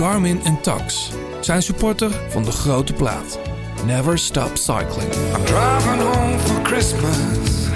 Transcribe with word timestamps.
Garmin 0.00 0.40
en 0.44 0.60
Tax 0.60 1.10
zijn 1.40 1.62
supporter 1.62 2.10
van 2.28 2.44
de 2.44 2.50
grote 2.50 2.92
plaat. 2.92 3.38
Never 3.86 4.18
stop 4.18 4.50
cycling. 4.56 5.12
I'm 5.36 5.44
driving 5.44 6.00
home 6.00 6.38
for 6.38 6.62
Christmas. 6.62 7.68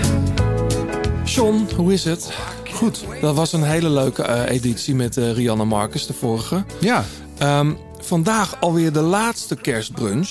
John, 1.24 1.68
hoe 1.76 1.92
is 1.92 2.04
het? 2.04 2.32
Goed, 2.72 3.04
dat 3.20 3.34
was 3.34 3.52
een 3.52 3.62
hele 3.62 3.88
leuke 3.90 4.22
eh, 4.22 4.54
editie 4.54 4.94
met 4.94 5.16
eh, 5.16 5.32
Rianne 5.32 5.64
Marcus, 5.64 6.06
de 6.06 6.12
vorige. 6.12 6.64
Ja, 6.80 7.04
Ehm, 7.38 7.72
vandaag 8.00 8.60
alweer 8.60 8.92
de 8.92 9.00
laatste 9.00 9.56
kerstbrunch. 9.56 10.30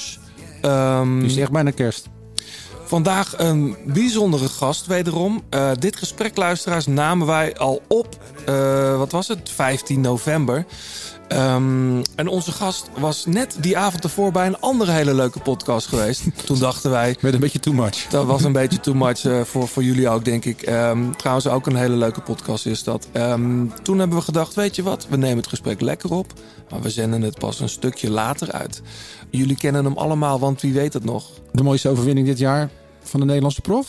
Ehm, 0.61 1.17
nu 1.17 1.25
is 1.25 1.37
echt 1.37 1.51
bijna 1.51 1.71
kerst. 1.71 2.09
Vandaag 2.85 3.33
een 3.37 3.77
bijzondere 3.85 4.49
gast 4.49 4.85
wederom. 4.85 5.43
Eh, 5.49 5.71
dit 5.79 5.95
gesprek, 5.95 6.37
luisteraars, 6.37 6.85
namen 6.87 7.27
wij 7.27 7.57
al 7.57 7.81
op, 7.87 8.07
eh, 8.45 8.97
wat 8.97 9.11
was 9.11 9.27
het, 9.27 9.49
15 9.49 10.01
november. 10.01 10.65
Ehm, 11.27 12.01
en 12.15 12.27
onze 12.27 12.51
gast 12.51 12.89
was 12.97 13.25
net 13.25 13.55
die 13.59 13.77
avond 13.77 14.03
ervoor 14.03 14.31
bij 14.31 14.45
een 14.45 14.59
andere 14.59 14.91
hele 14.91 15.13
leuke 15.13 15.39
podcast 15.39 15.87
geweest. 15.87 16.21
Toen 16.45 16.59
dachten 16.59 16.91
wij, 16.91 17.15
Met 17.19 17.33
een 17.33 17.39
beetje 17.39 17.59
too 17.59 17.73
much. 17.73 18.07
dat 18.09 18.25
was 18.25 18.43
een 18.43 18.51
beetje 18.51 18.79
too 18.79 18.93
much 18.93 19.25
eh, 19.25 19.41
voor, 19.41 19.67
voor 19.67 19.83
jullie 19.83 20.09
ook, 20.09 20.25
denk 20.25 20.45
ik. 20.45 20.61
Ehm, 20.61 21.11
trouwens, 21.17 21.47
ook 21.47 21.65
een 21.67 21.75
hele 21.75 21.95
leuke 21.95 22.21
podcast 22.21 22.65
is 22.65 22.83
dat. 22.83 23.07
Ehm, 23.11 23.65
toen 23.83 23.99
hebben 23.99 24.17
we 24.17 24.23
gedacht, 24.23 24.53
weet 24.53 24.75
je 24.75 24.83
wat, 24.83 25.07
we 25.09 25.17
nemen 25.17 25.37
het 25.37 25.47
gesprek 25.47 25.81
lekker 25.81 26.11
op. 26.11 26.33
Maar 26.69 26.81
we 26.81 26.89
zenden 26.89 27.21
het 27.21 27.39
pas 27.39 27.59
een 27.59 27.69
stukje 27.69 28.09
later 28.09 28.51
uit. 28.51 28.81
Jullie 29.29 29.57
kennen 29.57 29.85
hem 29.85 29.97
allemaal, 29.97 30.39
want 30.39 30.61
wie 30.61 30.73
weet 30.73 30.93
het 30.93 31.03
nog. 31.05 31.29
De 31.51 31.63
mooiste 31.63 31.89
overwinning 31.89 32.27
dit 32.27 32.37
jaar 32.37 32.69
van 33.03 33.19
de 33.19 33.25
Nederlandse 33.25 33.61
prof. 33.61 33.87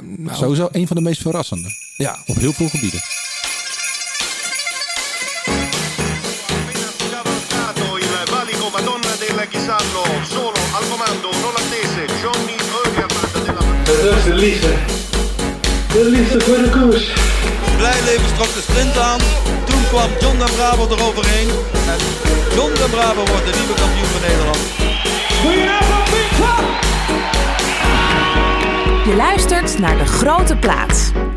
Nou, 0.00 0.36
Sowieso 0.36 0.68
een 0.72 0.86
van 0.86 0.96
de 0.96 1.02
meest 1.02 1.20
verrassende. 1.22 1.68
Ja, 1.96 2.18
Op 2.26 2.36
heel 2.36 2.52
veel 2.52 2.68
gebieden. 2.68 3.00
Dat 14.06 14.16
is 14.16 14.24
de 14.24 14.34
liefde. 14.34 14.72
De 15.92 16.04
liefde 16.04 16.40
voor 16.40 16.56
de 16.56 16.70
koers. 16.70 17.12
Blijleven 17.76 18.34
trok 18.34 18.54
de 18.54 18.60
sprint 18.68 18.98
aan. 18.98 19.20
Toen 19.64 19.82
kwam 19.88 20.10
John 20.20 20.38
den 20.38 20.54
Bravo 20.56 20.86
eroverheen. 20.90 21.48
En 21.72 21.98
John 22.54 22.72
den 22.74 22.90
Bravo 22.90 23.24
wordt 23.24 23.46
de 23.46 23.58
nieuwe 23.58 23.74
kampioen 23.74 24.06
van 24.06 24.20
Nederland. 24.20 24.58
Je 29.06 29.14
luistert 29.16 29.78
naar 29.78 29.98
De 29.98 30.06
Grote 30.06 30.56
Plaats. 30.56 31.10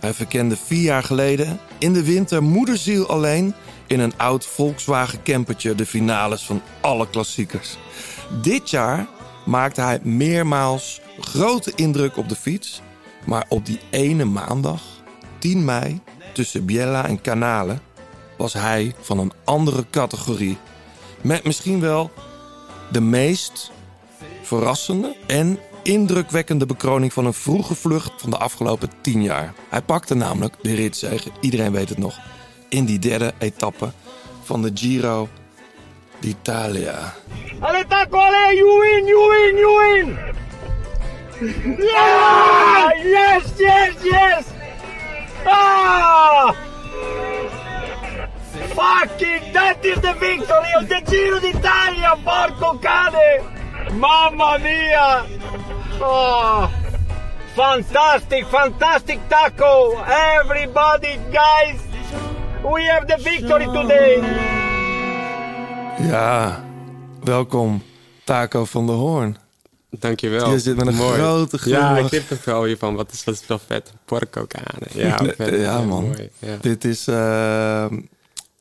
Hij 0.00 0.14
verkende 0.14 0.56
vier 0.56 0.82
jaar 0.82 1.02
geleden 1.02 1.60
in 1.78 1.92
de 1.92 2.04
winter 2.04 2.42
moederziel 2.42 3.08
alleen 3.08 3.54
in 3.86 4.00
een 4.00 4.12
oud 4.16 4.46
Volkswagen 4.46 5.22
campertje 5.22 5.74
de 5.74 5.86
finales 5.86 6.42
van 6.42 6.62
alle 6.80 7.08
klassiekers. 7.10 7.76
Dit 8.42 8.70
jaar 8.70 9.06
maakte 9.46 9.80
hij 9.80 10.00
meermaals 10.02 11.00
grote 11.20 11.72
indruk 11.74 12.16
op 12.16 12.28
de 12.28 12.36
fiets. 12.36 12.82
Maar 13.26 13.44
op 13.48 13.66
die 13.66 13.80
ene 13.90 14.24
maandag, 14.24 14.82
10 15.38 15.64
mei, 15.64 16.00
tussen 16.32 16.64
Biella 16.64 17.06
en 17.06 17.20
Canale, 17.20 17.78
was 18.36 18.52
hij 18.52 18.94
van 19.00 19.18
een 19.18 19.32
andere 19.44 19.84
categorie. 19.90 20.58
Met 21.20 21.44
misschien 21.44 21.80
wel 21.80 22.10
de 22.90 23.00
meest 23.00 23.70
verrassende 24.42 25.16
en 25.26 25.58
indrukwekkende 25.82 26.66
bekroning 26.66 27.12
van 27.12 27.26
een 27.26 27.34
vroege 27.34 27.74
vlucht 27.74 28.12
van 28.16 28.30
de 28.30 28.38
afgelopen 28.38 28.90
tien 29.00 29.22
jaar. 29.22 29.54
Hij 29.68 29.82
pakte 29.82 30.14
namelijk 30.14 30.54
de 30.62 30.74
ritzege, 30.74 31.30
iedereen 31.40 31.72
weet 31.72 31.88
het 31.88 31.98
nog, 31.98 32.18
in 32.68 32.84
die 32.84 32.98
derde 32.98 33.32
etappe 33.38 33.92
van 34.42 34.62
de 34.62 34.70
Giro 34.74 35.28
d'Italia. 36.18 37.14
Alle 37.60 37.84
tacco, 37.88 38.18
alle, 38.18 38.54
you 38.56 38.80
win, 38.80 39.06
you 39.06 39.28
win, 39.30 39.56
you 39.56 39.78
win! 39.78 40.18
Yeah! 41.76 42.90
Yes, 43.02 43.42
yes, 43.56 43.94
yes! 44.02 44.44
Ah! 45.44 46.54
Fucking, 48.74 49.52
that 49.52 49.84
is 49.84 50.00
the 50.00 50.14
victory 50.18 50.74
of 50.78 50.88
the 50.88 51.00
Giro 51.06 51.38
d'Italia, 51.38 52.16
porco 52.24 52.78
cane! 52.78 53.58
Mamma 53.88 54.58
mia! 54.58 55.24
Oh! 56.00 56.68
Fantastic, 57.54 58.44
fantastic 58.46 59.18
taco! 59.28 59.96
Everybody, 60.38 61.18
guys! 61.32 61.80
We 62.62 62.84
have 62.86 63.06
the 63.06 63.16
victory 63.22 63.64
today! 63.66 64.22
Ja, 66.08 66.64
welkom 67.24 67.82
Taco 68.24 68.64
van 68.64 68.86
der 68.86 68.94
Hoorn. 68.96 69.36
Dankjewel. 69.90 70.50
Je 70.50 70.58
zit 70.58 70.76
met 70.76 70.86
een 70.86 70.94
Mooi. 70.94 71.18
grote 71.18 71.56
Ja, 71.56 71.62
glimlach. 71.62 72.12
ik 72.12 72.28
heb 72.28 72.30
er 72.30 72.38
wel 72.44 72.64
hiervan. 72.64 72.94
Wat 72.94 73.12
is, 73.12 73.24
wat 73.24 73.34
is 73.34 73.46
wel 73.46 73.58
vet. 73.66 73.92
Porco 74.04 74.46
cane. 74.46 74.86
Ja, 75.08 75.16
vet. 75.36 75.60
Ja, 75.60 75.80
man. 75.80 76.02
mooi. 76.04 76.30
Ja. 76.38 76.56
Dit 76.60 76.84
is 76.84 77.06
eh, 77.06 77.84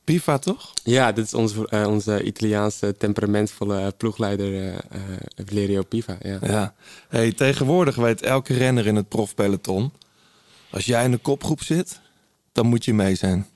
Piva, 0.10 0.38
toch? 0.38 0.74
Ja, 0.84 1.12
dit 1.12 1.26
is 1.26 1.34
onze, 1.34 1.68
eh, 1.68 1.88
onze 1.88 2.24
Italiaanse 2.24 2.96
temperamentvolle 2.98 3.94
ploegleider 3.98 4.54
eh, 4.54 4.74
eh, 4.74 4.80
Valerio 5.46 5.82
Piva. 5.82 6.18
Ja. 6.22 6.40
Ja. 6.42 6.74
Hey, 7.10 7.32
tegenwoordig 7.32 7.96
weet 7.96 8.22
elke 8.22 8.54
renner 8.54 8.88
in 8.88 8.96
het 8.96 9.10
profpeloton... 9.10 9.92
als 10.70 10.86
jij 10.86 11.04
in 11.04 11.12
de 11.12 11.18
kopgroep 11.18 11.64
zit, 11.64 12.00
dan 12.52 12.66
moet 12.66 12.86
je 12.86 12.94
mee 12.94 13.16
zijn. 13.16 13.48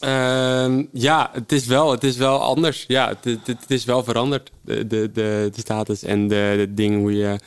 Ehm, 0.00 0.84
ja, 0.92 1.30
het 1.32 1.52
is 1.52 1.66
wel, 1.66 1.90
het 1.90 2.04
is 2.04 2.16
wel 2.16 2.40
anders. 2.40 2.84
Ja, 2.88 3.08
het, 3.08 3.24
het, 3.24 3.46
het 3.46 3.70
is 3.70 3.84
wel 3.84 4.04
veranderd. 4.04 4.50
De, 4.60 4.86
de, 4.86 5.10
de, 5.12 5.50
de 5.54 5.60
status 5.60 6.02
en 6.02 6.28
de, 6.28 6.54
de 6.56 6.74
dingen 6.74 6.98
hoe 6.98 7.16
je... 7.16 7.38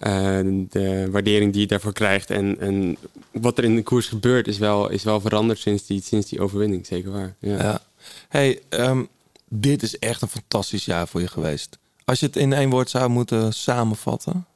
eh, 0.00 0.40
de 0.68 1.08
waardering 1.10 1.52
die 1.52 1.60
je 1.60 1.66
daarvoor 1.66 1.92
krijgt 1.92 2.30
en, 2.30 2.60
en 2.60 2.96
wat 3.30 3.58
er 3.58 3.64
in 3.64 3.76
de 3.76 3.82
koers 3.82 4.06
gebeurt 4.06 4.46
is 4.48 4.58
wel, 4.58 4.90
is 4.90 5.02
wel 5.02 5.20
veranderd 5.20 5.58
sinds 5.58 5.86
die, 5.86 6.02
sinds 6.02 6.28
die 6.28 6.40
overwinning. 6.40 6.86
Zeker 6.86 7.10
waar. 7.10 7.34
Ja. 7.38 7.62
Ja. 7.62 7.82
Hey, 8.28 8.60
ehm, 8.68 9.04
dit 9.48 9.82
is 9.82 9.98
echt 9.98 10.22
een 10.22 10.28
fantastisch 10.28 10.84
jaar 10.84 11.08
voor 11.08 11.20
je 11.20 11.28
geweest. 11.28 11.78
Als 12.04 12.20
je 12.20 12.26
het 12.26 12.36
in 12.36 12.52
één 12.52 12.70
woord 12.70 12.90
zou 12.90 13.08
moeten 13.08 13.52
samenvatten... 13.52 14.46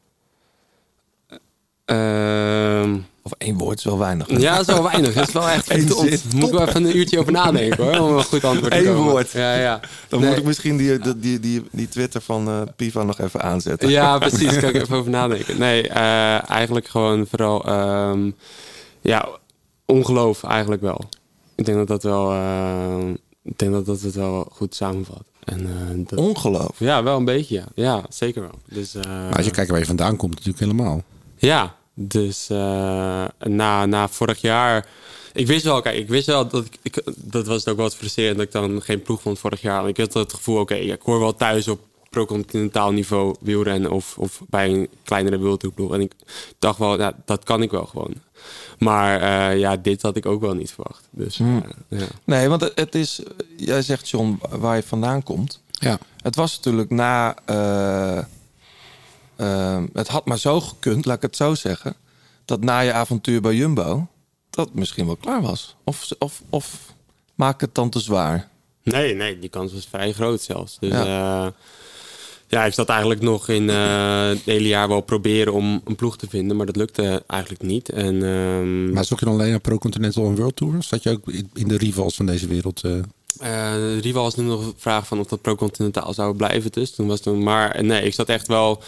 Ehm, 1.84 2.98
of 3.26 3.32
één 3.38 3.58
woord 3.58 3.78
is 3.78 3.84
wel 3.84 3.98
weinig. 3.98 4.40
Ja, 4.40 4.56
dat 4.56 4.68
is 4.68 4.74
wel 4.74 4.82
weinig. 4.82 5.14
Dat 5.14 5.26
is 5.28 5.34
wel 5.34 5.48
echt 5.48 5.70
Eén 5.74 5.88
zin. 5.88 6.20
Moet 6.34 6.48
ik 6.48 6.54
wel 6.54 6.68
even 6.68 6.84
een 6.84 6.96
uurtje 6.96 7.18
over 7.18 7.32
nadenken 7.32 7.84
hoor. 7.84 8.08
Om 8.08 8.16
een 8.16 8.24
goed 8.24 8.44
antwoord 8.44 8.72
te 8.72 8.78
Eén 8.78 8.84
komen. 8.94 9.10
woord. 9.12 9.30
Ja, 9.30 9.54
ja. 9.54 9.80
Dan 10.08 10.20
Nee. 10.20 10.28
moet 10.28 10.38
ik 10.38 10.44
misschien 10.44 10.76
die, 10.76 10.98
die, 10.98 11.18
die, 11.18 11.40
die, 11.40 11.62
die 11.72 11.88
Twitter 11.88 12.20
van 12.20 12.48
eh, 12.48 12.60
Piva 12.76 13.02
nog 13.02 13.18
even 13.20 13.42
aanzetten. 13.42 13.88
Ja, 13.88 14.18
precies. 14.28 14.58
Kan 14.58 14.68
ik 14.68 14.74
even 14.82 14.96
over 14.96 15.10
nadenken. 15.10 15.58
Nee, 15.58 15.88
eh, 15.88 16.50
eigenlijk 16.50 16.86
gewoon 16.88 17.26
vooral... 17.26 17.64
ehm, 17.64 18.30
ja, 19.00 19.28
ongeloof 19.86 20.42
eigenlijk 20.42 20.82
wel. 20.82 21.00
Ik 21.54 21.64
denk 21.64 21.78
dat 21.78 21.88
dat 21.88 22.02
wel... 22.02 22.32
eh, 22.32 23.08
ik 23.42 23.58
denk 23.58 23.72
dat 23.72 23.86
dat 23.86 24.00
het 24.00 24.14
wel 24.14 24.48
goed 24.52 24.74
samenvat. 24.74 25.22
En, 25.44 25.60
eh, 25.66 26.04
dat- 26.08 26.18
Ongeloof. 26.18 26.78
ja, 26.78 27.02
wel 27.02 27.16
een 27.16 27.24
beetje. 27.24 27.54
Ja, 27.54 27.64
ja 27.74 28.02
zeker 28.08 28.40
wel. 28.42 28.58
Dus, 28.68 28.94
eh, 28.94 29.02
Maar 29.04 29.36
als 29.36 29.44
je 29.44 29.50
kijkt 29.50 29.70
waar 29.70 29.78
je 29.78 29.86
vandaan 29.86 30.16
komt, 30.16 30.32
natuurlijk 30.32 30.58
helemaal. 30.58 31.02
Ja, 31.36 31.74
dus 31.94 32.48
eh, 32.50 33.24
na, 33.38 33.86
na 33.86 34.08
vorig 34.08 34.40
jaar. 34.40 34.86
Ik 35.32 35.46
wist 35.46 35.64
wel, 35.64 35.80
kijk, 35.80 35.96
ik 35.96 36.08
wist 36.08 36.26
wel 36.26 36.48
dat 36.48 36.64
ik, 36.64 36.78
ik- 36.82 37.02
Dat 37.16 37.46
was 37.46 37.66
ook 37.68 37.76
wel 37.76 37.84
wat 37.84 37.96
frustrerend 37.96 38.36
dat 38.36 38.46
ik 38.46 38.52
dan 38.52 38.82
geen 38.82 39.02
ploeg 39.02 39.20
vond 39.22 39.38
vorig 39.38 39.60
jaar. 39.60 39.76
Want 39.82 39.98
ik 39.98 40.04
had 40.04 40.14
het 40.14 40.32
gevoel, 40.34 40.60
oké, 40.60 40.74
ik 40.74 41.02
hoor 41.02 41.18
wel 41.20 41.34
thuis 41.34 41.68
op 41.68 41.80
pro-continentaal 42.10 42.92
niveau 42.92 43.34
wielrennen 43.40 43.90
of, 43.90 44.18
of 44.18 44.40
bij 44.48 44.68
een 44.70 44.88
kleinere 45.04 45.38
wildtoerploeg. 45.38 45.92
En 45.94 46.00
ik 46.00 46.12
dacht 46.58 46.78
wel, 46.78 46.98
ja, 46.98 47.12
dat 47.24 47.44
kan 47.44 47.62
ik 47.62 47.70
wel 47.70 47.86
gewoon. 47.86 48.14
Maar 48.78 49.20
eh, 49.20 49.58
ja, 49.58 49.76
dit 49.76 50.02
had 50.02 50.16
ik 50.16 50.26
ook 50.26 50.40
wel 50.40 50.54
niet 50.54 50.70
verwacht. 50.72 51.08
Dus 51.10 51.36
Hmm. 51.38 51.64
eh, 51.88 51.98
ja. 52.00 52.06
Nee, 52.24 52.48
want 52.48 52.60
het, 52.60 52.72
het 52.74 52.94
is... 52.94 53.20
Jij 53.56 53.82
zegt, 53.82 54.08
John, 54.08 54.38
waar 54.50 54.76
je 54.76 54.82
vandaan 54.82 55.22
komt. 55.22 55.60
Ja. 55.70 55.98
Het 56.22 56.36
was 56.36 56.56
natuurlijk 56.56 56.90
na... 56.90 57.34
eh, 59.36 59.82
het 59.92 60.08
had 60.08 60.26
maar 60.26 60.38
zo 60.38 60.60
gekund, 60.60 61.04
laat 61.04 61.16
ik 61.16 61.22
het 61.22 61.36
zo 61.36 61.54
zeggen... 61.54 61.94
dat 62.44 62.60
na 62.60 62.80
je 62.80 62.92
avontuur 62.92 63.40
bij 63.40 63.54
Jumbo... 63.54 64.06
dat 64.50 64.74
misschien 64.74 65.06
wel 65.06 65.16
klaar 65.16 65.42
was. 65.42 65.76
Of, 65.84 66.08
of, 66.18 66.42
of 66.50 66.78
maak 67.34 67.60
het 67.60 67.74
dan 67.74 67.90
te 67.90 68.00
zwaar? 68.00 68.48
Nee, 68.82 69.14
nee, 69.14 69.38
die 69.38 69.48
kans 69.50 69.72
was 69.72 69.86
vrij 69.90 70.12
groot 70.12 70.42
zelfs. 70.42 70.76
Dus 70.80 70.90
Ja. 70.92 71.04
ja, 71.04 71.52
ja 72.48 72.64
ik 72.64 72.72
zat 72.72 72.88
eigenlijk 72.88 73.20
nog 73.20 73.48
in 73.48 73.70
eh, 73.70 74.26
het 74.28 74.42
hele 74.44 74.68
jaar 74.68 74.88
wel 74.88 75.00
proberen 75.00 75.52
om 75.52 75.80
een 75.84 75.96
ploeg 75.96 76.16
te 76.16 76.26
vinden, 76.28 76.56
maar 76.56 76.66
dat 76.66 76.76
lukte 76.76 77.22
eigenlijk 77.26 77.62
niet. 77.62 77.88
En, 77.88 78.22
ehm, 78.22 78.92
Maar 78.92 79.04
zocht 79.04 79.20
je 79.20 79.26
dan 79.26 79.34
alleen 79.34 79.50
naar 79.50 79.60
Pro 79.60 79.78
Continental 79.78 80.26
en 80.26 80.36
World 80.36 80.56
Tour? 80.56 80.82
Zat 80.82 81.02
je 81.02 81.10
ook 81.10 81.28
in- 81.54 81.68
de 81.68 81.76
rivals 81.76 82.14
van 82.16 82.26
deze 82.26 82.46
wereld? 82.46 82.82
rival 84.00 84.22
was 84.22 84.34
nu 84.34 84.44
nog 84.44 84.66
een 84.66 84.74
vraag 84.76 85.06
van 85.06 85.18
of 85.20 85.26
dat 85.26 85.40
pro-continentaal 85.42 86.14
zou 86.14 86.36
blijven. 86.36 86.72
Dus 86.72 86.90
toen 86.90 87.06
was 87.06 87.20
toen, 87.20 87.42
maar 87.42 87.84
nee, 87.84 88.02
ik 88.04 88.14
zat 88.14 88.28
echt 88.28 88.46
wel. 88.46 88.82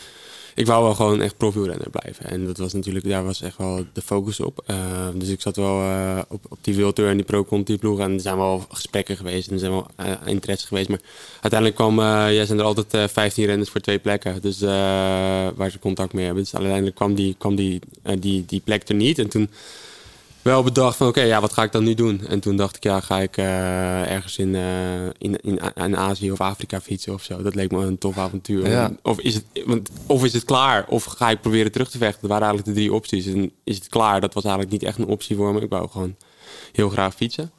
Ik 0.57 0.67
wou 0.67 0.83
wel 0.83 0.95
gewoon 0.95 1.21
echt 1.21 1.37
profielrenner 1.37 1.91
blijven. 1.91 2.27
En 2.27 2.47
dat 2.47 2.59
was 2.59 2.73
natuurlijk, 2.73 3.09
daar 3.09 3.25
was 3.25 3.43
echt 3.43 3.57
wel 3.57 3.85
de 3.93 4.03
focus 4.03 4.41
op. 4.41 4.63
Eh, 4.67 5.09
dus 5.15 5.29
ik 5.29 5.41
zat 5.41 5.57
wel 5.57 5.81
eh, 5.81 6.19
op, 6.29 6.45
op 6.49 6.59
die 6.61 6.77
World 6.77 6.95
Tour 6.95 7.11
en 7.11 7.17
die 7.17 7.27
pro-conti 7.27 7.79
ploeg. 7.79 7.99
En 8.01 8.13
er 8.13 8.21
zijn 8.21 8.37
wel 8.37 8.65
gesprekken 8.69 9.17
geweest 9.17 9.47
en 9.49 9.53
er 9.53 9.59
zijn 9.59 9.73
wel 9.73 9.87
eh, 9.97 10.13
interesse 10.25 10.67
geweest. 10.67 10.89
Maar 10.89 11.01
uiteindelijk 11.33 11.75
kwam, 11.75 12.01
ja, 12.01 12.45
zijn 12.45 12.59
er 12.59 12.65
altijd 12.65 12.95
eh 12.95 13.05
15 13.09 13.45
renners 13.45 13.71
voor 13.71 13.81
twee 13.81 13.99
plekken. 13.99 14.43
Dus 14.43 14.61
waar 15.57 15.71
ze 15.71 15.79
contact 15.79 16.13
mee 16.13 16.25
hebben. 16.25 16.43
Dus 16.43 16.55
uiteindelijk 16.55 16.97
kwam 16.97 17.15
die, 17.15 17.35
kwam 17.39 17.57
die, 17.57 17.81
die, 18.19 18.45
die 18.47 18.61
plek 18.65 18.89
er 18.89 18.95
niet. 18.95 19.19
En 19.19 19.29
toen 19.29 19.51
wel 20.47 20.63
bedacht 20.63 20.97
van 20.97 21.07
oké, 21.07 21.21
ja, 21.21 21.41
wat 21.41 21.53
ga 21.53 21.63
ik 21.63 21.73
dan 21.73 21.85
nu 21.85 21.95
doen? 21.95 22.27
En 22.27 22.41
toen 22.41 22.57
dacht 22.57 22.77
ik, 22.77 22.83
ja, 22.83 23.01
ga 23.01 23.19
ik 23.19 23.37
eh, 23.37 24.11
ergens 24.11 24.39
in, 24.39 24.55
eh, 24.55 25.05
in, 25.05 25.41
in, 25.41 25.61
in 25.75 25.97
Azië 25.97 26.33
of 26.33 26.41
Afrika 26.41 26.81
fietsen 26.81 27.13
of 27.13 27.23
zo. 27.23 27.43
Dat 27.43 27.55
leek 27.55 27.71
me 27.71 27.85
een 27.85 27.99
tof 27.99 28.19
avontuur. 28.19 28.69
Ja. 28.69 28.93
Of, 29.03 29.21
is 29.21 29.35
het, 29.35 29.45
want, 29.65 29.91
of 30.07 30.25
is 30.25 30.33
het 30.33 30.45
klaar? 30.45 30.87
Of 30.89 31.05
ga 31.05 31.31
ik 31.31 31.41
proberen 31.41 31.73
terug 31.73 31.91
te 31.91 31.99
vechten? 31.99 32.21
Dat 32.21 32.31
waren 32.31 32.47
eigenlijk 32.47 32.77
de 32.77 32.83
drie 32.83 32.95
opties. 32.95 33.27
En 33.27 33.53
is 33.65 33.77
het 33.77 33.89
klaar? 33.89 34.21
Dat 34.21 34.35
was 34.35 34.45
eigenlijk 34.45 34.73
niet 34.73 34.83
echt 34.83 34.99
een 34.99 35.07
optie 35.07 35.37
voor 35.37 35.55
me. 35.55 35.61
Ik 35.61 35.71
wou 35.71 35.89
gewoon 35.89 36.17
heel 36.73 36.89
graag 36.89 37.15
fietsen. 37.15 37.51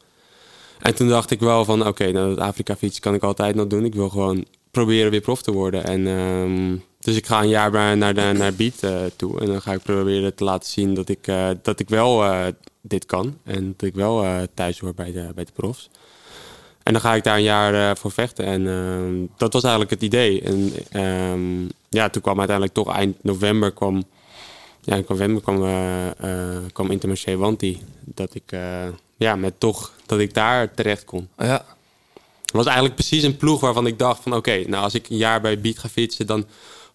En 0.80 0.95
toen 0.95 1.07
dacht 1.07 1.31
ik 1.31 1.39
wel 1.39 1.66
van 1.66 1.88
oké, 1.88 2.12
nou, 2.12 2.36
dat 2.36 2.45
Afrika 2.45 2.75
fietsen 2.75 3.01
kan 3.01 3.13
ik 3.13 3.24
altijd 3.24 3.56
nog 3.56 3.68
doen. 3.68 3.86
Ik 3.86 3.95
wil 3.95 4.10
gewoon 4.10 4.45
proberen 4.72 5.12
weer 5.12 5.22
prof 5.22 5.42
te 5.42 5.51
worden. 5.51 5.84
En, 5.84 6.07
ehm, 6.07 6.78
dus 7.07 7.15
ik 7.15 7.25
ga 7.25 7.42
een 7.42 7.50
jaar 7.50 7.98
naar, 7.98 8.13
de, 8.13 8.31
naar 8.38 8.54
Beat 8.54 8.83
eh, 8.83 8.95
toe. 9.15 9.39
En 9.39 9.45
dan 9.45 9.62
ga 9.62 9.74
ik 9.74 9.81
proberen 9.81 10.36
te 10.36 10.44
laten 10.44 10.69
zien 10.69 10.94
dat 10.94 11.09
ik, 11.09 11.27
eh, 11.27 11.50
dat 11.62 11.80
ik 11.80 11.89
wel 11.89 12.24
eh, 12.24 12.45
dit 12.81 13.06
kan. 13.06 13.38
En 13.44 13.74
dat 13.77 13.88
ik 13.88 13.95
wel 13.95 14.45
thuis 14.54 14.80
hoor 14.80 14.94
bij 14.94 15.12
de, 15.12 15.31
bij 15.36 15.45
de 15.45 15.51
profs. 15.54 15.89
En 16.83 16.94
dan 16.94 17.01
ga 17.01 17.15
ik 17.15 17.24
daar 17.24 17.38
een 17.38 17.44
jaar 17.44 17.98
voor 17.98 18.12
vechten. 18.12 18.45
En 18.45 18.68
ehm, 18.68 19.25
dat 19.38 19.54
was 19.54 19.63
eigenlijk 19.63 19.92
het 19.92 20.01
idee. 20.01 20.42
En 20.42 20.74
ehm, 20.92 21.65
ja, 21.89 22.09
toen 22.09 22.21
kwam 22.21 22.38
uiteindelijk 22.38 22.75
toch 22.75 22.95
eind 22.95 23.24
november 23.24 23.71
kwam... 23.71 24.03
Ja, 24.81 24.95
in 24.95 25.06
november 25.07 25.42
kwam, 25.42 25.60
kwam 26.74 26.92
Intermarché 26.92 27.38
Wanti. 27.38 27.81
Dat 28.03 28.36
ik, 28.36 28.57
ja, 29.18 29.36
met 29.36 29.60
toch, 29.60 29.94
dat 30.06 30.19
ik 30.19 30.33
daar 30.33 30.74
terecht 30.74 31.06
kon. 31.06 31.27
Ja, 31.38 31.65
Het 32.42 32.51
was 32.51 32.65
eigenlijk 32.65 32.95
precies 32.95 33.24
een 33.24 33.38
ploeg 33.38 33.60
waarvan 33.60 33.88
ik 33.88 34.00
dacht 34.00 34.21
van... 34.21 34.36
oké, 34.36 34.63
nou 34.68 34.83
als 34.83 34.94
ik 34.94 35.10
een 35.10 35.18
jaar 35.18 35.42
bij 35.42 35.60
Beat 35.60 35.80
ga 35.80 35.89
fietsen... 35.89 36.27
dan 36.27 36.45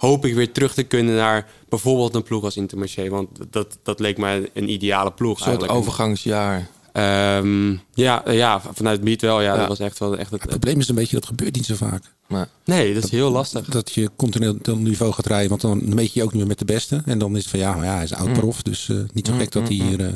hoop 0.02 0.24
ik 0.26 0.34
weer 0.34 0.52
terug 0.52 0.74
te 0.74 0.82
kunnen 0.82 1.14
naar 1.14 1.46
bijvoorbeeld 1.68 2.14
een 2.14 2.22
ploeg 2.22 2.44
als 2.44 2.56
Intermarché. 2.56 3.08
Want 3.08 3.28
dat, 3.50 3.78
dat 3.82 4.00
leek 4.00 4.18
mij 4.18 4.50
een 4.54 4.68
ideale 4.70 5.10
ploeg 5.12 5.30
een 5.38 5.44
soort 5.44 5.48
eigenlijk. 5.48 5.78
overgangsjaar. 5.78 6.68
Ehm, 6.92 7.70
ja, 7.94 8.22
ja, 8.30 8.60
vanuit 8.72 9.00
Beat 9.00 9.20
wel. 9.20 9.40
Ja, 9.40 9.52
Ja. 9.52 9.58
dat 9.58 9.68
was 9.68 9.78
echt 9.78 9.98
wel 9.98 10.16
echt 10.18 10.30
het... 10.30 10.40
Het 10.40 10.50
probleem 10.50 10.78
is 10.80 10.88
een 10.88 10.94
beetje, 10.94 11.16
dat 11.16 11.26
gebeurt 11.26 11.54
niet 11.54 11.64
zo 11.66 11.74
vaak. 11.74 12.02
Maar, 12.26 12.48
Nee, 12.64 12.94
dat 12.94 13.04
is 13.04 13.10
heel 13.10 13.30
lastig. 13.30 13.64
Dat 13.66 13.92
je 13.92 14.10
continental 14.16 14.76
niveau 14.76 15.12
gaat 15.12 15.26
rijden, 15.26 15.48
want 15.48 15.60
dan 15.60 15.94
meet 15.94 16.12
je 16.12 16.18
je 16.18 16.24
ook 16.24 16.30
niet 16.32 16.40
meer 16.40 16.48
met 16.48 16.58
de 16.58 16.64
beste. 16.64 17.02
En 17.04 17.18
dan 17.18 17.32
is 17.36 17.40
het 17.42 17.50
van 17.50 17.58
ja, 17.60 17.74
maar 17.74 17.84
ja 17.84 17.94
hij 17.94 18.04
is 18.04 18.14
oud 18.14 18.32
prof, 18.32 18.62
dus 18.62 18.88
eh, 18.88 18.96
niet 19.12 19.26
zo 19.26 19.32
gek 19.36 19.52
dat 19.52 19.62
hij 19.68 19.76
hier... 19.76 20.00
eh, 20.00 20.06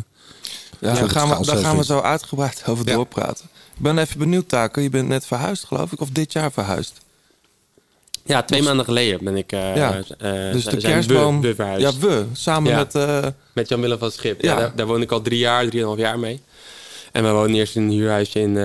ja, 0.81 0.94
daar 0.94 1.09
gaan, 1.11 1.29
we, 1.29 1.35
daar 1.47 1.56
zo 1.56 1.62
gaan 1.62 1.77
we 1.77 1.85
zo 1.85 2.00
uitgebreid 2.00 2.62
over 2.67 2.88
Ja. 2.88 2.94
doorpraten. 2.94 3.44
Ik 3.77 3.83
ben 3.83 3.99
even 3.99 4.19
benieuwd, 4.19 4.49
Taco. 4.49 4.81
Je 4.81 4.88
bent 4.91 5.09
net 5.09 5.27
verhuisd, 5.27 5.65
geloof 5.65 5.93
ik. 5.93 6.00
Of 6.00 6.09
dit 6.11 6.33
jaar 6.33 6.53
verhuisd. 6.53 6.93
Ja, 8.26 8.43
twee 8.43 8.62
maanden 8.62 8.84
geleden 8.84 9.25
ben 9.25 9.37
ik... 9.37 9.52
eh, 9.52 9.76
Ja, 9.76 10.00
eh, 10.19 10.52
Dus 10.52 10.64
de 10.64 10.76
kerstboom... 10.76 11.40
We, 11.40 11.49
we 11.49 11.55
verhuisd. 11.55 11.82
ja, 11.82 12.08
we. 12.08 12.25
Samen 12.32 12.70
Ja. 12.70 12.76
met... 12.76 12.94
eh, 12.94 13.26
Met 13.52 13.69
Jan-Willem 13.69 13.99
van 13.99 14.11
Schip. 14.11 14.43
Ja. 14.43 14.52
Ja. 14.52 14.58
daar, 14.58 14.73
daar 14.76 14.87
woon 14.87 15.02
ik 15.02 15.11
al 15.12 15.23
drie 15.23 15.38
jaar, 15.38 15.67
drieënhalf 15.69 15.99
jaar 15.99 16.19
mee. 16.19 16.40
En 17.12 17.23
we 17.25 17.31
woonden 17.31 17.55
eerst 17.56 17.76
in 17.76 17.82
een 17.82 17.90
huurhuisje 17.90 18.40
in, 18.40 18.56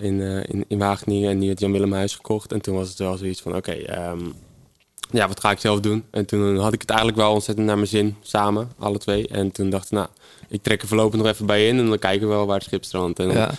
in, 0.00 0.20
in, 0.46 0.64
in 0.68 0.78
Wageningen. 0.78 1.30
En 1.30 1.38
die 1.38 1.48
had 1.48 1.60
Jan-Willem 1.60 1.92
huis 1.92 2.14
gekocht. 2.14 2.52
En 2.52 2.60
toen 2.60 2.74
was 2.74 2.88
het 2.88 2.98
wel 2.98 3.16
zoiets 3.16 3.40
van, 3.40 3.56
oké, 3.56 3.72
ehm, 3.72 4.18
ja, 5.10 5.28
wat 5.28 5.40
ga 5.40 5.50
ik 5.50 5.58
zelf 5.58 5.80
doen? 5.80 6.04
En 6.10 6.24
toen 6.24 6.56
had 6.58 6.72
ik 6.72 6.80
het 6.80 6.88
eigenlijk 6.90 7.18
wel 7.20 7.32
ontzettend 7.32 7.66
naar 7.66 7.76
mijn 7.76 7.88
zin, 7.88 8.16
samen, 8.22 8.70
alle 8.78 8.98
twee. 8.98 9.28
En 9.28 9.50
toen 9.52 9.70
dacht 9.70 9.84
ik, 9.84 9.90
nou, 9.90 10.06
ik 10.48 10.62
trek 10.62 10.82
er 10.82 10.88
voorlopig 10.88 11.18
nog 11.20 11.28
even 11.28 11.46
bij 11.46 11.68
in. 11.68 11.78
En 11.78 11.88
dan 11.88 11.98
kijken 11.98 12.28
we 12.28 12.34
wel 12.34 12.46
waar 12.46 12.56
het 12.56 12.64
schip 12.64 12.84
strandt. 12.84 13.18
En 13.18 13.26
dan, 13.28 13.36
ja. 13.36 13.50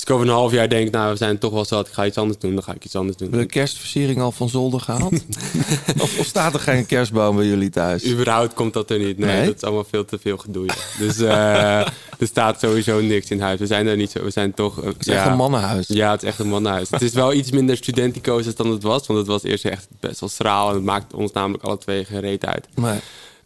Als 0.00 0.08
ik 0.08 0.14
over 0.14 0.26
een 0.28 0.32
half 0.40 0.52
jaar 0.52 0.68
denk, 0.68 0.90
nou, 0.90 1.10
we 1.10 1.16
zijn 1.16 1.38
toch 1.38 1.52
wel 1.52 1.64
zat, 1.64 1.86
ik 1.86 1.92
ga 1.92 2.06
iets 2.06 2.16
anders 2.16 2.38
doen. 2.38 2.54
Dan 2.54 2.62
ga 2.62 2.72
ik 2.74 2.84
iets 2.84 2.96
anders 2.96 3.16
doen. 3.16 3.30
De 3.30 3.44
kerstversiering 3.46 4.20
al 4.20 4.32
van 4.32 4.48
zolder 4.48 4.80
gehaald? 4.80 5.12
of, 6.02 6.18
of 6.18 6.26
staat 6.26 6.54
er 6.54 6.60
geen 6.60 6.86
kerstboom 6.86 7.36
bij 7.36 7.46
jullie 7.46 7.70
thuis? 7.70 8.06
Überhaupt 8.06 8.54
komt 8.54 8.72
dat 8.72 8.90
er 8.90 8.98
niet. 8.98 9.18
Nee, 9.18 9.36
Nee? 9.36 9.46
dat 9.46 9.54
is 9.54 9.62
allemaal 9.62 9.86
veel 9.90 10.04
te 10.04 10.18
veel 10.18 10.36
gedoe. 10.36 10.66
ja. 10.66 10.74
Dus 10.98 11.18
eh, 11.18 11.78
er 12.20 12.26
staat 12.26 12.60
sowieso 12.60 13.00
niks 13.00 13.30
in 13.30 13.40
huis. 13.40 13.58
We 13.58 13.66
zijn 13.66 13.86
er 13.86 13.96
niet 13.96 14.10
zo. 14.10 14.22
We 14.24 14.30
zijn 14.30 14.54
toch. 14.54 14.78
eh, 14.80 14.84
Het 14.86 15.06
is 15.06 15.06
echt 15.14 15.26
een 15.26 15.36
mannenhuis. 15.36 15.84
Ja, 15.88 16.10
het 16.10 16.22
is 16.22 16.28
echt 16.28 16.38
een 16.38 16.48
mannenhuis. 16.48 16.90
het 16.90 17.02
is 17.02 17.12
wel 17.12 17.32
iets 17.32 17.50
minder 17.50 17.76
studentico's 17.76 18.54
dan 18.54 18.70
het 18.70 18.82
was. 18.82 19.06
Want 19.06 19.18
het 19.18 19.28
was 19.28 19.42
eerst 19.42 19.64
echt 19.64 19.86
best 20.00 20.20
wel 20.20 20.28
straal. 20.28 20.68
En 20.68 20.74
het 20.74 20.84
maakt 20.84 21.14
ons 21.14 21.32
namelijk 21.32 21.64
alle 21.64 21.78
twee 21.78 22.04
gereed 22.04 22.46
uit. 22.46 22.66
Maar 22.74 23.00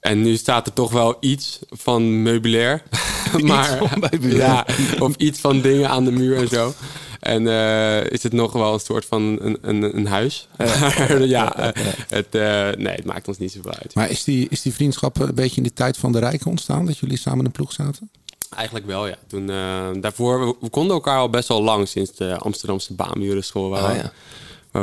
En 0.05 0.23
nu 0.23 0.37
staat 0.37 0.67
er 0.67 0.73
toch 0.73 0.93
wel 0.93 1.17
iets 1.21 1.59
van 1.71 2.23
meubilair. 2.23 2.83
maar, 3.43 3.79
van 3.79 4.09
meubilair. 4.11 4.39
Ja, 4.39 4.67
of 4.99 5.17
iets 5.17 5.41
van 5.41 5.61
dingen 5.61 5.89
aan 5.89 6.05
de 6.05 6.11
muur 6.11 6.37
en 6.37 6.49
zo. 6.49 6.73
En 7.21 7.47
eh, 7.49 8.11
is 8.11 8.23
het 8.23 8.33
nog 8.33 8.53
wel 8.53 8.75
een 8.75 8.81
soort 8.81 9.05
van 9.05 9.23
een, 9.23 9.59
een, 9.61 9.97
een 9.97 10.07
huis. 10.07 10.49
Ja, 11.19 11.57
eh, 11.75 11.83
het, 12.09 12.35
eh, 12.35 12.71
nee, 12.71 12.95
het 12.95 13.05
maakt 13.05 13.29
ons 13.29 13.39
niet 13.39 13.53
zoveel 13.53 13.75
uit. 13.75 13.95
Maar 13.95 14.11
is 14.11 14.25
die, 14.25 14.47
is 14.49 14.63
die 14.63 14.75
vriendschap 14.75 15.21
een 15.21 15.35
beetje 15.35 15.57
in 15.57 15.63
de 15.63 15.73
tijd 15.73 15.97
van 15.97 16.13
de 16.13 16.19
Rijken 16.19 16.51
ontstaan? 16.51 16.87
Dat 16.87 16.99
jullie 16.99 17.19
samen 17.19 17.39
in 17.39 17.45
een 17.45 17.51
ploeg 17.51 17.73
zaten? 17.73 18.11
Eigenlijk 18.57 18.87
wel, 18.87 19.07
ja. 19.07 19.17
Toen, 19.27 19.47
daarvoor, 20.01 20.47
we, 20.47 20.55
we 20.61 20.69
konden 20.69 20.95
elkaar 20.95 21.19
al 21.19 21.31
best 21.31 21.49
wel 21.49 21.63
lang 21.63 21.89
sinds 21.89 22.15
de 22.15 22.39
Amsterdamse 22.39 22.95
baanburenschool. 22.95 23.69
Waar, 23.69 23.83
Ah, 23.83 23.97
ja. 23.97 24.13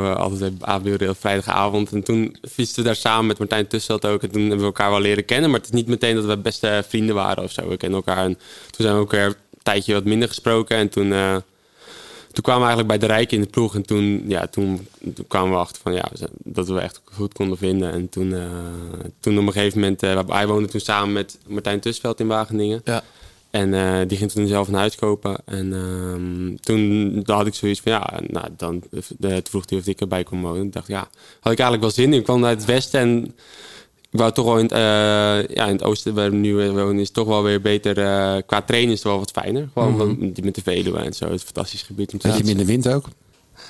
We 0.00 0.14
altijd 0.14 0.52
aanburen 0.60 1.08
op 1.08 1.20
vrijdagavond. 1.20 1.92
En 1.92 2.02
toen 2.02 2.36
fietsten 2.50 2.82
we 2.82 2.88
daar 2.88 2.96
samen 2.96 3.26
met 3.26 3.38
Martijn 3.38 3.66
Tusselt 3.66 4.06
ook. 4.06 4.22
En 4.22 4.30
toen 4.30 4.40
hebben 4.40 4.58
we 4.58 4.64
elkaar 4.64 4.90
wel 4.90 5.00
leren 5.00 5.24
kennen. 5.24 5.50
Maar 5.50 5.58
het 5.58 5.68
is 5.68 5.74
niet 5.74 5.86
meteen 5.86 6.14
dat 6.14 6.24
we 6.24 6.36
beste 6.36 6.84
vrienden 6.88 7.14
waren 7.14 7.44
of 7.44 7.52
zo. 7.52 7.68
We 7.68 7.76
kennen 7.76 7.98
elkaar. 7.98 8.24
En 8.24 8.34
toen 8.70 8.86
zijn 8.86 8.92
we 8.92 9.00
elkaar 9.00 9.26
een 9.26 9.34
tijdje 9.62 9.94
wat 9.94 10.04
minder 10.04 10.28
gesproken. 10.28 10.76
En 10.76 10.88
toen, 10.88 11.12
eh, 11.12 11.36
toen 12.32 12.42
kwamen 12.42 12.62
we 12.62 12.68
eigenlijk 12.68 12.88
bij 12.88 12.98
de 12.98 13.14
Rijken 13.14 13.36
in 13.36 13.42
de 13.42 13.50
ploeg. 13.50 13.74
En 13.74 13.82
toen, 13.82 14.24
ja, 14.26 14.46
toen, 14.46 14.86
kwamen 15.28 15.50
we 15.50 15.56
achter 15.56 15.82
van, 15.82 15.92
ja, 15.92 16.10
dat 16.38 16.68
we 16.68 16.80
echt 16.80 17.00
goed 17.04 17.32
konden 17.32 17.58
vinden. 17.58 17.92
En 17.92 18.08
toen, 18.08 18.34
eh, 18.34 18.40
toen 19.20 19.38
op 19.38 19.46
een 19.46 19.52
gegeven 19.52 19.80
moment... 19.80 20.02
eh, 20.02 20.20
hij 20.26 20.46
woonde 20.46 20.68
toen 20.68 20.80
samen 20.80 21.12
met 21.12 21.38
Martijn 21.46 21.80
Tusveld 21.80 22.20
in 22.20 22.26
Wageningen. 22.26 22.80
ja. 22.84 23.02
En 23.52 23.74
eh, 23.74 23.98
die 24.08 24.18
ging 24.18 24.30
toen 24.30 24.46
zelf 24.46 24.68
een 24.68 24.74
huis 24.74 24.94
kopen. 24.96 25.36
En 25.44 25.72
ehm, 25.72 26.56
toen 26.60 27.22
had 27.24 27.46
ik 27.46 27.54
zoiets 27.54 27.80
van, 27.80 27.92
ja, 27.92 28.20
nou, 28.26 28.46
dan 28.56 28.82
de, 29.18 29.40
vroeg 29.44 29.64
hij 29.70 29.78
of 29.78 29.86
ik 29.86 30.00
erbij 30.00 30.22
kon 30.24 30.40
wonen. 30.40 30.66
Ik 30.66 30.72
dacht, 30.72 30.86
ja, 30.88 31.08
had 31.40 31.52
ik 31.52 31.58
eigenlijk 31.58 31.80
wel 31.80 31.90
zin 31.90 32.12
in. 32.12 32.18
Ik 32.18 32.24
kwam 32.24 32.44
uit 32.44 32.58
het 32.58 32.66
westen 32.66 33.00
en 33.00 33.24
ik 34.10 34.18
wou 34.18 34.32
toch 34.32 34.44
wel 34.44 34.56
in 34.58 34.62
het, 34.64 34.72
eh, 34.72 34.78
ja, 35.56 35.66
in 35.66 35.72
het 35.72 35.82
oosten, 35.82 36.14
waar 36.14 36.30
we 36.30 36.36
nu 36.36 36.54
wonen, 36.70 36.98
is 36.98 37.10
toch 37.10 37.26
wel 37.26 37.42
weer 37.42 37.60
beter. 37.60 37.98
eh, 37.98 38.36
qua 38.46 38.62
trainen 38.62 38.90
is 38.92 38.98
het 38.98 39.08
wel 39.08 39.18
wat 39.18 39.30
fijner. 39.30 39.68
Gewoon 39.72 39.96
want- 39.96 40.42
met 40.44 40.54
de 40.54 40.62
Veluwe 40.62 40.98
en 40.98 41.12
zo. 41.12 41.24
Het 41.24 41.34
is 41.34 41.40
een 41.40 41.46
fantastisch 41.46 41.82
gebied 41.82 42.12
om 42.12 42.18
te 42.18 42.26
Beetje 42.28 42.44
fietsen. 42.44 42.56
minder 42.66 42.82
wind 42.82 42.94
ook? 42.96 43.04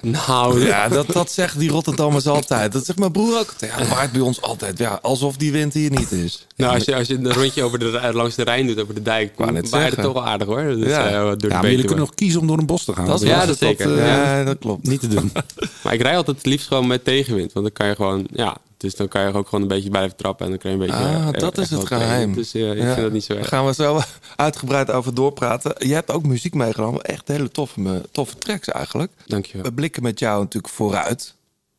Nou, 0.02 0.64
Ja, 0.66 0.88
dat, 0.88 1.06
dat 1.12 1.32
zeggen 1.32 1.60
die 1.60 1.70
Rotterdammers 1.70 2.26
altijd. 2.26 2.72
Dat 2.72 2.84
zegt 2.84 2.98
mijn 2.98 3.12
broer 3.12 3.38
ook. 3.38 3.54
Ja, 3.58 3.86
waait 3.88 4.12
bij 4.12 4.20
ons 4.20 4.40
altijd. 4.42 4.78
Ja, 4.78 4.98
alsof 5.02 5.36
die 5.36 5.52
wind 5.52 5.72
hier 5.74 5.90
niet 5.90 6.12
is. 6.12 6.46
nou, 6.56 6.74
als 6.74 6.84
je, 6.84 6.94
als 6.94 7.06
je 7.08 7.14
een 7.14 7.32
rondje 7.32 7.62
over 7.62 7.78
de, 7.78 8.10
langs 8.12 8.34
de 8.34 8.42
Rijn 8.42 8.66
doet, 8.66 8.80
over 8.80 8.94
de 8.94 9.02
dijk, 9.02 9.32
waait 9.36 9.92
het 9.94 10.02
toch 10.02 10.12
wel 10.12 10.24
aardig 10.26 10.46
hoor. 10.46 10.62
Dus, 10.62 10.88
Ja. 10.88 11.06
eh, 11.10 11.20
door 11.22 11.38
de 11.38 11.48
Ja, 11.48 11.54
maar 11.60 11.70
jullie 11.70 11.84
kunnen 11.84 12.04
nog 12.04 12.14
kiezen 12.14 12.40
om 12.40 12.46
door 12.46 12.58
een 12.58 12.66
bos 12.66 12.84
te 12.84 12.92
gaan. 12.94 13.06
Dat 13.06 13.22
is 13.22 13.28
Ja, 13.28 13.46
dat 13.46 13.58
zeker. 13.58 13.98
eh, 13.98 14.06
ja, 14.06 14.44
dat 14.44 14.58
klopt. 14.58 14.86
niet 14.86 15.00
te 15.00 15.08
doen. 15.08 15.32
Maar 15.82 15.92
ik 15.94 16.02
rij 16.02 16.16
altijd 16.16 16.36
het 16.36 16.46
liefst 16.46 16.66
gewoon 16.66 16.86
met 16.86 17.04
tegenwind. 17.04 17.52
Want 17.52 17.66
dan 17.66 17.74
kan 17.74 17.86
je 17.86 17.94
gewoon, 17.94 18.26
ja, 18.32 18.56
dus 18.82 18.94
dan 18.96 19.08
kan 19.08 19.22
je 19.22 19.32
ook 19.32 19.48
gewoon 19.48 19.62
een 19.62 19.68
beetje 19.68 19.90
blijven 19.90 20.16
trappen. 20.16 20.44
En 20.44 20.50
dan 20.50 20.60
kan 20.60 20.70
je 20.70 20.76
een 20.76 20.86
beetje. 20.86 21.04
Ah, 21.04 21.28
eh, 21.28 21.40
dat 21.40 21.58
is 21.58 21.70
het 21.70 21.86
geheim. 21.86 22.34
Dus 22.34 22.54
eh, 22.54 22.70
ik 22.70 22.76
Ja, 22.78 22.84
vind 22.84 22.96
dat 22.96 23.12
niet 23.12 23.24
zo 23.24 23.32
Daar 23.32 23.42
erg. 23.42 23.48
gaan 23.50 23.66
we 23.66 23.74
zo 23.74 24.00
uitgebreid 24.36 24.90
over 24.90 25.14
doorpraten. 25.14 25.74
Je 25.88 25.94
hebt 25.94 26.10
ook 26.10 26.26
muziek 26.26 26.54
meegenomen. 26.54 27.02
Echt 27.02 27.28
hele 27.28 27.50
toffe, 27.50 28.02
toffe 28.10 28.36
tracks 28.38 28.68
eigenlijk. 28.68 29.12
Dankjewel. 29.26 29.62
We 29.62 29.72
blikken 29.72 30.02
met 30.02 30.18
jou 30.18 30.40
natuurlijk 30.42 30.72
vooruit 30.74 31.34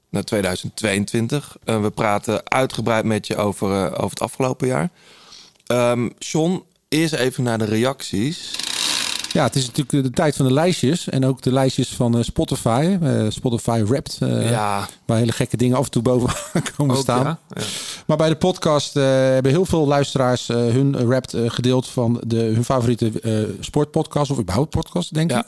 naar 0.09 0.23
2022. 0.23 1.55
Eh, 1.63 1.81
we 1.81 1.89
praten 1.89 2.49
uitgebreid 2.49 3.05
met 3.05 3.27
je 3.27 3.35
over, 3.35 3.91
over 3.91 4.09
het 4.09 4.19
afgelopen 4.19 4.67
jaar. 4.67 4.89
Ehm 5.65 6.09
John, 6.17 6.63
eerst 6.89 7.13
even 7.13 7.43
naar 7.43 7.57
de 7.57 7.65
reacties. 7.65 8.51
Ja, 9.33 9.43
het 9.43 9.55
is 9.55 9.65
natuurlijk 9.65 10.07
de 10.07 10.13
tijd 10.13 10.35
van 10.35 10.45
de 10.45 10.53
lijstjes. 10.53 11.09
En 11.09 11.25
ook 11.25 11.41
de 11.41 11.51
lijstjes 11.51 11.89
van 11.89 12.17
eh, 12.17 12.23
Spotify. 12.23 12.97
Eh, 13.01 13.25
Spotify 13.29 13.83
Wrapped. 13.85 14.17
eh, 14.21 14.49
ja, 14.49 14.87
Waar 15.05 15.17
hele 15.17 15.31
gekke 15.31 15.57
dingen 15.57 15.77
af 15.77 15.85
en 15.85 15.91
toe 15.91 16.01
bovenaan 16.01 16.35
komen 16.77 16.95
ook, 16.95 17.01
staan. 17.01 17.23
ja. 17.23 17.39
Ja. 17.49 17.61
Maar 18.05 18.17
bij 18.17 18.29
de 18.29 18.35
podcast 18.35 18.93
hebben 18.93 19.51
heel 19.51 19.65
veel 19.65 19.87
luisteraars 19.87 20.47
hun 20.47 21.07
Wrapped 21.07 21.35
gedeeld 21.53 21.87
van 21.87 22.21
de, 22.27 22.35
hun 22.37 22.63
favoriete 22.65 23.11
sportpodcast. 23.59 24.31
Of 24.31 24.39
überhaupt 24.39 24.69
podcast, 24.69 25.13
denk 25.13 25.31
ik. 25.31 25.43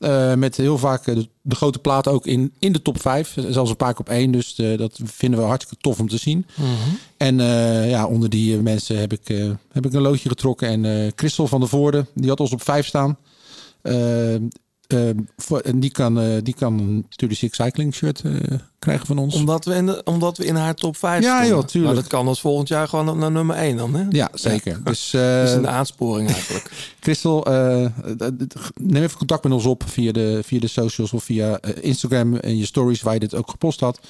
Eh, 0.00 0.34
met 0.34 0.56
heel 0.56 0.78
vaak 0.78 1.06
eh, 1.06 1.14
de, 1.14 1.28
de 1.42 1.54
grote 1.54 1.78
platen 1.78 2.12
ook 2.12 2.26
in, 2.26 2.52
in 2.58 2.72
de 2.72 2.82
top 2.82 3.00
5. 3.00 3.34
Zelfs 3.48 3.70
een 3.70 3.76
paar 3.76 3.90
keer 3.90 4.00
op 4.00 4.08
één. 4.08 4.30
Dus 4.30 4.58
eh, 4.58 4.78
dat 4.78 5.00
vinden 5.04 5.40
we 5.40 5.46
hartstikke 5.46 5.82
tof 5.82 6.00
om 6.00 6.08
te 6.08 6.16
zien. 6.16 6.46
En 7.16 7.40
eh, 7.40 7.90
ja, 7.90 8.06
onder 8.06 8.30
die 8.30 8.56
mensen 8.56 8.98
heb 8.98 9.12
ik, 9.12 9.28
heb 9.72 9.86
ik 9.86 9.92
een 9.92 10.00
loodje 10.00 10.28
getrokken. 10.28 10.84
En 10.84 11.12
Christel 11.16 11.46
van 11.46 11.60
der 11.60 11.68
Voorde, 11.68 12.06
die 12.14 12.28
had 12.28 12.40
ons 12.40 12.52
op 12.52 12.62
5 12.62 12.86
staan. 12.86 13.18
Eh, 14.88 15.08
eh, 15.08 15.16
voor, 15.36 15.60
en 15.60 15.80
die 15.80 15.90
kan, 15.90 16.20
eh, 16.20 16.36
die 16.42 16.54
kan 16.54 16.78
een 16.78 17.06
36 17.08 17.54
Cycling 17.54 17.94
shirt 17.94 18.20
eh, 18.20 18.32
krijgen 18.78 19.06
van 19.06 19.18
ons. 19.18 19.34
Omdat 19.34 19.64
we 19.64 19.74
in, 19.74 19.86
de, 19.86 20.00
omdat 20.04 20.36
we 20.38 20.44
in 20.44 20.54
haar 20.54 20.74
top 20.74 20.96
5 20.96 21.22
Ja, 21.22 21.28
stonden. 21.36 21.56
joh, 21.56 21.66
tuurlijk. 21.66 21.92
Maar 21.94 22.02
dat 22.02 22.10
kan 22.12 22.26
als 22.28 22.40
volgend 22.40 22.68
jaar 22.68 22.88
gewoon 22.88 23.18
naar 23.18 23.30
nummer 23.30 23.56
1 23.56 23.76
dan, 23.76 23.94
hè? 23.94 24.04
Ja, 24.10 24.28
zeker. 24.32 24.80
Dus, 24.84 25.10
Dat 25.12 25.20
eh 25.20 25.42
is 25.42 25.52
een 25.52 25.68
aansporing 25.68 26.30
eigenlijk. 26.30 26.70
Christel, 27.00 27.44
neem 28.74 29.02
even 29.02 29.18
contact 29.18 29.42
met 29.44 29.52
ons 29.52 29.64
op 29.64 29.82
via 29.86 30.12
de, 30.12 30.40
via 30.44 30.60
de 30.60 30.66
socials 30.68 31.12
of 31.12 31.24
via 31.24 31.60
Instagram 31.80 32.36
en 32.36 32.56
je 32.58 32.66
stories 32.66 33.02
waar 33.02 33.14
je 33.14 33.20
dit 33.20 33.34
ook 33.34 33.50
gepost 33.50 33.80
had. 33.80 34.00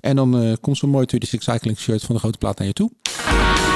En 0.00 0.16
dan 0.16 0.56
komt 0.60 0.76
zo'n 0.78 0.90
mooi 0.90 1.06
36 1.08 1.52
Cycling 1.52 1.78
shirt 1.78 2.02
van 2.02 2.14
de 2.14 2.20
grote 2.20 2.38
plaat 2.38 2.58
naar 2.58 2.66
je 2.66 2.72
toe. 2.72 2.90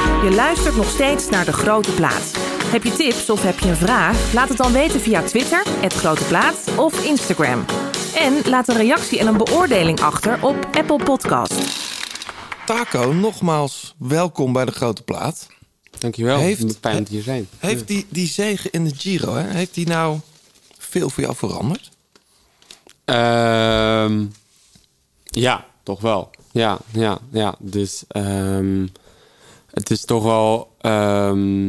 Je 0.06 0.32
luistert 0.34 0.76
nog 0.76 0.88
steeds 0.90 1.28
naar 1.28 1.44
De 1.44 1.52
Grote 1.52 1.90
Plaat. 1.92 2.32
Heb 2.64 2.84
je 2.84 2.92
tips 2.92 3.30
of 3.30 3.42
heb 3.42 3.58
je 3.58 3.68
een 3.68 3.76
vraag? 3.76 4.32
Laat 4.32 4.48
het 4.48 4.58
dan 4.58 4.72
weten 4.72 5.00
via 5.00 5.22
Twitter, 5.22 5.62
het 5.80 5.92
Grote 5.94 6.24
Plaat 6.24 6.64
of 6.76 7.04
Instagram. 7.04 7.64
En 8.14 8.42
laat 8.48 8.68
een 8.68 8.76
reactie 8.76 9.18
en 9.18 9.26
een 9.26 9.36
beoordeling 9.36 10.00
achter 10.00 10.44
op 10.44 10.68
Apple 10.72 11.02
Podcast. 11.04 11.54
Taco, 12.66 13.12
nogmaals 13.12 13.94
welkom 13.98 14.52
bij 14.52 14.64
de 14.64 14.72
Grote 14.72 15.02
Plaat. 15.02 15.46
Dankjewel. 15.98 16.38
Heeft- 16.38 16.78
Fijn 16.80 16.96
dat 16.96 17.08
je 17.08 17.14
hier 17.14 17.22
zijn. 17.22 17.48
Heeft 17.58 17.86
die, 17.88 18.06
die 18.08 18.26
zege 18.28 18.68
in 18.70 18.84
de 18.84 18.94
Giro, 18.96 19.34
hè, 19.34 19.48
heeft 19.48 19.74
die 19.74 19.86
nou 19.86 20.18
veel 20.78 21.10
voor 21.10 21.22
jou 21.22 21.36
veranderd? 21.36 21.90
Ehm, 23.04 24.24
ja, 25.24 25.64
toch 25.82 26.00
wel. 26.00 26.30
Ja, 26.52 26.78
ja, 26.92 27.18
ja. 27.30 27.54
Dus 27.58 28.04
ehm, 28.08 28.86
het 29.76 29.90
is 29.90 30.04
toch 30.04 30.22
wel 30.22 30.70
ehm, 30.80 31.68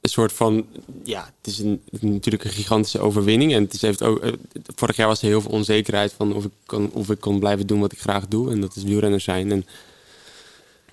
een 0.00 0.12
soort 0.12 0.32
van... 0.32 0.66
Ja, 1.04 1.30
het 1.38 1.52
is 1.52 1.58
een, 1.58 1.82
natuurlijk 2.00 2.44
een 2.44 2.50
gigantische 2.50 3.00
overwinning. 3.00 3.52
En 3.52 3.62
het 3.62 3.74
is, 3.74 3.80
heeft 3.80 4.02
ook, 4.02 4.18
eh, 4.18 4.32
vorig 4.74 4.96
jaar 4.96 5.06
was 5.06 5.22
er 5.22 5.28
heel 5.28 5.40
veel 5.40 5.50
onzekerheid 5.50 6.12
van 6.12 6.34
of 6.34 6.44
ik, 6.44 6.50
kon, 6.66 6.90
of 6.92 7.10
ik 7.10 7.20
kon 7.20 7.38
blijven 7.38 7.66
doen 7.66 7.80
wat 7.80 7.92
ik 7.92 8.00
graag 8.00 8.26
doe. 8.28 8.50
En 8.50 8.60
dat 8.60 8.76
is 8.76 8.82
wielrenner 8.82 9.20
zijn. 9.20 9.52
En 9.52 9.66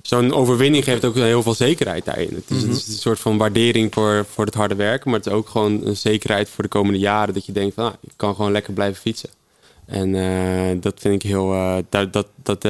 zo'n 0.01 0.33
overwinning 0.33 0.83
geeft 0.83 1.05
ook 1.05 1.15
heel 1.15 1.43
veel 1.43 1.53
zekerheid 1.53 2.05
daarin. 2.05 2.33
Het 2.33 2.49
is, 2.57 2.61
het 2.61 2.71
is 2.71 2.87
een 2.87 2.93
soort 2.93 3.19
van 3.19 3.37
waardering 3.37 3.93
voor, 3.93 4.25
voor 4.29 4.45
het 4.45 4.55
harde 4.55 4.75
werken. 4.75 5.09
Maar 5.09 5.19
het 5.19 5.27
is 5.27 5.33
ook 5.33 5.49
gewoon 5.49 5.85
een 5.85 5.97
zekerheid 5.97 6.49
voor 6.49 6.63
de 6.63 6.69
komende 6.69 6.99
jaren. 6.99 7.33
Dat 7.33 7.45
je 7.45 7.51
denkt 7.51 7.75
van, 7.75 7.85
ah, 7.85 7.93
ik 8.01 8.13
kan 8.15 8.35
gewoon 8.35 8.51
lekker 8.51 8.73
blijven 8.73 9.01
fietsen. 9.01 9.29
En 9.85 10.15
eh, 10.15 10.81
dat 10.81 10.99
vind 10.99 11.23
ik 11.23 11.29
heel... 11.29 11.53
eh, 11.53 11.77
dat, 11.89 12.13
dat, 12.13 12.27
dat, 12.43 12.63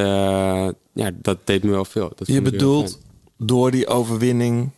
ja, 0.94 1.12
dat 1.14 1.38
deed 1.44 1.64
me 1.64 1.72
wel 1.72 1.86
veel. 1.86 2.12
Dat 2.16 2.28
Je 2.28 2.42
bedoelt. 2.42 3.02
Door 3.46 3.72
die 3.72 3.88
overwinning 3.88 4.70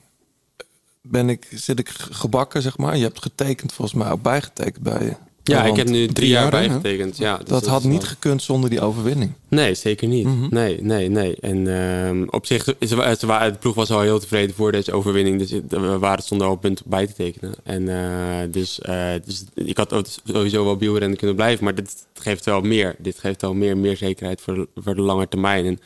ben 1.02 1.30
ik, 1.30 1.48
zit 1.52 1.80
ik 1.80 1.90
gebakken, 1.90 2.62
zeg 2.62 2.78
maar. 2.78 2.98
Je 2.98 3.04
hebt 3.04 3.22
getekend, 3.22 3.74
volgens 3.74 3.98
mij 4.04 4.12
ook 4.12 4.22
bijgetekend 4.22 4.84
bij 4.84 5.04
je. 5.06 5.14
Ja, 5.44 5.64
ik 5.64 5.76
heb 5.76 5.88
nu 5.90 6.08
drie, 6.08 6.30
jaar 6.30 6.44
hè? 6.44 6.50
bijgetekend. 6.50 7.18
Ja, 7.18 7.38
dus 7.38 7.48
Dat 7.48 7.66
had 7.66 7.84
niet 7.84 7.98
wel- 8.02 8.08
gekund 8.10 8.42
zonder 8.44 8.70
die 8.70 8.82
overwinning. 8.82 9.32
Nee, 9.48 9.74
zeker 9.74 10.08
niet. 10.08 10.26
Mhm. 10.26 10.48
Nee, 10.50 10.82
nee, 10.82 11.10
nee. 11.10 11.36
En 11.40 11.68
ehm, 12.08 12.24
op 12.30 12.46
zich, 12.46 12.78
is, 12.80 12.90
de 12.90 13.56
ploeg 13.60 13.76
was 13.76 13.92
al 13.92 14.02
heel 14.02 14.20
tevreden 14.20 14.56
voor 14.56 14.72
deze 14.72 14.92
overwinning. 14.94 15.40
Dus 15.40 15.52
we 15.70 15.98
waren 16.00 16.24
stonden 16.24 16.48
al 16.48 16.54
op 16.54 16.62
punt 16.62 16.82
bij 16.86 17.08
te 17.08 17.14
tekenen. 17.14 17.54
En 17.64 17.90
eh, 17.90 18.52
dus, 18.52 18.80
eh, 18.82 19.10
dus 19.26 19.44
ik 19.54 19.78
had 19.78 20.20
sowieso 20.26 20.64
wel 20.66 20.78
wielrennen 20.78 21.18
kunnen 21.18 21.36
blijven. 21.36 21.64
Maar 21.64 21.76
dit 21.76 22.06
geeft 22.14 22.46
wel 22.46 22.62
meer. 22.62 22.96
Dit 22.98 23.20
geeft 23.20 23.42
wel 23.42 23.54
meer, 23.54 23.78
meer 23.78 23.98
zekerheid 23.98 24.42
voor, 24.42 24.54
de- 24.56 24.68
voor 24.76 24.96
de 24.96 25.02
lange 25.02 25.28
termijn. 25.28 25.66
En 25.66 25.80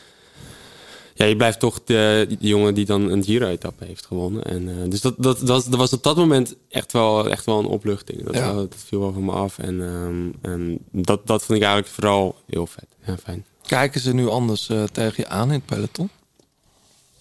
ja, 1.19 1.25
je 1.25 1.35
blijft 1.35 1.59
toch 1.59 1.83
de, 1.83 2.25
de 2.39 2.47
jongen 2.47 2.73
die 2.73 2.85
dan 2.85 3.09
een 3.11 3.23
Giro-etappe 3.23 3.85
heeft 3.85 4.05
gewonnen. 4.05 4.43
En, 4.43 4.69
eh, 4.69 4.89
dus 4.89 5.01
dat, 5.01 5.15
dat, 5.17 5.39
dat, 5.39 5.47
was, 5.47 5.65
dat 5.65 5.79
was 5.79 5.93
op 5.93 6.03
dat 6.03 6.15
moment 6.15 6.55
echt 6.69 6.91
wel, 6.91 7.29
echt 7.29 7.45
wel 7.45 7.59
een 7.59 7.65
opluchting. 7.65 8.23
Dat, 8.23 8.35
Ja. 8.35 8.53
dat 8.53 8.75
viel 8.85 8.99
wel 8.99 9.13
van 9.13 9.25
me 9.25 9.31
af. 9.31 9.57
En, 9.57 9.81
ehm, 9.81 10.51
en 10.53 10.79
dat, 10.91 11.27
dat 11.27 11.43
vond 11.43 11.57
ik 11.59 11.63
eigenlijk 11.65 11.93
vooral 11.93 12.35
heel 12.45 12.67
vet. 12.67 12.85
Ja, 13.05 13.17
fijn. 13.17 13.45
Kijken 13.65 14.01
ze 14.01 14.13
nu 14.13 14.27
anders 14.27 14.69
eh, 14.69 14.83
tegen 14.83 15.23
je 15.23 15.27
aan 15.29 15.47
in 15.47 15.53
het 15.53 15.65
peloton? 15.65 16.09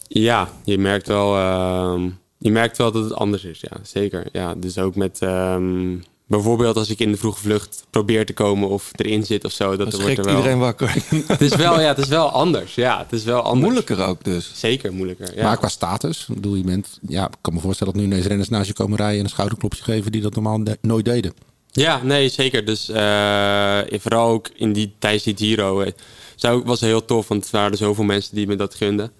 Ja, 0.08 0.48
je 0.64 0.78
merkt 0.78 1.06
wel, 1.08 1.36
ehm, 1.36 2.08
je 2.38 2.50
merkt 2.50 2.76
wel 2.78 2.92
dat 2.92 3.04
het 3.04 3.14
anders 3.14 3.44
is. 3.44 3.60
Ja, 3.60 3.76
zeker. 3.82 4.28
Ja, 4.32 4.54
dus 4.54 4.78
ook 4.78 4.94
met 4.94 5.18
ehm, 5.22 5.96
bijvoorbeeld 6.28 6.76
als 6.76 6.90
ik 6.90 6.98
in 6.98 7.10
de 7.10 7.16
vroege 7.16 7.40
vlucht 7.40 7.84
probeer 7.90 8.26
te 8.26 8.32
komen 8.32 8.68
of 8.68 8.90
erin 8.96 9.24
zit 9.24 9.44
of 9.44 9.52
zo. 9.52 9.76
Dat 9.76 9.90
Dan 9.90 10.00
er 10.00 10.06
wordt 10.06 10.18
er 10.18 10.24
wel. 10.24 10.36
iedereen 10.36 10.58
wakker. 10.58 10.94
Het 11.26 11.40
is 11.40 11.56
wel, 11.56 11.80
ja, 11.80 11.86
het 11.88 11.98
is 11.98 12.08
wel 12.08 12.28
anders. 12.30 12.74
Ja, 12.74 12.98
het 12.98 13.12
is 13.12 13.24
wel 13.24 13.40
anders. 13.42 13.62
Moeilijker 13.62 14.04
ook 14.06 14.24
dus. 14.24 14.50
Zeker 14.54 14.92
moeilijker. 14.92 15.36
Ja. 15.36 15.42
Maar 15.42 15.56
qua 15.58 15.68
status, 15.68 16.26
ik 16.28 16.34
bedoel 16.34 16.54
je 16.54 16.64
bent, 16.64 16.98
ja, 17.08 17.26
ik 17.26 17.36
kan 17.40 17.54
me 17.54 17.60
voorstellen 17.60 17.92
dat 17.92 18.02
nu 18.02 18.08
ineens 18.08 18.26
renners 18.26 18.48
naast 18.48 18.66
je 18.66 18.72
komen 18.72 18.96
rijden 18.96 19.18
en 19.18 19.24
een 19.24 19.30
schouderklopje 19.30 19.82
geven 19.82 20.12
die 20.12 20.20
dat 20.22 20.34
normaal 20.34 20.60
nooit 20.80 21.04
deden. 21.04 21.32
Ja, 21.70 22.00
nee, 22.02 22.28
zeker. 22.28 22.64
Dus 22.64 22.88
eh, 22.88 23.78
vooral 24.00 24.28
ook 24.28 24.50
in 24.54 24.72
die, 24.72 24.94
tijdens 24.98 25.22
die 25.22 25.36
Giro 25.36 25.80
eh, 25.80 25.92
zou, 26.36 26.62
was 26.64 26.80
heel 26.80 27.04
tof, 27.04 27.28
want 27.28 27.44
er 27.44 27.50
waren 27.52 27.76
zoveel 27.76 28.04
mensen 28.04 28.34
die 28.34 28.46
me 28.46 28.56
dat 28.56 28.74
gunden. 28.74 29.12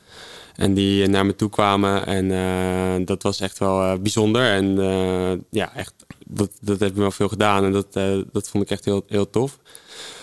En 0.57 0.75
die 0.75 1.03
eh, 1.03 1.09
naar 1.09 1.27
me 1.27 1.37
toe 1.37 1.51
kwamen. 1.51 2.07
En 2.07 2.31
eh, 2.33 3.07
dat 3.07 3.23
was 3.23 3.41
echt 3.41 3.59
wel 3.59 3.83
eh, 3.83 3.99
bijzonder. 3.99 4.51
En 4.51 4.79
eh, 4.81 5.39
ja, 5.51 5.75
echt, 5.75 5.95
dat, 6.29 6.51
dat 6.61 6.81
heeft 6.81 6.95
me 6.95 7.01
wel 7.01 7.11
veel 7.11 7.29
gedaan. 7.29 7.65
En 7.65 7.73
dat, 7.73 7.87
eh, 7.97 8.19
dat 8.33 8.49
vond 8.49 8.65
ik 8.65 8.71
echt 8.71 8.85
heel, 8.85 9.05
heel 9.07 9.31
tof. 9.31 9.59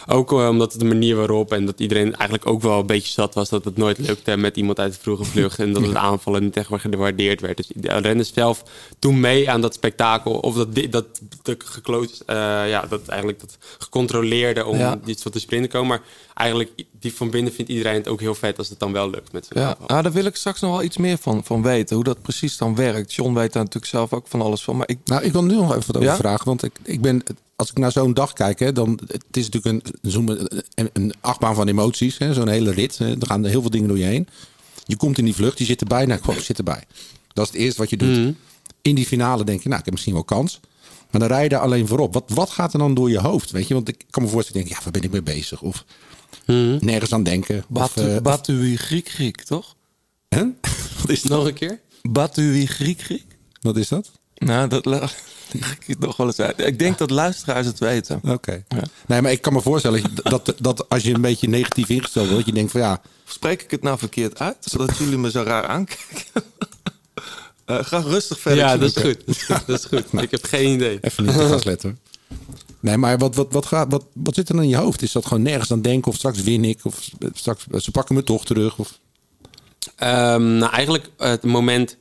Ook 0.08 0.32
eh, 0.32 0.48
omdat 0.48 0.72
het 0.72 0.82
de 0.82 0.88
manier 0.88 1.16
waarop 1.16 1.52
en 1.54 1.66
dat 1.66 1.80
iedereen 1.80 2.16
eigenlijk 2.16 2.46
ook 2.50 2.62
wel 2.62 2.80
een 2.80 2.86
beetje 2.86 3.12
zat 3.12 3.34
was 3.34 3.50
dat 3.50 3.66
het 3.66 3.78
nooit 3.78 3.98
lukte 3.98 4.38
met 4.38 4.58
iemand 4.58 4.80
uit 4.80 4.94
de 4.94 5.00
vroege 5.00 5.24
vlucht. 5.24 5.60
En 5.60 5.74
dat 5.74 5.86
het 5.86 5.96
aanvallen 5.96 6.44
niet 6.44 6.58
echt 6.58 6.70
gewaardeerd 6.78 7.42
werd. 7.42 7.58
Dus 7.58 7.70
de 7.76 7.98
renners 7.98 8.34
zelf 8.34 8.64
toen 9.00 9.20
mee 9.20 9.50
aan 9.50 9.62
dat 9.62 9.74
spektakel. 9.74 10.34
Of 10.34 10.56
dat, 10.56 10.76
dat, 10.90 11.06
dat, 11.42 11.64
gekloot, 11.66 12.24
eh, 12.26 12.36
ja, 12.70 12.86
dat 12.90 13.08
eigenlijk 13.08 13.40
dat 13.40 13.58
gecontroleerde 13.78 14.66
om 14.66 14.78
Ja. 14.78 15.00
iets 15.06 15.24
wat 15.24 15.34
te 15.34 15.40
sprinten 15.40 15.70
komen. 15.70 15.88
Maar 15.88 16.02
eigenlijk 16.34 16.72
die 17.00 17.14
van 17.14 17.30
binnen 17.30 17.54
vindt 17.54 17.72
iedereen 17.72 17.94
het 17.96 18.08
ook 18.08 18.20
heel 18.20 18.36
vet 18.36 18.58
als 18.58 18.70
het 18.70 18.80
dan 18.80 18.92
wel 18.92 19.10
lukt 19.10 19.32
met 19.32 19.48
Ja, 19.50 19.78
ah, 19.88 20.04
daar 20.04 20.12
wil 20.12 20.26
ik 20.26 20.36
straks 20.36 20.62
nog 20.62 20.72
wel 20.72 20.84
iets 20.84 20.98
meer 20.98 21.18
van, 21.18 21.44
van 21.44 21.62
weten. 21.62 21.96
Hoe 21.96 22.06
dat 22.06 22.22
precies 22.22 22.58
dan 22.58 22.76
werkt. 22.76 23.14
John 23.14 23.34
weet 23.34 23.54
daar 23.54 23.64
natuurlijk 23.64 23.92
zelf 23.92 24.14
ook 24.14 24.28
van 24.28 24.42
alles 24.42 24.64
van. 24.64 24.78
Maar 24.78 24.90
ik, 24.90 24.98
Nou, 25.06 25.24
ik 25.24 25.32
wil 25.32 25.44
nu 25.44 25.56
nog 25.56 25.70
even 25.76 25.86
wat 25.88 25.96
over 25.96 26.10
Ja? 26.10 26.16
vragen. 26.16 26.46
Want 26.46 26.64
ik, 26.64 26.72
ik 26.84 27.02
ben, 27.02 27.24
als 27.56 27.70
ik 27.70 27.78
naar 27.78 27.92
zo'n 27.92 28.14
dag 28.14 28.34
kijk, 28.34 28.60
hè, 28.60 28.72
dan 28.72 29.00
het 29.08 29.38
is 29.38 29.50
natuurlijk 29.50 29.86
een, 30.02 30.12
zo'n- 30.12 30.48
een, 30.76 30.90
een 30.94 31.14
achtbaan 31.22 31.56
van 31.56 31.68
emoties. 31.68 32.18
hè, 32.18 32.34
Zo'n 32.34 32.48
hele 32.48 32.72
rit. 32.72 32.98
hè. 32.98 33.10
Er 33.20 33.28
gaan 33.28 33.46
heel 33.46 33.62
veel 33.62 33.70
dingen 33.70 33.88
door 33.88 33.98
je 33.98 34.04
heen. 34.04 34.28
Je 34.86 34.96
komt 34.98 35.18
in 35.18 35.26
die 35.26 35.36
vlucht, 35.36 35.58
je 35.58 35.66
zit 35.66 35.82
erbij. 35.82 36.06
Nou, 36.06 36.20
ik 36.34 36.40
zit 36.40 36.58
erbij. 36.58 36.84
Dat 37.34 37.46
is 37.46 37.52
het 37.52 37.62
eerste 37.62 37.82
wat 37.82 37.90
je 37.90 37.98
doet. 37.98 38.18
Mhm. 38.18 38.32
In 38.82 38.96
die 38.96 39.06
finale 39.06 39.44
denk 39.44 39.62
je, 39.62 39.68
nou, 39.68 39.80
ik 39.80 39.86
heb 39.86 39.94
misschien 39.94 40.14
wel 40.14 40.24
kans. 40.24 40.60
Maar 41.12 41.20
dan 41.22 41.30
rij 41.30 41.44
je 41.44 41.50
daar 41.50 41.60
alleen 41.60 41.88
voorop. 41.88 42.14
Wat, 42.14 42.24
wat 42.28 42.50
gaat 42.50 42.74
er 42.74 42.80
dan 42.80 42.94
door 42.94 43.10
je 43.10 43.20
hoofd? 43.20 43.52
Weet 43.52 43.68
je, 43.68 43.74
want 43.74 43.88
ik 43.88 44.04
kan 44.10 44.24
me 44.24 44.30
voorstellen, 44.30 44.62
denk, 44.64 44.76
ja, 44.76 44.84
waar 44.84 44.92
ben 44.94 45.02
ik 45.04 45.12
mee 45.12 45.22
bezig? 45.24 45.62
Of 45.62 45.86
Mhm. 46.46 46.78
nergens 46.86 47.14
aan 47.14 47.24
denken. 47.24 47.58
Of, 47.58 47.66
Batu, 47.68 48.02
eh, 48.16 48.22
Batui 48.22 48.78
Griek 48.78 49.10
Griek, 49.10 49.42
toch? 49.44 49.76
hè? 50.30 50.44
Wat 51.02 51.10
is 51.10 51.22
dat? 51.22 51.38
Nog 51.38 51.48
een 51.48 51.54
keer? 51.54 51.80
Batui 52.02 52.66
Griek 52.66 53.02
Griek? 53.02 53.26
Wat 53.62 53.78
is 53.78 53.88
dat? 53.88 54.12
Nou, 54.36 54.68
dat 54.68 54.86
ik 55.88 56.00
nog 56.00 56.18
wel 56.18 56.28
eens 56.28 56.40
uit. 56.40 56.60
Ik 56.60 56.80
denk 56.80 56.98
dat 56.98 57.10
luisteraars 57.10 57.66
het 57.66 57.80
weten. 57.80 58.20
Oké. 58.24 58.64
Nee, 59.08 59.22
maar 59.22 59.32
ik 59.32 59.42
kan 59.42 59.54
me 59.54 59.62
voorstellen 59.62 60.02
dat, 60.14 60.54
dat 60.58 60.90
als 60.90 61.04
je 61.04 61.14
een 61.14 61.22
beetje 61.22 61.48
negatief 61.48 61.90
ingesteld 61.90 62.30
wordt, 62.30 62.46
je 62.46 62.54
denkt 62.54 62.72
van 62.72 62.82
ja, 62.82 63.02
Spreek 63.28 63.62
ik 63.62 63.72
het 63.72 63.82
nou 63.82 63.98
verkeerd 63.98 64.40
uit? 64.40 64.58
Zodat 64.60 64.98
jullie 64.98 65.18
me 65.18 65.32
zo 65.32 65.44
raar 65.44 65.66
aankijken? 65.66 66.24
Eh, 67.66 67.78
ga 67.84 67.98
rustig 67.98 68.40
verder. 68.40 68.60
Ja, 68.60 68.78
dat 68.78 68.96
is 68.96 69.04
goed. 69.04 69.48
Dat 69.48 69.80
is 69.80 69.86
goed. 69.86 70.12
Dat. 70.12 70.22
Ik 70.22 70.32
heb 70.32 70.44
geen 70.44 70.74
idee. 70.74 70.98
even 71.02 71.25
niet 71.25 71.38
te 71.38 71.48
gas 71.48 71.64
letten. 71.64 72.00
hoor. 72.28 72.38
Nee, 72.80 72.98
maar 72.98 73.18
wat, 73.18 73.36
wat, 73.36 73.48
wat, 73.52 73.66
gaat, 73.66 73.92
wat, 73.92 74.06
wat 74.14 74.36
zit 74.36 74.50
er 74.50 74.56
dan 74.56 74.64
in 74.64 74.70
je 74.70 74.75
hoofd? 74.75 75.02
Is 75.02 75.12
dat 75.12 75.25
gewoon 75.25 75.44
nergens 75.44 75.72
aan 75.72 75.82
denken? 75.82 76.12
Of 76.12 76.18
straks 76.18 76.42
win 76.42 76.64
ik? 76.64 76.80
Of 76.84 77.10
straks 77.34 77.66
ze 77.78 77.92
pakken 77.92 78.16
me 78.16 78.24
toch 78.24 78.46
terug? 78.46 78.78
Of... 78.78 79.00
Ehm, 79.96 80.58
nou, 80.58 80.72
eigenlijk 80.72 81.10
het 81.18 81.44
moment 81.44 81.98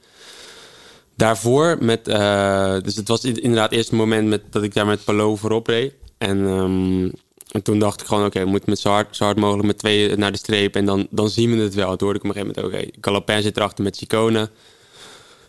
daarvoor 1.16 1.76
met... 1.80 2.08
eh, 2.08 2.76
dus 2.82 2.96
het 2.96 3.08
was 3.08 3.24
in- 3.24 3.42
inderdaad 3.42 3.70
het 3.74 3.90
moment 3.90 4.28
met, 4.28 4.42
dat 4.50 4.62
ik 4.62 4.74
daar 4.74 4.86
met 4.86 5.04
Palo 5.04 5.36
voorop 5.36 5.66
reed. 5.66 5.92
En, 6.18 6.46
ehm, 6.46 7.08
en 7.50 7.62
toen 7.62 7.78
dacht 7.78 8.00
ik 8.00 8.06
gewoon, 8.06 8.24
oké, 8.26 8.40
we 8.40 8.46
moeten 8.50 8.70
met 8.70 8.78
zo 8.78 8.90
hard, 8.90 9.16
zo 9.16 9.24
hard 9.24 9.36
mogelijk 9.36 9.66
met 9.66 9.78
twee 9.78 10.16
naar 10.16 10.32
de 10.32 10.38
streep. 10.38 10.76
En 10.76 10.84
dan, 10.84 11.06
dan 11.10 11.28
zien 11.30 11.56
we 11.56 11.62
het 11.62 11.74
wel. 11.74 11.96
Toen 11.96 12.08
hoorde 12.08 12.18
ik 12.18 12.24
op 12.24 12.36
een 12.36 12.42
gegeven 12.42 12.62
moment, 12.70 12.90
oké, 12.90 12.98
Galopin 13.00 13.42
zit 13.42 13.56
erachter 13.56 13.84
met 13.84 13.96
Chicone. 13.96 14.50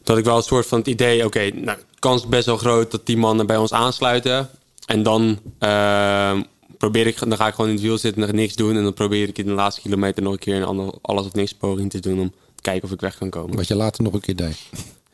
Had 0.04 0.18
ik 0.18 0.24
wel 0.26 0.38
een 0.38 0.44
soort 0.44 0.66
van 0.66 0.78
het 0.78 0.88
idee, 0.88 1.26
oké, 1.26 1.50
nou, 1.54 1.78
kans 2.00 2.28
best 2.28 2.46
wel 2.46 2.58
groot 2.58 2.92
dat 2.92 3.06
die 3.06 3.18
mannen 3.18 3.48
bij 3.48 3.58
ons 3.58 3.74
aansluiten. 3.74 4.50
En 4.86 5.04
dan 5.04 5.40
ehm, 5.60 6.42
probeer 6.78 7.08
ik, 7.08 7.20
dan 7.20 7.38
ga 7.38 7.48
ik 7.48 7.54
gewoon 7.54 7.70
in 7.70 7.76
het 7.76 7.86
wiel 7.86 7.98
zitten 7.98 8.28
en 8.28 8.36
niks 8.36 8.56
doen. 8.56 8.76
En 8.76 8.84
dan 8.84 8.94
probeer 8.94 9.28
ik 9.28 9.38
in 9.38 9.46
de 9.46 9.52
laatste 9.52 9.82
kilometer 9.82 10.24
nog 10.24 10.34
een 10.34 10.40
keer 10.40 10.56
een 10.62 10.92
alles 11.02 11.26
of 11.26 11.34
niks 11.34 11.54
poging 11.54 11.90
te 11.90 12.00
doen 12.00 12.20
om 12.20 12.30
te 12.56 12.62
kijken 12.62 12.84
of 12.84 12.92
ik 12.92 13.02
weg 13.02 13.18
kan 13.18 13.30
komen. 13.30 13.56
Wat 13.56 13.68
je 13.68 13.76
later 13.76 14.04
nog 14.04 14.14
een 14.14 14.20
keer 14.20 14.36
deed. 14.36 14.58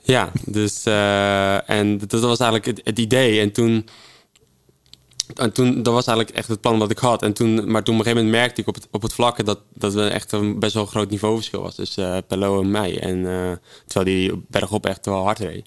Ja, 0.04 0.32
dus 0.46 0.84
eh, 0.84 1.70
en 1.70 1.98
dat 1.98 2.22
was 2.22 2.40
eigenlijk 2.40 2.66
het, 2.66 2.82
het 2.84 3.00
idee. 3.00 3.40
En 3.40 3.52
toen 3.52 3.86
en 5.36 5.52
toen, 5.52 5.84
dat 5.84 5.94
was 5.94 6.08
eigenlijk 6.08 6.38
echt 6.38 6.48
het 6.48 6.62
plan 6.62 6.80
wat 6.80 6.92
ik 6.92 6.98
had. 6.98 7.22
En 7.22 7.34
toen, 7.34 7.72
maar 7.72 7.84
toen 7.84 7.94
op 7.94 8.00
een 8.00 8.06
gegeven 8.06 8.16
moment 8.16 8.32
merkte 8.32 8.62
ik 8.62 8.68
op 8.68 8.76
het, 8.76 8.88
op 8.92 9.02
het 9.02 9.14
vlakke 9.14 9.44
dat, 9.44 9.60
dat 9.74 9.94
we 9.94 10.08
echt 10.08 10.32
een 10.32 10.60
best 10.60 10.74
wel 10.74 10.86
groot 10.86 11.10
niveauverschil 11.10 11.62
was 11.62 11.76
tussen 11.76 12.16
uh, 12.16 12.18
Pello 12.28 12.62
en 12.62 12.72
mij. 12.72 13.00
En 13.00 13.18
uh, 13.18 13.52
terwijl 13.86 14.18
die 14.18 14.44
bergop 14.48 14.86
echt 14.86 15.06
wel 15.06 15.24
hard 15.24 15.40
reed. 15.40 15.66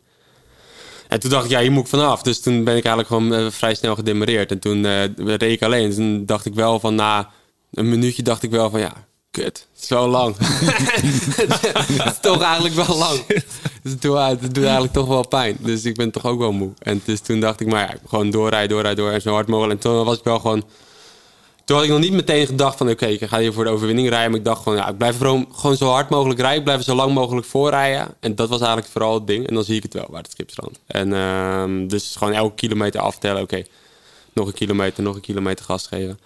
En 1.09 1.21
toen 1.21 1.31
dacht 1.31 1.45
ik, 1.45 1.51
ja, 1.51 1.61
hier 1.61 1.73
moet 1.73 1.83
ik 1.83 1.89
vanaf. 1.89 2.23
Dus 2.23 2.41
toen 2.41 2.65
ben 2.65 2.77
ik 2.77 2.85
eigenlijk 2.85 3.09
gewoon 3.09 3.53
vrij 3.53 3.75
snel 3.75 3.95
gedemareerd. 3.95 4.51
En 4.51 4.59
toen 4.59 4.87
reed 5.17 5.43
ik 5.43 5.63
alleen. 5.63 5.85
En 5.85 5.95
toen 5.95 6.27
dacht 6.27 6.47
ik 6.47 6.55
wel 6.55 6.81
van 6.81 6.95
na 6.95 7.31
een 7.71 7.89
minuutje 7.89 8.23
dacht 8.23 8.43
ik 8.43 8.51
wel 8.51 8.71
van 8.71 8.81
ja, 8.81 9.07
kut, 9.35 9.67
zo 9.73 10.09
lang. 10.09 10.37
het 10.39 12.13
is 12.13 12.21
toch 12.21 12.43
eigenlijk 12.43 12.75
wel 12.75 12.97
lang. 12.97 13.27
Dus 13.83 13.93
het 13.93 14.03
doet, 14.03 14.19
het 14.19 14.55
doet 14.55 14.65
eigenlijk 14.65 14.93
toch 14.93 15.07
wel 15.07 15.29
pijn. 15.29 15.57
Dus 15.61 15.85
ik 15.85 15.97
ben 15.97 16.11
toch 16.11 16.25
ook 16.25 16.39
wel 16.39 16.53
moe. 16.53 16.73
En 16.79 17.03
dus 17.05 17.21
toen 17.21 17.41
dacht 17.41 17.61
ik, 17.61 17.67
maar 17.67 17.81
ja, 17.81 17.97
gewoon 18.09 18.31
doorrijden, 18.31 18.69
doorrijden, 18.69 19.05
door 19.05 19.13
en 19.13 19.21
zo 19.21 19.33
hard 19.33 19.49
mogelijk. 19.49 19.75
En 19.75 19.91
toen 19.91 20.05
was 20.05 20.19
ik 20.19 20.25
wel 20.25 20.39
gewoon... 20.39 20.65
Toen 21.65 21.77
had 21.77 21.85
ik 21.85 21.91
nog 21.91 22.01
niet 22.01 22.13
meteen 22.13 22.47
gedacht 22.47 22.77
van, 22.77 22.91
oké, 22.91 23.07
ik 23.07 23.25
ga 23.25 23.39
hier 23.39 23.53
voor 23.53 23.65
de 23.65 23.71
overwinning 23.71 24.09
rijden. 24.09 24.31
Maar 24.31 24.39
ik 24.39 24.45
dacht 24.45 24.63
gewoon, 24.63 24.79
ja, 24.79 24.89
ik 24.89 24.97
blijf 24.97 25.17
gewoon, 25.17 25.49
gewoon 25.53 25.77
zo 25.77 25.89
hard 25.89 26.11
mogelijk 26.11 26.41
rijden. 26.41 26.59
Ik 26.59 26.65
blijf 26.65 26.83
zo 26.83 26.95
lang 26.95 27.15
mogelijk 27.15 27.47
voorrijden. 27.47 28.15
En 28.21 28.35
dat 28.35 28.49
was 28.49 28.59
eigenlijk 28.59 28.91
vooral 28.91 29.15
het 29.15 29.27
ding. 29.27 29.49
En 29.49 29.55
dan 29.55 29.65
zie 29.65 29.77
ik 29.77 29.83
het 29.83 29.95
wel, 29.95 30.07
waar 30.11 30.23
het 30.23 30.31
schip 30.31 30.51
strandt. 30.51 30.81
En 30.87 31.09
uh, 31.09 31.89
dus 31.89 32.17
gewoon 32.17 32.33
elke 32.33 32.55
kilometer 32.55 33.01
aftellen. 33.01 33.43
Oké, 33.43 33.63
nog 34.33 34.47
een 34.47 34.53
kilometer, 34.53 35.03
nog 35.03 35.15
een 35.15 35.21
kilometer 35.21 35.65
gas 35.65 35.87
geven. 35.87 36.19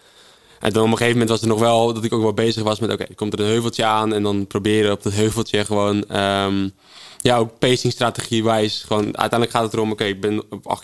En 0.60 0.72
dan 0.72 0.82
op 0.82 0.90
een 0.90 0.96
gegeven 0.96 1.12
moment 1.12 1.28
was 1.30 1.40
er 1.40 1.48
nog 1.48 1.60
wel 1.60 1.94
dat 1.94 2.04
ik 2.04 2.12
ook 2.12 2.22
wel 2.22 2.34
bezig 2.34 2.62
was 2.62 2.78
met: 2.78 2.92
oké, 2.92 3.02
okay, 3.02 3.14
komt 3.14 3.32
er 3.32 3.40
een 3.40 3.46
heuveltje 3.46 3.84
aan 3.84 4.12
en 4.14 4.22
dan 4.22 4.46
proberen 4.46 4.92
op 4.92 5.02
dat 5.02 5.12
heuveltje 5.12 5.64
gewoon. 5.64 6.16
Um, 6.16 6.72
ja, 7.20 7.36
ook 7.36 7.58
pacing-strategie-wijs. 7.58 8.82
Gewoon, 8.86 9.04
uiteindelijk 9.04 9.50
gaat 9.50 9.62
het 9.62 9.72
erom, 9.72 9.90
oké, 9.90 10.02
okay, 10.02 10.14
ik 10.14 10.20
ben 10.20 10.42
op 10.50 10.80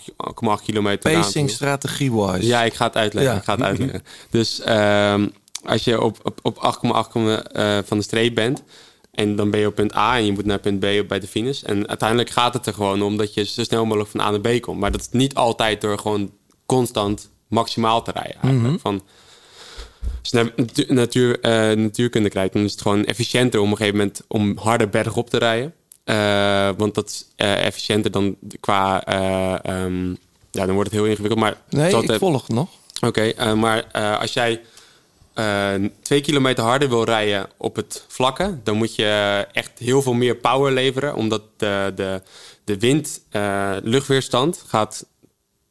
8,8 0.59 0.63
kilometer. 0.63 1.11
Pacing-strategie-wijs? 1.11 2.45
Ja, 2.45 2.63
ik 2.63 2.73
ga 2.73 2.85
het 2.85 2.95
uitleggen. 2.95 3.33
Ja. 3.33 3.39
Ik 3.39 3.45
ga 3.45 3.55
het 3.55 3.63
uitleggen. 3.63 4.03
Dus 4.29 4.61
um, 4.67 5.33
als 5.63 5.83
je 5.83 6.01
op, 6.01 6.17
op, 6.23 6.39
op 6.43 6.75
8,8 6.85 6.91
uh, 6.91 7.77
van 7.85 7.97
de 7.97 8.03
streep 8.03 8.35
bent, 8.35 8.63
en 9.11 9.35
dan 9.35 9.49
ben 9.49 9.59
je 9.59 9.67
op 9.67 9.75
punt 9.75 9.95
A 9.95 10.17
en 10.17 10.25
je 10.25 10.31
moet 10.31 10.45
naar 10.45 10.59
punt 10.59 10.79
B 10.79 11.07
bij 11.07 11.19
de 11.19 11.27
finish. 11.27 11.63
En 11.63 11.87
uiteindelijk 11.87 12.29
gaat 12.29 12.53
het 12.53 12.65
er 12.65 12.73
gewoon 12.73 13.01
om 13.01 13.17
dat 13.17 13.33
je 13.33 13.43
zo 13.43 13.63
snel 13.63 13.85
mogelijk 13.85 14.09
van 14.09 14.19
A 14.19 14.29
naar 14.29 14.39
B 14.39 14.61
komt. 14.61 14.79
Maar 14.79 14.91
dat 14.91 15.01
is 15.01 15.07
niet 15.11 15.35
altijd 15.35 15.81
door 15.81 15.99
gewoon 15.99 16.31
constant 16.65 17.29
maximaal 17.47 18.01
te 18.01 18.11
rijden. 18.11 18.41
Eigenlijk. 18.41 18.61
Mm 18.61 18.69
-hmm. 18.69 18.79
Van, 18.79 19.01
als 20.21 20.29
je 20.29 20.51
natuur, 20.55 20.93
natuur, 20.93 21.37
uh, 21.41 21.77
natuurkunde 21.77 22.29
krijgt, 22.29 22.53
dan 22.53 22.63
is 22.63 22.71
het 22.71 22.81
gewoon 22.81 23.05
efficiënter 23.05 23.59
om 23.59 23.65
op 23.65 23.71
een 23.71 23.77
gegeven 23.77 23.99
moment 23.99 24.21
om 24.27 24.57
harder 24.57 24.89
bergop 24.89 25.29
te 25.29 25.37
rijden. 25.37 25.73
Uh, 26.05 26.69
want 26.77 26.95
dat 26.95 27.09
is 27.09 27.25
uh, 27.37 27.65
efficiënter 27.65 28.11
dan 28.11 28.35
qua. 28.59 29.03
Um, 29.83 30.17
ja, 30.51 30.65
dan 30.65 30.75
wordt 30.75 30.91
het 30.91 30.99
heel 30.99 31.09
ingewikkeld. 31.09 31.39
Maar 31.39 31.57
nee, 31.69 31.97
ik 31.97 32.19
volg 32.19 32.47
nog. 32.47 32.69
Oké, 33.01 33.33
okay, 33.35 33.53
maar 33.53 33.91
als 34.19 34.33
jij 34.33 34.61
twee 36.01 36.21
kilometer 36.21 36.63
harder 36.63 36.89
wil 36.89 37.03
rijden 37.03 37.49
op 37.57 37.75
het 37.75 38.05
vlakke, 38.07 38.57
dan 38.63 38.75
moet 38.75 38.95
je 38.95 39.45
echt 39.51 39.71
heel 39.79 40.01
veel 40.01 40.13
meer 40.13 40.35
power 40.35 40.71
leveren. 40.71 41.15
Omdat 41.15 41.41
de, 41.57 41.91
de, 41.95 42.21
de 42.63 42.79
wind, 42.79 43.21
luchtweerstand 43.83 44.63
gaat 44.67 45.05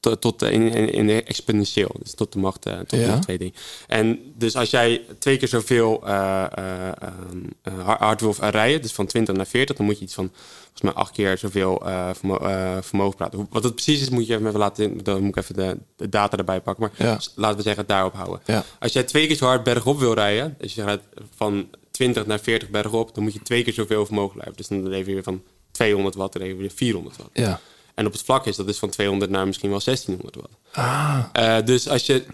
tot, 0.04 0.20
tot 0.20 0.42
in, 0.42 0.72
in, 0.72 0.92
in 0.92 1.06
de 1.06 1.22
exponentieel. 1.22 1.94
Dus 2.02 2.14
tot 2.14 2.32
de 2.32 2.38
macht 2.38 2.66
uh, 2.66 2.78
tot 2.78 3.00
ja. 3.00 3.14
de 3.14 3.18
tweede. 3.18 3.52
En 3.86 4.18
dus 4.34 4.56
als 4.56 4.70
jij 4.70 5.02
twee 5.18 5.36
keer 5.36 5.48
zoveel 5.48 6.02
uh, 6.08 6.44
uh, 6.58 7.98
hard 7.98 8.20
wil 8.20 8.34
rijden, 8.38 8.82
dus 8.82 8.92
van 8.92 9.06
20 9.06 9.36
naar 9.36 9.46
40, 9.46 9.76
dan 9.76 9.86
moet 9.86 9.98
je 9.98 10.04
iets 10.04 10.14
van 10.14 10.30
volgens 10.60 10.82
mij 10.82 10.92
acht 10.92 11.12
keer 11.12 11.38
zoveel 11.38 11.82
vermo 12.12 12.38
vermogen 12.82 13.16
praten. 13.16 13.46
Wat 13.50 13.64
het 13.64 13.74
precies 13.74 14.00
is, 14.00 14.08
moet 14.08 14.26
je 14.26 14.34
even 14.34 14.56
laten. 14.58 15.04
Dan 15.04 15.20
moet 15.20 15.36
ik 15.36 15.42
even 15.42 15.54
de, 15.54 15.78
de 15.96 16.08
data 16.08 16.36
erbij 16.36 16.60
pakken. 16.60 16.82
Maar 16.82 17.06
ja. 17.06 17.18
laten 17.34 17.56
we 17.56 17.62
zeggen, 17.62 17.86
daarop 17.86 18.14
houden. 18.14 18.40
Ja. 18.46 18.64
Als 18.80 18.92
jij 18.92 19.02
twee 19.02 19.26
keer 19.26 19.36
zo 19.36 19.46
hard 19.46 19.64
bergop 19.64 19.98
wil 19.98 20.14
rijden, 20.14 20.54
dus 20.58 20.74
je 20.74 20.82
gaat 20.82 21.00
van 21.36 21.68
20 21.90 22.26
naar 22.26 22.40
40 22.40 22.70
bergop, 22.70 23.14
dan 23.14 23.24
moet 23.24 23.32
je 23.32 23.42
twee 23.42 23.62
keer 23.62 23.72
zoveel 23.72 24.06
vermogen 24.06 24.32
blijven. 24.32 24.56
Dus 24.56 24.68
dan 24.68 24.88
lever 24.88 25.14
je 25.14 25.22
van 25.22 25.42
200 25.70 26.14
watt, 26.14 26.32
dan 26.32 26.42
lever 26.42 26.62
je 26.62 26.70
400 26.70 27.16
watt. 27.16 27.30
Ja. 27.32 27.60
En 27.94 28.06
op 28.06 28.12
het 28.12 28.22
vlak 28.22 28.46
is 28.46 28.56
dat 28.56 28.66
dus 28.66 28.78
van 28.78 28.90
200 28.90 29.30
naar 29.30 29.46
misschien 29.46 29.70
wel 29.70 29.80
1600 29.84 30.36
watt. 30.36 30.56
Ah. 30.72 31.24
Uh, 31.38 31.66
dus 31.66 31.88
als 31.88 32.06
je 32.06 32.24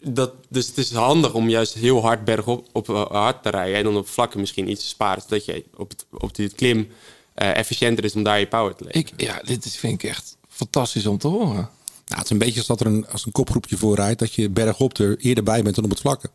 dat, 0.00 0.32
dus 0.48 0.66
het 0.66 0.78
is 0.78 0.92
handig 0.92 1.34
om 1.34 1.48
juist 1.48 1.74
heel 1.74 2.00
hard 2.02 2.24
bergop 2.24 2.68
op 2.72 2.86
hard 2.86 3.42
te 3.42 3.50
rijden 3.50 3.76
en 3.76 3.84
dan 3.84 3.96
op 3.96 4.08
vlakken 4.08 4.40
misschien 4.40 4.70
iets 4.70 4.82
te 4.82 4.88
sparen, 4.88 5.22
zodat 5.22 5.44
je 5.44 5.64
op 5.76 5.90
het, 5.90 6.06
op 6.10 6.34
dit 6.34 6.54
klim 6.54 6.78
uh, 6.78 7.56
efficiënter 7.56 8.04
is 8.04 8.14
om 8.14 8.22
daar 8.22 8.38
je 8.38 8.46
power 8.46 8.74
te 8.74 8.84
leveren. 8.84 9.06
Ik, 9.06 9.20
ja, 9.20 9.40
dit 9.44 9.64
is, 9.64 9.76
vind 9.76 10.02
ik 10.02 10.10
echt 10.10 10.36
fantastisch 10.48 11.06
om 11.06 11.18
te 11.18 11.28
horen. 11.28 11.68
Nou, 12.06 12.20
het 12.20 12.24
is 12.24 12.30
een 12.30 12.38
beetje 12.38 12.58
als 12.58 12.66
dat 12.66 12.80
er 12.80 12.86
een, 12.86 13.08
als 13.08 13.26
een 13.26 13.32
kopgroepje 13.32 13.76
voor 13.76 13.94
rijdt, 13.94 14.18
dat 14.18 14.34
je 14.34 14.50
bergop 14.50 14.98
er 14.98 15.18
eerder 15.18 15.44
bij 15.44 15.62
bent 15.62 15.74
dan 15.74 15.84
op 15.84 15.90
het 15.90 16.00
vlakke. 16.00 16.30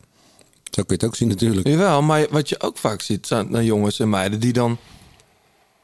Zo 0.70 0.82
kun 0.82 0.84
je 0.86 0.92
het 0.92 1.04
ook 1.04 1.16
zien 1.16 1.28
natuurlijk. 1.28 1.66
Jawel, 1.66 2.02
maar 2.02 2.26
wat 2.30 2.48
je 2.48 2.60
ook 2.60 2.78
vaak 2.78 3.00
ziet, 3.00 3.26
zijn 3.26 3.64
jongens 3.64 4.00
en 4.00 4.08
meiden 4.08 4.40
die 4.40 4.52
dan 4.52 4.78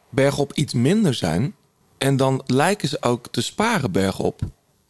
bergop 0.08 0.52
iets 0.52 0.72
minder 0.72 1.14
zijn, 1.14 1.54
en 1.98 2.16
dan 2.16 2.42
lijken 2.46 2.88
ze 2.88 2.96
ook 3.00 3.26
te 3.30 3.42
sparen 3.42 3.92
bergop. 3.92 4.40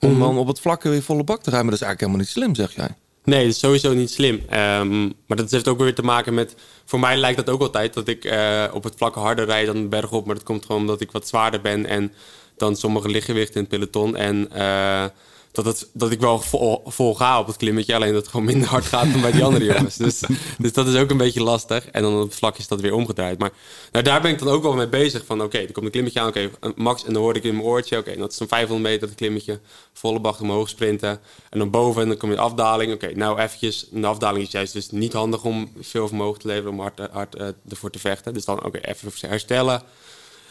Om 0.00 0.12
mm. 0.12 0.20
dan 0.20 0.38
op 0.38 0.46
het 0.46 0.60
vlakke 0.60 0.88
weer 0.88 1.02
volle 1.02 1.24
bak 1.24 1.42
te 1.42 1.50
rijden. 1.50 1.68
Maar 1.68 1.78
dat 1.78 1.80
is 1.80 1.86
eigenlijk 1.86 2.00
helemaal 2.00 2.20
niet 2.20 2.56
slim, 2.56 2.66
zeg 2.66 2.74
jij. 2.74 2.96
Nee, 3.24 3.44
dat 3.44 3.52
is 3.52 3.58
sowieso 3.58 3.94
niet 3.94 4.10
slim. 4.10 4.34
Um, 4.34 5.12
maar 5.26 5.36
dat 5.36 5.50
heeft 5.50 5.68
ook 5.68 5.78
weer 5.78 5.94
te 5.94 6.02
maken 6.02 6.34
met... 6.34 6.54
Voor 6.84 7.00
mij 7.00 7.16
lijkt 7.16 7.36
dat 7.36 7.48
ook 7.48 7.60
altijd 7.60 7.94
dat 7.94 8.08
ik 8.08 8.24
uh, 8.24 8.64
op 8.72 8.84
het 8.84 8.94
vlakke 8.96 9.18
harder 9.18 9.44
rijd 9.44 9.66
dan 9.66 9.88
bergop. 9.88 10.26
Maar 10.26 10.34
dat 10.34 10.44
komt 10.44 10.66
gewoon 10.66 10.80
omdat 10.80 11.00
ik 11.00 11.10
wat 11.10 11.28
zwaarder 11.28 11.60
ben. 11.60 11.86
En 11.86 12.12
dan 12.56 12.76
sommige 12.76 13.08
lichtgewichten 13.08 13.54
in 13.54 13.60
het 13.60 13.70
peloton. 13.70 14.16
En... 14.16 14.48
Uh, 14.56 15.04
dat, 15.52 15.64
het, 15.64 15.88
dat 15.92 16.10
ik 16.10 16.20
wel 16.20 16.40
vol, 16.40 16.82
vol 16.86 17.14
ga 17.14 17.40
op 17.40 17.46
het 17.46 17.56
klimmetje. 17.56 17.94
Alleen 17.94 18.12
dat 18.12 18.22
het 18.22 18.30
gewoon 18.30 18.46
minder 18.46 18.68
hard 18.68 18.84
gaat 18.84 19.12
dan 19.12 19.20
bij 19.20 19.32
die 19.32 19.44
andere 19.44 19.64
jongens. 19.64 19.96
Dus, 20.08 20.22
dus 20.58 20.72
dat 20.72 20.86
is 20.86 20.96
ook 20.96 21.10
een 21.10 21.16
beetje 21.16 21.42
lastig. 21.42 21.86
En 21.86 22.02
dan 22.02 22.14
op 22.14 22.22
het 22.22 22.34
vlak 22.34 22.58
is 22.58 22.68
dat 22.68 22.80
weer 22.80 22.94
omgedraaid. 22.94 23.38
Maar 23.38 23.52
nou, 23.92 24.04
daar 24.04 24.20
ben 24.20 24.30
ik 24.30 24.38
dan 24.38 24.48
ook 24.48 24.62
wel 24.62 24.74
mee 24.74 24.88
bezig. 24.88 25.24
Van 25.26 25.36
oké, 25.36 25.46
okay, 25.46 25.66
er 25.66 25.72
komt 25.72 25.86
een 25.86 25.92
klimmetje 25.92 26.20
aan. 26.20 26.28
Oké, 26.28 26.50
okay, 26.60 26.72
max. 26.76 27.04
En 27.04 27.12
dan 27.12 27.22
hoor 27.22 27.36
ik 27.36 27.44
in 27.44 27.54
mijn 27.54 27.66
oortje. 27.66 27.98
Oké, 27.98 28.08
okay, 28.08 28.20
dat 28.20 28.32
is 28.32 28.40
een 28.40 28.48
500 28.48 28.90
meter 28.90 29.06
dat 29.06 29.16
klimmetje. 29.16 29.60
Volle 29.92 30.20
bak 30.20 30.40
omhoog 30.40 30.68
sprinten. 30.68 31.20
En 31.50 31.58
dan 31.58 31.70
boven 31.70 32.02
en 32.02 32.08
dan 32.08 32.16
kom 32.16 32.30
je 32.30 32.36
de 32.36 32.42
afdaling. 32.42 32.92
Oké, 32.92 33.14
nou 33.14 33.40
eventjes. 33.40 33.86
Een 33.92 34.04
afdaling 34.04 34.44
is 34.44 34.52
juist 34.52 34.72
dus 34.72 34.90
niet 34.90 35.12
handig 35.12 35.44
om 35.44 35.72
veel 35.80 36.08
vermogen 36.08 36.40
te 36.40 36.46
leveren. 36.46 36.72
Om 36.72 36.80
hard, 36.80 37.00
hard 37.10 37.36
uh, 37.36 37.46
ervoor 37.68 37.90
te 37.90 37.98
vechten. 37.98 38.34
Dus 38.34 38.44
dan 38.44 38.64
oké, 38.64 38.78
even 38.78 39.12
herstellen. 39.28 39.82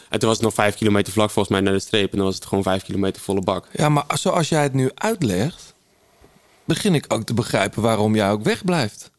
En 0.08 0.18
toen 0.18 0.28
was 0.28 0.38
het 0.38 0.46
nog 0.46 0.54
vijf 0.54 0.74
kilometer 0.74 1.12
vlak 1.12 1.30
volgens 1.30 1.54
mij 1.54 1.64
naar 1.64 1.72
de 1.72 1.84
streep. 1.84 2.10
En 2.10 2.16
dan 2.16 2.26
was 2.26 2.34
het 2.34 2.46
gewoon 2.46 2.64
vijf 2.64 2.82
kilometer 2.82 3.22
volle 3.22 3.40
bak. 3.40 3.68
Ja, 3.72 3.88
maar 3.88 4.04
zoals 4.14 4.48
jij 4.48 4.62
het 4.62 4.74
nu 4.74 4.90
uitlegt, 4.94 5.74
begin 6.64 6.94
ik 6.94 7.04
ook 7.08 7.22
te 7.22 7.34
begrijpen 7.34 7.82
waarom 7.82 8.14
jij 8.14 8.30
ook 8.30 8.42
wegblijft. 8.42 9.10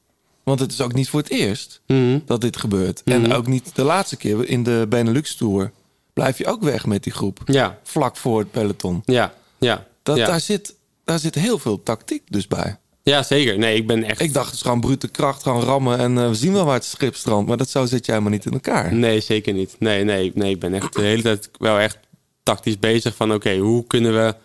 Want 0.43 0.59
het 0.59 0.71
is 0.71 0.81
ook 0.81 0.93
niet 0.93 1.09
voor 1.09 1.19
het 1.19 1.29
eerst 1.29 1.81
mm 1.87 1.97
-hmm. 1.97 2.21
dat 2.25 2.41
dit 2.41 2.57
gebeurt. 2.57 3.01
Mm 3.05 3.13
-hmm. 3.13 3.23
En 3.23 3.33
ook 3.33 3.47
niet 3.47 3.75
de 3.75 3.83
laatste 3.83 4.17
keer 4.17 4.47
in 4.47 4.63
de 4.63 4.85
Benelux 4.89 5.35
Tour. 5.35 5.71
Blijf 6.13 6.37
je 6.37 6.47
ook 6.47 6.61
weg 6.61 6.85
met 6.85 7.03
die 7.03 7.13
groep. 7.13 7.39
Ja. 7.45 7.79
Vlak 7.83 8.17
voor 8.17 8.39
het 8.39 8.51
peloton. 8.51 9.01
Ja, 9.05 9.33
ja. 9.57 9.87
Dat, 10.03 10.17
ja. 10.17 10.25
Daar, 10.25 10.39
zit, 10.39 10.75
daar 11.03 11.19
zit 11.19 11.35
heel 11.35 11.59
veel 11.59 11.83
tactiek 11.83 12.23
dus 12.25 12.47
bij. 12.47 12.78
Ja, 13.03 13.23
zeker. 13.23 13.57
Nee, 13.57 13.75
ik 13.75 13.87
ben 13.87 14.03
echt... 14.03 14.21
Ik 14.21 14.33
dacht, 14.33 14.45
het 14.45 14.55
is 14.55 14.61
gewoon 14.61 14.81
brute 14.81 15.07
kracht, 15.07 15.43
gaan 15.43 15.61
rammen 15.61 15.97
en 15.97 16.15
uh, 16.15 16.27
we 16.27 16.35
zien 16.35 16.53
wel 16.53 16.65
waar 16.65 16.73
het 16.73 16.85
schip 16.85 17.15
strandt. 17.15 17.47
Maar 17.47 17.57
dat 17.57 17.69
zo 17.69 17.85
zit 17.85 18.05
jij 18.05 18.15
helemaal 18.15 18.37
niet 18.37 18.45
in 18.45 18.53
elkaar. 18.53 18.93
Nee, 18.93 19.19
zeker 19.19 19.53
niet. 19.53 19.75
Nee, 19.79 20.03
nee, 20.03 20.31
nee. 20.35 20.51
Ik 20.51 20.59
ben 20.59 20.73
echt 20.73 20.95
de 20.95 21.01
hele 21.01 21.21
tijd 21.21 21.49
wel 21.57 21.79
echt 21.79 21.97
tactisch 22.43 22.79
bezig 22.79 23.15
van... 23.15 23.27
oké, 23.27 23.35
okay, 23.35 23.57
hoe 23.57 23.87
kunnen 23.87 24.13
we... 24.13 24.35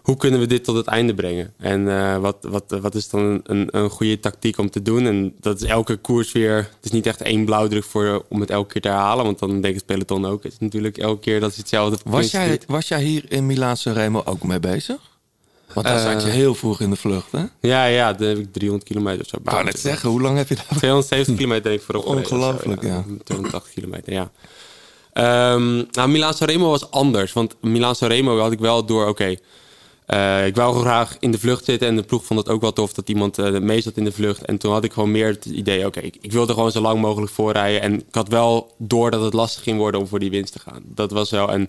Hoe 0.00 0.16
kunnen 0.16 0.40
we 0.40 0.46
dit 0.46 0.64
tot 0.64 0.76
het 0.76 0.86
einde 0.86 1.14
brengen? 1.14 1.52
En 1.58 1.80
uh, 1.80 2.16
wat, 2.16 2.36
wat, 2.40 2.64
wat 2.80 2.94
is 2.94 3.08
dan 3.08 3.40
een, 3.44 3.68
een, 3.70 3.90
goede 3.90 4.20
tactiek 4.20 4.58
om 4.58 4.70
te 4.70 4.82
doen? 4.82 5.06
En 5.06 5.34
dat 5.40 5.60
is 5.62 5.68
elke 5.68 5.96
koers 5.96 6.32
weer... 6.32 6.56
Het 6.56 6.84
is 6.84 6.90
niet 6.90 7.06
echt 7.06 7.22
één 7.22 7.44
blauwdruk 7.44 7.84
voor, 7.84 8.24
om 8.28 8.40
het 8.40 8.50
elke 8.50 8.72
keer 8.72 8.82
te 8.82 8.88
herhalen. 8.88 9.24
Want 9.24 9.38
dan 9.38 9.60
denkt 9.60 9.76
het 9.76 9.86
peloton 9.86 10.26
ook. 10.26 10.42
Het 10.42 10.52
is 10.52 10.58
natuurlijk 10.58 10.98
elke 10.98 11.20
keer 11.20 11.40
dat 11.40 11.50
is 11.50 11.56
hetzelfde. 11.56 11.98
Was 12.04 12.30
jij, 12.30 12.60
was 12.66 12.88
jij 12.88 13.02
hier 13.02 13.24
in 13.28 13.46
Milaan 13.46 13.76
Remo 13.84 14.22
ook 14.24 14.42
mee 14.42 14.60
bezig? 14.60 15.09
Want 15.74 15.86
dan 15.86 15.98
zat 15.98 16.22
je 16.22 16.28
heel 16.28 16.54
vroeg 16.54 16.80
in 16.80 16.90
de 16.90 16.96
vlucht, 16.96 17.32
hè? 17.32 17.44
Ja, 17.60 17.84
ja, 17.84 18.12
dan 18.12 18.28
heb 18.28 18.38
ik 18.38 18.52
300 18.52 18.88
kilometer 18.88 19.20
of 19.20 19.26
zo. 19.26 19.58
Ik 19.58 19.64
net 19.64 19.80
zeggen, 19.80 20.08
hoe 20.08 20.20
lang 20.20 20.36
heb 20.36 20.48
je 20.48 20.54
daar? 20.54 20.76
270 20.76 21.36
kilometer 21.36 21.62
denk 21.62 21.80
ik 21.80 21.86
voorop. 21.86 22.06
Ongelooflijk, 22.06 22.82
ja. 22.82 23.04
280 23.24 23.72
kilometer, 23.72 24.12
ja. 24.12 24.30
Um, 25.54 25.86
nou, 25.90 26.08
Milaan 26.08 26.34
Sanremo 26.34 26.70
was 26.70 26.90
anders. 26.90 27.32
Want 27.32 27.56
Milaan 27.60 27.94
Sanremo 27.94 28.38
had 28.38 28.52
ik 28.52 28.58
wel 28.58 28.84
door, 28.84 29.02
oké... 29.02 29.10
Okay, 29.10 29.38
uh, 30.14 30.46
ik 30.46 30.56
wou 30.56 30.80
graag 30.80 31.16
in 31.20 31.30
de 31.30 31.38
vlucht 31.38 31.64
zitten 31.64 31.88
en 31.88 31.96
de 31.96 32.02
ploeg 32.02 32.24
vond 32.24 32.40
het 32.40 32.48
ook 32.48 32.60
wel 32.60 32.72
tof 32.72 32.92
dat 32.92 33.08
iemand 33.08 33.38
uh, 33.38 33.58
mee 33.58 33.80
zat 33.80 33.96
in 33.96 34.04
de 34.04 34.12
vlucht. 34.12 34.44
En 34.44 34.58
toen 34.58 34.72
had 34.72 34.84
ik 34.84 34.92
gewoon 34.92 35.10
meer 35.10 35.26
het 35.26 35.44
idee, 35.44 35.78
oké, 35.78 35.86
okay, 35.86 36.02
ik, 36.02 36.16
ik 36.20 36.32
wilde 36.32 36.52
gewoon 36.52 36.70
zo 36.70 36.80
lang 36.80 37.00
mogelijk 37.00 37.32
voorrijden. 37.32 37.80
En 37.80 37.94
ik 37.94 38.14
had 38.14 38.28
wel 38.28 38.74
door 38.78 39.10
dat 39.10 39.22
het 39.22 39.32
lastig 39.32 39.62
ging 39.62 39.78
worden 39.78 40.00
om 40.00 40.06
voor 40.06 40.18
die 40.18 40.30
winst 40.30 40.52
te 40.52 40.58
gaan. 40.58 40.82
Dat 40.84 41.10
was 41.10 41.30
wel, 41.30 41.50
en 41.50 41.68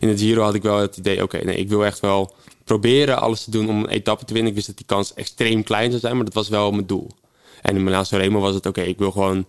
in 0.00 0.08
het 0.08 0.20
Giro 0.20 0.42
had 0.42 0.54
ik 0.54 0.62
wel 0.62 0.78
het 0.78 0.96
idee, 0.96 1.22
oké, 1.22 1.36
okay, 1.36 1.46
nee, 1.46 1.56
ik 1.56 1.68
wil 1.68 1.84
echt 1.84 2.00
wel 2.00 2.34
proberen 2.68 3.20
alles 3.20 3.44
te 3.44 3.50
doen 3.50 3.68
om 3.68 3.78
een 3.78 3.88
etappe 3.88 4.24
te 4.24 4.32
winnen. 4.32 4.50
Ik 4.50 4.56
wist 4.56 4.66
dat 4.68 4.76
die 4.76 4.86
kans 4.86 5.14
extreem 5.14 5.62
klein 5.62 5.88
zou 5.88 6.00
zijn, 6.00 6.16
maar 6.16 6.24
dat 6.24 6.34
was 6.34 6.48
wel 6.48 6.70
mijn 6.70 6.86
doel. 6.86 7.10
En 7.62 7.76
in 7.76 7.84
Milaan 7.84 8.04
Remo 8.10 8.40
was 8.40 8.54
het 8.54 8.66
oké, 8.66 8.78
okay, 8.78 8.90
ik 8.90 8.98
wil 8.98 9.10
gewoon 9.10 9.46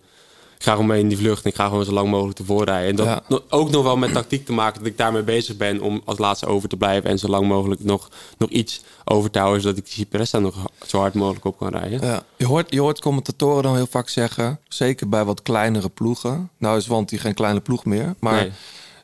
ik 0.60 0.66
ga 0.66 0.72
gewoon 0.72 0.86
mee 0.86 1.00
in 1.00 1.08
die 1.08 1.18
vlucht 1.18 1.44
en 1.44 1.50
ik 1.50 1.56
ga 1.56 1.66
gewoon 1.68 1.84
zo 1.84 1.92
lang 1.92 2.08
mogelijk 2.08 2.36
tevoren 2.36 2.66
rijden. 2.66 2.88
En 2.90 2.96
dat 2.96 3.06
Ja. 3.28 3.38
ook 3.48 3.70
nog 3.70 3.82
wel 3.82 3.96
met 3.96 4.12
tactiek 4.12 4.46
te 4.46 4.52
maken 4.52 4.78
dat 4.78 4.88
ik 4.88 4.98
daarmee 4.98 5.22
bezig 5.22 5.56
ben 5.56 5.80
om 5.80 6.02
als 6.04 6.18
laatste 6.18 6.46
over 6.46 6.68
te 6.68 6.76
blijven 6.76 7.10
en 7.10 7.18
zo 7.18 7.28
lang 7.28 7.46
mogelijk 7.46 7.84
nog, 7.84 8.08
nog 8.38 8.48
iets 8.48 8.82
over 9.04 9.30
te 9.30 9.38
houden, 9.38 9.60
zodat 9.62 9.78
ik 9.78 9.84
die 9.84 9.94
Cipressa 9.94 10.38
nog 10.38 10.54
zo 10.86 10.98
hard 10.98 11.14
mogelijk 11.14 11.44
op 11.44 11.58
kan 11.58 11.68
rijden. 11.68 12.06
Ja. 12.06 12.22
Je, 12.36 12.46
hoort, 12.46 12.72
je 12.72 12.80
hoort 12.80 13.00
commentatoren 13.00 13.62
dan 13.62 13.74
heel 13.76 13.86
vaak 13.86 14.08
zeggen, 14.08 14.60
zeker 14.68 15.08
bij 15.08 15.24
wat 15.24 15.42
kleinere 15.42 15.88
ploegen. 15.88 16.50
Nou 16.58 16.76
is 16.76 16.86
Want 16.86 17.08
die 17.08 17.18
geen 17.18 17.34
kleine 17.34 17.60
ploeg 17.60 17.84
meer. 17.84 18.14
Maar 18.18 18.34
Nee. 18.34 18.52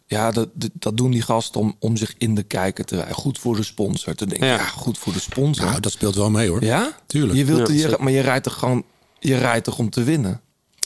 Ja, 0.07 0.31
dat, 0.31 0.49
dat- 0.73 0.97
doen 0.97 1.11
die 1.11 1.23
gasten 1.23 1.61
om, 1.61 1.77
om 1.79 1.97
zich 1.97 2.14
in 2.19 2.35
de 2.35 2.42
kijker 2.42 2.85
te 2.85 2.97
rijden. 2.97 3.14
Goed 3.14 3.38
voor 3.38 3.57
de 3.57 3.62
sponsor. 3.62 4.14
Te 4.14 4.27
denken, 4.27 4.47
ja, 4.47 4.55
Ja. 4.55 4.64
goed 4.64 4.99
voor 4.99 5.12
de 5.12 5.21
sponsor. 5.21 5.66
Nou, 5.66 5.81
dat 5.81 5.92
speelt 5.92 6.14
wel 6.14 6.31
mee 6.31 6.49
hoor. 6.49 6.64
ja? 6.64 6.97
Tuurlijk. 7.07 7.38
Je 7.38 7.45
wilt, 7.45 7.69
Ja, 7.69 7.75
je, 7.75 7.97
maar 8.01 8.12
je 8.12 8.21
rijdt 8.21 8.45
toch 8.45 8.55
gewoon... 8.59 8.85
Je 9.21 9.37
rijdt 9.37 9.64
toch 9.64 9.79
om 9.79 9.90
te 9.90 10.03
winnen? 10.03 10.40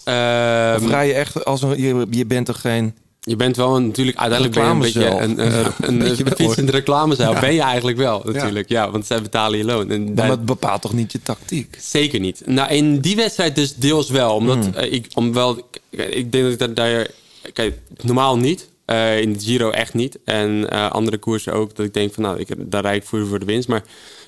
Ehm, 0.04 0.84
Of 0.84 0.88
rij 0.90 1.06
je 1.06 1.12
echt 1.14 1.44
als 1.44 1.62
een... 1.62 1.80
Je, 1.82 2.06
je 2.10 2.26
bent 2.26 2.46
toch 2.46 2.60
geen... 2.60 2.94
Je 3.20 3.36
bent 3.36 3.56
wel 3.56 3.76
een, 3.76 3.86
natuurlijk 3.86 4.18
uiteindelijk 4.18 4.60
een 4.60 4.78
beetje 4.78 5.00
Reclamezeil. 5.00 5.30
een, 5.30 5.46
een, 5.46 5.60
Ja, 5.60 5.66
een, 5.80 5.88
een 5.88 5.98
beetje 5.98 6.24
een, 6.24 6.36
fietsende 6.36 6.72
reclamezaal. 6.72 7.40
Ben 7.40 7.54
je 7.54 7.60
eigenlijk 7.60 7.96
wel 7.96 8.22
natuurlijk, 8.24 8.68
ja. 8.68 8.90
want 8.90 9.06
zij 9.06 9.22
betalen 9.22 9.58
je 9.58 9.64
loon. 9.64 9.90
En 9.90 10.14
Maar 10.14 10.28
dat 10.28 10.44
bepaalt 10.44 10.82
toch 10.82 10.92
niet 10.92 11.12
je 11.12 11.22
tactiek? 11.22 11.76
Zeker 11.80 12.20
niet. 12.20 12.42
Nou, 12.46 12.70
in 12.74 13.00
die 13.00 13.16
wedstrijd 13.16 13.54
dus 13.54 13.74
deels 13.74 14.10
wel. 14.10 14.34
Omdat 14.34 14.64
Hmm. 14.64 14.74
eh, 14.74 14.92
ik, 14.92 15.06
om 15.14 15.32
wel, 15.32 15.68
ik 15.90 16.32
denk 16.32 16.44
dat 16.44 16.52
ik 16.52 16.58
dat 16.58 16.76
daar... 16.76 17.06
Kijk, 17.52 17.78
normaal 18.02 18.36
niet. 18.38 18.68
Eh, 18.90 19.20
in 19.20 19.32
de 19.32 19.40
Giro 19.40 19.70
echt 19.70 19.94
niet. 19.94 20.18
En 20.24 20.70
eh, 20.70 20.90
andere 20.90 21.18
koersen 21.18 21.52
ook. 21.52 21.74
Dat 21.74 21.86
ik 21.86 21.94
denk 21.94 22.14
van, 22.14 22.22
nou, 22.22 22.38
ik, 22.38 22.48
daar 22.58 22.82
rijd 22.82 23.02
ik 23.02 23.08
voor, 23.08 23.26
voor 23.26 23.38
de 23.38 23.44
winst. 23.44 23.68
Maar 23.68 23.82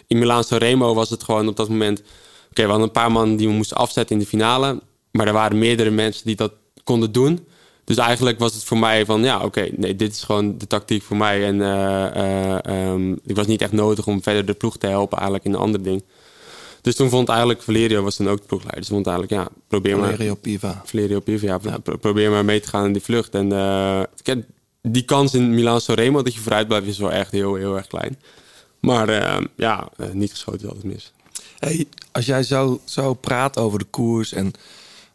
in 0.06 0.18
Milaan 0.18 0.44
Remo 0.48 0.94
was 0.94 1.10
het 1.10 1.22
gewoon 1.22 1.48
op 1.48 1.56
dat 1.56 1.68
moment... 1.68 2.02
Oké, 2.50 2.62
we 2.62 2.68
hadden 2.68 2.82
een 2.82 2.90
paar 2.90 3.12
man 3.12 3.36
die 3.36 3.46
we 3.46 3.52
moesten 3.52 3.76
afzetten 3.76 4.16
in 4.16 4.22
de 4.22 4.28
finale. 4.28 4.80
Maar 5.10 5.26
er 5.26 5.32
waren 5.32 5.58
meerdere 5.58 5.90
mensen 5.90 6.26
die 6.26 6.36
dat 6.36 6.52
konden 6.84 7.12
doen. 7.12 7.46
Dus 7.84 7.96
eigenlijk 7.96 8.38
was 8.38 8.54
het 8.54 8.64
voor 8.64 8.78
mij 8.78 9.04
van, 9.04 9.24
ja, 9.24 9.44
oké, 9.44 9.68
nee, 9.76 9.96
dit 9.96 10.12
is 10.12 10.22
gewoon 10.22 10.58
de 10.58 10.66
tactiek 10.66 11.02
voor 11.02 11.16
mij. 11.16 11.44
En 11.44 11.60
ehm, 12.64 13.12
ik 13.12 13.36
was 13.36 13.46
niet 13.46 13.62
echt 13.62 13.72
nodig 13.72 14.06
om 14.06 14.22
verder 14.22 14.46
de 14.46 14.54
ploeg 14.54 14.76
te 14.76 14.86
helpen 14.86 15.16
eigenlijk 15.16 15.46
in 15.46 15.52
een 15.52 15.60
ander 15.60 15.82
ding. 15.82 16.04
Dus 16.82 16.94
toen 16.96 17.08
vond 17.08 17.28
eigenlijk 17.28 17.62
Valerio 17.62 18.02
was 18.02 18.16
dan 18.16 18.28
ook 18.28 18.40
de 18.40 18.46
ploegleider. 18.46 18.80
Dus 18.80 18.90
vond 18.90 19.06
eigenlijk, 19.06 19.40
ja, 19.42 19.48
probeer 19.68 19.98
maar. 19.98 20.10
Valerio 20.10 20.34
Piva. 20.34 20.82
Valerio 20.84 21.20
Piva, 21.20 21.58
ja, 21.62 21.78
pro- 21.78 21.96
probeer 21.96 22.30
maar 22.30 22.44
mee 22.44 22.60
te 22.60 22.68
gaan 22.68 22.86
in 22.86 22.92
die 22.92 23.02
vlucht. 23.02 23.34
En 23.34 23.48
kijk, 24.22 24.44
die 24.82 25.02
kans 25.04 25.34
in 25.34 25.54
Milan 25.54 25.80
Sanremo 25.80 26.22
dat 26.22 26.34
je 26.34 26.40
vooruit 26.40 26.68
blijft 26.68 26.86
is 26.86 26.98
wel 26.98 27.12
echt 27.12 27.30
heel, 27.30 27.54
heel 27.54 27.76
erg 27.76 27.86
klein. 27.86 28.18
Maar 28.80 29.08
eh, 29.08 29.44
ja, 29.56 29.88
eh, 29.96 30.10
niet 30.10 30.30
geschoten 30.30 30.60
is 30.60 30.66
altijd 30.66 30.84
mis. 30.84 31.12
Hey, 31.58 31.86
als 32.12 32.26
jij 32.26 32.42
zo, 32.42 32.80
zo 32.84 33.14
praat 33.14 33.58
over 33.58 33.78
de 33.78 33.84
koers 33.84 34.32
en 34.32 34.52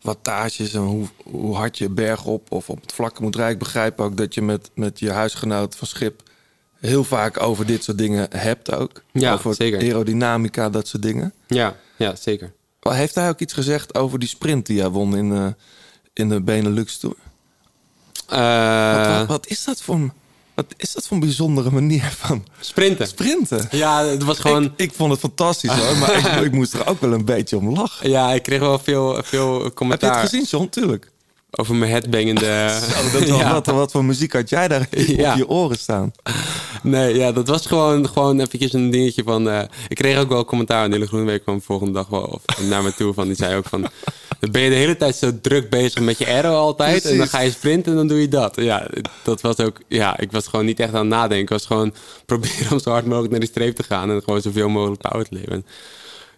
wattages 0.01 0.73
en 0.73 0.81
hoe, 0.81 1.05
hoe 1.23 1.55
hard 1.55 1.77
je 1.77 1.89
bergop 1.89 2.51
of 2.51 2.69
op 2.69 2.81
het 2.81 2.93
vlakke 2.93 3.21
moet 3.21 3.35
rijden. 3.35 3.53
Ik 3.53 3.59
begrijp 3.59 3.99
ook 3.99 4.17
dat 4.17 4.33
je 4.33 4.41
met, 4.41 4.69
met 4.75 4.99
je 4.99 5.11
huisgenoot 5.11 5.75
van 5.75 5.87
Schip 5.87 6.21
heel 6.79 7.03
vaak 7.03 7.41
over 7.41 7.65
dit 7.65 7.83
soort 7.83 7.97
dingen 7.97 8.27
hebt 8.35 8.73
ook. 8.73 9.03
Ja, 9.11 9.33
over 9.33 9.55
zeker. 9.55 9.79
aerodynamica, 9.79 10.69
dat 10.69 10.87
soort 10.87 11.03
dingen. 11.03 11.33
Ja, 11.47 11.75
ja 11.95 12.15
zeker. 12.15 12.53
Heeft 12.79 13.15
hij 13.15 13.29
ook 13.29 13.39
iets 13.39 13.53
gezegd 13.53 13.95
over 13.95 14.19
die 14.19 14.29
sprint 14.29 14.65
die 14.65 14.79
hij 14.79 14.89
won 14.89 15.17
in, 15.17 15.31
eh, 15.31 15.47
in 16.13 16.29
de 16.29 16.41
Benelux 16.41 16.97
Tour? 16.97 17.15
Eh, 18.27 18.95
wat, 18.95 19.17
wat, 19.17 19.27
wat 19.27 19.47
is 19.47 19.63
dat 19.63 19.81
voor 19.81 19.95
een, 19.95 20.11
wat 20.53 20.65
is 20.77 20.93
dat 20.93 21.07
voor 21.07 21.17
een 21.17 21.23
bijzondere 21.23 21.71
manier 21.71 22.11
van 22.17 22.45
sprinten. 22.59 23.07
sprinten? 23.07 23.67
Ja, 23.71 24.05
het 24.05 24.23
was 24.23 24.39
gewoon... 24.39 24.63
Ik, 24.63 24.71
ik 24.75 24.93
vond 24.93 25.11
het 25.11 25.19
fantastisch 25.19 25.71
hoor, 25.71 25.97
maar 25.97 26.17
ik, 26.17 26.25
ik 26.45 26.51
moest 26.51 26.73
er 26.73 26.87
ook 26.87 27.01
wel 27.01 27.13
een 27.13 27.25
beetje 27.25 27.57
om 27.57 27.69
lachen. 27.69 28.09
Ja, 28.09 28.33
ik 28.33 28.43
kreeg 28.43 28.59
wel 28.59 28.79
veel, 28.79 29.23
veel 29.23 29.53
Heb 29.53 29.63
je 29.63 29.73
commentaar 29.73 30.21
het 30.21 30.29
gezien, 30.29 30.43
John? 30.43 30.67
Tuurlijk. 30.69 31.11
Over 31.51 31.75
mijn 31.75 31.91
headbangende... 31.91 32.69
Dat 33.13 33.27
Ja. 33.37 33.53
wat, 33.53 33.65
wat 33.65 33.91
voor 33.91 34.05
muziek 34.05 34.33
had 34.33 34.49
jij 34.49 34.67
daar 34.67 34.87
Ja. 35.07 35.31
op 35.31 35.37
je 35.37 35.47
oren 35.47 35.77
staan? 35.77 36.11
Nee, 36.83 37.15
ja, 37.15 37.31
dat 37.31 37.47
was 37.47 37.65
gewoon, 37.65 38.09
gewoon 38.09 38.39
eventjes 38.39 38.73
een 38.73 38.91
dingetje 38.91 39.23
van... 39.23 39.49
eh, 39.49 39.61
ik 39.87 39.95
kreeg 39.95 40.17
ook 40.17 40.29
wel 40.29 40.45
commentaar. 40.45 40.89
Nille 40.89 41.07
Groeneweg 41.07 41.43
kwam 41.43 41.61
volgende 41.61 41.93
dag 41.93 42.07
wel 42.07 42.21
of, 42.23 42.41
naar 42.61 42.83
me 42.83 42.93
toe. 42.93 43.13
Van, 43.13 43.27
die 43.27 43.35
zei 43.35 43.55
ook 43.55 43.65
van... 43.67 43.87
Dan 44.39 44.51
ben 44.51 44.61
je 44.61 44.69
de 44.69 44.75
hele 44.75 44.97
tijd 44.97 45.15
zo 45.15 45.31
druk 45.41 45.69
bezig 45.69 46.01
met 46.01 46.17
je 46.17 46.25
aero 46.27 46.55
altijd. 46.55 47.05
En 47.05 47.17
dan 47.17 47.27
ga 47.27 47.39
je 47.39 47.51
sprinten 47.51 47.91
en 47.91 47.97
dan 47.97 48.07
doe 48.07 48.21
je 48.21 48.27
dat. 48.27 48.55
Ja, 48.55 48.87
dat 49.23 49.41
was 49.41 49.57
ook... 49.59 49.77
Ja, 49.87 50.19
ik 50.19 50.31
was 50.31 50.47
gewoon 50.47 50.65
niet 50.65 50.79
echt 50.79 50.93
aan 50.93 50.99
het 50.99 51.07
nadenken. 51.09 51.39
Ik 51.39 51.49
was 51.49 51.65
gewoon 51.65 51.93
proberen 52.25 52.71
om 52.71 52.79
zo 52.79 52.89
hard 52.91 53.05
mogelijk 53.05 53.31
naar 53.31 53.39
die 53.39 53.49
streep 53.49 53.75
te 53.75 53.83
gaan. 53.83 54.09
En 54.11 54.21
gewoon 54.23 54.41
zoveel 54.41 54.69
mogelijk 54.69 55.01
power 55.01 55.27
te 55.27 55.35
leveren. 55.35 55.65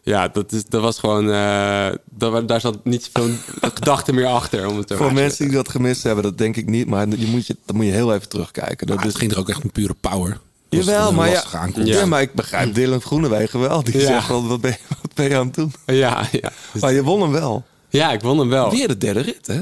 Ja, 0.04 0.28
dat, 0.28 0.52
is, 0.52 0.66
dat 0.66 0.82
was 0.82 1.00
gewoon... 1.00 1.32
eh, 1.32 1.88
dat, 2.10 2.32
wa- 2.32 2.42
daar 2.42 2.62
zat 2.62 2.86
niet 2.86 3.10
zoveel 3.14 3.36
gedachte 3.76 4.14
meer 4.14 4.26
achter. 4.26 4.68
Om 4.68 4.78
het 4.78 4.94
Voor 4.94 5.14
mensen 5.14 5.46
die 5.46 5.56
dat 5.56 5.70
gemist 5.70 6.04
hebben, 6.04 6.24
dat 6.24 6.38
denk 6.38 6.56
ik 6.56 6.70
niet. 6.70 6.88
Maar 6.88 7.08
je 7.08 7.28
moet 7.28 7.48
je, 7.48 7.56
dan 7.66 7.76
moet 7.76 7.86
je 7.86 7.92
heel 7.92 8.14
even 8.14 8.30
terugkijken. 8.30 8.88
Dat 8.88 8.96
Maar 8.96 9.06
is, 9.06 9.12
het 9.12 9.22
ging 9.22 9.32
er 9.32 9.40
ook 9.40 9.50
echt 9.50 9.64
een 9.64 9.72
pure 9.72 9.96
power. 10.00 10.40
Jawel, 10.70 11.14
maar 11.14 11.30
ja, 11.30 11.44
ja. 11.76 11.84
Ja. 11.84 12.06
maar 12.06 12.22
ik 12.22 12.34
begrijp 12.34 12.74
Dylan 12.74 13.02
Groenewegen 13.02 13.60
wel. 13.60 13.84
Die 13.84 13.98
Ja. 13.98 14.06
zegt 14.06 14.28
wel, 14.28 14.48
wat 14.48 14.62
ben, 14.62 14.72
je, 14.72 14.78
wat 15.02 15.14
ben 15.14 15.30
je 15.30 15.38
aan 15.38 15.46
het 15.46 15.56
doen? 15.56 15.74
Ja, 15.86 16.28
ja. 16.32 16.52
Maar 16.80 16.94
je 16.94 17.04
won 17.04 17.22
hem 17.22 17.32
wel. 17.32 17.66
ja, 17.90 18.12
ik 18.12 18.22
won 18.22 18.40
hem 18.40 18.50
wel. 18.50 18.70
Weer 18.70 18.88
de 18.88 18.98
derde 18.98 19.20
rit, 19.20 19.48
hè? 19.48 19.60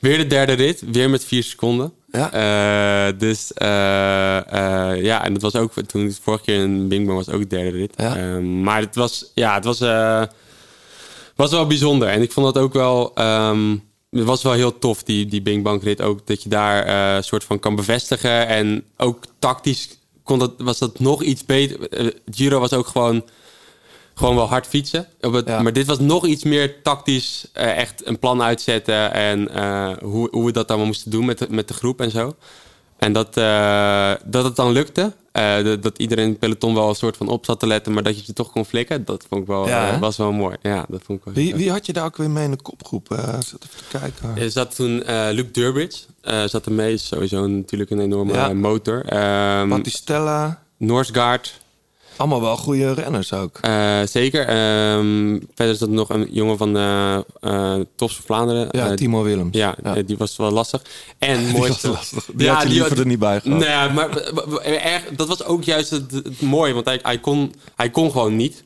Weer 0.00 0.16
de 0.18 0.26
derde 0.26 0.52
rit, 0.52 0.82
weer 0.92 1.10
met 1.10 1.24
vier 1.24 1.42
seconden. 1.42 1.92
Ja. 2.10 2.32
Eh, 2.32 3.18
dus 3.18 3.52
eh, 3.52 4.36
eh, 4.36 5.02
ja, 5.02 5.24
en 5.24 5.32
dat 5.32 5.42
was 5.42 5.56
ook 5.56 5.72
toen 5.86 6.04
het 6.04 6.20
vorige 6.22 6.44
keer 6.44 6.60
in 6.60 6.88
Bing 6.88 7.06
Bang 7.06 7.18
was 7.18 7.34
ook 7.34 7.40
de 7.40 7.46
derde 7.46 7.78
rit. 7.78 7.92
Ja. 7.96 8.16
Eh, 8.16 8.38
maar 8.38 8.80
het 8.80 8.94
was, 8.94 9.30
ja, 9.34 9.54
het 9.54 9.64
was, 9.64 9.78
was 11.36 11.50
wel 11.50 11.66
bijzonder. 11.66 12.08
En 12.08 12.22
ik 12.22 12.32
vond 12.32 12.54
dat 12.54 12.62
ook 12.62 12.72
wel, 12.72 13.14
ehm, 13.14 13.76
het 14.10 14.24
was 14.24 14.42
wel 14.42 14.52
heel 14.52 14.78
tof, 14.78 15.02
die, 15.02 15.26
die 15.26 15.42
Bing 15.42 15.62
Bang 15.62 15.82
rit. 15.82 16.00
Ook 16.02 16.26
dat 16.26 16.42
je 16.42 16.48
daar 16.48 17.16
een 17.16 17.24
soort 17.24 17.44
van 17.44 17.58
kan 17.58 17.74
bevestigen. 17.74 18.46
En 18.46 18.84
ook 18.96 19.24
tactisch 19.38 19.98
kon 20.22 20.38
dat, 20.38 20.52
was 20.58 20.78
dat 20.78 20.98
nog 20.98 21.22
iets 21.22 21.44
beter. 21.44 22.12
Giro 22.30 22.60
was 22.60 22.72
ook 22.72 22.86
gewoon 22.86 23.24
gewoon 24.18 24.34
wel 24.34 24.48
hard 24.48 24.66
fietsen. 24.66 25.06
Op 25.20 25.32
het, 25.32 25.46
Ja. 25.48 25.62
Maar 25.62 25.72
dit 25.72 25.86
was 25.86 25.98
nog 25.98 26.26
iets 26.26 26.44
meer 26.44 26.82
tactisch. 26.82 27.46
eh, 27.52 27.76
echt 27.76 28.06
een 28.06 28.18
plan 28.18 28.42
uitzetten. 28.42 29.12
En 29.12 29.54
eh, 29.54 29.90
hoe, 30.02 30.28
hoe 30.30 30.44
we 30.44 30.52
dat 30.52 30.68
allemaal 30.68 30.86
moesten 30.86 31.10
doen 31.10 31.24
met 31.24 31.38
de, 31.38 31.46
met 31.50 31.68
de 31.68 31.74
groep 31.74 32.00
en 32.00 32.10
zo. 32.10 32.34
En 32.98 33.12
dat, 33.12 33.36
eh, 33.36 34.12
dat 34.24 34.44
het 34.44 34.56
dan 34.56 34.72
lukte. 34.72 35.12
dat, 35.32 35.82
dat 35.82 35.98
iedereen 35.98 36.24
in 36.24 36.30
het 36.30 36.38
peloton 36.38 36.74
wel 36.74 36.88
een 36.88 36.94
soort 36.94 37.16
van 37.16 37.28
op 37.28 37.44
zat 37.44 37.60
te 37.60 37.66
letten. 37.66 37.92
Maar 37.92 38.02
dat 38.02 38.18
je 38.18 38.24
ze 38.24 38.32
toch 38.32 38.50
kon 38.50 38.64
flikken. 38.64 39.04
Dat 39.04 39.24
vond 39.28 39.40
ik 39.40 39.46
wel, 39.46 39.68
Ja, 39.68 39.98
was 39.98 40.16
wel 40.16 40.32
mooi. 40.32 40.56
Ja, 40.62 40.84
dat 40.88 41.00
vond 41.04 41.18
ik 41.18 41.24
wel 41.24 41.34
Wie, 41.34 41.54
wie 41.54 41.70
had 41.70 41.86
je 41.86 41.92
daar 41.92 42.04
ook 42.04 42.16
weer 42.16 42.30
mee 42.30 42.44
in 42.44 42.50
de 42.50 42.62
kopgroep? 42.62 43.06
Zit 43.38 43.64
even 43.66 43.86
te 43.88 43.98
kijken. 43.98 44.42
Er 44.42 44.50
zat 44.50 44.74
toen 44.76 45.02
Luc 45.30 45.46
Durbridge. 45.52 46.02
zat 46.46 46.66
er 46.66 46.72
mee. 46.72 46.96
Sowieso 46.96 47.46
natuurlijk 47.46 47.90
een 47.90 48.00
enorme 48.00 48.32
Ja. 48.32 48.52
motor. 48.52 49.04
Ehm 49.04 49.68
Battistella. 49.68 50.62
Norsgaard. 50.76 51.60
Allemaal 52.18 52.40
wel 52.40 52.56
goede 52.56 52.92
renners 52.92 53.32
ook. 53.32 53.58
Eh, 53.60 54.00
zeker. 54.04 54.46
Ehm, 54.46 55.38
verder 55.54 55.74
is 55.74 55.78
dat 55.78 55.88
nog 55.88 56.08
een 56.10 56.28
jongen 56.30 56.58
van 56.58 56.74
de 56.74 57.24
uh, 57.40 57.74
Tops 57.96 58.14
van 58.14 58.24
Vlaanderen. 58.24 58.68
Ja, 58.70 58.88
Eh, 58.90 58.92
Timo 58.96 59.22
Willems. 59.22 59.56
Ja, 59.56 59.74
Ja. 59.84 59.96
eh, 59.96 60.02
die 60.06 60.16
was 60.16 60.36
wel 60.36 60.50
lastig. 60.50 60.82
En 61.18 61.38
Die 61.44 61.52
mooi 61.52 61.68
was 61.68 61.82
lastig. 61.82 62.24
Die 62.34 62.48
had 62.48 62.62
je 62.62 62.68
liever 62.68 62.98
er 62.98 63.06
niet 63.06 63.18
bij 63.18 63.40
gehad. 63.40 63.58
Nee, 63.58 63.90
maar 63.94 64.16
erg, 64.64 65.02
dat 65.16 65.28
was 65.28 65.44
ook 65.44 65.62
juist 65.64 65.90
het, 65.90 66.10
het 66.12 66.40
mooie. 66.40 66.72
Want 66.74 66.86
hij, 66.86 66.98
hij, 67.02 67.18
kon, 67.18 67.54
hij 67.76 67.90
kon 67.90 68.10
gewoon 68.10 68.36
niet. 68.36 68.62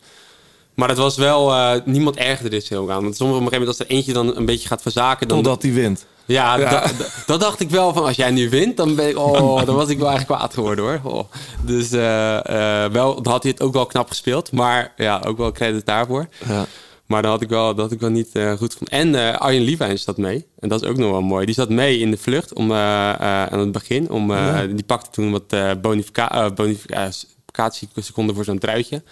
Maar 0.74 0.88
het 0.88 0.98
was 0.98 1.16
wel... 1.16 1.52
eh, 1.52 1.80
niemand 1.84 2.16
ergerde 2.16 2.48
dit 2.48 2.68
heel 2.68 2.90
aan. 2.92 3.02
Want 3.02 3.16
soms 3.16 3.30
op 3.30 3.36
een 3.36 3.42
gegeven 3.42 3.58
moment 3.60 3.78
als 3.78 3.88
er 3.88 3.94
eentje 3.96 4.12
dan 4.12 4.36
een 4.36 4.44
beetje 4.46 4.68
gaat 4.68 4.82
verzaken... 4.82 5.28
Dan, 5.28 5.36
Totdat 5.42 5.62
hij 5.62 5.72
wint. 5.72 6.06
Ja, 6.26 6.56
Ja. 6.58 6.70
da- 6.70 6.80
da- 6.98 7.06
dat 7.26 7.40
dacht 7.40 7.60
ik 7.60 7.70
wel 7.70 7.92
van 7.92 8.04
als 8.04 8.16
jij 8.16 8.30
nu 8.30 8.50
wint, 8.50 8.76
dan, 8.76 8.94
ben 8.94 9.08
ik, 9.08 9.18
oh, 9.18 9.64
dan 9.66 9.74
was 9.74 9.88
ik 9.88 9.98
wel 9.98 10.08
eigenlijk 10.08 10.38
kwaad 10.40 10.54
geworden 10.54 10.84
hoor. 10.84 11.00
Oh. 11.02 11.24
Dus 11.62 11.90
eh, 11.92 12.84
eh, 12.84 12.92
wel, 12.92 13.22
dan 13.22 13.32
had 13.32 13.42
hij 13.42 13.52
het 13.52 13.62
ook 13.62 13.72
wel 13.72 13.86
knap 13.86 14.08
gespeeld. 14.08 14.52
Maar 14.52 14.92
ja, 14.96 15.22
ook 15.26 15.36
wel 15.36 15.52
credit 15.52 15.86
daarvoor. 15.86 16.28
Ja. 16.48 16.66
Maar 17.06 17.22
dan 17.22 17.30
had 17.30 17.42
ik 17.42 17.48
wel, 17.48 17.66
dat 17.74 17.78
had 17.84 17.92
ik 17.92 18.00
wel 18.00 18.10
niet 18.10 18.28
eh, 18.32 18.52
goed 18.52 18.74
van. 18.78 18.86
En 18.86 19.38
Arjen 19.38 19.62
Lievijn 19.62 19.98
zat 19.98 20.16
mee. 20.16 20.46
En 20.58 20.68
dat 20.68 20.82
is 20.82 20.88
ook 20.88 20.96
nog 20.96 21.10
wel 21.10 21.20
mooi. 21.22 21.46
Die 21.46 21.54
zat 21.54 21.68
mee 21.68 21.98
in 21.98 22.10
de 22.10 22.16
vlucht 22.16 22.52
om, 22.54 22.72
aan 22.72 23.58
het 23.58 23.72
begin. 23.72 24.10
Om, 24.10 24.32
Die 24.74 24.84
pakte 24.84 25.10
toen 25.10 25.30
wat 25.30 25.80
bonifica 25.82 26.50
bonificatieseconden 26.50 28.34
voor 28.34 28.44
zo'n 28.44 28.58
truitje. 28.58 29.02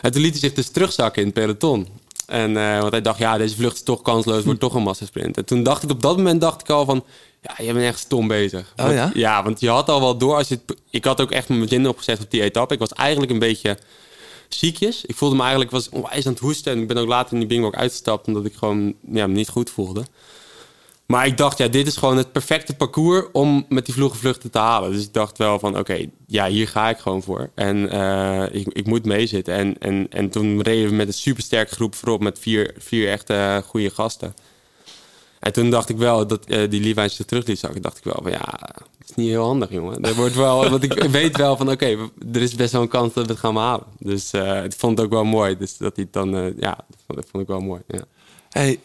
En 0.00 0.12
toen 0.12 0.22
liet 0.22 0.30
hij 0.30 0.40
zich 0.40 0.52
dus 0.52 0.68
terugzakken 0.70 1.22
in 1.22 1.28
het 1.28 1.36
peloton. 1.38 1.86
En, 2.30 2.56
eh, 2.56 2.78
want 2.78 2.90
hij 2.90 3.00
dacht, 3.00 3.18
ja, 3.18 3.38
deze 3.38 3.56
vlucht 3.56 3.74
is 3.74 3.82
toch 3.82 4.02
kansloos, 4.02 4.44
wordt 4.44 4.60
toch 4.60 4.74
een 4.74 4.82
massasprint. 4.82 5.36
En 5.36 5.44
toen 5.44 5.62
dacht 5.62 5.82
ik, 5.82 5.90
op 5.90 6.02
dat 6.02 6.16
moment 6.16 6.40
dacht 6.40 6.60
ik 6.60 6.70
al 6.70 6.84
van, 6.84 7.04
ja, 7.42 7.64
je 7.64 7.72
bent 7.72 7.84
echt 7.84 7.98
stom 7.98 8.28
bezig. 8.28 8.72
Oh 8.76 8.92
ja? 8.92 9.10
Ja, 9.14 9.42
want 9.42 9.60
je 9.60 9.68
had 9.68 9.88
al 9.88 10.00
wel 10.00 10.16
door 10.16 10.36
als 10.36 10.48
je 10.48 10.58
het, 10.66 10.78
Ik 10.90 11.04
had 11.04 11.20
ook 11.20 11.30
echt 11.30 11.48
mijn 11.48 11.68
zin 11.68 11.88
opgezet 11.88 12.20
op 12.20 12.30
die 12.30 12.42
etappe. 12.42 12.74
Ik 12.74 12.80
was 12.80 12.92
eigenlijk 12.92 13.32
een 13.32 13.38
beetje 13.38 13.78
ziekjes. 14.48 15.04
Ik 15.04 15.16
voelde 15.16 15.34
me 15.34 15.40
eigenlijk, 15.40 15.70
was 15.70 15.88
onwijs 15.88 16.26
aan 16.26 16.32
het 16.32 16.40
hoesten. 16.40 16.72
En 16.72 16.80
ik 16.80 16.88
ben 16.88 16.96
ook 16.96 17.08
later 17.08 17.32
in 17.32 17.38
die 17.38 17.48
bingo 17.48 17.66
ook 17.66 17.76
uitgestapt, 17.76 18.26
omdat 18.26 18.44
ik 18.44 18.54
gewoon 18.54 18.94
ja, 19.12 19.26
me 19.26 19.34
niet 19.34 19.48
goed 19.48 19.70
voelde. 19.70 20.04
Maar 21.10 21.26
ik 21.26 21.36
dacht, 21.36 21.58
ja, 21.58 21.68
dit 21.68 21.86
is 21.86 21.96
gewoon 21.96 22.16
het 22.16 22.32
perfecte 22.32 22.74
parcours 22.74 23.26
om 23.32 23.66
met 23.68 23.84
die 23.84 23.94
vloege 23.94 24.16
vluchten 24.16 24.50
te 24.50 24.58
halen. 24.58 24.92
Dus 24.92 25.04
ik 25.04 25.12
dacht 25.12 25.38
wel 25.38 25.58
van, 25.58 25.78
oké, 25.78 26.06
ja, 26.26 26.46
hier 26.46 26.68
ga 26.68 26.88
ik 26.88 26.98
gewoon 26.98 27.22
voor. 27.22 27.50
En 27.54 27.90
eh, 27.90 28.60
ik, 28.60 28.66
ik 28.68 28.86
moet 28.86 29.04
meezitten. 29.04 29.54
En, 29.54 29.78
en, 29.78 30.06
en 30.10 30.30
toen 30.30 30.62
reden 30.62 30.88
we 30.88 30.94
met 30.94 31.06
een 31.06 31.12
supersterke 31.12 31.74
groep 31.74 31.94
voorop 31.94 32.20
met 32.20 32.38
vier, 32.38 32.74
vier 32.78 33.08
echt 33.08 33.30
eh, 33.30 33.56
goede 33.56 33.90
gasten. 33.90 34.34
En 35.40 35.52
toen 35.52 35.70
dacht 35.70 35.88
ik 35.88 35.96
wel 35.96 36.26
dat 36.26 36.44
eh, 36.44 36.70
die 36.70 36.80
Levi's 36.80 37.22
terug 37.26 37.46
liet 37.46 37.58
zakken. 37.58 37.82
dacht 37.82 37.98
ik 37.98 38.04
wel 38.04 38.20
van 38.22 38.30
ja, 38.30 38.58
dat 38.98 39.08
is 39.08 39.14
niet 39.14 39.28
heel 39.28 39.44
handig, 39.44 39.70
jongen. 39.70 40.02
Er 40.02 40.14
wordt 40.14 40.34
wel, 40.34 40.68
want 40.70 40.82
ik 40.82 40.92
weet 40.92 41.36
wel 41.36 41.56
van 41.56 41.70
oké, 41.70 41.86
er 42.32 42.42
is 42.42 42.54
best 42.54 42.72
wel 42.72 42.82
een 42.82 42.88
kans 42.88 43.12
dat 43.12 43.26
we 43.26 43.32
het 43.32 43.40
gaan 43.40 43.56
halen. 43.56 43.86
Dus 43.98 44.30
ik 44.64 44.72
vond 44.76 44.96
het 44.96 45.06
ook 45.06 45.12
wel 45.12 45.24
mooi. 45.24 45.56
Dus 45.56 45.76
dat 45.76 45.96
hij 45.96 46.04
het 46.04 46.12
dan, 46.12 46.54
ja, 46.58 46.78
dat 47.06 47.16
dat 47.16 47.26
vond 47.30 47.42
ik 47.42 47.48
wel 47.48 47.60
mooi. 47.60 47.80
Ja. 47.86 48.04
Hey, 48.48 48.80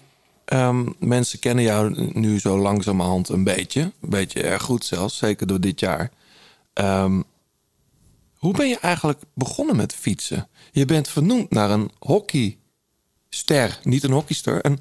ehm, 0.46 0.86
mensen 1.00 1.40
kennen 1.40 1.64
jou 1.64 2.10
nu 2.14 2.40
zo 2.40 2.58
langzamerhand 2.58 3.30
een 3.30 3.44
beetje. 3.44 3.82
Een 3.82 4.10
beetje 4.10 4.42
erg 4.42 4.62
goed 4.64 4.86
zelfs, 4.86 5.18
zeker 5.18 5.48
door 5.48 5.60
dit 5.60 5.80
jaar. 5.80 6.12
Ehm, 6.74 7.22
hoe 8.36 8.54
ben 8.54 8.68
je 8.68 8.80
eigenlijk 8.80 9.20
begonnen 9.34 9.76
met 9.76 9.94
fietsen? 9.94 10.48
Je 10.72 10.86
bent 10.86 11.08
vernoemd 11.08 11.50
naar 11.50 11.70
een 11.72 11.92
hockeyster. 12.00 13.80
Niet 13.84 14.04
een 14.04 14.12
hockeyster, 14.12 14.66
een, 14.66 14.80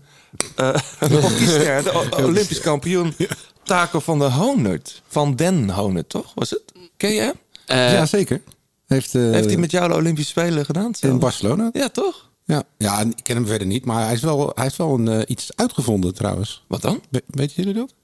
eh, 0.56 0.74
een 1.00 1.12
hockeyster. 1.20 1.82
De 1.82 2.24
Olympisch 2.24 2.60
kampioen 2.60 3.14
Taco 3.62 4.00
van 4.00 4.18
de 4.18 4.30
Honert. 4.30 5.02
Van 5.06 5.34
Den 5.36 5.70
Honert, 5.70 6.08
toch? 6.08 6.32
Was 6.34 6.50
het? 6.50 6.62
Ken 6.96 7.12
je 7.12 7.20
hem? 7.20 7.34
Eh, 7.66 7.92
ja, 7.92 8.06
zeker. 8.06 8.42
Heeft, 8.86 9.14
eh, 9.14 9.30
Heeft 9.30 9.46
hij 9.48 9.56
met 9.56 9.70
jou 9.70 9.88
de 9.88 9.94
Olympische 9.94 10.30
Spelen 10.30 10.64
gedaan? 10.64 10.92
in? 11.00 11.18
Barcelona? 11.18 11.70
Ja, 11.72 11.88
toch? 11.88 12.30
Ja. 12.44 12.62
ja, 12.78 13.00
ik 13.00 13.20
ken 13.22 13.36
hem 13.36 13.46
verder 13.46 13.66
niet, 13.66 13.84
maar 13.84 14.04
hij, 14.04 14.12
is 14.14 14.20
wel, 14.20 14.50
hij 14.54 14.64
heeft 14.64 14.76
wel 14.76 14.94
een, 14.94 15.08
eh, 15.08 15.20
iets 15.26 15.56
uitgevonden 15.56 16.14
trouwens. 16.14 16.64
Wat 16.68 16.82
dan? 16.82 17.00
We- 17.10 17.22
weten 17.26 17.54
jullie 17.56 17.74
dat? 17.74 17.94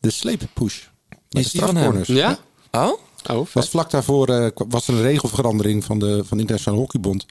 De 0.00 0.10
sleeppush. 0.10 0.82
De 1.28 1.38
Is 1.40 1.52
hem? 1.52 1.62
strafcorners. 1.68 2.08
ja? 2.08 2.38
Oh? 2.70 2.92
Oh, 3.30 3.46
was 3.52 3.68
vlak 3.68 3.90
daarvoor 3.90 4.28
eh, 4.28 4.50
was 4.68 4.88
er 4.88 4.94
een 4.94 5.02
regelverandering 5.02 5.84
van 5.84 5.98
de, 5.98 6.24
van 6.24 6.36
de 6.36 6.42
Internationale 6.42 6.80
Hockeybond. 6.80 7.26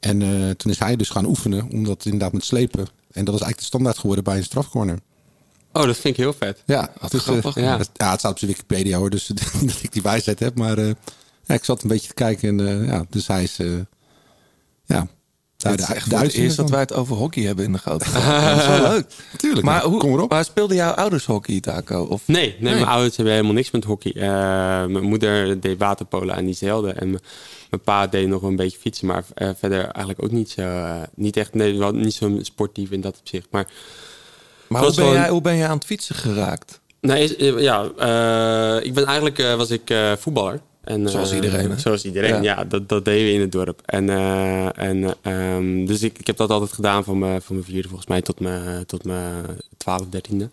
En 0.00 0.22
eh, 0.22 0.50
toen 0.50 0.70
is 0.72 0.78
hij 0.78 0.96
dus 0.96 1.08
gaan 1.10 1.26
oefenen, 1.26 1.68
omdat 1.70 2.04
inderdaad 2.04 2.32
met 2.32 2.44
slepen. 2.44 2.80
En 3.10 3.24
dat 3.24 3.34
is 3.34 3.40
eigenlijk 3.40 3.58
de 3.58 3.64
standaard 3.64 3.98
geworden 3.98 4.24
bij 4.24 4.36
een 4.36 4.44
strafcorner. 4.44 4.98
Oh, 5.72 5.82
dat 5.84 5.96
vind 5.96 6.04
ik 6.04 6.16
heel 6.16 6.32
vet. 6.32 6.62
Ja, 6.66 6.92
Wat 7.00 7.10
dus, 7.10 7.22
grappig. 7.22 7.54
Ja. 7.54 7.76
dat- 7.76 7.90
ja, 7.94 8.10
het 8.10 8.18
staat 8.18 8.30
op 8.32 8.38
zijn 8.38 8.50
Wikipedia 8.50 8.98
hoor, 8.98 9.10
dus 9.10 9.28
niet 9.28 9.68
dat 9.72 9.82
ik 9.82 9.92
die 9.92 10.02
wijsheid 10.02 10.38
heb. 10.38 10.58
Maar 10.58 10.78
ja, 10.80 11.54
ik 11.54 11.64
zat 11.64 11.82
een 11.82 11.88
beetje 11.88 12.08
te 12.08 12.14
kijken 12.14 12.60
en 12.60 12.84
ja, 12.86 13.06
dus 13.10 13.26
hij 13.26 13.42
is... 13.42 13.58
eh, 13.58 15.00
Het 15.58 15.80
is 15.80 15.86
echt 15.86 15.88
de 15.88 15.94
het 15.94 16.12
uitzending 16.22 16.44
eerst 16.44 16.56
dat 16.56 16.70
wij 16.70 16.80
het 16.80 16.92
over 16.94 17.16
hockey 17.16 17.42
hebben 17.42 17.64
in 17.64 17.72
de 17.72 17.78
grote. 17.78 18.04
Dat 18.12 18.58
is 18.58 18.66
wel 18.66 18.80
leuk. 18.92 19.06
Tuurlijk, 19.36 19.64
Maar, 19.66 19.82
hoe, 19.82 19.98
kom 19.98 20.12
erop. 20.12 20.30
maar 20.30 20.44
speelden 20.44 20.76
jouw 20.76 20.92
ouders 20.92 21.24
hockey, 21.24 21.60
Taco? 21.60 22.02
Of? 22.04 22.22
Nee, 22.24 22.56
nee, 22.60 22.74
mijn 22.74 22.86
ouders 22.86 23.16
hebben 23.16 23.34
helemaal 23.34 23.54
niks 23.56 23.70
met 23.70 23.84
hockey. 23.84 24.12
Eh, 24.14 24.22
mijn 24.86 25.02
moeder 25.04 25.60
deed 25.60 25.78
waterpolo 25.78 26.32
en 26.32 26.44
die 26.44 26.54
zeilde. 26.54 26.90
En 26.92 27.10
mijn- 27.10 27.22
mijn 27.70 27.82
pa 27.82 28.06
deed 28.06 28.28
nog 28.28 28.42
een 28.42 28.56
beetje 28.56 28.78
fietsen. 28.78 29.06
Maar 29.06 29.24
eh, 29.34 29.48
verder 29.58 29.80
eigenlijk 29.84 30.22
ook 30.24 30.30
niet 30.30 30.50
zo... 30.50 30.60
eh, 30.60 30.94
niet 31.14 31.36
echt... 31.36 31.54
Nee, 31.54 31.78
wel 31.78 31.92
niet 31.92 32.14
zo 32.14 32.38
sportief 32.40 32.90
in 32.90 33.00
dat 33.00 33.18
opzicht. 33.18 33.46
Maar 33.50 33.66
Maar 34.68 34.82
Dat 34.82 34.90
hoe 34.90 34.90
is 34.90 34.96
ben, 34.96 35.04
wel- 35.04 35.14
jij, 35.22 35.28
hoe 35.32 35.40
ben 35.40 35.54
je 35.54 35.66
aan 35.66 35.76
het 35.76 35.84
fietsen 35.86 36.14
geraakt? 36.14 36.80
Nee, 37.00 37.36
is- 37.36 37.62
ja, 37.62 37.82
eh, 37.98 38.86
ik 38.86 38.94
ben 38.94 39.04
eigenlijk 39.04 39.38
eh, 39.38 39.54
was 39.54 39.70
ik 39.70 39.90
eh, 39.90 40.12
voetballer. 40.18 40.60
En, 40.86 41.08
Zoals 41.08 41.30
eh, 41.30 41.34
iedereen, 41.36 41.70
hè? 41.70 41.78
Zoals 41.78 42.04
iedereen, 42.04 42.30
Ja. 42.42 42.56
ja. 42.56 42.64
dat, 42.64 42.88
dat 42.88 43.04
deden 43.04 43.24
we 43.26 43.32
in 43.32 43.40
het 43.40 43.52
dorp. 43.52 43.80
En, 43.84 44.10
eh, 44.10 44.78
en, 44.78 45.14
ehm, 45.22 45.84
dus 45.86 46.02
ik, 46.02 46.18
ik 46.18 46.26
heb 46.26 46.36
dat 46.36 46.50
altijd 46.50 46.72
gedaan 46.72 47.04
van 47.04 47.18
mijn, 47.18 47.42
van 47.42 47.54
mijn 47.54 47.66
vierde 47.66 47.88
volgens 47.88 48.08
mij 48.08 48.22
tot 48.22 48.40
mijn, 48.40 48.86
tot 48.86 49.04
mijn 49.04 49.44
12, 49.76 50.02
13e. 50.10 50.48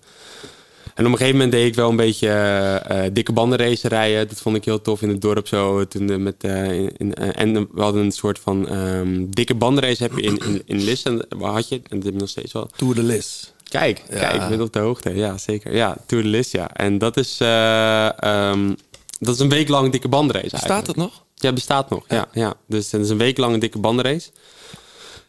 En 0.96 1.06
op 1.06 1.12
een 1.12 1.17
gegeven 1.17 1.32
moment 1.38 1.52
deed 1.52 1.67
ik 1.67 1.76
wel 1.76 1.89
een 1.89 1.96
beetje 1.96 2.28
eh, 2.30 3.02
dikke 3.13 3.32
bandenracen 3.32 3.89
rijden. 3.89 4.28
Dat 4.28 4.41
vond 4.41 4.56
ik 4.56 4.65
heel 4.65 4.82
tof 4.82 5.02
in 5.02 5.10
het 5.10 5.22
dorp 5.22 5.48
zo. 5.48 5.88
Toen, 5.88 6.24
met, 6.24 6.43
in, 6.43 6.91
in- 6.98 7.13
en 7.15 7.54
we 7.72 7.82
hadden 7.82 8.04
een 8.04 8.12
soort 8.12 8.39
van 8.39 8.67
ehm, 8.67 9.26
dikke 9.30 9.56
bandenrace 9.56 10.04
heb 10.04 10.12
je 10.17 10.22
in, 10.22 10.38
in, 10.38 10.62
in 10.65 10.84
Lisse. 10.84 11.26
Waar 11.30 11.52
had 11.52 11.69
je? 11.69 11.76
En 11.76 11.82
dat 11.96 12.04
heb 12.04 12.13
je 12.13 12.19
nog 12.19 12.30
steeds 12.30 12.52
wel. 12.54 12.69
Tour 12.76 12.96
de 12.96 13.04
Lis. 13.04 13.54
Kijk, 13.69 14.04
Ja. 14.10 14.19
kijk, 14.19 14.41
ik 14.43 14.50
ben 14.50 14.62
op 14.62 14.74
de 14.74 14.80
hoogte. 14.80 15.15
Ja, 15.15 15.38
zeker. 15.38 15.76
Ja, 15.76 15.98
Tour 16.06 16.24
de 16.24 16.30
List, 16.30 16.52
ja. 16.52 16.74
En 16.74 16.98
dat 16.98 17.17
is, 17.17 17.38
eh, 17.41 18.24
ehm, 18.24 18.74
dat 19.23 19.33
is 19.36 19.39
een 19.39 19.49
week 19.49 19.67
lang 19.69 19.91
dikke 19.91 20.07
bandenrace 20.07 20.47
Staat 20.47 20.62
eigenlijk. 20.62 20.88
het 20.88 20.97
nog? 20.97 21.23
Ja, 21.36 21.51
bestaat 21.53 21.89
nog. 21.89 22.03
Ja. 22.07 22.27
Ja, 22.31 22.53
Dus 22.67 22.91
het 22.91 23.01
is 23.01 23.09
een 23.09 23.17
week 23.17 23.38
lang 23.38 23.53
een 23.53 23.59
dikke 23.59 23.79
bandenrace. 23.79 24.29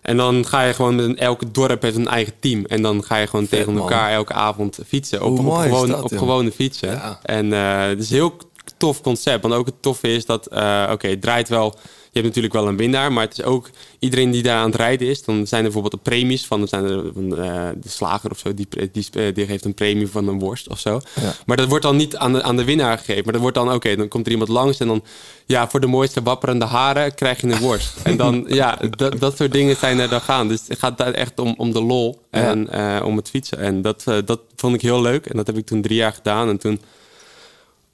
En 0.00 0.16
dan 0.16 0.46
ga 0.46 0.62
je 0.62 0.74
gewoon 0.74 0.94
met 0.94 1.04
een, 1.04 1.18
elke 1.18 1.50
dorp 1.50 1.83
heeft 1.83 1.96
een 1.96 2.09
eigen 2.09 2.33
team. 2.40 2.64
En 2.64 2.83
dan 2.83 3.04
ga 3.04 3.16
je 3.16 3.26
gewoon 3.26 3.46
Vet, 3.46 3.59
tegen 3.59 3.72
man. 3.72 3.83
elkaar 3.83 4.11
elke 4.12 4.33
avond 4.33 4.78
fietsen. 4.87 5.22
Op, 5.22 5.38
Hoe 5.38 5.50
op, 5.50 5.57
gewone, 5.57 5.87
dat, 5.87 6.02
op 6.02 6.18
gewone 6.18 6.52
fietsen. 6.52 6.90
Ja. 6.90 7.18
En 7.22 7.52
eh, 7.52 7.87
het 7.87 7.98
is 8.00 8.11
een 8.11 8.16
heel 8.16 8.37
tof 8.76 9.00
concept. 9.00 9.42
Want 9.42 9.54
ook 9.54 9.66
het 9.66 9.83
toffe 9.83 10.09
is 10.14 10.26
dat, 10.26 10.46
eh, 10.46 10.88
oké, 10.92 11.09
het 11.09 11.20
draait 11.22 11.48
wel. 11.48 11.74
Je 12.14 12.20
hebt 12.20 12.35
natuurlijk 12.35 12.55
wel 12.55 12.68
een 12.68 12.77
winnaar, 12.77 13.12
maar 13.12 13.24
het 13.24 13.38
is 13.38 13.44
ook 13.44 13.70
iedereen 13.98 14.31
die 14.31 14.42
daar 14.42 14.59
aan 14.59 14.70
het 14.70 14.74
rijden 14.74 15.09
is. 15.09 15.24
Dan 15.24 15.46
zijn 15.46 15.64
er 15.64 15.72
bijvoorbeeld 15.72 16.05
de 16.05 16.11
premies 16.11 16.46
van, 16.46 16.59
dan 16.59 16.68
zijn 16.68 16.85
er, 16.85 17.12
van 17.12 17.37
eh, 17.37 17.68
de 17.81 17.88
slager 17.88 18.31
of 18.31 18.38
zo, 18.38 18.55
die, 18.55 18.68
die, 18.92 19.07
eh, 19.12 19.35
die 19.35 19.46
geeft 19.46 19.64
een 19.64 19.74
premie 19.74 20.09
van 20.09 20.29
een 20.29 20.38
worst 20.38 20.68
of 20.68 20.79
zo. 20.79 21.00
Ja. 21.20 21.35
Maar 21.46 21.57
dat 21.57 21.68
wordt 21.68 21.85
dan 21.85 21.96
niet 21.96 22.16
aan 22.16 22.33
de, 22.33 22.42
aan 22.42 22.57
de 22.57 22.64
winnaar 22.64 22.98
gegeven. 22.98 23.22
Maar 23.24 23.33
dat 23.33 23.42
wordt 23.42 23.57
dan, 23.57 23.72
oké, 23.72 23.96
dan 23.96 24.09
komt 24.09 24.27
er 24.27 24.33
iemand 24.33 24.50
langs 24.50 24.79
en 24.79 24.87
dan, 24.87 25.05
ja, 25.46 25.68
voor 25.68 25.81
de 25.81 25.87
mooiste 25.87 26.22
wapperende 26.22 26.64
haren 26.64 27.14
krijg 27.14 27.40
je 27.40 27.46
een 27.46 27.61
worst. 27.61 27.96
en 28.03 28.16
dan, 28.16 28.44
ja, 28.48 28.79
dat, 28.90 29.20
dat 29.20 29.37
soort 29.37 29.53
dingen 29.53 29.77
zijn 29.77 29.98
er 29.98 30.09
dan 30.09 30.20
gaan. 30.20 30.48
Dus 30.48 30.61
het 30.68 30.79
gaat 30.79 30.98
daar 30.98 31.12
echt 31.12 31.38
om, 31.38 31.55
om 31.57 31.72
de 31.72 31.83
lol 31.83 32.20
en 32.31 32.70
eh, 32.70 33.07
om 33.07 33.16
het 33.16 33.31
fietsen. 33.31 33.59
En 33.59 33.83
dat, 33.83 34.05
dat 34.24 34.40
vond 34.57 34.74
ik 34.74 34.83
heel 34.83 35.00
leuk. 35.00 35.27
En 35.27 35.37
dat 35.37 35.46
heb 35.46 35.57
ik 35.57 35.66
toen 35.66 35.83
drie 35.83 35.96
jaar 35.96 36.12
gedaan. 36.12 36.48
En 36.48 36.59
toen 36.59 36.81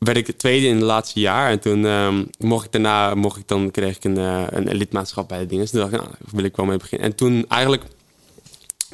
werd 0.00 0.16
ik 0.16 0.26
de 0.26 0.36
tweede 0.36 0.66
in 0.66 0.74
het 0.74 0.84
laatste 0.84 1.20
jaar. 1.20 1.50
En 1.50 1.58
toen 1.60 1.84
ehm, 1.86 2.24
mocht 2.38 2.64
ik 2.64 2.72
daarna, 2.72 3.14
mocht 3.14 3.38
ik 3.38 3.48
dan 3.48 3.70
kreeg 3.70 3.96
ik 3.96 4.04
een, 4.04 4.18
eh, 4.18 4.44
een 4.50 4.74
lidmaatschap 4.76 5.28
bij 5.28 5.38
de 5.38 5.46
dingen. 5.46 5.62
Dus 5.62 5.70
toen 5.70 5.80
dacht 5.80 5.92
ik, 5.92 5.98
nou, 5.98 6.10
daar 6.12 6.30
wil 6.34 6.44
ik 6.44 6.56
wel 6.56 6.66
mee 6.66 6.76
beginnen. 6.78 7.08
En 7.08 7.14
toen 7.16 7.44
eigenlijk 7.48 7.82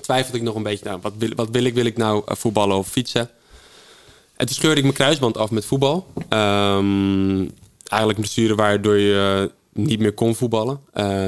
twijfelde 0.01 0.39
ik 0.39 0.45
nog 0.45 0.55
een 0.55 0.63
beetje, 0.63 0.85
nou, 0.85 0.99
wat 1.03 1.13
wil, 1.19 1.31
wat 1.37 1.49
wil 1.51 1.65
ik? 1.65 1.75
Wil 1.75 1.85
ik 1.85 1.97
nou 1.97 2.23
eh, 2.27 2.35
voetballen 2.37 2.77
of 2.77 2.89
fietsen? 2.89 3.31
En 4.37 4.47
toen 4.47 4.55
scheurde 4.55 4.77
ik 4.77 4.83
mijn 4.83 4.95
kruisband 4.95 5.37
af 5.37 5.51
met 5.51 5.65
voetbal. 5.65 6.07
Ehm, 6.29 7.47
eigenlijk 7.89 8.19
blessure 8.21 8.55
waardoor 8.55 8.97
je 8.99 9.49
eh, 9.75 9.83
niet 9.85 9.99
meer 10.01 10.13
kon 10.13 10.35
voetballen. 10.35 10.81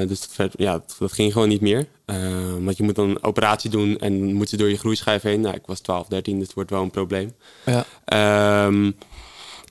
Dus 0.07 0.19
dat, 0.21 0.33
werd- 0.35 0.53
ja, 0.57 0.71
dat, 0.71 0.95
dat 0.99 1.11
ging 1.13 1.33
gewoon 1.33 1.47
niet 1.49 1.61
meer. 1.61 1.87
Eh, 2.05 2.15
want 2.59 2.77
je 2.77 2.83
moet 2.83 2.95
dan 2.95 3.09
een 3.09 3.23
operatie 3.23 3.69
doen 3.69 3.97
en 3.99 4.33
moet 4.33 4.49
je 4.49 4.57
door 4.57 4.69
je 4.69 4.77
groeischijf 4.77 5.21
heen. 5.21 5.41
Nou, 5.41 5.55
ik 5.55 5.61
was 5.65 5.79
12, 5.79 6.07
13, 6.07 6.35
dus 6.37 6.45
het 6.45 6.55
wordt 6.55 6.69
wel 6.69 6.81
een 6.81 6.89
probleem. 6.91 7.33
Ja. 7.65 7.85
Ehm, 8.05 8.91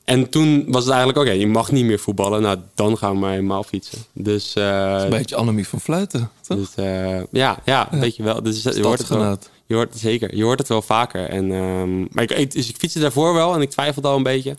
en 0.08 0.28
toen 0.28 0.64
was 0.68 0.84
het 0.84 0.92
eigenlijk, 0.92 1.28
oké, 1.28 1.30
je 1.38 1.46
mag 1.46 1.72
niet 1.72 1.84
meer 1.84 1.98
voetballen. 1.98 2.42
Nou, 2.42 2.58
dan 2.74 2.98
gaan 2.98 3.12
we 3.12 3.18
maar 3.18 3.30
helemaal 3.30 3.62
fietsen. 3.62 3.98
Dus, 4.12 4.54
eh, 4.54 5.00
Een 5.02 5.10
beetje 5.10 5.36
Annemie 5.36 5.68
van 5.68 5.80
Fluiten, 5.80 6.30
toch? 6.40 6.58
dus 6.58 6.74
eh, 6.74 7.22
ja, 7.30 7.58
ja, 7.64 7.92
een 7.92 8.00
beetje 8.00 8.22
wel. 8.22 8.42
Dus 8.42 8.62
je 8.62 8.82
hoort 8.82 8.98
het 8.98 9.08
wel. 9.08 9.38
Je 9.66 9.74
hoort 9.74 9.90
het 9.92 10.00
zeker. 10.00 10.36
Je 10.36 10.42
hoort 10.42 10.58
het 10.58 10.68
wel 10.68 10.82
vaker. 10.82 11.28
En, 11.28 11.52
ehm, 11.52 12.00
maar 12.00 12.30
ik, 12.30 12.50
dus 12.52 12.68
ik 12.68 12.76
fietste 12.76 12.98
daarvoor 13.00 13.34
wel 13.34 13.54
en 13.54 13.60
ik 13.60 13.70
twijfelde 13.70 14.08
al 14.08 14.16
een 14.16 14.22
beetje. 14.22 14.56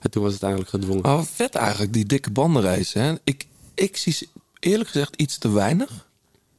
En 0.00 0.10
toen 0.10 0.22
was 0.22 0.32
het 0.32 0.42
eigenlijk 0.42 0.72
gedwongen. 0.72 1.02
Maar 1.02 1.16
wat 1.16 1.30
vet 1.34 1.54
eigenlijk, 1.54 1.92
die 1.92 2.06
dikke 2.06 2.30
bandenrace. 2.30 2.98
Hè? 2.98 3.14
Ik, 3.24 3.46
ik 3.74 3.96
zie 3.96 4.12
ze 4.12 4.26
eerlijk 4.60 4.90
gezegd 4.90 5.16
iets 5.16 5.38
te 5.38 5.50
weinig. 5.50 6.05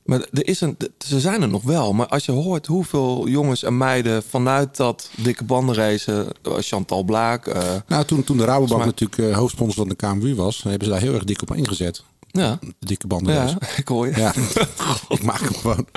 Maar 0.08 0.20
er 0.32 0.48
is 0.48 0.62
een, 0.62 0.78
ze 0.98 1.20
zijn 1.20 1.41
er 1.41 1.48
nog 1.48 1.63
wel. 1.63 1.93
Maar 1.93 2.08
als 2.08 2.26
je 2.26 2.32
hoort 2.32 2.65
hoeveel 2.65 3.28
jongens 3.28 3.63
en 3.63 3.78
meiden 3.78 4.24
vanuit 4.24 4.78
dat 4.78 5.10
dikke 5.15 5.43
bandenrace... 5.43 6.36
eh, 6.43 6.54
Chantal 6.60 7.04
Blaak... 7.04 7.48
eh, 7.48 7.74
Nou, 7.88 8.06
toen, 8.06 8.24
toen 8.24 8.38
de 8.38 8.46
Rabobank 8.46 8.86
natuurlijk 8.86 9.22
eh, 9.32 9.38
hoofdsponsor 9.38 9.76
van 9.76 9.89
de 9.89 9.96
KMU 9.96 10.36
was, 10.36 10.63
hebben 10.63 10.84
ze 10.88 10.93
daar 10.93 11.02
heel 11.02 11.13
erg 11.13 11.24
dik 11.24 11.41
op 11.41 11.56
ingezet. 11.56 12.04
ja, 12.32 12.58
De 12.62 12.74
dikke 12.80 13.08
banden. 13.08 13.34
ja, 13.34 13.58
ik 13.78 13.88
hoor 13.88 14.08
je. 14.08 14.15
Ja, 14.15 14.34
ik 15.17 15.24
maak 15.24 15.39
hem 15.39 15.54
gewoon. 15.56 15.88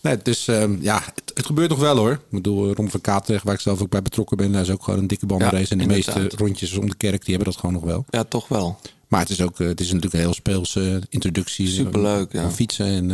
Nee, 0.00 0.18
dus 0.22 0.48
ehm, 0.48 0.76
ja, 0.80 1.02
het, 1.14 1.32
het 1.34 1.46
gebeurt 1.46 1.70
nog 1.70 1.78
wel 1.78 1.96
hoor. 1.96 2.10
Ik 2.12 2.20
bedoel, 2.30 2.72
Ron 2.74 2.90
van 2.90 3.00
Katweg, 3.00 3.42
waar 3.42 3.54
ik 3.54 3.60
zelf 3.60 3.82
ook 3.82 3.90
bij 3.90 4.02
betrokken 4.02 4.36
ben, 4.36 4.52
daar 4.52 4.62
is 4.62 4.70
ook 4.70 4.82
gewoon 4.84 5.00
een 5.00 5.06
dikke 5.06 5.26
bandenrace. 5.26 5.62
Ja, 5.64 5.70
en 5.70 5.76
de 5.78 5.82
inderdaad. 5.94 6.16
meeste 6.22 6.36
rondjes 6.36 6.76
om 6.76 6.88
de 6.88 6.96
kerk, 6.96 7.24
die 7.24 7.34
hebben 7.34 7.52
dat 7.52 7.60
gewoon 7.60 7.74
nog 7.74 7.84
wel. 7.84 8.04
Ja, 8.10 8.24
toch 8.24 8.48
wel. 8.48 8.78
Maar 9.08 9.20
het 9.20 9.30
is 9.30 9.40
ook, 9.42 9.60
eh, 9.60 9.66
het 9.66 9.80
is 9.80 9.86
natuurlijk 9.86 10.14
een 10.14 10.20
heel 10.20 10.34
speelse 10.34 11.02
introductie. 11.08 11.66
Superleuk, 11.68 12.32
ja. 12.32 12.50
Fietsen 12.50 12.86
en... 12.86 13.10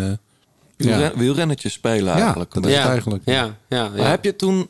eh, 0.77 0.87
ja. 0.87 1.13
Wielrennetjes 1.17 1.73
spelen 1.73 2.17
Ja, 2.17 2.21
eigenlijk. 2.23 2.55
dat 2.55 2.67
is 2.67 2.77
het 2.77 2.87
eigenlijk. 2.87 3.23
Ja, 3.25 3.57
ja, 3.69 3.89
Maar 3.89 3.99
ja. 3.99 4.05
heb 4.05 4.25
je 4.25 4.37
toen, 4.37 4.69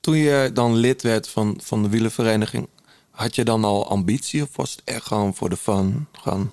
toen 0.00 0.16
je 0.16 0.50
dan 0.54 0.74
lid 0.76 1.02
werd 1.02 1.28
van, 1.28 1.60
van 1.62 1.82
de 1.82 1.88
wielenvereniging... 1.88 2.68
had 3.10 3.34
je 3.34 3.44
dan 3.44 3.64
al 3.64 3.88
ambitie 3.88 4.42
of 4.42 4.48
was 4.56 4.70
het 4.70 4.80
echt 4.84 5.06
gewoon 5.06 5.34
voor 5.34 5.48
de 5.48 5.56
fun? 5.56 6.06
Gewoon, 6.12 6.50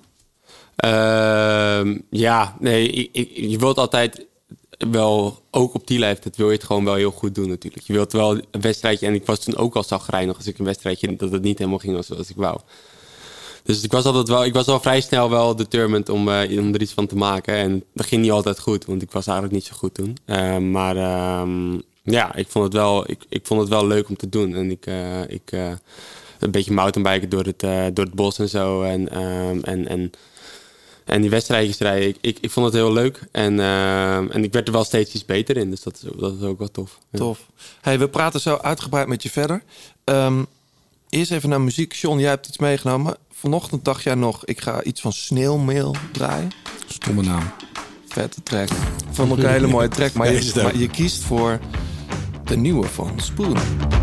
Ehm, 0.76 1.98
ja, 2.10 2.56
nee, 2.60 2.88
ik, 2.90 3.08
ik- 3.12 3.50
je 3.50 3.58
wilt 3.58 3.78
altijd 3.78 4.26
wel, 4.90 5.42
ook 5.50 5.74
op 5.74 5.86
die 5.86 5.98
leeftijd 5.98 6.36
wil 6.36 6.46
je 6.50 6.56
het 6.56 6.64
gewoon 6.64 6.84
wel 6.84 6.94
heel 6.94 7.10
goed 7.10 7.34
doen 7.34 7.48
natuurlijk. 7.48 7.84
Je 7.86 7.92
wilt 7.92 8.12
wel 8.12 8.30
een 8.50 8.60
wedstrijdje, 8.60 9.06
en 9.06 9.14
ik 9.14 9.26
was 9.26 9.38
toen 9.40 9.56
ook 9.56 9.76
al 9.76 9.84
zagrijnig 9.84 10.36
als 10.36 10.46
ik 10.46 10.58
een 10.58 10.64
wedstrijdje, 10.64 11.16
dat 11.16 11.32
het 11.32 11.42
niet 11.42 11.58
helemaal 11.58 11.78
ging 11.78 12.04
zoals 12.04 12.30
ik 12.30 12.36
wou. 12.36 12.60
Dus 13.62 13.82
ik 13.82 13.92
was 13.92 14.04
altijd 14.04 14.28
wel, 14.28 14.44
ik 14.44 14.52
was 14.52 14.66
al 14.66 14.80
vrij 14.80 15.00
snel 15.00 15.30
wel 15.30 15.56
determined 15.56 16.08
om, 16.08 16.28
eh, 16.28 16.58
om 16.58 16.74
er 16.74 16.80
iets 16.82 16.92
van 16.92 17.06
te 17.06 17.16
maken. 17.16 17.54
En 17.54 17.84
dat 17.94 18.06
ging 18.06 18.22
niet 18.22 18.30
altijd 18.30 18.60
goed, 18.60 18.84
want 18.84 19.02
ik 19.02 19.10
was 19.10 19.26
eigenlijk 19.26 19.56
niet 19.56 19.66
zo 19.66 19.76
goed 19.76 19.94
toen. 19.94 20.16
Ehm, 20.24 20.70
maar 20.70 20.96
ehm, 20.96 21.72
ja, 22.02 22.34
ik 22.34 22.46
vond, 22.48 22.64
het 22.64 22.72
wel, 22.74 23.10
ik, 23.10 23.24
ik 23.28 23.46
vond 23.46 23.60
het 23.60 23.68
wel 23.68 23.86
leuk 23.86 24.08
om 24.08 24.16
te 24.16 24.28
doen. 24.28 24.54
En 24.54 24.70
ik, 24.70 24.86
eh, 24.86 25.20
ik 25.28 25.52
eh, 25.52 25.72
een 26.38 26.50
beetje 26.50 26.72
mountainbiken 26.72 27.28
door 27.28 27.44
het, 27.44 27.62
eh, 27.62 27.84
door 27.92 28.04
het 28.04 28.14
bos 28.14 28.38
en 28.38 28.48
zo. 28.48 28.82
En, 28.82 29.08
ehm, 29.08 29.58
en, 29.62 29.88
en 29.88 30.10
En 31.04 31.20
die 31.20 31.30
wedstrijdjes 31.30 31.78
rijden, 31.78 32.14
ik, 32.20 32.38
ik, 32.40 32.50
vond 32.50 32.66
het 32.66 32.74
heel 32.74 32.92
leuk. 32.92 33.20
En, 33.32 33.60
eh, 33.60 34.16
en 34.16 34.44
ik 34.44 34.52
werd 34.52 34.66
er 34.66 34.72
wel 34.72 34.84
steeds 34.84 35.14
iets 35.14 35.24
beter 35.24 35.56
in. 35.56 35.70
Dus 35.70 35.82
dat 35.82 35.96
is, 36.02 36.10
ook- 36.12 36.20
dat 36.20 36.34
is 36.40 36.42
ook 36.42 36.58
wel 36.58 36.70
tof. 36.70 36.98
Tof. 37.12 37.46
Hey, 37.80 37.98
we 37.98 38.08
praten 38.08 38.40
zo 38.40 38.56
uitgebreid 38.56 39.06
met 39.08 39.22
je 39.22 39.30
verder. 39.30 39.62
Ehm, 40.04 40.42
eerst 41.10 41.30
even 41.30 41.48
naar 41.48 41.60
muziek. 41.60 41.92
John, 41.92 42.18
jij 42.18 42.28
hebt 42.28 42.48
iets 42.48 42.58
meegenomen. 42.58 43.16
Vanochtend 43.32 43.84
dacht 43.84 44.02
jij 44.02 44.14
nog, 44.14 44.44
ik 44.44 44.60
ga 44.60 44.82
iets 44.82 45.00
van 45.00 45.12
sneeuwmeel 45.12 45.94
draaien. 46.12 46.50
Stomme 46.86 47.22
naam. 47.22 47.50
Vette 48.08 48.42
track. 48.42 48.68
Vond 49.10 49.32
ik 49.32 49.38
een 49.38 49.50
hele 49.58 49.66
mooie 49.66 49.88
track. 49.88 50.12
Maar, 50.12 50.32
je, 50.32 50.52
ook. 50.56 50.62
maar 50.62 50.76
je 50.76 50.88
kiest 50.88 51.22
voor 51.22 51.58
de 52.44 52.56
nieuwe 52.56 52.86
van 52.86 53.12
Spoon. 53.16 53.56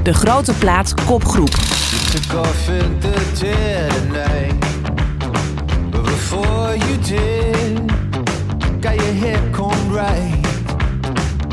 De 0.03 0.13
grote 0.13 0.53
plaat 0.53 0.93
kopgroep. 1.05 1.49
the 1.49 3.35
dead 3.39 3.91
of 3.91 4.09
night. 4.09 4.59
But 5.91 6.03
before 6.03 6.77
you 6.77 6.97
did, 6.97 7.91
got 8.81 8.95
your 8.95 9.13
hair 9.13 9.51
combed 9.51 9.91
right. 9.91 10.45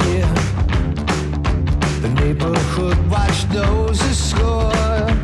Yeah. 0.07 0.35
The 2.01 2.09
neighborhood 2.09 2.97
watch 3.09 3.49
noses 3.53 4.29
score. 4.29 5.24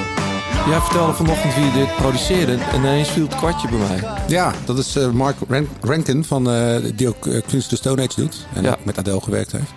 Jij 0.67 0.79
vertelde 0.79 1.13
vanochtend 1.13 1.55
wie 1.55 1.71
dit 1.71 1.95
produceerde. 1.95 2.53
En 2.53 2.79
ineens 2.79 3.09
viel 3.09 3.23
het 3.23 3.35
kwartje 3.35 3.67
bij 3.69 3.77
mij. 3.77 3.99
Ja, 4.27 4.53
dat 4.65 4.77
is 4.77 4.95
eh, 4.95 5.09
Mark 5.09 5.35
Ran- 5.47 5.67
Rankin, 5.81 6.25
van, 6.25 6.51
eh, 6.51 6.75
die 6.95 7.07
ook 7.07 7.25
uh, 7.25 7.41
Queens 7.47 7.67
the 7.67 7.75
Stone 7.75 8.01
Age 8.07 8.21
doet. 8.21 8.47
En 8.55 8.63
Ja. 8.63 8.71
ook 8.71 8.85
met 8.85 8.97
Adele 8.97 9.21
gewerkt 9.21 9.51
heeft. 9.51 9.71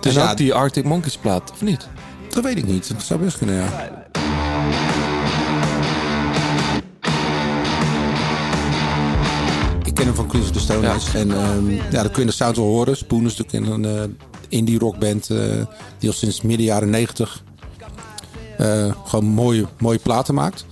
Dus 0.00 0.14
ja, 0.14 0.30
ook 0.30 0.36
die 0.36 0.54
Arctic 0.54 0.84
Monkeys 0.84 1.16
plaat, 1.16 1.50
of 1.52 1.62
niet? 1.62 1.88
Dat 2.30 2.44
weet 2.44 2.56
ik 2.56 2.66
niet. 2.66 2.88
Dat 2.92 3.02
zou 3.02 3.20
best 3.20 3.38
kunnen, 3.38 3.54
ja. 3.56 3.68
Ik 9.84 9.94
ken 9.94 10.04
hem 10.06 10.14
van 10.14 10.26
Queens 10.26 10.46
of 10.46 10.52
the 10.52 10.60
Stone 10.60 10.80
Ja. 10.86 10.92
Age. 10.94 11.18
En 11.18 11.32
ehm, 11.32 11.70
ja, 11.70 12.02
dat 12.02 12.10
kun 12.10 12.22
je 12.22 12.28
de 12.28 12.34
sound 12.34 12.56
wel 12.56 12.66
horen. 12.66 12.96
Spoon 12.96 13.26
is 13.26 13.36
natuurlijk 13.36 13.72
een 13.84 14.16
indie 14.48 14.78
rockband 14.78 15.26
die 15.98 16.08
al 16.08 16.14
sinds 16.14 16.42
midden 16.42 16.66
jaren 16.66 16.90
negentig 16.90 17.42
gewoon 19.04 19.24
mooie, 19.24 19.66
mooie 19.78 19.98
platen 19.98 20.34
maakt. 20.34 20.66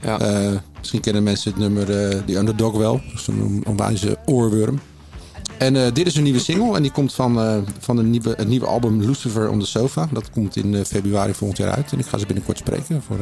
Ja. 0.00 0.18
Eh, 0.18 0.52
misschien 0.78 1.00
kennen 1.00 1.22
mensen 1.22 1.50
het 1.50 1.60
nummer 1.60 1.90
eh 1.90 2.18
The 2.26 2.36
Underdog 2.36 2.76
wel. 2.76 3.00
Dat 3.10 3.20
is 3.20 3.26
een 3.26 3.62
onwijze 3.66 4.18
oorworm. 4.24 4.80
En 5.58 5.76
eh, 5.76 5.92
dit 5.92 6.06
is 6.06 6.16
een 6.16 6.22
nieuwe 6.22 6.38
single. 6.38 6.76
En 6.76 6.82
die 6.82 6.90
komt 6.90 7.14
van, 7.14 7.40
eh, 7.40 7.56
van 7.78 7.98
een 7.98 8.10
nieuwe, 8.10 8.34
het 8.36 8.48
nieuwe 8.48 8.66
album 8.66 9.00
Lucifer 9.00 9.48
on 9.48 9.60
the 9.60 9.66
Sofa. 9.66 10.08
Dat 10.12 10.30
komt 10.30 10.56
in 10.56 10.74
eh, 10.74 10.84
februari 10.84 11.34
volgend 11.34 11.58
jaar 11.58 11.70
uit. 11.70 11.92
En 11.92 11.98
ik 11.98 12.06
ga 12.06 12.18
ze 12.18 12.26
binnenkort 12.26 12.58
spreken 12.58 13.02
voor 13.06 13.16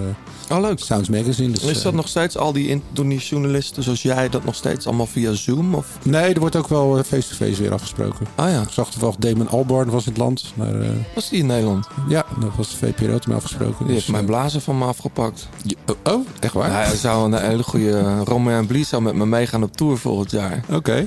Oh, 0.51 0.61
leuk. 0.61 0.79
Sounds 0.79 1.09
Magazine. 1.09 1.53
Dus, 1.53 1.63
Is 1.65 1.83
dat 1.83 1.95
nog 1.95 2.09
steeds 2.09 2.37
al 2.37 2.53
die 2.53 2.69
Indonesië-journalisten 2.69 3.83
zoals 3.83 4.03
jij 4.03 4.29
dat 4.29 4.45
nog 4.45 4.55
steeds 4.55 4.87
allemaal 4.87 5.07
via 5.07 5.33
Zoom? 5.33 5.75
Of? 5.75 5.87
Nee, 6.03 6.35
er 6.35 6.41
wordt 6.41 6.57
ook 6.57 6.69
wel 6.69 7.03
face-to-face 7.05 7.63
weer 7.63 7.73
afgesproken. 7.73 8.27
Ah 8.35 8.51
ja, 8.51 8.61
Ik 8.63 8.69
zag 8.71 8.91
toevallig 8.91 9.17
Damon 9.17 9.49
Albarn 9.49 9.91
was 9.91 10.05
in 10.07 10.13
het 10.13 10.21
land. 10.21 10.45
Maar, 10.55 10.73
was 11.15 11.29
die 11.29 11.39
in 11.39 11.47
Nederland? 11.47 11.87
ja, 12.09 12.25
dat 12.41 12.51
was 12.57 12.71
de 12.71 12.77
VPRO 12.77 13.19
toen 13.19 13.35
afgesproken. 13.35 13.77
Die 13.79 13.87
Dus, 13.87 13.95
heeft 13.95 14.09
mijn 14.11 14.25
blazen 14.25 14.61
van 14.61 14.79
me 14.79 14.85
afgepakt. 14.85 15.49
je- 15.63 15.77
oh, 15.87 16.13
oh, 16.15 16.27
echt 16.41 16.53
waar? 16.53 16.87
Hij 16.87 16.97
zou 16.97 17.33
een 17.33 17.41
hele 17.49 17.63
goede 17.63 18.19
Romain 18.25 18.57
en 18.59 18.67
Blies 18.67 18.89
zou 18.89 19.03
met 19.03 19.15
me 19.15 19.27
meegaan 19.27 19.63
op 19.63 19.77
tour 19.77 19.99
volgend 19.99 20.31
jaar. 20.31 20.65
Oké. 20.71 21.07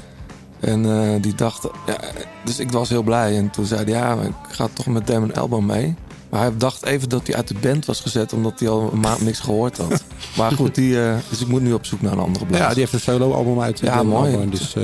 En 0.59 0.85
eh, 0.85 1.21
die 1.21 1.35
dacht, 1.35 1.63
ja, 1.85 1.97
dus 2.43 2.59
ik 2.59 2.71
was 2.71 2.89
heel 2.89 3.03
blij. 3.03 3.37
En 3.37 3.49
toen 3.49 3.65
zei 3.65 3.83
hij, 3.83 3.93
ja, 3.93 4.13
ik 4.13 4.33
ga 4.49 4.67
toch 4.73 4.85
met 4.85 5.07
Damon 5.07 5.33
Albarn 5.33 5.65
mee. 5.65 5.95
Maar 6.29 6.41
hij 6.41 6.57
dacht 6.57 6.85
even 6.85 7.09
dat 7.09 7.27
hij 7.27 7.35
uit 7.35 7.47
de 7.47 7.55
band 7.61 7.85
was 7.85 8.01
gezet, 8.01 8.33
omdat 8.33 8.59
hij 8.59 8.69
al 8.69 8.89
een 8.91 8.99
maand 8.99 9.21
niks 9.21 9.39
gehoord 9.39 9.77
had. 9.77 10.03
maar 10.37 10.51
goed, 10.51 10.75
die, 10.75 11.03
eh, 11.03 11.15
dus 11.29 11.41
ik 11.41 11.47
moet 11.47 11.61
nu 11.61 11.73
op 11.73 11.85
zoek 11.85 12.01
naar 12.01 12.11
een 12.11 12.19
andere 12.19 12.45
blaas. 12.45 12.61
Ja, 12.61 12.69
die 12.69 12.79
heeft 12.79 12.93
een 12.93 12.99
solo-album 12.99 13.61
uit. 13.61 13.79
Ja, 13.79 13.95
Damon 13.95 14.31
mooi. 14.31 14.49
Dus, 14.49 14.75
eh, 14.75 14.83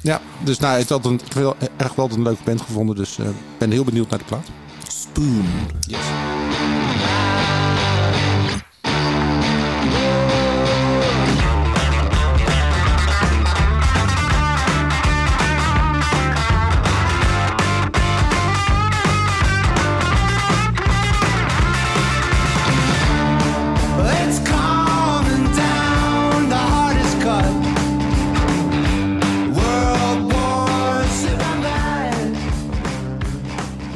ja, 0.00 0.20
dus 0.44 0.58
nou, 0.58 0.78
het 0.78 0.88
had 0.88 1.04
een, 1.04 1.20
echt 1.76 1.96
wel 1.96 2.10
een 2.10 2.22
leuke 2.22 2.42
band 2.44 2.60
gevonden. 2.60 2.96
Dus 2.96 3.18
ik 3.18 3.26
ben 3.58 3.70
heel 3.70 3.84
benieuwd 3.84 4.10
naar 4.10 4.18
de 4.18 4.24
plaat. 4.24 4.46
Spoon. 4.88 5.44
It's 5.86 6.51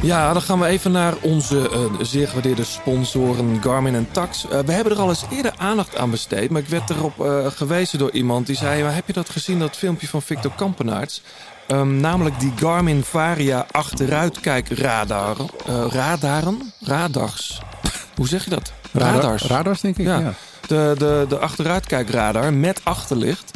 Ja, 0.07 0.33
dan 0.33 0.43
gaan 0.43 0.61
we 0.61 0.67
even 0.67 0.93
naar 0.93 1.15
onze 1.21 1.71
eh, 1.71 1.81
zeer 2.01 2.27
gewaardeerde 2.27 2.65
sponsoren 2.65 3.63
Garmin 3.63 3.95
en 3.95 4.09
Tax. 4.11 4.49
Eh, 4.49 4.59
we 4.59 4.73
hebben 4.73 4.93
er 4.93 4.99
al 4.99 5.09
eens 5.09 5.25
eerder 5.31 5.53
aandacht 5.57 5.97
aan 5.97 6.11
besteed, 6.11 6.51
maar 6.51 6.63
ik 6.63 6.69
werd 6.69 6.91
erop 6.91 7.21
eh, 7.21 7.47
gewezen 7.47 7.99
door 7.99 8.11
iemand 8.11 8.47
die 8.47 8.57
zei: 8.57 8.83
heb 8.83 9.07
je 9.07 9.13
dat 9.13 9.31
gezien, 9.31 9.59
dat 9.59 9.77
filmpje 9.77 10.09
van 10.09 10.23
Victor 10.23 10.53
Kampenaerts? 10.57 11.23
Ehm, 11.67 12.01
namelijk 12.01 12.41
die 12.41 12.53
Garmin 12.57 13.05
Varia 13.05 13.67
achteruitkijkradar. 13.71 15.37
radaren? 15.89 16.73
Radars. 16.81 17.61
Hoe 18.17 18.29
zeg 18.29 18.45
je 18.45 18.51
dat? 18.51 18.73
Radars. 18.93 19.43
Radars, 19.43 19.81
denk 19.81 19.99
ik. 19.99 20.07
Ja, 20.07 20.19
Ja. 20.19 20.33
De, 20.67 20.95
de, 20.99 21.27
de 21.29 21.39
achteruitkijkradar 21.39 22.53
met 22.53 22.81
achterlicht. 22.85 23.51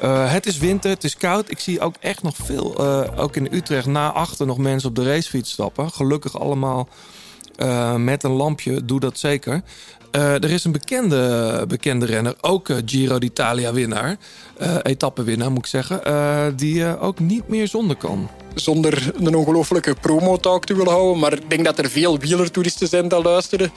Eh, 0.00 0.32
het 0.32 0.46
is 0.46 0.58
winter, 0.58 0.90
het 0.90 1.04
is 1.04 1.16
koud. 1.16 1.50
Ik 1.50 1.58
zie 1.58 1.80
ook 1.80 1.94
echt 2.00 2.22
nog 2.22 2.34
veel, 2.44 2.74
eh, 2.78 3.08
ook 3.22 3.36
in 3.36 3.48
Utrecht, 3.50 3.86
na 3.86 4.12
achter 4.12 4.46
nog 4.46 4.58
mensen 4.58 4.88
op 4.88 4.94
de 4.94 5.04
racefiets 5.04 5.50
stappen. 5.50 5.90
Gelukkig 5.90 6.40
allemaal 6.40 6.88
eh, 7.56 7.94
met 7.94 8.22
een 8.24 8.30
lampje, 8.30 8.84
doe 8.84 9.00
dat 9.00 9.18
zeker. 9.18 9.62
Eh, 10.10 10.32
er 10.34 10.50
is 10.50 10.64
een 10.64 10.72
bekende, 10.72 11.64
bekende 11.68 12.06
renner, 12.06 12.34
ook 12.40 12.68
Giro 12.86 13.18
d'Italia 13.18 13.72
winnaar, 13.72 14.16
eh 14.58 14.74
etappewinnaar 14.82 15.50
moet 15.50 15.58
ik 15.58 15.66
zeggen, 15.66 16.04
eh, 16.04 16.46
die 16.56 16.84
eh, 16.84 17.02
ook 17.02 17.18
niet 17.18 17.48
meer 17.48 17.68
zonder 17.68 17.96
kan. 17.96 18.30
zonder 18.54 19.12
een 19.18 19.34
ongelofelijke 19.34 19.94
promotalk 20.00 20.64
te 20.64 20.74
willen 20.74 20.92
houden. 20.92 21.18
Maar 21.18 21.32
ik 21.32 21.50
denk 21.50 21.64
dat 21.64 21.78
er 21.78 21.90
veel 21.90 22.18
wielertoeristen 22.18 22.88
zijn 22.88 23.08
die 23.08 23.22
luisteren. 23.22 23.70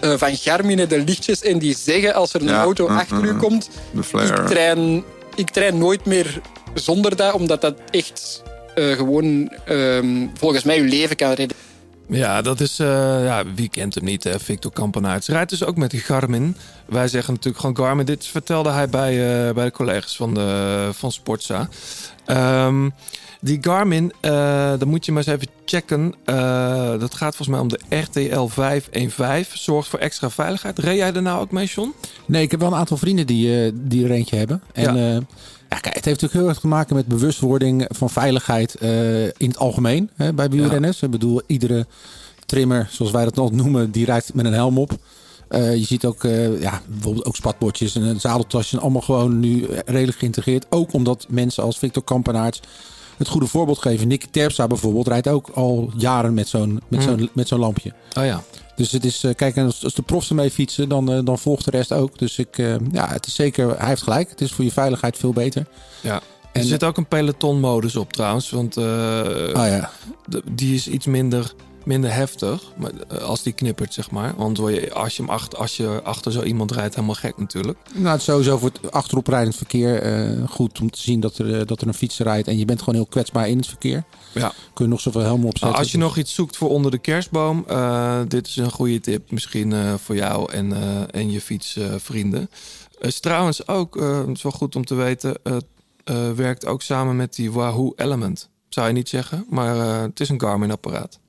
eh, 0.00 0.14
van 0.16 0.36
Garmin 0.36 0.78
en 0.78 0.88
de 0.88 0.98
lichtjes. 1.04 1.42
En 1.42 1.58
die 1.58 1.76
zeggen 1.76 2.14
als 2.14 2.34
er 2.34 2.40
een 2.40 2.46
Ja, 2.48 2.62
auto 2.62 2.88
mm, 2.88 2.96
achter 2.96 3.16
mm, 3.16 3.24
u 3.24 3.32
mm. 3.32 3.38
komt... 3.38 3.70
De 3.90 4.02
flare. 4.02 4.42
Ik 4.42 4.46
train, 4.48 5.04
ik 5.34 5.50
train 5.50 5.78
nooit 5.78 6.04
meer 6.04 6.40
zonder 6.74 7.16
dat. 7.16 7.34
Omdat 7.34 7.60
dat 7.60 7.74
echt 7.90 8.42
eh, 8.74 8.90
gewoon 8.90 9.48
ehm, 9.64 10.26
volgens 10.34 10.64
mij 10.64 10.78
uw 10.78 10.88
leven 10.88 11.16
kan 11.16 11.32
redden. 11.32 11.56
Ja, 12.08 12.42
dat 12.42 12.60
is, 12.60 12.78
eh, 12.78 13.24
ja, 13.24 13.44
wie 13.54 13.68
kent 13.68 13.94
hem 13.94 14.04
niet, 14.04 14.24
hè? 14.24 14.40
Victor 14.40 14.72
Kampenaerts. 14.72 15.28
Rijdt 15.28 15.50
dus 15.50 15.64
ook 15.64 15.76
met 15.76 15.94
Garmin. 15.94 16.56
Wij 16.86 17.08
zeggen 17.08 17.34
natuurlijk 17.34 17.60
gewoon 17.60 17.76
Garmin. 17.76 18.06
Dit 18.06 18.26
vertelde 18.26 18.70
hij 18.70 18.88
bij, 18.88 19.10
eh, 19.48 19.54
bij 19.54 19.64
de 19.64 19.70
collega's 19.70 20.16
van, 20.16 20.34
de, 20.34 20.88
van 20.92 21.12
Sportza. 21.12 21.68
Ehm, 22.24 22.88
die 23.44 23.58
Garmin, 23.60 24.12
eh 24.20 24.72
dan 24.78 24.88
moet 24.88 25.04
je 25.04 25.12
maar 25.12 25.22
eens 25.26 25.36
even 25.36 25.52
checken. 25.64 26.14
Eh, 26.24 26.98
dat 26.98 27.14
gaat 27.14 27.36
volgens 27.36 27.48
mij 27.48 27.58
om 27.58 27.68
de 27.68 27.78
RTL 27.88 28.46
515. 28.46 29.58
Zorgt 29.58 29.88
voor 29.88 29.98
extra 29.98 30.30
veiligheid. 30.30 30.78
Reed 30.78 30.96
jij 30.96 31.12
er 31.12 31.22
nou 31.22 31.40
ook 31.40 31.50
mee, 31.50 31.66
John? 31.66 31.94
Nee, 32.26 32.42
ik 32.42 32.50
heb 32.50 32.60
wel 32.60 32.68
een 32.72 32.78
aantal 32.78 32.96
vrienden 32.96 33.26
die, 33.26 33.64
eh, 33.64 33.72
die 33.74 34.04
er 34.04 34.10
eentje 34.10 34.36
hebben. 34.36 34.62
En 34.72 34.96
Ja. 34.96 35.78
kijk, 35.78 35.94
het 35.94 36.04
heeft 36.04 36.20
natuurlijk 36.20 36.32
heel 36.32 36.48
erg 36.48 36.58
te 36.58 36.66
maken 36.66 36.96
met 36.96 37.06
bewustwording 37.06 37.86
van 37.88 38.10
veiligheid 38.10 38.74
in 39.36 39.48
het 39.48 39.58
algemeen 39.58 40.10
hè, 40.16 40.32
bij 40.32 40.48
wielrenners. 40.50 41.02
Ik 41.02 41.10
bedoel, 41.10 41.40
iedere 41.46 41.86
trimmer, 42.46 42.88
zoals 42.90 43.12
wij 43.12 43.24
dat 43.24 43.34
nog 43.34 43.52
noemen, 43.52 43.90
die 43.90 44.04
rijdt 44.04 44.34
met 44.34 44.44
een 44.44 44.52
helm 44.52 44.78
op. 44.78 44.92
Je 45.50 45.84
ziet 45.86 46.04
ook, 46.04 46.24
eh, 46.24 46.60
ja, 46.60 46.80
bijvoorbeeld 46.88 47.24
ook 47.24 47.36
spatbordjes 47.36 47.94
en 47.94 48.02
een 48.02 48.20
zadeltasje. 48.20 48.80
Allemaal 48.80 49.00
gewoon 49.02 49.40
nu 49.40 49.66
redelijk 49.86 50.18
geïntegreerd. 50.18 50.66
Ook 50.68 50.92
omdat 50.92 51.26
mensen 51.28 51.62
als 51.62 51.78
Victor 51.78 52.04
Kampenaerts 52.04 52.60
het 53.16 53.28
goede 53.28 53.46
voorbeeld 53.46 53.78
geven. 53.78 54.08
Nicky 54.08 54.26
Terpstra 54.30 54.66
bijvoorbeeld 54.66 55.08
rijdt 55.08 55.28
ook 55.28 55.48
al 55.54 55.90
jaren 55.96 56.34
met 56.34 56.48
zo'n 56.48 56.80
met 56.88 57.00
Mm. 57.00 57.06
zo'n 57.06 57.30
met 57.32 57.48
zo'n 57.48 57.58
lampje. 57.58 57.92
Oh 58.18 58.24
ja. 58.24 58.42
Dus 58.76 58.92
het 58.92 59.04
is, 59.04 59.24
eh, 59.24 59.34
kijk, 59.34 59.58
als, 59.58 59.80
de 59.80 60.02
profs 60.02 60.28
ermee 60.28 60.50
fietsen, 60.50 60.88
dan, 60.88 61.12
eh, 61.12 61.18
dan 61.24 61.38
volgt 61.38 61.64
de 61.64 61.70
rest 61.70 61.92
ook. 61.92 62.18
Dus 62.18 62.38
ik, 62.38 62.58
eh, 62.58 62.74
ja, 62.92 63.08
het 63.08 63.26
is 63.26 63.34
zeker, 63.34 63.78
hij 63.78 63.88
heeft 63.88 64.02
gelijk. 64.02 64.30
Het 64.30 64.40
is 64.40 64.52
voor 64.52 64.64
je 64.64 64.72
veiligheid 64.72 65.16
veel 65.16 65.32
beter. 65.32 65.66
Ja. 66.00 66.20
En- 66.52 66.60
er 66.60 66.66
zit 66.66 66.84
ook 66.84 66.96
een 66.96 67.06
peloton-modus 67.06 67.96
op 67.96 68.12
trouwens. 68.12 68.50
Want 68.50 68.76
Ah 68.76 68.84
ja. 69.54 69.90
die 70.52 70.74
is 70.74 70.88
iets 70.88 71.06
minder, 71.06 71.52
minder 71.86 72.14
heftig. 72.14 72.62
Maar, 72.76 72.90
eh, 73.08 73.18
als 73.18 73.42
die 73.42 73.52
knippert, 73.52 73.94
zeg 73.94 74.10
maar. 74.10 74.34
Want 74.36 74.56
je, 74.56 74.92
als, 74.92 75.16
je 75.16 75.22
hem 75.22 75.30
achter, 75.30 75.58
als 75.58 75.76
je 75.76 76.00
achter 76.02 76.32
zo 76.32 76.42
iemand 76.42 76.70
rijdt, 76.70 76.94
helemaal 76.94 77.14
gek 77.14 77.38
natuurlijk. 77.38 77.78
Nou, 77.94 78.08
het 78.08 78.18
is 78.18 78.24
sowieso 78.24 78.58
voor 78.58 78.70
het 78.72 78.92
achteroprijdend 78.92 79.56
verkeer 79.56 80.02
eh, 80.02 80.48
goed 80.48 80.80
om 80.80 80.90
te 80.90 81.00
zien 81.00 81.20
dat 81.20 81.38
er, 81.38 81.60
eh, 81.60 81.66
dat 81.66 81.80
er 81.80 81.86
een 81.86 81.94
fietser 81.94 82.26
rijdt. 82.26 82.48
En 82.48 82.58
je 82.58 82.64
bent 82.64 82.78
gewoon 82.78 82.94
heel 82.94 83.06
kwetsbaar 83.06 83.48
in 83.48 83.56
het 83.56 83.66
verkeer. 83.66 84.04
Ja. 84.34 84.52
Kun 84.74 84.84
je 84.84 84.90
nog 84.90 85.00
zoveel 85.00 85.20
helmen 85.20 85.46
opzetten. 85.46 85.68
Nou, 85.68 85.82
als 85.82 85.92
je 85.92 85.98
nog 85.98 86.16
iets 86.16 86.34
zoekt 86.34 86.56
voor 86.56 86.68
onder 86.68 86.90
de 86.90 86.98
kerstboom, 86.98 87.64
dit 88.28 88.46
is 88.46 88.56
een 88.56 88.70
goede 88.70 89.00
tip 89.00 89.30
misschien 89.30 89.98
voor 89.98 90.14
jou 90.14 90.52
en, 90.52 90.72
en 91.10 91.30
je 91.30 91.40
fietsvrienden. 91.40 92.50
Is 92.98 93.20
trouwens 93.20 93.68
ook, 93.68 93.94
het 94.00 94.36
is 94.36 94.42
wel 94.42 94.52
goed 94.52 94.76
om 94.76 94.84
te 94.84 94.94
weten, 94.94 95.38
het 95.42 95.66
werkt 96.36 96.66
ook 96.66 96.82
samen 96.82 97.16
met 97.16 97.34
die 97.34 97.52
Wahoo 97.52 97.92
Element. 97.96 98.50
Zou 98.68 98.86
je 98.86 98.92
niet 98.92 99.08
zeggen, 99.08 99.46
maar 99.48 99.76
het 100.02 100.20
is 100.20 100.28
een 100.28 100.40
Garmin-apparaat. 100.40 101.20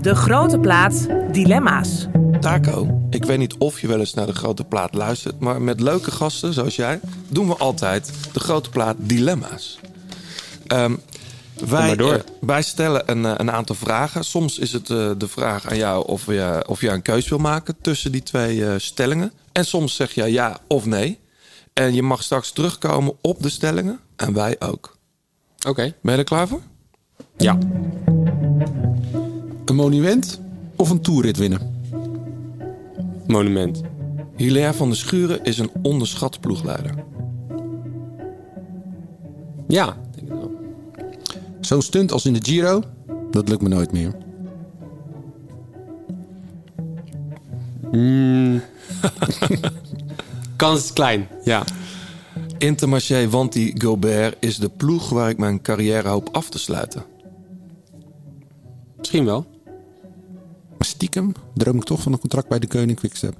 De 0.00 0.14
grote 0.14 0.58
plaat 0.58 1.06
Dilemma's. 1.32 2.06
Taco, 2.40 3.00
ik 3.10 3.24
weet 3.24 3.38
niet 3.38 3.54
of 3.58 3.80
je 3.80 3.86
wel 3.86 3.98
eens 3.98 4.14
naar 4.14 4.26
de 4.26 4.34
grote 4.34 4.64
plaat 4.64 4.94
luistert, 4.94 5.40
maar 5.40 5.62
met 5.62 5.80
leuke 5.80 6.10
gasten 6.10 6.52
zoals 6.52 6.76
jij 6.76 7.00
doen 7.28 7.48
we 7.48 7.56
altijd 7.56 8.12
de 8.32 8.40
grote 8.40 8.70
plaat 8.70 8.96
dilemma's. 8.98 9.78
Ehm, 10.66 10.94
wij, 11.66 11.86
maar 11.86 11.96
door. 11.96 12.14
eh, 12.14 12.20
wij 12.40 12.62
stellen 12.62 13.10
een, 13.10 13.24
eh, 13.24 13.34
een 13.36 13.50
aantal 13.50 13.74
vragen. 13.74 14.24
Soms 14.24 14.58
is 14.58 14.72
het 14.72 14.90
eh, 14.90 15.10
de 15.18 15.28
vraag 15.28 15.68
aan 15.70 15.76
jou 15.76 16.06
of 16.06 16.26
je, 16.26 16.64
of 16.68 16.80
je 16.80 16.88
een 16.88 17.02
keus 17.02 17.28
wil 17.28 17.38
maken 17.38 17.76
tussen 17.80 18.12
die 18.12 18.22
twee 18.22 18.66
eh, 18.66 18.74
stellingen. 18.76 19.32
En 19.52 19.64
soms 19.64 19.94
zeg 19.94 20.12
je 20.14 20.24
ja 20.32 20.58
of 20.66 20.84
nee. 20.86 21.20
En 21.72 21.94
je 21.94 22.02
mag 22.02 22.22
straks 22.22 22.50
terugkomen 22.50 23.14
op 23.20 23.42
de 23.42 23.48
stellingen 23.48 24.00
en 24.16 24.32
wij 24.32 24.56
ook. 24.58 24.96
Oké. 25.68 25.94
Ben 26.02 26.12
je 26.12 26.18
er 26.18 26.24
klaar 26.24 26.48
voor? 26.48 26.60
Ja. 27.36 27.58
Een 29.64 29.74
monument 29.74 30.40
of 30.76 30.90
een 30.90 31.00
toerrit 31.00 31.36
winnen? 31.36 31.60
Monument. 33.26 33.82
Hilaire 34.36 34.74
van 34.74 34.88
der 34.88 34.96
Schuren 34.96 35.44
is 35.44 35.58
een 35.58 35.70
onderschat 35.82 36.40
ploegleider. 36.40 36.94
Ja, 39.68 39.96
denk 40.14 40.28
ik 40.28 40.34
wel. 40.34 40.50
Zo'n 41.60 41.82
stunt 41.82 42.12
als 42.12 42.26
in 42.26 42.32
de 42.32 42.42
Giro, 42.42 42.82
dat 43.30 43.48
lukt 43.48 43.62
me 43.62 43.68
nooit 43.68 43.92
meer. 43.92 44.14
Mm. 47.92 48.62
Kans 50.56 50.84
is 50.84 50.92
klein, 50.92 51.28
ja. 51.44 51.64
Intermarché 52.58 53.28
Wanty 53.28 53.72
Gobert 53.78 54.36
is 54.40 54.56
de 54.56 54.68
ploeg 54.68 55.08
waar 55.08 55.30
ik 55.30 55.38
mijn 55.38 55.62
carrière 55.62 56.08
hoop 56.08 56.28
af 56.32 56.48
te 56.48 56.58
sluiten. 56.58 57.11
Misschien 59.02 59.24
wel. 59.24 59.46
Maar 60.78 60.86
stiekem 60.86 61.32
droom 61.54 61.76
ik 61.76 61.84
toch 61.84 62.02
van 62.02 62.12
een 62.12 62.18
contract 62.18 62.48
bij 62.48 62.58
de 62.58 62.66
Koning 62.66 62.98
Quickstep. 62.98 63.34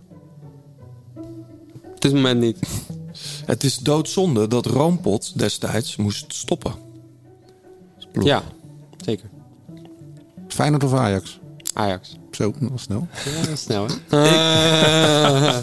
Op 1.84 2.00
dit 2.00 2.12
moment 2.12 2.40
niet. 2.40 2.58
Het 3.46 3.64
is 3.64 3.76
doodzonde 3.76 4.48
dat 4.48 4.66
Roompot 4.66 5.38
destijds 5.38 5.96
moest 5.96 6.34
stoppen. 6.34 6.74
Ploeg. 8.12 8.26
Ja, 8.26 8.42
zeker. 9.04 9.30
Feyenoord 10.48 10.84
of 10.84 10.92
Ajax? 10.92 11.40
Ajax. 11.72 12.16
Zo, 12.30 12.54
dat 12.58 12.70
was 12.70 12.82
snel. 12.82 13.08
Ja, 13.24 13.46
dat 13.46 13.58
snel 13.58 13.86
hè. 14.08 15.60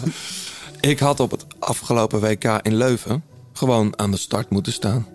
Ik 0.90 0.98
had 0.98 1.20
op 1.20 1.30
het 1.30 1.46
afgelopen 1.58 2.20
WK 2.20 2.44
in 2.44 2.74
Leuven 2.74 3.22
gewoon 3.52 3.98
aan 3.98 4.10
de 4.10 4.16
start 4.16 4.50
moeten 4.50 4.72
staan. 4.72 5.06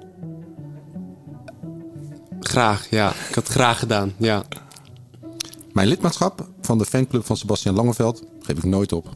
Graag, 2.40 2.90
ja. 2.90 3.10
Ik 3.10 3.36
had 3.36 3.44
het 3.44 3.48
graag 3.48 3.80
gedaan, 3.80 4.14
ja. 4.18 4.44
Mijn 5.76 5.88
lidmaatschap 5.88 6.47
van 6.61 6.78
de 6.78 6.86
fanclub 6.86 7.26
van 7.26 7.38
Sebastian 7.38 7.76
Langeveld 7.76 8.23
geef 8.39 8.57
ik 8.57 8.63
nooit 8.63 8.91
op. 8.91 9.07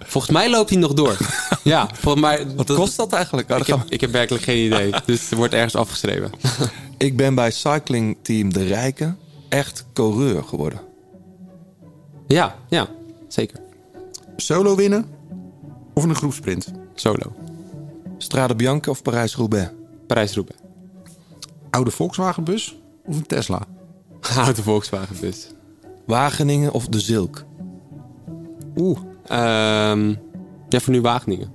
Volgens 0.00 0.32
mij 0.32 0.50
loopt 0.50 0.70
hij 0.70 0.78
nog 0.78 0.92
door. 0.92 1.16
ja, 1.62 1.88
volgens 1.92 2.24
mij... 2.24 2.46
Wat 2.56 2.74
kost 2.74 2.96
dat 2.96 3.12
eigenlijk? 3.12 3.50
Oh, 3.50 3.58
Ik 3.58 3.66
heb, 3.66 3.84
ik 3.88 4.00
heb 4.00 4.10
werkelijk 4.10 4.44
geen 4.44 4.66
idee. 4.66 4.92
Dus 5.06 5.30
er 5.30 5.36
wordt 5.36 5.54
ergens 5.54 5.74
afgeschreven. 5.76 6.30
Ik 6.98 7.16
ben 7.16 7.34
bij 7.34 7.50
cyclingteam 7.50 8.52
De 8.52 8.66
Rijken 8.66 9.18
echt 9.48 9.84
coureur 9.92 10.44
geworden. 10.44 10.80
ja, 12.26 12.56
ja. 12.68 12.88
Zeker. 13.28 13.60
Solo 14.36 14.76
winnen 14.76 15.06
of 15.94 16.04
een 16.04 16.14
groepsprint? 16.14 16.72
Solo. 16.94 17.32
Strade 18.18 18.54
Bianca 18.54 18.90
of 18.90 19.02
Parijs-Roubaix? 19.02 19.70
Parijs-Roubaix. 20.06 20.60
Oude 21.70 21.90
Volkswagenbus 21.90 22.76
of 23.04 23.16
een 23.16 23.26
Tesla? 23.26 23.66
Oude 24.36 24.62
Volkswagenbus. 24.62 25.46
Wageningen 26.06 26.72
of 26.72 26.86
De 26.86 27.00
Zilk? 27.00 27.44
Oeh. 28.76 28.98
Ehm 29.26 30.14
ja, 30.68 30.80
voor 30.80 30.92
nu 30.92 31.00
Wageningen. 31.00 31.48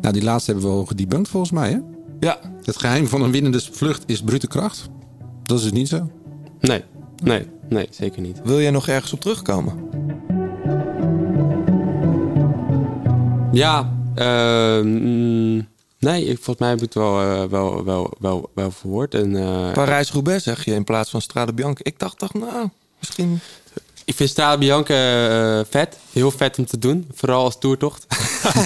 Nou, 0.00 0.12
die 0.12 0.22
laatste 0.22 0.50
hebben 0.52 0.70
we 0.70 0.76
al 0.76 0.86
gedebunked 0.86 1.28
volgens 1.28 1.52
mij, 1.52 1.70
hè? 1.70 1.78
Ja, 2.20 2.38
Het 2.62 2.76
geheim 2.78 3.06
van 3.06 3.22
een 3.22 3.30
winnende 3.30 3.60
vlucht 3.60 4.02
is 4.06 4.22
brute 4.22 4.46
kracht. 4.46 4.88
Dat 5.42 5.56
is 5.58 5.62
dus 5.62 5.72
niet 5.72 5.88
zo. 5.88 6.10
Nee, 6.60 6.84
nee, 7.22 7.46
nee, 7.68 7.88
zeker 7.90 8.22
niet. 8.22 8.40
wil 8.44 8.60
jij 8.60 8.70
nog 8.70 8.88
ergens 8.88 9.12
op 9.12 9.20
terugkomen? 9.20 9.74
Ja, 13.52 13.92
ehm, 14.14 14.86
mm, 14.88 15.66
nee, 15.98 16.24
ik, 16.24 16.36
volgens 16.36 16.58
mij 16.58 16.68
heb 16.68 16.78
ik 16.78 16.84
het 16.84 16.94
wel, 16.94 17.20
eh, 17.20 17.44
wel, 17.44 17.84
wel, 18.18 18.50
wel, 18.54 18.70
verwoord. 18.70 19.14
En, 19.14 19.36
eh, 19.36 19.72
Parijs-Roubaix 19.72 20.44
zeg 20.44 20.64
je 20.64 20.74
in 20.74 20.84
plaats 20.84 21.10
van 21.10 21.20
Strade 21.20 21.52
Bianca. 21.52 21.80
Ik 21.84 21.98
dacht 21.98 22.18
toch, 22.18 22.34
nou, 22.34 22.68
misschien... 22.98 23.40
ik 24.08 24.14
vind 24.14 24.30
Strade 24.30 24.58
Bianca 24.58 24.94
eh, 24.94 25.64
vet. 25.70 25.96
Heel 26.12 26.30
vet 26.30 26.58
om 26.58 26.66
te 26.66 26.78
doen. 26.78 27.08
Vooral 27.14 27.44
als 27.44 27.58
toertocht. 27.58 28.06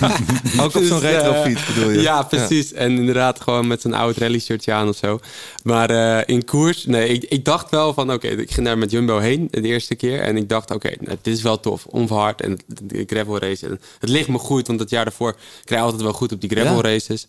Ook 0.60 0.74
op 0.74 0.82
zo'n 0.82 1.00
Dus, 1.00 1.02
eh, 1.02 1.10
retrofiets 1.10 1.66
bedoel 1.66 1.90
je? 1.90 2.00
Ja, 2.00 2.22
precies. 2.22 2.72
En 2.72 2.96
inderdaad 2.96 3.40
gewoon 3.40 3.66
met 3.66 3.80
zo'n 3.80 3.94
oud 3.94 4.16
rally-shirtje 4.16 4.72
aan 4.72 4.88
of 4.88 4.96
zo. 4.96 5.20
Maar 5.62 5.90
eh, 5.90 6.34
in 6.34 6.44
koers, 6.44 6.86
nee, 6.86 7.08
ik, 7.08 7.24
ik 7.24 7.44
dacht 7.44 7.70
wel 7.70 7.94
van... 7.94 8.12
Oké, 8.12 8.28
ik 8.28 8.50
ging 8.50 8.66
daar 8.66 8.78
met 8.78 8.90
Jumbo 8.90 9.18
heen 9.18 9.48
de 9.50 9.62
eerste 9.62 9.94
keer. 9.94 10.20
En 10.20 10.36
ik 10.36 10.48
dacht, 10.48 10.70
oké, 10.70 10.90
nou, 11.00 11.18
dit 11.22 11.34
is 11.36 11.42
wel 11.42 11.60
tof. 11.60 11.86
Onverhard 11.86 12.40
en 12.40 12.58
de 12.66 13.04
gravel 13.06 13.38
race. 13.38 13.66
En 13.66 13.80
het 13.98 14.10
ligt 14.10 14.28
me 14.28 14.38
goed, 14.38 14.66
want 14.66 14.80
het 14.80 14.90
jaar 14.90 15.04
daarvoor... 15.04 15.36
krijg 15.64 15.80
je 15.80 15.86
altijd 15.86 16.02
wel 16.02 16.12
goed 16.12 16.32
op 16.32 16.40
die 16.40 16.50
gravel 16.50 16.76
Ja. 16.76 16.82
races. 16.82 17.26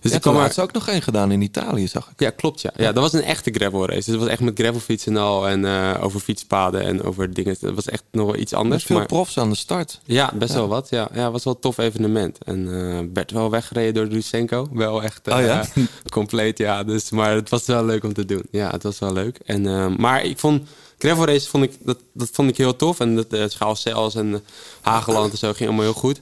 Dus 0.00 0.10
Ja, 0.10 0.16
ik 0.16 0.22
kwam 0.22 0.34
maar... 0.34 0.42
had 0.42 0.54
ze 0.54 0.62
ook 0.62 0.72
nog 0.72 0.88
één 0.88 1.02
gedaan 1.02 1.32
in 1.32 1.42
Italië, 1.42 1.88
zag 1.88 2.08
ik. 2.10 2.20
Ja, 2.20 2.30
klopt. 2.30 2.60
Ja. 2.60 2.70
ja, 2.76 2.92
dat 2.92 3.02
was 3.02 3.12
een 3.12 3.22
echte 3.22 3.50
gravel 3.50 3.86
race. 3.86 3.96
Dus 3.96 4.06
dat 4.06 4.16
was 4.18 4.28
echt 4.28 4.40
met 4.40 4.58
gravelfietsen 4.58 5.16
en 5.16 5.22
al. 5.22 5.48
En 5.48 5.64
eh, 5.64 6.04
over 6.04 6.20
fietspaden 6.20 6.82
en 6.82 7.02
over 7.02 7.34
dingen. 7.34 7.56
Dat 7.60 7.74
was 7.74 7.88
echt 7.88 8.02
nog 8.10 8.26
wel 8.26 8.36
iets 8.36 8.52
Met 8.52 8.60
anders. 8.60 8.84
veel 8.84 8.96
maar- 8.96 9.06
profs 9.06 9.38
aan 9.38 9.50
de 9.50 9.56
start. 9.56 10.00
ja, 10.04 10.32
best 10.34 10.52
wel 10.54 10.68
wat. 10.68 10.88
Ja, 10.90 11.08
ja, 11.14 11.30
was 11.30 11.44
wel 11.44 11.54
een 11.54 11.60
tof 11.60 11.78
evenement. 11.78 12.38
En 12.44 12.90
eh, 12.92 12.98
werd 13.14 13.30
wel 13.30 13.50
weggereden 13.50 13.94
door 13.94 14.04
Lucenko. 14.04 14.68
Wel 14.72 15.02
echt 15.02 15.28
eh, 15.28 15.36
Oh 15.36 15.40
ja? 15.42 15.64
compleet, 16.10 16.58
ja. 16.58 16.84
Dus, 16.84 17.10
maar 17.10 17.34
het 17.34 17.48
was 17.48 17.66
wel 17.66 17.84
leuk 17.84 18.04
om 18.04 18.12
te 18.12 18.24
doen. 18.24 18.42
Ja, 18.50 18.70
het 18.70 18.82
was 18.82 18.98
wel 18.98 19.12
leuk. 19.12 19.38
En, 19.44 19.66
eh, 19.66 19.86
maar 19.96 20.24
ik 20.24 20.38
vond... 20.38 20.68
Gravel 20.98 21.24
races 21.26 21.48
vond 21.48 21.64
ik, 21.64 21.72
dat, 21.82 21.98
dat 22.14 22.28
vond 22.32 22.50
ik 22.50 22.56
heel 22.56 22.76
tof. 22.76 23.00
En 23.00 23.16
dat 23.16 23.26
uh, 23.32 23.44
Schaalcels 23.48 24.14
en 24.14 24.34
eh, 24.34 24.40
Hageland 24.80 25.32
en 25.32 25.38
zo 25.38 25.52
ging 25.52 25.68
allemaal 25.68 25.84
heel 25.84 25.94
goed. 26.00 26.20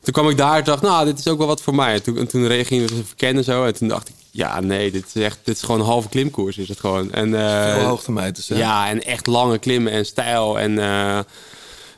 Toen 0.00 0.12
kwam 0.12 0.28
ik 0.28 0.36
daar 0.36 0.58
en 0.58 0.64
dacht, 0.64 0.82
nou, 0.82 1.04
dit 1.04 1.18
is 1.18 1.28
ook 1.28 1.38
wel 1.38 1.46
wat 1.46 1.62
voor 1.62 1.74
mij. 1.74 1.94
En 1.94 2.02
toen, 2.02 2.18
en 2.18 2.26
toen 2.28 2.42
ze 2.48 3.02
verkennen 3.06 3.44
zo. 3.44 3.64
En 3.64 3.74
toen 3.74 3.88
dacht 3.88 4.08
ik, 4.08 4.14
ja, 4.30 4.60
nee, 4.60 4.90
dit 4.90 5.04
is 5.14 5.22
echt, 5.22 5.38
dit 5.44 5.56
is 5.56 5.62
gewoon 5.62 5.80
een 5.80 5.86
halve 5.86 6.08
klimkoers 6.08 6.58
is 6.58 6.68
het 6.68 6.80
gewoon. 6.80 7.12
En, 7.12 7.34
eh, 7.34 7.74
Veel 7.74 7.84
hoogtemeters, 7.84 8.48
hè? 8.48 8.56
ja, 8.56 8.88
en 8.88 9.04
echt 9.04 9.26
lange 9.26 9.58
klimmen 9.58 9.92
en 9.92 10.06
stijl. 10.06 10.58
En, 10.58 10.78
eh, 10.78 11.18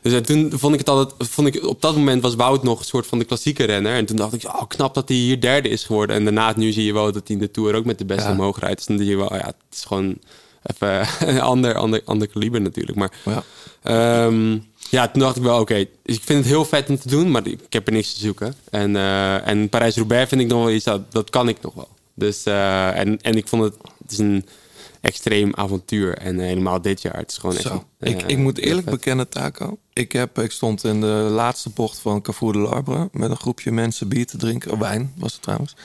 dus 0.03 0.13
en 0.13 0.23
toen 0.23 0.53
vond 0.55 0.73
ik 0.73 0.79
het 0.79 0.89
altijd, 0.89 1.31
vond 1.31 1.47
ik, 1.55 1.67
op 1.67 1.81
dat 1.81 1.97
moment 1.97 2.23
was 2.23 2.35
Wout 2.35 2.63
nog 2.63 2.79
een 2.79 2.85
soort 2.85 3.07
van 3.07 3.19
de 3.19 3.25
klassieke 3.25 3.65
renner. 3.65 3.95
En 3.95 4.07
toen 4.07 4.17
dacht 4.17 4.33
ik, 4.33 4.45
oh, 4.45 4.63
knap 4.69 4.95
dat 4.95 5.09
hij 5.09 5.17
hier 5.19 5.41
derde 5.41 5.69
is 5.69 5.85
geworden. 5.85 6.17
En 6.17 6.25
daarna, 6.25 6.53
nu 6.57 6.73
zie 6.73 6.85
je 6.85 6.93
wel 6.93 7.05
dat 7.13 7.27
hij 7.27 7.37
in 7.37 7.39
de 7.39 7.51
Tour 7.51 7.75
ook 7.75 7.85
met 7.85 7.99
de 7.99 8.05
beste 8.05 8.25
Ja. 8.29 8.33
omhoog 8.33 8.59
rijdt. 8.59 8.77
Dus 8.77 8.87
dan 8.87 8.99
zie 8.99 9.07
je 9.07 9.17
wel, 9.17 9.35
ja, 9.35 9.47
het 9.47 9.55
is 9.73 9.85
gewoon 9.85 10.19
even 10.63 11.07
een 11.29 11.41
ander, 11.41 11.75
ander, 11.75 12.03
ander 12.05 12.29
kaliber 12.29 12.61
natuurlijk. 12.61 12.99
Maar 12.99 13.11
Ja. 13.25 13.43
Ehm, 13.83 14.59
ja, 14.91 15.09
toen 15.09 15.21
dacht 15.23 15.37
ik 15.37 15.43
wel, 15.43 15.61
oké, 15.61 15.75
ik 15.75 16.21
vind 16.23 16.29
het 16.39 16.47
heel 16.47 16.65
vet 16.65 16.89
om 16.89 16.99
te 16.99 17.09
doen, 17.09 17.31
maar 17.31 17.47
ik 17.47 17.73
heb 17.73 17.87
er 17.87 17.93
niks 17.93 18.13
te 18.13 18.21
zoeken. 18.21 18.55
En, 18.71 18.97
eh, 18.97 19.49
en 19.49 19.69
Parijs-Roubaix 19.69 20.29
vind 20.29 20.41
ik 20.41 20.47
nog 20.47 20.65
wel 20.65 20.71
iets, 20.75 20.85
dat, 20.85 21.13
dat 21.13 21.31
kan 21.31 21.49
ik 21.49 21.61
nog 21.63 21.75
wel. 21.75 21.89
Dus, 22.15 22.45
eh, 22.45 22.99
en, 22.99 23.21
en 23.21 23.37
ik 23.37 23.49
vond 23.49 23.63
het, 23.63 23.75
het 24.03 24.13
is 24.13 24.19
een 24.19 24.47
extreem 25.01 25.55
avontuur. 25.55 26.19
En 26.19 26.39
helemaal 26.39 26.81
dit 26.83 27.03
jaar, 27.03 27.17
het 27.17 27.31
is 27.31 27.39
gewoon 27.39 27.57
echt... 27.57 27.65
Zo. 27.65 27.85
eh, 27.99 28.11
ik, 28.13 28.23
ik 28.23 28.39
moet 28.39 28.59
eerlijk 28.59 28.89
vet. 28.89 28.95
bekennen, 28.95 29.29
Taco. 29.29 29.79
Ik, 29.93 30.13
heb, 30.13 30.39
ik 30.39 30.51
stond 30.51 30.85
in 30.85 31.01
de 31.01 31.07
laatste 31.31 31.71
bocht 31.71 31.99
van 31.99 32.23
Carrefour 32.23 32.53
de 32.53 32.59
Larbre... 32.59 33.09
met 33.13 33.31
een 33.31 33.37
groepje 33.37 33.73
mensen 33.73 34.09
bier 34.09 34.27
te 34.27 34.37
drinken. 34.37 34.71
Oh, 34.73 34.81
wijn 34.81 35.13
was 35.17 35.33
het 35.33 35.43
trouwens. 35.43 35.77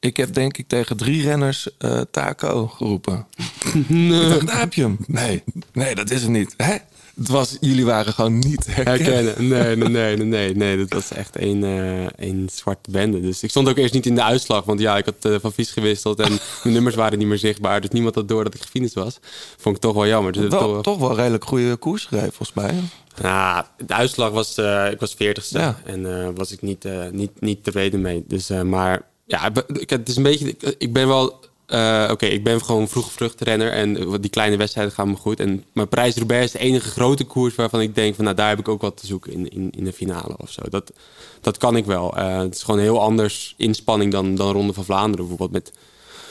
Ik 0.00 0.16
heb 0.16 0.34
denk 0.34 0.56
ik 0.56 0.68
tegen 0.68 0.96
drie 0.96 1.22
renners 1.22 1.68
eh, 1.78 2.00
taco 2.10 2.66
geroepen. 2.68 3.26
Ik 3.88 4.28
dacht, 4.28 4.46
daar 4.46 4.58
heb 4.58 4.74
je 4.74 4.82
hem. 4.82 4.96
Nee, 5.06 5.42
nee, 5.72 5.94
dat 5.94 6.10
is 6.10 6.22
hem 6.22 6.32
niet. 6.32 6.54
Hè? 6.56 6.76
Het 7.16 7.28
was, 7.28 7.56
jullie 7.60 7.84
waren 7.84 8.12
gewoon 8.12 8.38
niet 8.38 8.66
herkennen. 8.74 9.24
herkennen. 9.24 9.48
Nee, 9.48 9.76
nee, 9.76 9.88
nee, 9.88 10.16
nee, 10.26 10.54
nee. 10.56 10.76
Dat 10.76 10.92
was 10.92 11.10
echt 11.18 11.36
één, 11.36 11.64
eh, 11.64 12.06
één 12.26 12.48
zwarte 12.52 12.90
bende. 12.90 13.20
Dus 13.20 13.42
ik 13.42 13.50
stond 13.50 13.68
ook 13.68 13.76
eerst 13.76 13.94
niet 13.94 14.06
in 14.06 14.14
de 14.14 14.22
uitslag. 14.22 14.64
Want 14.64 14.80
ja, 14.80 14.96
ik 14.96 15.04
had 15.04 15.14
eh, 15.32 15.34
van 15.40 15.52
fiets 15.52 15.70
gewisseld 15.70 16.20
en 16.20 16.28
mijn 16.62 16.74
nummers 16.74 16.94
waren 16.94 17.18
niet 17.18 17.26
meer 17.28 17.38
zichtbaar. 17.38 17.80
Dus 17.80 17.90
niemand 17.90 18.14
had 18.14 18.28
door 18.28 18.44
dat 18.44 18.54
ik 18.54 18.60
gefinished 18.62 18.94
was. 18.94 19.18
Vond 19.58 19.76
ik 19.76 19.82
toch 19.82 19.94
wel 19.94 20.06
jammer. 20.06 20.32
Dus 20.32 20.50
toch- 20.50 20.98
wel 20.98 21.14
redelijk 21.16 21.44
goede 21.44 21.76
koers 21.76 22.04
gereden, 22.04 22.32
volgens 22.32 22.52
mij. 22.56 22.74
Nou, 23.22 23.64
de 23.86 23.94
uitslag 23.94 24.30
was, 24.30 24.56
eh, 24.56 24.90
ik 24.90 25.00
was 25.00 25.14
40ste. 25.14 25.58
Ja. 25.58 25.80
En 25.84 26.34
was 26.34 26.52
ik 26.52 26.62
niet, 26.62 26.86
niet, 27.12 27.40
niet 27.40 27.64
tevreden 27.64 28.00
mee. 28.00 28.24
Dus, 28.28 28.48
maar 28.48 29.02
ja, 29.26 29.50
het 29.86 30.08
is 30.08 30.16
een 30.16 30.22
beetje. 30.22 30.54
Ik 30.78 30.92
ben 30.92 31.08
wel. 31.08 31.40
Eh, 31.72 32.08
Oké, 32.10 32.26
ik 32.26 32.44
ben 32.44 32.64
gewoon 32.64 32.88
vroeg 32.88 33.12
vluchtrenner 33.12 33.72
en 33.72 34.20
die 34.20 34.30
kleine 34.30 34.56
wedstrijden 34.56 34.92
gaan 34.92 35.08
me 35.08 35.16
goed. 35.16 35.40
En 35.40 35.64
mijn 35.72 35.88
prijs 35.88 36.16
Roubaix 36.16 36.44
is 36.44 36.52
de 36.52 36.58
enige 36.58 36.88
grote 36.88 37.24
koers 37.24 37.54
waarvan 37.54 37.80
ik 37.80 37.94
denk 37.94 38.14
van 38.14 38.24
nou 38.24 38.36
daar 38.36 38.48
heb 38.48 38.58
ik 38.58 38.68
ook 38.68 38.80
wat 38.80 38.96
te 38.96 39.06
zoeken 39.06 39.32
in, 39.32 39.48
in, 39.48 39.70
in 39.76 39.84
de 39.84 39.92
finale 39.92 40.34
of 40.36 40.50
zo. 40.50 40.62
Dat, 40.68 40.92
dat 41.40 41.58
kan 41.58 41.76
ik 41.76 41.84
wel. 41.84 42.16
Eh, 42.16 42.38
het 42.38 42.54
is 42.54 42.62
gewoon 42.62 42.80
heel 42.80 43.00
anders 43.00 43.54
inspanning 43.56 44.12
dan, 44.12 44.34
dan 44.34 44.52
Ronde 44.52 44.72
van 44.72 44.84
Vlaanderen 44.84 45.26
bijvoorbeeld 45.26 45.64
met 45.64 45.72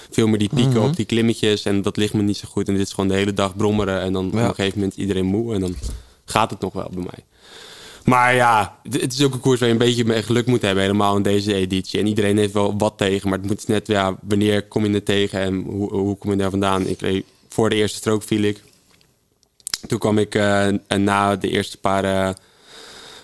veel 0.10 0.28
meer 0.28 0.40
die 0.40 0.50
pieken 0.56 0.82
op 0.82 0.96
die 0.96 1.06
klimmetjes 1.06 1.66
en 1.66 1.82
dat 1.82 1.98
ligt 1.98 2.14
me 2.14 2.22
niet 2.22 2.38
zo 2.38 2.48
goed. 2.52 2.68
En 2.68 2.74
dit 2.74 2.88
is 2.88 2.94
gewoon 2.94 3.10
de 3.10 3.16
hele 3.16 3.34
dag 3.34 3.56
brommeren 3.56 4.02
en 4.02 4.14
dan 4.14 4.28
op 4.28 4.34
een 4.34 4.56
gegeven 4.56 4.80
moment 4.80 4.98
iedereen 4.98 5.26
moe 5.26 5.54
en 5.54 5.60
dan 5.60 5.76
gaat 6.26 6.50
het 6.50 6.60
nog 6.60 6.74
wel 6.74 6.90
bij 6.94 7.04
mij. 7.04 7.24
Maar 8.06 8.36
ja, 8.36 8.78
het 8.90 9.14
is 9.14 9.24
ook 9.24 9.34
een 9.34 9.40
koers 9.40 9.60
waar 9.60 9.68
je 9.70 9.74
een 9.74 9.80
beetje 9.80 10.24
geluk 10.24 10.46
moet 10.46 10.62
hebben, 10.62 10.84
helemaal 10.84 11.16
in 11.16 11.22
deze 11.24 11.54
editie. 11.54 12.00
En 12.00 12.08
iedereen 12.08 12.38
heeft 12.38 12.54
wel 12.54 12.78
wat 12.78 12.98
tegen, 12.98 13.30
maar 13.30 13.38
het 13.38 13.48
moet 13.48 13.68
net, 13.68 13.88
ja, 13.88 14.18
wanneer 14.22 14.68
kom 14.68 14.86
je 14.86 14.94
er 14.94 15.04
tegen 15.04 15.40
en 15.40 15.64
hoe, 15.64 15.94
hoe 15.94 16.18
kom 16.18 16.32
je 16.32 16.38
daar 16.38 16.50
vandaan? 16.50 16.88
Ik 16.88 17.02
reed, 17.02 17.26
voor 17.50 17.70
de 17.70 17.76
eerste 17.76 17.98
strook 17.98 18.24
viel 18.24 18.42
ik. 18.42 18.64
Toen 19.88 20.00
kwam 20.00 20.18
ik 20.18 20.36
eh, 20.36 20.66
en 20.68 21.04
na 21.04 21.36
de 21.36 21.50
eerste 21.50 21.78
paar 21.78 22.04
eh, 22.04 22.30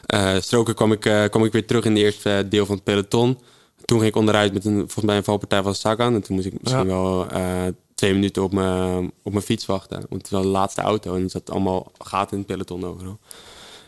eh, 0.06 0.42
stroken 0.42 0.76
kwam 0.76 0.92
ik, 0.92 1.00
kwam 1.30 1.46
ik 1.46 1.52
weer 1.52 1.66
terug 1.66 1.86
in 1.86 1.94
de 1.94 2.00
eerste 2.00 2.46
deel 2.50 2.66
van 2.66 2.76
het 2.76 2.84
peloton. 2.84 3.40
Toen 3.86 3.98
ging 3.98 4.10
ik 4.12 4.18
onderuit 4.18 4.54
met 4.54 4.66
een, 4.66 4.78
volgens 4.78 5.06
mij 5.06 5.18
een 5.18 5.24
valpartij 5.24 5.64
van 5.64 5.76
Sagan. 5.76 6.14
En 6.14 6.22
toen 6.22 6.36
moest 6.36 6.48
ik 6.48 6.62
misschien 6.62 6.88
Ja. 6.88 6.94
wel 6.94 7.28
twee 7.96 8.14
minuten 8.14 8.44
op 8.44 8.54
mijn, 8.54 9.12
op 9.24 9.32
mijn 9.32 9.44
fiets 9.44 9.66
wachten. 9.66 10.06
Want 10.10 10.22
het 10.22 10.30
was 10.30 10.42
de 10.42 10.48
laatste 10.48 10.82
auto 10.82 11.16
en 11.16 11.24
er 11.24 11.30
zat 11.30 11.50
allemaal 11.50 11.92
gaten 11.98 12.32
in 12.32 12.38
het 12.38 12.48
peloton 12.48 12.86
overal. 12.86 13.20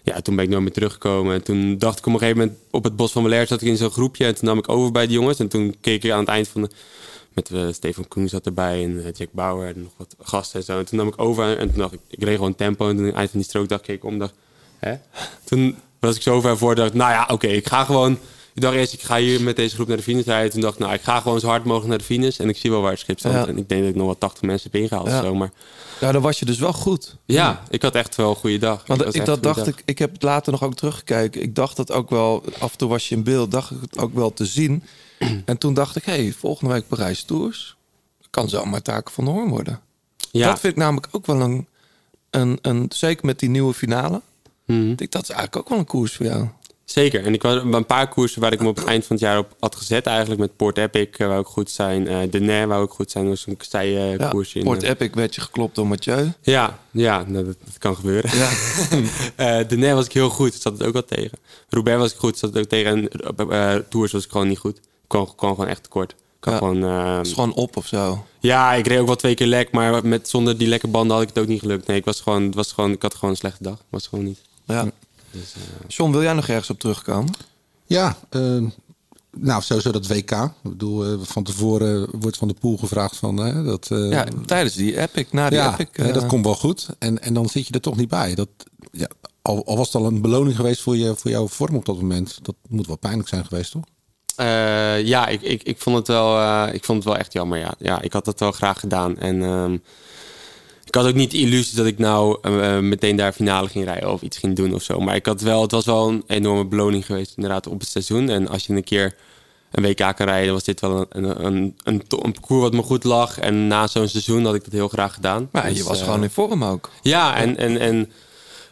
Ja, 0.04 0.22
toen 0.22 0.36
ben 0.36 0.44
ik 0.44 0.50
nooit 0.50 0.64
meer 0.64 0.72
teruggekomen. 0.72 1.34
En 1.34 1.44
toen 1.44 1.78
dacht 1.78 2.00
ik 2.00 2.06
op 2.06 2.14
een 2.14 2.20
gegeven 2.20 2.40
moment 2.40 2.58
op 2.72 2.84
het 2.84 2.96
bos 2.96 3.12
van 3.12 3.24
Belair 3.24 3.48
zat 3.48 3.62
ik 3.62 3.68
in 3.68 3.78
zo'n 3.78 3.92
groepje. 3.92 4.26
En 4.26 4.36
toen 4.36 4.48
nam 4.48 4.58
ik 4.58 4.70
over 4.70 4.92
bij 4.92 5.08
de 5.08 5.14
jongens. 5.14 5.40
En 5.40 5.48
toen 5.48 5.76
keek 5.82 6.04
ik 6.04 6.12
aan 6.12 6.20
het 6.20 6.28
eind 6.28 6.48
van 6.48 6.62
de... 6.62 6.70
Met 7.34 7.52
eh, 7.52 7.68
Stefan 7.72 8.08
Koen 8.08 8.30
zat 8.30 8.46
erbij 8.46 8.84
en 8.84 9.06
eh, 9.06 9.12
Jack 9.14 9.28
Bauer 9.32 9.68
en 9.68 9.82
nog 9.82 9.92
wat 9.98 10.16
gasten 10.22 10.60
en 10.60 10.66
zo. 10.66 10.80
En 10.80 10.86
toen 10.86 10.98
nam 10.98 11.08
ik 11.08 11.22
over 11.22 11.58
en 11.58 11.68
toen 11.70 11.78
dacht 11.78 11.94
ik, 11.94 12.00
ik 12.08 12.24
reed 12.24 12.36
gewoon 12.36 12.56
tempo. 12.56 12.90
En 12.90 12.96
toen 12.96 13.00
aan 13.00 13.08
het 13.10 13.16
eind 13.16 13.30
van 13.30 13.40
die 13.40 13.50
strook 13.50 13.70
dacht 13.70 13.88
ik, 13.88 14.04
om 14.04 14.20
dacht, 14.20 14.34
hè? 14.78 14.94
Toen 15.44 15.76
was 16.00 16.16
ik 16.16 16.22
zo 16.22 16.42
ver 16.42 16.58
voor, 16.58 16.76
dacht 16.76 16.94
nou 16.94 17.12
ja, 17.12 17.28
oké, 17.32 17.48
ik 17.48 17.68
ga 17.68 17.84
gewoon... 17.84 18.18
Ik 18.60 18.66
dacht 18.66 18.78
eerst, 18.78 18.94
ik 18.94 19.02
ga 19.02 19.18
hier 19.18 19.42
met 19.42 19.56
deze 19.56 19.76
groep 19.76 19.88
naar 19.88 19.98
de 19.98 20.04
finish 20.04 20.26
rijden. 20.26 20.52
Toen 20.52 20.62
dacht 20.62 20.74
ik, 20.74 20.80
nou, 20.80 20.94
ik 20.94 21.02
ga 21.02 21.20
gewoon 21.20 21.40
zo 21.40 21.48
hard 21.48 21.64
mogelijk 21.64 21.90
naar 21.90 21.98
de 21.98 22.04
finish. 22.04 22.40
En 22.40 22.50
ik 22.50 22.58
zie 22.58 22.72
wel 22.72 22.82
waar 22.82 22.92
het 22.92 23.00
schip 23.00 23.20
staat. 23.20 23.32
Ja. 23.32 23.48
En 23.48 23.58
ik 23.58 23.70
denk 23.70 23.82
dat 23.82 23.90
ik 23.90 23.96
nog 23.96 24.06
wel 24.06 24.18
80 24.18 24.42
mensen 24.42 24.70
heb 24.72 24.82
ingehaald 24.82 25.08
Ja. 25.08 25.22
zo. 25.22 25.36
Maar 25.36 25.52
Ja, 26.00 26.12
dan 26.12 26.22
was 26.22 26.40
je 26.40 26.46
dus 26.46 26.60
wel 26.60 26.74
goed. 26.74 27.16
ja, 27.26 27.64
ik 27.70 27.82
had 27.82 27.96
echt 27.96 28.16
wel 28.16 28.30
een 28.30 28.36
goede 28.36 28.58
dag. 28.58 28.84
Want 28.88 29.16
ik, 29.16 29.26
dat 29.26 29.44
dacht 29.44 29.58
dag. 29.58 29.68
ik, 29.68 29.82
ik 29.86 30.00
heb 30.00 30.12
het 30.14 30.24
later 30.24 30.52
nog 30.52 30.64
ook 30.64 30.76
teruggekeken. 30.76 31.42
Ik 31.42 31.56
dacht 31.56 31.76
dat 31.76 31.92
ook 31.92 32.10
wel, 32.10 32.44
af 32.60 32.72
en 32.72 32.78
toe 32.78 32.90
was 32.90 33.10
je 33.10 33.16
in 33.16 33.24
beeld, 33.24 33.52
dacht 33.52 33.72
ik 33.72 33.78
het 33.82 33.98
ook 33.98 34.14
wel 34.14 34.34
te 34.34 34.46
zien. 34.46 34.84
En 35.46 35.58
toen 35.58 35.74
dacht 35.74 35.96
ik, 35.96 36.06
hé, 36.06 36.14
hey, 36.24 36.32
volgende 36.38 36.74
week 36.74 36.88
Parijs 36.88 37.24
Tours. 37.24 37.76
Kan 38.30 38.50
zomaar 38.50 38.82
Taken 38.82 39.14
van 39.14 39.26
de 39.26 39.32
Hoorn 39.32 39.50
worden. 39.50 39.80
Ja. 40.32 40.48
Dat 40.48 40.60
vind 40.60 40.74
ik 40.74 40.80
namelijk 40.80 41.08
ook 41.12 41.26
wel 41.26 41.42
een, 41.42 41.68
een, 42.30 42.58
een 42.62 42.86
zeker 42.90 43.26
met 43.26 43.40
die 43.40 43.50
nieuwe 43.50 43.74
finale. 43.74 44.22
Mhm. 44.66 44.90
Ik 44.92 44.98
denk, 44.98 45.12
dat 45.12 45.22
is 45.22 45.30
eigenlijk 45.30 45.56
ook 45.58 45.70
wel 45.70 45.78
een 45.78 45.86
koers 45.86 46.16
voor 46.16 46.26
jou. 46.26 46.48
Zeker. 46.92 47.26
En 47.26 47.34
ik 47.34 47.42
was 47.42 47.62
een 47.64 47.86
paar 47.86 48.08
koersen 48.08 48.42
waar 48.42 48.54
ik 48.54 48.62
me 48.62 48.68
op 48.68 48.76
het 48.76 48.86
eind 48.86 49.06
van 49.06 49.16
het 49.16 49.26
jaar 49.26 49.38
op 49.38 49.56
had 49.60 49.76
gezet. 49.76 50.06
Eigenlijk 50.06 50.40
met 50.40 50.56
Port 50.56 50.78
Epic 50.78 51.08
eh, 51.12 51.28
wou 51.28 51.40
ik 51.40 51.46
goed 51.46 51.70
zijn. 51.72 52.08
eh 52.08 52.18
de 52.30 52.40
Nair 52.40 52.68
wou 52.68 52.84
ik 52.84 52.90
goed 52.90 53.12
zijn. 53.12 53.24
Dat 53.24 53.34
was 53.34 53.46
een 53.48 53.58
kastei 53.58 53.90
Ja, 54.18 54.28
koersje. 54.30 54.60
in, 54.60 54.66
Port 54.66 54.84
eh, 54.84 54.90
Epic 54.90 55.10
werd 55.14 55.36
je 55.36 55.42
geklopt 55.42 55.76
door 55.76 55.88
Mathieu. 55.88 56.32
Ja, 56.42 56.80
ja 56.92 57.24
nou, 57.28 57.46
dat, 57.46 57.56
dat 57.66 57.78
kan 57.78 57.96
gebeuren. 57.96 58.38
Ja. 58.38 58.50
Eh, 59.36 59.68
de 59.68 59.78
Nair 59.78 59.96
was 59.96 60.06
ik 60.06 60.14
heel 60.14 60.30
goed. 60.30 60.54
Zat 60.54 60.74
het 60.78 60.84
ook 60.88 60.94
wel 60.94 61.06
tegen. 61.06 61.38
Roubaix 61.70 62.00
was 62.00 62.12
ik 62.12 62.18
goed. 62.18 62.38
Zat 62.38 62.54
het 62.54 62.64
ook 62.64 62.70
tegen. 62.70 62.92
En 62.92 63.10
eh, 63.50 63.74
eh, 63.76 63.82
Tours 63.90 64.12
was 64.12 64.24
ik 64.26 64.32
gewoon 64.32 64.48
niet 64.48 64.58
goed. 64.60 64.78
Ik 64.78 64.84
kwam, 65.08 65.36
kwam 65.36 65.50
gewoon 65.56 65.68
echt 65.70 65.84
tekort. 65.84 66.12
Ik 66.12 66.18
had 66.46 66.54
Ja. 66.54 66.60
gewoon, 66.60 66.84
eh, 66.84 67.18
Het 67.18 67.28
is 67.28 67.34
gewoon 67.34 67.54
op 67.54 67.78
of 67.78 67.86
zo. 67.88 68.26
ja, 68.40 68.74
ik 68.74 68.88
reed 68.88 69.00
ook 69.00 69.06
wel 69.08 69.16
twee 69.16 69.34
keer 69.36 69.48
lek. 69.48 69.72
Maar 69.72 70.08
met, 70.08 70.30
zonder 70.30 70.58
die 70.58 70.68
lekke 70.68 70.88
banden 70.88 71.14
had 71.14 71.22
ik 71.24 71.30
het 71.34 71.40
ook 71.44 71.48
niet 71.50 71.60
gelukt. 71.60 71.88
Nee, 71.88 71.98
ik, 71.98 72.06
was 72.06 72.22
gewoon, 72.22 72.44
het 72.44 72.56
was 72.56 72.72
gewoon, 72.72 72.92
ik 72.92 73.02
had 73.02 73.14
gewoon 73.14 73.30
een 73.30 73.36
slechte 73.36 73.64
dag. 73.64 73.78
was 73.90 74.08
gewoon 74.08 74.26
niet. 74.26 74.42
Ja. 74.66 74.92
Dus, 75.32 75.54
eh, 75.56 75.62
John, 75.88 76.12
wil 76.12 76.22
jij 76.22 76.34
nog 76.34 76.48
ergens 76.48 76.70
op 76.70 76.80
terugkomen? 76.80 77.34
Ja, 77.86 78.18
eh, 78.30 78.64
nou 79.38 79.62
sowieso 79.62 79.92
dat 79.92 80.08
WK. 80.08 80.32
Ik 80.32 80.52
bedoel, 80.62 81.06
eh, 81.06 81.14
van 81.22 81.44
tevoren 81.44 82.08
wordt 82.20 82.38
Van 82.38 82.48
de 82.48 82.54
Poel 82.54 82.78
gevraagd 82.78 83.16
van... 83.16 83.46
eh, 83.46 83.66
dat, 83.66 83.88
eh, 83.92 84.10
Ja, 84.12 84.26
tijdens 84.46 84.76
die 84.76 85.00
Epic, 85.02 85.26
na 85.32 85.50
die 85.50 85.58
ja, 85.60 85.78
Epic. 85.80 86.14
dat 86.14 86.26
komt 86.26 86.46
wel 86.46 86.56
goed. 86.56 86.88
En, 87.00 87.22
en 87.22 87.34
dan 87.34 87.50
zit 87.50 87.68
je 87.68 87.74
er 87.74 87.82
toch 87.82 87.96
niet 87.98 88.10
bij. 88.10 88.36
Dat, 88.36 88.50
ja, 88.92 89.08
al, 89.42 89.66
al 89.66 89.78
was 89.78 89.88
het 89.88 89.96
al 89.96 90.06
een 90.06 90.22
beloning 90.22 90.56
geweest 90.56 90.82
voor, 90.82 90.98
je, 90.98 91.16
voor 91.16 91.32
jouw 91.32 91.48
vorm 91.48 91.76
op 91.76 91.86
dat 91.86 91.96
moment. 91.96 92.40
Dat 92.42 92.56
moet 92.70 92.88
wel 92.88 92.98
pijnlijk 92.98 93.28
zijn 93.30 93.46
geweest, 93.46 93.72
toch? 93.72 93.84
Eh, 94.36 95.06
ja, 95.06 95.28
ik, 95.28 95.42
ik, 95.42 95.64
ik, 95.64 95.82
vond 95.82 95.96
het 95.98 96.08
wel, 96.08 96.38
eh, 96.40 96.74
ik 96.74 96.84
vond 96.86 96.98
het 96.98 97.08
wel 97.08 97.18
echt 97.18 97.34
jammer. 97.34 97.60
Ja. 97.60 97.74
Ja, 97.80 98.02
ik 98.02 98.14
had 98.14 98.26
het 98.26 98.40
wel 98.40 98.52
graag 98.52 98.80
gedaan. 98.80 99.18
En 99.18 99.44
ehm, 99.44 99.78
ik 100.90 100.96
had 100.96 101.08
ook 101.08 101.14
niet 101.14 101.32
de 101.32 101.38
illusie 101.38 101.76
dat 101.76 101.86
ik 101.86 101.98
nou 101.98 102.38
eh, 102.42 102.76
eh, 102.76 102.84
meteen 102.84 103.16
daar 103.16 103.34
finale 103.34 103.68
ging 103.68 103.86
rijden 103.86 104.12
of 104.12 104.22
iets 104.22 104.38
ging 104.38 104.56
doen 104.56 104.74
of 104.74 104.82
zo. 104.84 105.00
Maar 105.00 105.16
ik 105.16 105.26
had 105.26 105.42
wel, 105.42 105.62
het 105.62 105.72
was 105.72 105.86
wel 105.86 106.08
een 106.08 106.24
enorme 106.28 106.66
beloning 106.66 107.06
geweest 107.06 107.34
inderdaad 107.36 107.68
op 107.68 107.80
het 107.80 107.90
seizoen. 107.90 108.30
En 108.30 108.48
als 108.48 108.66
je 108.66 108.74
een 108.74 108.84
keer 108.84 109.16
een 109.72 109.84
WK 109.84 109.96
kan 110.16 110.26
rijden, 110.26 110.54
was 110.54 110.64
dit 110.64 110.82
wel 110.82 111.06
een, 111.10 111.46
een, 111.46 111.76
een, 111.84 112.04
een, 112.08 112.32
parcours 112.32 112.62
wat 112.62 112.74
me 112.74 112.82
goed 112.82 113.04
lag. 113.04 113.40
En 113.40 113.68
na 113.68 113.88
zo'n 113.88 114.08
seizoen 114.08 114.46
had 114.46 114.56
ik 114.56 114.64
dat 114.64 114.74
heel 114.74 114.88
graag 114.88 115.14
gedaan. 115.14 115.50
maar 115.52 115.68
je 115.68 115.74
Dus, 115.74 115.84
was 115.84 116.00
eh, 116.00 116.06
gewoon 116.06 116.24
in 116.24 116.30
vorm 116.30 116.64
ook. 116.64 116.90
ja, 117.02 117.36
en, 117.36 117.58
en, 117.58 117.80
en 117.80 118.12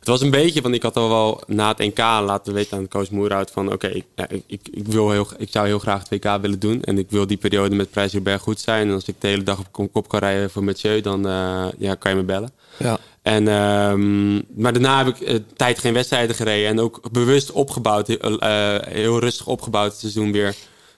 het 0.07 0.15
was 0.19 0.25
een 0.25 0.41
beetje, 0.41 0.61
want 0.61 0.75
ik 0.75 0.83
had 0.83 0.95
al 0.97 1.09
wel 1.09 1.41
na 1.47 1.67
het 1.67 1.77
NK 1.77 1.97
laten 1.97 2.53
weten 2.53 2.77
aan 2.77 2.87
coach 2.87 3.09
Moerhout 3.09 3.51
van 3.51 3.71
oké, 3.71 3.87
ik- 3.87 4.05
ja, 4.15 4.29
ik, 4.29 4.43
ik, 4.47 4.67
ik, 4.71 4.87
wil 4.87 5.11
heel, 5.11 5.27
ik 5.37 5.47
zou 5.51 5.65
heel 5.67 5.79
graag 5.79 6.09
het 6.09 6.23
WK 6.23 6.41
willen 6.41 6.59
doen. 6.59 6.81
En 6.83 6.97
ik 6.97 7.09
wil 7.09 7.27
die 7.27 7.37
periode 7.37 7.75
met 7.75 7.91
Prijs 7.91 8.21
Berg 8.21 8.41
goed 8.41 8.59
zijn. 8.59 8.87
En 8.87 8.93
als 8.93 9.07
ik 9.07 9.15
de 9.19 9.27
hele 9.27 9.43
dag 9.43 9.59
op 9.59 9.91
kop 9.91 10.07
kan 10.07 10.19
rijden 10.19 10.49
voor 10.49 10.63
Mathieu, 10.63 11.01
dan 11.01 11.27
eh, 11.27 11.65
ja, 11.77 11.95
kan 11.95 12.11
je 12.11 12.17
me 12.17 12.23
bellen. 12.23 12.51
Ja. 12.77 12.97
En, 13.21 13.47
ehm, 13.47 14.35
maar 14.35 14.73
daarna 14.73 14.97
heb 15.05 15.07
ik 15.15 15.21
eh, 15.21 15.35
tijd 15.55 15.79
geen 15.79 15.93
wedstrijden 15.93 16.35
gereden. 16.35 16.69
En 16.69 16.79
ook 16.79 17.11
bewust 17.11 17.51
opgebouwd, 17.51 18.07
heel, 18.07 18.19
eh, 18.39 18.75
heel 18.87 19.19
rustig 19.19 19.47
opgebouwd 19.47 19.91
het 19.91 19.99
seizoen 19.99 20.31
weer 20.31 20.55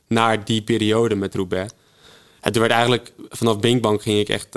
naar 0.07 0.45
die 0.45 0.61
periode 0.61 1.15
met 1.15 1.35
Roubaix. 1.35 1.71
En 2.41 2.51
toen 2.51 2.61
werd 2.61 2.73
eigenlijk 2.73 3.11
vanaf 3.29 3.59
Binkbank 3.59 4.01
ging 4.01 4.19
ik 4.19 4.29
echt, 4.29 4.47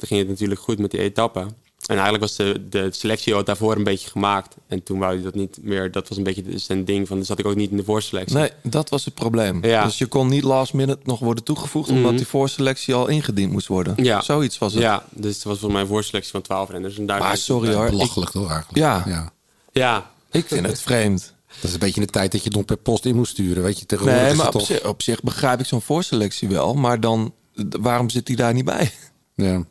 ging 0.00 0.20
het 0.20 0.28
natuurlijk 0.28 0.60
goed 0.60 0.78
met 0.78 0.90
die 0.90 1.00
etappen. 1.00 1.68
En 1.90 1.96
eigenlijk 1.96 2.20
was 2.20 2.36
de, 2.36 2.68
de 2.68 2.88
selectie 2.90 3.34
al 3.34 3.44
daarvoor 3.44 3.76
een 3.76 3.84
beetje 3.84 4.10
gemaakt. 4.10 4.56
En 4.66 4.82
toen 4.82 4.98
wou 4.98 5.14
hij 5.14 5.22
dat 5.22 5.34
niet 5.34 5.58
meer, 5.62 5.90
dat 5.92 6.08
was 6.08 6.18
een 6.18 6.24
beetje 6.24 6.58
zijn 6.58 6.84
ding 6.84 7.06
van, 7.08 7.16
dan 7.16 7.26
zat 7.26 7.38
ik 7.38 7.46
ook 7.46 7.54
niet 7.54 7.70
in 7.70 7.76
de 7.76 7.84
voorselectie. 7.84 8.36
Nee, 8.36 8.50
dat 8.62 8.88
was 8.88 9.04
het 9.04 9.14
probleem. 9.14 9.64
Ja. 9.64 9.84
Dus 9.84 9.98
je 9.98 10.06
kon 10.06 10.28
niet 10.28 10.42
last 10.42 10.72
minute 10.72 11.00
nog 11.04 11.18
worden 11.18 11.44
toegevoegd... 11.44 11.88
omdat 11.88 12.04
Mhm. 12.10 12.16
die 12.16 12.26
voorselectie 12.26 12.94
al 12.94 13.06
ingediend 13.08 13.52
moest 13.52 13.66
worden. 13.66 14.04
Ja. 14.04 14.20
Zoiets 14.20 14.58
was 14.58 14.72
het. 14.72 14.82
Ja, 14.82 15.04
dus 15.10 15.34
het 15.34 15.44
was 15.44 15.52
volgens 15.52 15.72
mij 15.72 15.80
een 15.80 15.86
voorselectie 15.88 16.32
van 16.32 16.42
12 16.42 16.70
renners. 16.70 16.98
En 16.98 17.06
daar 17.06 17.18
Maar 17.18 17.36
sorry 17.36 17.74
hoor. 17.74 17.90
Belachelijk 17.90 18.30
toch 18.30 18.48
eigenlijk? 18.50 18.78
Ja. 18.78 19.02
ja. 19.06 19.32
Ja, 19.72 20.10
ik 20.30 20.46
vind 20.46 20.66
het 20.66 20.80
vreemd. 20.80 21.34
Dat 21.54 21.64
is 21.64 21.72
een 21.72 21.78
beetje 21.78 22.00
de 22.00 22.06
tijd 22.06 22.32
dat 22.32 22.44
je 22.44 22.50
dan 22.50 22.64
per 22.64 22.76
post 22.76 23.04
in 23.04 23.14
moest 23.16 23.32
sturen. 23.32 23.62
Weet 23.62 23.78
je, 23.78 23.86
tegenwoordig 23.86 24.22
Nee, 24.22 24.30
is 24.32 24.36
maar 24.36 24.46
het 24.46 24.54
op, 24.54 24.60
toch... 24.60 24.70
zich, 24.70 24.84
op 24.86 25.02
zich 25.02 25.22
begrijp 25.22 25.60
ik 25.60 25.66
zo'n 25.66 25.82
voorselectie 25.82 26.48
wel. 26.48 26.74
Maar 26.74 27.00
dan, 27.00 27.34
waarom 27.80 28.10
zit 28.10 28.26
hij 28.28 28.36
daar 28.36 28.52
niet 28.54 28.64
bij? 28.64 28.92
Ja. 29.34 29.64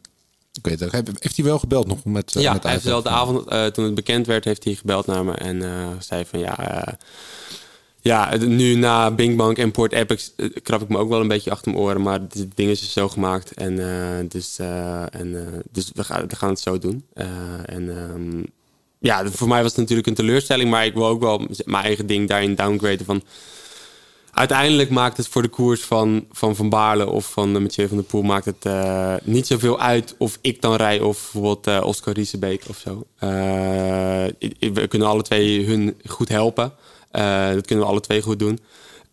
Ook. 0.63 0.91
Heeft 1.19 1.35
hij 1.35 1.45
wel 1.45 1.59
gebeld 1.59 1.87
nog 1.87 2.05
met, 2.05 2.35
eh, 2.35 2.41
ja 2.41 2.53
met 2.53 2.63
hij 2.63 2.71
heeft 2.71 2.83
wel 2.83 3.01
de 3.01 3.09
avond, 3.09 3.47
eh, 3.47 3.65
toen 3.65 3.85
het 3.85 3.95
bekend 3.95 4.27
werd, 4.27 4.45
heeft 4.45 4.63
hij 4.63 4.73
gebeld 4.73 5.05
naar 5.05 5.25
me. 5.25 5.33
En 5.33 5.63
eh, 5.63 5.87
zei 5.99 6.25
van 6.25 6.39
ja, 6.39 6.97
ja, 8.01 8.37
nu 8.37 8.75
na 8.75 9.11
Binkbank 9.11 9.57
en 9.57 9.71
Port 9.71 9.91
Epic 9.91 10.31
krap 10.63 10.81
ik 10.81 10.89
me 10.89 10.97
ook 10.97 11.09
wel 11.09 11.21
een 11.21 11.27
beetje 11.27 11.51
achter 11.51 11.71
mijn 11.71 11.83
oren. 11.83 12.01
Maar 12.01 12.19
het 12.19 12.47
ding 12.55 12.69
is 12.69 12.79
dus 12.79 12.93
zo 12.93 13.09
gemaakt. 13.09 13.53
En, 13.53 13.75
dus, 14.27 14.57
en, 15.11 15.63
dus 15.71 15.91
we, 15.93 16.03
gaan, 16.03 16.27
we 16.27 16.35
gaan 16.35 16.49
het 16.49 16.59
zo 16.59 16.77
doen. 16.77 17.05
En 17.65 17.97
ehm, 17.97 18.43
ja, 18.99 19.25
voor 19.25 19.47
mij 19.47 19.61
was 19.61 19.71
het 19.71 19.79
natuurlijk 19.79 20.07
een 20.07 20.13
teleurstelling. 20.13 20.69
Maar 20.69 20.85
ik 20.85 20.93
wil 20.93 21.07
ook 21.07 21.21
wel 21.21 21.47
mijn 21.65 21.83
eigen 21.83 22.07
ding 22.07 22.27
daarin 22.27 22.55
downgraden 22.55 23.05
van... 23.05 23.23
Uiteindelijk 24.39 24.89
maakt 24.89 25.17
het 25.17 25.27
voor 25.27 25.41
de 25.41 25.47
koers 25.47 25.81
van 25.81 26.25
Van, 26.31 26.55
van 26.55 26.69
Baarle 26.69 27.09
of 27.09 27.31
van 27.31 27.55
uh, 27.55 27.61
Mathieu 27.61 27.87
van 27.87 27.97
der 27.97 28.05
Poel... 28.05 28.21
maakt 28.21 28.45
het 28.45 28.65
eh, 28.65 29.13
niet 29.23 29.47
zoveel 29.47 29.79
uit 29.79 30.15
of 30.17 30.37
ik 30.41 30.61
dan 30.61 30.75
rij 30.75 30.99
of 30.99 31.21
bijvoorbeeld 31.21 31.67
eh, 31.67 31.85
Oscar 31.85 32.13
Riesebeek 32.13 32.63
of 32.67 32.77
zo. 32.77 33.03
Eh, 33.17 33.29
we 34.59 34.87
kunnen 34.87 35.07
alle 35.07 35.21
twee 35.21 35.65
hun 35.65 35.95
goed 36.05 36.29
helpen. 36.29 36.73
Eh, 37.11 37.49
dat 37.53 37.65
kunnen 37.65 37.85
we 37.85 37.91
alle 37.91 38.01
twee 38.01 38.21
goed 38.21 38.39
doen. 38.39 38.59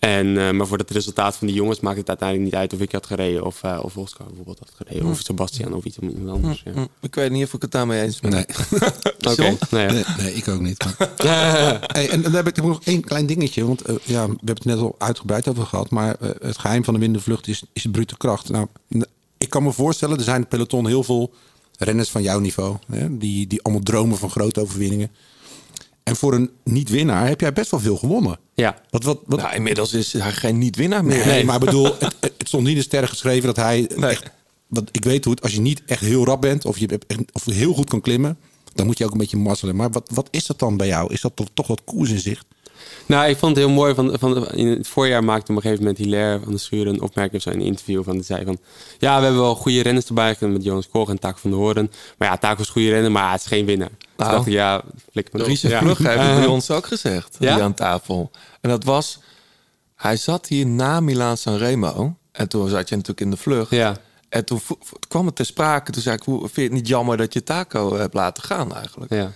En, 0.06 0.38
eh, 0.38 0.50
maar 0.50 0.66
voor 0.66 0.78
het 0.78 0.90
resultaat 0.90 1.36
van 1.36 1.46
die 1.46 1.56
jongens 1.56 1.80
maakt 1.80 1.96
het 1.98 2.08
uiteindelijk 2.08 2.48
niet 2.50 2.60
uit 2.60 2.72
of 2.72 2.80
ik 2.80 2.92
had 2.92 3.06
gereden 3.06 3.44
of, 3.44 3.62
eh, 3.62 3.78
of 3.82 3.96
Oscar 3.96 4.26
bijvoorbeeld 4.26 4.58
had 4.58 4.72
gereden. 4.76 5.08
Of 5.08 5.20
Sebastian 5.20 5.74
of 5.74 5.84
iets 5.84 5.98
iemand 5.98 6.28
anders. 6.28 6.62
Ja. 6.64 6.72
Hm, 6.72 6.84
Ik 7.00 7.14
weet 7.14 7.30
niet 7.30 7.44
of 7.44 7.52
ik 7.54 7.62
het 7.62 7.70
daarmee 7.70 8.02
eens 8.02 8.20
ben. 8.20 8.30
Nee. 8.30 8.44
Oké, 9.30 9.56
nou 9.70 9.84
ja. 9.86 9.92
Nee, 9.92 10.04
nee, 10.18 10.34
ik 10.34 10.48
ook 10.48 10.60
niet. 10.60 10.84
maar- 10.84 11.78
Hey, 11.96 12.10
en 12.10 12.22
dan 12.22 12.32
heb 12.32 12.46
ik 12.46 12.56
nog 12.62 12.80
één 12.84 13.00
klein 13.00 13.26
dingetje. 13.26 13.66
Want 13.66 13.82
eh, 13.82 13.94
ja, 14.04 14.22
we 14.26 14.34
hebben 14.36 14.54
het 14.54 14.64
net 14.64 14.78
al 14.78 14.94
uitgebreid 14.98 15.48
over 15.48 15.66
gehad. 15.66 15.90
Maar 15.90 16.16
het 16.40 16.58
geheim 16.58 16.84
van 16.84 16.94
de 16.94 17.00
windervlucht 17.00 17.48
is, 17.48 17.62
is 17.72 17.86
brute 17.90 18.16
kracht. 18.16 18.48
Nou, 18.48 18.66
ik 19.38 19.50
kan 19.50 19.62
me 19.62 19.72
voorstellen, 19.72 20.16
er 20.18 20.22
zijn 20.24 20.36
in 20.36 20.40
het 20.42 20.50
peloton 20.50 20.86
heel 20.86 21.02
veel 21.02 21.32
renners 21.78 22.10
van 22.10 22.22
jouw 22.22 22.38
niveau. 22.38 22.76
Hè, 22.92 23.18
die, 23.18 23.46
die 23.46 23.62
allemaal 23.62 23.82
dromen 23.82 24.18
van 24.18 24.30
grote 24.30 24.60
overwinningen. 24.60 25.10
En 26.06 26.16
voor 26.16 26.34
een 26.34 26.50
niet-winnaar 26.64 27.28
heb 27.28 27.40
jij 27.40 27.52
best 27.52 27.70
wel 27.70 27.80
veel 27.80 27.96
gewonnen. 27.96 28.38
Ja. 28.54 28.80
Wat, 28.90 29.04
wat, 29.04 29.20
wat, 29.26 29.40
Nou, 29.40 29.54
inmiddels 29.54 29.92
is 29.92 30.12
hij 30.12 30.32
geen 30.32 30.58
niet-winnaar 30.58 31.04
meer. 31.04 31.26
Nee, 31.26 31.44
maar 31.44 31.54
ik 31.54 31.64
bedoel, 31.64 31.84
het, 31.98 32.16
het 32.20 32.48
stond 32.48 32.62
niet 32.62 32.72
in 32.72 32.78
de 32.78 32.84
sterren 32.84 33.08
geschreven 33.08 33.46
dat 33.46 33.56
hij 33.56 33.88
echt... 33.88 34.30
Want 34.66 34.88
ik 34.92 35.04
weet 35.04 35.24
hoe 35.24 35.34
het, 35.34 35.42
als 35.42 35.52
je 35.52 35.60
niet 35.60 35.82
echt 35.86 36.00
heel 36.00 36.24
rap 36.24 36.40
bent 36.40 36.64
of 36.64 36.78
je 36.78 36.98
echt, 37.06 37.22
of 37.32 37.44
heel 37.44 37.74
goed 37.74 37.88
kan 37.88 38.00
klimmen, 38.00 38.38
dan 38.74 38.86
moet 38.86 38.98
je 38.98 39.04
ook 39.04 39.12
een 39.12 39.18
beetje 39.18 39.36
mazzelen. 39.36 39.76
Maar 39.76 39.90
wat, 39.90 40.10
wat 40.14 40.28
is 40.30 40.46
dat 40.46 40.58
dan 40.58 40.76
bij 40.76 40.86
jou? 40.86 41.12
Is 41.12 41.20
dat 41.20 41.36
toch, 41.36 41.48
toch 41.54 41.66
wat 41.66 41.84
koers 41.84 42.10
in 42.10 42.20
zicht? 42.20 42.46
Nou, 43.06 43.28
ik 43.28 43.36
vond 43.36 43.56
het 43.56 43.64
heel 43.64 43.74
mooi. 43.74 43.94
Van, 43.94 44.16
van, 44.18 44.48
in 44.50 44.66
het 44.66 44.88
voorjaar 44.88 45.24
maakte 45.24 45.50
op 45.50 45.56
een 45.56 45.62
gegeven 45.62 45.82
moment 45.84 45.98
Hilaire 46.04 46.40
van 46.44 46.52
de 46.52 46.58
Schuur 46.58 46.86
een 46.86 47.00
opmerking 47.00 47.36
of 47.36 47.42
zo 47.42 47.50
in 47.50 47.60
een 47.60 47.66
interview. 47.66 48.04
Van, 48.04 48.12
die 48.12 48.22
zei 48.22 48.44
van, 48.44 48.58
ja, 48.98 49.16
we 49.16 49.22
hebben 49.24 49.42
wel 49.42 49.54
goede 49.54 49.82
renners 49.82 50.06
erbij 50.06 50.28
gekregen 50.28 50.56
met 50.56 50.64
Jonas 50.64 50.88
Koch 50.88 51.08
en 51.08 51.18
Taco 51.18 51.38
van 51.40 51.50
de 51.50 51.56
Hoorn. 51.56 51.90
Maar 52.18 52.28
ja, 52.28 52.36
Taco 52.36 52.60
is 52.60 52.68
goede 52.68 52.90
renner, 52.90 53.12
maar 53.12 53.32
het 53.32 53.40
is 53.40 53.46
geen 53.46 53.66
winnaar. 53.66 53.88
Toen 53.88 53.98
Nou, 54.16 54.30
dacht 54.30 54.46
ik, 54.46 54.52
ja, 54.52 54.82
flik 55.12 55.32
me 55.32 55.40
op. 55.40 55.46
Richard 55.46 55.72
ja. 55.72 55.80
Plugge 55.80 56.08
heeft 56.08 56.20
het 56.20 56.28
Eh, 56.28 56.36
bij 56.36 56.46
ons 56.46 56.70
ook 56.70 56.86
gezegd. 56.86 57.36
Ja? 57.38 57.54
Hier 57.54 57.62
aan 57.62 57.74
tafel. 57.74 58.30
En 58.60 58.70
dat 58.70 58.84
was... 58.84 59.18
Hij 59.96 60.16
zat 60.16 60.46
hier 60.46 60.66
na 60.66 61.00
Milaan 61.00 61.36
Sanremo. 61.36 62.16
En 62.32 62.48
toen 62.48 62.68
zat 62.68 62.88
je 62.88 62.94
natuurlijk 62.94 63.20
in 63.20 63.30
de 63.30 63.36
vlucht. 63.36 63.70
Ja. 63.70 63.96
En 64.28 64.44
toen 64.44 64.60
kwam 65.08 65.26
het 65.26 65.36
ter 65.36 65.46
sprake. 65.46 65.90
Toen 65.90 66.02
zei 66.02 66.16
ik, 66.16 66.22
hoe, 66.22 66.38
vind 66.38 66.54
je 66.54 66.62
het 66.62 66.72
niet 66.72 66.88
jammer 66.88 67.16
dat 67.16 67.32
je 67.32 67.42
Taco 67.42 67.96
hebt 67.96 68.14
laten 68.14 68.42
gaan 68.42 68.74
eigenlijk? 68.74 69.12
Ja. 69.12 69.32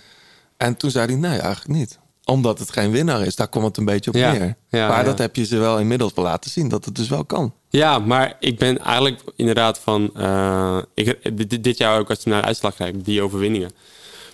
En 0.57 0.77
toen 0.77 0.91
zei 0.91 1.05
hij, 1.05 1.15
nee, 1.15 1.39
eigenlijk 1.39 1.79
niet. 1.79 1.99
Omdat 2.25 2.59
het 2.59 2.71
geen 2.71 2.91
winnaar 2.91 3.21
is. 3.25 3.35
Daar 3.35 3.47
komt 3.47 3.65
het 3.65 3.77
een 3.77 3.85
beetje 3.85 4.09
op 4.11 4.15
Ja. 4.17 4.31
neer. 4.31 4.55
Ja, 4.69 4.87
maar 4.87 5.05
dat 5.05 5.17
heb 5.17 5.35
je 5.35 5.45
ze 5.45 5.57
wel 5.57 5.79
inmiddels 5.79 6.13
wel 6.15 6.25
laten 6.25 6.51
zien. 6.51 6.67
Dat 6.69 6.85
het 6.85 6.95
dus 6.95 7.07
wel 7.09 7.25
kan. 7.25 7.53
Ja, 7.69 7.99
maar 7.99 8.35
ik 8.39 8.57
ben 8.57 8.77
eigenlijk 8.79 9.21
inderdaad 9.35 9.79
van... 9.79 10.09
eh, 10.15 10.77
ik, 10.93 11.37
dit, 11.49 11.63
dit 11.63 11.77
jaar 11.77 11.99
ook, 11.99 12.09
als 12.09 12.23
je 12.23 12.29
naar 12.29 12.41
de 12.41 12.47
uitslag 12.47 12.75
kijkt, 12.75 13.05
die 13.05 13.21
overwinningen. 13.21 13.71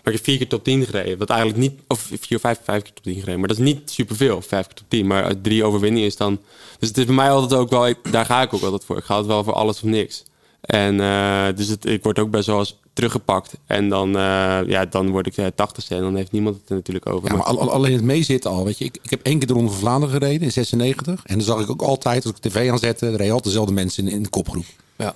Maar 0.04 0.14
ik 0.16 0.20
heb 0.20 0.24
vier 0.24 0.38
keer 0.38 0.48
top 0.48 0.64
10 0.64 0.86
gereden. 0.86 1.18
Wat 1.18 1.30
eigenlijk 1.30 1.60
niet... 1.60 1.80
Of 1.88 2.00
vier 2.20 2.36
of 2.38 2.42
vijf, 2.42 2.60
vijf 2.64 2.82
keer 2.84 2.94
top 2.94 3.04
10 3.04 3.14
gereden. 3.20 3.40
Maar 3.40 3.48
dat 3.48 3.58
is 3.58 3.64
niet 3.64 3.92
superveel, 3.92 4.42
vijf 4.42 4.66
keer 4.68 4.76
top 4.76 4.90
10. 4.90 5.08
Maar 5.08 5.42
drie 5.42 5.64
overwinningen 5.64 6.08
is 6.08 6.16
dan... 6.18 6.40
Dus 6.80 6.88
het 6.88 6.98
is 6.98 7.06
bij 7.06 7.16
mij 7.16 7.32
altijd 7.32 7.60
ook 7.60 7.70
wel... 7.70 7.88
ik- 7.88 8.12
daar 8.12 8.26
ga 8.26 8.42
ik 8.42 8.54
ook 8.54 8.62
altijd 8.62 8.86
voor. 8.86 8.98
Ik 8.98 9.04
ga 9.04 9.14
altijd 9.14 9.34
wel 9.34 9.44
voor 9.44 9.54
alles 9.54 9.76
of 9.78 9.84
niks. 9.84 10.24
En 10.62 11.00
eh, 11.02 11.46
dus 11.56 11.68
het, 11.68 11.86
ik 11.86 12.04
word 12.04 12.20
ook 12.20 12.30
best 12.30 12.46
wel 12.48 12.60
eens 12.60 12.78
teruggepakt. 12.98 13.54
En 13.66 13.90
dan, 13.90 14.08
eh, 14.18 14.60
ja, 14.68 14.86
dan 14.90 15.10
word 15.10 15.28
ik 15.28 15.38
uh, 15.38 15.46
80 15.56 15.90
en 15.90 16.02
dan 16.02 16.16
heeft 16.16 16.32
niemand 16.32 16.56
het 16.56 16.70
er 16.70 16.76
natuurlijk 16.76 17.06
over. 17.10 17.30
Ja, 17.30 17.36
maar 17.36 17.46
al- 17.46 17.60
al- 17.60 17.72
alleen 17.72 17.94
het 17.94 18.04
meezitten 18.04 18.52
al. 18.52 18.66
Weet 18.66 18.78
je, 18.78 18.86
ik, 18.86 18.98
ik 19.02 19.10
heb 19.10 19.22
één 19.24 19.38
keer 19.38 19.48
de 19.48 19.54
Ronde 19.54 19.70
van 19.72 19.80
Vlaanderen 19.80 20.14
gereden 20.16 20.42
in 20.42 20.52
96. 20.52 21.22
En 21.26 21.36
dan 21.38 21.46
zag 21.46 21.60
ik 21.60 21.70
ook 21.70 21.82
altijd, 21.82 22.26
als 22.26 22.34
ik 22.36 22.42
tv 22.52 22.72
aanzette, 22.72 23.06
er 23.06 23.12
reden 23.12 23.26
altijd 23.34 23.44
dezelfde 23.44 23.74
mensen 23.74 24.08
in, 24.08 24.12
in 24.14 24.24
de 24.24 24.30
kopgroep. 24.30 24.66
Ja. 24.98 25.14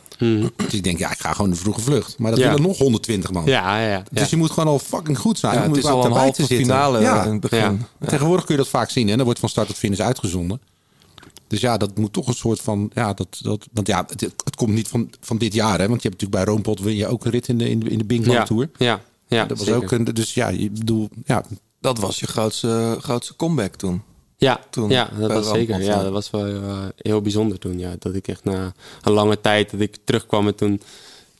Dus 0.55 0.73
ik 0.73 0.83
denk, 0.83 0.97
ja, 0.99 1.11
ik 1.11 1.19
ga 1.19 1.33
gewoon 1.33 1.49
de 1.49 1.55
vroege 1.55 1.81
vlucht. 1.81 2.17
Maar 2.17 2.31
dat 2.31 2.39
Ja. 2.39 2.47
willen 2.47 2.61
nog 2.61 2.77
120 2.77 3.31
man. 3.31 3.45
Ja, 3.45 3.79
ja, 3.81 3.87
ja. 3.89 4.03
Dus 4.11 4.29
je 4.29 4.37
moet 4.37 4.51
gewoon 4.51 4.69
al 4.69 4.79
fucking 4.79 5.17
goed 5.17 5.39
zijn. 5.39 5.53
Ja, 5.55 5.63
om 5.65 5.69
het 5.69 5.77
is 5.77 5.85
al 5.89 6.05
een 6.05 6.11
halve 6.11 6.31
te 6.31 6.45
zitten. 6.45 6.57
finale 6.57 6.99
Ja. 6.99 7.23
in 7.25 7.31
het 7.31 7.39
begin. 7.41 7.59
Ja. 7.99 8.07
Tegenwoordig 8.07 8.45
kun 8.45 8.55
je 8.55 8.61
dat 8.61 8.69
vaak 8.69 8.89
zien. 8.89 9.07
Hè? 9.07 9.15
Dan 9.15 9.25
wordt 9.25 9.39
van 9.39 9.49
start 9.49 9.67
tot 9.67 9.77
finish 9.77 9.99
uitgezonden. 9.99 10.61
Dus 11.51 11.61
ja, 11.61 11.77
dat 11.77 11.97
moet 11.97 12.13
toch 12.13 12.27
een 12.27 12.33
soort 12.33 12.61
van... 12.61 12.91
Ja, 12.93 13.13
dat, 13.13 13.39
dat, 13.41 13.67
want 13.71 13.87
ja, 13.87 14.05
het, 14.07 14.21
het 14.21 14.55
komt 14.55 14.73
niet 14.73 14.87
van, 14.87 15.09
van 15.19 15.37
dit 15.37 15.53
jaar. 15.53 15.79
Hè? 15.79 15.87
Want 15.87 16.01
je 16.01 16.09
hebt 16.09 16.21
natuurlijk 16.21 16.31
bij 16.31 16.43
Roompot... 16.53 16.79
win 16.79 16.95
je 16.95 17.07
ook 17.07 17.25
een 17.25 17.31
rit 17.31 17.47
in 17.47 17.57
de, 17.57 17.69
in 17.69 17.79
de, 17.79 17.89
in 17.89 17.97
de 17.97 18.05
Bing 18.05 18.25
ja, 18.25 18.43
Tour. 18.43 18.69
ja, 18.77 19.01
ja, 19.27 19.45
dat 19.45 19.57
was 19.57 19.67
zeker. 19.67 19.83
ook 19.83 19.91
een... 19.91 20.03
Dus 20.03 20.33
ja, 20.33 20.47
je 20.47 20.69
bedoel... 20.69 21.09
Ja, 21.25 21.43
Dat 21.79 21.99
was 21.99 22.19
je 22.19 22.27
grootste, 22.27 22.97
grootste 22.99 23.35
comeback 23.35 23.75
toen. 23.75 24.01
Ja, 24.37 24.59
toen 24.69 24.89
ja 24.89 25.09
dat 25.19 25.31
was 25.31 25.49
zeker. 25.49 25.81
Ja, 25.81 26.03
dat 26.03 26.11
was 26.11 26.29
wel 26.29 26.45
eh, 26.45 26.85
heel 26.97 27.21
bijzonder 27.21 27.59
toen. 27.59 27.79
Ja. 27.79 27.95
Dat 27.99 28.15
ik 28.15 28.27
echt 28.27 28.43
na 28.43 28.73
een 29.01 29.13
lange 29.13 29.41
tijd 29.41 29.71
dat 29.71 29.79
ik 29.79 29.97
terugkwam 30.03 30.47
en 30.47 30.55
toen. 30.55 30.81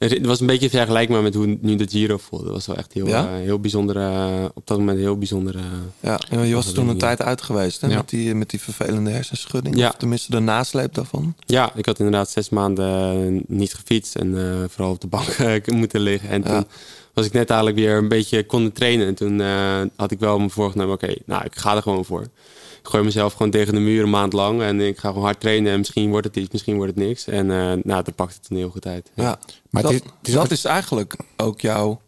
Het 0.09 0.25
was 0.25 0.39
een 0.39 0.45
beetje 0.47 0.69
vergelijkbaar 0.69 1.21
met 1.21 1.33
hoe 1.33 1.57
nu 1.61 1.75
de 1.75 1.87
Giro 1.89 2.17
voelde. 2.17 2.45
Dat 2.45 2.53
was 2.53 2.65
wel 2.67 2.75
echt 2.75 2.93
heel, 2.93 3.07
Ja? 3.07 3.25
eh, 3.27 3.33
heel 3.33 3.59
bijzonder. 3.59 3.95
eh, 3.97 4.45
op 4.53 4.67
dat 4.67 4.77
moment 4.77 4.97
heel 4.97 5.17
bijzonder. 5.17 5.55
eh, 5.55 5.61
Ja, 5.99 6.43
je 6.43 6.53
was 6.55 6.67
er 6.67 6.73
toen 6.73 6.87
een 6.87 6.97
tijd 6.97 7.21
uit 7.21 7.41
geweest 7.41 7.81
hè? 7.81 7.87
Ja. 7.87 7.95
Met, 7.95 8.09
die, 8.09 8.35
met 8.35 8.49
die 8.49 8.59
vervelende 8.61 9.09
hersenschudding. 9.09 9.77
Ja. 9.77 9.87
Of 9.89 9.95
tenminste 9.95 10.31
de 10.31 10.39
nasleep 10.39 10.93
daarvan. 10.93 11.35
Ja, 11.45 11.71
ik 11.75 11.85
had 11.85 11.97
inderdaad 11.99 12.29
zes 12.29 12.49
maanden 12.49 13.43
niet 13.47 13.73
gefietst 13.73 14.15
en 14.15 14.35
vooral 14.69 14.91
op 14.93 15.01
de 15.01 15.07
bank 15.07 15.37
moeten 15.71 15.99
liggen. 16.01 16.29
En 16.29 16.43
toen 16.43 16.65
was 17.13 17.25
ik 17.25 17.31
net 17.33 17.49
eigenlijk 17.49 17.79
weer 17.79 17.97
een 17.97 18.07
beetje 18.07 18.45
konden 18.45 18.71
trainen. 18.73 19.07
En 19.07 19.15
toen 19.15 19.39
had 19.95 20.11
ik 20.11 20.19
wel 20.19 20.39
me 20.39 20.49
voorgenomen, 20.49 20.93
oké, 20.93 21.13
nou, 21.25 21.45
ik 21.45 21.55
ga 21.57 21.75
er 21.75 21.81
gewoon 21.81 22.05
voor. 22.05 22.21
Ik 22.21 22.87
gooi 22.87 23.03
mezelf 23.03 23.33
gewoon 23.33 23.51
tegen 23.51 23.73
de 23.73 23.79
muur 23.79 24.03
een 24.03 24.09
maand 24.09 24.33
lang 24.33 24.61
en 24.61 24.79
ik 24.81 24.97
ga 24.97 25.07
gewoon 25.07 25.23
hard 25.23 25.39
trainen. 25.39 25.71
En 25.71 25.77
misschien 25.77 26.09
wordt 26.09 26.27
het 26.27 26.35
iets, 26.35 26.49
misschien 26.51 26.75
wordt 26.75 26.95
het 26.95 27.05
niks. 27.05 27.27
En 27.27 27.45
nou, 27.83 27.83
dat 28.03 28.15
pakt 28.15 28.33
het 28.33 28.47
toen 28.47 28.57
heel 28.57 28.69
goed 28.69 28.85
uit. 28.85 29.11
Ja. 29.15 29.39
Maar 29.71 29.81
dat, 29.81 29.91
het 29.91 30.03
is- 30.03 30.09
het 30.17 30.27
is 30.27 30.33
dat 30.33 30.43
ook- 30.43 30.49
is 30.49 30.65
eigenlijk 30.65 31.15
ook 31.37 31.61
jouw... 31.61 32.01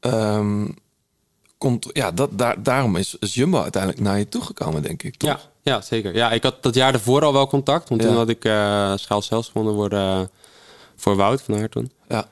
ehm, 0.00 0.68
komt, 1.58 1.86
ja, 1.92 2.10
dat, 2.10 2.38
daar, 2.38 2.62
daarom 2.62 2.96
is, 2.96 3.16
is 3.18 3.34
Jumbo 3.34 3.62
uiteindelijk 3.62 4.02
naar 4.02 4.18
je 4.18 4.28
toegekomen, 4.28 4.82
denk 4.82 5.02
ik. 5.02 5.16
Toch? 5.16 5.30
Ja, 5.30 5.40
ja, 5.62 5.80
zeker. 5.80 6.14
Ja, 6.14 6.30
ik 6.32 6.42
had 6.42 6.62
dat 6.62 6.74
jaar 6.74 6.94
ervoor 6.94 7.24
al 7.24 7.32
wel 7.32 7.46
contact. 7.46 7.88
Want 7.88 8.00
Ja. 8.02 8.06
toen 8.08 8.16
had 8.16 8.28
ik 8.28 8.44
eh 8.44 8.92
schaal 8.96 9.22
zelfs 9.22 9.48
gewonnen 9.48 9.74
voor, 9.74 9.90
eh, 9.90 10.20
voor 10.96 11.16
Wout 11.16 11.42
van 11.42 11.54
Aert 11.54 11.70
toen. 11.72 11.92
Ja. 12.08 12.28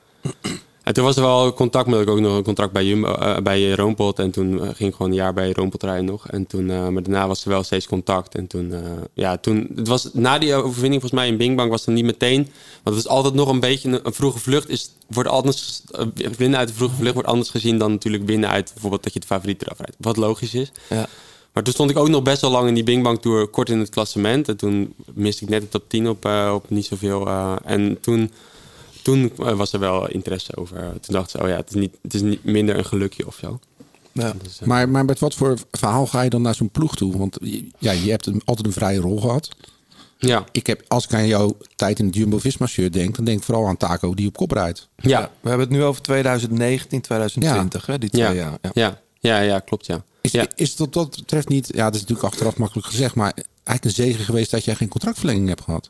En 0.85 0.93
toen 0.93 1.03
was 1.03 1.15
er 1.15 1.21
wel 1.21 1.53
contact 1.53 1.87
met 1.87 2.07
ook 2.07 2.19
nog 2.19 2.37
een 2.37 2.43
contract 2.43 2.71
bij 2.71 2.85
Jumbo, 2.85 3.13
eh, 3.13 3.37
bij 3.37 3.71
Roompot. 3.71 4.19
En 4.19 4.31
toen 4.31 4.53
eh, 4.53 4.65
ging 4.73 4.89
ik 4.89 4.95
gewoon 4.95 5.11
een 5.11 5.17
jaar 5.17 5.33
bij 5.33 5.51
Roompot 5.51 5.83
rijden 5.83 6.05
nog. 6.05 6.27
En 6.27 6.47
toen, 6.47 6.69
eh, 6.69 6.87
maar 6.87 7.03
daarna 7.03 7.27
was 7.27 7.43
er 7.43 7.49
wel 7.49 7.63
steeds 7.63 7.87
contact. 7.87 8.35
En 8.35 8.47
toen, 8.47 8.73
ja, 9.13 9.37
toen, 9.37 9.71
het 9.75 9.87
was 9.87 10.09
na 10.13 10.37
die 10.37 10.53
overwinning 10.53 11.01
volgens 11.01 11.21
mij 11.21 11.27
in 11.27 11.37
Bing 11.37 11.55
Bang 11.55 11.69
was 11.69 11.85
het 11.85 11.95
niet 11.95 12.05
meteen. 12.05 12.49
Want 12.83 12.95
het 12.95 13.05
is 13.05 13.11
altijd 13.11 13.33
nog 13.33 13.49
een 13.49 13.59
beetje 13.59 13.89
een, 13.89 13.99
een 14.03 14.13
vroege 14.13 14.39
vlucht. 14.39 14.69
Is, 14.69 14.89
wordt 15.07 15.29
anders, 15.29 15.81
winnen 16.37 16.59
uit 16.59 16.67
de 16.67 16.73
vroege 16.73 16.95
vlucht 16.95 17.13
wordt 17.13 17.29
anders 17.29 17.49
gezien 17.49 17.77
dan 17.77 17.91
natuurlijk 17.91 18.25
winnen 18.25 18.49
uit 18.49 18.71
bijvoorbeeld 18.73 19.03
dat 19.03 19.13
je 19.13 19.19
de 19.19 19.25
favoriet 19.25 19.61
eraf 19.61 19.77
rijdt. 19.77 19.95
Wat 19.97 20.17
logisch 20.17 20.53
is. 20.53 20.71
Ja. 20.89 21.07
Maar 21.53 21.63
toen 21.63 21.73
stond 21.73 21.89
ik 21.89 21.97
ook 21.97 22.09
nog 22.09 22.23
best 22.23 22.41
wel 22.41 22.51
lang 22.51 22.67
in 22.67 22.73
die 22.73 22.83
Bing 22.83 23.03
Bang 23.03 23.21
Tour, 23.21 23.47
kort 23.47 23.69
in 23.69 23.79
het 23.79 23.89
klassement. 23.89 24.47
En 24.47 24.57
toen 24.57 24.93
miste 25.13 25.43
ik 25.43 25.49
net 25.49 25.61
de 25.61 25.69
top 25.69 25.83
10 25.87 26.09
op, 26.09 26.25
op 26.53 26.69
niet 26.69 26.85
zoveel. 26.85 27.27
en 27.63 27.97
toen, 28.01 28.31
toen 29.05 29.31
eh, 29.39 29.53
was 29.57 29.73
er 29.73 29.79
wel 29.79 30.07
interesse 30.09 30.55
over. 30.55 30.77
Toen 30.77 31.13
dachten 31.13 31.39
ze, 31.39 31.43
oh 31.45 31.49
ja, 31.49 31.55
het 31.55 31.69
is 31.69 31.75
niet, 31.75 31.97
het 32.01 32.13
is 32.13 32.21
niet 32.21 32.43
minder 32.43 32.77
een 32.77 32.85
gelukje 32.85 33.27
of 33.27 33.35
zo. 33.41 33.59
Ja. 34.11 34.33
Dus, 34.43 34.59
eh, 34.61 34.67
Maar, 34.67 34.89
maar 34.89 35.05
met 35.05 35.19
wat 35.19 35.35
voor 35.35 35.57
verhaal 35.71 36.07
ga 36.07 36.21
je 36.21 36.29
dan 36.29 36.41
naar 36.41 36.55
zo'n 36.55 36.69
ploeg 36.69 36.95
toe? 36.95 37.17
Want 37.17 37.37
je- 37.41 37.67
ja, 37.79 37.91
je 37.91 38.09
hebt 38.09 38.25
een, 38.25 38.41
altijd 38.45 38.67
een 38.67 38.73
vrije 38.73 38.99
rol 38.99 39.19
gehad. 39.19 39.49
ja, 40.17 40.43
Ik 40.51 40.67
heb, 40.67 40.83
als 40.87 41.03
ik 41.05 41.13
aan 41.13 41.27
jouw 41.27 41.57
tijd 41.75 41.99
in 41.99 42.05
het 42.05 42.15
Jumbo-Visma 42.15 42.65
shirt 42.65 42.93
denk... 42.93 43.15
dan 43.15 43.25
denk 43.25 43.37
ik 43.37 43.43
vooral 43.43 43.67
aan 43.67 43.77
Taco 43.77 44.13
die 44.13 44.27
op 44.27 44.35
kop 44.37 44.51
rijdt. 44.51 44.89
ja, 44.95 45.09
Ja, 45.19 45.31
we 45.41 45.49
hebben 45.49 45.67
het 45.67 45.75
nu 45.77 45.83
over 45.83 46.01
2019, 46.01 47.01
2020, 47.01 47.85
hè, 47.85 47.97
die 47.97 48.09
twee 48.09 48.23
ja, 48.23 48.31
jaar. 48.33 48.57
Ja. 48.61 48.71
ja, 48.73 49.01
ja, 49.19 49.39
ja, 49.39 49.59
klopt 49.59 49.85
ja. 49.85 50.03
Is, 50.21 50.31
ja. 50.31 50.47
is 50.55 50.69
het 50.69 50.79
wat 50.79 50.93
dat 50.93 51.15
betreft 51.15 51.47
niet... 51.49 51.67
Ja, 51.75 51.83
dat 51.83 51.95
is 51.95 51.99
natuurlijk 52.01 52.27
achteraf 52.27 52.57
makkelijk 52.57 52.87
gezegd... 52.87 53.15
maar 53.15 53.33
eigenlijk 53.63 53.83
een 53.85 54.03
zegen 54.05 54.25
geweest 54.25 54.51
dat 54.51 54.65
jij 54.65 54.75
geen 54.75 54.87
contractverlenging 54.87 55.47
hebt 55.47 55.61
gehad. 55.61 55.89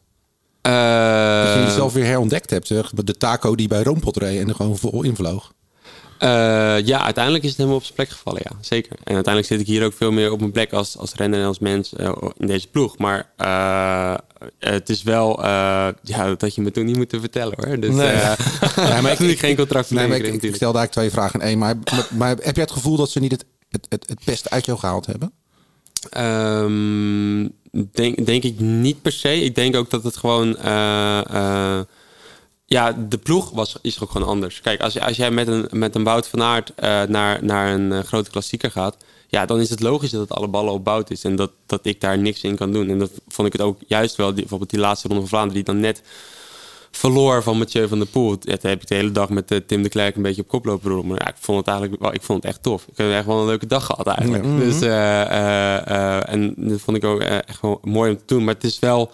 Dat 0.71 1.53
je 1.53 1.59
Eh, 1.59 1.65
jezelf 1.67 1.93
weer 1.93 2.05
herontdekt 2.05 2.49
hebt. 2.49 2.67
Zeg. 2.67 2.89
De 2.89 3.17
Taco 3.17 3.55
die 3.55 3.67
bij 3.67 3.83
Roompot 3.83 4.17
reed 4.17 4.39
en 4.41 4.49
er 4.49 4.55
gewoon 4.55 4.77
vol 4.77 5.03
invloog. 5.03 5.53
Eh, 6.19 6.29
ja, 6.85 7.01
uiteindelijk 7.03 7.43
is 7.43 7.49
het 7.49 7.57
helemaal 7.57 7.77
op 7.79 7.83
zijn 7.83 7.95
plek 7.95 8.09
gevallen, 8.09 8.41
ja. 8.43 8.51
Zeker. 8.61 8.91
En 9.03 9.13
uiteindelijk 9.15 9.53
zit 9.53 9.59
ik 9.59 9.67
hier 9.67 9.85
ook 9.85 9.93
veel 9.93 10.11
meer 10.11 10.31
op 10.31 10.39
mijn 10.39 10.51
plek 10.51 10.73
als, 10.73 10.97
als 10.97 11.13
renner 11.13 11.39
en 11.39 11.45
als 11.45 11.59
mens 11.59 11.93
eh, 11.93 12.11
in 12.37 12.47
deze 12.47 12.67
ploeg. 12.67 12.97
Maar 12.97 13.29
eh, 13.37 14.13
het 14.59 14.89
is 14.89 15.03
wel... 15.03 15.43
eh, 15.43 15.87
ja, 16.01 16.25
dat 16.27 16.41
had 16.41 16.55
je 16.55 16.61
me 16.61 16.71
toen 16.71 16.85
niet 16.85 16.95
moeten 16.97 17.19
vertellen, 17.19 17.53
hoor. 17.67 17.79
Dus, 17.79 17.93
Nee. 17.95 18.07
eh, 18.07 18.31
Ja, 18.89 19.01
maar 19.01 19.21
ik 19.21 19.39
geen 19.39 19.55
contract 19.55 19.89
Nee, 19.89 20.07
maar 20.07 20.17
ik, 20.17 20.23
natuurlijk. 20.23 20.55
stelde 20.55 20.77
eigenlijk 20.77 20.91
twee 21.09 21.21
vragen 21.21 21.39
in 21.39 21.45
één. 21.45 21.57
Maar, 21.57 21.75
maar, 21.91 22.07
maar 22.09 22.29
heb 22.29 22.55
jij 22.55 22.63
het 22.63 22.71
gevoel 22.71 22.97
dat 22.97 23.09
ze 23.09 23.19
niet 23.19 23.31
het, 23.31 23.45
het, 23.69 23.85
het, 23.89 24.09
het 24.09 24.19
beste 24.25 24.49
uit 24.49 24.65
jou 24.65 24.79
gehaald 24.79 25.05
hebben? 25.05 25.31
Ehm, 26.09 27.41
denk, 27.91 28.25
denk 28.25 28.43
ik 28.43 28.59
niet 28.59 29.01
per 29.01 29.11
se. 29.11 29.41
Ik 29.41 29.55
denk 29.55 29.75
ook 29.75 29.89
dat 29.89 30.03
het 30.03 30.17
gewoon. 30.17 30.57
eh, 30.57 31.25
eh, 31.29 31.79
ja, 32.65 32.91
de 33.09 33.17
ploeg 33.17 33.49
was, 33.51 33.75
is 33.81 33.99
ook 33.99 34.11
gewoon 34.11 34.27
anders. 34.27 34.61
Kijk, 34.61 34.81
als, 34.81 34.99
als 34.99 35.17
jij 35.17 35.31
met 35.31 35.47
een, 35.47 35.67
met 35.71 35.95
een 35.95 36.03
Wout 36.03 36.27
van 36.27 36.41
Aert 36.41 36.71
eh, 36.75 37.03
naar, 37.03 37.43
naar 37.43 37.73
een 37.73 38.03
grote 38.03 38.29
klassieker 38.29 38.71
gaat. 38.71 38.97
Ja, 39.27 39.45
dan 39.45 39.59
is 39.59 39.69
het 39.69 39.79
logisch 39.79 40.11
dat 40.11 40.21
het 40.21 40.37
alle 40.37 40.47
ballen 40.47 40.73
op 40.73 40.83
Bout 40.83 41.11
is. 41.11 41.23
En 41.23 41.35
dat, 41.35 41.51
dat 41.65 41.85
ik 41.85 42.01
daar 42.01 42.17
niks 42.17 42.41
in 42.43 42.55
kan 42.55 42.71
doen. 42.71 42.89
En 42.89 42.99
dat 42.99 43.11
vond 43.27 43.47
ik 43.47 43.53
het 43.53 43.61
ook 43.61 43.79
juist 43.87 44.15
wel. 44.15 44.33
Bijvoorbeeld 44.33 44.69
die 44.69 44.79
laatste 44.79 45.07
ronde 45.07 45.21
van 45.21 45.29
Vlaanderen, 45.29 45.63
die 45.63 45.73
dan 45.73 45.81
net 45.81 46.01
verloor 46.97 47.43
van 47.43 47.57
Mathieu 47.57 47.87
van 47.87 47.97
der 47.97 48.07
Poel. 48.07 48.37
Ja, 48.39 48.55
heb 48.61 48.81
ik 48.81 48.87
de 48.87 48.95
hele 48.95 49.11
dag 49.11 49.29
met 49.29 49.51
eh, 49.51 49.59
Tim 49.67 49.83
de 49.83 49.89
Klerk 49.89 50.15
een 50.15 50.21
beetje 50.21 50.41
op 50.41 50.47
kop 50.47 50.65
lopen. 50.65 51.07
Maar 51.07 51.19
ja, 51.19 51.27
ik 51.27 51.35
vond 51.39 51.57
het 51.57 51.67
eigenlijk 51.67 52.01
wel, 52.01 52.13
ik 52.13 52.21
vond 52.21 52.43
het 52.43 52.51
echt 52.51 52.63
tof. 52.63 52.85
Ik 52.91 52.97
heb 52.97 53.11
echt 53.11 53.25
wel 53.25 53.39
een 53.39 53.45
leuke 53.45 53.65
dag 53.65 53.85
gehad 53.85 54.07
eigenlijk. 54.07 54.43
Dus, 54.57 54.81
eh, 54.81 55.21
eh, 55.21 55.87
eh, 55.87 56.33
en 56.33 56.53
dat 56.57 56.81
vond 56.81 56.97
ik 56.97 57.03
ook 57.03 57.21
echt 57.21 57.61
wel 57.61 57.79
mooi 57.83 58.11
om 58.11 58.17
te 58.17 58.23
doen. 58.25 58.43
Maar 58.43 58.53
het 58.53 58.63
is 58.63 58.79
wel, 58.79 59.09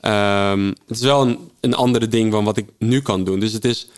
ehm, 0.00 0.66
het 0.66 0.96
is 0.96 1.00
wel 1.00 1.22
een, 1.22 1.38
een 1.60 1.74
andere 1.74 2.08
ding 2.08 2.32
dan 2.32 2.44
wat 2.44 2.56
ik 2.56 2.66
nu 2.78 3.00
kan 3.00 3.24
doen. 3.24 3.40
Dus 3.40 3.52
het 3.52 3.64
is... 3.64 3.88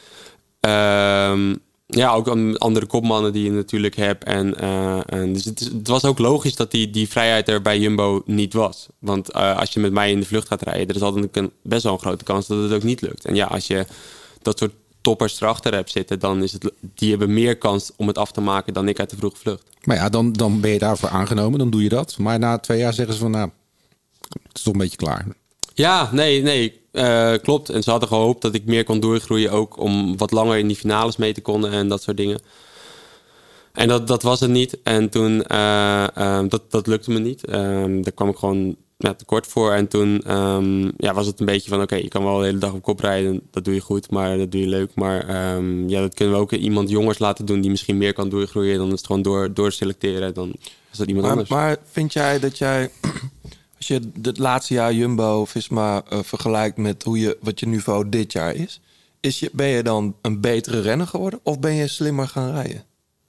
ehm, 0.61 1.55
ja, 1.87 2.13
ook 2.13 2.29
andere 2.59 2.87
kopmannen 2.87 3.33
die 3.33 3.45
je 3.45 3.51
natuurlijk 3.51 3.97
hebt. 3.97 4.25
En, 4.25 4.59
eh, 4.59 5.01
en 5.07 5.33
dus 5.33 5.45
het 5.45 5.89
was 5.89 6.05
ook 6.05 6.19
logisch 6.19 6.57
dat 6.57 6.71
die, 6.71 6.91
die 6.91 7.09
vrijheid 7.09 7.49
er 7.49 7.63
bij 7.63 7.79
Jumbo 7.79 8.23
niet 8.25 8.53
was. 8.53 8.87
Want 8.99 9.31
eh, 9.31 9.59
als 9.59 9.73
je 9.73 9.81
met 9.81 9.93
mij 9.93 10.11
in 10.11 10.21
de 10.21 10.27
vlucht 10.27 10.49
gaat 10.49 10.63
rijden, 10.63 10.89
er 10.89 10.95
is 10.95 11.03
altijd 11.03 11.37
een, 11.37 11.53
best 11.63 11.83
wel 11.83 11.93
een 11.93 11.99
grote 11.99 12.25
kans 12.25 12.47
dat 12.47 12.63
het 12.63 12.73
ook 12.73 12.83
niet 12.83 13.01
lukt. 13.01 13.25
En 13.25 13.35
ja, 13.35 13.47
als 13.47 13.67
je 13.67 13.87
dat 14.43 14.59
soort 14.59 14.73
toppers 15.01 15.41
erachter 15.41 15.75
hebt 15.75 15.91
zitten, 15.91 16.19
dan 16.19 16.43
is 16.43 16.53
het, 16.53 16.73
die 16.81 17.11
hebben 17.11 17.35
meer 17.35 17.57
kans 17.57 17.93
om 17.97 18.07
het 18.07 18.19
af 18.19 18.33
te 18.33 18.41
maken 18.41 18.73
dan 18.73 18.89
ik 18.89 18.99
uit 18.99 19.11
de 19.11 19.17
vroege 19.17 19.37
vlucht. 19.37 19.63
Maar 19.85 19.97
ja, 19.97 20.09
dan, 20.09 20.33
dan 20.33 20.61
ben 20.61 20.71
je 20.71 20.79
daarvoor 20.79 21.09
aangenomen, 21.09 21.59
dan 21.59 21.71
doe 21.71 21.83
je 21.83 21.89
dat. 21.89 22.19
Maar 22.19 22.39
na 22.39 22.59
twee 22.59 22.79
jaar 22.79 22.93
zeggen 22.93 23.15
ze 23.15 23.21
van, 23.21 23.31
nou, 23.31 23.51
het 24.29 24.57
is 24.57 24.63
toch 24.63 24.73
een 24.73 24.79
beetje 24.79 24.97
klaar. 24.97 25.27
Ja, 25.75 26.09
nee, 26.13 26.43
nee, 26.43 26.81
eh, 26.97 27.33
klopt. 27.43 27.69
En 27.69 27.83
ze 27.83 27.91
hadden 27.91 28.09
gehoopt 28.09 28.43
dat 28.43 28.55
ik 28.55 28.65
meer 28.65 28.85
kon 28.85 29.01
doorgroeien, 29.01 29.51
ook 29.51 29.79
om 29.79 30.17
wat 30.17 30.31
langer 30.31 30.59
in 30.59 30.67
die 30.67 30.77
finales 30.77 31.17
mee 31.17 31.33
te 31.33 31.41
konden 31.41 31.71
en 31.71 31.89
dat 31.89 32.03
soort 32.03 32.17
dingen. 32.17 32.41
En 33.73 33.89
dat, 33.89 34.07
dat 34.07 34.23
was 34.23 34.41
het 34.41 34.51
niet. 34.51 34.79
En 34.83 35.09
toen, 35.09 35.45
eh, 35.45 36.17
ehm, 36.17 36.49
dat, 36.49 36.71
dat 36.71 36.87
lukte 36.87 37.11
me 37.11 37.19
niet. 37.19 37.47
Ehm, 37.47 38.03
daar 38.03 38.13
kwam 38.13 38.29
ik 38.29 38.37
gewoon 38.37 38.77
ja, 38.97 39.15
tekort 39.15 39.47
voor. 39.47 39.73
En 39.73 39.89
toen 39.89 40.23
ehm, 40.23 40.91
ja, 40.97 41.15
was 41.15 41.27
het 41.27 41.41
een 41.41 41.47
beetje 41.47 41.69
van, 41.69 41.83
oké, 41.83 41.95
je 41.97 42.09
kan 42.09 42.25
wel 42.25 42.39
de 42.39 42.45
hele 42.45 42.59
dag 42.59 42.73
op 42.73 42.83
kop 42.83 43.01
rijden. 43.01 43.41
Dat 43.51 43.65
doe 43.65 43.75
je 43.75 43.81
goed, 43.81 44.11
maar 44.11 44.39
dat 44.39 44.53
doe 44.53 44.61
je 44.61 44.67
leuk. 44.67 44.91
Maar 44.95 45.33
ja, 45.87 46.01
dat 46.01 46.15
kunnen 46.15 46.35
we 46.35 46.41
ook 46.41 46.53
iemand 46.53 46.91
jongers 46.91 47.19
laten 47.19 47.47
doen 47.47 47.61
die 47.61 47.71
misschien 47.71 47.99
meer 47.99 48.13
kan 48.13 48.29
doorgroeien. 48.29 48.79
Dan 48.79 48.87
is 48.87 48.93
het 48.93 49.07
gewoon 49.07 49.23
door, 49.23 49.55
doorselecteren. 49.55 50.35
Dan 50.35 50.53
is 50.93 50.99
dat 50.99 51.07
iemand 51.07 51.27
Maar, 51.27 51.33
anders. 51.33 51.51
maar 51.51 51.77
vind 51.91 52.13
jij 52.13 52.39
dat 52.39 52.59
jij, 52.59 52.91
als 53.77 53.87
je 53.87 54.01
het 54.23 54.39
laatste 54.39 54.75
jaar 54.75 54.93
Jumbo 54.93 55.45
Visma 55.45 56.03
eh, 56.09 56.19
vergelijkt 56.23 56.77
met 56.77 57.03
hoe 57.03 57.19
je, 57.19 57.37
wat 57.41 57.61
je 57.61 57.67
niveau 57.67 58.09
dit 58.09 58.33
jaar 58.33 58.55
is, 58.55 58.81
is 59.21 59.41
je, 59.41 59.51
ben 59.53 59.67
je 59.67 59.83
dan 59.83 60.17
een 60.23 60.41
betere 60.41 60.81
renner 60.81 61.07
geworden 61.07 61.41
of 61.43 61.61
ben 61.61 61.75
je 61.75 61.89
slimmer 61.89 62.29
gaan 62.29 62.51
rijden? 62.53 62.85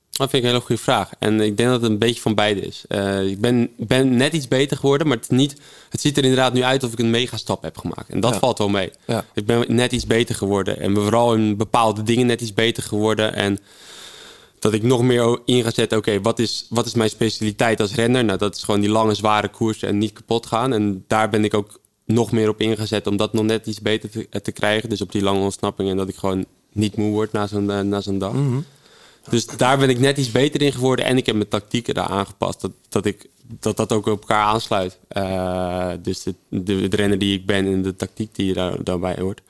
Dat 0.09 0.29
vind 0.29 0.43
ik 0.43 0.49
een 0.49 0.55
hele 0.55 0.65
goede 0.65 0.81
vraag. 0.81 1.09
En 1.19 1.41
ik 1.41 1.57
denk 1.57 1.69
dat 1.69 1.81
het 1.81 1.91
een 1.91 1.97
beetje 1.97 2.21
van 2.21 2.35
beide 2.35 2.61
is. 2.61 2.83
Eh, 2.87 3.27
ik 3.27 3.41
ben, 3.41 3.69
ben 3.77 4.15
net 4.15 4.33
iets 4.33 4.47
beter 4.47 4.77
geworden, 4.77 5.07
maar 5.07 5.17
het, 5.17 5.31
is 5.31 5.37
niet, 5.37 5.55
het 5.89 6.01
ziet 6.01 6.17
er 6.17 6.23
inderdaad 6.23 6.53
nu 6.53 6.63
uit 6.63 6.83
of 6.83 6.91
ik 6.91 6.99
een 6.99 7.09
megastap 7.09 7.61
heb 7.61 7.77
gemaakt. 7.77 8.09
En 8.09 8.19
dat 8.19 8.33
Ja. 8.33 8.39
valt 8.39 8.57
wel 8.57 8.69
mee. 8.69 8.91
Ja. 9.07 9.25
Ik 9.33 9.45
ben 9.45 9.75
net 9.75 9.91
iets 9.91 10.05
beter 10.05 10.35
geworden. 10.35 10.79
En 10.79 10.95
vooral 10.95 11.33
in 11.35 11.57
bepaalde 11.57 12.03
dingen 12.03 12.25
net 12.25 12.41
iets 12.41 12.53
beter 12.53 12.83
geworden. 12.83 13.33
En 13.35 13.59
dat 14.59 14.73
ik 14.73 14.83
nog 14.83 15.03
meer 15.03 15.39
in 15.45 15.63
ga 15.63 15.71
zetten, 15.71 15.97
oké, 15.97 16.21
wat, 16.21 16.39
is, 16.39 16.65
wat 16.69 16.85
is 16.85 16.93
mijn 16.93 17.09
specialiteit 17.09 17.79
als 17.79 17.95
renner? 17.95 18.25
Nou, 18.25 18.37
dat 18.37 18.55
is 18.55 18.63
gewoon 18.63 18.79
die 18.79 18.89
lange, 18.89 19.13
zware 19.13 19.49
koersen 19.49 19.87
en 19.87 19.97
niet 19.97 20.13
kapot 20.13 20.45
gaan. 20.45 20.73
En 20.73 21.03
daar 21.07 21.29
ben 21.29 21.43
ik 21.43 21.53
ook 21.53 21.79
nog 22.05 22.31
meer 22.31 22.49
op 22.49 22.61
ingezet 22.61 23.07
om 23.07 23.17
dat 23.17 23.33
nog 23.33 23.43
net 23.43 23.67
iets 23.67 23.81
beter 23.81 24.09
te, 24.09 24.41
te 24.41 24.51
krijgen. 24.51 24.89
Dus 24.89 25.01
op 25.01 25.11
die 25.11 25.21
lange 25.21 25.39
ontsnapping 25.39 25.89
en 25.89 25.97
dat 25.97 26.09
ik 26.09 26.15
gewoon 26.15 26.45
niet 26.73 26.95
moe 26.95 27.11
word 27.11 27.31
na 27.31 27.47
zo'n 27.47 27.71
eh, 27.71 27.79
na 27.79 28.01
zo'n 28.01 28.17
dag. 28.17 28.33
Dus 29.29 29.45
daar 29.45 29.77
ben 29.77 29.89
ik 29.89 29.99
net 29.99 30.17
iets 30.17 30.31
beter 30.31 30.61
in 30.61 30.73
geworden. 30.73 31.05
En 31.05 31.17
ik 31.17 31.25
heb 31.25 31.35
mijn 31.35 31.47
tactieken 31.47 31.93
daar 31.93 32.07
aangepast. 32.07 32.61
Dat 32.61 32.71
dat, 32.89 33.05
ik, 33.05 33.29
dat, 33.59 33.77
dat 33.77 33.91
ook 33.91 34.05
op 34.05 34.19
elkaar 34.19 34.43
aansluit. 34.43 34.99
Eh, 35.07 35.91
dus 36.01 36.23
de, 36.23 36.35
de, 36.49 36.87
de 36.87 36.95
renner 36.95 37.17
die 37.17 37.37
ik 37.37 37.45
ben 37.45 37.65
en 37.65 37.81
de 37.81 37.95
tactiek 37.95 38.35
die 38.35 38.45
je 38.45 38.53
daar, 38.53 38.83
daarbij 38.83 39.15
hoort. 39.19 39.41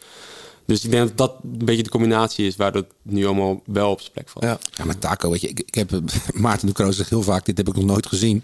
Dus 0.67 0.83
ik 0.85 0.91
denk 0.91 1.07
dat 1.07 1.17
dat 1.17 1.33
een 1.59 1.65
beetje 1.65 1.83
de 1.83 1.89
combinatie 1.89 2.47
is... 2.47 2.55
waardoor 2.55 2.81
het 2.81 2.91
nu 3.13 3.25
allemaal 3.25 3.61
wel 3.65 3.91
op 3.91 3.99
zijn 3.99 4.11
plek 4.13 4.29
valt. 4.29 4.45
Ja. 4.45 4.57
Ja, 4.75 4.85
maar 4.85 4.97
Taco, 4.99 5.29
weet 5.31 5.41
je, 5.41 5.47
ik, 5.49 5.59
ik 5.59 5.75
heb, 5.75 5.91
eh, 5.91 5.99
Maarten 6.41 6.67
de 6.67 6.73
Kroos 6.73 6.95
zegt 6.95 7.09
heel 7.09 7.21
vaak, 7.21 7.45
dit 7.45 7.57
heb 7.57 7.67
ik 7.67 7.75
nog 7.75 7.85
nooit 7.85 8.05
gezien. 8.07 8.43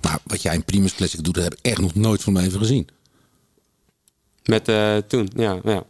Maar 0.00 0.18
wat 0.26 0.42
jij 0.42 0.54
in 0.54 0.64
Primus 0.64 0.94
Classic 0.94 1.24
doet, 1.24 1.34
dat 1.34 1.42
heb 1.44 1.52
ik 1.54 1.58
echt 1.62 1.78
nog 1.80 1.94
nooit 1.94 2.22
van 2.22 2.32
mijn 2.32 2.44
leven 2.44 2.60
gezien. 2.60 2.88
Met 4.44 4.68
eh, 4.68 4.96
toen, 5.08 5.30
ja. 5.36 5.58
ja. 5.64 5.82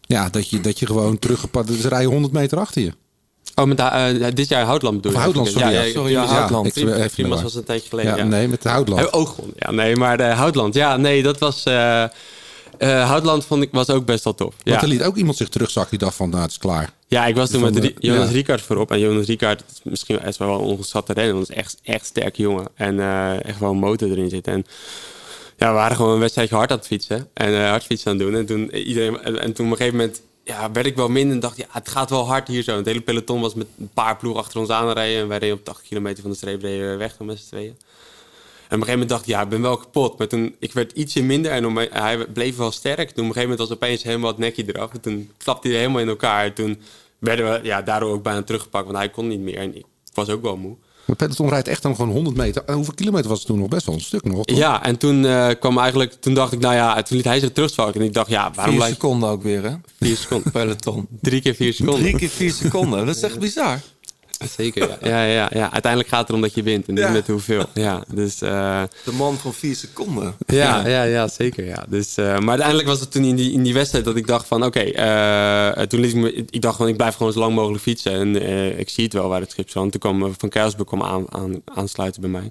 Ja, 0.00 0.28
dat 0.28 0.48
je, 0.48 0.60
dat 0.60 0.78
je 0.78 0.86
gewoon 0.86 1.18
teruggepakt, 1.18 1.68
dus 1.68 1.84
rijden 1.84 2.10
100 2.10 2.32
meter 2.32 2.58
achter 2.58 2.82
je. 2.82 2.92
Oh, 3.54 3.64
met 3.64 3.78
eh, 3.78 4.26
dit 4.34 4.48
jaar 4.48 4.64
Houtland 4.64 4.96
bedoel 4.96 5.12
je? 5.12 5.18
Houtland, 5.18 5.48
sorry. 5.48 5.62
Ja, 5.66 5.70
Ja, 5.70 5.82
ja, 5.82 5.92
sorry, 5.92 6.10
ja, 6.12 6.24
Houtland. 6.24 6.66
ik 6.66 6.72
Primus- 6.72 6.94
even 6.96 7.10
Primus 7.10 7.34
maar. 7.34 7.42
was 7.42 7.54
een 7.54 7.64
tijdje 7.64 7.88
geleden, 7.88 8.10
Ja, 8.10 8.16
ja. 8.16 8.24
nee, 8.24 8.48
met 8.48 8.62
de 8.62 8.68
Houtland. 8.68 9.08
Gewonnen. 9.10 9.54
Ja, 9.56 9.70
nee, 9.70 9.96
maar 9.96 10.16
de 10.16 10.22
Houtland. 10.24 10.74
Ja, 10.74 10.96
nee, 10.96 11.22
dat 11.22 11.38
was... 11.38 11.64
eh 11.64 12.04
eh, 12.78 13.08
Houtland 13.08 13.44
vond 13.44 13.62
ik, 13.62 13.68
was 13.72 13.90
ook 13.90 14.04
best 14.04 14.24
wel 14.24 14.34
tof. 14.34 14.54
Want 14.64 14.76
Ja. 14.76 14.82
er 14.82 14.88
liet 14.88 15.02
ook 15.02 15.16
iemand 15.16 15.36
zich 15.36 15.48
terugzakken 15.48 15.90
die 15.90 16.06
dacht 16.06 16.16
van, 16.16 16.30
nou, 16.30 16.42
het 16.42 16.50
is 16.50 16.58
klaar. 16.58 16.92
Ja, 17.06 17.26
ik 17.26 17.36
was 17.36 17.50
toen 17.50 17.60
Van 17.60 17.72
met 17.72 17.82
de- 17.82 17.88
Ri- 17.88 17.94
Jonas 18.08 18.26
ja. 18.26 18.32
Ricard 18.32 18.60
voorop. 18.60 18.90
En 18.90 18.98
Jonas 18.98 19.26
Ricard 19.26 19.62
is 19.72 19.80
misschien 19.82 20.18
best 20.24 20.38
wel 20.38 20.78
renner. 21.06 21.34
Want 21.34 21.48
het 21.48 21.56
is 21.56 21.62
echt, 21.62 21.78
echt 21.82 22.06
sterk 22.06 22.36
jongen. 22.36 22.66
En 22.74 23.00
eh, 23.00 23.44
echt 23.44 23.58
wel 23.58 23.70
een 23.70 23.78
motor 23.78 24.10
erin 24.10 24.28
zit. 24.30 24.46
En 24.46 24.64
ja, 25.56 25.68
we 25.68 25.74
waren 25.74 25.96
gewoon 25.96 26.12
een 26.14 26.20
wedstrijdje 26.20 26.54
hard 26.56 26.70
aan 26.70 26.76
het 26.76 26.86
fietsen. 26.86 27.28
En 27.34 27.54
eh 27.62 27.68
hard 27.70 27.84
fietsen 27.84 28.10
aan 28.10 28.18
het 28.18 28.26
doen. 28.26 28.36
En 28.36 28.46
toen, 28.46 28.70
eh, 28.70 28.86
iedereen, 28.86 29.20
en, 29.22 29.40
en 29.42 29.52
toen 29.52 29.66
op 29.66 29.70
een 29.72 29.76
gegeven 29.78 29.98
moment 29.98 30.20
ja, 30.44 30.72
werd 30.72 30.86
ik 30.86 30.96
wel 30.96 31.08
minder. 31.08 31.34
En 31.34 31.40
dacht, 31.40 31.56
ja, 31.56 31.66
het 31.70 31.88
gaat 31.88 32.10
wel 32.10 32.26
hard 32.26 32.48
hier 32.48 32.62
zo. 32.62 32.76
Het 32.76 32.86
hele 32.86 33.00
peloton 33.00 33.40
was 33.40 33.54
met 33.54 33.66
een 33.78 33.90
paar 33.94 34.16
ploegen 34.16 34.42
achter 34.42 34.60
ons 34.60 34.68
aan 34.68 34.88
het 34.88 34.96
rijden. 34.96 35.20
En 35.22 35.28
wij 35.28 35.38
reden 35.38 35.56
op 35.56 35.64
80 35.64 35.84
kilometer 35.88 36.22
van 36.22 36.30
de 36.30 36.36
streep 36.36 36.62
reden 36.62 36.90
we 36.90 36.96
weg 36.96 37.18
met 37.18 37.38
z'n 37.38 37.46
tweeën. 37.46 37.76
En 38.68 38.74
op 38.74 38.80
een 38.80 38.86
gegeven 38.86 38.92
moment 38.92 39.08
dacht 39.08 39.22
ik, 39.22 39.28
ja, 39.28 39.42
ik 39.42 39.48
ben 39.48 39.62
wel 39.62 39.76
kapot. 39.76 40.18
Maar 40.18 40.28
toen, 40.28 40.54
ik 40.58 40.72
werd 40.72 40.92
ietsje 40.92 41.22
minder 41.22 41.52
en 41.52 41.76
hij 41.92 42.26
bleef 42.26 42.56
wel 42.56 42.70
sterk. 42.70 42.96
Toen 42.96 43.06
op 43.08 43.16
een 43.16 43.24
gegeven 43.24 43.40
moment 43.42 43.58
was 43.58 43.72
opeens 43.72 44.02
helemaal 44.02 44.30
het 44.30 44.38
nekje 44.38 44.64
eraf. 44.66 44.92
En 44.92 45.00
toen 45.00 45.30
klapte 45.36 45.68
hij 45.68 45.76
helemaal 45.76 46.00
in 46.00 46.08
elkaar. 46.08 46.44
En 46.44 46.54
toen 46.54 46.78
werden 47.18 47.52
we 47.52 47.60
ja, 47.62 47.82
daardoor 47.82 48.12
ook 48.12 48.22
bijna 48.22 48.42
teruggepakt, 48.42 48.84
want 48.84 48.96
hij 48.98 49.08
kon 49.08 49.28
niet 49.28 49.40
meer. 49.40 49.56
En 49.56 49.76
ik 49.76 49.84
was 50.14 50.28
ook 50.28 50.42
wel 50.42 50.56
moe. 50.56 50.76
Maar 51.08 51.16
peloton 51.16 51.48
rijdt 51.48 51.68
echt 51.68 51.82
dan 51.82 51.94
gewoon 51.94 52.10
100 52.10 52.36
meter. 52.36 52.62
En 52.66 52.74
hoeveel 52.74 52.94
kilometer 52.94 53.28
was 53.28 53.38
het 53.38 53.46
toen 53.46 53.58
nog? 53.58 53.68
Best 53.68 53.86
wel 53.86 53.94
een 53.94 54.00
stuk 54.00 54.24
nog. 54.24 54.44
toch? 54.44 54.58
Ja, 54.58 54.84
en 54.84 54.96
toen 54.96 55.26
eh, 55.26 55.48
kwam 55.60 55.78
eigenlijk, 55.78 56.12
toen 56.12 56.34
dacht 56.34 56.52
ik, 56.52 56.60
nou 56.60 56.74
ja, 56.74 57.02
toen 57.02 57.16
liet 57.16 57.26
hij 57.26 57.40
zich 57.40 57.52
terugvallen. 57.52 57.94
En 57.94 58.00
ik 58.00 58.12
dacht, 58.12 58.30
ja, 58.30 58.50
waarom 58.54 58.64
Vier 58.64 58.74
blijf 58.74 58.92
seconden 58.94 59.28
ook 59.28 59.42
weer, 59.42 59.62
hè? 59.62 59.70
Vier 60.00 60.16
seconden. 60.16 60.52
Peloton. 60.52 61.06
Drie 61.20 61.40
keer 61.40 61.54
vier 61.54 61.72
seconden. 61.72 62.02
Drie 62.02 62.16
keer 62.16 62.28
vier 62.28 62.52
seconden. 62.52 63.06
Dat 63.06 63.16
is 63.16 63.22
echt 63.22 63.38
bizar. 63.38 63.80
Zeker, 64.58 64.88
ja. 64.88 64.96
ja, 65.08 65.22
ja, 65.24 65.50
ja. 65.52 65.72
Uiteindelijk 65.72 66.08
gaat 66.12 66.20
het 66.20 66.28
erom 66.28 66.40
dat 66.40 66.54
je 66.54 66.62
wint 66.62 66.88
en 66.88 66.94
niet 66.94 67.02
Ja. 67.02 67.10
met 67.10 67.26
hoeveel. 67.26 67.64
Ja, 67.74 68.02
dus... 68.14 68.40
eh, 68.42 68.82
De 69.04 69.12
man 69.12 69.36
van 69.36 69.54
vier 69.54 69.74
seconden. 69.76 70.34
Ja, 70.46 70.86
ja, 70.88 71.02
ja, 71.02 71.28
zeker. 71.28 71.64
Ja. 71.64 71.84
Dus, 71.88 72.16
eh, 72.16 72.24
maar 72.38 72.48
uiteindelijk 72.48 72.88
was 72.88 73.00
het 73.00 73.10
toen 73.10 73.24
in 73.24 73.36
die, 73.36 73.52
in 73.52 73.62
die 73.62 73.74
wedstrijd 73.74 74.04
dat 74.04 74.16
ik 74.16 74.26
dacht 74.26 74.46
van 74.46 74.64
oké, 74.64 74.80
eh, 74.80 75.82
toen 75.86 76.00
liet 76.00 76.10
ik 76.14 76.16
me, 76.16 76.32
ik 76.50 76.60
dacht 76.62 76.76
van 76.76 76.88
ik 76.88 76.96
blijf 76.96 77.14
gewoon 77.14 77.32
zo 77.32 77.38
lang 77.38 77.54
mogelijk 77.54 77.82
fietsen 77.82 78.12
en 78.12 78.36
ik 78.78 78.88
zie 78.88 79.04
het 79.04 79.12
wel 79.12 79.28
waar 79.28 79.40
het 79.40 79.50
schip 79.50 79.70
zat. 79.70 79.90
Toen 79.92 80.00
kwam 80.00 80.34
Van 80.38 80.84
kwam 80.84 81.02
aan, 81.02 81.24
aan, 81.34 81.62
aansluiten 81.64 82.20
bij 82.20 82.30
mij. 82.30 82.50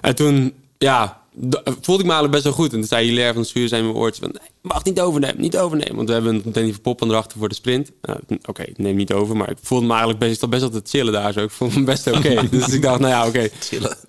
En 0.00 0.14
toen, 0.14 0.52
ja, 0.78 1.19
voelde 1.62 2.02
ik 2.02 2.08
me 2.08 2.12
eigenlijk 2.12 2.30
best 2.30 2.44
wel 2.44 2.52
goed. 2.52 2.72
En 2.72 2.78
toen 2.78 2.88
zei 2.88 3.06
Hilaire 3.06 3.32
van 3.32 3.42
de 3.42 3.48
Schuur 3.48 3.68
zijn 3.68 3.84
mijn 3.84 3.96
oortje 3.96 4.22
van 4.22 4.30
nee, 4.32 4.50
mag 4.62 4.84
niet 4.84 5.00
overnemen, 5.00 5.40
niet 5.40 5.56
overnemen. 5.56 5.96
Want 5.96 6.08
we 6.08 6.14
hebben 6.14 6.42
meteen 6.44 6.64
die 6.64 6.72
verpoppen 6.72 7.10
erachter 7.10 7.38
voor 7.38 7.48
de 7.48 7.54
sprint. 7.54 7.90
Nou, 8.02 8.18
oké, 8.44 8.64
neem 8.76 8.96
niet 8.96 9.12
over, 9.12 9.36
maar 9.36 9.50
ik 9.50 9.56
voelde 9.62 9.84
me 9.86 9.90
eigenlijk 9.90 10.20
best, 10.20 10.48
best 10.48 10.62
wel 10.62 10.70
te 10.70 10.80
chillen 10.84 11.12
daar 11.12 11.32
zo. 11.32 11.40
Ik 11.40 11.50
voelde 11.50 11.78
me 11.78 11.84
best 11.84 12.06
oké. 12.06 12.48
dus 12.50 12.68
ik 12.68 12.82
dacht, 12.82 13.00
nou 13.00 13.12
ja, 13.12 13.26
oké. 13.26 13.48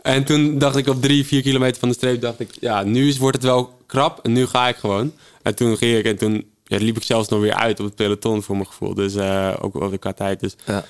En 0.01 0.23
toen 0.23 0.57
dacht 0.57 0.75
ik 0.75 0.87
op 0.87 1.01
drie, 1.01 1.25
vier 1.25 1.41
kilometer 1.41 1.79
van 1.79 1.89
de 1.89 1.95
streep, 1.95 2.21
dacht 2.21 2.39
ik, 2.39 2.49
ja, 2.59 2.83
nu 2.83 3.15
wordt 3.19 3.35
het 3.35 3.45
wel 3.45 3.77
krap 3.85 4.19
en 4.23 4.31
nu 4.31 4.47
ga 4.47 4.67
ik 4.67 4.75
gewoon. 4.75 5.13
En 5.41 5.55
toen 5.55 5.77
ging 5.77 5.97
ik 5.97 6.05
en 6.05 6.17
toen 6.17 6.45
ja, 6.63 6.77
liep 6.77 6.97
ik 6.97 7.03
zelfs 7.03 7.29
nog 7.29 7.39
weer 7.39 7.53
uit 7.53 7.79
op 7.79 7.85
het 7.85 7.95
peloton 7.95 8.43
voor 8.43 8.55
mijn 8.55 8.67
gevoel. 8.67 8.93
Dus 8.93 9.15
eh, 9.15 9.53
ook 9.61 9.73
wel 9.79 9.89
weer 9.89 9.99
qua 9.99 10.13
tijd. 10.13 10.39
Dus 10.39 10.55
Ja. 10.65 10.85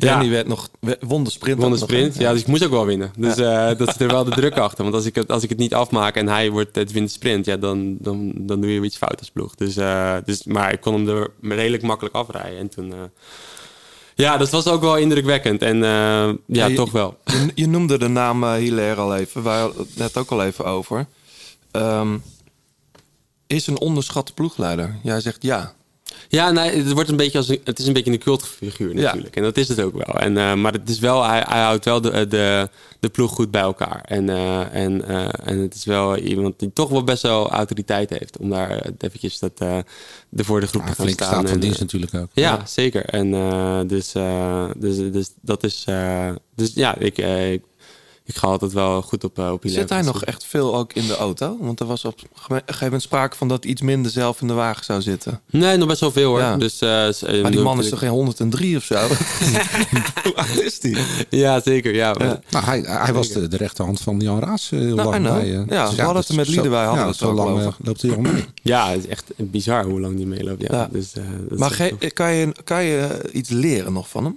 Ja. 0.00 0.12
Danny 0.12 0.30
werd 0.30 0.46
nog, 0.48 0.68
won 1.00 1.24
de 1.24 1.30
sprint. 1.30 1.58
won 1.60 1.68
de 1.68 1.74
ook 1.74 1.80
nog, 1.80 1.88
sprint. 1.90 2.18
Ja, 2.18 2.32
dus 2.32 2.40
ik 2.40 2.46
moest 2.46 2.64
ook 2.64 2.70
wel 2.70 2.86
winnen. 2.86 3.12
Dus 3.16 3.36
eh, 3.36 3.70
dat 3.78 3.88
zit 3.88 4.00
er 4.00 4.08
wel 4.08 4.24
de 4.24 4.30
druk 4.30 4.58
achter. 4.58 4.82
Want 4.82 4.94
als 4.96 5.04
ik, 5.04 5.14
het, 5.14 5.30
als 5.30 5.42
ik 5.42 5.48
het 5.48 5.58
niet 5.58 5.74
afmaak 5.74 6.14
en 6.14 6.28
hij 6.28 6.50
wordt 6.50 6.74
het 6.74 6.92
wint 6.92 7.06
de 7.06 7.12
sprint, 7.12 7.44
ja, 7.46 7.56
dan, 7.56 7.96
dan, 8.00 8.32
dan 8.36 8.60
doe 8.60 8.70
je 8.70 8.76
weer 8.76 8.84
iets 8.88 8.96
fout 8.96 9.18
als 9.18 9.30
ploeg. 9.30 9.54
Dus, 9.54 9.76
eh, 9.76 10.16
dus, 10.24 10.44
maar 10.44 10.72
ik 10.72 10.80
kon 10.80 10.94
hem 10.94 11.08
er 11.08 11.30
redelijk 11.40 11.82
makkelijk 11.82 12.14
afrijden. 12.14 12.58
En 12.58 12.68
toen, 12.68 12.92
eh, 12.92 12.98
ja, 14.14 14.36
dat 14.36 14.50
was 14.50 14.66
ook 14.66 14.80
wel 14.80 14.96
indrukwekkend. 14.96 15.62
En 15.62 15.78
ja, 15.78 16.26
Ja, 16.46 16.66
je- 16.66 16.74
toch 16.74 16.92
wel. 16.92 17.16
Je, 17.24 17.50
je 17.54 17.66
noemde 17.68 17.98
de 17.98 18.08
naam 18.08 18.44
Hilaire 18.52 19.00
al 19.00 19.16
even. 19.16 19.42
Wij 19.42 19.58
hadden 19.60 19.78
het 19.86 19.96
net 19.96 20.16
ook 20.16 20.30
al 20.30 20.44
even 20.44 20.64
over. 20.64 21.06
Ehm, 21.70 22.16
is 23.46 23.66
een 23.66 23.78
onderschatte 23.78 24.32
ploegleider? 24.34 24.98
Jij 25.02 25.20
zegt 25.20 25.42
ja. 25.42 25.76
Ja, 26.28 26.50
nee, 26.50 26.70
het, 26.82 26.92
wordt 26.92 27.08
een 27.10 27.16
beetje 27.16 27.38
als 27.38 27.48
een, 27.48 27.60
het 27.64 27.78
is 27.78 27.86
een 27.86 27.92
beetje 27.92 28.12
een 28.12 28.18
cultfiguur 28.18 28.94
Ja. 28.96 29.02
natuurlijk. 29.02 29.36
En 29.36 29.42
dat 29.42 29.56
is 29.56 29.68
het 29.68 29.80
ook 29.80 29.92
wel. 29.92 30.20
En, 30.20 30.36
eh, 30.36 30.54
maar 30.54 30.72
het 30.72 30.88
is 30.88 30.98
wel, 30.98 31.24
hij, 31.24 31.42
hij 31.48 31.62
houdt 31.62 31.84
wel 31.84 32.00
de, 32.00 32.26
de, 32.28 32.68
de 33.00 33.08
ploeg 33.08 33.30
goed 33.30 33.50
bij 33.50 33.60
elkaar. 33.60 34.00
En, 34.04 34.28
eh, 34.28 34.74
en, 34.74 35.08
eh, 35.08 35.28
en 35.44 35.58
het 35.58 35.74
is 35.74 35.84
wel 35.84 36.16
iemand 36.16 36.58
die 36.58 36.72
toch 36.72 36.88
wel 36.88 37.04
best 37.04 37.22
wel 37.22 37.50
autoriteit 37.50 38.10
heeft. 38.10 38.38
Om 38.38 38.50
daar 38.50 38.86
eventjes 38.98 39.38
dat, 39.38 39.52
eh 39.58 39.76
er 40.36 40.44
voor 40.44 40.60
de 40.60 40.66
groep 40.66 40.82
Ja, 40.82 40.88
te 40.88 40.94
gaan 40.94 41.08
staan. 41.08 41.26
staat 41.28 41.42
van 41.44 41.50
En, 41.54 41.60
dienst 41.60 41.76
eh, 41.76 41.82
natuurlijk 41.82 42.14
ook. 42.14 42.28
Ja, 42.32 42.66
zeker. 42.66 43.04
En 43.04 43.34
eh, 43.34 43.80
dus, 43.86 44.14
eh, 44.14 44.70
dus, 44.76 44.96
dus 44.96 45.30
dat 45.40 45.64
is. 45.64 45.82
eh, 45.86 46.30
dus 46.54 46.70
ja, 46.74 46.96
ik, 46.98 47.18
eh, 47.18 47.52
ik- 47.52 47.62
ik 48.28 48.36
ga 48.36 48.46
altijd 48.46 48.72
wel 48.72 49.02
goed 49.02 49.24
op, 49.24 49.38
uh, 49.38 49.50
op 49.52 49.62
Zit 49.66 49.88
hij 49.90 50.02
nog 50.02 50.24
echt 50.24 50.44
veel 50.44 50.76
ook 50.76 50.92
in 50.92 51.06
de 51.06 51.16
auto? 51.16 51.56
Want 51.60 51.80
er 51.80 51.86
was 51.86 52.04
op 52.04 52.14
een 52.20 52.28
gegeven 52.56 52.84
moment 52.84 53.02
sprake 53.02 53.36
van 53.36 53.48
dat 53.48 53.62
hij 53.62 53.72
iets 53.72 53.80
minder 53.82 54.10
zelf 54.10 54.40
in 54.40 54.46
de 54.46 54.52
wagen 54.52 54.84
zou 54.84 55.02
zitten. 55.02 55.40
Nee, 55.50 55.76
nog 55.76 55.88
best 55.88 56.00
wel 56.00 56.10
veel 56.10 56.28
hoor. 56.30 56.38
Ja. 56.40 56.56
Dus, 56.56 56.82
uh, 56.82 56.88
maar 57.42 57.50
die 57.50 57.60
man 57.60 57.78
is 57.80 57.88
toch 57.88 57.98
geen 57.98 58.08
103 58.08 58.76
of 58.76 58.84
zo? 58.84 58.94
Hoe 60.22 60.34
oud 60.36 60.56
is 60.60 60.80
die? 60.80 60.96
Ja, 61.28 61.60
zeker. 61.60 61.94
Ja. 61.94 62.14
Ja. 62.18 62.40
Nou, 62.50 62.64
hij, 62.64 62.80
hij 62.86 63.12
was 63.12 63.28
de, 63.28 63.48
de 63.48 63.56
rechterhand 63.56 64.00
van 64.00 64.20
Jan 64.20 64.40
Raas 64.40 64.70
eh, 64.72 64.78
heel 64.78 64.94
Nou, 64.94 65.10
lang. 65.10 65.22
bij, 65.24 65.42
eh, 65.56 65.66
Ja, 65.68 65.94
we 65.94 66.02
hadden 66.02 66.22
het 66.26 66.36
met 66.36 66.46
zo- 66.46 66.52
Liedewij, 66.52 66.84
hadden 66.84 67.06
ja, 67.06 67.12
zo 67.12 67.32
lang 67.32 67.48
over. 67.50 67.66
eh, 67.66 67.72
loopt 67.86 68.02
hij 68.02 68.10
al 68.14 68.20
mee. 68.20 68.44
ja, 68.62 68.90
het 68.90 68.98
is 68.98 69.06
echt 69.06 69.24
bizar 69.36 69.84
hoe 69.84 70.00
lang 70.00 70.16
die 70.16 70.26
meeloopt. 70.26 70.62
Ja. 70.62 70.68
Ja. 70.70 70.88
Dus, 70.92 71.12
eh, 71.14 71.22
is 71.50 71.58
Maar 71.58 71.70
ge- 71.70 72.10
kan, 72.14 72.34
je, 72.34 72.52
kan 72.64 72.84
je 72.84 73.28
iets 73.32 73.48
leren 73.50 73.92
nog 73.92 74.08
van 74.08 74.24
hem? 74.24 74.36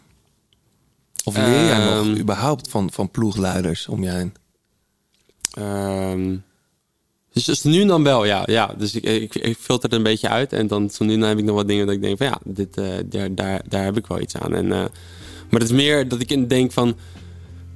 Of 1.24 1.38
leer 1.38 1.66
jij 1.66 1.78
nog 1.78 2.06
Ehm. 2.06 2.20
überhaupt 2.20 2.70
van, 2.70 2.92
van 2.92 3.12
ploegleiders 3.12 3.88
om 3.88 4.04
je 4.04 4.10
heen? 4.10 4.34
Ehm, 5.52 6.38
dus, 7.34 7.44
dus 7.46 7.64
nu 7.64 7.86
dan 7.86 8.04
wel, 8.04 8.26
ja. 8.26 8.44
ja. 8.46 8.74
Dus 8.78 8.96
ik, 8.96 9.04
ik, 9.04 9.36
ik 9.36 9.58
filter 9.58 9.90
het 9.90 9.98
een 9.98 10.04
beetje 10.04 10.30
uit. 10.30 10.54
En 10.54 10.68
dan 10.68 10.90
zo 10.90 11.06
nu 11.06 11.20
dan 11.20 11.30
heb 11.30 11.38
ik 11.38 11.44
nog 11.44 11.56
wat 11.56 11.68
dingen 11.68 11.86
dat 11.86 11.96
ik 11.96 12.02
denk 12.02 12.18
van 12.18 12.28
ja, 12.28 12.40
dit, 12.44 12.78
eh, 12.78 12.88
daar, 13.06 13.36
daar, 13.36 13.62
daar 13.68 13.84
heb 13.84 13.98
ik 13.98 14.08
wel 14.08 14.20
iets 14.20 14.38
aan. 14.38 14.54
En, 14.54 14.72
eh, 14.72 14.86
maar 15.50 15.60
het 15.60 15.70
is 15.70 15.72
meer 15.72 16.08
dat 16.08 16.22
ik 16.22 16.50
denk 16.50 16.72
van... 16.72 16.96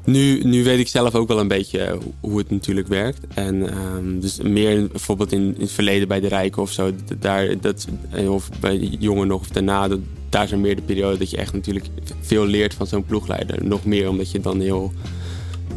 Nu, 0.05 0.43
nu 0.43 0.63
weet 0.63 0.79
ik 0.79 0.87
zelf 0.87 1.15
ook 1.15 1.27
wel 1.27 1.39
een 1.39 1.47
beetje 1.47 1.97
hoe- 2.19 2.37
het 2.37 2.49
natuurlijk 2.49 2.87
werkt. 2.87 3.19
En 3.33 3.69
ehm, 3.69 4.19
dus 4.19 4.39
meer 4.41 4.87
bijvoorbeeld 4.87 5.31
in, 5.31 5.41
in 5.41 5.61
het 5.61 5.71
verleden 5.71 6.07
bij 6.07 6.19
de 6.19 6.27
Rijken 6.27 6.61
of 6.61 6.71
zo. 6.71 6.91
Daar, 7.19 7.59
dat, 7.61 7.87
of 8.27 8.49
bij 8.59 8.77
jongen 8.99 9.27
nog 9.27 9.39
of 9.41 9.47
daarna. 9.47 9.87
Dat, 9.87 9.99
daar 10.29 10.47
zijn 10.47 10.61
meer 10.61 10.75
de 10.75 10.81
periode 10.81 11.17
dat 11.17 11.29
je 11.29 11.37
echt 11.37 11.53
natuurlijk 11.53 11.85
veel 12.21 12.45
leert 12.45 12.73
van 12.73 12.87
zo'n 12.87 13.05
ploegleider. 13.05 13.65
Nog 13.65 13.85
meer 13.85 14.09
omdat 14.09 14.31
je 14.31 14.39
dan 14.39 14.59
heel 14.59 14.91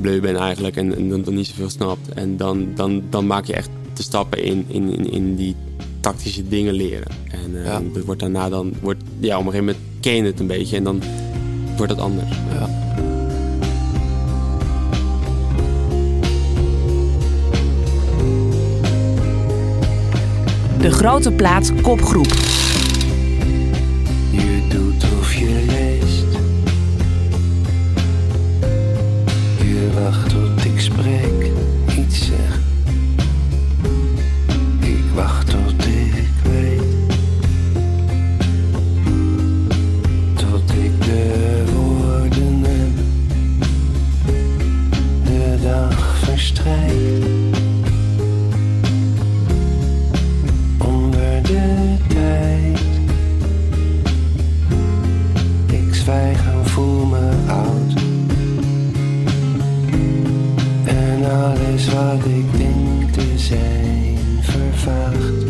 bleu 0.00 0.20
bent 0.20 0.36
eigenlijk 0.38 0.76
en, 0.76 0.96
en 0.96 1.08
dan, 1.08 1.22
dan 1.22 1.34
niet 1.34 1.46
zoveel 1.46 1.70
snapt. 1.70 2.08
En 2.08 2.36
dan, 2.36 2.68
dan, 2.74 3.02
dan 3.10 3.26
maak 3.26 3.44
je 3.44 3.52
echt 3.54 3.70
de 3.94 4.02
stappen 4.02 4.42
in, 4.44 4.64
in, 4.68 4.92
in, 4.92 5.12
in 5.12 5.36
die 5.36 5.54
tactische 6.00 6.48
dingen 6.48 6.74
leren. 6.74 7.06
En 7.30 7.58
eh, 7.58 7.64
Ja. 7.64 7.82
dat 7.92 8.04
wordt 8.04 8.20
daarna 8.20 8.48
dan, 8.48 8.72
wordt, 8.80 9.02
ja, 9.18 9.38
op 9.38 9.44
een 9.46 9.50
gegeven 9.52 9.64
moment 9.66 9.84
ken 10.00 10.14
je 10.14 10.22
het 10.22 10.40
een 10.40 10.46
beetje 10.46 10.76
en 10.76 10.84
dan 10.84 11.02
wordt 11.76 11.92
het 11.92 12.00
anders. 12.00 12.30
Ja. 12.52 12.68
De 20.80 20.90
grote 20.90 21.32
plaat 21.32 21.72
kopgroep. 21.82 22.32
Je 24.30 24.66
doet 24.68 25.04
of 25.20 25.34
je 25.34 25.64
leest. 25.66 26.38
Je 29.58 29.90
wacht 30.02 30.28
tot 30.28 30.64
ik 30.64 30.80
spreek, 30.80 31.50
iets 31.98 32.26
zeg. 32.26 32.60
Ik 34.80 35.04
wacht 35.14 35.50
tot 35.50 35.86
ik 35.86 36.32
weet. 36.42 37.16
Tot 40.34 40.72
ik 40.72 41.04
de 41.04 41.62
woorden 41.74 42.62
heb. 42.62 42.96
De 45.24 45.58
dag 45.62 46.18
verstrijkt. 46.18 47.07
Ik 56.08 56.14
zwijg 56.14 56.46
en 56.46 56.66
voel 56.66 57.04
me 57.04 57.30
oud. 57.46 58.00
En 60.84 61.30
alles 61.30 61.88
wat 61.88 62.24
ik 62.24 62.56
denk 62.56 63.12
te 63.12 63.38
zijn 63.38 64.18
vervaagt. 64.40 65.44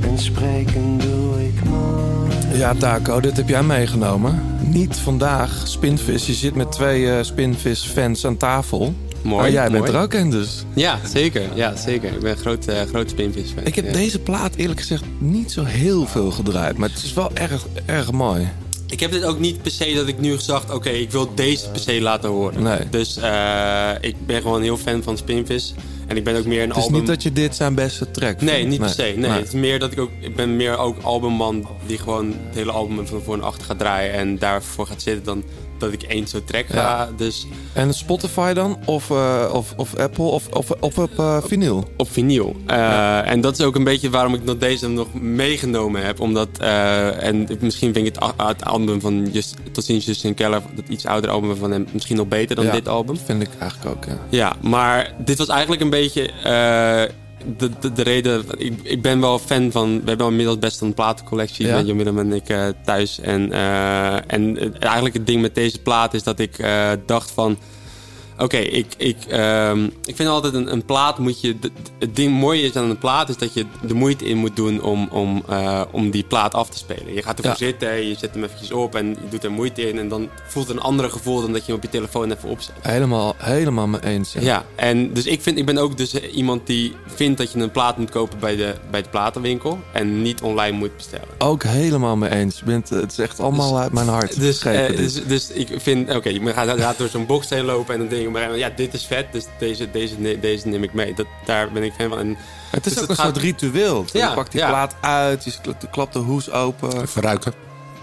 En 0.00 0.18
spreken 0.18 0.98
doe 0.98 1.46
ik 1.46 1.64
maar. 1.64 2.56
Ja, 2.56 2.74
Taco, 2.74 3.20
dit 3.20 3.36
heb 3.36 3.48
jij 3.48 3.62
meegenomen. 3.62 4.42
Niet 4.60 4.96
vandaag, 4.96 5.62
Spinvis. 5.64 6.26
Je 6.26 6.34
zit 6.34 6.54
met 6.54 6.72
twee 6.72 7.10
eh, 7.10 7.22
Spinvis-fans 7.22 8.26
aan 8.26 8.36
tafel. 8.36 8.94
Mooi, 9.22 9.42
Maar 9.42 9.50
jij 9.50 9.70
bent 9.70 9.84
mooi. 9.84 9.96
er 9.96 10.02
ook 10.02 10.12
een 10.12 10.30
dus. 10.30 10.64
Ja, 10.74 10.98
zeker. 11.04 11.42
Ja, 11.54 11.76
zeker. 11.76 12.12
Ik 12.12 12.20
ben 12.20 12.30
een 12.30 12.36
groot, 12.36 12.66
groot 12.88 13.10
spinvis 13.10 13.50
fan. 13.50 13.66
Ik 13.66 13.74
heb 13.74 13.84
ja. 13.84 13.92
deze 13.92 14.18
plaat 14.18 14.54
eerlijk 14.54 14.80
gezegd 14.80 15.04
niet 15.18 15.52
zo 15.52 15.64
heel 15.64 16.06
veel 16.06 16.30
gedraaid. 16.30 16.76
Maar 16.76 16.88
het 16.88 17.02
is 17.02 17.12
wel 17.12 17.30
erg, 17.34 17.66
erg 17.86 18.12
mooi. 18.12 18.48
Ik 18.90 19.00
heb 19.00 19.10
dit 19.10 19.24
ook 19.24 19.38
niet 19.38 19.62
per 19.62 19.70
se 19.70 19.94
dat 19.94 20.08
ik 20.08 20.18
nu 20.18 20.36
gezegd, 20.36 20.74
oké, 20.74 20.88
ik 20.88 21.10
wil 21.10 21.34
deze 21.34 21.70
per 21.70 21.80
se 21.80 22.00
laten 22.00 22.30
horen. 22.30 22.62
Nee. 22.62 22.88
Dus 22.90 23.16
eh, 23.16 23.90
ik 24.00 24.26
ben 24.26 24.42
gewoon 24.42 24.62
heel 24.62 24.76
fan 24.76 25.02
van 25.02 25.16
Spinvis. 25.16 25.74
En 26.06 26.16
ik 26.16 26.24
ben 26.24 26.36
ook 26.36 26.44
meer 26.44 26.62
een 26.62 26.68
Het 26.68 26.76
is 26.76 26.82
album... 26.82 26.98
niet 26.98 27.08
dat 27.08 27.22
je 27.22 27.32
dit 27.32 27.56
zijn 27.56 27.74
beste 27.74 28.10
track 28.10 28.40
Nee, 28.40 28.64
niet 28.64 28.80
per 28.80 28.88
se. 28.88 29.14
Nee. 29.16 29.30
Het 29.30 29.46
is 29.46 29.52
meer 29.52 29.78
dat 29.78 29.92
ik 29.92 29.98
ook... 29.98 30.10
Ik 30.20 30.36
ben 30.36 30.56
meer 30.56 30.78
ook 30.78 31.02
albumman 31.02 31.68
die 31.86 31.98
gewoon 31.98 32.26
het 32.26 32.54
hele 32.54 32.72
album 32.72 33.06
van 33.06 33.22
voor 33.22 33.34
en 33.34 33.42
achter 33.42 33.64
gaat 33.64 33.78
draaien 33.78 34.12
en 34.12 34.38
daarvoor 34.38 34.86
gaat 34.86 35.02
zitten 35.02 35.24
dan 35.24 35.44
dat 35.80 35.92
ik 35.92 36.02
één 36.02 36.26
zo'n 36.28 36.44
track 36.44 36.66
ga. 36.68 36.76
Ja. 36.80 37.08
Dus 37.16 37.46
En 37.72 37.94
Spotify 37.94 38.52
dan? 38.52 38.78
Of, 38.84 39.10
eh, 39.10 39.50
of, 39.52 39.72
of 39.76 39.96
Apple? 39.96 40.24
Of, 40.24 40.48
of, 40.48 40.70
of 40.80 40.98
op 40.98 41.18
eh, 41.18 41.38
vinyl? 41.42 41.84
op 41.96 42.10
vinyl. 42.10 42.56
Eh, 42.66 43.30
En 43.30 43.40
dat 43.40 43.58
is 43.58 43.64
ook 43.64 43.74
een 43.76 43.84
beetje 43.84 44.10
waarom 44.10 44.34
ik 44.34 44.44
nog 44.44 44.58
deze 44.58 44.88
nog 44.88 45.14
meegenomen 45.14 46.04
heb. 46.04 46.20
Omdat, 46.20 46.48
en 46.58 47.48
misschien 47.60 47.92
vind 47.94 48.06
ik 48.06 48.14
het, 48.14 48.32
het 48.36 48.64
album 48.64 49.00
van 49.00 49.28
Just, 49.32 49.54
Tot 49.72 49.84
ziens 49.84 50.04
Justin 50.04 50.34
Keller, 50.34 50.62
dat 50.74 50.84
iets 50.88 51.06
oudere 51.06 51.32
album 51.32 51.56
van 51.56 51.70
hem, 51.70 51.86
misschien 51.92 52.16
nog 52.16 52.28
beter 52.28 52.56
dan 52.56 52.64
Ja, 52.64 52.72
dit 52.72 52.88
album. 52.88 53.16
Vind 53.24 53.42
ik 53.42 53.48
eigenlijk 53.58 53.96
ook, 53.96 54.04
ja. 54.04 54.18
Ja, 54.28 54.56
maar 54.60 55.12
dit 55.24 55.38
was 55.38 55.48
eigenlijk 55.48 55.82
een 55.82 55.90
beetje 55.90 56.30
de, 57.56 57.70
de, 57.80 57.92
de 57.92 58.02
reden. 58.02 58.44
Ik, 58.56 58.80
ik 58.82 59.02
ben 59.02 59.20
wel 59.20 59.38
fan 59.38 59.72
van. 59.72 60.00
We 60.00 60.08
hebben 60.08 60.26
inmiddels 60.26 60.58
best 60.58 60.80
een 60.80 60.94
platencollectie 60.94 61.66
Ja. 61.66 61.76
met 61.76 61.86
Jan 61.86 61.96
Willem 61.96 62.18
en 62.18 62.32
ik 62.32 62.48
eh, 62.48 62.66
thuis. 62.84 63.20
En, 63.20 63.52
eh, 63.52 64.32
en 64.32 64.74
eigenlijk 64.80 65.14
het 65.14 65.26
ding 65.26 65.40
met 65.40 65.54
deze 65.54 65.82
plaat 65.82 66.14
is 66.14 66.22
dat 66.22 66.38
ik 66.38 66.58
eh, 66.58 66.90
dacht 67.06 67.30
van. 67.30 67.58
Oké, 68.38 68.56
ik, 68.56 68.86
ik, 68.96 69.16
ehm, 69.28 69.84
ik 70.04 70.16
vind 70.16 70.28
altijd 70.28 70.54
een, 70.54 70.72
een 70.72 70.84
plaat 70.84 71.18
moet 71.18 71.40
je. 71.40 71.56
Het 71.98 72.16
ding 72.16 72.32
mooie 72.40 72.62
is 72.62 72.76
aan 72.76 72.90
een 72.90 72.98
plaat 72.98 73.28
is 73.28 73.36
dat 73.36 73.54
je 73.54 73.66
de 73.86 73.94
moeite 73.94 74.24
in 74.24 74.36
moet 74.36 74.56
doen 74.56 74.82
om, 74.82 75.08
om, 75.10 75.42
eh, 75.48 75.82
om 75.90 76.10
die 76.10 76.24
plaat 76.24 76.54
af 76.54 76.68
te 76.68 76.78
spelen. 76.78 77.14
Je 77.14 77.22
gaat 77.22 77.36
ervoor 77.38 77.50
Ja. 77.50 77.56
zitten, 77.56 78.06
je 78.08 78.14
zet 78.18 78.34
hem 78.34 78.44
eventjes 78.44 78.72
op 78.72 78.94
en 78.94 79.06
je 79.08 79.28
doet 79.30 79.44
er 79.44 79.50
moeite 79.52 79.88
in. 79.88 79.98
En 79.98 80.08
dan 80.08 80.28
voelt 80.46 80.68
het 80.68 80.76
een 80.76 80.82
andere 80.82 81.10
gevoel 81.10 81.40
dan 81.40 81.52
dat 81.52 81.60
je 81.60 81.66
hem 81.66 81.74
op 81.76 81.82
je 81.82 81.88
telefoon 81.88 82.30
even 82.32 82.48
opzet. 82.48 82.74
Helemaal, 82.80 83.34
helemaal 83.38 83.86
mee 83.86 84.00
eens. 84.04 84.32
Ja. 84.32 84.40
Ja, 84.40 84.64
en 84.74 85.12
dus 85.12 85.24
ik, 85.26 85.42
vind, 85.42 85.58
ik 85.58 85.66
ben 85.66 85.78
ook 85.78 85.96
dus 85.96 86.14
iemand 86.14 86.66
die 86.66 86.94
vindt 87.06 87.38
dat 87.38 87.52
je 87.52 87.58
een 87.58 87.70
plaat 87.70 87.98
moet 87.98 88.10
kopen 88.10 88.38
bij 88.38 88.56
de, 88.56 88.74
bij 88.90 89.02
de 89.02 89.08
platenwinkel 89.08 89.78
en 89.92 90.22
niet 90.22 90.40
online 90.40 90.76
moet 90.76 90.96
bestellen. 90.96 91.28
Ook 91.38 91.62
helemaal 91.62 92.16
mee 92.16 92.30
eens. 92.30 92.62
Bent, 92.62 92.88
het 92.88 93.12
is 93.12 93.18
echt 93.18 93.40
allemaal 93.40 93.70
Dus- 93.72 93.80
uit 93.80 93.92
mijn 93.92 94.08
hart. 94.08 94.40
Dus, 94.40 94.64
eh, 94.64 94.96
dus, 94.96 95.24
dus 95.26 95.50
ik 95.50 95.68
vind, 95.76 96.14
oké, 96.16 96.28
je 96.28 96.52
gaat, 96.52 96.80
gaat 96.80 96.98
door 96.98 97.08
zo'n 97.08 97.26
box 97.26 97.50
heen 97.50 97.64
lopen 97.64 97.94
en 97.94 98.00
dan 98.00 98.08
denk 98.08 98.22
je, 98.22 98.27
ja, 98.36 98.70
dit 98.76 98.94
is 98.94 99.04
vet, 99.04 99.32
dus 99.32 99.44
deze, 99.58 99.90
deze, 99.90 100.38
deze 100.40 100.68
neem 100.68 100.82
ik 100.82 100.92
mee. 100.92 101.14
Dat, 101.14 101.26
daar 101.44 101.72
ben 101.72 101.82
ik 101.82 101.92
fan 101.92 102.08
van. 102.08 102.18
En, 102.18 102.36
het 102.70 102.86
is 102.86 102.92
dus 102.92 103.02
ook 103.02 103.08
het 103.08 103.18
een 103.18 103.24
gaat- 103.24 103.34
soort 103.34 103.44
ritueel. 103.44 104.04
Ja, 104.12 104.28
je 104.28 104.34
pakt 104.34 104.52
die 104.52 104.60
ja. 104.60 104.68
plaat 104.68 104.94
uit, 105.00 105.44
je 105.44 105.52
klapt- 105.90 106.12
de 106.12 106.18
hoes 106.18 106.50
open. 106.50 107.08
Verruiken. 107.08 107.52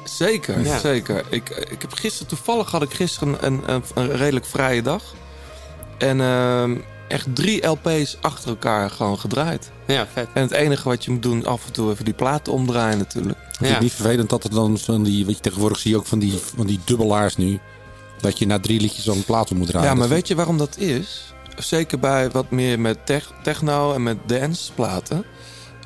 Zeker, 0.04 0.60
Ja. 0.66 0.78
zeker. 0.80 1.24
Ik, 1.30 1.50
ik 1.50 1.82
heb 1.82 1.94
gisteren, 1.94 2.28
toevallig 2.28 2.72
had 2.72 2.82
ik 2.82 2.94
gisteren 2.94 3.38
een, 3.46 3.62
een, 3.66 3.84
een 3.96 4.16
redelijk 4.16 4.46
vrije 4.46 4.82
dag. 4.82 5.04
En 5.98 6.22
ehm, 6.22 6.76
echt 7.08 7.28
drie 7.36 7.68
LP's 7.68 8.18
achter 8.22 8.50
elkaar 8.50 8.90
gewoon 8.90 9.20
gedraaid. 9.20 9.72
ja, 9.86 10.08
vet. 10.14 10.28
En 10.34 10.42
het 10.42 10.52
enige 10.52 10.90
wat 10.90 11.06
je 11.06 11.12
moet 11.12 11.22
doen, 11.24 11.46
af 11.46 11.66
en 11.66 11.72
toe 11.72 11.92
even 11.92 12.06
die 12.06 12.14
platen 12.14 12.54
omdraaien 12.54 12.98
natuurlijk. 12.98 13.38
Vind 13.42 13.58
je 13.60 13.66
Ja. 13.66 13.72
het 13.72 13.82
niet 13.82 13.94
vervelend 13.94 14.30
dat 14.30 14.44
er 14.44 14.50
dan 14.50 14.78
van 14.78 15.04
die, 15.04 15.26
wat 15.26 15.36
je 15.36 15.42
tegenwoordig 15.42 15.80
zie 15.80 15.92
je 15.92 15.98
ook 15.98 16.06
van 16.06 16.20
die, 16.20 16.40
van 16.56 16.66
die 16.66 16.80
dubbelaars 16.86 17.36
nu, 17.38 17.60
dat 18.26 18.40
je 18.40 18.46
na 18.46 18.60
drie 18.60 18.80
liedjes 18.80 19.04
zo'n 19.04 19.24
plaat 19.24 19.52
om 19.52 19.58
moet 19.58 19.68
draaien. 19.68 19.90
Ja, 19.90 19.96
maar 19.96 20.08
weet 20.10 20.28
je 20.28 20.36
waarom 20.36 20.58
dat 20.58 20.78
is? 20.78 21.34
Zeker 21.58 22.00
bij 22.00 22.30
wat 22.30 22.52
meer 22.52 22.80
met 22.80 23.06
tech- 23.06 23.32
techno 23.44 23.94
en 23.94 24.04
met 24.04 24.18
danceplaten. 24.26 25.26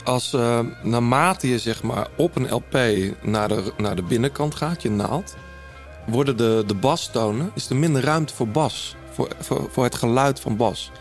Als 0.03 0.33
eh, 0.33 0.59
naarmate 0.83 1.49
je 1.49 1.59
zeg 1.59 1.83
maar 1.83 2.07
op 2.17 2.35
een 2.35 2.49
LP 2.49 2.73
naar 3.21 3.47
de, 3.47 3.73
naar 3.77 3.95
de 3.95 4.03
binnenkant 4.03 4.55
gaat, 4.55 4.81
je 4.81 4.89
naald, 4.89 5.35
worden 6.05 6.37
de, 6.37 6.63
de 6.67 6.73
bastonen, 6.73 7.51
is 7.55 7.69
er 7.69 7.75
minder 7.75 8.03
ruimte 8.03 8.33
voor 8.33 8.47
bas. 8.47 8.95
Voor, 9.11 9.29
voor, 9.39 9.69
voor 9.71 9.83
het 9.83 9.95
geluid 9.95 10.39
van 10.39 10.57
bas. 10.57 10.91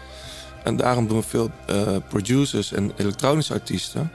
En 0.64 0.76
daarom 0.76 1.09
doen 1.09 1.22
veel 1.22 1.51
eh, 1.66 1.97
producers 2.09 2.72
en 2.72 2.93
elektronische 2.97 3.53
artiesten, 3.53 4.11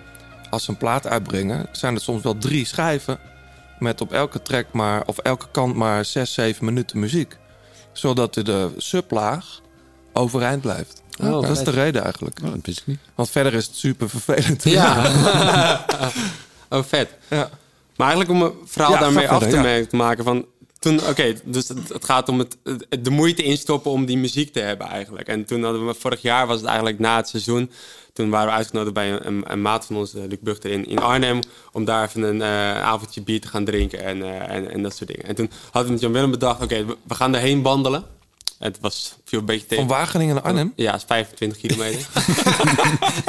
als 0.49 0.63
ze 0.63 0.69
een 0.69 0.77
plaat 0.77 1.07
uitbrengen, 1.07 1.65
zijn 1.71 1.95
er 1.95 2.01
soms 2.01 2.23
wel 2.23 2.37
drie 2.37 2.65
schijven. 2.65 3.19
Met 3.79 4.01
op 4.01 4.11
elke 4.11 4.41
track 4.41 4.65
maar, 4.71 5.03
of 5.05 5.17
elke 5.17 5.45
kant 5.51 5.75
maar 5.75 6.05
6, 6.05 6.33
7 6.33 6.65
minuten 6.65 6.99
muziek. 6.99 7.37
Zodat 7.91 8.33
de 8.33 8.69
sublaag 8.77 9.61
overeind 10.13 10.61
blijft. 10.61 11.01
Oh, 11.21 11.31
dat 11.41 11.49
is 11.49 11.63
de 11.63 11.71
reden 11.71 12.03
eigenlijk. 12.03 12.39
Oh, 12.43 12.49
dat 12.51 12.59
wist 12.65 12.79
ik 12.79 12.87
niet. 12.87 12.99
Want 13.15 13.29
verder 13.29 13.53
is 13.53 13.65
het 13.65 13.75
super 13.75 14.09
vervelend. 14.09 14.63
Ja. 14.63 15.05
oh, 16.69 16.83
vet. 16.83 17.09
ja. 17.29 17.49
Maar 17.95 18.07
eigenlijk 18.07 18.29
om 18.29 18.41
een 18.45 18.53
verhaal 18.67 18.91
Ja, 18.91 18.99
daarmee 18.99 19.29
af 19.29 19.43
te, 19.43 19.57
ja. 19.57 19.97
maken 19.97 20.23
van... 20.23 20.45
toen, 20.79 20.99
oké, 21.07 21.33
dus 21.43 21.67
het, 21.67 21.89
het 21.89 22.05
gaat 22.05 22.29
om 22.29 22.39
het, 22.39 22.57
het- 22.63 23.03
de 23.05 23.09
moeite 23.09 23.43
instoppen 23.43 23.91
om 23.91 24.05
die 24.05 24.17
muziek 24.17 24.53
te 24.53 24.59
hebben 24.59 24.87
eigenlijk. 24.87 25.27
En 25.27 25.45
toen 25.45 25.63
hadden 25.63 25.85
we, 25.87 25.93
vorig 25.93 26.21
jaar 26.21 26.47
was 26.47 26.57
het 26.57 26.65
eigenlijk 26.65 26.99
na 26.99 27.15
het 27.15 27.27
seizoen. 27.27 27.71
Toen 28.13 28.29
waren 28.29 28.47
we 28.47 28.53
uitgenodigd 28.53 28.93
bij 28.93 29.11
een, 29.11 29.27
een, 29.27 29.43
een 29.47 29.61
maat 29.61 29.85
van 29.85 29.95
ons, 29.95 30.13
eh, 30.13 30.21
Luc 30.27 30.39
Buchter, 30.41 30.71
in, 30.71 30.87
in 30.87 30.99
Arnhem. 30.99 31.39
Om 31.71 31.85
daar 31.85 32.07
even 32.07 32.21
een 32.21 32.41
eh, 32.41 32.81
avondje 32.81 33.21
bier 33.21 33.41
te 33.41 33.47
gaan 33.47 33.65
drinken 33.65 34.03
en, 34.03 34.23
eh, 34.23 34.55
en, 34.55 34.71
en 34.71 34.83
dat 34.83 34.95
soort 34.95 35.09
dingen. 35.09 35.25
En 35.25 35.35
toen 35.35 35.49
hadden 35.63 35.85
we 35.85 35.91
met 35.91 36.01
Jan 36.01 36.11
Willem 36.11 36.31
bedacht, 36.31 36.63
oké, 36.63 36.85
we, 36.85 36.97
we 37.03 37.15
gaan 37.15 37.35
erheen 37.35 37.61
wandelen. 37.61 38.03
Het 38.59 38.77
was 38.81 39.15
viel 39.25 39.39
een 39.39 39.45
beetje 39.45 39.65
tegen. 39.65 39.87
Van 39.87 39.97
Wageningen 39.97 40.35
naar 40.35 40.43
Arnhem? 40.43 40.73
Ja, 40.75 40.95
is 40.95 41.03
25 41.07 41.57
kilometer. 41.57 42.07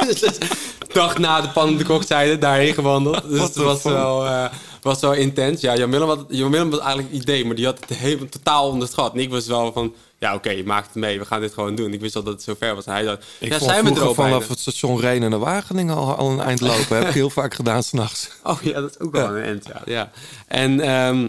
dus 0.07 0.37
dag 0.93 1.17
na 1.17 1.41
de 1.41 1.49
Pan 1.49 1.77
de 1.77 1.83
Kokzijde 1.83 2.37
daarheen 2.37 2.73
gewandeld. 2.73 3.29
Dus 3.29 3.41
het 3.41 3.55
was 3.55 3.83
wel, 3.83 4.49
was 4.81 4.99
wel 4.99 5.13
intens. 5.13 5.61
Ja, 5.61 5.75
Jan 5.75 5.91
Willem, 5.91 6.07
had, 6.07 6.25
Jan 6.29 6.51
Willem 6.51 6.71
had 6.71 6.79
eigenlijk 6.79 7.13
het 7.13 7.21
idee, 7.21 7.45
maar 7.45 7.55
die 7.55 7.65
had 7.65 7.79
het 7.79 7.97
helemaal 7.97 8.29
totaal 8.29 8.69
onderschat. 8.69 9.13
En 9.13 9.19
ik 9.19 9.29
was 9.29 9.47
wel 9.47 9.71
van, 9.71 9.93
ja 10.19 10.33
oké, 10.33 10.49
je 10.49 10.65
maakt 10.65 10.87
het 10.87 10.95
mee, 10.95 11.19
we 11.19 11.25
gaan 11.25 11.41
dit 11.41 11.53
gewoon 11.53 11.75
doen. 11.75 11.93
Ik 11.93 11.99
wist 11.99 12.15
al 12.15 12.23
dat 12.23 12.33
het 12.33 12.43
zo 12.43 12.53
ver 12.57 12.75
was. 12.75 12.85
En 12.85 12.91
hij 12.93 13.03
dacht, 13.03 13.25
Ik 13.39 13.51
ja, 13.51 13.59
zijn 13.59 13.83
we 13.83 13.89
er 13.89 13.95
bijna? 13.95 14.13
vanaf 14.13 14.47
het 14.47 14.59
station 14.59 14.99
Renen 14.99 15.29
naar 15.29 15.39
Wageningen 15.39 15.95
al, 15.95 16.15
al 16.15 16.31
een 16.31 16.39
eind 16.39 16.61
lopen. 16.61 16.97
Heb 16.97 17.07
ik 17.07 17.13
heel 17.13 17.29
vaak 17.29 17.53
gedaan 17.53 17.83
s'nachts. 17.83 18.29
Oh 18.43 18.61
ja, 18.61 18.81
dat 18.81 18.89
is 18.89 18.99
ook 18.99 19.11
wel 19.11 19.35
een 19.35 19.43
end, 19.43 19.65
ja. 19.65 19.81
ja. 19.85 20.11
En 20.47 20.79
ehm, 20.79 21.27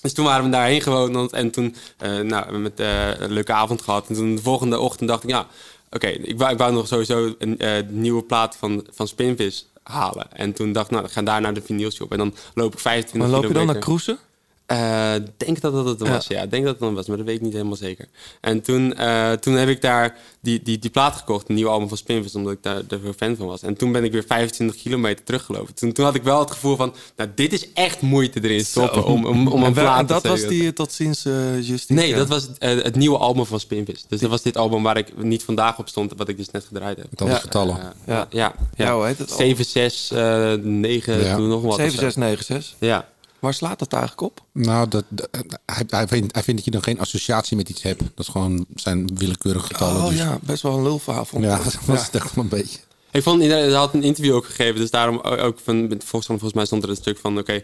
dus 0.00 0.12
toen 0.12 0.24
waren 0.24 0.44
we 0.44 0.50
daarheen 0.50 0.82
gewandeld 0.82 1.32
en 1.32 1.50
toen 1.50 1.74
eh, 1.96 2.18
nou, 2.18 2.58
met, 2.58 2.80
eh, 2.80 3.20
een 3.20 3.32
leuke 3.32 3.52
avond 3.52 3.82
gehad. 3.82 4.08
En 4.08 4.14
toen 4.14 4.34
de 4.34 4.42
volgende 4.42 4.78
ochtend 4.78 5.08
dacht 5.08 5.22
ik, 5.22 5.30
ja, 5.30 5.46
oké, 5.90 6.06
ik, 6.06 6.38
wou, 6.38 6.52
ik 6.52 6.58
wou 6.58 6.72
nog 6.72 6.86
sowieso 6.86 7.34
een 7.38 7.58
eh, 7.58 7.82
nieuwe 7.88 8.22
plaat 8.22 8.56
van, 8.56 8.86
van 8.90 9.08
Spinvis 9.08 9.66
halen. 9.82 10.32
En 10.32 10.52
toen 10.52 10.72
dacht 10.72 10.86
ik, 10.86 10.92
nou, 10.92 11.04
ik 11.04 11.10
ga 11.10 11.22
daar 11.22 11.40
naar 11.40 11.54
de 11.54 11.62
vinylshop. 11.62 12.12
En 12.12 12.18
dan 12.18 12.34
loop 12.54 12.72
ik 12.72 12.78
25 12.78 13.30
Maar 13.30 13.40
loop 13.40 13.48
je 13.48 13.58
dan 13.58 13.66
naar 13.66 13.78
Kroesen? 13.78 14.18
Eh, 14.66 15.12
denk 15.36 15.60
dat 15.60 15.72
dat 15.72 15.84
het 15.86 16.00
Ja. 16.00 16.08
was, 16.10 16.26
ja. 16.26 16.42
Ik 16.42 16.50
denk 16.50 16.62
dat 16.64 16.72
het 16.72 16.82
dan 16.82 16.94
was, 16.94 17.06
maar 17.06 17.16
dat 17.16 17.26
weet 17.26 17.36
ik 17.36 17.42
niet 17.42 17.52
helemaal 17.52 17.76
zeker. 17.76 18.06
En 18.40 18.60
toen, 18.60 18.94
eh, 18.94 19.32
toen 19.32 19.54
heb 19.54 19.68
ik 19.68 19.80
daar 19.80 20.16
die, 20.40 20.62
die, 20.62 20.78
die 20.78 20.90
plaat 20.90 21.16
gekocht, 21.16 21.48
een 21.48 21.54
nieuw 21.54 21.68
album 21.68 21.88
van 21.88 21.96
Spinvis, 21.96 22.34
omdat 22.34 22.52
ik 22.52 22.62
daar, 22.62 22.86
daar 22.86 22.98
veel 22.98 23.12
fan 23.16 23.36
van 23.36 23.46
was. 23.46 23.62
En 23.62 23.76
toen 23.76 23.92
ben 23.92 24.04
ik 24.04 24.12
weer 24.12 24.24
25 24.26 24.76
kilometer 24.82 25.24
teruggelopen. 25.24 25.74
Toen, 25.74 25.92
toen 25.92 26.04
had 26.04 26.14
ik 26.14 26.22
wel 26.22 26.38
het 26.40 26.50
gevoel 26.50 26.76
van, 26.76 26.94
nou, 27.16 27.30
dit 27.34 27.52
is 27.52 27.72
echt 27.72 28.00
moeite 28.00 28.40
erin 28.42 28.64
stoppen 28.64 29.04
om, 29.04 29.26
om, 29.26 29.48
om 29.48 29.60
En 29.60 29.66
een 29.66 29.72
plaat 29.72 29.98
en 30.00 30.06
te 30.06 30.12
dat 30.12 30.22
was 30.26 30.46
die 30.46 30.72
tot 30.72 30.92
ziens 30.92 31.24
eh 31.24 31.60
Justitia? 31.60 31.94
Nee, 31.94 32.14
dat 32.14 32.28
was 32.28 32.42
het, 32.42 32.82
het 32.84 32.94
nieuwe 32.96 33.18
album 33.18 33.46
van 33.46 33.60
Spinvis. 33.60 34.04
Dus 34.08 34.20
dat 34.20 34.30
was 34.30 34.42
dit 34.42 34.56
album 34.56 34.82
waar 34.82 34.96
ik 34.96 35.22
niet 35.22 35.42
vandaag 35.44 35.78
op 35.78 35.88
stond, 35.88 36.12
wat 36.16 36.28
ik 36.28 36.36
dus 36.36 36.50
net 36.50 36.64
gedraaid 36.64 36.96
heb. 36.96 37.06
Met 37.10 37.20
al 37.20 37.26
die 37.26 37.36
getallen. 37.36 37.76
Ja. 37.76 37.92
ja, 38.06 38.26
ja, 38.30 38.54
Ja, 38.76 38.94
hoe 38.94 39.06
heet 39.06 39.18
het? 39.18 39.30
7, 39.30 39.64
6, 39.64 40.10
eh 40.10 40.52
9, 40.52 41.24
Ja. 41.24 41.36
toen 41.36 41.48
nog 41.48 41.62
wat. 41.62 41.70
of 41.70 41.76
zo. 41.76 41.80
7696. 41.80 42.74
Ja. 42.78 43.08
Waar 43.38 43.54
slaat 43.54 43.78
dat 43.78 43.92
eigenlijk 43.92 44.22
op? 44.22 44.44
Nou, 44.52 44.88
dat, 44.88 45.04
dat- 45.08 45.28
hij, 45.66 45.84
hij, 45.86 46.08
vindt, 46.08 46.34
hij 46.34 46.42
vindt 46.42 46.56
dat 46.56 46.64
je 46.64 46.70
dan 46.70 46.82
geen 46.82 47.00
associatie 47.00 47.56
met 47.56 47.68
iets 47.68 47.82
hebt. 47.82 48.00
Dat 48.00 48.26
is 48.26 48.28
gewoon 48.28 48.66
zijn 48.74 49.10
willekeurige 49.16 49.66
getallen. 49.66 50.02
Oh 50.02 50.08
dus. 50.08 50.18
ja, 50.18 50.38
best 50.42 50.62
wel 50.62 50.76
een 50.76 50.82
lulverhaal 50.82 51.24
vond 51.24 51.44
ik 51.44 51.50
ja, 51.50 51.56
dat. 51.56 51.78
was 51.84 52.06
het 52.06 52.14
echt 52.14 52.34
wel 52.34 52.44
een 52.44 52.50
beetje. 52.50 52.78
Ik 53.10 53.22
vond, 53.22 53.42
iedereen 53.42 53.72
had 53.72 53.94
een 53.94 54.02
interview 54.02 54.34
ook 54.34 54.46
gegeven, 54.46 54.80
dus 54.80 54.90
daarom 54.90 55.20
ook 55.20 55.58
van, 55.64 55.88
volgens, 55.88 56.26
volgens 56.26 56.52
mij 56.52 56.64
stond 56.64 56.82
er 56.82 56.88
een 56.88 56.96
stuk 56.96 57.18
van, 57.18 57.38
oké, 57.38 57.62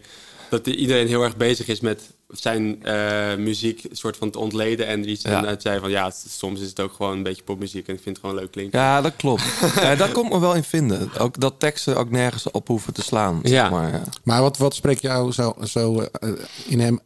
dat 0.51 0.67
iedereen 0.67 1.07
heel 1.07 1.23
erg 1.23 1.37
bezig 1.37 1.67
is 1.67 1.81
met 1.81 2.01
zijn 2.33 2.83
eh, 2.83 3.35
muziek 3.37 3.85
soort 3.93 4.17
van 4.17 4.31
te 4.31 4.39
ontleden 4.39 4.87
en 4.87 5.09
iets 5.09 5.23
Ja. 5.23 5.45
en 5.45 5.61
zei 5.61 5.81
van, 5.81 5.91
ja, 5.91 6.13
soms 6.29 6.61
is 6.61 6.69
het 6.69 6.81
ook 6.81 6.93
gewoon 6.93 7.17
een 7.17 7.23
beetje 7.23 7.43
popmuziek 7.43 7.89
en 7.89 7.95
ik 7.95 8.01
vind 8.03 8.17
het 8.17 8.25
gewoon 8.25 8.41
leuk 8.41 8.51
klinken. 8.51 8.79
Ja, 8.79 9.01
dat 9.01 9.13
klopt. 9.17 9.43
ja, 9.81 9.95
daar 9.95 10.09
ik 10.09 10.29
me 10.29 10.41
wel 10.41 10.55
in 10.55 10.65
vinden. 10.65 11.11
Ook 11.19 11.41
dat 11.41 11.55
teksten 11.59 11.97
ook 11.97 12.11
nergens 12.11 12.51
op 12.51 12.69
hoeven 12.69 12.93
te 12.93 13.03
slaan. 13.03 13.41
Ja. 13.43 13.49
Zeg 13.49 13.71
maar, 13.71 13.93
ja. 13.93 14.03
Maar 14.23 14.41
wat, 14.41 14.57
wat 14.59 14.75
spreekt 14.75 15.03
jou 15.03 15.33
zo, 15.33 15.55
zo 15.65 16.01
eh, 16.01 16.31
in 16.67 16.81
hem 16.81 17.01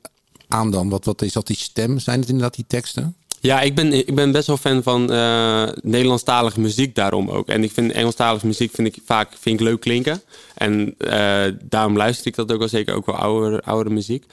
aan 0.49 0.71
dan? 0.71 0.89
Wat, 0.89 1.05
wat 1.05 1.23
is 1.23 1.33
dat 1.33 1.47
die 1.47 1.57
stem? 1.57 1.99
Zijn 1.99 2.21
het 2.21 2.29
inderdaad 2.29 2.55
die 2.55 2.65
teksten? 2.69 3.17
Ja, 3.41 3.61
ik 3.61 3.75
ben, 3.75 3.93
ik 3.93 4.15
ben 4.15 4.33
best 4.33 4.47
wel 4.47 4.57
fan 4.57 4.83
van 4.83 5.13
eh 5.13 5.69
Nederlandstalige 5.83 6.61
muziek 6.61 6.95
daarom 6.95 7.31
ook. 7.31 7.49
En 7.49 7.63
ik 7.63 7.73
vind 7.73 7.93
Engelstalige 7.93 8.47
muziek 8.47 8.75
vind 8.75 8.89
ik 8.89 9.03
vaak 9.05 9.29
vind 9.41 9.61
ik 9.61 9.67
leuk 9.67 9.81
klinken. 9.81 10.23
En 10.55 10.95
eh, 10.99 11.45
daarom 11.63 11.97
luister 11.97 12.27
ik 12.27 12.35
dat 12.35 12.53
ook 12.53 12.59
wel 12.59 12.69
zeker, 12.69 12.95
ook 12.95 13.07
wel 13.07 13.15
oudere, 13.15 13.63
oudere 13.63 13.95
muziek. 13.95 14.25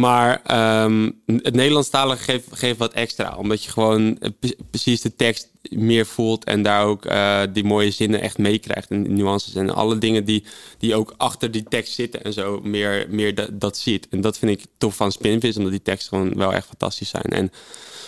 Maar 0.00 0.40
ehm, 0.44 1.10
het 1.26 1.54
Nederlandstalige 1.54 2.22
geeft, 2.22 2.46
geeft 2.50 2.78
wat 2.78 2.92
extra. 2.92 3.36
Omdat 3.36 3.64
je 3.64 3.70
gewoon 3.70 4.18
eh, 4.18 4.30
pre- 4.40 4.56
precies 4.70 5.00
de 5.00 5.16
tekst 5.16 5.48
meer 5.70 6.06
voelt. 6.06 6.44
En 6.44 6.62
daar 6.62 6.84
ook 6.84 7.04
eh, 7.04 7.42
die 7.52 7.64
mooie 7.64 7.90
zinnen 7.90 8.20
echt 8.20 8.38
meekrijgt. 8.38 8.90
En 8.90 9.14
nuances 9.14 9.54
en 9.54 9.74
alle 9.74 9.98
dingen 9.98 10.24
die, 10.24 10.44
die 10.78 10.94
ook 10.94 11.14
achter 11.16 11.50
die 11.50 11.64
tekst 11.68 11.94
zitten. 11.94 12.24
En 12.24 12.32
zo 12.32 12.60
meer, 12.62 13.06
meer 13.10 13.34
dat, 13.34 13.60
dat 13.60 13.78
ziet. 13.78 14.08
En 14.08 14.20
dat 14.20 14.38
vind 14.38 14.60
ik 14.60 14.66
tof 14.76 14.96
van 14.96 15.12
Spinvis. 15.12 15.56
Omdat 15.56 15.72
die 15.72 15.82
teksten 15.82 16.18
gewoon 16.18 16.36
wel 16.36 16.52
echt 16.52 16.66
fantastisch 16.66 17.08
zijn. 17.08 17.24
En 17.24 17.52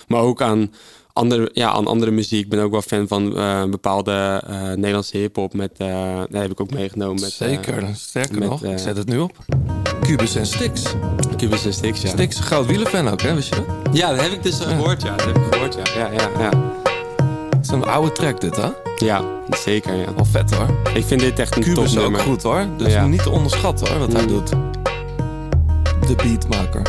maar 0.09 0.23
ook 0.23 0.43
aan 0.43 0.73
andere, 1.13 1.51
ja, 1.53 1.71
aan 1.71 1.87
andere 1.87 2.11
muziek. 2.11 2.45
Ik 2.45 2.49
ben 2.51 2.61
ook 2.61 2.71
wel 2.71 2.83
fan 2.83 3.09
van 3.09 3.37
eh, 3.37 3.65
bepaalde 3.65 4.43
eh, 4.47 4.61
Nederlandse 4.63 5.17
hip-hop. 5.17 5.55
Met, 5.55 5.71
eh 5.77 5.87
daar 6.31 6.43
heb 6.43 6.51
ik 6.51 6.61
ook 6.61 6.71
meegenomen. 6.71 7.21
Met, 7.21 7.31
Zeker. 7.33 7.85
Sterker 7.95 8.39
met, 8.39 8.49
nog, 8.49 8.65
ik 8.65 8.79
zet 8.79 8.97
het 8.97 9.09
nu 9.09 9.19
op. 9.19 9.33
Cubus 10.03 10.35
en 10.35 10.47
Stix. 10.47 10.83
Cubus 11.37 11.65
en 11.65 11.73
Stix, 11.73 12.03
ja. 12.03 12.09
Stix 12.09 12.41
groot 12.41 12.67
wielerfan 12.67 13.09
ook, 13.09 13.23
hè? 13.23 13.35
Wist 13.35 13.49
je 13.49 13.55
dat? 13.55 13.97
Ja, 13.97 14.11
dat 14.11 14.21
heb 14.21 14.33
ik 14.33 14.43
dus 14.43 14.61
eh, 14.61 14.67
gehoord, 14.69 15.03
ja. 15.03 15.17
Dat 15.17 15.27
heb 15.27 15.37
ik 15.37 15.43
gehoord, 15.53 15.75
ja. 15.75 16.01
Ja, 16.01 16.11
ja, 16.13 16.29
ja. 16.39 16.51
Het 17.57 17.65
is 17.69 17.71
een 17.71 17.85
oude 17.85 18.13
track 18.13 18.41
dit, 18.41 18.57
hè? 18.57 18.69
ja 18.97 19.25
zeker, 19.65 19.95
ja. 19.95 20.15
Wel 20.15 20.25
vet, 20.25 20.55
hoor. 20.55 20.67
Ik 20.95 21.05
vind 21.05 21.21
dit 21.21 21.39
echt 21.39 21.57
een 21.57 21.63
Cubus 21.63 21.93
is 21.93 21.99
ook 21.99 22.21
goed, 22.21 22.43
hoor. 22.43 22.67
Dus 22.77 22.93
Ja. 22.93 23.07
niet 23.07 23.23
te 23.23 23.31
onderschatten, 23.31 23.89
hoor, 23.89 23.99
wat 23.99 24.13
hij 24.13 24.23
Mm. 24.23 24.29
doet. 24.29 24.49
De 26.09 26.15
beatmaker. 26.17 26.83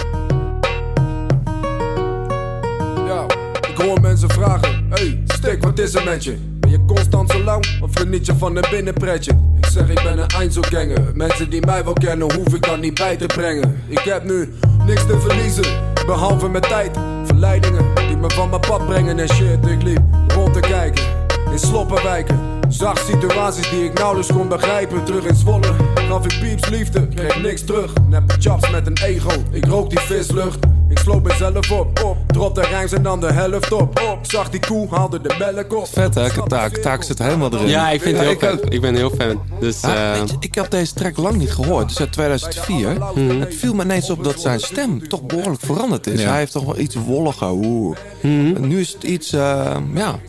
Hoor 3.82 4.02
mensen 4.02 4.30
vragen: 4.30 4.86
Hey, 4.90 5.24
stik, 5.26 5.64
wat 5.64 5.80
is 5.80 5.94
er 5.94 6.04
met 6.04 6.24
je? 6.24 6.38
Ben 6.60 6.70
je 6.70 6.86
constant 6.86 7.32
zo 7.32 7.44
lang 7.44 7.66
of 7.82 7.90
geniet 7.94 8.26
je 8.26 8.36
van 8.36 8.56
een 8.56 8.66
binnenpretje? 8.70 9.32
Ik 9.58 9.66
zeg, 9.66 9.90
ik 9.90 10.04
ben 10.04 10.18
een 10.18 10.28
Einzelganger. 10.28 11.12
Mensen 11.14 11.50
die 11.50 11.66
mij 11.66 11.84
wel 11.84 11.94
kennen, 11.94 12.34
hoef 12.34 12.54
ik 12.54 12.66
dan 12.66 12.80
niet 12.80 12.94
bij 12.94 13.16
te 13.16 13.26
brengen. 13.26 13.82
Ik 13.88 14.00
heb 14.00 14.24
nu 14.24 14.54
niks 14.86 15.06
te 15.06 15.20
verliezen, 15.20 15.66
behalve 16.06 16.50
mijn 16.50 16.64
tijd. 16.64 16.98
Verleidingen 17.26 17.86
die 17.96 18.18
me 18.18 18.30
van 18.30 18.50
mijn 18.50 18.62
pad 18.62 18.86
brengen 18.86 19.20
en 19.20 19.30
shit. 19.30 19.66
Ik 19.66 19.84
liep 19.84 20.02
rond 20.28 20.54
te 20.54 20.60
kijken 20.60 21.21
in 21.52 21.60
sloppenwijken. 21.60 22.40
Zag 22.70 22.98
situaties 22.98 23.70
die 23.70 23.84
ik 23.84 23.94
nauwelijks 23.94 24.32
kon 24.34 24.48
begrijpen. 24.48 25.04
Terug 25.04 25.26
in 25.26 25.36
Zwolle 25.36 25.74
gaf 25.94 26.26
ik 26.26 26.40
pieps 26.40 26.70
liefde, 26.70 27.08
kreeg 27.08 27.42
niks 27.42 27.66
terug. 27.66 27.94
Neppe 28.08 28.34
chaps 28.40 28.70
met 28.70 28.88
een 28.88 28.98
ego, 29.04 29.32
ik 29.52 29.66
rook 29.66 29.90
die 29.90 30.00
vislucht. 30.00 30.60
Ik 30.90 30.98
sloot 30.98 31.24
mezelf 31.24 31.72
op, 31.72 32.04
op. 32.04 32.18
Drop 32.28 32.56
de 32.56 32.62
rijms 32.62 32.92
en 32.92 33.04
dan 33.04 33.20
de 33.20 33.32
helft 33.32 33.72
op, 33.72 34.00
op. 34.12 34.20
Zag 34.22 34.50
die 34.50 34.60
koe, 34.60 34.88
haalde 34.90 35.22
de 35.22 35.36
melk 35.40 35.74
op. 35.74 35.88
Vet, 35.88 36.16
hè? 36.16 36.48
Taak, 36.48 36.78
taak 36.78 37.04
zit 37.04 37.20
helemaal 37.20 37.54
erin. 37.54 37.68
Ja, 37.68 37.90
ik 37.90 38.02
vind 38.02 38.18
het 38.18 38.26
Ja, 38.26 38.32
heel 38.32 38.50
ik 38.52 38.60
fan. 38.60 38.72
Ik 38.72 38.82
ben 38.82 38.96
heel 38.96 39.12
fan. 39.18 39.42
Dus, 39.60 39.82
Ja, 39.82 40.14
eh, 40.14 40.20
weet 40.20 40.30
je, 40.30 40.36
ik 40.40 40.56
heb 40.56 40.72
deze 40.72 40.94
track 40.94 41.18
lang 41.18 41.36
niet 41.36 41.52
gehoord. 41.52 41.88
Dus 41.88 42.00
uit 42.00 42.12
2004. 42.12 42.98
Mhm. 43.16 43.40
Het 43.40 43.56
viel 43.56 43.74
me 43.74 43.84
ineens 43.84 44.10
op 44.10 44.24
dat 44.24 44.40
zijn 44.40 44.60
stem 44.60 45.08
toch 45.08 45.24
behoorlijk 45.24 45.62
veranderd 45.62 46.08
is. 46.08 46.22
Ja. 46.22 46.30
Hij 46.30 46.38
heeft 46.38 46.52
toch 46.52 46.66
wel 46.66 46.80
iets 46.80 46.96
wolliger. 46.96 47.52
Oeh. 47.52 47.98
En 48.22 48.68
nu 48.68 48.80
is 48.80 48.94
het 48.94 49.04
iets, 49.04 49.34
eh, 49.34 49.76
ja... 49.94 50.20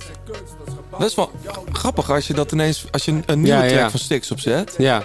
Best 0.98 1.16
wel 1.16 1.30
grappig 1.72 2.10
als 2.10 2.26
je 2.26 2.34
dat 2.34 2.52
ineens... 2.52 2.84
Als 2.90 3.04
je 3.04 3.20
een, 3.26 3.40
nieuwe 3.40 3.58
Ja, 3.58 3.62
ja. 3.64 3.70
track 3.76 3.90
van 3.90 4.00
Stix 4.00 4.30
opzet. 4.30 4.74
ja. 4.78 5.02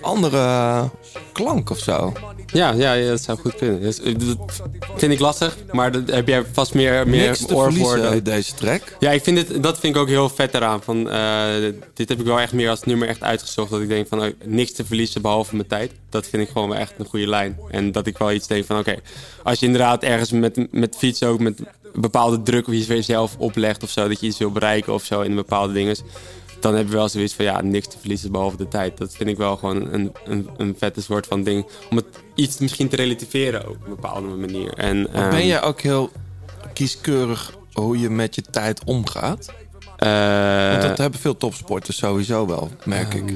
Andere 0.00 0.36
eh, 0.36 0.84
klank 1.32 1.70
of 1.70 1.78
zo. 1.78 2.12
Ja, 2.46 2.72
ja, 2.72 2.92
ja, 2.92 3.08
dat 3.10 3.20
zou 3.22 3.38
goed 3.38 3.54
kunnen. 3.54 3.80
Dus, 3.80 4.00
eh, 4.00 4.14
dat 4.18 4.62
vind 4.96 5.12
ik 5.12 5.18
lastig, 5.18 5.56
maar 5.72 5.92
dat 5.92 6.10
heb 6.10 6.28
jij 6.28 6.44
vast 6.52 6.74
meer, 6.74 7.08
meer 7.08 7.26
Niks 7.26 7.46
te 7.46 7.54
oor 7.54 7.72
voor. 7.72 7.96
dan- 7.96 8.20
deze 8.20 8.54
track. 8.54 8.82
Ja, 8.98 9.10
ik 9.10 9.22
vind 9.22 9.38
het, 9.48 9.62
dat 9.62 9.78
vind 9.78 9.94
ik 9.94 10.00
ook 10.00 10.08
heel 10.08 10.28
vet 10.28 10.54
eraan. 10.54 10.82
Van, 10.82 11.10
eh, 11.10 11.46
dit 11.94 12.08
heb 12.08 12.20
ik 12.20 12.26
wel 12.26 12.40
echt 12.40 12.52
meer 12.52 12.70
als 12.70 12.82
nummer 12.82 13.08
echt 13.08 13.22
uitgezocht. 13.22 13.70
Dat 13.70 13.80
ik 13.80 13.88
denk 13.88 14.08
van 14.08 14.20
oh, 14.22 14.26
niks 14.44 14.72
te 14.72 14.84
verliezen 14.84 15.22
behalve 15.22 15.56
mijn 15.56 15.68
tijd. 15.68 15.92
Dat 16.10 16.26
vind 16.26 16.42
ik 16.42 16.48
gewoon 16.48 16.68
wel 16.68 16.78
echt 16.78 16.92
een 16.98 17.06
goede 17.06 17.28
lijn. 17.28 17.58
En 17.70 17.92
dat 17.92 18.06
ik 18.06 18.18
wel 18.18 18.32
iets 18.32 18.46
denk 18.46 18.64
van 18.66 18.78
oké, 18.78 18.94
als 19.42 19.60
je 19.60 19.66
inderdaad 19.66 20.02
ergens 20.02 20.30
met, 20.30 20.72
met 20.72 20.96
fietsen 20.98 21.28
ook 21.28 21.40
met 21.40 21.58
bepaalde 21.94 22.42
druk 22.42 22.66
je 22.66 22.84
voor 22.84 22.94
jezelf 22.94 23.36
oplegt 23.38 23.82
of 23.82 23.90
zo. 23.90 24.08
Dat 24.08 24.20
je 24.20 24.26
iets 24.26 24.38
wil 24.38 24.50
bereiken 24.50 24.94
of 24.94 25.04
zo 25.04 25.20
in 25.20 25.34
bepaalde 25.34 25.72
dingen. 25.72 25.96
Dan 26.60 26.74
heb 26.74 26.86
je 26.86 26.92
wel 26.92 27.08
zoiets 27.08 27.34
van 27.34 27.44
ja, 27.44 27.60
niks 27.62 27.86
te 27.88 27.98
verliezen 27.98 28.32
behalve 28.32 28.56
de 28.56 28.68
tijd. 28.68 28.98
Dat 28.98 29.14
vind 29.14 29.28
ik 29.28 29.36
wel 29.36 29.56
gewoon 29.56 29.92
een, 29.92 30.12
een, 30.24 30.48
een 30.56 30.74
vette 30.78 31.02
soort 31.02 31.26
van 31.26 31.42
ding. 31.42 31.66
Om 31.90 31.96
het 31.96 32.06
iets 32.34 32.58
misschien 32.58 32.88
te 32.88 32.96
relativeren 32.96 33.64
ook 33.64 33.74
op 33.74 33.84
een 33.84 33.94
bepaalde 33.94 34.28
manier. 34.28 34.72
En, 34.72 35.08
ben 35.12 35.22
ehm, 35.22 35.46
jij 35.46 35.62
ook 35.62 35.80
heel 35.80 36.10
kieskeurig 36.72 37.54
hoe 37.72 37.98
je 37.98 38.10
met 38.10 38.34
je 38.34 38.42
tijd 38.42 38.84
omgaat? 38.84 39.52
eh, 39.96 40.70
Want 40.70 40.82
dat 40.82 40.98
hebben 40.98 41.20
veel 41.20 41.36
topsporters 41.36 41.96
sowieso 41.96 42.46
wel, 42.46 42.70
merk 42.84 43.14
ik. 43.14 43.34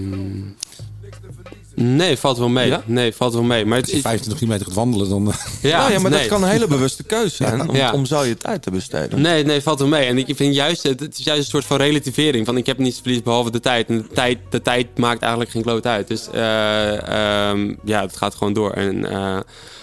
Nee, 1.77 2.17
valt 2.17 2.39
wel 2.39 2.49
mee. 2.49 2.69
Ja? 2.69 2.83
Nee, 2.87 3.13
valt 3.15 3.33
wel 3.33 3.43
mee. 3.43 3.65
Maar 3.65 3.77
het 3.77 3.85
Als 3.85 3.93
je 3.93 3.97
is... 3.99 4.03
25 4.05 4.39
kilometer 4.43 4.67
gaat 4.67 4.77
wandelen, 4.77 5.09
dan... 5.09 5.31
eh, 5.31 5.37
Ja, 5.71 5.79
nou 5.79 5.93
ja, 5.93 5.99
maar 5.99 6.11
nee. 6.11 6.21
dat 6.21 6.29
kan 6.29 6.43
een 6.43 6.49
hele 6.49 6.67
bewuste 6.67 7.03
keuze 7.05 7.35
zijn 7.35 7.61
om, 7.69 7.77
Ja. 7.77 7.93
om 7.93 8.05
zo 8.07 8.23
je 8.25 8.37
tijd 8.37 8.63
te 8.63 8.71
besteden. 8.71 9.21
Nee, 9.21 9.45
nee, 9.45 9.61
valt 9.63 9.79
wel 9.79 9.89
mee. 9.89 10.07
En 10.07 10.19
ik 10.19 10.37
vind 10.37 10.55
juist, 10.55 10.83
het 10.83 11.01
het 11.01 11.19
is 11.19 11.25
juist 11.25 11.41
een 11.43 11.49
soort 11.51 11.65
van 11.65 11.77
relativering. 11.77 12.47
Van 12.47 12.57
ik 12.57 12.67
heb 12.67 12.79
niets 12.79 12.95
te 12.95 12.99
verliezen 13.01 13.25
behalve 13.25 13.51
de 13.51 13.61
tijd. 13.61 13.89
En 13.89 13.99
de 13.99 14.09
tijd, 14.15 14.39
de 14.51 14.63
tijd 14.63 14.99
maakt 14.99 15.21
eigenlijk 15.21 15.51
geen 15.51 15.63
kloot 15.63 15.87
uit. 15.87 16.09
Dus 16.09 16.29
eh, 16.33 17.49
ehm, 17.51 17.75
ja, 17.85 18.01
het 18.01 18.17
gaat 18.17 18.35
gewoon 18.35 18.53
door. 18.53 18.71
En, 18.71 19.11
eh, 19.11 19.37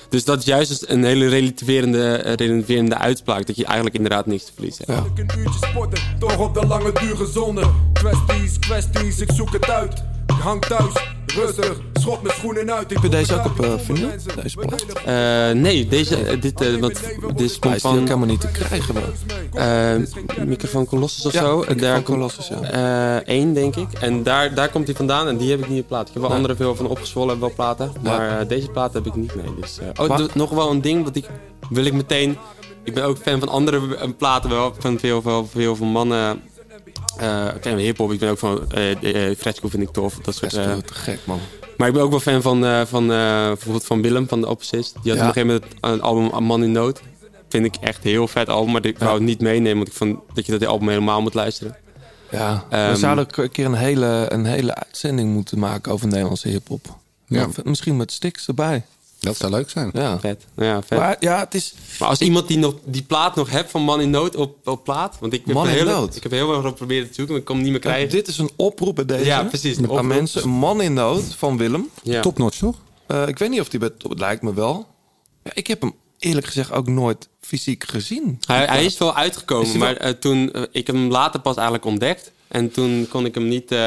dus 0.10 0.24
dat 0.24 0.40
is 0.40 0.46
juist 0.46 0.84
een 0.88 1.04
hele 1.04 1.28
relativerende, 1.28 2.16
relativerende 2.16 2.98
uitspraak. 2.98 3.48
Dat 3.48 3.56
je 3.56 3.66
eigenlijk 3.66 3.96
inderdaad 3.96 4.26
niks 4.26 4.46
te 4.46 4.52
verliezen 4.54 4.86
hebt. 4.88 5.08
Ik 5.20 5.32
een 5.32 5.40
uurtje 5.40 5.68
sporten, 5.68 6.00
toch 6.20 6.38
op 6.38 6.54
de 6.54 6.66
lange 6.68 6.92
dure 7.00 7.28
zone. 7.34 7.64
Kwesties, 7.94 8.60
kwesties, 8.60 9.20
ik 9.20 9.30
zoek 9.36 9.54
het 9.54 9.70
uit. 9.70 10.04
Ik 10.38 10.42
hang 10.44 10.62
thuis, 10.66 10.94
rustig, 11.26 11.80
schop 11.94 12.22
mijn 12.24 12.36
schoenen 12.36 12.72
uit. 12.74 12.84
Ik 12.84 12.90
Heb 12.90 13.04
je 13.04 13.10
doe 13.10 13.20
deze 13.20 13.34
ook 13.40 13.46
op 13.46 13.66
ik 13.66 13.80
vinyl? 13.80 14.10
Deze 14.44 14.58
plaat? 14.58 14.84
Eh, 15.06 15.52
nee, 15.62 15.88
deze, 15.88 16.16
eh, 16.16 16.42
dit, 16.42 16.80
want, 16.80 16.94
dit 17.00 17.04
Hij 17.20 17.58
komt 17.60 17.76
is 17.76 17.82
van 17.82 17.98
helemaal 18.00 18.28
niet 18.28 18.42
te 18.42 18.48
krijgen. 18.52 18.94
man. 18.94 19.04
eh 19.54 20.46
microfoon 20.46 20.86
Colossus 20.86 21.26
of 21.26 21.34
Ja, 21.34 21.40
zo. 21.40 21.58
Microfoon 21.58 21.78
daar 21.78 21.94
komt 22.02 22.06
Colossus, 22.06 22.48
ja. 22.48 22.62
eh, 23.18 23.28
één, 23.28 23.54
denk 23.54 23.76
ik. 23.76 23.88
En 24.00 24.24
daar, 24.24 24.54
daar 24.56 24.70
komt 24.70 24.86
hij 24.88 24.96
vandaan. 24.96 25.28
En 25.28 25.38
die 25.38 25.50
heb 25.50 25.60
ik 25.60 25.70
niet 25.70 25.82
op 25.82 25.88
plaat. 25.88 26.08
Ik 26.08 26.14
heb 26.14 26.22
wel 26.22 26.32
Nee. 26.32 26.40
andere 26.40 26.56
veel 26.56 26.76
van 26.76 26.88
opgezwollen 26.88 27.40
wel 27.40 27.52
platen. 27.56 27.92
Ja. 28.04 28.18
Maar 28.18 28.48
deze 28.48 28.68
plaat 28.70 28.94
heb 28.94 29.06
ik 29.06 29.16
niet 29.16 29.36
mee. 29.36 29.56
Dus, 29.60 29.80
eh, 29.80 30.10
oh, 30.10 30.20
nog 30.34 30.50
wel 30.50 30.70
een 30.72 30.82
ding 30.82 31.04
wat 31.04 31.16
ik 31.16 31.26
wil 31.70 31.86
ik 31.86 31.94
meteen. 31.94 32.38
Ik 32.84 32.94
ben 32.94 33.04
ook 33.04 33.18
fan 33.18 33.40
van 33.40 33.50
andere 33.50 34.10
platen 34.18 34.50
wel. 34.50 34.74
Van 34.80 35.00
veel, 35.00 35.22
veel, 35.22 35.48
veel 35.52 35.76
van 35.76 35.88
mannen. 35.88 36.42
Eh 37.18 37.46
fan 37.48 37.60
van 37.62 37.78
hip-hop. 37.78 38.12
Ik 38.12 38.20
ben 38.20 38.30
ook 38.30 38.38
van 38.38 38.72
eh 38.72 39.02
uh, 39.30 39.36
Fresco 39.38 39.70
vind 39.70 39.84
ik 39.84 39.90
tof. 39.92 40.16
Dat 40.22 40.36
soort, 40.36 40.54
eh, 40.54 40.66
wel 40.66 40.82
te 40.82 40.94
gek, 40.94 41.20
man. 41.24 41.40
maar 41.78 41.88
ik 41.88 41.94
ben 41.94 42.04
ook 42.04 42.10
wel 42.10 42.20
fan 42.20 42.42
van, 42.42 42.66
eh, 42.66 42.82
van 42.86 43.04
eh, 43.12 43.48
bijvoorbeeld 43.48 43.86
van 43.86 44.02
Willem 44.02 44.28
van 44.28 44.42
de 44.42 44.48
Opposite. 44.48 44.92
Die 45.04 45.12
had 45.12 45.22
op 45.22 45.28
een 45.28 45.34
gegeven 45.34 45.48
moment 45.48 45.66
een 45.82 46.02
album 46.02 46.34
A 46.34 46.40
Man 46.40 46.64
in 46.64 46.72
Nood. 46.72 47.02
Vind 47.50 47.66
ik 47.66 47.76
echt 47.82 48.04
heel 48.04 48.28
vet 48.28 48.50
album, 48.50 48.72
maar 48.72 48.86
ik 48.86 49.00
wou 49.00 49.14
het 49.14 49.24
niet 49.24 49.42
meenemen. 49.42 49.76
Want 49.78 49.88
ik 49.88 49.94
vond 49.94 50.20
dat 50.34 50.46
je 50.46 50.52
dat 50.58 50.66
album 50.66 50.88
helemaal 50.90 51.22
moet 51.22 51.34
luisteren. 51.34 51.76
Ja, 52.32 52.66
we 52.70 52.76
Ehm, 52.76 52.96
zouden 52.96 53.24
ook 53.26 53.38
een 53.38 53.52
keer 53.52 53.66
een 53.66 53.74
hele, 53.74 54.26
een 54.30 54.46
hele 54.46 54.76
uitzending 54.76 55.34
moeten 55.34 55.60
maken 55.60 55.92
over 55.92 56.08
Nederlandse 56.08 56.48
hip-hop. 56.48 56.86
Ja. 57.28 57.48
Misschien 57.64 57.98
met 57.98 58.12
Stix 58.12 58.48
erbij. 58.48 58.84
Dat 59.22 59.38
zou 59.38 59.52
leuk 59.52 59.70
zijn. 59.70 59.90
Ja. 59.94 60.20
Vet. 60.20 60.46
Ja, 60.56 60.82
vet. 60.82 60.98
Maar 61.00 61.16
ja, 61.20 61.40
het 61.40 61.54
is. 61.56 61.74
Maar 62.00 62.10
als 62.10 62.20
iemand 62.20 62.48
die, 62.48 62.58
nog, 62.58 62.76
die 62.86 63.02
plaat 63.04 63.36
nog 63.36 63.50
hebt 63.50 63.72
van 63.72 63.82
Man 63.82 64.02
in 64.02 64.10
Nood 64.10 64.36
op, 64.36 64.68
op 64.68 64.84
plaat. 64.84 65.18
Want 65.20 65.34
ik 65.34 65.42
heb, 65.46 65.56
Man 65.56 65.68
in 65.68 65.74
heel, 65.74 65.86
Nood? 65.86 66.16
ik 66.16 66.24
heb 66.24 66.32
heel 66.32 66.54
erg 66.56 66.66
geprobeerd 66.68 67.08
te 67.08 67.14
zoeken, 67.14 67.32
maar 67.34 67.40
ik 67.42 67.46
kon 67.46 67.56
hem 67.56 67.64
niet 67.64 67.72
meer 67.74 67.82
krijgen. 67.82 68.10
Dit 68.10 68.28
is 68.28 68.38
een 68.38 68.50
oproep 68.56 68.96
bij 68.96 69.06
deze. 69.06 69.26
Ja, 69.26 69.44
precies, 69.44 69.78
een 69.78 69.92
Aan 69.92 70.08
mensen. 70.08 70.50
Man 70.50 70.82
in 70.82 70.94
nood 70.94 71.24
van 71.38 71.58
Willem. 71.58 71.90
ja. 72.04 72.22
Topnotch, 72.22 72.58
toch? 72.58 72.76
Eh, 73.08 73.28
ik 73.28 73.38
weet 73.38 73.50
niet 73.50 73.60
of 73.60 73.70
die 73.70 73.80
bij 73.80 73.90
Het 73.98 74.20
lijkt 74.20 74.42
me 74.42 74.54
wel. 74.54 74.88
Ja, 75.44 75.52
ik 75.54 75.68
heb 75.68 75.82
hem 75.82 75.94
eerlijk 76.20 76.46
gezegd 76.48 76.72
ook 76.72 76.88
nooit 76.88 77.28
fysiek 77.42 77.84
gezien. 77.88 78.40
Hij, 78.48 78.66
hij 78.66 78.86
is 78.86 78.98
wel 78.98 79.16
uitgekomen, 79.16 79.66
Is 79.66 79.72
hij 79.72 79.80
wel- 79.82 79.90
maar 79.90 79.98
eh, 80.02 80.12
toen, 80.14 80.52
eh, 80.52 80.62
ik 80.72 80.88
heb 80.88 80.96
hem 80.96 81.10
later 81.12 81.40
pas 81.40 81.56
eigenlijk 81.56 81.86
ontdekt. 81.86 82.32
En 82.52 82.72
toen 82.72 83.08
kon 83.10 83.26
ik 83.26 83.36
hem 83.36 83.48
niet, 83.48 83.72
eh 83.72 83.78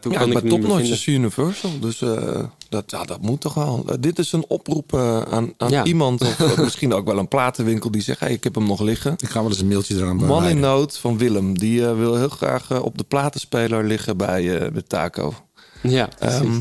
toen 0.00 0.12
Ja, 0.12 0.18
kon 0.18 0.26
ik 0.28 0.32
bij 0.32 0.32
hem 0.32 0.32
niet 0.32 0.42
meer 0.42 0.50
Topnotch 0.50 0.76
vinden. 0.76 0.92
is 0.92 1.06
Universal. 1.06 1.70
Dus 1.80 2.02
eh, 2.02 2.42
dat, 2.68 2.90
ja, 2.90 3.04
dat 3.04 3.20
moet 3.20 3.40
toch 3.40 3.54
wel. 3.54 3.84
Eh, 3.88 3.94
dit 4.00 4.18
is 4.18 4.32
een 4.32 4.44
oproep 4.48 4.92
eh, 4.94 5.22
aan, 5.22 5.52
aan 5.56 5.70
Ja. 5.70 5.84
iemand. 5.84 6.20
Of 6.20 6.56
misschien 6.68 6.92
ook 6.94 7.06
wel 7.06 7.18
een 7.18 7.28
platenwinkel 7.28 7.90
die 7.90 8.02
zegt... 8.02 8.20
Hey, 8.20 8.32
ik 8.32 8.44
heb 8.44 8.54
hem 8.54 8.66
nog 8.66 8.80
liggen. 8.80 9.12
Ik 9.18 9.28
ga 9.28 9.40
wel 9.40 9.48
eens 9.50 9.60
een 9.60 9.68
mailtje 9.68 9.94
eraan 9.96 10.16
Man 10.16 10.44
in 10.46 10.60
nood 10.60 10.98
van 10.98 11.18
Willem. 11.18 11.58
Die 11.58 11.86
eh, 11.86 11.96
wil 11.96 12.16
heel 12.16 12.28
graag 12.28 12.80
op 12.82 12.98
de 12.98 13.04
platenspeler 13.04 13.84
liggen 13.84 14.16
bij, 14.16 14.58
eh 14.60 14.72
bij 14.72 14.82
Taco. 14.82 15.34
Ja, 15.82 16.08
precies. 16.18 16.38
Ehm, 16.40 16.60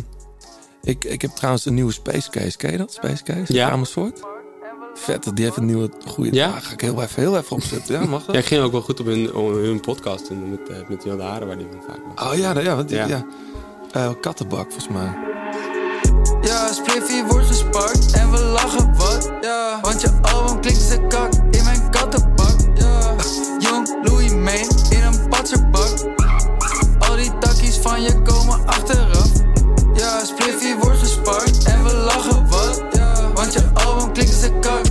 ik, 0.84 1.04
ik 1.06 1.22
heb 1.22 1.32
trouwens 1.32 1.66
een 1.66 1.74
nieuwe 1.74 1.92
Space 1.92 2.30
Case. 2.30 2.58
Ken 2.58 2.72
je 2.72 2.78
dat? 2.78 2.94
Space 2.94 3.24
Case? 3.24 3.54
Ja. 3.54 3.70
Amersfoort? 3.70 4.20
Vet, 5.00 5.36
die 5.36 5.46
heeft 5.46 5.58
een 5.58 5.66
nieuwe 5.66 5.90
goede... 6.06 6.34
Ja? 6.34 6.48
Ja? 6.48 6.60
ga 6.60 6.74
ik 6.74 6.82
heel 6.82 7.02
even, 7.02 7.22
heel 7.22 7.38
even 7.38 7.56
opzetten. 7.56 8.02
Ja, 8.02 8.06
mag 8.06 8.26
dat? 8.26 8.36
Ja, 8.36 8.42
ik 8.42 8.48
ging 8.48 8.62
ook 8.64 8.72
wel 8.72 8.82
goed 8.82 9.00
op 9.00 9.06
hun, 9.06 9.34
op 9.34 9.54
hun 9.54 9.80
podcast 9.80 10.26
toen 10.26 10.50
met, 10.50 10.60
uh, 10.70 10.78
met 10.88 11.04
Jan 11.04 11.20
Haren, 11.20 11.48
waar 11.48 11.58
die 11.58 11.68
van 11.72 11.82
vaak 11.88 12.00
was. 12.16 12.32
Oh 12.32 12.38
ja, 12.38 12.60
ja, 12.60 12.76
want 12.76 12.88
die, 12.90 12.98
Ja. 12.98 13.06
ja. 13.08 13.26
Eh, 13.92 14.10
kattenbak 14.22 14.72
volgens 14.72 14.88
mij. 14.88 15.18
Ja, 16.42 16.72
Spliffy 16.74 17.24
wordt 17.26 17.48
gespakt 17.48 18.12
en 18.12 18.32
we 18.32 18.40
lachen 18.40 18.96
wat. 18.98 19.32
Ja, 19.42 19.80
want 19.82 20.02
je 20.02 20.10
album 20.22 20.62
klinkt 20.62 20.82
ze 20.82 21.06
kak 21.08 21.34
in 21.52 21.64
mijn 21.64 21.90
kattenbak. 21.90 22.56
Ja, 22.76 23.16
jong 23.60 23.98
Louis 24.04 24.32
May 24.34 24.68
in 24.90 25.04
een 25.04 25.30
patserbak. 25.30 25.90
Al 27.00 27.16
die 27.16 27.38
takkies 27.38 27.78
van 27.78 28.02
je 28.02 28.22
komen 28.22 28.66
achteraf. 28.66 29.32
Ja, 29.94 30.26
Spliffy 30.26 30.76
wordt 30.80 31.00
gespakt 31.00 31.64
en 31.64 31.84
we 31.84 31.94
lachen 31.94 32.50
wat. 32.50 32.84
Ja, 32.92 33.32
want 33.34 33.54
je 33.54 33.70
album 33.74 34.14
klinkt 34.14 34.34
ze 34.34 34.52
kak 34.60 34.89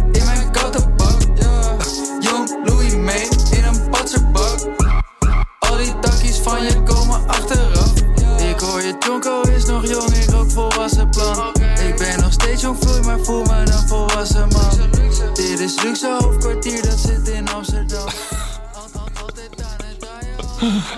Ik 8.88 9.04
hoor 9.04 9.14
je 9.14 9.22
jonko 9.22 9.40
is 9.40 9.64
nog 9.64 9.86
jong, 9.86 10.14
ik 10.14 10.34
ook 10.34 10.50
volwassen 10.50 11.10
plan. 11.10 11.52
Ik 11.88 11.96
ben 11.96 12.20
nog 12.20 12.32
steeds 12.32 12.62
jong 12.62 12.76
vloei, 12.80 13.00
maar 13.00 13.18
voel 13.18 13.44
me 13.44 13.52
een 13.52 13.88
volwassen 13.88 14.48
man. 14.48 14.90
Dit 15.34 15.60
is 15.60 15.82
luxe 15.82 16.16
hoofdkwartier, 16.18 16.82
dat 16.82 16.98
zit 16.98 17.28
in 17.28 17.48
Amsterdam. 17.48 18.08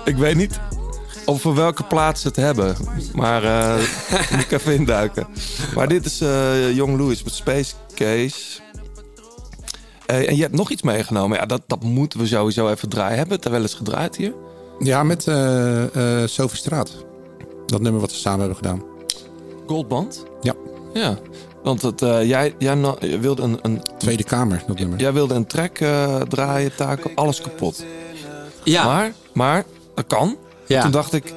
Ik 0.05 0.17
weet 0.17 0.37
niet 0.37 0.61
of 1.25 1.43
we 1.43 1.53
welke 1.53 1.85
plaats 1.85 2.23
het 2.23 2.37
hebben. 2.37 2.77
Maar 3.15 3.45
eh 3.45 3.75
moet 4.31 4.41
ik 4.41 4.51
even 4.51 4.75
induiken. 4.75 5.27
Maar 5.75 5.89
dit 5.89 6.05
is 6.05 6.21
eh 6.21 6.75
Young 6.75 6.99
Louis 6.99 7.23
met 7.23 7.35
Space 7.35 7.75
Case. 7.95 8.61
Eh, 10.07 10.29
en 10.29 10.37
je 10.37 10.43
hebt 10.43 10.55
nog 10.55 10.71
iets 10.71 10.83
meegenomen. 10.83 11.39
Ja, 11.39 11.47
dat, 11.47 11.63
dat 11.67 11.83
moeten 11.83 12.19
we 12.19 12.27
sowieso 12.27 12.71
even 12.71 12.89
draaien. 12.89 13.17
Hebben 13.17 13.29
we 13.29 13.35
het 13.35 13.45
er 13.45 13.51
wel 13.51 13.63
eens 13.63 13.75
gedraaid 13.75 14.17
hier? 14.17 14.35
Ja, 14.79 15.03
met 15.03 15.27
eh, 15.27 16.23
eh, 16.23 16.29
Sophie 16.29 16.59
Straat. 16.59 17.09
Dat 17.71 17.81
nummer 17.81 18.01
wat 18.01 18.11
we 18.11 18.17
samen 18.17 18.39
hebben 18.39 18.57
gedaan. 18.57 18.83
Goldband? 19.67 20.25
Ja. 20.41 20.55
Ja. 20.95 21.19
Want 21.63 21.83
het, 21.83 22.03
eh, 22.03 22.25
jij, 22.29 22.55
jij 22.59 22.77
wilde 23.21 23.43
een, 23.43 23.59
een, 23.63 23.83
Tweede 23.99 24.25
Kamer, 24.25 24.63
dat 24.67 24.79
nummer. 24.79 24.99
jij 25.01 25.13
wilde 25.13 25.35
een 25.35 25.47
track 25.47 25.79
eh, 25.79 26.17
draaien, 26.21 26.75
taken, 26.77 27.11
alles 27.15 27.41
kapot. 27.41 27.85
Ja, 28.65 28.85
Maar, 28.85 29.13
maar, 29.33 29.65
dat 29.95 30.07
kan. 30.07 30.37
ja. 30.67 30.83
Toen 30.83 30.91
dacht 30.91 31.13
ik, 31.13 31.35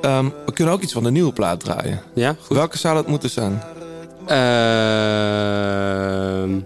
ehm, 0.00 0.28
we 0.46 0.52
kunnen 0.52 0.74
ook 0.74 0.80
iets 0.82 0.92
van 0.92 1.02
de 1.02 1.10
nieuwe 1.10 1.32
plaat 1.32 1.60
draaien. 1.60 2.00
ja 2.14 2.36
goed. 2.46 2.56
Welke 2.56 2.78
zou 2.78 2.94
dat 2.94 3.06
moeten 3.06 3.30
zijn? 3.30 3.62
Ehm, 5.22 6.60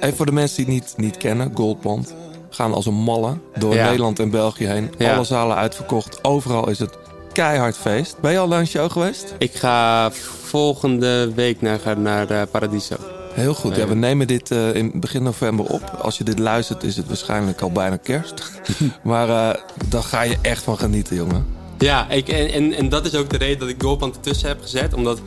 Even 0.00 0.16
voor 0.16 0.26
de 0.26 0.32
mensen 0.32 0.64
die 0.64 0.74
het 0.74 0.84
niet, 0.96 0.96
niet 1.06 1.16
kennen, 1.16 1.50
Goldband. 1.54 2.14
Gaan 2.50 2.72
als 2.74 2.86
een 2.86 2.94
malle 2.94 3.36
door 3.58 3.74
Ja. 3.74 3.84
Nederland 3.84 4.18
en 4.18 4.30
België 4.30 4.66
heen. 4.66 4.90
Ja. 4.98 5.14
Alle 5.14 5.24
zalen 5.24 5.56
uitverkocht. 5.56 6.24
Overal 6.24 6.68
is 6.68 6.78
het 6.78 6.98
keihard 7.34 7.76
feest. 7.76 8.16
Ben 8.20 8.32
je 8.32 8.38
al 8.38 8.48
naar 8.48 8.58
een 8.60 8.66
show 8.66 8.90
geweest? 8.90 9.34
ik 9.38 9.54
ga 9.54 10.10
volgende 10.42 11.32
week 11.34 11.60
naar, 11.60 11.80
naar 11.98 12.30
eh, 12.30 12.42
Paradiso. 12.50 12.94
Heel 13.32 13.54
goed. 13.54 13.76
Ja, 13.76 13.86
we 13.88 13.94
nemen 13.94 14.26
dit 14.26 14.50
eh, 14.50 14.74
in 14.74 14.90
begin 14.94 15.22
november 15.22 15.64
op. 15.66 15.82
Als 16.02 16.18
je 16.18 16.24
dit 16.24 16.38
luistert 16.38 16.82
is 16.82 16.96
het 16.96 17.06
waarschijnlijk 17.06 17.60
al 17.60 17.72
bijna 17.72 17.96
kerst. 17.96 18.52
maar 19.02 19.28
eh 19.28 19.60
daar 19.88 20.02
ga 20.02 20.22
je 20.22 20.36
echt 20.42 20.62
van 20.62 20.78
genieten, 20.78 21.16
jongen. 21.16 21.46
Ja, 21.78 22.08
ik, 22.10 22.28
en, 22.28 22.52
en, 22.52 22.72
en 22.72 22.88
dat 22.88 23.06
is 23.06 23.14
ook 23.14 23.30
de 23.30 23.36
reden 23.36 23.58
dat 23.58 23.68
ik 23.68 23.82
Goldband 23.82 24.14
ertussen 24.16 24.48
heb 24.48 24.62
gezet. 24.62 24.94
Omdat 24.94 25.20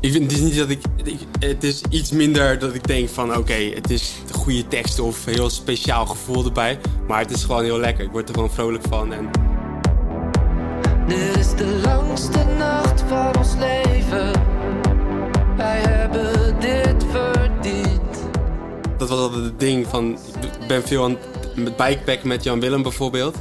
ik 0.00 0.12
vind, 0.12 0.22
het 0.24 0.32
is 0.32 0.40
niet 0.40 0.56
dat 0.56 0.68
ik, 0.70 0.80
ik- 1.04 1.18
Het 1.40 1.64
is 1.64 1.80
iets 1.90 2.10
minder 2.10 2.58
dat 2.58 2.74
ik 2.74 2.86
denk 2.86 3.08
van 3.08 3.36
oké, 3.36 3.70
het 3.74 3.90
is 3.90 4.12
de 4.26 4.32
goede 4.34 4.68
tekst 4.68 4.98
of 4.98 5.24
heel 5.24 5.50
speciaal 5.50 6.06
gevoel 6.06 6.44
erbij. 6.44 6.78
Maar 7.08 7.20
het 7.20 7.30
is 7.30 7.44
gewoon 7.44 7.64
heel 7.64 7.78
lekker. 7.78 8.04
Ik 8.04 8.10
word 8.10 8.28
er 8.28 8.34
gewoon 8.34 8.50
vrolijk 8.50 8.84
van. 8.88 9.12
En 9.12 9.30
dat 18.98 19.08
was 19.08 19.18
altijd 19.18 19.44
het 19.44 19.60
ding 19.60 19.86
van. 19.86 20.18
Ik 20.60 20.68
ben 20.68 20.82
veel 20.82 21.04
aan 21.04 21.16
met 21.54 21.76
bikepacken 21.76 22.28
met 22.28 22.44
Jan 22.44 22.60
Willem 22.60 22.82
bijvoorbeeld. 22.82 23.36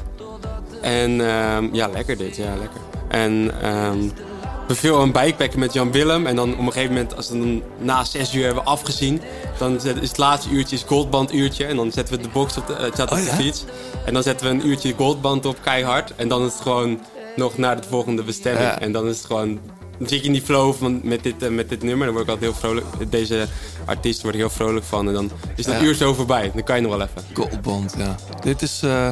En 0.81 1.29
ehm, 1.29 1.69
ja, 1.71 1.87
lekker 1.87 2.17
dit, 2.17 2.35
ja, 2.35 2.55
lekker. 2.59 2.81
En 3.07 3.61
ehm, 3.61 4.03
ik 4.03 4.67
ben 4.67 4.75
veel 4.75 4.99
aan 4.99 5.11
bikepacken 5.11 5.59
met 5.59 5.73
Jan 5.73 5.91
Willem. 5.91 6.25
En 6.25 6.35
dan 6.35 6.51
op 6.53 6.59
een 6.59 6.71
gegeven 6.71 6.93
moment, 6.93 7.15
als 7.15 7.29
we 7.29 7.39
dan 7.39 7.63
na 7.77 8.03
zes 8.03 8.33
uur 8.33 8.45
hebben 8.45 8.65
afgezien, 8.65 9.21
dan 9.57 9.75
is 9.75 9.83
het 9.83 10.17
laatste 10.17 10.49
uurtje 10.49 10.75
is 10.75 10.83
goldband 10.87 11.33
uurtje. 11.33 11.65
En 11.65 11.75
dan 11.75 11.91
zetten 11.91 12.15
we 12.15 12.21
de 12.21 12.29
box 12.29 12.57
op 12.57 12.67
de, 12.67 12.91
zat 12.95 13.11
op 13.11 13.17
Oh, 13.17 13.23
de 13.23 13.29
ja? 13.29 13.35
fiets. 13.35 13.63
En 14.05 14.13
dan 14.13 14.23
zetten 14.23 14.47
we 14.47 14.53
een 14.53 14.67
uurtje 14.67 14.93
goldband 14.97 15.45
op 15.45 15.57
keihard. 15.63 16.15
En 16.15 16.27
dan 16.27 16.45
is 16.45 16.53
het 16.53 16.61
gewoon 16.61 16.99
nog 17.37 17.57
naar 17.57 17.81
de 17.81 17.87
volgende 17.87 18.23
bestemming. 18.23 18.65
Ja. 18.65 18.79
En 18.79 18.91
dan 18.91 19.07
is 19.07 19.17
het 19.17 19.25
gewoon. 19.25 19.59
Dan 19.97 20.07
zit 20.07 20.19
je 20.19 20.25
in 20.25 20.31
die 20.31 20.41
flow 20.41 20.73
van, 20.73 20.99
met, 21.03 21.23
dit, 21.23 21.43
eh, 21.43 21.49
met 21.49 21.69
dit 21.69 21.83
nummer. 21.83 22.05
Dan 22.05 22.15
word 22.15 22.27
ik 22.27 22.31
altijd 22.33 22.51
heel 22.51 22.59
vrolijk. 22.61 23.11
Deze 23.11 23.47
artiest 23.85 24.21
word 24.21 24.33
ik 24.33 24.39
heel 24.39 24.49
vrolijk 24.49 24.85
van. 24.85 25.07
En 25.07 25.13
dan 25.13 25.31
is 25.55 25.65
dat 25.65 25.75
Ja. 25.75 25.81
uur 25.81 25.95
zo 25.95 26.13
voorbij. 26.13 26.51
Dan 26.53 26.63
kan 26.63 26.75
je 26.75 26.81
nog 26.81 26.91
wel 26.97 27.01
even. 27.01 27.21
Goldband, 27.33 27.93
ja. 27.97 28.15
Dit 28.41 28.61
is 28.61 28.81
eh, 28.83 29.11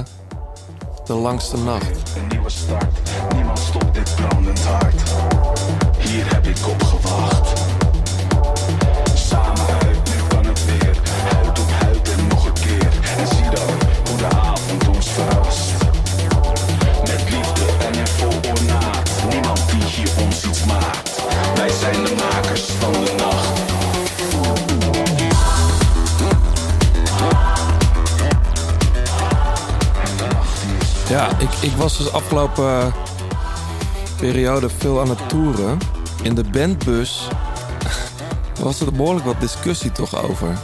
de 1.05 1.13
langste 1.13 1.57
nacht. 1.57 1.87
Een 2.17 2.27
nieuwe 2.27 2.49
start, 2.49 2.85
niemand 3.35 3.59
stopt 3.59 3.93
dit 3.93 4.15
brandend 4.15 4.59
hart. 4.63 5.01
Hier 5.99 6.33
heb 6.33 6.45
ik 6.47 6.67
op 6.67 6.83
gewacht. 6.83 7.64
Ik, 31.39 31.51
ik 31.61 31.71
was 31.71 31.97
dus 31.97 32.11
afgelopen 32.11 32.63
eh, 32.65 32.93
periode 34.17 34.69
veel 34.69 35.01
aan 35.01 35.09
het 35.09 35.29
toeren. 35.29 35.77
In 36.23 36.35
de 36.35 36.43
bandbus 36.43 37.27
was 38.59 38.79
er 38.79 38.91
behoorlijk 38.91 39.25
wat 39.25 39.39
discussie 39.39 39.91
toch 39.91 40.23
over. 40.29 40.57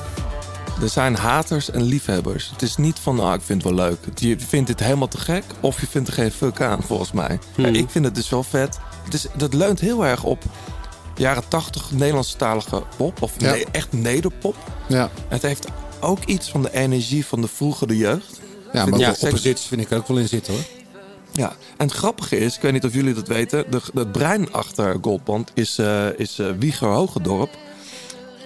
Er 0.82 0.90
zijn 0.90 1.16
haters 1.16 1.72
en 1.72 1.82
liefhebbers. 1.82 2.50
Het 2.52 2.62
is 2.62 2.78
niet 2.78 3.00
van, 3.00 3.20
ah, 3.20 3.34
ik 3.34 3.42
vind 3.42 3.64
het 3.64 3.74
wel 3.74 3.86
leuk. 3.88 3.98
Je 4.16 4.40
vindt 4.40 4.68
dit 4.68 4.80
helemaal 4.80 5.08
te 5.08 5.18
gek 5.18 5.44
of 5.60 5.82
je 5.82 5.88
vindt 5.88 6.08
er 6.08 6.14
geen 6.14 6.32
fuck 6.32 6.62
aan, 6.62 6.84
volgens 6.84 7.12
mij. 7.12 7.40
Hmm. 7.56 7.66
Ja, 7.66 7.72
ik 7.80 7.90
vind 7.90 8.06
het 8.06 8.16
dus 8.16 8.30
wel 8.30 8.44
vet. 8.44 8.80
Het 9.04 9.14
is, 9.14 9.26
dat 9.38 9.54
leunt 9.54 9.80
heel 9.80 10.06
erg 10.06 10.24
op 10.24 10.44
jaren 11.16 11.48
tachtig 11.48 11.92
Nederlandstalige 11.92 12.84
pop. 12.98 13.22
Of 13.22 13.32
Ja. 13.38 13.56
echt 13.72 13.92
nederpop. 13.92 14.56
Ja. 14.88 15.10
Het 15.28 15.42
heeft 15.42 15.68
ook 16.00 16.24
iets 16.24 16.50
van 16.50 16.62
de 16.62 16.74
energie 16.74 17.26
van 17.26 17.42
de 17.42 17.48
vroegere 17.48 17.98
jeugd. 17.98 18.41
Ja, 18.74 18.86
maar 18.86 19.00
zeker- 19.00 19.24
opposities 19.28 19.68
vind 19.68 19.82
ik 19.82 19.92
er 19.92 19.98
ook 19.98 20.08
wel 20.08 20.18
in 20.18 20.28
zitten 20.28 20.54
hoor. 20.54 20.64
ja, 21.32 21.50
en 21.78 21.88
het 21.88 21.96
grappige 21.96 22.38
is, 22.38 22.56
ik 22.56 22.62
weet 22.62 22.72
niet 22.72 22.86
of 22.86 22.94
jullie 22.94 23.14
dat 23.14 23.28
weten, 23.28 23.66
de, 23.72 23.82
het 23.94 24.12
brein 24.12 24.54
achter 24.54 24.98
Goldband 25.02 25.52
is, 25.54 25.78
eh, 25.78 26.20
is 26.20 26.40
eh, 26.40 26.48
Wieger 26.60 26.88
Hogendorp. 26.88 27.50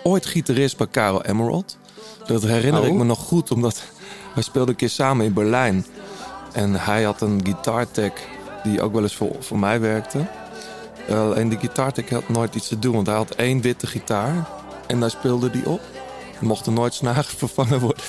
Ooit 0.04 0.26
gitarist 0.26 0.78
bij 0.78 0.88
Caro 0.92 1.22
Emerald. 1.22 1.78
Dat 2.28 2.44
herinner 2.44 2.82
Oh. 2.82 2.88
ik 2.88 2.94
me 2.94 3.04
nog 3.04 3.20
goed, 3.20 3.52
omdat 3.52 3.84
wij 4.34 4.44
speelden 4.44 4.70
een 4.70 4.76
keer 4.76 4.90
samen 4.90 5.26
in 5.26 5.34
Berlijn. 5.34 5.86
En 6.52 6.74
hij 6.76 7.04
had 7.04 7.22
een 7.22 7.40
guitartech 7.44 8.12
die 8.64 8.82
ook 8.82 8.94
wel 8.94 9.02
eens 9.02 9.16
voor, 9.16 9.36
voor 9.40 9.60
mij 9.60 9.80
werkte. 9.80 10.26
Alleen 11.10 11.50
die 11.50 11.60
guitartech 11.60 12.10
had 12.10 12.30
nooit 12.30 12.56
iets 12.56 12.68
te 12.68 12.80
doen, 12.80 12.94
want 12.94 13.08
hij 13.08 13.16
had 13.16 13.36
één 13.36 13.62
witte 13.62 13.88
gitaar. 13.88 14.48
En 14.88 15.00
daar 15.00 15.10
speelde 15.10 15.50
hij 15.52 15.66
op. 15.66 15.82
Er 16.40 16.46
mochten 16.46 16.74
nooit 16.74 16.94
snaren 16.94 17.24
vervangen 17.44 17.80
worden. 17.80 18.04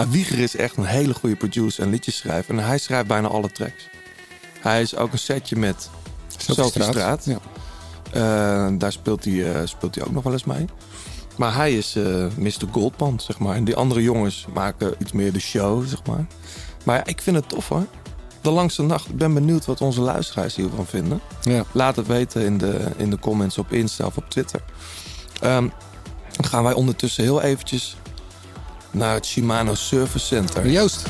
Maar 0.00 0.10
Wieger 0.10 0.38
is 0.38 0.56
echt 0.56 0.76
een 0.76 0.84
hele 0.84 1.14
goede 1.14 1.36
producer 1.36 1.82
en 1.82 1.90
liedjeschrijver. 1.90 2.58
En 2.58 2.64
hij 2.64 2.78
schrijft 2.78 3.06
bijna 3.06 3.28
alle 3.28 3.52
tracks. 3.52 3.88
Hij 4.60 4.80
is 4.80 4.96
ook 4.96 5.12
een 5.12 5.18
setje 5.18 5.56
met 5.56 5.90
Sophie 6.36 6.82
Straat. 6.82 7.24
Ja. 7.24 7.38
Eh, 8.12 8.78
daar 8.78 8.92
speelt 8.92 9.24
hij, 9.24 9.52
eh, 9.52 9.60
speelt 9.64 9.94
hij 9.94 10.04
ook 10.04 10.12
nog 10.12 10.22
wel 10.22 10.32
eens 10.32 10.44
mee. 10.44 10.64
Maar 11.36 11.54
hij 11.54 11.76
is 11.76 11.96
eh 11.96 12.26
Mr. 12.36 12.52
Goldband, 12.70 13.22
zeg 13.22 13.38
maar. 13.38 13.56
En 13.56 13.64
die 13.64 13.76
andere 13.76 14.02
jongens 14.02 14.46
maken 14.54 14.94
iets 14.98 15.12
meer 15.12 15.32
de 15.32 15.40
show, 15.40 15.86
zeg 15.86 16.04
maar. 16.04 16.26
Maar 16.84 16.96
ja, 16.96 17.06
ik 17.06 17.20
vind 17.20 17.36
het 17.36 17.48
tof 17.48 17.68
hoor. 17.68 17.86
De 18.40 18.50
langste 18.50 18.82
nacht. 18.82 19.08
Ik 19.08 19.16
ben 19.16 19.34
benieuwd 19.34 19.66
wat 19.66 19.80
onze 19.80 20.00
luisteraars 20.00 20.56
hiervan 20.56 20.86
vinden. 20.86 21.20
Ja. 21.42 21.64
Laat 21.72 21.96
het 21.96 22.06
weten 22.06 22.44
in 22.44 22.58
de, 22.58 22.90
in 22.96 23.10
de 23.10 23.18
comments 23.18 23.58
op 23.58 23.72
Insta 23.72 24.06
of 24.06 24.16
op 24.16 24.30
Twitter. 24.30 24.60
Ehm, 25.40 25.68
dan 26.36 26.46
gaan 26.46 26.62
wij 26.62 26.74
ondertussen 26.74 27.24
heel 27.24 27.42
eventjes 27.42 27.96
naar 28.90 29.14
het 29.14 29.26
Shimano 29.26 29.74
Service 29.74 30.26
Center. 30.26 30.70
Joost. 30.70 31.04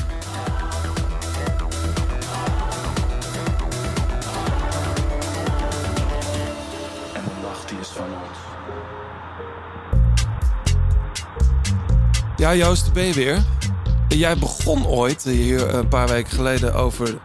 En 7.13 7.23
de 7.23 7.41
nacht 7.41 7.69
die 7.69 7.79
is 7.79 7.87
van 7.87 8.05
ons. 8.05 8.37
Ja, 12.37 12.55
Joost, 12.55 12.93
ben 12.93 13.05
je 13.05 13.13
weer. 13.13 13.43
Jij 14.07 14.37
begon 14.37 14.87
ooit 14.87 15.23
hier 15.23 15.73
een 15.73 15.87
paar 15.87 16.07
weken 16.07 16.31
geleden 16.31 16.73
over 16.73 17.17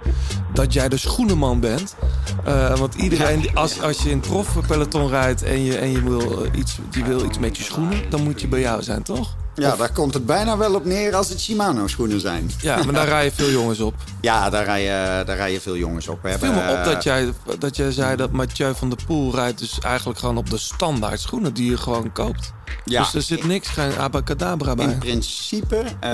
dat 0.53 0.73
jij 0.73 0.89
de 0.89 0.97
schoenenman 0.97 1.61
bent. 1.61 1.97
Eh, 2.45 2.79
want 2.79 2.95
iedereen, 2.95 3.51
als, 3.55 3.81
als 3.81 4.03
je 4.03 4.11
in 4.11 4.19
het 4.19 4.27
profpeloton 4.27 5.09
rijdt 5.09 5.43
en, 5.43 5.65
je, 5.65 5.79
en 5.79 5.91
je, 5.91 6.03
wil, 6.03 6.45
eh, 6.45 6.59
iets, 6.59 6.79
je 6.91 7.05
wil 7.05 7.25
iets 7.25 7.39
met 7.39 7.57
je 7.57 7.63
schoenen, 7.63 8.11
dan 8.11 8.23
moet 8.23 8.41
je 8.41 8.49
bij 8.49 8.61
jou 8.61 8.83
zijn, 8.83 9.03
toch? 9.03 9.37
Ja, 9.57 9.77
daar 9.77 9.93
komt 9.93 10.15
het 10.15 10.27
bijna 10.27 10.57
wel 10.57 10.75
op 10.75 10.85
neer 10.85 11.15
als 11.15 11.29
het 11.29 11.41
Shimano 11.41 11.87
schoenen 11.87 12.21
zijn. 12.21 12.51
Ja, 12.61 12.85
maar 12.85 12.95
daar 12.95 13.09
rijden 13.17 13.33
veel 13.33 13.51
jongens 13.51 13.81
op. 13.81 13.95
Ja, 14.21 14.51
daar 14.51 14.65
rijden, 14.65 15.27
daar 15.27 15.37
rijden 15.37 15.61
veel 15.61 15.77
jongens 15.77 16.09
op. 16.09 16.23
We 16.23 16.29
Viel 16.29 16.39
hebben, 16.41 16.65
me 16.65 16.73
op 16.73 16.79
eh, 16.79 16.85
dat 16.85 17.03
jij, 17.03 17.33
dat 17.59 17.77
jij 17.77 17.93
zei 17.93 18.17
dat 18.17 18.31
Mathieu 18.33 18.75
van 18.75 18.89
der 18.89 18.99
Poel 19.07 19.35
rijdt 19.35 19.59
dus 19.59 19.79
eigenlijk 19.79 20.19
gewoon 20.19 20.37
op 20.37 20.51
de 20.51 20.59
standaard 20.59 21.21
schoenen 21.21 21.55
die 21.55 21.71
je 21.71 21.77
gewoon 21.77 22.13
koopt. 22.13 22.53
Ja. 22.85 23.03
Dus 23.03 23.15
er 23.15 23.23
zit 23.23 23.45
niks, 23.45 23.69
geen 23.69 23.97
abacadabra 23.99 24.75
bij. 24.75 24.87
In 24.87 24.99
principe, 24.99 25.77
eh, 25.77 26.11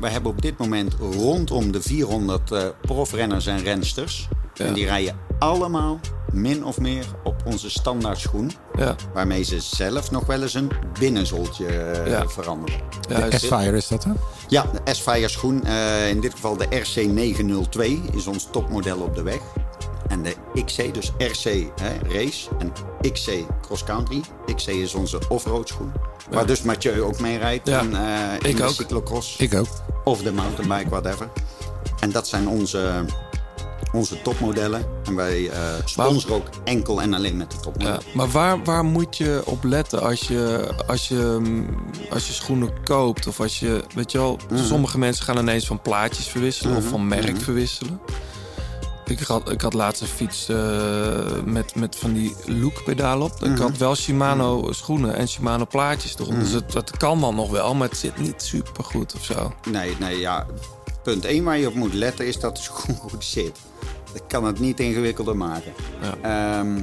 we 0.00 0.08
hebben 0.08 0.30
op 0.30 0.42
dit 0.42 0.58
moment 0.58 0.94
rondom 1.00 1.72
de 1.72 1.82
400 1.82 2.50
eh, 2.50 2.62
profrenners 2.80 3.46
en 3.46 3.62
rensters. 3.62 4.28
En 4.56 4.72
die 4.72 4.84
rijden 4.86 5.16
allemaal 5.38 6.00
min 6.32 6.64
of 6.64 6.78
meer 6.80 7.04
op 7.24 7.34
onze 7.44 7.70
standaard 7.70 8.18
schoen. 8.18 8.50
Ja. 8.76 8.94
Waarmee 9.14 9.42
ze 9.42 9.60
zelf 9.60 10.10
nog 10.10 10.26
wel 10.26 10.42
eens 10.42 10.54
een 10.54 10.70
binnenzooltje 10.98 11.66
eh, 11.66 12.06
Ja. 12.10 12.28
veranderen. 12.28 12.80
De 13.08 13.28
S-Fire 13.38 13.76
is 13.76 13.88
dat 13.88 14.04
hè? 14.04 14.10
Ja, 14.48 14.66
de 14.84 14.94
S-Fire 14.94 15.28
schoen. 15.28 15.64
eh, 15.64 16.08
in 16.08 16.20
dit 16.20 16.32
geval 16.32 16.56
de 16.56 16.66
RC902 16.70 18.14
is 18.16 18.26
ons 18.26 18.48
topmodel 18.50 18.98
op 18.98 19.14
de 19.14 19.22
weg. 19.22 19.40
En 20.08 20.22
de 20.22 20.34
XC, 20.64 20.94
dus 20.94 21.12
RC 21.18 21.44
hè, 21.80 22.12
race 22.12 22.48
en 22.58 22.72
XC 23.12 23.30
cross 23.62 23.84
country. 23.84 24.20
XC 24.54 24.68
is 24.68 24.94
onze 24.94 25.18
offroad 25.28 25.68
schoen. 25.68 25.92
Waar 26.30 26.46
dus 26.46 26.62
Mathieu 26.62 27.02
ook 27.02 27.20
mee 27.20 27.38
rijdt. 27.38 27.68
Ja, 27.68 27.78
En, 27.80 27.94
eh, 27.94 28.32
in 28.42 28.48
ik 28.50 28.56
de 28.56 28.62
ook. 28.64 28.70
cyclocross. 28.70 29.36
Ik 29.36 29.54
ook. 29.54 29.66
Of 30.04 30.22
de 30.22 30.32
mountainbike, 30.32 30.88
whatever. 30.90 31.28
En 32.00 32.10
dat 32.10 32.28
zijn 32.28 32.48
onze, 32.48 33.04
onze 33.94 34.22
topmodellen. 34.22 34.84
En 35.04 35.14
wij 35.14 35.50
eh, 35.50 35.60
sponsoren 35.84 36.36
ook 36.36 36.46
enkel 36.64 37.02
en 37.02 37.14
alleen 37.14 37.36
met 37.36 37.50
de 37.50 37.56
Ja, 37.56 37.62
topmodellen. 37.62 38.00
maar 38.14 38.28
waar, 38.30 38.64
waar 38.64 38.84
moet 38.84 39.16
je 39.16 39.42
op 39.44 39.64
letten 39.64 40.02
als 40.02 40.20
je, 40.28 40.70
als, 40.86 41.08
je, 41.08 41.36
mm, 41.40 41.66
als 42.10 42.26
je 42.26 42.32
schoenen 42.32 42.82
koopt? 42.84 43.26
Of 43.26 43.40
als 43.40 43.60
je, 43.60 43.84
weet 43.94 44.12
je 44.12 44.18
wel, 44.18 44.38
Mhm. 44.50 44.64
sommige 44.64 44.98
mensen 44.98 45.24
gaan 45.24 45.38
ineens 45.38 45.66
van 45.66 45.80
plaatjes 45.82 46.26
verwisselen 46.28 46.76
of 46.76 46.84
van 46.88 47.08
merk 47.08 47.40
verwisselen. 47.40 48.00
Ik 49.06 49.18
had, 49.20 49.50
ik 49.50 49.60
had 49.60 49.74
laatst 49.74 50.00
een 50.02 50.06
fiets 50.08 50.48
eh, 50.48 50.56
met, 51.44 51.74
met 51.74 51.96
van 51.96 52.12
die 52.12 52.34
look-pedalen 52.46 53.24
op. 53.26 53.32
Ik 53.42 53.50
Mhm. 53.50 53.60
had 53.60 53.76
wel 53.76 53.94
Shimano 53.96 54.72
schoenen 54.72 55.16
en 55.16 55.28
Shimano 55.28 55.66
plaatjes 55.66 56.14
erop. 56.18 56.34
Dus 56.34 56.50
het, 56.50 56.72
dat 56.72 56.96
kan 56.96 57.20
dan 57.20 57.34
nog 57.34 57.50
wel, 57.50 57.74
maar 57.74 57.88
het 57.88 57.98
zit 57.98 58.18
niet 58.18 58.42
super 58.42 58.84
goed 58.84 59.14
of 59.14 59.24
zo. 59.24 59.52
Nee, 59.70 59.96
nee, 60.00 60.18
ja. 60.18 60.46
Punt 61.02 61.24
1 61.24 61.44
waar 61.44 61.58
je 61.58 61.66
op 61.68 61.74
moet 61.74 61.94
letten 61.94 62.26
is 62.26 62.38
dat 62.40 62.56
de 62.56 62.62
schoen 62.62 62.96
goed 63.10 63.24
zit. 63.24 63.58
Dat 64.14 64.26
kan 64.26 64.44
het 64.44 64.58
niet 64.60 64.80
ingewikkelder 64.80 65.36
maken. 65.36 65.72
Ehm, 66.22 66.80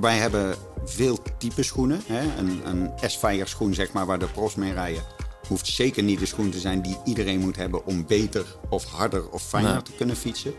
wij 0.00 0.16
hebben 0.16 0.54
veel 0.84 1.18
type 1.38 1.62
schoenen. 1.62 2.00
Hè? 2.06 2.38
Een, 2.38 2.60
een 2.64 2.90
S-Fire 3.10 3.46
schoen, 3.46 3.74
zeg 3.74 3.92
maar, 3.92 4.06
waar 4.06 4.18
de 4.18 4.26
pros 4.26 4.54
mee 4.54 4.72
rijden. 4.72 5.02
Hoeft 5.48 5.66
zeker 5.66 6.02
niet 6.02 6.18
de 6.18 6.26
schoen 6.26 6.50
te 6.50 6.58
zijn 6.58 6.82
die 6.82 6.96
iedereen 7.04 7.40
moet 7.40 7.56
hebben 7.56 7.86
om 7.86 8.06
beter 8.06 8.44
of 8.68 8.84
harder 8.84 9.30
of 9.30 9.42
fijner 9.42 9.72
Nee. 9.72 9.82
te 9.82 9.92
kunnen 9.92 10.16
fietsen. 10.16 10.54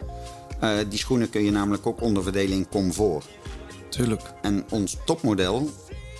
Eh, 0.59 0.69
die 0.89 0.99
schoenen 0.99 1.29
kun 1.29 1.43
je 1.43 1.51
namelijk 1.51 1.85
ook 1.87 2.01
onderverdelen 2.01 2.57
in 2.57 2.67
comfort. 2.69 3.25
Tuurlijk. 3.89 4.21
En 4.41 4.65
ons 4.69 4.97
topmodel 5.05 5.69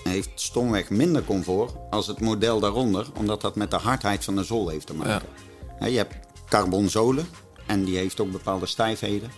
heeft 0.04 0.30
stomweg 0.36 0.90
minder 0.90 1.24
comfort 1.24 1.74
als 1.90 2.08
het 2.08 2.20
model 2.20 2.60
daaronder, 2.60 3.08
omdat 3.18 3.42
dat 3.42 3.56
met 3.56 3.72
de 3.72 3.78
hardheid 3.78 4.24
van 4.24 4.36
de 4.36 4.44
zool 4.44 4.68
heeft 4.70 4.88
te 4.88 4.94
maken. 4.94 5.28
Hè, 5.76 5.88
je 5.88 5.98
hebt 5.98 6.16
carbon 6.50 6.90
zolen 6.90 7.28
en 7.66 7.84
die 7.84 7.98
heeft 7.98 8.20
ook 8.20 8.32
bepaalde 8.32 8.66
stijfheden. 8.66 9.32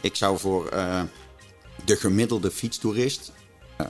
Ik 0.00 0.16
zou 0.16 0.38
voor 0.38 0.68
eh, 0.68 1.02
de 1.84 1.96
gemiddelde 1.96 2.50
fietstoerist, 2.50 3.32
eh, 3.76 3.86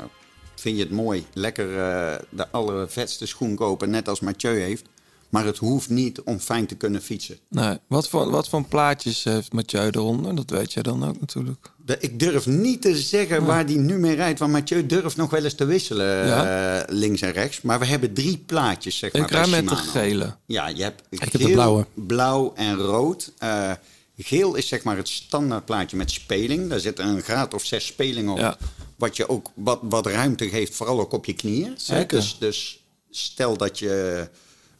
vind 0.54 0.76
je 0.76 0.82
het 0.82 0.92
mooi, 0.92 1.26
lekker 1.32 1.78
eh, 1.78 2.18
de 2.30 2.48
allervetste 2.50 3.26
schoen 3.26 3.54
kopen, 3.54 3.90
net 3.90 4.08
als 4.08 4.20
Mathieu 4.20 4.60
heeft. 4.60 4.82
Maar 5.28 5.44
het 5.44 5.58
hoeft 5.58 5.88
niet 5.88 6.20
om 6.20 6.38
fijn 6.38 6.66
te 6.66 6.74
kunnen 6.74 7.02
fietsen. 7.02 7.38
Nee. 7.48 7.78
Wat, 7.86 8.08
voor, 8.08 8.30
wat 8.30 8.48
voor 8.48 8.64
plaatjes 8.64 9.24
heeft 9.24 9.52
Mathieu 9.52 9.86
eronder? 9.90 10.34
Dat 10.34 10.50
weet 10.50 10.72
jij 10.72 10.82
dan 10.82 11.08
ook 11.08 11.20
natuurlijk. 11.20 11.70
De- 11.84 11.96
ik 12.00 12.18
durf 12.18 12.46
niet 12.46 12.82
te 12.82 12.96
zeggen 12.96 13.44
waar 13.44 13.66
die 13.66 13.78
nu 13.78 13.98
mee 13.98 14.14
rijdt. 14.14 14.38
Want 14.38 14.52
Mathieu 14.52 14.86
durft 14.86 15.16
nog 15.16 15.30
wel 15.30 15.44
eens 15.44 15.54
te 15.54 15.64
wisselen 15.64 16.26
Ja. 16.26 16.84
links 16.88 17.20
en 17.20 17.32
rechts. 17.32 17.62
Maar 17.62 17.78
we 17.78 17.86
hebben 17.86 18.12
drie 18.12 18.38
plaatjes, 18.46 18.98
zeg 18.98 19.12
maar. 19.12 19.22
Ik 19.22 19.30
rij 19.30 19.46
met 19.46 19.68
de 19.68 19.76
gele. 19.76 20.34
Ja, 20.46 20.68
je 20.68 20.82
hebt 20.82 21.02
heb 21.10 21.30
geel, 21.30 21.46
de 21.46 21.52
blauwe. 21.52 21.86
blauw 21.94 22.52
en 22.54 22.76
rood. 22.76 23.32
Eh, 23.38 23.72
geel 24.24 24.54
is 24.54 24.68
zeg 24.68 24.82
maar 24.82 24.96
het 24.96 25.08
standaard 25.08 25.64
plaatje 25.64 25.96
met 25.96 26.10
speling. 26.10 26.68
Daar 26.68 26.80
zit 26.80 26.98
een 26.98 27.22
graad 27.22 27.54
of 27.54 27.64
zes 27.64 27.86
speling 27.86 28.30
op. 28.30 28.38
Ja. 28.38 28.56
Wat 28.96 29.16
je 29.16 29.28
ook 29.28 29.50
wat, 29.54 29.78
wat 29.82 30.06
ruimte 30.06 30.48
geeft, 30.48 30.74
vooral 30.74 31.00
ook 31.00 31.12
op 31.12 31.24
je 31.24 31.32
knieën. 31.32 31.76
hè. 31.86 32.06
Dus, 32.06 32.36
dus 32.38 32.84
stel 33.10 33.56
dat 33.56 33.78
je 33.78 34.28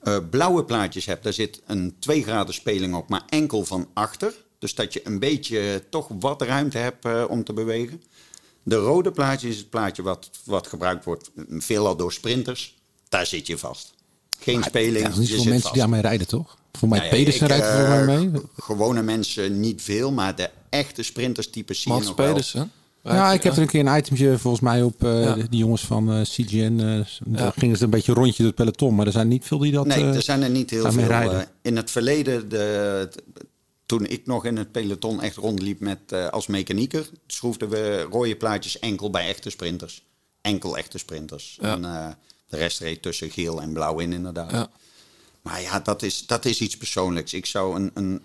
eh, 0.03 0.17
blauwe 0.31 0.65
plaatjes 0.65 1.07
hebt, 1.07 1.25
daar 1.25 1.33
zit 1.33 1.61
een 1.67 1.95
2 1.99 2.23
graden 2.23 2.55
speling 2.55 2.95
op, 2.95 3.09
maar 3.09 3.23
enkel 3.29 3.65
van 3.65 3.89
achter. 3.95 4.35
Dus 4.59 4.75
dat 4.75 4.93
je 4.93 5.07
een 5.07 5.19
beetje 5.19 5.85
toch 5.91 6.09
wat 6.21 6.43
ruimte 6.43 6.79
hebt 6.79 7.05
eh, 7.05 7.25
om 7.29 7.45
te 7.45 7.53
bewegen. 7.53 8.03
De 8.63 8.77
rode 8.77 9.11
plaatje 9.11 9.49
is 9.49 9.57
het 9.57 9.71
plaatje 9.71 10.03
wat, 10.03 10.31
wat 10.45 10.67
gebruikt 10.67 11.05
wordt 11.05 11.31
veelal 11.49 11.97
door 11.97 12.13
sprinters. 12.13 12.75
Daar 13.09 13.27
zit 13.27 13.47
je 13.47 13.59
vast. 13.59 13.95
Geen 14.41 14.63
speling, 14.63 15.05
Er 15.07 15.13
zijn 15.13 15.21
niet 15.21 15.29
veel 15.29 15.37
mensen 15.39 15.61
vast. 15.61 15.73
die 15.73 15.83
daarmee 15.83 16.01
rijden, 16.01 16.27
toch? 16.29 16.59
Voor 16.73 16.89
mij 16.89 16.99
Nou 16.99 17.11
ja, 17.11 17.17
Pedersen 17.17 17.43
ik, 17.43 17.49
rijdt 17.51 17.65
er 17.67 17.85
eh, 17.85 17.97
voor 17.97 18.05
mij 18.07 18.19
mee. 18.27 18.41
Gewone 18.57 19.03
mensen 19.03 19.61
niet 19.61 19.83
veel, 19.83 20.13
maar 20.13 20.37
de 20.37 20.51
echte 20.71 21.03
sprinterstypes 21.03 21.81
zie 21.81 21.91
je 21.93 21.97
Mats 21.99 22.09
nog 22.09 22.17
wel. 22.17 22.73
Ja, 23.03 23.33
ik 23.33 23.43
heb 23.43 23.53
er 23.57 23.63
een 23.63 23.69
keer 23.69 23.87
een 23.87 23.97
itemje 23.99 24.39
volgens 24.39 24.63
mij 24.63 24.83
op 24.83 25.05
eh, 25.05 25.23
Ja. 25.23 25.35
die 25.35 25.59
jongens 25.59 25.85
van 25.87 26.13
eh, 26.13 26.21
CGN. 26.23 26.79
eh, 26.81 27.07
daar 27.39 27.53
gingen 27.57 27.77
ze 27.77 27.85
een 27.85 27.91
beetje 27.91 28.13
rondje 28.13 28.37
door 28.37 28.47
het 28.47 28.55
peloton. 28.55 28.95
Maar 28.95 29.07
er 29.07 29.13
zijn 29.13 29.29
niet 29.29 29.45
veel 29.45 29.59
die 29.59 29.73
dat 29.73 29.87
Nee, 29.87 29.97
eh, 30.03 30.15
er 30.15 30.23
zijn 30.23 30.43
er 30.43 30.51
niet 30.51 30.71
heel 30.71 30.93
veel. 30.93 31.05
rijden. 31.07 31.41
eh, 31.41 31.47
in 31.63 31.77
het 31.77 31.91
verleden, 31.91 32.49
de, 32.49 33.09
t- 33.11 33.23
toen 33.87 34.07
ik 34.07 34.27
nog 34.27 34.45
in 34.45 34.57
het 34.57 34.73
peloton 34.73 35.23
echt 35.23 35.37
rondliep 35.37 35.81
met, 35.81 35.99
eh, 36.09 36.29
als 36.29 36.47
mechanieker, 36.47 37.09
schroefden 37.27 37.69
we 37.69 38.07
rode 38.11 38.37
plaatjes 38.37 38.79
enkel 38.79 39.11
bij 39.11 39.29
echte 39.29 39.51
sprinters. 39.51 40.05
Enkel 40.41 40.77
echte 40.77 40.99
sprinters. 40.99 41.59
Ja. 41.61 41.73
En 41.73 41.85
eh, 41.85 42.07
de 42.49 42.57
rest 42.57 42.79
reed 42.81 43.03
tussen 43.03 43.31
geel 43.31 43.61
en 43.63 43.73
blauw 43.73 43.99
in, 43.99 44.13
inderdaad. 44.13 44.51
Ja. 44.51 44.69
Maar 45.43 45.61
ja, 45.63 45.81
dat 45.81 46.03
is, 46.03 46.27
dat 46.27 46.45
is 46.45 46.61
iets 46.61 46.77
persoonlijks. 46.77 47.33
Ik 47.35 47.47
zou 47.47 47.77
een, 47.77 47.91
een 47.95 48.23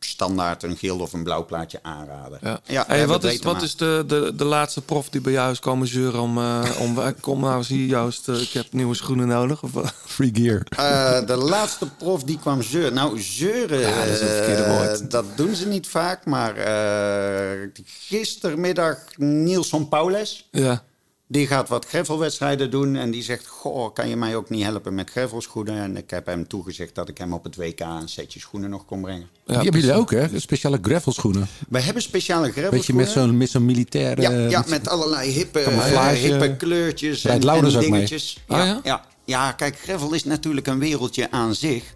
standaard 0.00 0.62
een 0.62 0.76
geel 0.76 0.98
of 1.00 1.12
een 1.12 1.22
blauw 1.22 1.44
plaatje 1.46 1.78
aanraden. 1.82 2.38
Ja. 2.42 2.60
Ja, 2.64 2.84
Hey, 2.86 3.06
wat 3.06 3.24
is, 3.24 3.38
wat 3.40 3.62
is 3.62 3.76
de, 3.76 4.04
de, 4.06 4.32
de 4.36 4.44
laatste 4.44 4.80
prof 4.82 5.08
die 5.08 5.20
bij 5.20 5.32
jou 5.32 5.50
is 5.52 5.58
komen 5.58 5.86
zeuren 5.88 6.20
om... 6.20 6.38
eh, 6.38 6.70
om 6.80 6.98
kom 7.20 7.40
nou 7.40 7.56
eens 7.56 7.68
hier 7.68 7.86
Joost, 7.86 8.28
eh, 8.28 8.40
ik 8.40 8.50
heb 8.52 8.66
nieuwe 8.72 8.94
schoenen 8.94 9.26
nodig. 9.28 9.62
Of? 9.62 9.70
Free 10.06 10.30
gear. 10.34 10.62
Eh, 10.68 11.26
de 11.26 11.36
laatste 11.36 11.86
prof 11.98 12.22
die 12.22 12.38
kwam 12.38 12.62
zeuren. 12.62 12.94
Nou, 12.94 13.20
zeuren, 13.20 13.80
Ja, 13.80 13.96
dat 13.96 14.06
is 14.06 14.20
het 14.20 14.30
verkeerde 14.30 14.66
woord. 14.68 15.10
dat 15.10 15.24
doen 15.36 15.54
ze 15.54 15.66
niet 15.66 15.86
vaak. 15.86 16.24
Maar 16.24 16.56
eh, 16.56 17.68
gistermiddag 17.84 18.98
Nielson 19.16 19.88
Paules. 19.88 20.48
ja. 20.50 20.86
Die 21.30 21.46
gaat 21.46 21.68
wat 21.68 21.86
gravelwedstrijden 21.86 22.70
doen. 22.70 22.96
En 22.96 23.10
die 23.10 23.22
zegt, 23.22 23.46
goh, 23.46 23.92
kan 23.94 24.08
je 24.08 24.16
mij 24.16 24.36
ook 24.36 24.50
niet 24.50 24.62
helpen 24.64 24.94
met 24.94 25.10
gravelschoenen? 25.10 25.78
En 25.82 25.96
ik 25.96 26.10
heb 26.10 26.26
hem 26.26 26.46
toegezegd 26.46 26.94
dat 26.94 27.08
ik 27.08 27.18
hem 27.18 27.32
op 27.32 27.44
het 27.44 27.56
WK 27.56 27.80
een 27.80 28.08
setje 28.08 28.40
schoenen 28.40 28.70
nog 28.70 28.84
kon 28.84 29.00
brengen. 29.00 29.28
die 29.44 29.56
hebben 29.56 29.80
jullie 29.80 29.94
ook, 29.96 30.10
hè? 30.10 30.40
Speciale 30.40 30.78
gravelschoenen. 30.82 31.46
We 31.68 31.80
hebben 31.80 32.02
speciale 32.02 32.42
Beetje 32.46 32.60
gravelschoenen. 32.60 33.04
met 33.04 33.12
zo'n 33.12 33.36
met 33.36 33.50
zo'n 33.50 33.64
militaire... 33.64 34.20
Ja, 34.22 34.30
ja, 34.30 34.58
met- 34.58 34.68
met 34.68 34.88
allerlei 34.88 35.30
hippe, 35.30 35.60
eh, 35.60 36.06
hippe 36.08 36.56
kleurtjes 36.56 37.24
en, 37.24 37.40
dingetjes. 37.40 38.44
Oh, 38.48 38.56
ja, 38.56 38.64
ja? 38.64 38.80
ja? 38.82 39.04
Ja, 39.24 39.52
kijk, 39.52 39.78
gravel 39.78 40.12
is 40.14 40.24
natuurlijk 40.24 40.66
een 40.66 40.78
wereldje 40.78 41.30
aan 41.30 41.54
zich. 41.54 41.94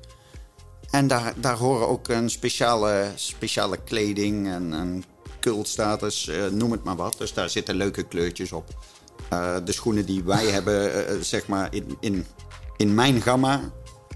En 0.91 1.07
daar, 1.07 1.33
daar 1.37 1.57
horen 1.57 1.89
ook 1.89 2.09
een 2.09 2.31
speciale, 2.31 3.07
speciale 3.15 3.79
kleding 3.85 4.47
en 4.49 4.73
een 4.73 5.05
cultstatus, 5.41 6.29
eh, 6.29 6.47
noem 6.51 6.73
het 6.73 6.85
maar 6.85 6.97
wat. 6.97 7.15
Dus 7.19 7.33
daar 7.35 7.51
zitten 7.51 7.75
leuke 7.75 8.03
kleurtjes 8.03 8.53
op. 8.53 8.65
Eh, 9.29 9.55
de 9.65 9.73
schoenen 9.73 10.07
die 10.07 10.23
wij 10.25 10.47
hebben, 10.57 11.07
eh, 11.07 11.15
zeg 11.21 11.47
maar, 11.47 11.75
in, 11.75 11.97
in, 12.01 12.27
in 12.77 12.95
mijn 12.95 13.21
gamma, 13.23 13.61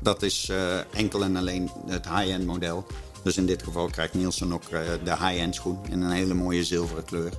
dat 0.03 0.23
is 0.23 0.49
eh, 0.49 0.79
enkel 0.93 1.23
en 1.23 1.37
alleen 1.37 1.71
het 1.87 2.09
high-end 2.09 2.47
model. 2.47 2.87
Dus 3.23 3.37
in 3.37 3.47
dit 3.47 3.63
geval 3.63 3.87
krijgt 3.91 4.15
Nielsen 4.15 4.53
ook 4.53 4.65
eh, 4.65 4.81
de 5.05 5.11
high-end 5.11 5.55
schoen 5.55 5.79
in 5.91 6.03
een 6.03 6.11
hele 6.11 6.35
mooie 6.35 6.65
zilveren 6.65 7.05
kleur. 7.05 7.31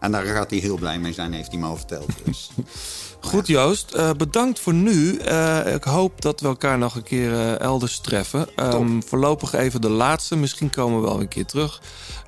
En 0.00 0.12
daar 0.12 0.24
gaat 0.24 0.50
hij 0.50 0.58
heel 0.58 0.76
blij 0.76 0.98
mee 0.98 1.12
zijn, 1.12 1.32
heeft 1.32 1.50
hij 1.50 1.60
me 1.60 1.66
al 1.66 1.76
verteld. 1.76 2.10
Dus. 2.24 2.50
Goed 3.20 3.46
Joost, 3.46 3.92
eh, 3.94 4.10
bedankt 4.12 4.60
voor 4.60 4.74
nu. 4.74 5.16
Eh, 5.16 5.74
ik 5.74 5.84
hoop 5.84 6.20
dat 6.20 6.40
we 6.40 6.46
elkaar 6.46 6.78
nog 6.78 6.94
een 6.94 7.02
keer 7.02 7.32
eh, 7.32 7.60
elders 7.60 7.98
treffen. 7.98 8.48
Ehm, 8.56 9.00
voorlopig 9.00 9.52
even 9.52 9.80
de 9.80 9.88
laatste, 9.88 10.36
misschien 10.36 10.70
komen 10.70 11.00
we 11.00 11.06
wel 11.06 11.20
een 11.20 11.28
keer 11.28 11.46
terug. 11.46 11.80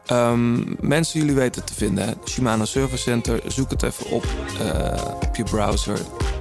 Ehm, 0.06 0.62
mensen, 0.80 1.20
jullie 1.20 1.34
weten 1.34 1.64
te 1.64 1.74
vinden. 1.74 2.14
Shimano 2.24 2.64
Service 2.64 3.02
Center, 3.02 3.40
zoek 3.46 3.70
het 3.70 3.82
even 3.82 4.06
op 4.06 4.24
eh, 4.60 5.04
op 5.14 5.36
je 5.36 5.42
browser. 5.42 5.98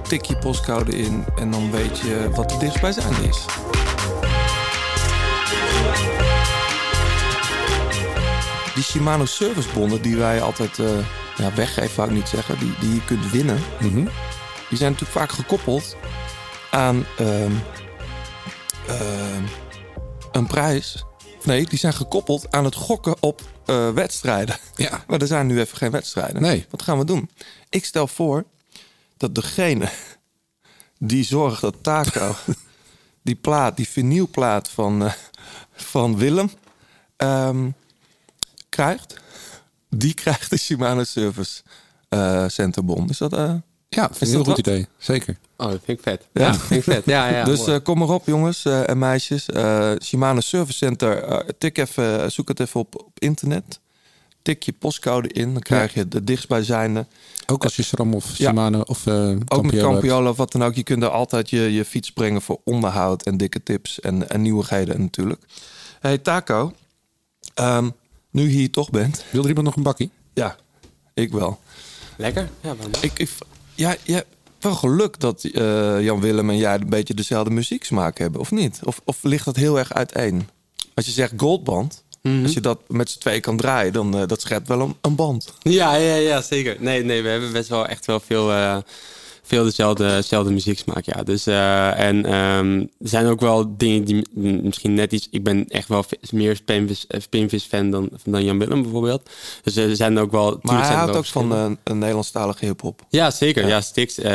Tik 0.08 0.24
je 0.24 0.36
postcode 0.36 0.98
in 0.98 1.24
en 1.36 1.50
dan 1.50 1.70
weet 1.70 1.98
je 1.98 2.30
wat 2.34 2.48
de 2.48 2.56
dichtstbijzijnde 2.56 3.28
is. 3.28 3.44
Die 8.74 8.84
Shimano 8.84 9.24
servicebonnen 9.24 10.02
die 10.02 10.16
wij 10.16 10.42
altijd 10.42 10.78
eh, 10.78 10.98
ja, 11.36 11.54
weggeven, 11.54 11.96
wou 11.96 12.08
ik 12.08 12.14
niet 12.14 12.28
zeggen, 12.28 12.58
die, 12.58 12.74
die 12.80 12.94
je 12.94 13.04
kunt 13.04 13.30
winnen, 13.30 13.58
die 14.68 14.78
zijn 14.78 14.92
natuurlijk 14.92 15.18
vaak 15.18 15.30
gekoppeld 15.30 15.96
aan 16.70 17.04
ehm, 17.18 17.52
ehm, 18.86 19.42
een 20.32 20.46
prijs. 20.46 21.04
Nee, 21.46 21.66
die 21.66 21.78
zijn 21.78 21.92
gekoppeld 21.92 22.50
aan 22.50 22.64
het 22.64 22.74
gokken 22.74 23.16
op 23.20 23.42
eh, 23.66 23.90
wedstrijden. 23.90 24.56
Ja. 24.74 25.02
Maar 25.08 25.20
er 25.20 25.26
zijn 25.26 25.46
nu 25.46 25.60
even 25.60 25.76
geen 25.76 25.90
wedstrijden. 25.90 26.42
Nee. 26.42 26.66
Wat 26.70 26.82
gaan 26.82 26.98
we 26.98 27.04
doen? 27.04 27.30
Ik 27.68 27.84
stel 27.84 28.06
voor 28.06 28.44
dat 29.16 29.34
degene 29.34 29.88
die 30.98 31.24
zorgt 31.24 31.60
dat 31.60 31.74
Taco 31.82 32.34
die 33.22 33.34
plaat, 33.34 33.76
die 33.76 33.88
vinylplaat 33.88 34.68
van, 34.68 35.04
eh, 35.04 35.12
van 35.72 36.16
Willem 36.16 36.50
ehm, 37.16 37.70
krijgt, 38.68 39.16
die 39.90 40.14
krijgt 40.14 40.50
de 40.50 40.56
Shimano 40.56 41.04
Service 41.04 41.62
eh 42.08 42.48
Centerbon. 42.48 43.08
Is 43.08 43.18
dat... 43.18 43.62
Ja, 43.88 44.06
vind 44.06 44.14
ik 44.14 44.20
een 44.20 44.28
heel 44.28 44.38
goed 44.38 44.46
wat? 44.46 44.58
idee. 44.58 44.86
Zeker. 44.98 45.36
Oh, 45.56 45.70
dat 45.70 45.80
vind 45.84 45.98
ik 45.98 46.04
vet. 46.04 46.26
Ja. 46.32 46.42
Ja, 46.42 46.54
vind 46.54 46.86
ik 46.86 46.92
vet. 46.92 47.04
Ja, 47.04 47.28
ja. 47.28 47.44
dus 47.54 47.66
eh, 47.66 47.76
kom 47.82 47.98
maar 47.98 48.08
op, 48.08 48.26
jongens 48.26 48.64
eh, 48.64 48.88
en 48.88 48.98
meisjes. 48.98 49.48
Eh, 49.48 49.90
Shimano 50.02 50.40
Service 50.40 50.78
Center. 50.78 51.44
tik 51.58 51.78
even, 51.78 52.32
zoek 52.32 52.48
het 52.48 52.60
even 52.60 52.80
op, 52.80 53.00
op 53.04 53.18
internet. 53.18 53.80
Tik 54.42 54.62
je 54.62 54.72
postcode 54.72 55.28
in. 55.28 55.52
Dan 55.52 55.62
krijg 55.62 55.94
je 55.94 56.08
de 56.08 56.24
dichtstbijzijnde. 56.24 57.06
Ook 57.46 57.64
als 57.64 57.76
je 57.76 57.82
SRAM 57.82 58.14
of. 58.14 58.24
Shimano 58.34 58.80
of 58.80 59.06
Ook 59.48 59.62
met 59.62 59.80
Campiolo 59.80 60.30
of 60.30 60.36
wat 60.36 60.52
dan 60.52 60.64
ook. 60.64 60.74
Je 60.74 60.82
kunt 60.82 61.02
er 61.02 61.08
altijd 61.08 61.50
je, 61.50 61.72
je 61.72 61.84
fiets 61.84 62.12
brengen 62.12 62.42
voor 62.42 62.60
onderhoud 62.64 63.22
en 63.22 63.36
dikke 63.36 63.62
tips 63.62 64.00
en, 64.00 64.28
en 64.28 64.42
nieuwigheden 64.42 65.00
natuurlijk. 65.00 65.42
Hey 66.00 66.18
Taco, 66.18 66.72
ehm, 67.54 67.90
nu 68.30 68.42
je 68.42 68.48
hier 68.48 68.70
toch 68.70 68.90
bent. 68.90 69.24
Wil 69.30 69.42
er 69.42 69.48
iemand 69.48 69.66
nog 69.66 69.76
een 69.76 69.82
bakkie? 69.82 70.10
Ja, 70.34 70.56
ik 71.14 71.32
wel. 71.32 71.60
Lekker? 72.16 72.48
Ja? 72.60 72.74
Ik, 73.00 73.18
ik, 73.18 73.30
ja, 73.76 73.96
ja, 74.02 74.22
wel 74.60 74.74
geluk 74.74 75.20
dat 75.20 75.44
eh, 75.44 76.02
Jan 76.02 76.20
Willem 76.20 76.50
en 76.50 76.56
jij 76.56 76.74
een 76.74 76.88
beetje 76.88 77.14
dezelfde 77.14 77.50
muzieksmaak 77.50 78.18
hebben, 78.18 78.40
of 78.40 78.50
niet? 78.50 78.80
Of, 78.84 79.00
of 79.04 79.18
ligt 79.22 79.44
dat 79.44 79.56
heel 79.56 79.78
erg 79.78 79.92
uiteen? 79.92 80.48
Als 80.94 81.06
je 81.06 81.12
zegt 81.12 81.32
goldband, 81.36 82.04
Mhm. 82.22 82.42
als 82.42 82.52
je 82.52 82.60
dat 82.60 82.80
met 82.88 83.10
z'n 83.10 83.18
twee 83.18 83.40
kan 83.40 83.56
draaien, 83.56 83.92
dan 83.92 84.20
uh, 84.20 84.26
dat 84.26 84.40
schept 84.40 84.68
wel 84.68 84.80
een, 84.80 84.96
een 85.00 85.14
band. 85.14 85.52
Ja, 85.62 85.94
ja, 85.94 86.14
ja, 86.14 86.42
zeker. 86.42 86.76
Nee, 86.78 87.04
nee, 87.04 87.22
we 87.22 87.28
hebben 87.28 87.52
best 87.52 87.68
wel 87.68 87.86
echt 87.86 88.06
wel 88.06 88.20
veel, 88.20 88.50
uh, 88.52 88.76
veel 89.46 89.64
dezelfde, 89.64 90.08
dezelfde 90.08 90.52
muzieksmaak, 90.52 91.04
ja. 91.04 91.22
Dus, 91.22 91.46
uh, 91.46 92.00
en 92.00 92.34
um, 92.34 92.80
er 92.80 93.08
zijn 93.08 93.26
ook 93.26 93.40
wel 93.40 93.76
dingen 93.76 94.04
die 94.04 94.24
misschien 94.62 94.94
net 94.94 95.12
iets... 95.12 95.28
Ik 95.30 95.44
ben 95.44 95.68
echt 95.68 95.88
wel 95.88 96.04
meer 96.30 96.56
Spinvis, 96.56 97.06
Spinvis 97.08 97.64
fan 97.64 97.90
dan, 97.90 98.10
dan 98.24 98.44
Jan 98.44 98.58
Willem 98.58 98.82
bijvoorbeeld. 98.82 99.30
Dus 99.62 99.76
er 99.76 99.96
zijn 99.96 100.18
ook 100.18 100.30
wel... 100.30 100.58
Maar 100.62 100.86
hij 100.86 100.96
houdt 100.96 101.16
ook 101.16 101.26
van 101.26 101.52
een, 101.52 101.78
een 101.84 101.98
Nederlandstalige 101.98 102.64
hiphop. 102.64 103.02
Ja, 103.08 103.30
zeker. 103.30 103.62
Ja, 103.62 103.68
ja 103.68 103.80
Stix. 103.80 104.18
Uh, 104.18 104.26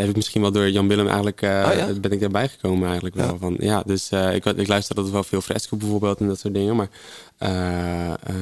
heb 0.00 0.08
ik 0.08 0.16
misschien 0.16 0.40
wel 0.40 0.52
door 0.52 0.70
Jan 0.70 0.88
Willem 0.88 1.06
eigenlijk... 1.06 1.42
Oh, 1.42 1.48
ja? 1.48 1.92
ben 2.00 2.12
ik 2.12 2.20
daarbij 2.20 2.48
gekomen 2.48 2.86
eigenlijk 2.86 3.14
wel. 3.14 3.32
Ja. 3.32 3.38
Van, 3.38 3.56
ja, 3.58 3.82
dus 3.86 4.10
ik, 4.10 4.44
ik 4.44 4.68
luister 4.68 4.96
altijd 4.96 5.14
wel 5.14 5.24
veel 5.24 5.40
Fresco 5.40 5.76
bijvoorbeeld 5.76 6.20
en 6.20 6.26
dat 6.26 6.38
soort 6.38 6.54
dingen. 6.54 6.76
Maar 6.76 6.88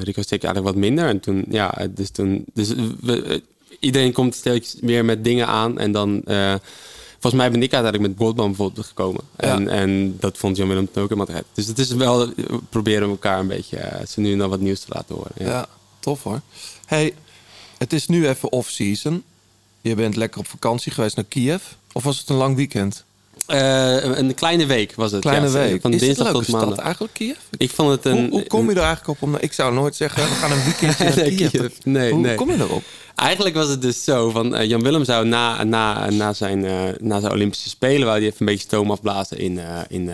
Rico 0.03 0.23
Stick 0.23 0.45
eigenlijk 0.45 0.75
wat 0.75 0.85
minder. 0.85 1.09
En 1.09 1.21
toen, 1.21 1.45
ja, 1.49 1.75
dus 1.91 2.11
toen... 2.11 2.45
Dus 2.55 2.75
we, 3.01 3.43
iedereen 3.81 4.13
komt 4.13 4.35
steeds 4.35 4.77
meer 4.81 5.05
met 5.05 5.25
dingen 5.25 5.47
aan 5.47 5.79
en 5.79 5.93
dan... 5.93 6.23
Uh, 6.25 6.55
volgens 7.13 7.43
mij 7.43 7.51
ben 7.51 7.63
ik 7.63 7.73
uiteindelijk 7.73 8.13
met 8.13 8.23
Goldman 8.23 8.47
bijvoorbeeld 8.47 8.87
gekomen. 8.87 9.21
En, 9.37 9.63
ja. 9.63 9.69
en 9.69 10.17
dat 10.21 10.39
vond 10.39 10.57
Jan 10.57 10.69
Willem 10.69 10.89
ook 10.89 10.95
helemaal 10.95 11.27
terecht. 11.27 11.45
Dus 11.53 11.67
het 11.67 11.79
is 11.79 11.91
wel... 11.91 12.29
We 12.35 12.61
proberen 12.69 13.09
elkaar 13.09 13.39
een 13.39 13.47
beetje... 13.47 13.77
Uh, 13.77 14.07
ze 14.07 14.21
nu 14.21 14.35
nog 14.35 14.49
wat 14.49 14.61
nieuws 14.61 14.81
te 14.81 14.87
laten 14.89 15.15
horen. 15.15 15.33
Ja, 15.39 15.47
ja 15.47 15.67
tof 16.01 16.23
hoor. 16.23 16.41
Hey, 16.87 17.15
het 17.79 17.93
is 17.93 18.07
nu 18.07 18.29
even 18.29 18.53
off-season. 18.53 19.23
Je 19.81 19.95
bent 19.95 20.17
lekker 20.17 20.41
op 20.41 20.47
vakantie 20.47 20.93
geweest 20.93 21.17
naar 21.17 21.25
Kiev. 21.25 21.63
Of 21.93 22.05
was 22.05 22.19
het 22.19 22.29
een 22.29 22.37
lang 22.37 22.57
weekend? 22.57 23.05
Uh, 23.49 24.19
een 24.19 24.35
kleine 24.35 24.67
week 24.67 24.93
was 24.95 25.13
het. 25.13 25.21
Kleine 25.21 25.47
ja, 25.47 25.53
week. 25.53 25.81
Van 25.81 25.93
is 25.93 26.01
dinsdag 26.01 26.33
tot 26.33 26.49
maandag. 26.49 26.79
eigenlijk, 26.79 27.15
Kiev? 27.15 27.37
Ik 27.57 27.71
vond 27.71 27.91
het 27.91 28.05
een... 28.05 28.19
Hoe, 28.19 28.31
hoe 28.31 28.47
kom 28.47 28.71
je 28.71 28.77
er 28.77 28.83
eigenlijk 28.83 29.09
op? 29.09 29.29
Om, 29.29 29.37
ik 29.37 29.53
zou 29.53 29.75
nooit 29.75 29.97
zeggen, 29.97 30.23
we 30.23 30.35
gaan 30.35 30.53
een 30.53 30.65
weekendje 30.65 31.05
naar 31.09 31.17
nee, 31.17 31.35
Kiev. 31.35 31.51
Kiev. 31.51 31.73
Nee, 31.85 32.13
hoe 32.13 32.21
nee. 32.21 32.35
kom 32.35 32.51
je 32.51 32.57
erop? 32.57 32.83
Eigenlijk 33.15 33.57
was 33.57 33.69
het 33.69 33.83
dus 33.83 34.05
zo, 34.05 34.31
van 34.31 34.55
uh, 34.55 34.65
Jan 34.65 34.83
Willem 34.83 35.05
zou 35.05 35.27
na, 35.27 35.65
na, 35.65 36.11
na, 36.11 36.33
zijn, 36.33 36.65
uh, 36.65 36.83
na 36.99 37.21
zijn 37.21 37.33
Olympische 37.33 37.69
Spelen... 37.69 38.07
wou 38.07 38.19
hij 38.19 38.27
even 38.27 38.41
een 38.41 38.47
beetje 38.47 38.67
stoom 38.67 38.91
afblazen 38.91 39.39
in, 39.39 39.61
in, 39.89 40.11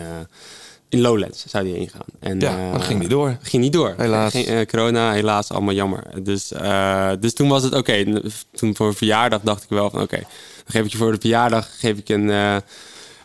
in 0.89 1.01
Lowlands, 1.01 1.45
zou 1.47 1.69
hij 1.69 1.79
ingaan. 1.79 2.05
En, 2.19 2.39
ja, 2.39 2.69
maar 2.71 2.81
ging 2.81 2.99
niet 2.99 3.09
door. 3.09 3.37
Ging 3.41 3.63
niet 3.63 3.73
door. 3.73 3.93
Helaas. 3.97 4.33
Corona, 4.67 5.11
helaas, 5.11 5.51
allemaal 5.51 5.73
jammer. 5.73 6.03
Dus, 6.23 6.51
dus 7.19 7.33
toen 7.33 7.47
was 7.47 7.63
het 7.63 7.73
oké. 7.73 8.05
Okay. 8.05 8.21
Toen 8.51 8.75
voor 8.75 8.95
verjaardag 8.95 9.41
dacht 9.43 9.63
ik 9.63 9.69
wel 9.69 9.89
van 9.89 10.01
oké... 10.01 10.13
Okay, 10.13 10.27
geef 10.65 10.85
ik 10.85 10.91
je 10.91 10.97
voor 10.97 11.11
de 11.11 11.19
verjaardag 11.19 11.69
geef 11.79 11.97
ik 11.97 12.09
een 12.09 12.61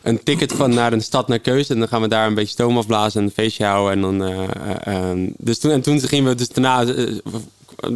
een 0.01 0.23
ticket 0.23 0.53
van 0.53 0.73
naar 0.73 0.93
een 0.93 1.01
stad 1.01 1.27
naar 1.27 1.39
keuze. 1.39 1.73
En 1.73 1.79
dan 1.79 1.87
gaan 1.87 2.01
we 2.01 2.07
daar 2.07 2.27
een 2.27 2.33
beetje 2.33 2.51
stoom 2.51 2.77
afblazen 2.77 3.19
en 3.19 3.25
een 3.25 3.33
feestje 3.33 3.65
houden. 3.65 3.93
En, 3.93 4.01
dan, 4.01 4.29
uh, 4.29 4.43
uh, 4.87 5.27
dus 5.37 5.59
toen, 5.59 5.71
en 5.71 5.81
toen 5.81 5.99
gingen 5.99 6.29
we 6.29 6.35
dus 6.35 6.49
daarna... 6.49 6.83
Uh, 6.83 7.17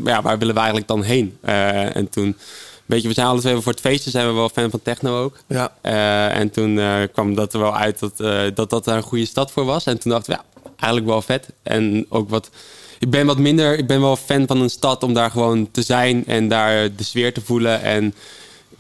ja, 0.04 0.22
waar 0.22 0.38
willen 0.38 0.54
we 0.54 0.60
eigenlijk 0.60 0.88
dan 0.88 1.04
heen? 1.04 1.38
en 1.42 2.10
toen... 2.10 2.38
Weet 2.86 3.02
je, 3.02 3.08
we 3.08 3.14
zijn 3.14 3.28
alle 3.28 3.40
twee 3.40 3.56
voor 3.56 3.72
het 3.72 3.82
feestje 3.82 4.10
zijn 4.10 4.28
we 4.28 4.34
wel 4.34 4.50
fan 4.50 4.70
van 4.70 4.82
techno 4.82 5.24
ook. 5.24 5.38
Ja. 5.48 5.72
en 6.30 6.50
toen 6.50 6.80
kwam 7.12 7.36
dat 7.36 7.54
er 7.54 7.60
wel 7.60 7.76
uit 7.76 8.00
dat, 8.00 8.18
dat 8.56 8.70
dat 8.70 8.86
daar 8.86 8.98
een 8.98 9.04
goede 9.04 9.26
stad 9.26 9.52
voor 9.52 9.66
was. 9.66 9.86
En 9.86 10.00
toen 10.00 10.12
dachten 10.12 10.34
we, 10.34 10.40
ja, 10.40 10.62
eigenlijk 10.76 11.06
wel 11.06 11.22
vet. 11.22 11.48
En 11.64 12.06
ook 12.10 12.30
wat... 12.30 12.50
Ik 13.00 13.10
ben 13.10 13.26
wat 13.26 13.38
minder... 13.38 13.78
Ik 13.78 13.88
ben 13.88 14.02
wel 14.02 14.16
fan 14.16 14.48
van 14.48 14.62
een 14.62 14.70
stad 14.70 15.04
om 15.04 15.14
daar 15.14 15.32
gewoon 15.32 15.72
te 15.72 15.82
zijn 15.82 16.26
en 16.26 16.48
daar 16.48 16.96
de 16.96 17.04
sfeer 17.04 17.34
te 17.34 17.42
voelen. 17.42 17.82
En 17.82 18.14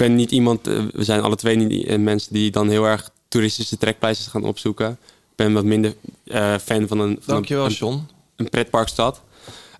ben 0.07 0.15
niet 0.15 0.31
iemand... 0.31 0.59
We 0.93 1.03
zijn 1.03 1.21
alle 1.21 1.35
twee 1.35 1.55
niet 1.55 1.97
mensen 1.97 2.33
die 2.33 2.51
dan 2.51 2.69
heel 2.69 2.85
erg 2.85 3.09
toeristische 3.27 3.77
trekpleisters 3.77 4.27
gaan 4.27 4.43
opzoeken. 4.43 4.89
Ik 5.29 5.35
ben 5.35 5.53
wat 5.53 5.63
minder 5.63 5.93
uh, 6.25 6.55
fan 6.63 6.87
van 6.87 6.99
een... 6.99 7.17
Van 7.21 7.33
Dankjewel, 7.33 7.65
een, 7.65 7.71
John. 7.71 8.07
een 8.35 8.49
pretparkstad. 8.49 9.21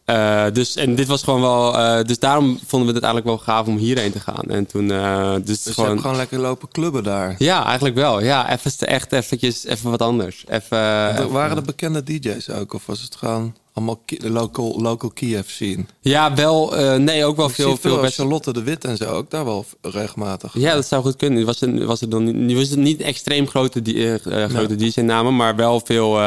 Eh, 0.05 0.45
dus, 0.53 0.75
en 0.75 0.95
dit 0.95 1.07
was 1.07 1.23
gewoon 1.23 1.41
wel... 1.41 1.77
eh, 1.77 2.03
dus 2.03 2.19
daarom 2.19 2.59
vonden 2.67 2.87
we 2.89 2.93
het 2.95 3.03
eigenlijk 3.03 3.25
wel 3.35 3.37
gaaf 3.55 3.67
om 3.67 3.77
hierheen 3.77 4.11
te 4.11 4.19
gaan. 4.19 4.43
En 4.47 4.65
toen... 4.65 4.91
eh, 4.91 5.35
dus 5.43 5.63
Dus 5.63 5.73
gewoon, 5.73 5.99
gewoon 6.01 6.15
lekker 6.15 6.39
lopen 6.39 6.67
clubben 6.67 7.03
daar. 7.03 7.35
Ja, 7.37 7.65
eigenlijk 7.65 7.95
wel. 7.95 8.21
Ja, 8.21 8.51
even, 8.51 8.87
echt 8.87 9.11
eventjes, 9.11 9.65
even 9.65 9.89
wat 9.89 10.01
anders. 10.01 10.43
Even, 10.47 10.77
Er 10.77 11.13
even- 11.13 11.31
waren 11.31 11.57
er 11.57 11.63
bekende 11.63 12.03
DJ's 12.03 12.49
ook? 12.49 12.73
Of 12.73 12.85
was 12.85 13.01
het 13.01 13.15
gewoon 13.15 13.55
allemaal 13.73 13.99
local, 14.17 14.81
local 14.81 15.09
Kiev 15.09 15.49
scene? 15.49 15.85
Ja, 16.01 16.33
wel... 16.35 16.77
eh, 16.77 16.95
nee, 16.95 17.25
ook 17.25 17.35
wel 17.35 17.47
Ik 17.49 17.53
veel... 17.55 17.77
veel 17.77 17.99
best- 18.01 18.15
Charlotte 18.15 18.53
de 18.53 18.63
Wit 18.63 18.85
en 18.85 18.97
zo 18.97 19.05
ook 19.05 19.29
daar 19.29 19.45
wel 19.45 19.65
regelmatig. 19.81 20.53
Ja, 20.57 20.73
dat 20.75 20.85
zou 20.87 21.03
goed 21.03 21.15
kunnen. 21.15 21.45
Was 21.45 21.61
er, 21.61 21.85
was 21.85 22.01
er 22.01 22.09
dan 22.09 22.45
niet, 22.45 22.57
was 22.57 22.71
er 22.71 22.77
niet 22.77 23.01
extreem 23.01 23.47
grote, 23.47 23.81
die, 23.81 23.95
eh, 24.19 24.43
eh, 24.43 24.49
grote 24.49 24.75
DJ-namen, 24.75 25.35
maar 25.35 25.55
wel 25.55 25.81
veel, 25.85 26.19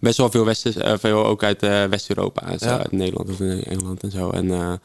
best 0.00 0.16
wel 0.16 0.30
veel, 0.30 0.44
West, 0.44 0.66
veel 1.00 1.24
ook 1.26 1.42
uit 1.42 1.60
West-Europa. 1.90 2.42
en 2.46 2.58
zo, 2.58 2.66
Ja. 2.66 2.78
Uit 2.78 2.92
Nederland 2.92 3.30
of 3.30 3.40
in 3.40 3.64
Engeland 3.64 4.02
en 4.02 4.10
zo. 4.10 4.30
En, 4.30 4.80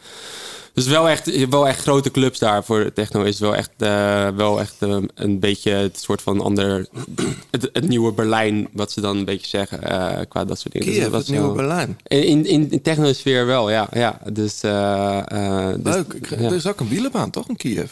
dus 0.74 0.86
wel 0.88 1.10
echt, 1.10 1.48
wel 1.50 1.68
echt 1.68 1.82
grote 1.82 2.12
clubs 2.12 2.40
daar 2.40 2.64
voor 2.64 2.94
techno 2.94 3.22
is 3.24 3.40
wel 3.40 3.56
echt, 3.56 3.70
eh, 3.78 4.28
wel 4.36 4.60
echt 4.60 4.76
eh, 4.80 4.98
een 5.16 5.40
beetje 5.40 5.72
het 5.72 6.00
soort 6.00 6.22
van 6.22 6.42
ander, 6.42 6.88
het, 7.52 7.70
het 7.74 7.88
nieuwe 7.88 8.12
Berlijn, 8.12 8.68
wat 8.72 8.92
ze 8.92 9.02
dan 9.02 9.18
een 9.18 9.26
beetje 9.26 9.48
zeggen 9.48 9.84
eh, 9.84 10.20
qua 10.30 10.46
dat 10.46 10.60
soort 10.60 10.74
dingen. 10.74 10.88
Dus 10.88 10.96
Kiev, 10.98 11.04
dat 11.04 11.14
was 11.14 11.22
het 11.22 11.32
nieuwe 11.32 11.46
wel- 11.46 11.56
Berlijn. 11.56 11.98
In, 12.08 12.46
in, 12.46 12.72
in, 12.72 12.82
techno-sfeer 12.82 13.46
wel, 13.46 13.70
ja. 13.70 13.88
ja. 13.92 14.20
Dus, 14.32 14.60
dus- 14.60 15.94
Leuk. 15.94 16.16
Ja. 16.30 16.38
Er 16.38 16.54
is 16.54 16.68
ook 16.68 16.80
een 16.80 16.88
wielenbaan, 16.90 17.30
toch? 17.30 17.48
In 17.48 17.56
Kiev. 17.56 17.92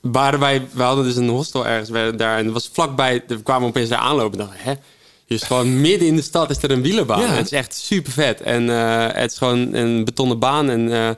waren 0.00 0.40
wij, 0.40 0.66
we 0.72 0.82
hadden 0.82 1.04
dus 1.04 1.16
een 1.16 1.28
hostel 1.28 1.66
ergens 1.66 2.16
daar 2.16 2.38
en 2.38 2.44
het 2.44 2.52
was 2.52 2.70
vlakbij, 2.72 3.22
we 3.26 3.42
kwamen 3.42 3.68
opeens 3.68 3.88
daar 3.88 3.98
aanlopen 3.98 4.38
en 4.40 4.46
dachten, 4.46 4.64
hè? 4.64 4.74
Is 5.26 5.42
gewoon 5.42 5.80
midden 5.80 6.08
in 6.08 6.16
de 6.16 6.22
stad 6.22 6.50
is 6.50 6.62
er 6.62 6.70
een 6.70 6.82
wielenbaan. 6.82 7.20
Ja. 7.20 7.26
Het 7.26 7.44
is 7.44 7.52
echt 7.52 7.74
super 7.74 8.12
vet. 8.12 8.40
En 8.40 8.68
het 8.68 9.32
is 9.32 9.38
gewoon 9.38 9.74
een 9.74 10.04
betonnen 10.04 10.38
baan. 10.38 10.70
En, 10.70 11.16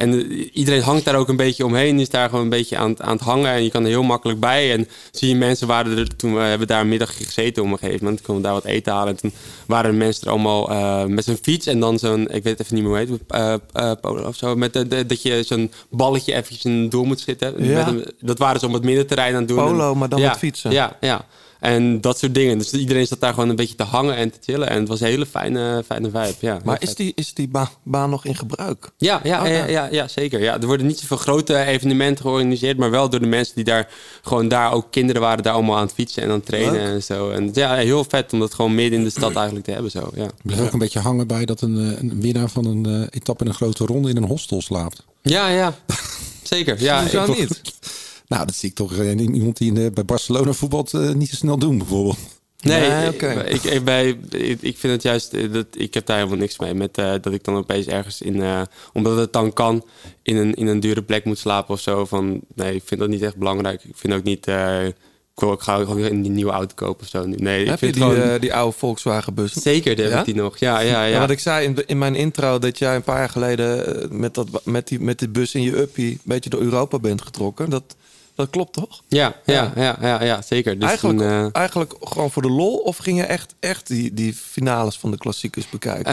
en 0.00 0.30
iedereen 0.58 0.82
hangt 0.82 1.04
daar 1.04 1.14
ook 1.14 1.28
een 1.28 1.36
beetje 1.36 1.64
omheen. 1.64 1.92
Die 1.92 2.00
is 2.02 2.10
daar 2.10 2.28
gewoon 2.28 2.44
een 2.44 2.50
beetje 2.50 2.76
aan, 2.76 2.90
het- 2.90 3.00
aan 3.02 3.12
het 3.16 3.20
hangen. 3.20 3.50
En 3.52 3.62
je 3.62 3.70
kan 3.70 3.82
er 3.82 3.88
heel 3.88 4.02
makkelijk 4.02 4.40
bij. 4.40 4.72
En 4.72 4.88
zie 5.10 5.28
je 5.28 5.34
mensen 5.34 5.66
waren 5.66 5.98
er 5.98 6.16
toen 6.16 6.34
we 6.34 6.40
hebben 6.40 6.66
daar 6.66 6.80
een 6.80 6.88
middag 6.88 7.16
gezeten 7.16 7.62
op 7.62 7.70
een 7.70 7.78
gegeven 7.78 7.98
moment. 8.04 8.16
Toen 8.16 8.26
konden 8.26 8.42
we 8.42 8.48
daar 8.50 8.62
wat 8.62 8.72
eten 8.76 8.92
halen. 8.92 9.08
En 9.14 9.20
toen 9.20 9.32
waren 9.66 9.90
de 9.90 9.96
mensen 9.96 10.22
er 10.24 10.30
allemaal 10.30 10.70
eh, 10.70 11.04
met 11.04 11.24
zo'n 11.24 11.38
fiets. 11.42 11.66
En 11.66 11.80
dan 11.80 11.98
zo'n, 11.98 12.28
ik 12.28 12.42
weet 12.42 12.60
even 12.60 12.74
niet 12.74 12.84
meer 12.84 12.92
hoe 12.92 13.00
het 13.00 13.08
heet. 13.08 13.20
eh, 13.28 13.52
eh, 13.90 13.92
polo 14.00 14.22
of 14.28 14.36
zo. 14.36 14.54
Met 14.56 14.72
dat 15.06 15.22
je 15.22 15.42
zo'n 15.46 15.72
balletje 15.90 16.32
eventjes 16.34 16.64
in 16.64 16.80
het 16.82 16.90
doel 16.90 17.04
moet 17.04 17.20
zitten. 17.20 17.64
Ja. 17.64 17.76
Met 17.76 17.86
een- 17.86 18.12
dat 18.20 18.38
waren 18.38 18.60
ze 18.60 18.66
op 18.66 18.72
het 18.72 18.84
middenterrein 18.84 19.32
aan 19.34 19.38
het 19.38 19.48
doen. 19.48 19.56
Polo, 19.58 19.94
maar 19.94 20.08
dan 20.08 20.20
ja, 20.20 20.28
met 20.28 20.38
fietsen. 20.38 20.70
Ja, 20.72 20.96
ja. 21.00 21.24
En 21.60 22.00
dat 22.00 22.18
soort 22.18 22.34
dingen. 22.34 22.58
Dus 22.58 22.72
iedereen 22.72 23.06
zat 23.06 23.20
daar 23.20 23.34
gewoon 23.34 23.48
een 23.48 23.56
beetje 23.56 23.74
te 23.74 23.82
hangen 23.82 24.16
en 24.16 24.30
te 24.30 24.38
chillen. 24.44 24.68
En 24.68 24.78
het 24.78 24.88
was 24.88 25.00
een 25.00 25.06
hele 25.06 25.26
fijne, 25.26 25.82
fijne 25.86 26.06
vibe. 26.10 26.34
Ja, 26.40 26.58
Maar 26.64 26.82
is 26.82 26.94
die, 26.94 27.12
is 27.14 27.34
die 27.34 27.48
ba- 27.48 27.70
baan 27.82 28.10
nog 28.10 28.24
in 28.24 28.36
gebruik? 28.36 28.90
Ja, 28.96 29.20
ja, 29.22 29.42
Oh, 29.42 29.48
ja, 29.48 29.54
ja. 29.54 29.66
ja, 29.66 29.88
ja, 29.90 30.08
zeker. 30.08 30.40
Ja, 30.40 30.60
er 30.60 30.66
worden 30.66 30.86
niet 30.86 30.98
zoveel 30.98 31.16
grote 31.16 31.56
evenementen 31.64 32.24
georganiseerd, 32.24 32.76
maar 32.76 32.90
wel 32.90 33.10
door 33.10 33.20
de 33.20 33.26
mensen 33.26 33.54
die 33.54 33.64
daar 33.64 33.88
gewoon 34.22 34.48
daar 34.48 34.72
ook 34.72 34.86
kinderen 34.90 35.22
waren 35.22 35.42
daar 35.42 35.52
allemaal 35.54 35.76
aan 35.76 35.84
het 35.86 35.92
fietsen 35.94 36.22
en 36.22 36.28
aan 36.28 36.34
het 36.34 36.46
trainen 36.46 36.72
Leuk. 36.72 36.82
en 36.92 37.02
zo. 37.02 37.30
En 37.30 37.50
ja, 37.52 37.74
heel 37.74 38.04
vet 38.08 38.32
om 38.32 38.38
dat 38.38 38.54
gewoon 38.54 38.74
midden 38.74 38.98
in 38.98 39.04
de 39.04 39.10
stad 39.10 39.34
eigenlijk 39.36 39.64
te 39.66 39.72
hebben 39.72 39.90
zo. 39.90 40.10
Ja. 40.14 40.24
Ik 40.24 40.30
blijf 40.42 40.60
ook 40.60 40.72
een 40.72 40.78
beetje 40.78 41.00
hangen 41.00 41.26
bij 41.26 41.44
dat 41.44 41.60
een, 41.60 41.78
eh, 41.78 42.00
een 42.02 42.20
winnaar 42.20 42.48
van 42.48 42.64
een 42.64 42.86
eh, 42.86 43.06
etappe 43.10 43.44
in 43.44 43.50
een 43.50 43.56
grote 43.56 43.84
ronde 43.84 44.08
in 44.10 44.16
een 44.16 44.24
hostel 44.24 44.62
slaapt. 44.62 45.04
Ja, 45.22 45.48
ja. 45.48 45.74
Zeker. 46.42 46.82
Ja, 46.82 47.00
ik 47.02 47.26
niet? 47.38 47.60
Nou, 48.30 48.46
dat 48.46 48.54
zie 48.54 48.68
ik 48.68 48.74
toch 48.74 48.96
eh, 48.96 49.18
iemand 49.18 49.56
die 49.56 49.70
in, 49.70 49.76
eh, 49.76 49.90
bij 49.92 50.04
Barcelona 50.04 50.52
voetbalt 50.52 50.94
eh, 50.94 51.10
niet 51.12 51.28
zo 51.28 51.34
snel 51.36 51.58
doen, 51.58 51.78
bijvoorbeeld. 51.78 52.16
Nee, 52.60 52.88
Nee, 52.90 53.06
ik- 53.08 53.14
oké. 53.14 53.40
ik, 53.40 53.62
ik, 53.62 53.84
bij, 53.84 54.08
ik, 54.30 54.62
ik 54.62 54.78
vind 54.78 54.92
het 54.92 55.02
juist, 55.02 55.52
dat, 55.52 55.66
ik 55.76 55.94
heb 55.94 56.06
daar 56.06 56.16
helemaal 56.16 56.38
niks 56.38 56.58
mee. 56.58 56.74
Met, 56.74 56.98
eh, 56.98 57.12
dat 57.20 57.32
ik 57.32 57.44
dan 57.44 57.56
opeens 57.56 57.86
ergens 57.86 58.20
in, 58.22 58.42
eh, 58.42 58.60
omdat 58.92 59.16
het 59.16 59.32
dan 59.32 59.52
kan, 59.52 59.84
in 60.22 60.36
een, 60.36 60.54
in 60.54 60.66
een 60.66 60.80
dure 60.80 61.02
plek 61.02 61.24
moet 61.24 61.38
slapen 61.38 61.74
of 61.74 61.80
zo. 61.80 62.04
Van, 62.06 62.40
nee, 62.54 62.74
ik 62.74 62.82
vind 62.84 63.00
dat 63.00 63.08
niet 63.08 63.22
echt 63.22 63.36
belangrijk. 63.36 63.84
Ik 63.84 63.96
vind 63.96 64.12
ook 64.14 64.22
niet, 64.22 64.46
eh, 64.46 64.86
ik 64.86 64.94
wil 65.34 65.50
ook 65.50 65.62
gauw 65.62 65.84
gewoon 65.84 66.02
een 66.02 66.32
nieuwe 66.34 66.52
auto 66.52 66.74
kopen 66.74 67.02
of 67.02 67.08
zo. 67.08 67.24
Nee, 67.26 67.60
ik 67.62 67.68
Heb 67.68 67.78
je 67.80 67.86
vind 67.86 67.94
die, 67.94 68.02
gewoon, 68.02 68.20
eh, 68.20 68.40
die 68.40 68.54
oude 68.54 68.76
Volkswagen 68.78 69.34
bus? 69.34 69.52
Zeker, 69.52 69.94
die 69.94 70.04
heb 70.04 70.12
Ja? 70.12 70.18
ik 70.18 70.24
die 70.24 70.34
nog. 70.34 70.58
Ja, 70.58 70.80
ja, 70.80 71.04
ja. 71.04 71.20
wat 71.20 71.30
ik 71.30 71.38
zei 71.38 71.66
in, 71.66 71.76
in 71.86 71.98
mijn 71.98 72.14
intro, 72.14 72.58
dat 72.58 72.78
jij 72.78 72.94
een 72.96 73.02
paar 73.02 73.18
jaar 73.18 73.28
geleden 73.30 74.08
met, 74.20 74.34
dat, 74.34 74.48
met, 74.64 74.88
die, 74.88 75.00
met 75.00 75.18
die 75.18 75.28
bus 75.28 75.54
in 75.54 75.62
je 75.62 75.76
uppie 75.78 76.10
een 76.12 76.20
beetje 76.24 76.50
door 76.50 76.60
Europa 76.60 76.98
bent 76.98 77.22
getrokken. 77.22 77.70
Dat, 77.70 77.96
dat 78.40 78.50
klopt 78.50 78.72
toch? 78.72 79.00
ja, 79.08 79.34
ja, 79.44 79.72
ja, 79.76 79.96
ja, 80.00 80.24
ja, 80.24 80.42
zeker. 80.42 80.78
Dus 80.78 80.88
eigenlijk, 80.88 81.18
toen, 81.18 81.28
eh, 81.28 81.46
eigenlijk 81.52 81.94
gewoon 82.00 82.30
voor 82.30 82.42
de 82.42 82.50
lol? 82.50 82.76
Of 82.76 82.96
ging 82.96 83.18
je 83.18 83.24
echt, 83.24 83.54
echt 83.60 83.86
die, 83.86 84.14
die 84.14 84.34
finales 84.34 84.98
van 84.98 85.10
de 85.10 85.16
klassiekers 85.18 85.68
bekijken? 85.68 86.12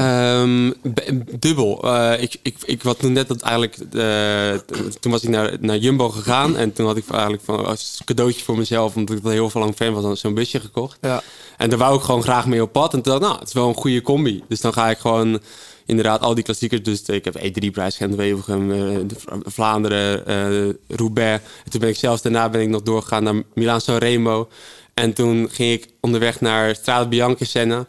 B- 0.94 1.41
dubbel. 1.41 1.84
Eh, 1.84 2.22
ik, 2.22 2.36
ik, 2.41 2.56
ik 2.66 2.82
had 2.82 2.99
toen 2.99 3.14
net 3.14 3.28
dat 3.28 3.41
eigenlijk. 3.41 3.76
eh, 3.78 4.52
toen 4.99 5.12
was 5.12 5.24
ik 5.24 5.30
naar, 5.30 5.58
naar 5.60 5.78
Jumbo 5.78 6.10
gegaan. 6.10 6.58
En 6.58 6.74
toen 6.74 6.86
had 6.86 6.98
ik 6.98 7.10
eigenlijk 7.10 7.44
van, 7.44 7.66
als 7.66 8.02
cadeautje 8.06 8.44
voor 8.44 8.58
mezelf, 8.58 8.95
omdat 8.95 9.18
ik 9.18 9.24
heel 9.24 9.49
veel 9.49 9.62
lang 9.62 9.76
fan 9.76 9.94
was, 9.94 10.04
dan 10.04 10.18
zo'n 10.18 10.34
busje 10.34 10.60
gekocht. 10.60 10.98
Ja. 11.02 11.22
En 11.58 11.70
daar 11.70 11.80
wou 11.80 11.95
ik 11.98 12.02
gewoon 12.04 12.24
graag 12.24 12.45
mee 12.45 12.62
op 12.62 12.72
pad. 12.72 12.94
En 12.94 13.02
toen 13.02 13.12
dacht 13.12 13.24
ik, 13.24 13.28
nou, 13.28 13.40
het 13.40 13.48
is 13.48 13.54
wel 13.54 13.68
een 13.68 13.76
goede 13.76 14.02
combi. 14.02 14.44
Dus 14.48 14.62
dan 14.62 14.74
ga 14.74 14.90
ik 14.90 14.98
gewoon 14.98 15.40
inderdaad 15.88 16.22
al 16.22 16.34
die 16.35 16.43
klassiekers. 16.43 16.84
Dus 16.84 17.01
ik 17.01 17.26
heb 17.26 17.38
E3-prijs, 17.39 17.97
Gent-Wevelgem, 17.97 18.72
eh, 18.72 18.77
de 19.07 19.15
Vla- 19.18 19.38
Vlaanderen, 19.45 20.26
eh, 20.27 20.73
Roubaix. 20.97 21.43
En 21.65 21.72
toen 21.72 21.80
ben 21.80 21.89
ik 21.89 21.95
zelfs 21.95 22.22
daarna 22.22 22.49
ben 22.49 22.61
ik 22.61 22.69
nog 22.69 22.81
doorgegaan 22.81 23.23
naar 23.23 23.41
Milaan-San 23.53 23.97
Remo. 23.97 24.49
En 24.93 25.14
toen 25.14 25.49
ging 25.51 25.72
ik 25.73 25.88
onderweg 26.01 26.41
naar 26.41 26.76
Strade 26.76 27.07
Bianca 27.07 27.45
Senna. 27.45 27.85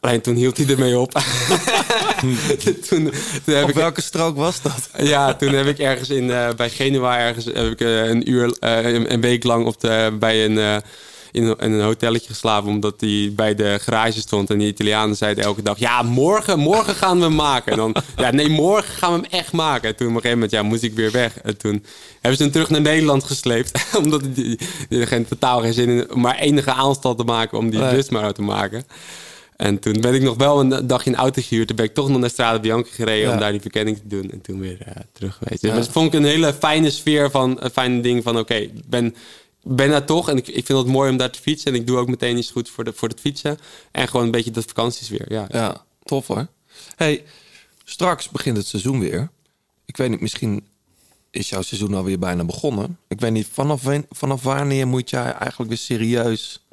Alleen 0.00 0.20
toen 0.20 0.34
hield 0.34 0.56
hij 0.56 0.66
ermee 0.66 0.98
op. 0.98 1.12
toen, 2.20 2.38
toen 2.88 3.54
heb 3.54 3.62
Op 3.62 3.68
ik, 3.68 3.74
welke 3.74 4.00
strook 4.00 4.36
was 4.36 4.62
dat? 4.62 4.88
ja, 4.98 5.34
toen 5.34 5.52
heb 5.52 5.66
ik 5.66 5.78
ergens 5.78 6.08
in, 6.08 6.30
eh, 6.30 6.48
bij 6.56 6.70
Genua 6.70 7.18
ergens 7.18 7.44
heb 7.44 7.66
ik, 7.72 7.80
een 7.80 8.30
uur, 8.30 8.56
eh, 8.60 8.92
een, 8.92 9.12
een 9.12 9.20
week 9.20 9.44
lang 9.44 9.66
op 9.66 9.80
de, 9.80 10.16
bij 10.18 10.44
een, 10.44 10.82
in, 11.32 11.42
een- 11.44 11.56
in 11.58 11.72
een 11.72 11.84
hotelletje 11.84 12.28
geslapen. 12.28 12.70
Omdat 12.70 13.00
die 13.00 13.30
bij 13.30 13.54
de 13.54 13.78
garage 13.80 14.20
stond. 14.20 14.50
En 14.50 14.58
die 14.58 14.68
Italianen 14.68 15.16
zeiden 15.16 15.44
elke 15.44 15.62
dag, 15.62 15.78
ja, 15.78 16.02
morgen, 16.02 16.58
morgen 16.58 16.94
gaan 16.94 17.16
we 17.18 17.24
hem 17.24 17.34
maken. 17.34 17.72
En 17.72 17.78
dan, 17.78 17.94
ja, 18.16 18.30
nee, 18.30 18.48
morgen 18.48 18.94
gaan 18.94 19.12
we 19.12 19.20
hem 19.28 19.38
echt 19.40 19.52
maken. 19.52 19.88
En 19.88 19.96
toen 19.96 20.06
op 20.08 20.14
een 20.14 20.20
gegeven 20.20 20.38
moment, 20.42 20.50
ja, 20.52 20.62
moest 20.62 20.82
ik 20.82 20.94
weer 20.94 21.10
weg. 21.10 21.38
En 21.38 21.56
toen 21.56 21.84
hebben 22.12 22.36
ze 22.36 22.42
hem 22.42 22.52
terug 22.52 22.70
naar 22.70 22.80
Nederland 22.80 23.24
gesleept. 23.24 23.84
omdat 24.02 24.22
die, 24.34 24.58
die 24.88 25.06
geen, 25.06 25.26
totaal 25.26 25.60
geen 25.60 25.72
zin 25.72 25.88
in 25.88 26.20
maar 26.20 26.38
enige 26.38 26.72
aanstal 26.72 27.14
te 27.14 27.24
maken 27.24 27.58
om 27.58 27.70
die 27.70 27.80
Nee. 27.80 27.94
bus 27.94 28.08
maar 28.08 28.22
uit 28.22 28.34
te 28.34 28.42
maken. 28.42 28.84
En 29.56 29.78
toen 29.78 30.00
ben 30.00 30.14
ik 30.14 30.22
nog 30.22 30.36
wel 30.36 30.60
een 30.60 30.86
dagje 30.86 31.10
in 31.10 31.16
auto 31.16 31.42
gehuurd. 31.44 31.66
Toen 31.66 31.76
ben 31.76 31.84
ik 31.84 31.94
toch 31.94 32.08
nog 32.08 32.18
naar 32.20 32.30
Strade 32.30 32.60
Bianca 32.60 32.88
gereden 32.92 33.28
Ja. 33.28 33.32
om 33.34 33.38
daar 33.40 33.50
die 33.52 33.60
verkenning 33.60 33.96
te 33.96 34.06
doen. 34.06 34.30
En 34.30 34.40
toen 34.40 34.60
weer 34.60 34.76
eh, 34.84 34.92
terug 35.12 35.36
geweest. 35.42 35.60
Dus 35.62 35.70
Ja. 35.70 35.76
dat 35.76 35.88
vond 35.88 36.06
ik 36.06 36.20
een 36.20 36.26
hele 36.26 36.52
fijne 36.54 36.90
sfeer 36.90 37.30
van 37.30 37.56
een 37.60 37.70
fijne 37.70 38.00
ding 38.00 38.22
van 38.22 38.38
oké, 38.38 38.54
ik 38.54 38.70
ben, 38.88 39.14
ben 39.62 39.90
daar 39.90 40.04
toch. 40.04 40.28
En 40.28 40.36
ik, 40.36 40.48
ik 40.48 40.66
vind 40.66 40.78
het 40.78 40.86
mooi 40.86 41.10
om 41.10 41.16
daar 41.16 41.30
te 41.30 41.40
fietsen. 41.40 41.72
En 41.72 41.80
ik 41.80 41.86
doe 41.86 41.98
ook 41.98 42.08
meteen 42.08 42.36
iets 42.36 42.50
goed 42.50 42.70
voor, 42.70 42.84
de, 42.84 42.92
voor 42.92 43.08
het 43.08 43.20
fietsen. 43.20 43.58
En 43.90 44.08
gewoon 44.08 44.24
een 44.24 44.30
beetje 44.30 44.50
dat 44.50 44.64
vakantiesfeer. 44.64 45.32
Ja, 45.32 45.46
Ja, 45.50 45.84
tof 46.04 46.26
hoor. 46.26 46.46
Hey, 46.96 47.24
straks 47.84 48.28
begint 48.28 48.56
het 48.56 48.66
seizoen 48.66 49.00
weer. 49.00 49.30
Ik 49.84 49.96
weet 49.96 50.10
niet, 50.10 50.20
misschien 50.20 50.66
is 51.30 51.48
jouw 51.48 51.62
seizoen 51.62 51.94
alweer 51.94 52.18
bijna 52.18 52.44
begonnen. 52.44 52.98
Ik 53.08 53.20
weet 53.20 53.32
niet, 53.32 53.48
vanaf, 53.52 53.82
vanaf 54.10 54.42
wanneer 54.42 54.88
moet 54.88 55.10
jij 55.10 55.32
eigenlijk 55.32 55.68
weer 55.68 55.78
serieus 55.78 56.66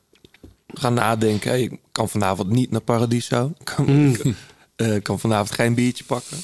gaan 0.74 0.94
nadenken? 0.94 1.50
Hey, 1.50 1.62
ik 1.62 1.80
kan 1.92 2.10
vanavond 2.10 2.50
niet 2.50 2.72
naar 2.72 2.82
Paradiso. 2.82 3.54
Kan, 3.64 3.88
ik, 3.90 4.36
eh, 4.76 4.96
ik 4.96 5.04
kan 5.04 5.20
vanavond 5.20 5.52
geen 5.52 5.74
biertje 5.74 6.04
pakken. 6.04 6.38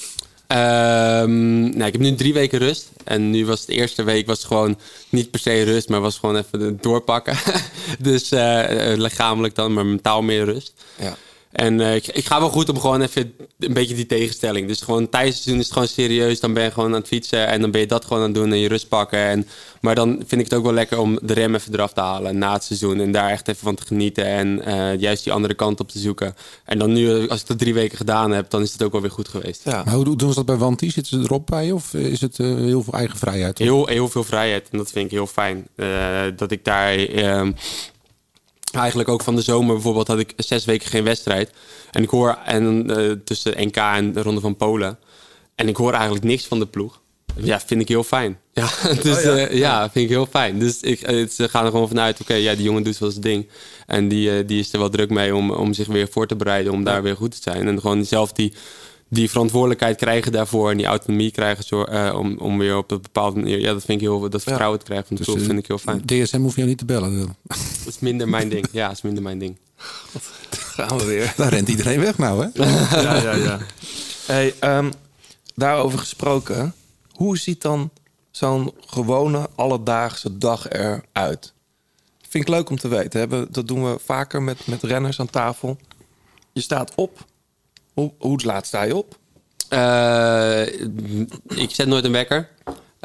Ehm, 0.47 1.59
nou, 1.59 1.85
ik 1.85 1.91
heb 1.91 2.01
nu 2.01 2.15
drie 2.15 2.33
weken 2.33 2.59
rust. 2.59 2.89
En 3.03 3.29
nu 3.29 3.45
was 3.45 3.65
de 3.65 3.73
eerste 3.73 4.03
week 4.03 4.27
was 4.27 4.43
gewoon 4.43 4.77
niet 5.09 5.31
per 5.31 5.39
se 5.39 5.63
rust, 5.63 5.89
maar 5.89 6.01
was 6.01 6.17
gewoon 6.17 6.35
even 6.35 6.77
doorpakken. 6.81 7.37
dus 7.99 8.31
eh, 8.31 8.91
eh, 8.91 8.97
lichamelijk 8.97 9.55
dan, 9.55 9.73
maar 9.73 9.85
mentaal 9.85 10.21
meer 10.21 10.45
rust. 10.45 10.73
Ja. 10.99 11.17
En 11.55 11.81
eh, 11.81 11.95
ik, 11.95 12.07
ik 12.07 12.25
ga 12.25 12.39
wel 12.39 12.49
goed 12.49 12.69
om 12.69 12.79
gewoon 12.79 13.01
even 13.01 13.33
een 13.59 13.73
beetje 13.73 13.95
die 13.95 14.05
tegenstelling. 14.05 14.67
Dus 14.67 14.81
gewoon 14.81 15.09
tijdens 15.09 15.35
het 15.35 15.43
seizoen 15.43 15.61
is 15.61 15.69
het 15.69 15.73
gewoon 15.73 15.87
serieus. 15.87 16.39
Dan 16.39 16.53
ben 16.53 16.63
je 16.63 16.71
gewoon 16.71 16.89
aan 16.89 16.99
het 16.99 17.07
fietsen 17.07 17.47
en 17.47 17.61
dan 17.61 17.71
ben 17.71 17.81
je 17.81 17.87
dat 17.87 18.05
gewoon 18.05 18.19
aan 18.19 18.29
het 18.29 18.35
doen 18.35 18.51
en 18.51 18.59
je 18.59 18.67
rust 18.67 18.87
pakken. 18.87 19.19
En, 19.19 19.47
maar 19.81 19.95
dan 19.95 20.23
vind 20.27 20.41
ik 20.41 20.49
het 20.49 20.53
ook 20.53 20.63
wel 20.63 20.73
lekker 20.73 20.99
om 20.99 21.19
de 21.21 21.33
rem 21.33 21.55
even 21.55 21.73
eraf 21.73 21.93
te 21.93 22.01
halen 22.01 22.37
na 22.37 22.53
het 22.53 22.63
seizoen. 22.63 22.99
En 22.99 23.11
daar 23.11 23.29
echt 23.29 23.47
even 23.47 23.61
van 23.61 23.75
te 23.75 23.85
genieten 23.85 24.25
en 24.25 24.65
eh, 24.65 24.99
juist 24.99 25.23
die 25.23 25.33
andere 25.33 25.53
kant 25.53 25.79
op 25.79 25.89
te 25.89 25.99
zoeken. 25.99 26.35
En 26.65 26.79
dan 26.79 26.93
nu, 26.93 27.27
als 27.27 27.41
ik 27.41 27.47
dat 27.47 27.59
drie 27.59 27.73
weken 27.73 27.97
gedaan 27.97 28.31
heb, 28.31 28.49
dan 28.49 28.61
is 28.61 28.71
het 28.71 28.83
ook 28.83 28.91
wel 28.91 29.01
weer 29.01 29.11
goed 29.11 29.27
geweest. 29.27 29.61
Ja. 29.63 29.83
Maar 29.83 29.93
hoe 29.93 30.15
doen 30.15 30.29
ze 30.29 30.35
dat 30.35 30.45
bij 30.45 30.55
Wanti? 30.55 30.89
Zitten 30.91 31.19
ze 31.19 31.25
erop 31.25 31.47
bij 31.47 31.71
of 31.71 31.93
is 31.93 32.21
het 32.21 32.39
eh, 32.39 32.55
heel 32.55 32.83
veel 32.83 32.93
eigen 32.93 33.17
vrijheid? 33.17 33.57
Heel, 33.57 33.87
heel 33.87 34.09
veel 34.09 34.23
vrijheid. 34.23 34.67
En 34.71 34.77
dat 34.77 34.91
vind 34.91 35.05
ik 35.05 35.11
heel 35.11 35.27
fijn. 35.27 35.67
Eh, 35.75 35.87
dat 36.35 36.51
ik 36.51 36.63
daar 36.63 36.95
ehm, 36.95 37.51
eigenlijk 38.75 39.09
ook 39.09 39.23
van 39.23 39.35
de 39.35 39.41
zomer 39.41 39.73
bijvoorbeeld 39.73 40.07
had 40.07 40.19
ik 40.19 40.33
zes 40.37 40.65
weken 40.65 40.89
geen 40.89 41.03
wedstrijd. 41.03 41.51
En 41.91 42.03
ik 42.03 42.09
hoor 42.09 42.37
en, 42.45 42.89
eh, 42.97 43.11
tussen 43.23 43.67
NK 43.67 43.75
en 43.75 44.13
de 44.13 44.21
Ronde 44.21 44.41
van 44.41 44.55
Polen. 44.55 44.99
En 45.55 45.67
ik 45.67 45.75
hoor 45.75 45.93
eigenlijk 45.93 46.23
niks 46.23 46.45
van 46.45 46.59
de 46.59 46.65
ploeg. 46.65 47.01
Ja, 47.37 47.59
vind 47.59 47.81
ik 47.81 47.87
heel 47.87 48.03
fijn. 48.03 48.37
Ja, 48.53 48.69
dus, 49.01 49.17
Oh 49.17 49.23
ja. 49.23 49.35
ja. 49.35 49.47
ja, 49.51 49.89
vind 49.89 50.05
ik 50.05 50.11
heel 50.11 50.25
fijn. 50.25 50.59
Dus 50.59 50.81
ik, 50.81 51.01
eh, 51.01 51.27
ze 51.27 51.49
gaan 51.49 51.65
er 51.65 51.71
gewoon 51.71 51.87
vanuit, 51.87 52.21
oké, 52.21 52.33
ja, 52.33 52.55
die 52.55 52.63
jongen 52.63 52.83
doet 52.83 52.97
wel 52.97 53.09
zijn 53.09 53.21
ding. 53.21 53.47
En 53.85 54.07
die, 54.07 54.37
eh, 54.37 54.47
die 54.47 54.59
is 54.59 54.73
er 54.73 54.79
wel 54.79 54.89
druk 54.89 55.09
mee 55.09 55.35
om, 55.35 55.51
om 55.51 55.73
zich 55.73 55.87
weer 55.87 56.07
voor 56.11 56.27
te 56.27 56.35
bereiden, 56.35 56.73
om 56.73 56.83
daar 56.83 57.03
weer 57.03 57.15
goed 57.15 57.31
te 57.31 57.51
zijn. 57.51 57.67
En 57.67 57.79
gewoon 57.79 58.05
zelf 58.05 58.31
die, 58.31 58.53
die 59.07 59.29
verantwoordelijkheid 59.29 59.97
krijgen 59.97 60.31
daarvoor 60.31 60.71
en 60.71 60.77
die 60.77 60.85
autonomie 60.85 61.31
krijgen 61.31 61.63
zo, 61.63 61.83
eh, 61.83 62.15
om, 62.17 62.37
om 62.37 62.57
weer 62.57 62.77
op 62.77 62.91
een 62.91 63.01
bepaalde 63.01 63.39
manier, 63.39 63.59
ja, 63.59 63.73
dat 63.73 63.83
vind 63.83 64.01
ik 64.01 64.07
heel, 64.07 64.29
dat 64.29 64.43
vertrouwen 64.43 64.79
te 64.79 64.85
krijgen 64.85 65.07
van 65.07 65.15
de 65.15 65.23
Dus, 65.23 65.35
eh, 65.35 65.41
vind 65.41 65.59
ik 65.59 65.67
heel 65.67 65.77
fijn. 65.77 66.05
DSM 66.05 66.41
hoef 66.41 66.51
je 66.51 66.57
jou 66.57 66.67
niet 66.67 66.77
te 66.77 66.85
bellen. 66.85 67.35
Dat 67.47 67.57
is 67.87 67.99
minder 67.99 68.29
mijn 68.29 68.49
ding. 68.49 68.67
Ja, 68.71 68.87
dat 68.87 68.95
is 68.95 69.01
minder 69.01 69.23
mijn 69.23 69.39
ding. 69.39 69.57
Gaan 70.75 70.97
we 70.97 71.05
weer. 71.05 71.33
Daar 71.37 71.49
rent 71.49 71.69
iedereen 71.69 71.99
weg 71.99 72.17
nou, 72.17 72.43
hè? 72.43 72.63
ja, 73.01 73.21
ja, 73.21 73.33
ja. 73.33 73.59
Hey, 74.25 74.53
ehm, 74.59 74.91
daarover 75.55 75.99
gesproken. 75.99 76.73
Hoe 77.11 77.37
ziet 77.37 77.61
dan 77.61 77.89
zo'n 78.31 78.73
gewone 78.85 79.49
alledaagse 79.55 80.37
dag 80.37 80.69
eruit? 80.69 81.53
Vind 82.29 82.43
ik 82.43 82.49
leuk 82.49 82.69
om 82.69 82.77
te 82.77 82.87
weten. 82.87 83.19
Hè? 83.19 83.49
Dat 83.51 83.67
doen 83.67 83.83
we 83.83 83.99
vaker 84.05 84.41
met, 84.41 84.67
met 84.67 84.83
renners 84.83 85.19
aan 85.19 85.29
tafel. 85.29 85.77
Je 86.51 86.61
staat 86.61 86.95
op. 86.95 87.25
Hoe, 87.95 88.11
hoe 88.19 88.39
laat 88.43 88.65
sta 88.65 88.83
je 88.83 88.95
op? 88.95 89.17
Eh, 89.69 90.61
ik 91.61 91.69
zet 91.69 91.87
nooit 91.87 92.05
een 92.05 92.11
wekker. 92.11 92.49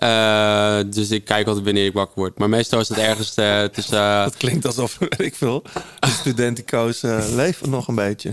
Eh, 0.01 0.79
dus 0.87 1.11
ik 1.11 1.25
kijk 1.25 1.47
altijd 1.47 1.65
wanneer 1.65 1.85
ik 1.85 1.93
wakker 1.93 2.19
word. 2.19 2.39
Maar 2.39 2.49
meestal 2.49 2.81
is 2.81 2.89
het 2.89 2.99
ergens 2.99 3.35
eh, 3.35 3.65
tussen... 3.65 4.23
Dat 4.23 4.37
klinkt 4.45 4.67
alsof, 4.67 4.99
ik 5.19 5.35
veel, 5.35 5.62
de 5.99 6.09
studentico's 6.09 7.03
eh, 7.03 7.25
leven 7.35 7.71
nog 7.71 7.89
een 7.89 7.95
beetje. 7.95 8.31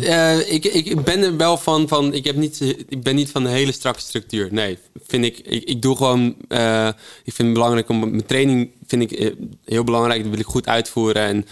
Ik, 0.47 0.65
ik 0.65 1.03
ben 1.03 1.23
er 1.23 1.37
wel 1.37 1.57
van, 1.57 1.87
van 1.87 2.13
ik, 2.13 2.25
heb 2.25 2.35
niet, 2.35 2.61
ik 2.89 3.03
ben 3.03 3.15
niet 3.15 3.31
van 3.31 3.45
een 3.45 3.51
hele 3.51 3.71
strakke 3.71 3.99
structuur. 3.99 4.47
Nee, 4.51 4.77
vind 5.07 5.25
ik, 5.25 5.37
ik, 5.37 5.63
ik 5.63 5.81
doe 5.81 5.95
gewoon, 5.95 6.35
ik 7.23 7.33
vind 7.33 7.37
het 7.37 7.53
belangrijk 7.53 7.89
om, 7.89 7.99
mijn 7.99 8.25
training 8.25 8.71
vind 8.87 9.11
ik 9.11 9.33
heel 9.65 9.83
belangrijk, 9.83 10.21
dat 10.21 10.31
wil 10.31 10.39
ik 10.39 10.45
goed 10.45 10.67
uitvoeren. 10.67 11.21
En, 11.21 11.45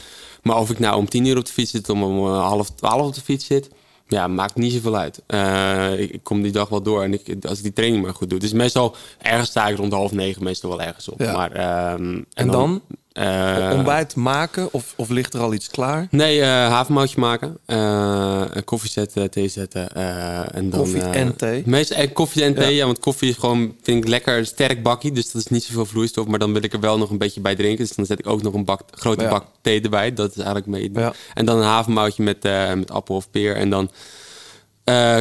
maar 0.43 0.57
of 0.57 0.69
ik 0.69 0.79
nou 0.79 0.97
om 0.97 1.09
tien 1.09 1.25
uur 1.25 1.37
op 1.37 1.45
de 1.45 1.51
fiets 1.51 1.71
zit, 1.71 1.89
om 1.89 2.03
om 2.03 2.27
half 2.27 2.69
twaalf 2.69 3.07
op 3.07 3.15
de 3.15 3.21
fiets 3.21 3.45
zit, 3.45 3.69
ja, 4.15 4.27
maakt 4.27 4.55
niet 4.55 4.73
zoveel 4.73 4.95
uit. 4.95 5.21
Eh, 5.27 5.99
ik, 5.99 6.11
ik 6.11 6.23
kom 6.23 6.41
die 6.41 6.51
dag 6.51 6.69
wel 6.69 6.81
door 6.81 7.03
en 7.03 7.13
ik, 7.13 7.45
als 7.45 7.57
ik 7.57 7.63
die 7.63 7.73
training 7.73 8.03
maar 8.03 8.13
goed 8.13 8.29
doe. 8.29 8.39
Dus 8.39 8.53
meestal, 8.53 8.95
ergens 9.21 9.49
sta 9.49 9.67
ik 9.67 9.77
rond 9.77 9.93
half 9.93 10.11
negen 10.11 10.43
meestal 10.43 10.69
wel 10.69 10.81
ergens 10.81 11.09
op. 11.09 11.19
Ja. 11.19 11.33
Maar, 11.33 11.51
ehm, 11.51 12.21
En 12.33 12.47
dan? 12.47 12.81
Eh, 13.15 13.69
Ontbijt 13.73 14.15
maken 14.15 14.73
of, 14.73 14.93
of 14.97 15.09
ligt 15.09 15.33
er 15.33 15.39
al 15.39 15.53
iets 15.53 15.67
klaar? 15.69 16.07
Nee, 16.11 16.41
eh 16.41 16.47
havermoutje 16.47 17.19
maken. 17.19 17.57
een 17.65 18.63
koffie 18.63 18.89
zetten, 18.89 19.31
thee 19.31 19.47
zetten. 19.47 19.91
en 20.53 20.69
dan, 20.69 20.79
Koffie 20.79 21.01
en 21.01 21.35
thee? 21.35 21.63
Meestal 21.65 22.07
koffie 22.13 22.43
en 22.43 22.53
thee, 22.55 22.69
Ja. 22.71 22.75
ja. 22.77 22.85
want 22.85 22.99
koffie 22.99 23.29
is 23.29 23.35
gewoon, 23.37 23.75
vind 23.81 24.03
ik 24.03 24.09
lekker 24.09 24.37
een 24.37 24.45
sterk 24.45 24.83
bakkie. 24.83 25.11
Dus 25.11 25.31
dat 25.31 25.41
is 25.41 25.47
niet 25.47 25.63
zoveel 25.63 25.85
vloeistof, 25.85 26.27
maar 26.27 26.39
dan 26.39 26.53
wil 26.53 26.63
ik 26.63 26.73
er 26.73 26.79
wel 26.79 26.97
nog 26.97 27.09
een 27.09 27.17
beetje 27.17 27.41
bij 27.41 27.55
drinken. 27.55 27.85
Dus 27.85 27.95
dan 27.95 28.05
zet 28.05 28.19
ik 28.19 28.27
ook 28.27 28.41
nog 28.41 28.53
een 28.53 28.65
bak, 28.65 28.81
grote 28.91 29.23
Ja. 29.23 29.29
bak 29.29 29.45
thee 29.61 29.81
erbij. 29.81 30.13
Dat 30.13 30.29
is 30.35 30.43
eigenlijk. 30.43 30.89
Ja. 30.95 31.13
En 31.33 31.45
dan 31.45 31.57
een 31.57 31.63
havermoutje 31.63 32.23
met, 32.23 32.43
met 32.75 32.91
appel 32.91 33.15
of 33.15 33.29
peer. 33.31 33.55
En 33.55 33.69
dan 33.69 33.91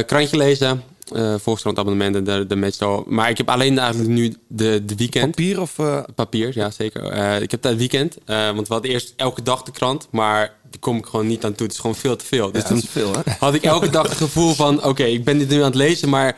krantje 0.05 0.37
lezen. 0.37 0.83
Eh 1.13 1.35
Volkskrant 1.41 1.77
abonnementen, 1.79 2.23
de, 2.23 2.45
de 2.47 2.55
meestal. 2.55 3.03
Maar 3.07 3.29
ik 3.29 3.37
heb 3.37 3.49
alleen 3.49 3.79
eigenlijk 3.79 4.09
nu 4.09 4.35
de, 4.47 4.85
de 4.85 4.95
weekend. 4.95 5.29
Papier 5.35 5.61
of... 5.61 5.75
Papier, 6.15 6.51
ja 6.53 6.69
zeker. 6.71 7.03
Eh, 7.03 7.41
ik 7.41 7.51
heb 7.51 7.61
dat 7.61 7.75
weekend. 7.75 8.17
eh, 8.25 8.45
want 8.45 8.67
we 8.67 8.73
hadden 8.73 8.91
eerst 8.91 9.13
elke 9.15 9.41
dag 9.43 9.63
de 9.63 9.71
krant. 9.71 10.07
Maar 10.11 10.53
die 10.71 10.79
kom 10.79 10.97
ik 10.97 11.05
gewoon 11.05 11.27
niet 11.27 11.45
aan 11.45 11.53
toe. 11.53 11.65
Het 11.65 11.75
is 11.75 11.81
gewoon 11.81 11.95
veel 11.95 12.15
te 12.15 12.25
veel. 12.25 12.51
Dus 12.51 12.61
Ja, 12.61 12.67
toen 12.67 12.81
veel, 12.89 13.11
hè? 13.13 13.19
had 13.39 13.53
ik 13.53 13.63
elke 13.63 13.89
dag 13.89 14.07
het 14.09 14.17
gevoel 14.17 14.53
van... 14.53 14.83
Oké, 14.83 15.03
ik 15.03 15.23
ben 15.23 15.37
dit 15.37 15.49
nu 15.49 15.57
aan 15.57 15.63
het 15.65 15.75
lezen, 15.75 16.09
maar... 16.09 16.37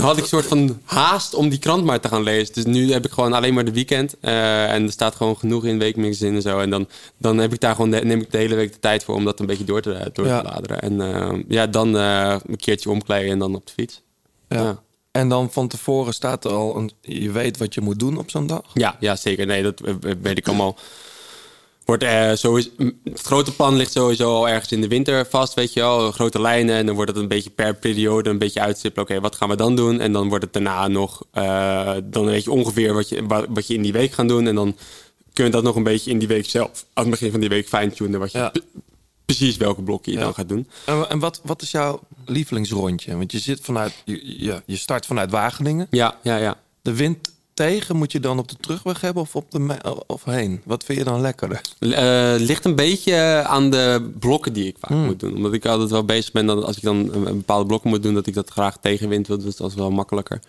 Had 0.00 0.16
ik 0.16 0.22
een 0.22 0.28
soort 0.28 0.46
van 0.46 0.80
haast 0.84 1.34
om 1.34 1.48
die 1.48 1.58
krant 1.58 1.84
maar 1.84 2.00
te 2.00 2.08
gaan 2.08 2.22
lezen. 2.22 2.54
Dus 2.54 2.64
nu 2.64 2.92
heb 2.92 3.04
ik 3.04 3.12
gewoon 3.12 3.32
alleen 3.32 3.54
maar 3.54 3.64
de 3.64 3.72
weekend. 3.72 4.14
eh, 4.20 4.72
en 4.72 4.82
er 4.86 4.92
staat 4.92 5.14
gewoon 5.14 5.36
genoeg 5.36 5.64
in 5.64 5.78
weekmagazine 5.78 6.36
en 6.36 6.42
zo. 6.42 6.58
En 6.58 6.70
dan, 6.70 6.88
dan 7.18 7.38
heb 7.38 7.52
ik 7.52 7.60
daar 7.60 7.74
gewoon 7.74 7.90
de, 7.90 8.04
neem 8.04 8.20
ik 8.20 8.30
de 8.30 8.38
hele 8.38 8.54
week 8.54 8.72
de 8.72 8.78
tijd 8.80 9.04
voor 9.04 9.14
om 9.14 9.24
dat 9.24 9.40
een 9.40 9.46
beetje 9.46 9.64
door 9.64 9.80
te, 9.80 10.10
door 10.12 10.26
Ja. 10.26 10.40
te 10.40 10.48
bladeren. 10.48 10.80
En 10.80 11.00
eh, 11.14 11.38
ja, 11.48 11.66
dan 11.66 11.96
eh, 11.96 12.36
een 12.46 12.56
keertje 12.56 12.90
omkleden 12.90 13.30
en 13.30 13.38
dan 13.38 13.54
op 13.54 13.66
de 13.66 13.72
fiets. 13.72 14.02
Ja. 14.48 14.82
En 15.10 15.28
dan 15.28 15.52
van 15.52 15.68
tevoren 15.68 16.14
staat 16.14 16.44
er 16.44 16.50
al 16.52 16.76
een... 16.76 16.90
Je 17.00 17.30
weet 17.32 17.58
wat 17.58 17.74
je 17.74 17.80
moet 17.80 17.98
doen 17.98 18.16
op 18.18 18.30
zo'n 18.30 18.46
dag? 18.46 18.62
Ja, 18.74 18.96
ja, 19.00 19.16
zeker. 19.16 19.46
Nee, 19.46 19.62
dat 19.62 19.80
weet 20.22 20.38
ik 20.38 20.46
allemaal. 20.48 20.76
Wordt, 21.84 22.02
eh, 22.02 22.30
sowieso, 22.34 22.70
het 23.04 23.20
grote 23.20 23.54
plan 23.54 23.76
ligt 23.76 23.92
sowieso 23.92 24.34
al 24.34 24.48
ergens 24.48 24.72
in 24.72 24.80
de 24.80 24.88
winter 24.88 25.26
vast, 25.26 25.54
weet 25.54 25.72
je 25.72 25.80
wel. 25.80 26.12
Grote 26.12 26.40
lijnen. 26.40 26.76
En 26.76 26.86
dan 26.86 26.94
wordt 26.94 27.10
het 27.10 27.20
een 27.20 27.28
beetje 27.28 27.50
per 27.50 27.74
periode 27.74 28.30
een 28.30 28.38
beetje 28.38 28.60
uitstippelen. 28.60 29.08
Oké, 29.08 29.20
wat 29.20 29.34
gaan 29.36 29.48
we 29.48 29.56
dan 29.56 29.76
doen? 29.76 30.00
En 30.00 30.12
dan 30.12 30.28
wordt 30.28 30.44
het 30.44 30.52
daarna 30.52 30.88
nog... 30.88 31.22
eh, 31.32 31.94
dan 32.04 32.24
weet 32.24 32.44
je 32.44 32.50
ongeveer 32.50 32.94
wat 32.94 33.08
je, 33.08 33.26
wat, 33.26 33.46
wat 33.48 33.66
je 33.66 33.74
in 33.74 33.82
die 33.82 33.92
week 33.92 34.12
gaat 34.12 34.28
doen. 34.28 34.46
En 34.46 34.54
dan 34.54 34.76
kun 35.32 35.44
je 35.44 35.50
dat 35.50 35.62
nog 35.62 35.76
een 35.76 35.82
beetje 35.82 36.10
in 36.10 36.18
die 36.18 36.28
week 36.28 36.46
zelf... 36.50 36.86
aan 36.92 37.02
het 37.02 37.10
begin 37.12 37.30
van 37.30 37.40
die 37.40 37.48
week 37.48 37.68
fine-tunen. 37.68 38.20
Wat 38.20 38.32
je, 38.32 38.50
pre- 38.52 38.62
precies 39.24 39.56
welke 39.56 39.82
blokken 39.82 40.12
je 40.12 40.18
Ja. 40.18 40.24
dan 40.24 40.34
gaat 40.34 40.48
doen. 40.48 40.68
En, 40.86 41.08
en 41.08 41.18
wat, 41.18 41.40
wat 41.44 41.62
is 41.62 41.70
jouw 41.70 42.00
lievelingsrondje? 42.26 43.16
Want 43.16 43.32
je 43.32 43.38
zit 43.38 43.60
vanuit... 43.62 43.92
Je, 44.04 44.44
je, 44.44 44.62
je 44.66 44.76
start 44.76 45.06
vanuit 45.06 45.30
Wageningen. 45.30 45.86
Ja, 45.90 46.18
ja, 46.22 46.36
ja. 46.36 46.56
De 46.82 46.94
wind 46.94 47.32
tegen 47.54 47.96
moet 47.96 48.12
je 48.12 48.20
dan 48.20 48.38
op 48.38 48.48
de 48.48 48.56
terugweg 48.60 49.00
hebben 49.00 49.22
of, 49.22 49.36
op 49.36 49.50
de 49.50 49.76
of 50.06 50.24
heen? 50.24 50.60
Wat 50.64 50.84
vind 50.84 50.98
je 50.98 51.04
dan 51.04 51.20
lekkerder? 51.20 51.60
Eh, 51.78 52.34
ligt 52.38 52.64
een 52.64 52.74
beetje 52.74 53.44
aan 53.46 53.70
de 53.70 54.10
blokken 54.18 54.52
die 54.52 54.66
ik 54.66 54.76
vaak 54.78 54.90
Hmm. 54.90 55.04
moet 55.04 55.20
doen. 55.20 55.36
Omdat 55.36 55.52
ik 55.52 55.66
altijd 55.66 55.90
wel 55.90 56.04
bezig 56.04 56.32
ben 56.32 56.46
dat 56.46 56.64
als 56.64 56.76
ik 56.76 56.82
dan 56.82 56.96
een 57.12 57.24
bepaalde 57.24 57.66
blokken 57.66 57.90
moet 57.90 58.02
doen, 58.02 58.14
dat 58.14 58.26
ik 58.26 58.34
dat 58.34 58.50
graag 58.50 58.76
tegenwind 58.80 59.26
wil. 59.26 59.38
Dus 59.38 59.56
dat 59.56 59.70
is 59.70 59.76
wel 59.76 59.90
makkelijker. 59.90 60.40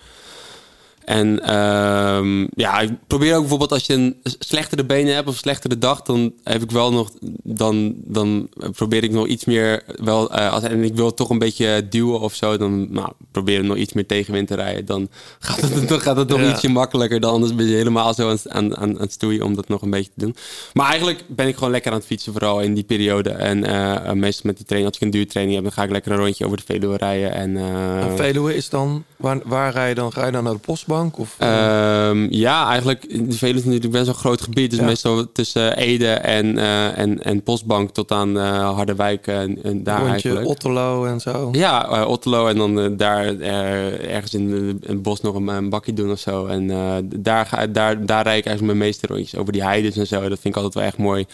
En 1.06 1.44
ehm, 1.44 2.48
ja, 2.56 2.80
ik 2.80 2.92
probeer 3.08 3.34
ook 3.34 3.40
bijvoorbeeld 3.40 3.72
als 3.72 3.86
je 3.86 3.94
een 3.94 4.16
slechtere 4.24 4.86
benen 4.86 5.16
hebt 5.16 5.28
of 5.28 5.36
slechtere 5.36 5.78
dag, 5.78 6.02
dan 6.02 6.34
heb 6.44 6.64
ik 6.64 6.72
wel 6.72 6.92
nog, 6.92 7.12
dan, 7.44 7.94
dan 7.98 8.50
probeer 8.72 9.04
ik 9.04 9.12
nog 9.12 9.28
iets 9.28 9.46
meer, 9.46 9.84
wel, 10.04 10.32
eh, 10.32 10.52
als, 10.54 10.64
en 10.64 10.84
ik 10.84 10.96
wil 10.96 11.14
toch 11.14 11.30
een 11.30 11.40
beetje 11.40 11.88
duwen 11.90 12.20
of 12.20 12.34
zo, 12.34 12.58
dan 12.58 12.94
nou, 12.94 13.10
probeer 13.32 13.60
ik 13.60 13.66
nog 13.66 13.78
iets 13.78 13.94
meer 13.94 14.06
tegenwind 14.06 14.48
te 14.48 14.56
rijden. 14.56 14.86
Dan 14.86 15.10
gaat 15.40 15.62
het, 15.62 15.88
dan 15.90 16.02
gaat 16.02 16.18
het 16.18 16.28
nog 16.28 16.40
Ja. 16.40 16.52
ietsje 16.52 16.70
makkelijker. 16.70 17.20
Dan 17.20 17.32
anders 17.34 17.56
ben 17.56 17.66
je 17.66 17.76
helemaal 17.76 18.14
zo 18.14 18.30
aan, 18.30 18.78
aan, 18.78 19.00
aan, 19.00 19.10
stoeien 19.10 19.44
om 19.44 19.56
dat 19.56 19.68
nog 19.68 19.82
een 19.82 19.90
beetje 19.90 20.12
te 20.16 20.20
doen. 20.26 20.36
Maar 20.74 20.90
eigenlijk 20.90 21.24
ben 21.28 21.48
ik 21.48 21.56
gewoon 21.56 21.72
lekker 21.72 21.92
aan 21.92 21.98
het 21.98 22.08
fietsen, 22.08 22.32
vooral 22.32 22.60
in 22.62 22.74
die 22.74 22.84
periode. 22.84 23.30
En 23.30 23.64
eh, 23.64 24.12
meestal 24.12 24.44
met 24.46 24.58
die 24.58 24.66
training, 24.66 24.94
als 24.94 25.02
ik 25.02 25.08
een 25.08 25.20
duurtraining 25.20 25.56
heb, 25.56 25.66
dan 25.66 25.74
ga 25.74 25.84
ik 25.84 25.92
lekker 25.92 26.12
een 26.12 26.18
rondje 26.18 26.46
over 26.46 26.58
de 26.58 26.64
Veluwe 26.66 26.98
rijden. 26.98 27.34
En, 27.34 27.58
eh, 27.58 28.04
En 28.04 28.18
Veluwe 28.18 28.56
is 28.56 28.70
dan... 28.70 29.04
Waar, 29.18 29.40
waar 29.44 29.72
rij 29.74 29.90
je 29.90 29.96
dan? 29.96 30.12
Ga 30.14 30.26
je 30.26 30.32
dan 30.32 30.44
naar 30.44 30.54
de 30.54 30.60
postbank? 30.60 31.18
Of, 31.20 31.36
Ehm, 31.38 32.28
ja, 32.30 32.68
eigenlijk. 32.70 33.02
De 33.30 33.38
Veluwe 33.38 33.58
is 33.60 33.64
natuurlijk 33.66 33.92
best 33.92 34.06
wel 34.06 34.14
een 34.14 34.20
groot 34.20 34.42
gebied. 34.42 34.70
Dus 34.70 34.80
Ja. 34.80 34.86
meestal 34.86 35.32
tussen 35.32 35.78
Ede 35.78 36.08
en, 36.12 36.58
eh, 36.58 36.98
en, 36.98 37.24
en 37.24 37.44
Postbank 37.44 37.90
tot 37.90 38.12
aan 38.12 38.40
eh, 38.40 38.74
Harderwijk 38.74 39.28
en, 39.28 39.58
en 39.64 39.84
daar 39.84 39.96
rondje 39.98 40.12
eigenlijk. 40.14 40.48
Otterlo 40.48 41.06
en 41.06 41.20
zo? 41.20 41.50
Ja, 41.52 41.90
eh, 41.90 42.08
Otterlo 42.08 42.48
en 42.48 42.58
dan 42.58 42.80
eh, 42.80 42.86
daar 42.98 43.26
eh, 43.40 44.14
ergens 44.16 44.34
in 44.34 44.50
de- 44.50 44.88
het 44.88 45.02
bos 45.02 45.22
nog 45.22 45.36
een, 45.36 45.48
een 45.48 45.70
bakje 45.70 45.94
doen 45.94 46.12
of 46.12 46.20
zo. 46.20 46.46
En 46.46 46.70
eh, 46.72 46.94
daar, 47.16 47.46
ga, 47.46 47.68
daar, 47.68 48.06
daar 48.06 48.24
rijd 48.24 48.38
ik 48.40 48.46
eigenlijk 48.46 48.78
mijn 48.78 48.78
meeste 48.90 49.08
rondjes 49.08 49.36
over 49.36 49.54
die 49.54 49.64
heides 49.64 49.98
en 49.98 50.08
zo. 50.08 50.20
Dat 50.20 50.40
vind 50.40 50.46
ik 50.46 50.56
altijd 50.56 50.74
wel 50.74 50.84
echt 50.84 50.98
mooi. 50.98 51.26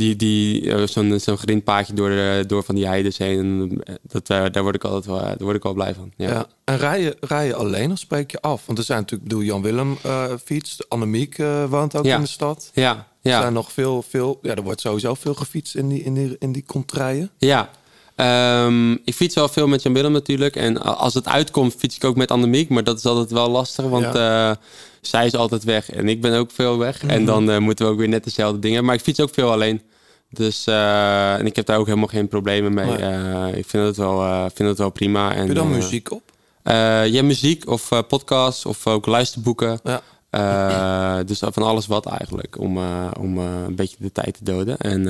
Die, 0.00 0.16
die, 0.16 0.70
eh, 0.74 0.86
zo'n, 0.86 1.20
zo'n 1.20 1.36
grindpaadje 1.36 1.92
door, 1.94 2.08
de, 2.08 2.44
door 2.46 2.62
van 2.62 2.74
die 2.74 2.86
heides 2.86 3.18
heen. 3.18 3.38
En, 3.38 3.82
eh, 3.84 3.94
Dat, 4.02 4.30
eh, 4.30 4.44
daar, 4.52 4.62
word 4.62 4.74
ik 4.74 4.84
altijd 4.84 5.06
wel, 5.06 5.18
daar 5.18 5.36
word 5.38 5.56
ik 5.56 5.62
wel 5.62 5.72
blij 5.74 5.94
van. 5.94 6.12
Ja. 6.16 6.28
Ja. 6.30 6.46
En 6.64 6.76
rij 6.78 7.02
je, 7.02 7.16
rij 7.20 7.46
je 7.46 7.54
alleen 7.54 7.92
of 7.92 7.98
spreek 7.98 8.30
je 8.30 8.40
af? 8.40 8.62
Want 8.66 8.78
er 8.78 8.84
zijn 8.84 8.98
natuurlijk, 8.98 9.28
bedoel, 9.28 9.44
Jan 9.44 9.62
Willem 9.62 9.96
eh 10.02 10.24
fietst. 10.44 10.88
Annemiek 10.88 11.38
eh, 11.38 11.64
woont 11.68 11.96
ook 11.96 12.04
Ja. 12.04 12.14
in 12.16 12.20
de 12.22 12.28
stad. 12.28 12.70
Ja, 12.74 13.06
ja. 13.20 13.34
Er 13.36 13.40
zijn 13.40 13.52
nog 13.52 13.72
veel, 13.72 14.02
veel, 14.08 14.38
ja, 14.42 14.54
er 14.54 14.62
wordt 14.62 14.80
sowieso 14.80 15.14
veel 15.14 15.34
gefietst 15.34 15.74
in 15.74 15.88
die, 15.88 16.02
in 16.02 16.14
die, 16.14 16.36
in 16.38 16.52
die 16.52 16.64
contraien. 16.66 17.30
Ja, 17.38 17.70
Ehm, 18.16 18.92
ik 18.92 19.14
fiets 19.14 19.34
wel 19.34 19.48
veel 19.48 19.66
met 19.68 19.82
Jan 19.82 19.92
Willem 19.92 20.12
natuurlijk. 20.12 20.56
En 20.56 20.82
als 20.96 21.14
het 21.14 21.28
uitkomt, 21.28 21.74
fiets 21.78 21.96
ik 21.96 22.04
ook 22.04 22.16
met 22.16 22.30
Annemiek. 22.30 22.68
Maar 22.68 22.84
dat 22.84 22.98
is 22.98 23.04
altijd 23.06 23.30
wel 23.30 23.48
lastig, 23.50 23.84
want 23.84 24.04
eh, 24.14 24.50
zij 25.00 25.26
is 25.26 25.34
altijd 25.34 25.64
weg. 25.64 25.90
En 25.90 26.08
ik 26.08 26.20
ben 26.20 26.34
ook 26.38 26.50
veel 26.50 26.78
weg. 26.78 27.02
En 27.02 27.16
Mhm. 27.16 27.24
dan 27.24 27.50
eh, 27.50 27.58
moeten 27.58 27.86
we 27.86 27.92
ook 27.92 27.98
weer 27.98 28.08
net 28.08 28.24
dezelfde 28.24 28.58
dingen. 28.58 28.84
Maar 28.84 28.94
ik 28.94 29.00
fiets 29.00 29.20
ook 29.20 29.34
veel 29.34 29.52
alleen. 29.52 29.80
Dus, 30.30 30.66
eh, 30.66 31.34
en 31.34 31.46
ik 31.46 31.56
heb 31.56 31.66
daar 31.66 31.78
ook 31.78 31.86
helemaal 31.86 32.08
geen 32.08 32.28
problemen 32.28 32.74
mee. 32.74 32.86
Nee. 32.86 32.96
Eh, 32.96 33.58
ik 33.58 33.66
vind 33.66 33.86
het 33.86 33.96
wel, 33.96 34.22
eh, 34.22 34.44
vind 34.54 34.68
het 34.68 34.78
wel 34.78 34.90
prima. 34.90 35.32
En, 35.32 35.38
Heb 35.38 35.48
je 35.48 35.54
dan 35.54 35.70
muziek 35.70 36.10
op? 36.12 36.22
ja, 37.04 37.22
muziek 37.22 37.68
of 37.68 37.88
podcasts 38.08 38.66
of 38.66 38.86
ook 38.86 39.06
luisterboeken. 39.06 39.80
Eh, 40.30 41.18
dus 41.26 41.38
van 41.38 41.62
alles 41.62 41.86
wat 41.86 42.06
eigenlijk, 42.06 42.58
om, 42.58 42.78
om 43.20 43.38
een 43.38 43.74
beetje 43.74 43.96
de 43.98 44.12
tijd 44.12 44.34
te 44.34 44.44
doden. 44.44 44.78
En, 44.78 45.06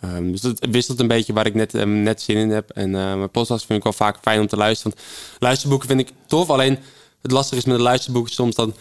ehm, 0.00 0.30
dus 0.30 0.42
het 0.42 0.66
wisselt 0.70 1.00
een 1.00 1.08
beetje 1.08 1.32
waar 1.32 1.46
ik 1.46 1.54
net, 1.54 1.74
ehm, 1.74 2.02
net 2.02 2.22
zin 2.22 2.36
in 2.36 2.50
heb. 2.50 2.70
En 2.70 2.90
mijn 2.90 3.30
podcasts 3.30 3.66
vind 3.66 3.78
ik 3.78 3.84
wel 3.84 3.92
vaak 3.92 4.18
fijn 4.22 4.40
om 4.40 4.46
te 4.46 4.56
luisteren. 4.56 4.92
Want 4.96 5.06
luisterboeken 5.38 5.88
vind 5.88 6.00
ik 6.00 6.10
tof, 6.26 6.50
alleen 6.50 6.78
het 7.22 7.30
lastige 7.30 7.56
is 7.56 7.64
met 7.64 7.76
een 7.76 7.82
luisterboek 7.82 8.28
soms 8.28 8.54
dan... 8.54 8.74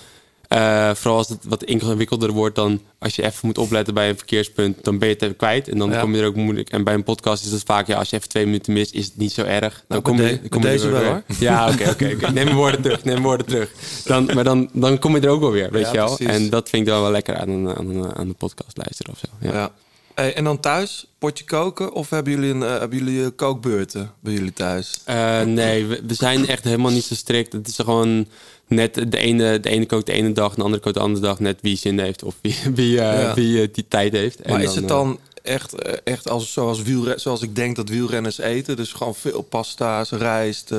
Eh, 0.48 0.94
vooral 0.94 1.18
als 1.18 1.30
het 1.30 1.40
wat 1.48 1.64
ingewikkelder 1.64 2.32
wordt 2.32 2.56
dan 2.56 2.82
als 3.00 3.16
je 3.16 3.24
even 3.24 3.40
moet 3.42 3.58
opletten 3.58 3.94
bij 3.94 4.10
een 4.10 4.18
verkeerspunt, 4.18 4.84
dan 4.84 4.98
ben 4.98 5.08
je 5.08 5.14
het 5.14 5.24
even 5.24 5.36
kwijt. 5.36 5.68
En 5.68 5.78
dan 5.78 5.90
Ja. 5.92 6.00
kom 6.00 6.16
je 6.16 6.22
er 6.22 6.28
ook 6.28 6.36
moeilijk. 6.36 6.70
En 6.70 6.84
bij 6.84 6.94
een 6.94 7.04
podcast 7.04 7.46
is 7.46 7.52
het 7.52 7.64
vaak, 7.66 7.88
ja, 7.88 7.98
als 7.98 8.10
je 8.10 8.16
even 8.16 8.30
twee 8.30 8.46
minuten 8.46 8.74
mist, 8.74 8.94
is 8.94 9.06
het 9.06 9.18
niet 9.18 9.32
zo 9.32 9.44
erg. 9.44 9.74
Dan 9.74 9.84
Nou, 9.88 10.02
kom 10.02 10.22
je, 10.22 10.40
kom 10.50 10.62
je 10.62 10.68
deze 10.68 10.88
wel, 10.90 11.04
hoor. 11.04 11.24
Ja, 11.40 11.70
oké, 11.72 11.90
oké. 11.90 12.06
Neem 12.32 12.34
mijn 12.46 12.56
woorden 12.56 12.82
terug, 12.82 13.04
neem 13.04 13.14
mijn 13.14 13.26
woorden 13.26 13.46
terug. 13.46 13.72
Dan, 14.06 14.26
maar 14.34 14.44
dan, 14.44 14.70
dan 14.74 15.00
kom 15.00 15.16
je 15.16 15.22
er 15.22 15.30
ook 15.30 15.42
wel 15.42 15.52
weer, 15.52 15.72
weet 15.72 15.82
Ja, 15.86 15.92
je 15.92 15.98
wel. 15.98 16.16
precies. 16.16 16.34
En 16.36 16.50
dat 16.50 16.70
vind 16.70 16.82
ik 16.82 16.88
dan 16.94 17.02
wel 17.02 17.12
lekker 17.12 17.36
aan, 17.36 17.50
een, 17.50 17.76
aan, 17.76 18.16
aan 18.18 18.28
de 18.28 18.34
podcast 18.34 18.78
luisteren 18.78 19.14
of 19.14 19.20
zo. 19.20 19.48
Ja. 19.48 19.54
Ja. 19.54 19.72
Hey, 20.16 20.34
en 20.36 20.44
dan 20.44 20.60
thuis, 20.60 21.06
potje 21.20 21.46
koken? 21.46 21.94
Of 21.94 22.10
hebben 22.10 22.34
jullie, 22.34 22.50
een, 22.54 22.64
eh, 22.64 22.80
hebben 22.80 22.98
jullie 22.98 23.24
eh, 23.24 23.30
kookbeurten 23.36 24.12
bij 24.20 24.34
jullie 24.34 24.54
thuis? 24.54 25.00
Nee, 25.46 25.86
we, 25.86 26.02
we 26.08 26.14
zijn 26.14 26.48
echt 26.48 26.64
helemaal 26.64 26.92
niet 26.92 27.04
zo 27.04 27.16
strikt. 27.16 27.54
Het 27.54 27.68
is 27.68 27.76
gewoon 27.76 28.28
net 28.68 28.94
de 29.12 29.18
ene, 29.18 29.60
de 29.60 29.70
ene 29.70 29.86
kookt 29.86 30.06
de 30.06 30.12
ene 30.12 30.32
dag, 30.32 30.54
de 30.56 30.64
andere 30.64 30.82
kookt 30.82 30.96
de 30.96 31.02
andere 31.02 31.26
dag. 31.26 31.40
Net 31.40 31.58
wie 31.62 31.78
zin 31.78 32.00
heeft 32.00 32.24
of 32.24 32.36
wie, 32.42 32.56
wie, 32.74 33.00
eh, 33.02 33.22
Ja. 33.22 33.34
wie 33.34 33.62
eh, 33.62 33.68
die 33.74 33.86
tijd 33.88 34.12
heeft. 34.14 34.42
En 34.42 34.52
Maar 34.52 34.62
is 34.64 34.76
het 34.76 34.84
eh, 34.84 34.90
dan 34.90 35.20
echt, 35.44 35.76
echt 36.04 36.30
als, 36.30 36.54
zoals, 36.54 36.82
wielre- 36.82 37.20
zoals 37.20 37.42
ik 37.42 37.56
denk 37.56 37.76
dat 37.76 37.90
wielrenners 37.90 38.38
eten? 38.38 38.76
Dus 38.76 38.94
gewoon 38.94 39.16
veel 39.16 39.42
pasta's, 39.42 40.10
rijst. 40.12 40.72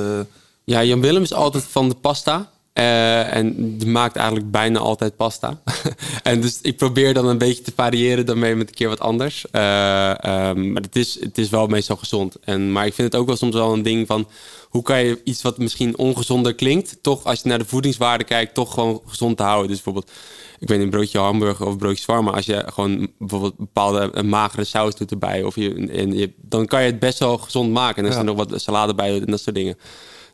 Ja, 0.64 0.84
Jan 0.84 1.00
Willem 1.00 1.22
is 1.22 1.32
altijd 1.32 1.64
van 1.64 1.88
de 1.88 1.94
pasta. 1.94 2.50
En 2.72 3.78
die 3.78 3.88
maakt 3.88 4.16
eigenlijk 4.16 4.50
bijna 4.50 4.78
altijd 4.78 5.16
pasta. 5.16 5.60
en 6.22 6.40
dus 6.40 6.58
ik 6.62 6.76
probeer 6.76 7.14
dan 7.14 7.26
een 7.26 7.38
beetje 7.38 7.62
te 7.62 7.72
variëren 7.76 8.26
daarmee 8.26 8.54
met 8.54 8.68
een 8.68 8.74
keer 8.74 8.88
wat 8.88 9.00
anders. 9.00 9.44
Eh, 9.50 10.24
ehm, 10.24 10.72
maar 10.72 10.82
het 10.82 10.96
is, 10.96 11.20
het 11.20 11.38
is 11.38 11.48
wel 11.48 11.66
meestal 11.66 11.96
gezond. 11.96 12.36
En, 12.44 12.72
maar 12.72 12.86
ik 12.86 12.94
vind 12.94 13.12
het 13.12 13.20
ook 13.20 13.26
wel 13.26 13.36
soms 13.36 13.54
wel 13.54 13.72
een 13.72 13.82
ding 13.82 14.06
van... 14.06 14.28
hoe 14.68 14.82
kan 14.82 15.04
je 15.04 15.20
iets 15.24 15.42
wat 15.42 15.58
misschien 15.58 15.98
ongezonder 15.98 16.54
klinkt... 16.54 16.98
toch 17.02 17.24
als 17.24 17.40
je 17.42 17.48
naar 17.48 17.58
de 17.58 17.64
voedingswaarde 17.64 18.24
kijkt... 18.24 18.54
toch 18.54 18.74
gewoon 18.74 19.00
gezond 19.06 19.36
te 19.36 19.42
houden. 19.42 19.66
Dus 19.68 19.82
bijvoorbeeld, 19.82 20.10
ik 20.58 20.68
weet 20.68 20.76
niet, 20.76 20.86
een 20.86 20.92
broodje 20.92 21.18
hamburger 21.18 21.66
of 21.66 21.76
broodje 21.76 22.02
shawarma... 22.02 22.30
als 22.30 22.46
je 22.46 22.64
gewoon 22.72 23.10
bijvoorbeeld 23.18 23.54
een 23.58 23.64
bepaalde 23.64 24.10
een 24.12 24.28
magere 24.28 24.64
saus 24.64 24.94
doet 24.94 25.10
erbij... 25.10 25.42
Of 25.42 25.54
je, 25.54 25.74
en 25.74 26.12
je, 26.12 26.32
dan 26.36 26.66
kan 26.66 26.80
je 26.80 26.90
het 26.90 26.98
best 26.98 27.18
wel 27.18 27.38
gezond 27.38 27.72
maken. 27.72 28.04
En 28.04 28.12
Ja. 28.12 28.18
er 28.18 28.24
nog 28.24 28.36
wat 28.36 28.60
salade 28.60 28.94
bij 28.94 29.20
en 29.20 29.30
dat 29.30 29.40
soort 29.40 29.56
dingen... 29.56 29.78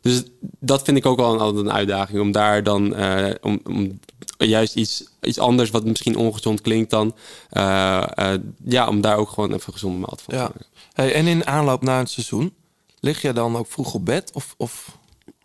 Dus 0.01 0.23
dat 0.59 0.81
vind 0.81 0.97
ik 0.97 1.05
ook 1.05 1.17
wel 1.17 1.33
een, 1.33 1.39
altijd 1.39 1.65
een 1.65 1.71
uitdaging. 1.71 2.19
Om 2.19 2.31
daar 2.31 2.63
dan 2.63 2.95
eh, 2.95 3.33
om, 3.41 3.59
om 3.63 3.99
juist 4.37 4.75
iets, 4.75 5.03
iets 5.21 5.39
anders 5.39 5.69
wat 5.69 5.85
misschien 5.85 6.15
ongezond 6.15 6.61
klinkt 6.61 6.89
dan. 6.89 7.15
eh, 7.49 8.03
eh, 8.15 8.39
ja, 8.65 8.87
om 8.87 9.01
daar 9.01 9.17
ook 9.17 9.29
gewoon 9.29 9.53
even 9.53 9.73
gezonde 9.73 9.99
maat 9.99 10.21
van 10.21 10.33
te 10.33 10.35
ja. 10.35 10.41
maken. 10.41 10.65
Hey, 10.93 11.13
en 11.13 11.27
in 11.27 11.45
aanloop 11.45 11.81
naar 11.81 11.99
het 11.99 12.09
seizoen, 12.09 12.53
lig 12.99 13.21
jij 13.21 13.33
dan 13.33 13.55
ook 13.55 13.67
vroeg 13.67 13.93
op 13.93 14.05
bed? 14.05 14.31
Of, 14.33 14.53
of... 14.57 14.97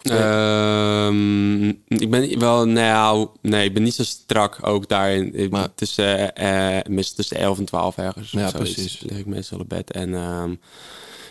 Ehm, 0.03 1.69
ik 1.89 2.11
ben 2.11 2.39
wel, 2.39 2.67
nou, 2.67 3.29
nee, 3.41 3.65
ik 3.65 3.75
ben 3.75 3.83
niet 3.83 3.95
zo 3.95 4.05
strak 4.05 4.59
ook 4.63 4.89
daarin. 4.89 5.35
Ik 5.35 5.51
ben 5.51 5.73
tussen, 5.75 6.35
eh, 6.35 6.79
eh, 6.79 6.85
meestal 6.87 7.17
tussen 7.17 7.37
11 7.37 7.59
en 7.59 7.65
12 7.65 7.97
ergens. 7.97 8.31
Ja, 8.31 8.51
precies. 8.51 9.01
Lig 9.01 9.19
ik 9.19 9.27
meestal 9.27 9.59
op 9.59 9.69
bed. 9.69 9.91
En 9.91 10.15
ehm, 10.15 10.51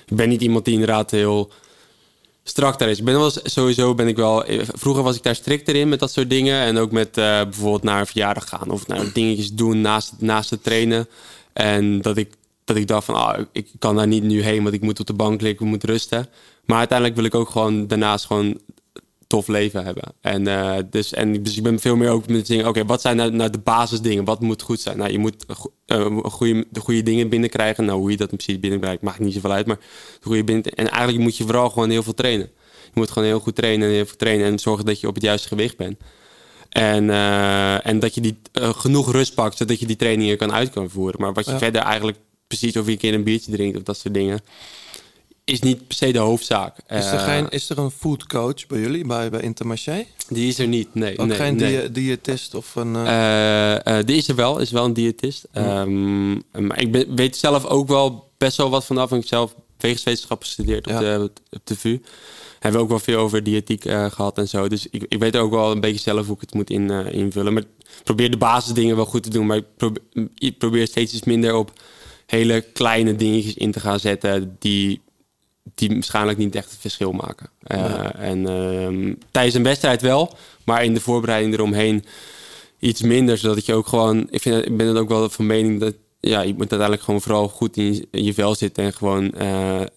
ik 0.05 0.15
ben 0.15 0.29
niet 0.29 0.41
iemand 0.41 0.65
die 0.65 0.73
inderdaad 0.73 1.11
heel 1.11 1.51
strak 2.43 2.79
daar 2.79 2.89
is. 2.89 2.99
Ik 2.99 3.05
ben 3.05 3.19
wel 3.19 3.31
sowieso 3.43 3.95
ben 3.95 4.07
ik 4.07 4.15
wel. 4.15 4.43
Vroeger 4.73 5.03
was 5.03 5.15
ik 5.15 5.23
daar 5.23 5.35
strikter 5.35 5.75
in 5.75 5.89
met 5.89 5.99
dat 5.99 6.11
soort 6.11 6.29
dingen. 6.29 6.61
En 6.61 6.77
ook 6.77 6.91
met 6.91 7.17
eh, 7.17 7.41
bijvoorbeeld 7.41 7.83
naar 7.83 7.99
een 7.99 8.05
verjaardag 8.05 8.49
gaan 8.49 8.69
of 8.69 8.87
naar 8.87 9.13
dingetjes 9.13 9.53
doen 9.53 9.81
naast, 9.81 10.13
naast 10.17 10.49
het 10.49 10.63
trainen. 10.63 11.07
En 11.53 12.01
dat 12.01 12.17
ik, 12.17 12.33
dat 12.69 12.77
ik 12.77 12.87
dacht 12.87 13.05
van 13.05 13.15
ah, 13.15 13.39
ik 13.51 13.71
kan 13.79 13.95
daar 13.95 14.07
niet 14.07 14.23
nu 14.23 14.41
heen, 14.41 14.63
want 14.63 14.75
ik 14.75 14.81
moet 14.81 14.99
op 14.99 15.05
de 15.05 15.13
bank 15.13 15.41
liggen, 15.41 15.65
ik 15.65 15.71
moet 15.71 15.83
rusten. 15.83 16.29
Maar 16.65 16.77
uiteindelijk 16.77 17.17
wil 17.17 17.27
ik 17.27 17.35
ook 17.35 17.49
gewoon 17.49 17.87
daarnaast 17.87 18.25
gewoon 18.25 18.59
tof 19.27 19.47
leven 19.47 19.85
hebben. 19.85 20.03
En, 20.21 20.47
eh, 20.47 20.77
dus, 20.89 21.13
en 21.13 21.43
dus 21.43 21.57
ik 21.57 21.63
ben 21.63 21.79
veel 21.79 21.95
meer 21.95 22.09
ook 22.09 22.27
met 22.27 22.47
dingen. 22.47 22.67
Oké, 22.67 22.85
wat 22.85 23.01
zijn 23.01 23.15
nou, 23.15 23.31
nou 23.31 23.49
de 23.49 23.59
basisdingen? 23.59 24.23
Wat 24.25 24.41
moet 24.41 24.61
goed 24.61 24.79
zijn? 24.79 24.97
Nou, 24.97 25.11
je 25.11 25.19
moet 25.19 25.45
eh, 25.85 26.17
goede, 26.23 26.65
de 26.69 26.79
goede 26.79 27.03
dingen 27.03 27.29
binnenkrijgen. 27.29 27.85
Nou, 27.85 27.99
hoe 27.99 28.11
je 28.11 28.17
dat 28.17 28.27
principe 28.27 28.59
binnenkrijgt, 28.59 29.01
maakt 29.01 29.19
niet 29.19 29.33
zoveel 29.33 29.51
uit. 29.51 29.65
Maar 29.65 29.79
de 30.19 30.25
goede 30.25 30.43
binnen. 30.43 30.63
En 30.63 30.89
eigenlijk 30.89 31.23
moet 31.23 31.37
je 31.37 31.43
vooral 31.43 31.69
gewoon 31.69 31.89
heel 31.89 32.03
veel 32.03 32.13
trainen. 32.13 32.49
Je 32.83 32.91
moet 32.93 33.11
gewoon 33.11 33.27
heel 33.27 33.39
goed 33.39 33.55
trainen 33.55 33.87
en 33.87 33.93
heel 33.93 34.05
veel 34.05 34.17
trainen 34.17 34.45
en 34.45 34.59
zorgen 34.59 34.85
dat 34.85 34.99
je 34.99 35.07
op 35.07 35.13
het 35.15 35.23
juiste 35.23 35.47
gewicht 35.47 35.77
bent. 35.77 35.97
En, 36.69 37.09
eh, 37.09 37.87
en 37.87 37.99
dat 37.99 38.15
je 38.15 38.21
die 38.21 38.37
genoeg 38.53 39.11
rust 39.11 39.33
pakt, 39.33 39.57
zodat 39.57 39.79
je 39.79 39.85
die 39.85 39.95
trainingen 39.95 40.37
kan 40.37 40.53
uit 40.53 40.69
kan 40.69 40.89
voeren. 40.89 41.21
Maar 41.21 41.33
wat 41.33 41.45
je 41.45 41.51
Ja. 41.51 41.57
verder 41.57 41.81
eigenlijk 41.81 42.17
precies 42.49 42.77
of 42.77 42.85
je 42.85 42.91
een 42.91 42.97
keer 42.97 43.13
een 43.13 43.23
biertje 43.23 43.51
drinkt 43.51 43.77
of 43.77 43.83
dat 43.83 43.97
soort 43.97 44.13
dingen, 44.13 44.39
is 45.43 45.59
niet 45.59 45.87
per 45.87 45.95
se 45.97 46.11
de 46.11 46.19
hoofdzaak. 46.19 46.77
Is 46.77 47.05
er, 47.05 47.13
Eh, 47.13 47.23
geen, 47.23 47.49
is 47.49 47.69
er 47.69 47.77
een 47.77 47.91
food 47.91 48.25
coach 48.27 48.67
bij 48.67 48.79
jullie, 48.79 49.05
bij, 49.05 49.29
bij 49.29 49.41
Intermarché? 49.41 50.05
Die 50.29 50.47
is 50.47 50.59
er 50.59 50.67
niet, 50.67 50.87
nee. 50.93 51.17
Ook 51.17 51.27
nee, 51.27 51.37
geen 51.37 51.55
nee. 51.55 51.69
dia- 51.79 51.87
diëtist 51.87 52.53
of 52.55 52.75
een... 52.75 52.95
eh, 52.95 53.97
Eh, 53.99 54.05
die 54.05 54.17
is 54.17 54.27
er 54.27 54.35
wel, 54.35 54.59
is 54.59 54.71
wel 54.71 54.85
een 54.85 54.93
diëtist. 54.93 55.45
Ehm, 55.51 56.31
maar 56.67 56.81
ik 56.81 56.91
ben, 56.91 57.15
weet 57.15 57.37
zelf 57.37 57.65
ook 57.65 57.87
wel 57.87 58.29
best 58.37 58.57
wel 58.57 58.69
wat 58.69 58.85
vanaf. 58.85 59.09
Ik 59.09 59.15
heb 59.17 59.25
zelf 59.27 59.55
vegeswetenschap 59.77 60.41
gestudeerd 60.41 60.87
op, 60.87 60.97
de, 60.99 61.31
op 61.51 61.61
de 61.63 61.75
VU. 61.75 61.99
Hebben 62.59 62.79
we 62.79 62.85
ook 62.85 62.89
wel 62.91 62.99
veel 62.99 63.19
over 63.19 63.43
diëtiek 63.43 63.85
eh, 63.85 64.11
gehad 64.11 64.37
en 64.37 64.47
zo. 64.47 64.67
Dus 64.67 64.87
ik, 64.89 65.05
ik 65.07 65.19
weet 65.19 65.37
ook 65.37 65.51
wel 65.51 65.71
een 65.71 65.79
beetje 65.81 65.99
zelf 65.99 66.25
hoe 66.25 66.35
ik 66.35 66.41
het 66.41 66.53
moet 66.53 66.69
in, 66.69 66.89
invullen. 67.11 67.53
Maar 67.53 67.63
ik 67.63 67.85
probeer 68.03 68.31
de 68.31 68.37
basisdingen 68.37 68.95
wel 68.95 69.05
goed 69.05 69.23
te 69.23 69.29
doen. 69.29 69.45
Maar 69.45 69.57
ik 69.57 69.65
probeer, 69.77 70.01
ik 70.35 70.57
probeer 70.57 70.87
steeds 70.87 71.13
iets 71.13 71.23
minder 71.25 71.55
op 71.55 71.71
hele 72.29 72.61
kleine 72.73 73.15
dingetjes 73.15 73.53
in 73.53 73.71
te 73.71 73.79
gaan 73.79 73.99
zetten... 73.99 74.55
die 74.59 75.01
die 75.75 75.89
waarschijnlijk 75.89 76.37
niet 76.37 76.55
echt 76.55 76.71
het 76.71 76.79
verschil 76.79 77.11
maken. 77.11 77.49
Eh, 77.61 77.77
Ja. 77.77 78.15
En 78.15 78.47
ehm, 78.47 79.13
tijdens 79.31 79.55
een 79.55 79.63
wedstrijd 79.63 80.01
wel, 80.01 80.37
maar 80.65 80.83
in 80.83 80.93
de 80.93 80.99
voorbereiding 80.99 81.53
eromheen 81.53 82.05
iets 82.79 83.01
minder, 83.01 83.37
zodat 83.37 83.65
je 83.65 83.73
ook 83.73 83.87
gewoon. 83.87 84.27
Ik, 84.29 84.41
vind, 84.41 84.65
ik 84.65 84.77
ben 84.77 84.87
het 84.87 84.97
ook 84.97 85.09
wel 85.09 85.29
van 85.29 85.45
mening 85.45 85.79
dat 85.79 85.93
ja, 86.21 86.41
je 86.41 86.51
moet 86.51 86.59
uiteindelijk 86.59 87.01
gewoon 87.01 87.21
vooral 87.21 87.47
goed 87.47 87.77
in 87.77 87.93
je, 87.93 88.07
in 88.11 88.23
je 88.23 88.33
vel 88.33 88.55
zitten 88.55 88.83
en 88.83 88.93
gewoon 88.93 89.31
eh, 89.33 89.81
eh, 89.81 89.87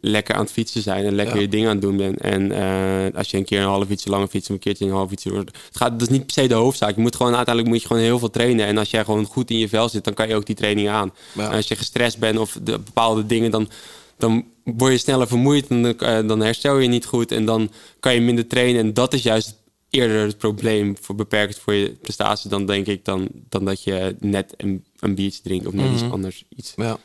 lekker 0.00 0.34
aan 0.34 0.42
het 0.42 0.52
fietsen 0.52 0.82
zijn 0.82 1.04
en 1.04 1.14
lekker 1.14 1.34
Ja. 1.34 1.40
je 1.40 1.48
dingen 1.48 1.68
aan 1.68 1.74
het 1.74 1.82
doen 1.82 1.96
bent. 1.96 2.20
En 2.20 2.52
eh, 2.52 3.18
als 3.18 3.30
je 3.30 3.36
een 3.36 3.44
keer 3.44 3.60
een 3.60 3.66
half 3.66 3.88
ietsje 3.88 4.10
langer 4.10 4.28
fietst, 4.28 4.48
een 4.48 4.58
keertje 4.58 4.84
een 4.84 4.90
half 4.90 5.10
ietsje. 5.10 5.34
Het 5.34 5.50
gaat, 5.72 6.02
is 6.02 6.08
niet 6.08 6.26
per 6.26 6.34
se 6.34 6.46
de 6.46 6.54
hoofdzaak. 6.54 6.94
Je 6.94 7.00
moet 7.00 7.16
gewoon 7.16 7.34
uiteindelijk 7.34 7.74
moet 7.74 7.82
je 7.82 7.86
gewoon 7.86 8.02
heel 8.02 8.18
veel 8.18 8.30
trainen. 8.30 8.66
En 8.66 8.78
als 8.78 8.90
jij 8.90 9.04
gewoon 9.04 9.24
goed 9.24 9.50
in 9.50 9.58
je 9.58 9.68
vel 9.68 9.88
zit, 9.88 10.04
dan 10.04 10.14
kan 10.14 10.28
je 10.28 10.34
ook 10.34 10.46
die 10.46 10.56
training 10.56 10.88
aan. 10.88 11.12
Ja. 11.32 11.50
En 11.50 11.56
als 11.56 11.68
je 11.68 11.76
gestrest 11.76 12.18
bent 12.18 12.38
of 12.38 12.58
de 12.62 12.78
bepaalde 12.78 13.26
dingen, 13.26 13.50
dan, 13.50 13.68
dan 14.16 14.44
word 14.64 14.92
je 14.92 14.98
sneller 14.98 15.28
vermoeid 15.28 15.66
en 15.68 15.82
dan, 15.82 16.26
dan 16.26 16.40
herstel 16.40 16.78
je 16.78 16.88
niet 16.88 17.04
goed 17.06 17.32
en 17.32 17.44
dan 17.44 17.70
kan 18.00 18.14
je 18.14 18.20
minder 18.20 18.46
trainen. 18.46 18.80
En 18.80 18.94
dat 18.94 19.12
is 19.12 19.22
juist 19.22 19.61
eerder 19.92 20.26
het 20.26 20.38
probleem 20.38 20.96
voor 21.00 21.14
beperkt 21.14 21.58
voor 21.58 21.74
je 21.74 21.90
prestatie 21.90 22.50
dan 22.50 22.66
denk 22.66 22.86
ik 22.86 23.04
dan, 23.04 23.28
dan 23.48 23.64
dat 23.64 23.82
je 23.84 24.16
net 24.20 24.54
een, 24.56 24.84
een 24.98 25.14
biertje 25.14 25.42
drinkt 25.42 25.66
of 25.66 25.72
net 25.72 25.84
Mhm. 25.84 25.94
iets 25.94 26.02
anders. 26.12 26.44
Iets. 26.56 26.72
Ja. 26.76 26.98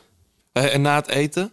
Eh, 0.52 0.74
en 0.74 0.80
na 0.82 0.94
het 0.96 1.08
eten? 1.08 1.52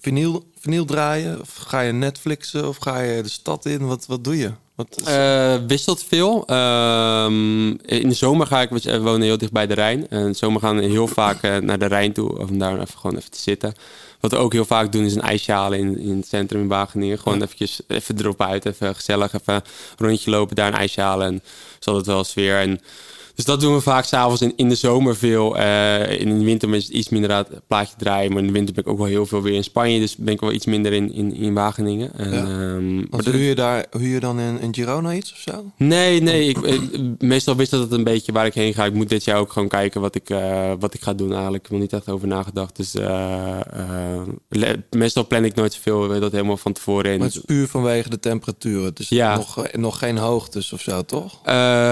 Vinyl, 0.00 0.44
vinyl 0.58 0.84
draaien? 0.84 1.40
Of 1.40 1.54
ga 1.56 1.80
je 1.80 1.92
Netflixen? 1.92 2.68
Of 2.68 2.76
ga 2.76 3.00
je 3.00 3.22
de 3.22 3.28
stad 3.28 3.66
in? 3.66 3.86
Wat, 3.86 4.06
wat 4.06 4.24
doe 4.24 4.36
je? 4.36 4.50
Wat 4.74 4.96
is- 5.00 5.06
Eh, 5.06 5.56
wisselt 5.66 6.04
veel. 6.04 6.46
Ehm, 6.46 7.68
in 7.70 8.08
de 8.08 8.12
zomer 8.14 8.46
ga 8.46 8.60
ik, 8.60 8.70
we 8.70 9.00
wonen 9.00 9.22
heel 9.22 9.38
dicht 9.38 9.52
bij 9.52 9.66
de 9.66 9.74
Rijn. 9.74 10.08
En 10.08 10.20
in 10.20 10.26
de 10.32 10.36
zomer 10.38 10.60
gaan 10.60 10.76
we 10.76 10.84
heel 10.84 11.06
vaak 11.06 11.42
eh, 11.42 11.56
naar 11.56 11.78
de 11.78 11.86
Rijn 11.86 12.12
toe. 12.12 12.38
Om 12.38 12.58
daar 12.58 12.80
even, 12.80 12.98
gewoon 12.98 13.16
even 13.16 13.30
te 13.30 13.38
zitten. 13.40 13.74
Wat 14.20 14.30
we 14.30 14.36
ook 14.36 14.52
heel 14.52 14.64
vaak 14.64 14.92
doen 14.92 15.04
is 15.04 15.14
een 15.14 15.20
ijsje 15.20 15.52
halen 15.52 15.78
in, 15.78 15.98
in 15.98 16.16
het 16.16 16.26
centrum 16.26 16.60
in 16.60 16.68
Wageningen. 16.68 17.18
Gewoon 17.18 17.42
eventjes, 17.42 17.80
even 17.86 18.18
erop 18.18 18.42
uit, 18.42 18.66
even 18.66 18.94
gezellig, 18.94 19.32
even 19.32 19.54
een 19.54 19.62
rondje 20.06 20.30
lopen, 20.30 20.56
daar 20.56 20.66
een 20.66 20.78
ijsje 20.78 21.00
halen. 21.00 21.26
En 21.26 21.42
zo 21.78 21.90
altijd 21.90 22.06
wel 22.06 22.24
sfeer. 22.24 22.58
En, 22.58 22.80
dus 23.40 23.48
dat 23.48 23.60
doen 23.60 23.74
we 23.74 23.80
vaak 23.80 24.04
s'avonds 24.04 24.42
in, 24.42 24.52
in 24.56 24.68
de 24.68 24.74
zomer 24.74 25.16
veel. 25.16 25.56
Eh, 25.56 26.20
in 26.20 26.38
de 26.38 26.44
winter 26.44 26.74
is 26.74 26.84
het 26.84 26.92
iets 26.92 27.08
minder 27.08 27.32
aan 27.32 27.44
het 27.48 27.66
plaatje 27.66 27.94
draaien. 27.98 28.30
Maar 28.32 28.40
in 28.40 28.46
de 28.46 28.52
winter 28.52 28.74
ben 28.74 28.84
ik 28.84 28.90
ook 28.90 28.98
wel 28.98 29.06
heel 29.06 29.26
veel 29.26 29.42
weer 29.42 29.54
in 29.54 29.64
Spanje. 29.64 29.98
Dus 30.00 30.16
ben 30.16 30.34
ik 30.34 30.40
wel 30.40 30.52
iets 30.52 30.66
minder 30.66 30.92
in, 30.92 31.12
in, 31.12 31.34
in 31.34 31.54
Wageningen. 31.54 32.14
En, 32.14 32.32
Ja. 32.32 32.38
ehm, 32.42 32.94
maar 32.96 33.06
Want 33.10 33.24
huur 33.24 33.38
je, 33.48 33.54
daar, 33.54 33.86
huur 33.98 34.08
je 34.14 34.20
dan 34.20 34.40
in, 34.40 34.60
in 34.60 34.74
Girona 34.74 35.12
iets 35.14 35.32
of 35.32 35.38
zo? 35.38 35.64
Nee, 35.76 36.22
nee. 36.22 36.48
Ik, 36.48 36.58
meestal 37.22 37.56
wist 37.56 37.70
dat 37.70 37.80
het 37.80 37.92
een 37.92 38.04
beetje 38.04 38.32
waar 38.32 38.46
ik 38.46 38.54
heen 38.54 38.74
ga. 38.74 38.84
Ik 38.84 38.94
moet 38.94 39.08
dit 39.08 39.24
jaar 39.24 39.38
ook 39.38 39.52
gewoon 39.52 39.68
kijken 39.68 40.00
wat 40.00 40.14
ik, 40.14 40.30
eh, 40.30 40.72
wat 40.78 40.94
ik 40.94 41.02
ga 41.02 41.12
doen 41.14 41.32
eigenlijk. 41.32 41.64
Ik 41.64 41.70
heb 41.70 41.78
er 41.78 41.84
niet 41.84 41.92
echt 41.92 42.08
over 42.08 42.28
nagedacht. 42.28 42.76
Dus 42.76 42.94
eh, 42.94 43.58
meestal 44.90 45.26
plan 45.26 45.44
ik 45.44 45.54
nooit 45.54 45.72
zoveel. 45.72 46.20
Dat 46.20 46.32
helemaal 46.32 46.56
van 46.56 46.72
tevoren 46.72 47.10
in. 47.12 47.18
Maar 47.18 47.26
het 47.26 47.36
is 47.36 47.42
puur 47.44 47.68
vanwege 47.68 48.10
de 48.10 48.20
temperatuur. 48.20 48.84
Het 48.84 48.98
is 48.98 49.08
Ja. 49.08 49.36
nog, 49.36 49.66
nog 49.72 49.98
geen 49.98 50.18
hoogtes 50.18 50.72
of 50.72 50.80
zo, 50.80 51.02
toch? 51.04 51.40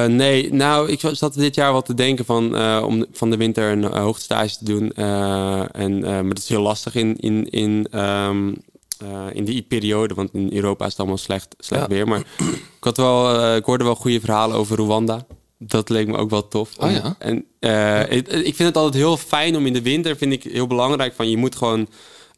Nee, 0.09 0.53
nou, 0.53 0.89
ik 0.91 1.01
zat 1.13 1.35
dit 1.43 1.55
jaar 1.55 1.73
wel 1.73 1.83
te 1.83 1.95
denken 1.95 2.25
van, 2.25 2.57
eh, 2.57 2.83
om 2.87 3.05
van 3.13 3.31
de 3.31 3.37
winter 3.37 3.71
een 3.73 3.83
uh, 3.83 3.91
hoogtestage 3.97 4.59
te 4.59 4.65
doen. 4.65 4.93
Eh, 4.93 5.61
en, 5.73 6.05
eh, 6.05 6.11
maar 6.11 6.29
dat 6.29 6.39
is 6.39 6.49
heel 6.49 6.63
lastig 6.63 6.95
in, 6.95 7.17
in, 7.17 7.51
in, 7.51 7.87
ehm, 7.91 8.53
eh, 8.99 9.21
in 9.33 9.45
die 9.45 9.63
periode, 9.63 10.15
want 10.15 10.31
in 10.33 10.51
Europa 10.53 10.85
is 10.85 10.91
het 10.91 11.01
allemaal 11.01 11.19
slecht, 11.19 11.55
slecht 11.59 11.83
Ja. 11.83 11.89
weer. 11.89 12.09
Maar 12.09 12.19
ik, 12.39 12.85
had 12.85 12.97
wel, 12.97 13.41
eh, 13.41 13.57
ik 13.57 13.65
hoorde 13.65 13.85
wel 13.85 13.95
goede 13.95 14.21
verhalen 14.21 14.57
over 14.57 14.77
Rwanda. 14.77 15.27
Dat 15.59 15.89
leek 15.89 16.07
me 16.07 16.17
ook 16.17 16.31
wel 16.31 16.49
tof. 16.49 16.71
Oh 16.79 16.91
ja? 16.91 17.15
En 17.19 17.45
eh, 17.59 18.01
ik, 18.01 18.29
ik 18.29 18.55
vind 18.55 18.59
het 18.69 18.77
altijd 18.77 18.95
heel 18.95 19.17
fijn 19.17 19.57
om 19.57 19.67
in 19.67 19.73
de 19.73 19.83
winter, 19.83 20.17
vind 20.17 20.33
ik 20.33 20.43
heel 20.43 20.67
belangrijk, 20.67 21.15
van 21.15 21.31
je 21.31 21.37
moet 21.37 21.57
gewoon 21.57 21.89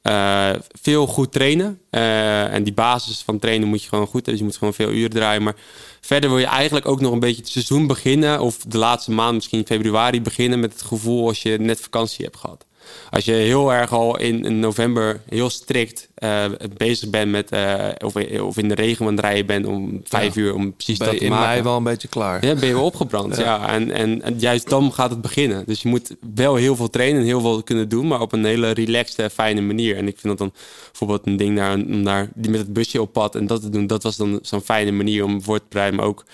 Eh, 0.02 0.50
veel 0.80 1.06
goed 1.06 1.32
trainen. 1.32 1.80
Eh, 1.90 2.52
en 2.54 2.64
die 2.64 2.72
basis 2.72 3.22
van 3.22 3.38
trainen 3.38 3.68
moet 3.68 3.82
je 3.82 3.88
gewoon 3.88 4.06
goed 4.06 4.26
hebben. 4.26 4.32
Dus 4.32 4.40
je 4.40 4.46
moet 4.46 4.56
gewoon 4.56 4.74
veel 4.74 4.90
uren 4.90 5.10
draaien. 5.10 5.42
Maar 5.42 5.56
verder 6.00 6.30
wil 6.30 6.38
je 6.38 6.46
eigenlijk 6.46 6.88
ook 6.88 7.00
nog 7.00 7.12
een 7.12 7.20
beetje 7.20 7.42
het 7.42 7.50
seizoen 7.50 7.86
beginnen. 7.86 8.40
Of 8.40 8.56
de 8.56 8.78
laatste 8.78 9.10
maand, 9.10 9.34
misschien 9.34 9.66
februari, 9.66 10.22
beginnen 10.22 10.60
met 10.60 10.72
het 10.72 10.82
gevoel 10.82 11.26
als 11.26 11.42
je 11.42 11.58
net 11.58 11.80
vakantie 11.80 12.24
hebt 12.24 12.36
gehad. 12.36 12.66
Als 13.10 13.24
je 13.24 13.32
heel 13.32 13.72
erg 13.72 13.92
al 13.92 14.18
in, 14.18 14.44
in 14.44 14.60
november 14.60 15.20
heel 15.28 15.50
strikt 15.50 16.08
eh, 16.14 16.44
bezig 16.76 17.10
bent 17.10 17.30
met, 17.30 17.50
eh, 17.50 17.88
of, 18.04 18.14
of 18.40 18.56
in 18.56 18.68
de 18.68 18.74
regen 18.74 19.06
aan 19.06 19.12
het 19.16 19.20
rijden 19.20 19.46
bent 19.46 19.66
om 19.66 20.00
vijf 20.04 20.34
Ja. 20.34 20.40
uur 20.40 20.54
om 20.54 20.74
precies 20.74 20.98
Ben 20.98 21.06
dat 21.08 21.16
te 21.18 21.24
in 21.24 21.30
maken. 21.30 21.48
mei 21.48 21.62
wel 21.62 21.76
een 21.76 21.82
beetje 21.82 22.08
klaar. 22.08 22.46
Ja, 22.46 22.54
ben 22.54 22.68
je 22.68 22.74
wel 22.74 22.84
opgebrand. 22.84 23.36
Ja. 23.40 23.44
ja. 23.44 23.68
En, 23.68 23.90
en, 23.90 24.22
en 24.22 24.38
juist 24.38 24.68
dan 24.68 24.92
gaat 24.92 25.10
het 25.10 25.20
beginnen. 25.20 25.62
Dus 25.66 25.82
je 25.82 25.88
moet 25.88 26.16
wel 26.34 26.54
heel 26.54 26.76
veel 26.76 26.90
trainen 26.90 27.20
en 27.20 27.26
heel 27.26 27.40
veel 27.40 27.62
kunnen 27.62 27.88
doen, 27.88 28.06
maar 28.06 28.20
op 28.20 28.32
een 28.32 28.44
hele 28.44 28.70
relaxte, 28.70 29.30
fijne 29.30 29.60
manier. 29.60 29.96
En 29.96 30.06
ik 30.06 30.18
vind 30.18 30.38
dat 30.38 30.38
dan 30.38 30.52
bijvoorbeeld 30.88 31.26
een 31.26 31.36
ding 31.36 31.54
naar, 31.86 32.28
die 32.34 32.50
met 32.50 32.60
het 32.60 32.72
busje 32.72 33.00
op 33.00 33.12
pad 33.12 33.34
en 33.34 33.46
dat 33.46 33.60
te 33.60 33.68
doen, 33.68 33.86
dat 33.86 34.02
was 34.02 34.16
dan 34.16 34.38
zo'n 34.42 34.60
fijne 34.60 34.90
manier 34.90 35.24
om 35.24 35.42
voor 35.42 35.58
te 35.58 35.64
bereiden, 35.68 35.98
maar 35.98 36.08
ook 36.08 36.24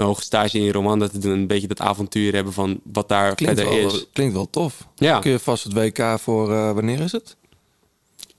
een 0.00 0.06
hoge 0.06 0.22
stage 0.22 0.58
in 0.58 0.70
Romanda 0.72 1.08
te 1.08 1.18
doen. 1.18 1.32
Een 1.32 1.46
beetje 1.46 1.68
dat 1.68 1.80
avontuur 1.80 2.34
hebben 2.34 2.52
van 2.52 2.80
wat 2.92 3.08
daar 3.08 3.34
Klinkt 3.34 3.60
verder 3.60 3.78
wel, 3.82 3.92
is. 3.94 4.06
klinkt 4.12 4.34
wel 4.34 4.50
tof. 4.50 4.86
Ja. 4.96 5.18
Kun 5.18 5.30
je 5.30 5.38
vast 5.38 5.64
het 5.64 5.72
WK 5.72 6.18
voor, 6.18 6.52
eh, 6.52 6.72
wanneer 6.72 7.00
is 7.00 7.12
het? 7.12 7.36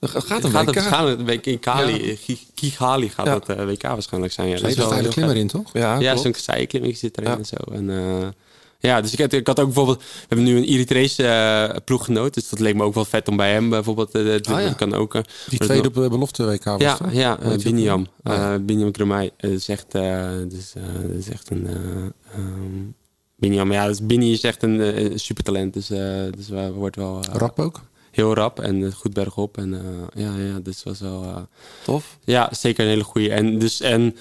Er 0.00 0.08
gaat 0.08 0.44
een 0.44 0.50
gaat 0.50 0.64
WK. 0.66 0.74
het 0.74 0.74
waarschijnlijk 0.74 1.18
een 1.20 1.26
WK 1.26 1.46
in 1.46 1.58
Kali, 1.58 2.06
Ja. 2.10 2.14
Ki- 2.24 2.46
Kigali 2.54 3.08
gaat 3.08 3.26
Ja. 3.26 3.34
het 3.34 3.48
eh, 3.48 3.64
WK 3.64 3.82
waarschijnlijk 3.82 4.32
zijn. 4.32 4.48
Ja, 4.48 4.54
is 4.54 4.74
wel 4.76 4.92
heel 4.92 5.08
klimmer 5.08 5.36
in, 5.36 5.46
toch? 5.46 5.70
Ja, 5.72 5.98
Ja, 5.98 6.16
zo'n 6.16 6.34
zijklimming 6.36 6.96
zit 6.96 7.18
erin 7.18 7.38
en 7.38 7.44
zo. 7.44 7.56
En, 7.72 7.90
eh, 7.90 8.28
ja, 8.82 9.00
dus 9.00 9.12
ik 9.12 9.18
had, 9.18 9.32
ik 9.32 9.46
had 9.46 9.60
ook 9.60 9.66
bijvoorbeeld... 9.66 9.98
We 9.98 10.26
hebben 10.28 10.46
nu 10.46 10.56
een 10.56 10.64
Eritrese 10.64 11.26
eh, 11.26 11.76
ploeggenoot. 11.84 12.34
Dus 12.34 12.48
dat 12.48 12.58
leek 12.58 12.74
me 12.74 12.82
ook 12.82 12.94
wel 12.94 13.04
vet 13.04 13.28
om 13.28 13.36
bij 13.36 13.52
hem 13.52 13.70
bijvoorbeeld 13.70 14.14
eh, 14.14 14.22
te 14.22 14.40
doen. 14.40 14.54
Ah, 14.54 14.62
ja. 14.62 14.72
Kan 14.72 14.94
ook. 14.94 15.12
Die 15.48 15.58
tweede 15.58 15.88
op 15.88 15.94
belofte 15.94 16.44
WK 16.46 16.64
was 16.64 16.80
ja, 16.80 16.96
toch? 16.96 17.12
ja, 17.12 17.38
uh, 17.42 17.56
Biniam. 17.56 18.06
Ah, 18.22 18.34
ja. 18.34 18.58
Biniam 18.58 18.90
is 19.36 19.68
echt... 19.68 19.92
dus, 20.48 20.72
dat 21.02 21.16
is 21.18 21.28
echt 21.28 21.50
een... 21.50 21.66
eh 21.66 21.74
ehm, 22.32 22.90
Biniam, 23.36 23.72
ja, 23.72 23.86
dus 23.86 24.06
Bini 24.06 24.32
is 24.32 24.42
echt 24.42 24.62
een 24.62 25.12
supertalent. 25.14 25.74
Dus, 25.74 25.86
dus 26.36 26.48
we 26.48 26.72
wordt 26.72 26.96
wel... 26.96 27.20
Rap 27.32 27.58
ook? 27.58 27.80
Heel 28.10 28.34
rap 28.34 28.60
en 28.60 28.92
goed 28.92 29.12
bergop. 29.12 29.56
En 29.56 29.82
ja, 30.14 30.36
ja, 30.36 30.58
dus 30.62 30.82
was 30.82 31.00
wel... 31.00 31.46
Tof. 31.84 32.18
ja, 32.24 32.48
zeker 32.52 32.84
een 32.84 32.90
hele 32.90 33.04
goede. 33.04 33.30
En 33.30 33.58
dus, 33.58 33.80
en, 33.80 34.16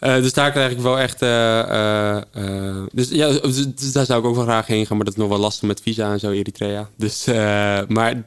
eh, 0.00 0.14
dus 0.14 0.32
daar 0.32 0.50
krijg 0.50 0.72
ik 0.72 0.78
wel 0.80 0.98
echt. 0.98 1.22
eh, 1.22 1.60
eh, 1.60 2.22
eh, 2.32 2.82
dus 2.92 3.08
ja, 3.08 3.28
dus, 3.32 3.66
dus 3.74 3.92
daar 3.92 4.04
zou 4.06 4.20
ik 4.20 4.26
ook 4.26 4.34
wel 4.34 4.44
graag 4.44 4.66
heen 4.66 4.86
gaan, 4.86 4.96
maar 4.96 5.04
dat 5.04 5.14
is 5.14 5.20
nog 5.20 5.28
wel 5.28 5.38
lastig 5.38 5.68
met 5.68 5.80
visa 5.80 6.12
en 6.12 6.20
zo, 6.20 6.30
Eritrea. 6.30 6.88
Dus, 6.96 7.26
eh, 7.26 7.80
maar 7.88 8.22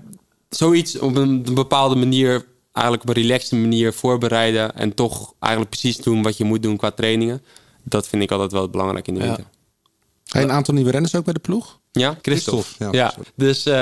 zoiets 0.49 0.99
op 0.99 1.15
een, 1.15 1.43
bepaalde 1.53 1.95
manier, 1.95 2.45
eigenlijk 2.71 3.09
op 3.09 3.15
een 3.15 3.21
relaxte 3.21 3.55
manier 3.55 3.93
voorbereiden 3.93 4.75
en 4.75 4.93
toch 4.93 5.33
eigenlijk 5.39 5.71
precies 5.79 5.97
doen 5.97 6.23
wat 6.23 6.37
je 6.37 6.43
moet 6.43 6.63
doen 6.63 6.77
qua 6.77 6.91
trainingen. 6.91 7.41
Dat 7.83 8.07
vind 8.07 8.23
ik 8.23 8.31
altijd 8.31 8.51
wel 8.51 8.69
belangrijk 8.69 9.07
in 9.07 9.13
de 9.13 9.19
Ja. 9.19 9.25
winter. 9.25 9.45
Hey, 10.27 10.43
een 10.43 10.51
aantal 10.51 10.73
nieuwe 10.73 10.91
renners 10.91 11.15
ook 11.15 11.23
bij 11.23 11.33
de 11.33 11.39
ploeg? 11.39 11.79
Ja, 11.99 12.17
Christophe. 12.21 12.63
Christophe, 12.63 12.97
Ja, 12.97 13.03
ja, 13.03 13.13
dus 13.35 13.65
eh, 13.65 13.73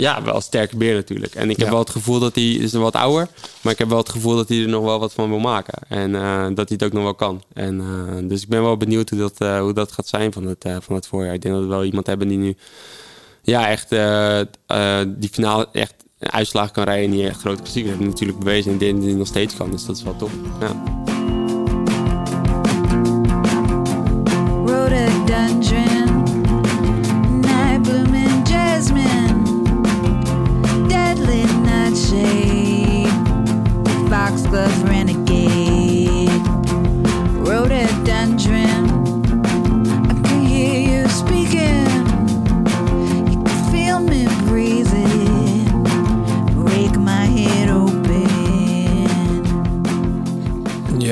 ja, 0.00 0.22
wel 0.22 0.34
een 0.34 0.42
sterke 0.42 0.76
beer 0.76 0.94
natuurlijk. 0.94 1.34
En 1.34 1.50
ik 1.50 1.56
heb 1.56 1.66
Ja. 1.66 1.70
wel 1.72 1.80
het 1.82 1.90
gevoel 1.90 2.18
dat 2.18 2.34
hij 2.34 2.50
is 2.50 2.72
wat 2.72 2.94
ouder, 2.94 3.28
maar 3.60 3.72
ik 3.72 3.78
heb 3.78 3.88
wel 3.88 3.98
het 3.98 4.08
gevoel 4.08 4.36
dat 4.36 4.48
hij 4.48 4.62
er 4.62 4.68
nog 4.68 4.84
wel 4.84 4.98
wat 4.98 5.12
van 5.12 5.28
wil 5.28 5.38
maken. 5.38 5.78
En 5.88 6.14
eh, 6.14 6.46
dat 6.46 6.68
hij 6.68 6.78
het 6.80 6.84
ook 6.84 6.92
nog 6.92 7.02
wel 7.02 7.14
kan. 7.14 7.42
En, 7.52 7.80
eh, 7.80 8.28
dus 8.28 8.42
ik 8.42 8.48
ben 8.48 8.62
wel 8.62 8.76
benieuwd 8.76 9.10
hoe 9.10 9.18
dat, 9.18 9.34
eh, 9.38 9.60
hoe 9.60 9.72
dat 9.72 9.92
gaat 9.92 10.08
zijn 10.08 10.32
van 10.32 10.46
het, 10.46 10.64
eh, 10.64 10.76
van 10.80 10.94
het 10.94 11.06
voorjaar. 11.06 11.34
Ik 11.34 11.42
denk 11.42 11.54
dat 11.54 11.62
we 11.62 11.68
wel 11.70 11.84
iemand 11.84 12.06
hebben 12.06 12.28
die 12.28 12.38
nu 12.38 12.56
ja, 13.42 13.68
echt 13.68 13.92
eh, 13.92 14.40
eh, 14.40 14.46
die 15.06 15.28
finale 15.32 15.68
echt 15.72 15.94
een 16.18 16.30
uitslag 16.32 16.70
kan 16.70 16.84
rijden 16.84 17.04
in 17.04 17.10
die 17.10 17.28
echt 17.28 17.40
grote 17.40 17.62
klassieker. 17.62 18.02
Natuurlijk 18.02 18.38
bewezen 18.38 18.68
en 18.68 18.74
ik 18.74 18.80
denk 18.80 18.94
dat 18.96 19.04
hij 19.04 19.12
nog 19.14 19.26
steeds 19.26 19.56
kan. 19.56 19.70
Dus 19.70 19.84
dat 19.86 19.96
is 19.96 20.02
wel 20.02 20.16
top. 20.16 20.30
Ja. 20.60 20.74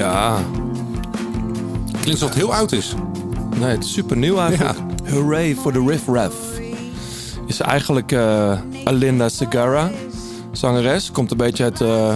Ja. 0.05 0.39
Klinkt 1.90 2.10
alsof 2.10 2.28
het 2.28 2.39
heel 2.39 2.55
oud 2.55 2.72
is. 2.72 2.94
Nee, 3.56 3.70
het 3.70 3.85
is 3.85 3.93
super 3.93 4.16
nieuw 4.16 4.39
eigenlijk. 4.39 4.78
Hooray 5.10 5.55
for 5.55 5.72
the 5.72 5.85
Riff 5.86 6.06
Raff. 6.06 6.35
Is 7.47 7.60
eigenlijk 7.60 8.12
eh, 8.12 8.60
Alinda 8.85 9.28
Segarra, 9.28 9.90
zangeres. 10.52 11.10
Komt 11.10 11.31
een 11.31 11.36
beetje 11.36 11.64
uit... 11.64 11.81
eh, 11.81 12.14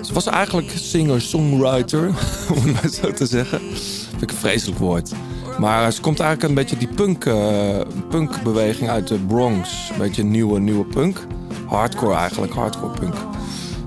ze 0.00 0.12
was 0.12 0.26
eigenlijk 0.26 0.70
singer-songwriter, 0.74 2.06
om 2.54 2.62
het 2.62 2.72
maar 2.72 2.90
zo 3.02 3.12
te 3.12 3.26
zeggen. 3.26 3.60
Vind 4.08 4.22
ik 4.22 4.30
een 4.30 4.36
vreselijk 4.36 4.78
woord. 4.78 5.12
Maar 5.58 5.92
ze 5.92 6.00
komt 6.00 6.20
eigenlijk 6.20 6.48
een 6.48 6.54
beetje 6.54 6.76
die 6.76 6.94
punk, 6.94 7.24
eh, 7.24 7.80
punkbeweging 8.08 8.90
uit 8.90 9.08
de 9.08 9.18
Bronx. 9.18 9.90
Een 9.92 9.98
beetje 9.98 10.22
nieuwe, 10.24 10.60
nieuwe 10.60 10.84
punk. 10.84 11.26
Hardcore 11.66 12.14
eigenlijk, 12.14 12.52
hardcore 12.52 12.98
punk. 12.98 13.14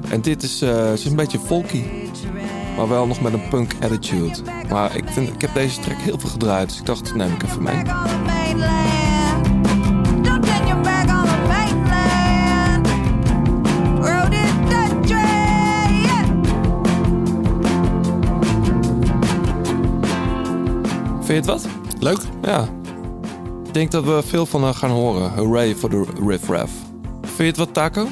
En 0.10 0.22
dit 0.22 0.44
is, 0.44 0.58
ze 0.58 0.92
is 0.94 1.06
een 1.06 1.16
beetje 1.16 1.40
folky. 1.40 1.84
Maar 2.76 2.88
wel 2.88 3.08
nog 3.08 3.22
met 3.22 3.34
een 3.34 3.48
punk 3.50 3.72
attitude. 3.80 4.38
Maar 4.70 4.96
ik, 4.96 5.10
vind, 5.10 5.34
ik 5.34 5.42
heb 5.42 5.54
deze 5.54 5.80
track 5.80 5.98
heel 5.98 6.20
veel 6.20 6.30
gedraaid. 6.30 6.70
Dus 6.70 6.80
ik 6.80 6.86
dacht, 6.86 7.16
neem 7.16 7.34
ik 7.34 7.44
even 7.44 7.64
mee. 7.64 7.82
Vind 21.26 21.46
je 21.46 21.52
het 21.52 21.62
wat? 21.62 21.68
Leuk. 22.00 22.20
Ja. 22.42 22.68
Ik 23.66 23.74
denk 23.74 23.92
dat 23.92 24.04
we 24.04 24.22
veel 24.26 24.46
van 24.46 24.64
haar 24.64 24.74
gaan 24.74 24.90
horen. 24.90 25.32
Hooray 25.32 25.76
for 25.76 25.90
the 25.90 26.06
Riff 26.28 26.48
Raff. 26.48 26.72
Vind 27.22 27.38
je 27.38 27.44
het 27.44 27.58
wat, 27.58 27.74
Taco? 27.74 28.08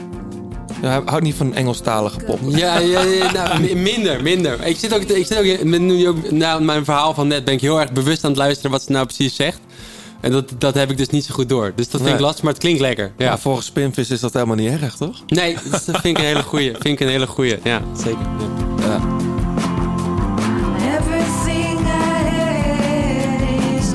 Ja, 0.84 0.90
hij 0.90 1.02
houdt 1.06 1.24
niet 1.24 1.36
van 1.36 1.54
Engelstalige 1.54 2.20
pop. 2.26 2.40
Ja, 2.48 2.78
ja, 2.78 3.02
ja, 3.02 3.32
nou, 3.32 3.60
mi- 3.62 3.76
minder, 3.76 4.22
minder. 4.24 4.66
Ik 4.66 4.78
zit 4.78 4.94
ook, 4.96 5.02
ik 5.02 5.26
zit 5.26 5.38
ook 5.38 5.64
met 5.64 5.82
nu 5.82 6.08
ook, 6.08 6.32
na 6.32 6.60
mijn 6.60 6.86
verhaal 6.86 7.14
van 7.14 7.28
net 7.28 7.46
ben 7.46 7.54
ik 7.54 7.62
heel 7.62 7.80
erg 7.82 7.92
bewust 7.92 8.24
aan 8.24 8.30
het 8.30 8.40
luisteren 8.40 8.72
wat 8.72 8.84
ze 8.84 8.92
nou 8.92 9.06
precies 9.06 9.36
zegt. 9.36 9.60
En 10.22 10.32
dat, 10.32 10.52
dat 10.58 10.74
heb 10.74 10.92
ik 10.92 10.98
dus 10.98 11.10
niet 11.10 11.26
zo 11.26 11.34
goed 11.34 11.50
door. 11.50 11.72
Dus 11.76 11.86
dat 11.86 11.92
vind 11.96 12.04
Nee. 12.04 12.14
ik 12.14 12.20
lastig, 12.20 12.44
maar 12.44 12.54
het 12.54 12.62
klinkt 12.62 12.80
lekker. 12.82 13.12
Ja. 13.18 13.26
Ja, 13.26 13.38
volgens 13.38 13.66
Spinvis 13.66 14.10
is 14.10 14.20
dat 14.20 14.34
helemaal 14.34 14.56
niet 14.56 14.82
erg, 14.82 14.96
toch? 14.96 15.22
Nee, 15.28 15.58
dat 15.72 15.84
vind 15.84 16.06
ik 16.06 16.18
een 16.18 16.24
hele 16.24 16.44
goeie. 16.44 16.72
Vind 16.72 16.86
ik 16.86 17.00
een 17.00 17.08
hele 17.08 17.28
goeie. 17.28 17.58
Ja, 17.64 17.82
zeker. 17.98 18.28
Ja. 18.80 19.00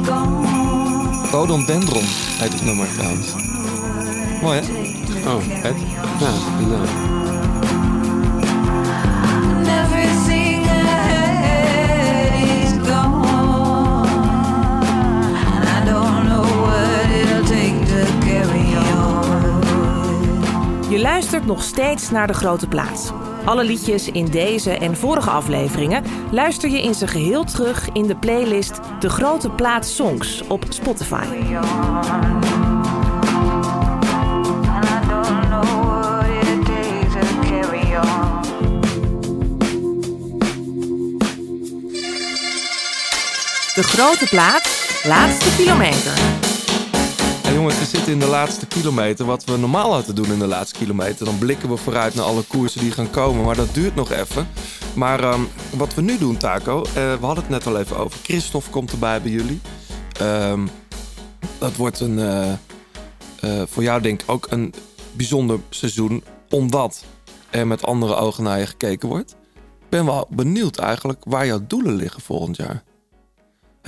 Gone. 0.06 1.28
Rhododendron 1.30 2.02
heet 2.38 2.52
het 2.52 2.64
nummer 2.64 2.86
trouwens. 2.96 3.26
Mooi 4.42 4.60
hè? 4.60 4.66
Oh, 5.28 5.36
vet. 5.36 5.76
Ja, 6.20 6.30
nou. 6.66 6.86
Everything 9.82 10.64
I 10.64 10.66
had 11.08 12.32
is 12.62 12.72
gone. 12.88 14.08
And 15.54 15.64
I 15.64 15.90
don't 15.90 16.24
know 16.28 16.46
what 16.64 17.10
it'll 17.10 17.44
take 17.44 17.78
to 17.86 18.00
carry 18.26 18.76
on. 18.76 19.60
Je 20.90 21.00
luistert 21.00 21.46
nog 21.46 21.62
steeds 21.62 22.10
naar 22.10 22.26
De 22.26 22.34
Grote 22.34 22.68
Plaats. 22.68 23.10
Alle 23.44 23.64
liedjes 23.64 24.10
in 24.10 24.26
deze 24.26 24.70
en 24.70 24.96
vorige 24.96 25.30
afleveringen 25.30 26.04
luister 26.30 26.70
je 26.70 26.82
in 26.82 26.94
zijn 26.94 27.10
geheel 27.10 27.44
terug 27.44 27.88
in 27.92 28.06
de 28.06 28.16
playlist 28.16 28.80
De 29.00 29.08
Grote 29.10 29.50
Plaats 29.50 29.96
Songs 29.96 30.42
op 30.46 30.64
Spotify. 30.68 31.24
De 43.78 43.84
Grote 43.84 44.26
Plaats, 44.28 45.04
laatste 45.04 45.56
kilometer. 45.56 46.12
En 47.44 47.54
jongens, 47.54 47.78
we 47.78 47.84
zitten 47.84 48.12
in 48.12 48.18
de 48.18 48.26
laatste 48.26 48.66
kilometer. 48.66 49.26
Wat 49.26 49.44
we 49.44 49.56
normaal 49.56 49.92
hadden 49.92 50.14
doen 50.14 50.32
in 50.32 50.38
de 50.38 50.46
laatste 50.46 50.78
kilometer. 50.78 51.24
Dan 51.24 51.38
blikken 51.38 51.68
we 51.68 51.76
vooruit 51.76 52.14
naar 52.14 52.24
alle 52.24 52.42
koersen 52.42 52.80
die 52.80 52.90
gaan 52.90 53.10
komen. 53.10 53.44
Maar 53.44 53.56
dat 53.56 53.74
duurt 53.74 53.94
nog 53.94 54.12
even. 54.12 54.48
Maar 54.94 55.20
ehm, 55.20 55.40
wat 55.70 55.94
we 55.94 56.02
nu 56.02 56.18
doen, 56.18 56.36
Taco. 56.36 56.82
eh, 56.82 56.92
we 56.92 57.26
hadden 57.26 57.44
het 57.44 57.48
net 57.48 57.66
al 57.66 57.78
even 57.78 57.96
over. 57.96 58.18
Christophe 58.22 58.70
komt 58.70 58.92
erbij 58.92 59.22
bij 59.22 59.30
jullie. 59.30 59.60
Ehm, 60.20 60.66
dat 61.58 61.76
wordt 61.76 62.00
een, 62.00 62.18
eh, 62.18 62.52
eh, 63.40 63.66
voor 63.68 63.82
jou 63.82 64.00
denk 64.02 64.22
ik 64.22 64.30
ook 64.30 64.46
een 64.50 64.74
bijzonder 65.12 65.60
seizoen. 65.70 66.24
omdat 66.50 67.04
er 67.50 67.66
met 67.66 67.84
andere 67.84 68.14
ogen 68.14 68.44
naar 68.44 68.58
je 68.58 68.66
gekeken 68.66 69.08
wordt. 69.08 69.30
Ik 69.54 69.88
ben 69.88 70.04
wel 70.04 70.26
benieuwd 70.30 70.78
eigenlijk 70.78 71.22
waar 71.24 71.46
jouw 71.46 71.60
doelen 71.66 71.94
liggen 71.94 72.22
volgend 72.22 72.56
jaar. 72.56 72.82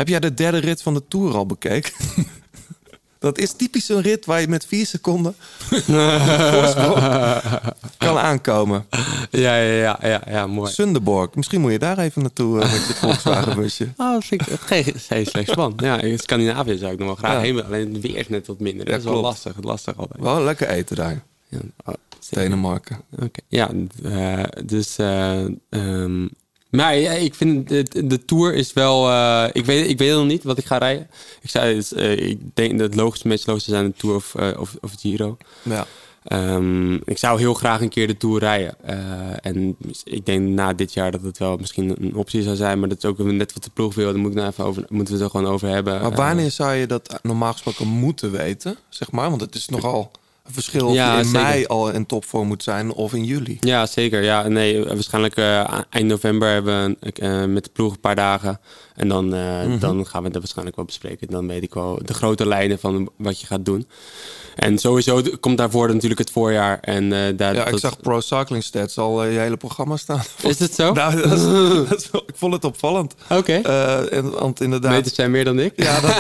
Heb 0.01 0.09
jij 0.09 0.21
de 0.21 0.35
derde 0.35 0.59
rit 0.59 0.83
van 0.83 0.95
de 0.95 1.03
Tour 1.09 1.35
al 1.35 1.47
bekeken? 1.47 1.93
Dat 3.19 3.39
is 3.39 3.53
typisch 3.53 3.89
een 3.89 4.01
rit 4.01 4.25
waar 4.27 4.41
je 4.41 4.49
met 4.49 4.67
vier 4.67 4.87
seconden 4.87 5.35
kan 7.99 8.19
aankomen. 8.19 8.87
Ja, 9.31 9.57
ja, 9.57 9.73
ja, 9.73 9.99
ja, 10.03 10.23
ja 10.27 10.47
mooi. 10.47 10.73
Sunderborg, 10.73 11.35
misschien 11.35 11.61
moet 11.61 11.73
je 11.73 11.79
daar 11.79 11.99
even 11.99 12.23
naartoe 12.23 12.61
eh, 12.61 12.73
met 12.73 12.87
je 12.87 12.95
Volkswagen 13.01 13.57
busje. 13.57 13.89
Oh, 13.97 14.13
dat 14.13 14.25
vind 14.25 14.51
ik 14.51 14.61
geen, 14.61 14.85
geen 14.97 15.27
slecht 15.27 15.53
plan. 15.53 15.73
Ja, 15.77 16.01
in 16.01 16.19
Scandinavië 16.19 16.77
zou 16.79 16.93
ik 16.93 16.99
nog 16.99 17.07
wel 17.07 17.17
graag 17.17 17.33
Ja. 17.33 17.41
heen. 17.41 17.65
Alleen 17.65 17.93
het 17.93 18.03
weer 18.03 18.17
is 18.17 18.29
net 18.29 18.47
wat 18.47 18.61
minder. 18.61 18.87
Dat 18.87 18.99
is 18.99 19.05
wel 19.05 19.21
lastig. 19.21 19.55
Lastig 19.61 19.97
altijd. 19.97 20.23
Wel 20.23 20.43
lekker 20.43 20.69
eten 20.69 20.97
daar. 20.97 21.23
Ja, 21.49 21.59
oh. 21.85 21.95
Denemarken. 22.31 23.01
Oké. 23.23 23.41
Ja, 23.49 23.71
eh, 24.03 24.43
dus... 24.65 24.97
eh, 24.97 25.45
ehm, 25.71 26.27
maar 26.71 26.97
ja, 26.97 27.13
ik 27.13 27.35
vind 27.35 27.69
de, 27.69 28.07
de 28.07 28.25
Tour 28.25 28.55
is 28.55 28.73
wel... 28.73 29.09
eh, 29.09 29.45
ik, 29.53 29.65
weet, 29.65 29.89
ik 29.89 29.99
weet 29.99 30.13
nog 30.13 30.27
niet 30.27 30.43
wat 30.43 30.59
ik 30.59 30.65
ga 30.67 30.79
rijden. 30.79 31.09
Ik, 31.41 31.51
zei, 31.51 31.75
dus, 31.75 31.93
eh, 31.93 32.29
ik 32.29 32.39
denk 32.55 32.71
dat 32.71 32.81
het 32.81 32.95
logische, 32.95 33.29
meest 33.29 33.47
logische 33.47 33.71
zijn 33.71 33.85
de 33.85 33.93
Tour 33.97 34.17
of, 34.17 34.35
eh, 34.35 34.61
of, 34.61 34.77
of 34.81 34.93
Giro. 34.99 35.37
Ja. 35.63 35.87
Ehm, 36.25 36.95
ik 36.95 37.19
zou 37.19 37.39
heel 37.39 37.55
graag 37.55 37.81
een 37.81 37.89
keer 37.89 38.07
de 38.07 38.17
Tour 38.17 38.39
rijden. 38.39 38.75
En 39.43 39.77
ik 40.05 40.27
denk 40.27 40.49
na 40.49 40.73
dit 40.73 40.93
jaar 40.93 41.11
dat 41.11 41.23
het 41.23 41.39
wel 41.39 41.57
misschien 41.57 41.97
een 42.01 42.15
optie 42.15 42.43
zou 42.43 42.57
zijn. 42.57 42.79
Maar 42.79 42.89
dat 42.89 42.99
is 42.99 43.05
ook 43.05 43.19
net 43.19 43.53
wat 43.53 43.65
de 43.65 43.71
ploeg 43.75 43.95
wil. 43.95 44.13
Daar 44.13 44.21
moet 44.21 44.31
ik 44.31 44.37
nou 44.37 44.49
even 44.49 44.65
over, 44.65 44.85
moeten 44.89 45.15
we 45.15 45.23
het 45.23 45.33
er 45.33 45.39
gewoon 45.39 45.53
over 45.53 45.69
hebben. 45.69 46.01
Maar 46.01 46.15
wanneer 46.15 46.51
zou 46.51 46.75
je 46.75 46.87
dat 46.87 47.19
normaal 47.23 47.53
gesproken 47.53 47.87
moeten 47.87 48.31
weten? 48.31 48.77
Zeg 48.89 49.11
maar, 49.11 49.29
want 49.29 49.41
het 49.41 49.55
is 49.55 49.69
nogal 49.69 50.11
verschil 50.53 50.87
of 50.87 50.95
Ja, 50.95 51.19
in 51.19 51.25
zeker. 51.25 51.41
mei 51.43 51.65
al 51.67 51.91
in 51.91 52.07
topvorm 52.07 52.47
moet 52.49 52.63
zijn 52.63 52.93
of 52.93 53.15
in 53.15 53.25
juli. 53.25 53.57
Ja, 53.61 53.87
zeker. 53.87 54.23
Ja, 54.23 54.49
nee, 54.49 54.85
waarschijnlijk 54.85 55.37
eh, 55.37 55.79
eind 55.91 56.07
november 56.09 56.49
hebben 56.49 56.97
we 57.01 57.13
eh, 57.13 57.45
met 57.45 57.65
de 57.65 57.71
ploeg 57.73 57.93
een 57.93 58.01
paar 58.01 58.15
dagen. 58.15 58.61
En 58.95 59.09
dan, 59.09 59.35
eh, 59.35 59.65
Mhm. 59.67 59.79
dan 59.79 60.07
gaan 60.07 60.23
we 60.23 60.31
dat 60.31 60.39
waarschijnlijk 60.39 60.77
wel 60.77 60.85
bespreken. 60.85 61.27
Dan 61.29 61.47
weet 61.47 61.63
ik 61.63 61.75
wel 61.75 61.99
de 62.05 62.15
grote 62.15 62.47
lijnen 62.47 62.79
van 62.79 63.11
wat 63.17 63.41
je 63.41 63.47
gaat 63.47 63.65
doen. 63.65 63.87
En 64.57 64.79
sowieso 64.79 65.23
komt 65.41 65.59
daarvoor 65.59 65.93
natuurlijk 65.93 66.21
het 66.21 66.31
voorjaar. 66.31 66.79
En, 66.81 67.13
eh, 67.13 67.19
daar, 67.37 67.55
Ja, 67.55 67.65
ik 67.65 67.71
dat- 67.71 67.81
zag 67.81 68.01
Pro 68.01 68.21
Cycling 68.21 68.65
Stats 68.65 68.99
al 68.99 69.25
eh, 69.25 69.33
je 69.33 69.39
hele 69.39 69.57
programma 69.57 69.97
staan. 69.97 70.23
Is 70.43 70.59
het 70.59 70.75
zo? 70.75 70.93
nou, 71.01 71.17
dat 71.23 71.33
is, 71.33 71.43
dat 71.89 71.99
is 72.01 72.11
wel- 72.11 72.25
ik 72.27 72.35
vond 72.37 72.53
het 72.53 72.65
opvallend. 72.65 73.15
Oké. 73.29 73.53
Eh, 73.53 74.13
en- 74.13 74.31
want 74.31 74.61
inderdaad... 74.61 74.91
Meters 74.93 75.15
zijn 75.15 75.31
meer 75.31 75.45
dan 75.45 75.59
ik. 75.59 75.73
Ja, 75.77 76.01
dat, 76.01 76.15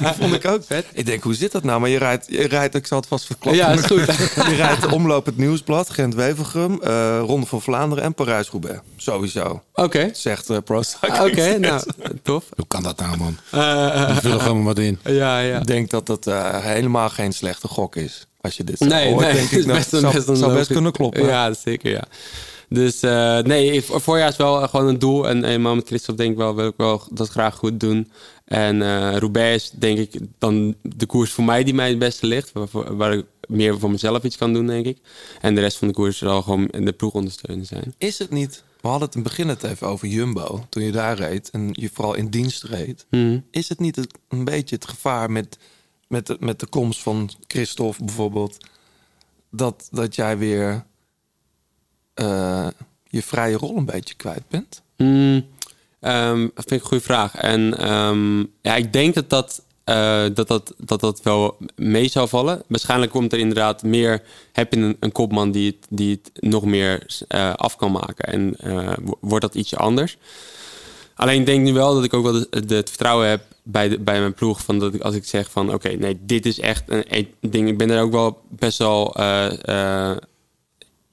dat 0.00 0.14
vond 0.16 0.34
ik 0.34 0.46
ook. 0.46 0.62
Ik 0.92 1.06
denk, 1.06 1.22
hoe 1.22 1.34
zit 1.34 1.52
dat 1.52 1.62
nou? 1.62 1.80
Maar 1.80 1.88
je 1.90 1.98
rijdt, 1.98 2.26
je 2.28 2.46
rijdt 2.46 2.74
ik 2.74 2.86
zal 2.86 2.98
het 2.98 3.06
vast 3.08 3.24
verklappen. 3.26 3.62
Ja, 3.62 3.68
is 3.72 3.80
goed. 3.84 4.04
je 4.48 4.54
rijdt 4.56 4.80
de 4.82 4.90
Omloop 4.90 5.26
het 5.26 5.36
Nieuwsblad, 5.36 5.90
Gent-Wevelgem, 5.90 6.82
eh, 6.82 7.18
Ronde 7.20 7.46
van 7.46 7.62
Vlaanderen 7.62 8.04
en 8.04 8.14
Parijs-Roubaix. 8.14 8.78
Sowieso. 8.96 9.62
Oké. 9.74 10.10
Zegt 10.12 10.50
eh, 10.50 10.56
Pro 10.64 10.82
Cycling 10.82 11.30
Oké, 11.30 11.58
nou, 11.58 11.82
tof. 12.22 12.44
Hoe 12.56 12.66
kan 12.68 12.82
dat 12.82 12.98
nou, 12.98 13.16
man? 13.16 13.38
Eh, 13.50 14.06
Die 14.06 14.20
vullen 14.20 14.40
gewoon 14.40 14.56
maar 14.56 14.64
wat 14.74 14.78
in. 14.78 14.98
Ja, 15.04 15.38
ja. 15.38 15.58
Ik 15.58 15.66
denk 15.66 15.90
dat 15.90 16.06
dat 16.06 16.26
eh, 16.26 16.56
helemaal 16.64 17.08
geen 17.08 17.32
slechte 17.32 17.68
gok 17.76 17.96
is. 17.96 18.26
Als 18.40 18.56
je 18.56 18.64
dit 18.64 18.78
zo 18.78 18.84
Nee, 18.84 19.10
hoort, 19.12 19.24
nee, 19.24 19.32
denk 19.34 19.50
ik, 19.50 19.58
is 19.58 19.64
nou, 19.64 19.78
best 19.78 19.92
een- 19.92 20.00
zou, 20.00 20.14
best 20.14 20.28
een 20.28 20.36
zou 20.36 20.40
best 20.46 20.52
logisch- 20.52 20.66
kunnen 20.74 20.92
kloppen. 20.92 21.24
Ja, 21.26 21.54
zeker, 21.54 21.90
ja. 21.90 22.04
Dus 22.68 23.00
eh, 23.02 23.38
nee, 23.38 23.82
voor- 23.82 24.00
voorjaar 24.00 24.28
is 24.28 24.36
wel 24.36 24.68
gewoon 24.68 24.86
een 24.88 24.98
doel. 24.98 25.28
En 25.28 25.44
eenmaal 25.44 25.74
met 25.74 25.86
Christophe 25.86 26.22
denk 26.22 26.32
ik 26.32 26.38
wel, 26.38 26.54
wil 26.54 26.66
ik 26.66 26.74
wel 26.76 27.02
dat 27.10 27.28
graag 27.28 27.54
goed 27.54 27.80
doen. 27.80 28.10
En 28.44 28.82
eh 28.82 29.16
Roubaix 29.18 29.64
is 29.64 29.70
denk 29.74 29.98
ik 29.98 30.18
dan 30.38 30.74
de 30.82 31.06
koers 31.06 31.30
voor 31.30 31.44
mij 31.44 31.64
die 31.64 31.74
mij 31.74 31.88
het 31.88 31.98
beste 31.98 32.26
ligt. 32.26 32.50
Waar, 32.52 32.96
waar 32.96 33.12
ik 33.12 33.24
meer 33.48 33.78
voor 33.78 33.90
mezelf 33.90 34.22
iets 34.22 34.36
kan 34.36 34.52
doen, 34.52 34.66
denk 34.66 34.86
ik. 34.86 34.98
En 35.40 35.54
de 35.54 35.60
rest 35.60 35.76
van 35.76 35.88
de 35.88 35.94
koers 35.94 36.18
zal 36.18 36.42
gewoon 36.42 36.68
de 36.72 36.92
ploeg 36.92 37.12
ondersteunen 37.12 37.66
zijn. 37.66 37.94
Is 37.98 38.18
het 38.18 38.30
niet... 38.30 38.62
We 38.80 38.88
hadden 38.88 39.06
het 39.08 39.16
in 39.16 39.22
het 39.22 39.30
begin 39.30 39.48
het 39.48 39.62
even 39.62 39.86
over 39.86 40.08
Jumbo. 40.08 40.64
Toen 40.68 40.82
je 40.82 40.92
daar 40.92 41.16
reed 41.16 41.50
en 41.50 41.68
je 41.72 41.90
vooral 41.92 42.14
in 42.14 42.28
dienst 42.28 42.62
reed. 42.62 43.06
Mhm. 43.10 43.38
Is 43.50 43.68
het 43.68 43.80
niet 43.80 43.96
het- 43.96 44.18
een 44.28 44.44
beetje 44.44 44.74
het 44.74 44.88
gevaar 44.88 45.30
met, 45.30 45.58
met, 46.08 46.26
de, 46.26 46.36
met 46.40 46.60
de 46.60 46.66
komst 46.66 47.02
van 47.02 47.30
Christophe 47.46 48.04
bijvoorbeeld... 48.04 48.56
dat, 49.50 49.88
dat 49.90 50.14
jij 50.14 50.38
weer 50.38 50.84
eh, 52.14 52.68
je 53.04 53.22
vrije 53.22 53.56
rol 53.56 53.76
een 53.76 53.84
beetje 53.84 54.14
kwijt 54.14 54.48
bent? 54.48 54.82
Hmm, 54.96 55.46
ehm, 56.00 56.40
dat 56.40 56.64
vind 56.68 56.70
ik 56.70 56.80
een 56.80 56.88
goede 56.88 57.04
vraag. 57.04 57.34
En 57.34 57.78
ehm, 57.78 58.38
ja, 58.40 58.74
ik 58.76 58.92
denk 58.92 59.14
dat 59.14 59.30
dat, 59.30 59.62
eh, 59.84 60.24
dat, 60.34 60.48
dat, 60.48 60.74
dat 60.78 61.00
dat 61.00 61.22
wel 61.22 61.56
mee 61.76 62.08
zou 62.08 62.28
vallen. 62.28 62.62
Waarschijnlijk 62.66 63.12
komt 63.12 63.32
er 63.32 63.38
inderdaad 63.38 63.82
meer... 63.82 64.22
heb 64.52 64.74
je 64.74 64.96
een, 65.00 65.12
kopman 65.12 65.50
die 65.50 65.66
het, 65.66 65.86
die 65.88 66.20
het 66.22 66.42
nog 66.42 66.64
meer 66.64 67.06
eh, 67.28 67.54
af 67.54 67.76
kan 67.76 67.92
maken. 67.92 68.24
En 68.32 68.56
wo- 69.04 69.18
wordt 69.20 69.44
dat 69.44 69.54
ietsje 69.54 69.76
anders. 69.76 70.16
Alleen 71.16 71.40
ik 71.40 71.46
denk 71.46 71.64
nu 71.64 71.72
wel 71.72 71.94
dat 71.94 72.04
ik 72.04 72.14
ook 72.14 72.24
wel 72.24 72.44
het 72.50 72.88
vertrouwen 72.88 73.28
heb 73.28 73.42
bij, 73.62 73.88
de, 73.88 73.98
bij 73.98 74.20
mijn 74.20 74.34
ploeg. 74.34 74.62
Van 74.62 74.78
dat 74.78 74.94
ik, 74.94 75.00
als 75.00 75.14
ik 75.14 75.24
zeg 75.24 75.50
van 75.50 75.74
oké, 75.74 75.88
nee, 75.88 76.18
dit 76.20 76.46
is 76.46 76.60
echt 76.60 76.82
een, 76.86 77.04
een 77.08 77.28
ding. 77.40 77.68
Ik 77.68 77.78
ben 77.78 77.90
er 77.90 78.02
ook 78.02 78.12
wel 78.12 78.40
best 78.48 78.78
wel 78.78 79.14
eh, 79.14 80.10
eh, 80.10 80.16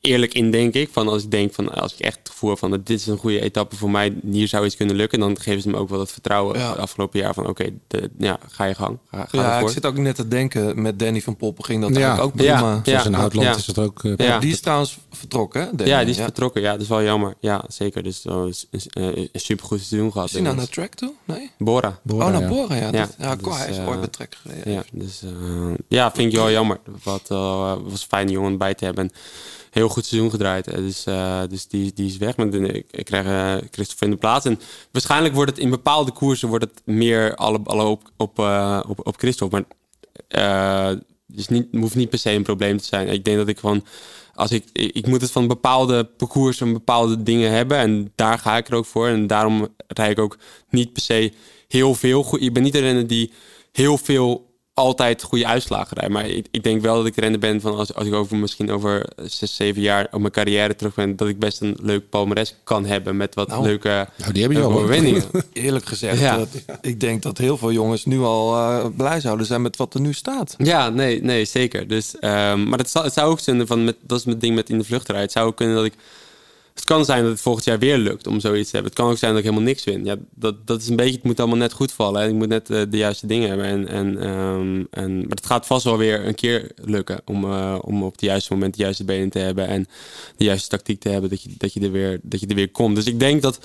eerlijk 0.04 0.34
in, 0.34 0.52
denk 0.52 0.74
ik. 0.74 0.90
Van 0.92 1.08
als 1.08 1.24
ik 1.24 1.32
denk 1.32 1.54
van 1.54 1.70
als 1.74 1.94
ik 1.94 2.00
echt 2.00 2.18
het 2.18 2.30
gevoel 2.30 2.50
heb 2.50 2.60
van 2.60 2.72
dat 2.72 2.86
dit 2.88 3.00
is 3.00 3.08
een 3.08 3.18
goede 3.18 3.40
etappe 3.42 3.76
voor 3.76 3.90
mij, 3.90 4.14
hier 4.32 4.48
zou 4.48 4.66
iets 4.66 4.76
kunnen 4.76 4.96
lukken, 4.96 5.20
dan 5.20 5.40
geven 5.40 5.62
ze 5.62 5.70
me 5.70 5.78
ook 5.78 5.90
wel 5.90 5.98
dat 5.98 6.12
vertrouwen 6.12 6.60
Ja. 6.60 6.70
het 6.70 6.78
afgelopen 6.80 7.20
jaar 7.20 7.34
van 7.34 7.48
oké, 7.48 7.70
de- 7.88 8.10
ja, 8.18 8.40
ga 8.48 8.64
je 8.66 8.76
gang. 8.76 8.98
Ga, 9.12 9.26
ga 9.30 9.38
ja, 9.42 9.54
ervoor. 9.54 9.68
ik 9.68 9.74
zit 9.74 9.86
ook 9.86 9.98
net 9.98 10.16
te 10.16 10.28
denken, 10.28 10.82
met 10.82 11.00
Danny 11.00 11.22
van 11.22 11.36
Poppen 11.36 11.66
ging 11.66 11.82
dat 11.82 11.90
Ja. 11.90 11.96
eigenlijk 11.96 12.26
ook 12.26 12.36
prima. 12.36 12.74
Ja, 12.74 12.82
Zoals 12.84 13.06
in 13.06 13.14
Houtland 13.14 13.48
ja. 13.48 13.56
is 13.56 13.68
het 13.68 13.80
ook, 13.80 14.04
eh, 14.04 14.14
Ja. 14.18 14.40
Die 14.40 14.52
is 14.52 14.60
trouwens 14.60 14.98
vertrokken, 15.12 15.62
hè? 15.62 15.68
Danny? 15.76 15.92
ja, 15.94 16.00
die 16.00 16.10
is 16.10 16.18
vertrokken. 16.22 16.62
Ja, 16.62 16.72
dat 16.72 16.82
is 16.82 16.88
wel 16.88 17.04
jammer. 17.04 17.34
Ja, 17.40 17.64
zeker. 17.68 18.04
Dus 18.04 18.26
uh, 18.26 18.44
is, 18.48 18.68
is, 18.72 18.88
eh, 18.88 19.06
een 19.16 19.30
supergoed 19.34 19.82
seizoen 19.82 20.12
gehad. 20.12 20.28
Is 20.28 20.34
hij 20.34 20.42
nou 20.42 20.56
naar 20.56 20.70
track 20.70 20.94
toe? 20.94 21.14
Nee? 21.26 21.52
Bora. 21.58 22.00
oh, 22.10 22.18
naar 22.28 22.48
Bora, 22.48 22.76
ja. 22.76 22.92
Dat, 22.92 23.16
ja, 23.20 23.36
dus, 23.36 23.58
hij 23.58 23.70
is 23.70 23.78
eh, 23.78 23.88
ooit 23.88 24.00
bij 24.00 24.10
track 24.10 24.36
gereden. 24.42 24.72
Ja, 24.74 24.84
dus, 24.92 25.22
eh, 25.24 25.30
ja, 25.88 26.12
vind 26.12 26.32
ik 26.32 26.38
wel 26.38 26.52
jammer. 26.52 26.80
Wat 27.04 27.22
eh, 27.28 27.74
was 27.84 28.02
een 28.02 28.08
fijne 28.08 28.32
jongen 28.32 28.58
bij 28.58 28.74
te 28.74 28.86
hebben. 28.86 29.04
En 29.04 29.12
heel 29.74 29.90
goed 29.90 30.06
seizoen 30.06 30.30
gedraaid. 30.32 30.68
Eh, 30.68 30.76
Dus, 30.78 31.06
eh, 31.06 31.42
dus 31.50 31.68
die, 31.68 31.94
die 31.94 32.06
is 32.08 32.18
weg. 32.18 32.38
Maar 32.38 32.54
ik, 32.54 32.86
ik 32.92 33.06
krijg 33.06 33.26
eh 33.26 33.68
Christophe 33.72 34.06
in 34.06 34.12
de 34.12 34.18
plaats. 34.18 34.46
En 34.46 34.60
waarschijnlijk 34.92 35.34
wordt 35.36 35.52
het 35.52 35.60
in 35.60 35.70
bepaalde 35.70 36.12
koersen 36.12 36.48
wordt 36.50 36.64
het 36.64 36.82
meer 36.86 37.36
alle, 37.36 37.60
alle 37.64 37.84
op, 37.84 38.02
op, 38.18 38.40
op, 38.88 39.08
op 39.08 39.18
Christophe. 39.18 39.66
Maar 40.30 41.00
dus 41.28 41.48
niet, 41.48 41.68
hoeft 41.72 41.96
niet 41.96 42.10
per 42.10 42.20
se 42.20 42.32
een 42.32 42.44
probleem 42.44 42.78
te 42.78 42.84
zijn. 42.86 43.08
Ik 43.08 43.24
denk 43.26 43.38
dat 43.38 43.48
ik 43.48 43.60
gewoon. 43.60 43.86
Als 44.36 44.52
ik, 44.52 44.64
ik, 44.72 45.08
moet 45.08 45.22
het 45.22 45.32
van 45.32 45.48
bepaalde 45.48 46.04
parcoursen, 46.04 46.74
bepaalde 46.74 47.24
dingen 47.24 47.52
hebben. 47.52 47.78
En 47.78 48.12
daar 48.16 48.40
ga 48.40 48.58
ik 48.58 48.68
er 48.68 48.76
ook 48.76 48.86
voor. 48.86 49.08
En 49.08 49.28
daarom 49.28 49.68
rijd 49.88 50.12
ik 50.12 50.20
ook 50.20 50.38
niet 50.70 50.94
per 50.94 51.02
se 51.02 51.34
heel 51.68 51.96
veel. 51.96 52.24
goed- 52.24 52.42
Ik 52.42 52.54
ben 52.54 52.64
niet 52.64 52.74
de 52.74 52.80
renner 52.80 53.08
die 53.08 53.32
heel 53.72 53.98
veel 53.98 54.52
altijd 54.74 55.24
goede 55.24 55.48
uitslagen. 55.48 56.12
Maar 56.12 56.28
ik, 56.28 56.48
ik 56.52 56.64
denk 56.64 56.82
wel 56.82 56.96
dat 56.96 57.06
ik 57.06 57.16
de 57.16 57.22
renner 57.22 57.40
ben 57.40 57.62
van 57.62 57.76
als, 57.76 57.94
als 57.94 58.08
ik 58.08 58.14
over 58.14 58.38
misschien 58.38 58.72
over 58.72 59.06
zes, 59.16 59.56
zeven 59.56 59.82
jaar 59.82 60.08
op 60.12 60.20
mijn 60.20 60.32
carrière 60.32 60.76
terug 60.76 60.94
ben, 60.94 61.16
dat 61.16 61.28
ik 61.28 61.40
best 61.40 61.62
een 61.62 61.78
leuk 61.82 62.10
palmares 62.10 62.56
kan 62.64 62.86
hebben 62.86 63.18
met 63.18 63.36
wat 63.36 63.48
Nou, 63.48 63.64
leuke 63.64 64.08
nou, 64.18 64.34
die 64.34 64.42
heb 64.42 64.52
je 64.52 64.62
overwinningen. 64.62 65.24
Eerlijk 65.54 65.86
gezegd, 65.86 66.20
Ja. 66.20 66.38
dat, 66.38 66.48
ik 66.82 67.00
denk 67.00 67.22
dat 67.22 67.38
heel 67.38 67.58
veel 67.58 67.72
jongens 67.72 68.06
nu 68.06 68.20
al 68.20 68.56
eh, 68.56 68.86
blij 68.98 69.20
zouden 69.20 69.46
zijn 69.46 69.62
met 69.62 69.78
wat 69.78 69.94
er 69.94 70.02
nu 70.02 70.14
staat. 70.14 70.56
Ja, 70.58 70.90
nee, 70.90 71.24
nee 71.24 71.46
zeker. 71.46 71.88
Dus, 71.88 72.20
ehm, 72.20 72.64
maar 72.70 72.80
het 72.80 72.90
zou, 72.90 73.06
het 73.06 73.14
zou 73.14 73.32
ook 73.32 73.40
zijn 73.40 73.68
van, 73.68 73.84
met, 73.84 73.96
dat 74.02 74.20
is 74.20 74.26
mijn 74.26 74.40
ding 74.40 74.56
met 74.56 74.70
in 74.70 74.78
de 74.78 74.84
vluchterij. 74.84 75.22
Het 75.22 75.32
zou 75.32 75.48
ook 75.48 75.56
kunnen 75.56 75.76
dat 75.76 75.86
ik. 75.86 75.94
Het 76.74 76.84
kan 76.84 77.06
zijn 77.06 77.22
dat 77.22 77.32
het 77.32 77.42
volgend 77.42 77.66
jaar 77.66 77.80
weer 77.80 77.98
lukt 77.98 78.28
om 78.28 78.40
zoiets 78.40 78.70
te 78.70 78.76
hebben. 78.76 78.92
Het 78.92 79.02
kan 79.02 79.12
ook 79.12 79.18
zijn 79.18 79.32
dat 79.32 79.40
ik 79.40 79.46
helemaal 79.46 79.68
niks 79.68 79.84
win. 79.84 80.06
Ja, 80.06 80.16
dat, 80.36 80.68
dat 80.68 80.82
is 80.82 80.88
een 80.88 80.96
beetje, 80.96 81.16
het 81.16 81.24
moet 81.24 81.40
allemaal 81.40 81.58
net 81.58 81.74
goed 81.74 81.92
vallen. 81.92 82.22
En 82.22 82.30
ik 82.30 82.36
moet 82.36 82.48
net 82.48 82.70
eh, 82.70 82.82
de 82.90 82.98
juiste 82.98 83.28
dingen 83.28 83.48
hebben. 83.48 83.66
En, 83.66 83.88
en, 83.88 84.22
ehm, 84.22 84.84
en, 84.90 85.18
maar 85.18 85.36
het 85.36 85.46
gaat 85.46 85.66
vast 85.66 85.84
wel 85.84 85.98
weer 85.98 86.28
een 86.28 86.36
keer 86.36 86.72
lukken 86.76 87.22
om, 87.26 87.44
eh, 87.44 87.80
om 87.82 88.04
op 88.04 88.12
het 88.12 88.22
juiste 88.22 88.54
moment 88.54 88.76
de 88.76 88.84
juiste 88.84 89.04
benen 89.04 89.30
te 89.30 89.40
hebben. 89.40 89.68
En 89.68 89.88
de 90.38 90.44
juiste 90.44 90.70
tactiek 90.70 91.00
te 91.00 91.10
hebben, 91.10 91.30
dat 91.30 91.42
je, 91.42 91.50
dat 91.58 91.74
je, 91.74 91.80
er, 91.80 91.92
weer, 91.92 92.20
dat 92.22 92.40
je 92.40 92.48
er 92.48 92.56
weer 92.56 92.72
komt. 92.72 92.96
Dus 92.96 93.06
ik 93.06 93.20
denk 93.20 93.42
dat. 93.42 93.60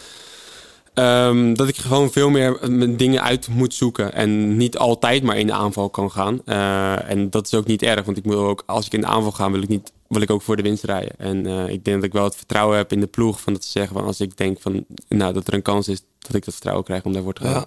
Ehm, 0.95 1.55
dat 1.55 1.69
ik 1.69 1.77
gewoon 1.77 2.11
veel 2.11 2.31
meer 2.31 2.71
mijn 2.71 2.97
dingen 2.97 3.23
uit 3.23 3.49
moet 3.49 3.75
zoeken. 3.75 4.13
En 4.13 4.57
niet 4.57 4.79
altijd 4.79 5.23
maar 5.23 5.39
in 5.39 5.47
de 5.47 5.53
aanval 5.53 5.91
kan 5.91 6.11
gaan. 6.11 6.41
Eh, 6.45 7.11
en 7.11 7.31
dat 7.31 7.47
is 7.47 7.55
ook 7.55 7.67
niet 7.67 7.83
erg. 7.83 8.05
Want 8.05 8.17
ik 8.17 8.25
wil 8.25 8.47
ook, 8.47 8.63
als 8.67 8.87
ik 8.87 8.93
in 8.93 9.01
de 9.01 9.07
aanval 9.07 9.33
ga, 9.33 9.51
wil 9.51 9.63
ik, 9.63 9.69
niet, 9.69 9.93
wil 10.09 10.23
ik 10.23 10.31
ook 10.31 10.43
voor 10.43 10.57
de 10.57 10.63
winst 10.63 10.85
rijden. 10.85 11.19
En 11.19 11.47
eh, 11.47 11.69
ik 11.69 11.85
denk 11.85 11.97
dat 11.97 12.05
ik 12.05 12.13
wel 12.13 12.25
het 12.25 12.37
vertrouwen 12.37 12.77
heb 12.77 12.93
in 12.93 13.01
de 13.01 13.07
ploeg. 13.07 13.41
Van 13.41 13.53
dat 13.53 13.65
ze 13.65 13.71
zeggen 13.71 13.97
van 13.97 14.05
als 14.05 14.21
ik 14.21 14.37
denk 14.37 14.61
van 14.61 14.85
nou, 15.09 15.33
dat 15.33 15.47
er 15.47 15.55
een 15.55 15.63
kans 15.63 15.89
is, 15.89 16.03
dat 16.19 16.35
ik 16.35 16.45
dat 16.45 16.55
vertrouwen 16.55 16.85
krijg 16.85 17.05
om 17.05 17.13
daarvoor 17.13 17.35
te 17.35 17.43
gaan. 17.43 17.53
Ja. 17.53 17.67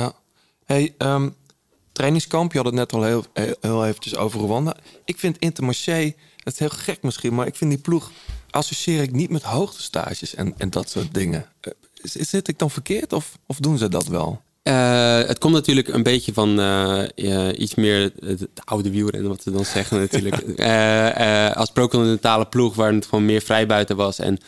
ja. 0.00 0.12
Hey, 0.64 0.94
ehm, 0.98 1.28
trainingskamp, 1.92 2.52
je 2.52 2.58
had 2.58 2.66
het 2.66 2.74
net 2.74 2.92
al 2.92 3.02
heel, 3.02 3.24
heel, 3.60 3.86
eventjes 3.86 4.16
over 4.16 4.40
Rwanda. 4.40 4.76
Ik 5.04 5.18
vind 5.18 5.38
Intermarché, 5.38 6.14
dat 6.36 6.52
is 6.52 6.58
heel 6.58 6.68
gek 6.68 7.02
misschien, 7.02 7.34
maar 7.34 7.46
ik 7.46 7.56
vind 7.56 7.70
die 7.70 7.80
ploeg 7.80 8.10
associeer 8.50 9.02
ik 9.02 9.12
niet 9.12 9.30
met 9.30 9.42
hoogtestages 9.42 10.34
en, 10.34 10.54
en 10.58 10.70
dat 10.70 10.90
soort 10.90 11.14
dingen. 11.14 11.46
Zit 12.04 12.48
ik 12.48 12.58
dan 12.58 12.70
verkeerd 12.70 13.12
of, 13.12 13.38
of 13.46 13.58
doen 13.58 13.78
ze 13.78 13.88
dat 13.88 14.06
wel? 14.06 14.40
Eh, 14.62 15.18
het 15.26 15.38
komt 15.38 15.54
natuurlijk 15.54 15.88
een 15.88 16.02
beetje 16.02 16.32
van 16.32 16.60
eh, 16.60 17.48
eh, 17.48 17.58
iets 17.58 17.74
meer 17.74 18.00
het, 18.00 18.40
het 18.40 18.48
oude 18.64 18.90
wielrennen, 18.90 19.30
wat 19.30 19.44
we 19.44 19.50
dan 19.50 19.64
zeggen 19.64 20.00
natuurlijk. 20.00 20.36
Eh, 20.56 21.46
eh, 21.48 21.56
als 21.56 21.70
procontinentale 21.70 22.46
ploeg, 22.46 22.74
waar 22.74 22.92
het 22.92 23.06
gewoon 23.06 23.24
meer 23.24 23.40
vrijbuiten 23.40 23.96
was. 23.96 24.18
En 24.18 24.38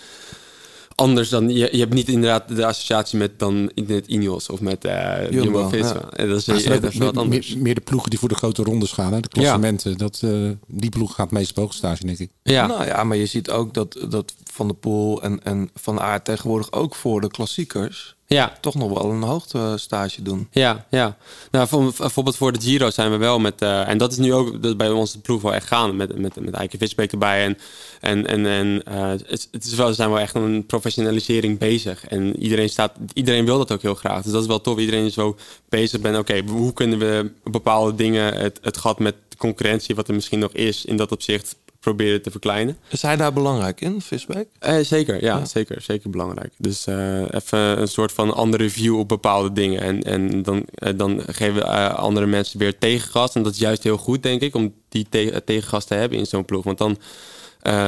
anders 0.95 1.29
dan, 1.29 1.49
je, 1.49 1.69
je 1.73 1.79
hebt 1.79 1.95
niet 1.95 2.09
inderdaad 2.09 2.57
de 2.57 2.67
associatie 2.67 3.19
met 3.19 3.39
dan 3.39 3.71
met 3.87 4.07
Ineos 4.07 4.49
of 4.49 4.61
met 4.61 4.85
eh 4.85 5.31
Jumbo-Visma. 5.31 5.89
ja. 5.89 6.11
En 6.11 6.29
Dat 6.29 6.37
is, 6.39 6.45
dat 6.45 6.57
is 6.57 6.67
wat 6.67 6.95
meer, 6.95 7.13
anders. 7.13 7.49
meer, 7.55 7.63
meer 7.63 7.75
de 7.75 7.81
ploegen 7.81 8.11
die 8.11 8.19
voor 8.19 8.29
de 8.29 8.35
grote 8.35 8.63
rondes 8.63 8.93
gaan. 8.93 9.13
Hè? 9.13 9.21
De 9.21 9.29
klassementen. 9.29 9.97
Dat, 9.99 10.21
eh, 10.25 10.51
die 10.67 10.91
ploeg 10.91 11.15
gaat 11.15 11.31
meest 11.31 11.51
op 11.51 11.57
hoogstage, 11.57 12.07
denk 12.07 12.19
ik. 12.19 12.31
Nou 12.43 12.85
ja, 12.85 13.05
maar 13.05 13.17
je 13.17 13.27
ziet 13.27 13.51
ook 13.51 13.75
dat, 13.75 14.07
dat 14.09 14.35
Van 14.57 14.67
der 14.67 14.77
Poel 14.77 15.23
en, 15.23 15.43
en 15.43 15.71
Van 15.75 16.01
Aert 16.01 16.25
tegenwoordig 16.25 16.73
ook 16.73 16.95
voor 16.95 17.21
de 17.21 17.29
klassiekers 17.31 18.17
ja. 18.27 18.59
toch 18.61 18.75
nog 18.75 18.93
wel 18.93 19.11
een 19.11 19.23
hoogtestage 19.23 20.23
doen. 20.23 20.49
Ja, 20.51 20.87
ja. 20.91 21.17
Nou, 21.51 21.69
voor- 21.69 21.93
bijvoorbeeld 21.99 22.37
voor 22.37 22.53
de 22.53 22.61
Giro 22.61 22.91
zijn 22.91 23.11
we 23.11 23.17
wel 23.17 23.39
met... 23.39 23.63
eh, 23.63 23.89
en 23.89 23.99
dat 23.99 24.13
is 24.13 24.19
nu 24.19 24.33
ook 24.35 24.63
dat 24.63 24.77
bij 24.77 24.91
onze 24.91 25.21
ploeg 25.21 25.43
wel 25.43 25.55
echt 25.55 25.67
gaan. 25.67 25.97
Met, 25.97 26.19
met, 26.19 26.41
met 26.41 26.55
Eike 26.55 26.79
Visbeek 26.79 27.13
erbij. 27.13 27.45
En, 27.45 27.59
en, 28.01 28.27
en, 28.27 28.47
en 28.47 28.83
eh, 28.85 29.09
het, 29.09 29.49
het 29.51 29.65
is 29.65 29.75
wel, 29.75 29.87
we 29.87 29.95
zijn 29.95 30.11
wel 30.11 30.21
echt 30.21 30.35
een 30.35 30.67
professionalisering 30.67 31.59
bezig. 31.59 32.07
En 32.07 32.43
iedereen, 32.43 32.69
staat, 32.69 32.93
iedereen 33.13 33.45
wil 33.45 33.59
dat 33.59 33.73
ook 33.73 33.83
heel 33.83 33.95
graag. 33.95 34.23
Dus 34.23 34.33
dat 34.33 34.43
is 34.43 34.49
wel 34.49 34.61
tof. 34.61 34.79
Iedereen 34.79 35.05
is 35.05 35.15
zo 35.15 35.37
bezig 35.69 36.01
ben. 36.01 36.19
Oké, 36.19 36.43
hoe 36.47 36.73
kunnen 36.73 36.99
we 36.99 37.31
bepaalde 37.45 37.95
dingen... 37.95 38.35
Het, 38.35 38.59
het 38.63 38.77
gat 38.77 38.99
met 38.99 39.15
de 39.29 39.37
concurrentie 39.37 39.95
wat 39.95 40.09
er 40.09 40.15
misschien 40.15 40.39
nog 40.39 40.53
is... 40.53 40.85
in 40.85 40.97
dat 40.97 41.13
opzicht 41.13 41.57
proberen 41.87 42.23
te 42.23 42.31
verkleinen. 42.31 42.79
Is 42.89 43.03
hij 43.03 43.17
daar 43.17 43.33
belangrijk 43.33 43.81
in, 43.81 44.01
Visbeek? 44.01 44.49
Eh, 44.59 44.79
zeker, 44.79 45.23
ja, 45.23 45.45
Zeker, 45.45 45.83
zeker 45.83 46.11
belangrijk. 46.11 46.53
Dus 46.59 46.87
eh, 46.87 47.21
even 47.21 47.59
een 47.59 47.89
soort 47.89 48.13
van 48.13 48.35
andere 48.35 48.71
view 48.71 48.99
op 48.99 49.09
bepaalde 49.09 49.53
dingen. 49.53 49.81
En, 49.81 50.03
en 50.03 50.43
dan, 50.43 50.65
eh, 50.75 50.93
dan 50.97 51.23
geven 51.27 51.63
eh, 51.63 51.95
andere 51.95 52.27
mensen 52.27 52.59
weer 52.59 52.79
tegengas. 52.79 53.35
En 53.35 53.43
dat 53.43 53.53
is 53.53 53.59
juist 53.59 53.83
heel 53.83 53.97
goed, 53.97 54.23
denk 54.23 54.41
ik, 54.41 54.55
om 54.55 54.75
die 54.89 55.07
te 55.11 55.43
tegengas 55.45 55.85
te 55.85 55.95
hebben 55.95 56.19
in 56.19 56.27
zo'n 56.27 56.45
ploeg. 56.45 56.65
Want 56.65 56.79
dan, 56.79 56.99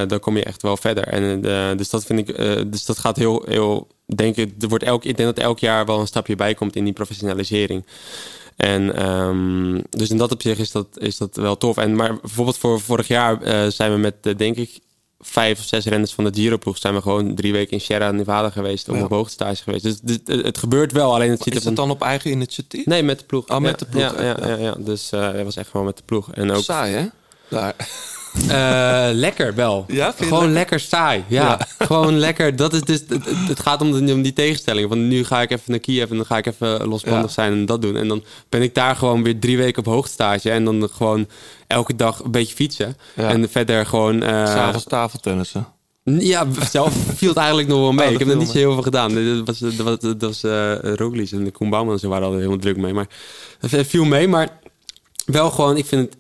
dan 0.09 0.21
kom 0.21 0.37
je 0.37 0.45
echt 0.45 0.63
wel 0.63 0.77
verder. 0.77 1.05
En, 1.05 1.41
dus 1.77 1.91
dat 1.91 2.05
vind 2.05 2.29
ik, 2.29 2.37
dus 2.71 2.85
dat 2.85 2.99
gaat 2.99 3.17
heel, 3.17 3.43
heel 3.47 3.89
denk 4.07 4.37
ik, 4.37 4.53
er 4.61 4.69
wordt 4.69 4.85
elk, 4.85 5.05
ik 5.05 5.17
denk 5.17 5.35
dat 5.35 5.45
elk 5.45 5.59
jaar 5.59 5.87
wel 5.87 6.01
een 6.01 6.07
stapje 6.07 6.37
bij 6.37 6.55
komt 6.55 6.77
in 6.77 6.85
die 6.85 6.93
professionalisering. 6.93 7.87
En 8.59 8.95
ehm, 8.97 9.81
dus 9.91 10.11
in 10.11 10.17
dat 10.17 10.33
opzicht 10.33 10.59
is 10.61 10.71
dat, 10.71 10.87
is 10.95 11.17
dat 11.17 11.37
wel 11.37 11.57
tof. 11.57 11.77
En 11.77 11.95
maar 11.97 12.21
bijvoorbeeld 12.21 12.59
voor 12.59 12.81
vorig 12.81 13.09
jaar 13.09 13.43
eh, 13.43 13.67
zijn 13.71 13.93
we 13.93 13.99
met, 13.99 14.15
eh, 14.23 14.37
denk 14.37 14.57
ik, 14.57 14.79
vijf 15.21 15.59
of 15.59 15.65
zes 15.65 15.85
renners 15.85 16.13
van 16.13 16.25
de 16.25 16.31
Giro-ploeg... 16.35 16.79
zijn 16.79 16.95
we 16.95 17.03
gewoon 17.03 17.35
drie 17.35 17.53
weken 17.53 17.73
in 17.73 17.81
Sierra 17.81 18.11
Nevada 18.11 18.51
geweest... 18.51 18.89
om 18.89 18.97
Ja. 18.97 19.05
op 19.05 19.11
hoogtestage 19.11 19.63
geweest. 19.63 19.83
Dus 19.83 20.01
dit- 20.01 20.29
het, 20.29 20.45
het 20.45 20.59
gebeurt 20.59 20.93
wel, 20.93 21.15
alleen 21.15 21.31
het 21.31 21.43
ziet 21.43 21.55
Is 21.55 21.65
het 21.65 21.77
dan 21.77 21.91
op 21.91 22.03
eigen 22.03 22.31
initiatief? 22.31 22.87
Nee, 22.87 23.03
met 23.03 23.19
de 23.19 23.25
ploeg. 23.25 23.49
Oh, 23.49 23.59
met 23.59 23.71
Ja, 23.71 23.77
de 23.77 23.85
ploeg, 23.87 24.21
Ja, 24.21 24.23
ja, 24.23 24.49
ja, 24.49 24.57
ja. 24.57 24.75
dus 24.79 25.11
eh 25.13 25.33
het 25.33 25.45
was 25.45 25.57
echt 25.57 25.69
gewoon 25.71 25.87
met 25.87 25.97
de 25.97 26.03
ploeg. 26.07 26.33
En 26.33 26.51
ook, 26.51 26.63
Saai, 26.63 26.95
hè? 26.95 27.07
Daar. 27.49 27.75
Eh, 28.49 29.09
lekker 29.13 29.55
wel. 29.55 29.85
Ja, 29.89 30.13
Gewoon 30.17 30.31
lekker? 30.33 30.53
lekker 30.53 30.81
saai. 30.81 31.25
Ja, 31.29 31.59
gewoon 31.79 32.19
lekker. 32.19 32.57
Dat 32.57 32.73
is 32.73 32.81
dus, 32.81 33.03
het, 33.49 33.61
gaat 33.61 33.81
om, 33.81 34.07
de, 34.07 34.13
om 34.13 34.23
die 34.23 34.33
tegenstelling. 34.33 34.89
Want 34.89 35.01
nu 35.01 35.25
ga 35.25 35.43
ik 35.43 35.51
even 35.51 35.63
naar 35.67 35.79
Kiev 35.79 36.11
en 36.11 36.17
dan 36.17 36.27
ga 36.27 36.37
ik 36.37 36.47
even 36.47 36.87
losbandig 36.87 37.31
zijn 37.31 37.53
en 37.53 37.67
dat 37.67 37.83
doen. 37.83 37.97
En 37.97 38.09
dan 38.09 38.25
ben 38.49 38.63
ik 38.63 38.75
daar 38.75 38.97
gewoon 38.97 39.23
weer 39.23 39.39
drie 39.39 39.57
weken 39.57 39.79
op 39.87 39.93
hoogstage. 39.93 40.51
En 40.51 40.65
dan 40.65 40.89
gewoon 40.93 41.27
elke 41.67 41.97
dag 41.97 42.21
een 42.25 42.31
beetje 42.31 42.55
fietsen. 42.55 42.97
En 43.15 43.49
verder 43.51 43.87
gewoon... 43.87 44.23
eh, 44.23 44.47
S'avonds 44.47 44.85
tafeltennissen. 44.85 45.67
ja, 46.05 46.47
zelf 46.71 46.93
viel 47.17 47.29
het 47.29 47.39
eigenlijk 47.39 47.69
nog 47.69 47.79
wel 47.81 47.93
mee. 47.93 48.07
Oh, 48.07 48.13
ik 48.13 48.19
heb 48.19 48.29
er 48.29 48.37
niet 48.37 48.49
zo 48.49 48.59
heel 48.59 48.73
veel 48.73 48.83
gedaan. 48.83 49.15
Dat 49.45 49.47
was, 49.59 49.59
dat 49.59 49.87
was, 49.87 49.99
dat 50.19 50.21
was 50.21 50.43
Roglic 50.97 51.31
en 51.31 51.45
de 51.45 51.51
Koen 51.51 51.71
Bouwman 51.71 51.95
en 51.95 52.01
ze 52.01 52.09
waren 52.09 52.23
altijd 52.25 52.43
helemaal 52.43 52.63
druk 52.63 52.77
mee. 52.77 52.93
Maar 52.93 53.07
het 53.61 53.87
viel 53.87 54.05
mee, 54.05 54.29
maar 54.29 54.49
wel 55.27 55.51
gewoon, 55.51 55.77
ik 55.77 55.87
vind 55.87 56.03
het, 56.07 56.17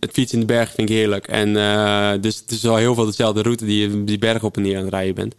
het 0.00 0.12
fietsen 0.12 0.40
in 0.40 0.46
de 0.46 0.52
berg 0.52 0.72
vind 0.72 0.90
ik 0.90 0.96
heerlijk. 0.96 1.26
En 1.26 1.56
eh, 1.56 2.12
dus 2.20 2.36
het 2.36 2.50
is 2.50 2.62
wel 2.62 2.76
heel 2.76 2.94
veel 2.94 3.04
dezelfde 3.04 3.42
route 3.42 3.64
die 3.64 3.88
je 3.88 4.04
die 4.04 4.18
berg 4.18 4.42
op 4.42 4.56
en 4.56 4.62
neer 4.62 4.76
aan 4.76 4.84
het 4.84 4.92
rijden 4.92 5.14
bent. 5.14 5.34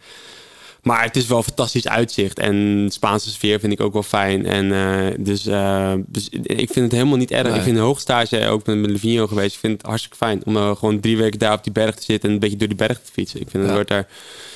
Maar 0.82 1.02
het 1.02 1.16
is 1.16 1.26
wel 1.26 1.38
een 1.38 1.44
fantastisch 1.44 1.88
uitzicht. 1.88 2.38
En 2.38 2.84
de 2.84 2.92
Spaanse 2.92 3.30
sfeer 3.30 3.60
vind 3.60 3.72
ik 3.72 3.80
ook 3.80 3.92
wel 3.92 4.02
fijn. 4.02 4.46
En 4.46 4.72
eh, 4.72 5.14
dus, 5.18 5.46
eh, 5.46 5.92
dus 6.06 6.28
ik 6.42 6.70
vind 6.72 6.74
het 6.84 6.92
helemaal 6.92 7.16
niet 7.16 7.30
erg. 7.30 7.48
Nee. 7.48 7.56
Ik 7.56 7.62
vind 7.62 7.76
de 7.76 7.82
hoogstage 7.82 8.46
ook 8.46 8.66
met 8.66 8.76
Livigno 8.76 9.26
geweest. 9.26 9.54
Ik 9.54 9.60
vind 9.60 9.72
het 9.76 9.86
hartstikke 9.86 10.16
fijn 10.16 10.42
om 10.44 10.76
gewoon 10.76 11.00
drie 11.00 11.16
weken 11.16 11.38
daar 11.38 11.52
op 11.52 11.64
die 11.64 11.72
berg 11.72 11.94
te 11.94 12.02
zitten 12.02 12.28
en 12.28 12.34
een 12.34 12.40
beetje 12.40 12.56
door 12.56 12.68
die 12.68 12.76
berg 12.76 13.00
te 13.00 13.12
fietsen. 13.12 13.40
Ik 13.40 13.50
vind 13.50 13.62
het 13.62 13.66
Ja. 13.66 13.74
wordt 13.74 13.88
daar. 13.90 14.08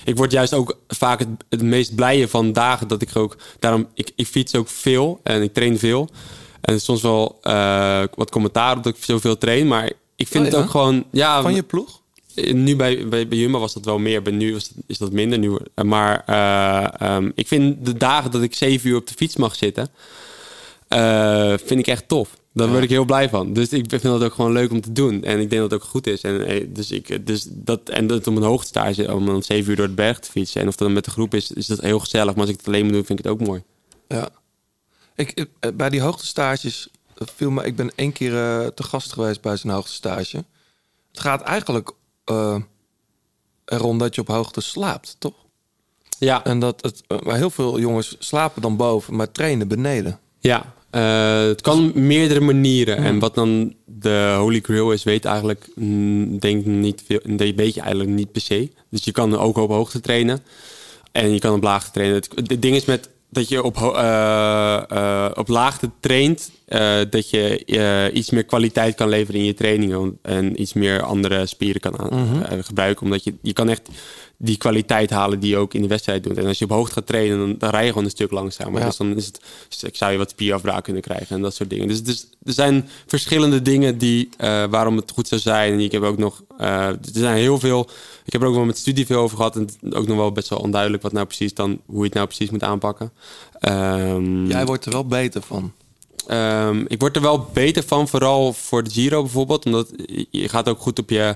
Ik 0.04 0.16
word 0.16 0.32
juist 0.32 0.54
ook 0.54 0.78
vaak 0.88 1.18
het, 1.18 1.28
het 1.48 1.62
meest 1.62 1.94
blije 1.94 2.28
van 2.28 2.52
dagen 2.52 2.88
dat 2.88 3.02
ik 3.02 3.16
ook. 3.16 3.36
Daarom, 3.58 3.86
ik, 3.94 4.10
ik 4.16 4.26
fiets 4.26 4.54
ook 4.54 4.68
veel 4.68 5.20
en 5.22 5.42
ik 5.42 5.52
train 5.52 5.78
veel. 5.78 6.08
En 6.62 6.80
soms 6.80 7.02
wel 7.02 7.38
eh, 7.42 8.02
wat 8.14 8.30
commentaar 8.30 8.76
op 8.76 8.82
dat 8.82 8.96
ik 8.96 9.04
zoveel 9.04 9.38
train. 9.38 9.68
Maar 9.68 9.92
ik 10.16 10.28
vind 10.28 10.46
Oh, 10.46 10.52
het 10.52 10.60
ook 10.60 10.70
gewoon. 10.70 11.04
Ja, 11.10 11.42
Van 11.42 11.54
je 11.54 11.62
ploeg? 11.62 12.00
Nu 12.34 12.76
bij, 12.76 13.08
bij, 13.08 13.28
bij 13.28 13.38
Jumbo 13.38 13.58
was 13.58 13.72
dat 13.72 13.84
wel 13.84 13.98
meer. 13.98 14.22
Bij 14.22 14.32
nu 14.32 14.52
was 14.52 14.70
is 14.86 14.98
dat 14.98 15.12
minder. 15.12 15.38
Nu, 15.38 15.56
eh, 15.74 15.84
maar 15.84 16.22
eh, 16.26 17.08
ehm, 17.08 17.30
ik 17.34 17.46
vind 17.46 17.86
de 17.86 17.96
dagen 17.96 18.30
dat 18.30 18.42
ik 18.42 18.54
zeven 18.54 18.90
uur 18.90 18.96
op 18.96 19.06
de 19.06 19.14
fiets 19.14 19.36
mag 19.36 19.54
zitten... 19.54 19.88
vind 21.66 21.80
ik 21.80 21.86
echt 21.86 22.08
tof. 22.08 22.28
Daar 22.54 22.68
word 22.68 22.82
ik 22.82 22.90
heel 22.90 23.04
blij 23.04 23.28
van. 23.28 23.52
Dus 23.52 23.68
ik 23.68 23.84
vind 23.88 24.02
dat 24.02 24.22
ook 24.22 24.32
gewoon 24.32 24.52
leuk 24.52 24.70
om 24.70 24.80
te 24.80 24.92
doen. 24.92 25.24
En 25.24 25.40
ik 25.40 25.50
denk 25.50 25.62
dat 25.62 25.70
het 25.70 25.80
ook 25.82 25.88
goed 25.88 26.06
is. 26.06 26.20
En, 26.20 26.68
dus 26.72 26.90
ik, 26.90 27.26
dus 27.26 27.46
dat, 27.50 27.88
en 27.88 28.06
dat 28.06 28.26
om 28.26 28.36
een 28.36 28.42
hoogtestage, 28.42 29.14
om 29.14 29.26
dan 29.26 29.42
zeven 29.42 29.70
uur 29.70 29.76
door 29.76 29.86
het 29.86 29.94
berg 29.94 30.18
te 30.18 30.30
fietsen. 30.30 30.60
En 30.60 30.68
of 30.68 30.76
dat 30.76 30.86
dan 30.86 30.96
met 30.96 31.04
de 31.04 31.10
groep 31.10 31.34
is, 31.34 31.52
is 31.52 31.66
dat 31.66 31.80
heel 31.80 31.98
gezellig. 31.98 32.32
Maar 32.32 32.40
als 32.40 32.50
ik 32.50 32.56
het 32.56 32.66
alleen 32.66 32.84
moet 32.84 32.92
doen, 32.92 33.04
vind 33.04 33.18
ik 33.18 33.24
het 33.24 33.34
ook 33.34 33.46
mooi. 33.46 33.62
Ja. 34.08 34.28
Ik, 35.28 35.46
eh, 35.60 35.70
bij 35.74 35.88
die 35.88 36.00
hoogtestages 36.00 36.88
eh, 37.14 37.26
viel 37.34 37.50
me... 37.50 37.64
Ik 37.64 37.76
ben 37.76 37.92
één 37.94 38.12
keer 38.12 38.36
eh, 38.36 38.66
te 38.66 38.82
gast 38.82 39.12
geweest 39.12 39.40
bij 39.40 39.56
zijn 39.56 39.72
hoogtestage. 39.72 40.44
Het 41.10 41.20
gaat 41.20 41.42
eigenlijk 41.42 41.92
erom 43.64 43.98
dat 43.98 44.14
je 44.14 44.20
op 44.20 44.28
hoogte 44.28 44.60
slaapt, 44.60 45.16
toch? 45.18 45.34
Ja. 46.18 46.44
En 46.44 46.58
dat 46.58 46.82
het, 46.82 47.24
maar 47.24 47.36
heel 47.36 47.50
veel 47.50 47.78
jongens 47.78 48.16
slapen 48.18 48.62
dan 48.62 48.76
boven, 48.76 49.16
maar 49.16 49.32
trainen 49.32 49.68
beneden. 49.68 50.20
Ja, 50.38 50.74
het 51.48 51.60
kan 51.60 51.92
meerdere 51.94 52.40
manieren. 52.40 52.96
En 52.96 53.18
wat 53.18 53.34
dan 53.34 53.74
de 53.84 54.34
holy 54.38 54.60
grail 54.60 54.92
is, 54.92 55.02
weet 55.02 55.24
eigenlijk, 55.24 55.68
mm, 55.74 56.38
denk 56.38 56.64
niet 56.64 57.02
veel, 57.06 57.20
weet 57.36 57.74
je 57.74 57.80
eigenlijk 57.80 58.10
niet 58.10 58.32
per 58.32 58.40
se. 58.40 58.70
Dus 58.90 59.04
je 59.04 59.12
kan 59.12 59.38
ook 59.38 59.56
op 59.56 59.70
hoogte 59.70 60.00
trainen 60.00 60.42
en 61.12 61.32
je 61.32 61.38
kan 61.38 61.54
op 61.54 61.62
laagte 61.62 61.90
trainen. 61.90 62.16
Het, 62.16 62.28
het 62.48 62.62
ding 62.62 62.76
is 62.76 62.84
met 62.84 63.08
dat 63.32 63.48
je 63.48 63.62
op, 63.62 63.76
eh, 63.76 64.82
eh, 64.88 65.30
op 65.34 65.48
laagte 65.48 65.90
traint, 66.00 66.50
eh, 66.64 66.98
dat 67.10 67.30
je 67.30 68.10
iets 68.12 68.30
meer 68.30 68.44
kwaliteit 68.44 68.94
kan 68.94 69.08
leveren 69.08 69.40
in 69.40 69.46
je 69.46 69.54
trainingen 69.54 70.18
en 70.22 70.60
iets 70.60 70.72
meer 70.72 71.02
andere 71.02 71.46
spieren 71.46 71.80
kan 71.80 71.98
aan, 71.98 72.08
Mhm. 72.28 72.60
gebruiken. 72.62 73.04
Omdat 73.04 73.24
je, 73.24 73.34
je 73.42 73.52
kan 73.52 73.68
echt 73.68 73.88
die 74.44 74.56
kwaliteit 74.56 75.10
halen 75.10 75.40
die 75.40 75.50
je 75.50 75.56
ook 75.56 75.74
in 75.74 75.82
de 75.82 75.88
wedstrijd 75.88 76.22
doet. 76.22 76.38
En 76.38 76.46
als 76.46 76.58
je 76.58 76.64
op 76.64 76.70
hoogte 76.70 76.92
gaat 76.92 77.06
trainen, 77.06 77.38
dan, 77.38 77.54
dan 77.58 77.70
rij 77.70 77.82
je 77.82 77.88
gewoon 77.88 78.04
een 78.04 78.10
stuk 78.10 78.30
langzamer. 78.30 78.80
Ja. 78.80 78.86
Dus 78.86 78.96
dan 78.96 79.16
is 79.16 79.26
het, 79.26 79.40
dus 79.68 79.82
ik 79.82 79.96
zou 79.96 80.12
je 80.12 80.18
wat 80.18 80.30
spierafbraak 80.30 80.84
kunnen 80.84 81.02
krijgen 81.02 81.36
en 81.36 81.42
dat 81.42 81.54
soort 81.54 81.70
dingen. 81.70 81.88
Dus, 81.88 82.02
dus 82.02 82.26
er 82.44 82.52
zijn 82.52 82.88
verschillende 83.06 83.62
dingen 83.62 83.98
die, 83.98 84.28
eh, 84.36 84.64
waarom 84.70 84.96
het 84.96 85.10
goed 85.10 85.28
zou 85.28 85.40
zijn. 85.40 85.72
En 85.72 85.80
ik 85.80 85.92
heb 85.92 86.02
ook 86.02 86.18
nog, 86.18 86.42
eh, 86.58 86.86
er 86.86 86.98
zijn 87.12 87.36
heel 87.36 87.58
veel, 87.58 87.88
ik 88.24 88.32
heb 88.32 88.42
er 88.42 88.48
ook 88.48 88.54
wel 88.54 88.64
met 88.64 88.78
studie 88.78 89.06
veel 89.06 89.20
over 89.20 89.36
gehad. 89.36 89.56
En 89.56 89.68
ook 89.94 90.06
nog 90.06 90.16
wel 90.16 90.32
best 90.32 90.48
wel 90.48 90.58
onduidelijk 90.58 91.02
wat 91.02 91.12
nou 91.12 91.26
precies 91.26 91.54
dan, 91.54 91.80
hoe 91.86 91.98
je 91.98 92.04
het 92.04 92.14
nou 92.14 92.26
precies 92.26 92.50
moet 92.50 92.62
aanpakken. 92.62 93.12
Ehm, 93.58 94.46
Jij 94.46 94.64
wordt 94.64 94.84
er 94.84 94.92
wel 94.92 95.06
beter 95.06 95.42
van. 95.42 95.72
Ehm, 96.26 96.84
ik 96.86 97.00
word 97.00 97.16
er 97.16 97.22
wel 97.22 97.48
beter 97.52 97.82
van, 97.82 98.08
vooral 98.08 98.52
voor 98.52 98.82
de 98.82 98.90
Giro 98.90 99.22
bijvoorbeeld. 99.22 99.64
Omdat 99.66 99.90
je 100.30 100.48
gaat 100.48 100.68
ook 100.68 100.80
goed 100.80 100.98
op 100.98 101.10
je... 101.10 101.34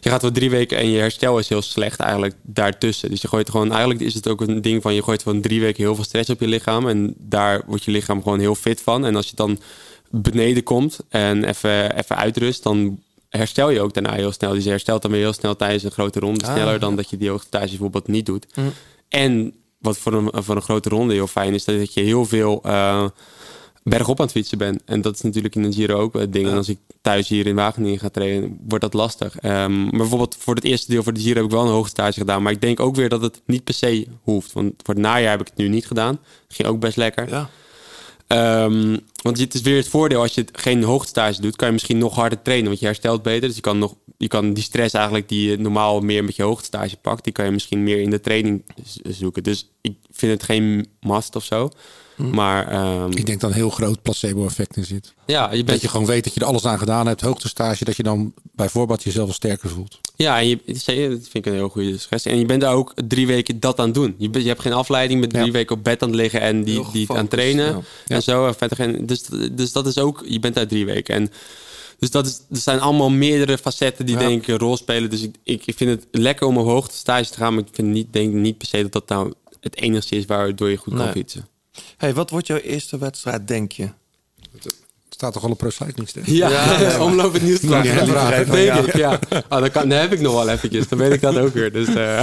Je 0.00 0.10
gaat 0.10 0.22
wel 0.22 0.32
drie 0.32 0.50
weken 0.50 0.78
en 0.78 0.90
je 0.90 0.98
herstel 0.98 1.38
is 1.38 1.48
heel 1.48 1.62
slecht 1.62 2.00
eigenlijk 2.00 2.34
daartussen. 2.42 3.10
Dus 3.10 3.20
je 3.20 3.28
gooit 3.28 3.50
gewoon... 3.50 3.70
Eigenlijk 3.70 4.00
is 4.00 4.14
het 4.14 4.28
ook 4.28 4.40
een 4.40 4.62
ding 4.62 4.82
van... 4.82 4.94
Je 4.94 5.02
gooit 5.02 5.22
van 5.22 5.40
drie 5.40 5.60
weken 5.60 5.82
heel 5.82 5.94
veel 5.94 6.04
stress 6.04 6.30
op 6.30 6.40
je 6.40 6.48
lichaam. 6.48 6.88
En 6.88 7.14
daar 7.18 7.62
wordt 7.66 7.84
je 7.84 7.90
lichaam 7.90 8.22
gewoon 8.22 8.38
heel 8.38 8.54
fit 8.54 8.80
van. 8.80 9.04
En 9.04 9.16
als 9.16 9.28
je 9.28 9.36
dan 9.36 9.58
beneden 10.10 10.62
komt 10.62 10.98
en 11.08 11.44
even, 11.44 11.96
even 11.96 12.16
uitrust... 12.16 12.62
dan 12.62 13.02
herstel 13.28 13.70
je 13.70 13.80
ook 13.80 13.94
daarna 13.94 14.12
heel 14.12 14.32
snel. 14.32 14.52
Dus 14.52 14.64
je 14.64 14.70
herstelt 14.70 15.02
dan 15.02 15.10
weer 15.10 15.20
heel 15.20 15.32
snel 15.32 15.56
tijdens 15.56 15.82
een 15.82 15.90
grote 15.90 16.20
ronde. 16.20 16.46
Ah, 16.46 16.52
sneller 16.52 16.78
dan 16.78 16.96
dat 16.96 17.10
je 17.10 17.16
die 17.16 17.30
hoogtestage 17.30 17.68
bijvoorbeeld 17.68 18.08
niet 18.08 18.26
doet. 18.26 18.46
Mm. 18.54 18.72
En 19.08 19.54
wat 19.78 19.98
voor 19.98 20.12
een, 20.12 20.30
voor 20.32 20.56
een 20.56 20.62
grote 20.62 20.88
ronde 20.88 21.14
heel 21.14 21.26
fijn 21.26 21.54
is... 21.54 21.64
dat 21.64 21.94
je 21.94 22.00
heel 22.00 22.24
veel... 22.24 22.60
eh, 22.62 23.04
bergop 23.88 24.18
aan 24.18 24.26
het 24.26 24.34
fietsen 24.34 24.58
ben. 24.58 24.80
En 24.84 25.00
dat 25.00 25.14
is 25.14 25.20
natuurlijk 25.20 25.54
in 25.54 25.62
een 25.62 25.72
Giro 25.72 25.98
ook 25.98 26.14
het 26.14 26.32
ding. 26.32 26.48
En 26.48 26.56
als 26.56 26.68
ik 26.68 26.78
thuis 27.00 27.28
hier 27.28 27.46
in 27.46 27.54
Wageningen 27.54 27.98
ga 27.98 28.08
trainen, 28.08 28.58
wordt 28.68 28.84
dat 28.84 28.94
lastig. 28.94 29.38
Ehm, 29.38 29.82
maar 29.82 29.90
bijvoorbeeld 29.90 30.36
voor 30.38 30.54
het 30.54 30.64
eerste 30.64 30.90
deel 30.90 31.02
voor 31.02 31.12
de 31.12 31.20
Giro 31.20 31.34
heb 31.34 31.44
ik 31.44 31.50
wel 31.50 31.62
een 31.62 31.72
hoge 31.72 31.88
stage 31.88 32.18
gedaan. 32.18 32.42
Maar 32.42 32.52
ik 32.52 32.60
denk 32.60 32.80
ook 32.80 32.96
weer 32.96 33.08
dat 33.08 33.22
het 33.22 33.40
niet 33.46 33.64
per 33.64 33.74
se 33.74 34.06
hoeft. 34.22 34.52
Want 34.52 34.72
voor 34.82 34.94
het 34.94 35.02
najaar 35.02 35.30
heb 35.30 35.40
ik 35.40 35.46
het 35.46 35.56
nu 35.56 35.68
niet 35.68 35.86
gedaan. 35.86 36.18
Ging 36.48 36.68
ook 36.68 36.80
best 36.80 36.96
lekker. 36.96 37.28
Ja. 37.28 37.50
Ehm, 38.28 38.96
want 39.22 39.38
het 39.38 39.54
is 39.54 39.60
weer 39.60 39.76
het 39.76 39.88
voordeel, 39.88 40.20
als 40.20 40.34
je 40.34 40.44
geen 40.52 40.82
hoogtestage 40.82 41.40
doet, 41.40 41.56
kan 41.56 41.66
je 41.66 41.72
misschien 41.72 41.98
nog 41.98 42.14
harder 42.14 42.42
trainen. 42.42 42.68
Want 42.68 42.80
je 42.80 42.86
herstelt 42.86 43.22
beter. 43.22 43.46
Dus 43.46 43.56
je 43.56 43.62
kan, 43.62 43.78
nog, 43.78 43.94
je 44.16 44.28
kan 44.28 44.52
die 44.52 44.62
stress 44.62 44.94
eigenlijk 44.94 45.28
die 45.28 45.50
je 45.50 45.58
normaal 45.58 46.00
meer 46.00 46.24
met 46.24 46.36
je 46.36 46.42
hoogtestage 46.42 46.96
pakt, 46.96 47.24
die 47.24 47.32
kan 47.32 47.44
je 47.44 47.50
misschien 47.50 47.82
meer 47.82 48.00
in 48.00 48.10
de 48.10 48.20
training 48.20 48.64
zoeken. 49.02 49.42
Dus 49.42 49.70
ik 49.80 49.96
vind 50.12 50.32
het 50.32 50.42
geen 50.42 50.86
must 51.00 51.36
of 51.36 51.44
zo. 51.44 51.70
Maar 52.18 52.68
ehm, 52.68 53.10
Ik 53.10 53.26
denk 53.26 53.40
dat 53.40 53.50
een 53.50 53.56
heel 53.56 53.70
groot 53.70 54.02
placebo-effect 54.02 54.76
in 54.76 54.84
zit. 54.84 55.14
Ja, 55.26 55.44
je 55.50 55.56
bent- 55.56 55.68
Dat 55.68 55.80
je 55.80 55.88
gewoon 55.88 56.06
weet 56.06 56.24
dat 56.24 56.34
je 56.34 56.40
er 56.40 56.46
alles 56.46 56.64
aan 56.64 56.78
gedaan 56.78 57.06
hebt, 57.06 57.20
hoogtestage, 57.20 57.84
dat 57.84 57.96
je 57.96 58.02
dan 58.02 58.34
bij 58.52 58.68
voorbaat 58.68 59.02
jezelf 59.02 59.34
sterker 59.34 59.68
voelt. 59.68 59.98
Ja, 60.16 60.38
en 60.38 60.48
je, 60.48 60.58
dat 60.64 60.82
vind 60.84 61.34
ik 61.34 61.46
een 61.46 61.52
heel 61.52 61.68
goede 61.68 61.98
suggestie. 61.98 62.32
En 62.32 62.38
je 62.38 62.46
bent 62.46 62.60
daar 62.60 62.74
ook 62.74 62.92
drie 63.08 63.26
weken 63.26 63.60
dat 63.60 63.78
aan 63.78 63.84
het 63.84 63.94
doen. 63.94 64.14
Je, 64.18 64.28
je 64.32 64.48
hebt 64.48 64.60
geen 64.60 64.72
afleiding, 64.72 65.20
met 65.20 65.30
drie 65.30 65.52
weken 65.52 65.76
op 65.76 65.84
bed 65.84 66.02
aan 66.02 66.08
het 66.08 66.16
liggen 66.16 66.40
en 66.40 66.64
die, 66.64 66.82
die 66.92 67.10
aan 67.10 67.16
het 67.16 67.30
trainen. 67.30 67.66
ja. 68.06 68.16
En 68.16 68.22
zo. 68.22 68.46
En 68.46 68.54
verder 68.54 68.76
geen, 68.76 69.06
dus, 69.06 69.22
dus 69.52 69.72
dat 69.72 69.86
is 69.86 69.98
ook, 69.98 70.24
je 70.26 70.40
bent 70.40 70.54
daar 70.54 70.66
drie 70.66 70.84
weken. 70.86 71.14
En 71.14 71.30
dus 71.98 72.10
dat 72.10 72.26
is, 72.26 72.40
er 72.50 72.56
zijn 72.56 72.80
allemaal 72.80 73.10
meerdere 73.10 73.58
facetten 73.58 74.06
die 74.06 74.14
Ja. 74.18 74.20
denk 74.28 74.42
ik 74.42 74.48
een 74.48 74.58
rol 74.58 74.76
spelen. 74.76 75.10
Dus 75.10 75.22
ik, 75.22 75.34
ik, 75.42 75.66
ik 75.66 75.76
vind 75.76 75.90
het 75.90 76.06
lekker 76.10 76.46
om 76.46 76.58
op 76.58 76.66
hoogtestage 76.66 77.30
te 77.30 77.36
gaan. 77.36 77.54
Maar 77.54 77.62
ik 77.62 77.68
vind 77.72 77.88
niet, 77.88 78.12
denk 78.12 78.32
niet 78.32 78.58
per 78.58 78.66
se 78.66 78.82
dat 78.82 78.92
dat 78.92 79.08
nou 79.08 79.32
het 79.60 79.76
enigste 79.76 80.16
is 80.16 80.26
waardoor 80.26 80.70
je 80.70 80.76
goed 80.76 80.94
kan 80.94 81.10
fietsen. 81.10 81.48
Hey, 81.96 82.14
wat 82.14 82.30
wordt 82.30 82.46
jouw 82.46 82.56
eerste 82.58 82.98
wedstrijd, 82.98 83.48
denk 83.48 83.72
je? 83.72 83.88
Staat 85.10 85.32
toch 85.32 85.44
al 85.44 85.50
op 85.50 85.58
Pro 85.58 85.70
Cycling 85.70 86.08
Stats? 86.08 86.26
Ja, 86.28 86.48
Ja, 86.80 87.02
omloop 87.04 87.32
het 87.32 87.42
nieuws. 87.42 87.60
Ja, 87.60 87.82
vraag. 87.84 88.36
Dat 88.36 88.46
weet 88.46 88.86
ik, 88.86 88.96
ja. 88.96 89.18
Ah, 89.48 89.60
dan, 89.60 89.70
kan, 89.70 89.88
dan 89.88 89.98
heb 89.98 90.12
ik 90.12 90.20
nog 90.20 90.32
wel 90.32 90.48
eventjes. 90.48 90.88
Dan 90.88 90.98
weet 90.98 91.12
ik 91.12 91.20
dat 91.20 91.36
ook 91.38 91.52
weer. 91.54 91.72
Dus 91.72 91.88
eh, 91.94 92.22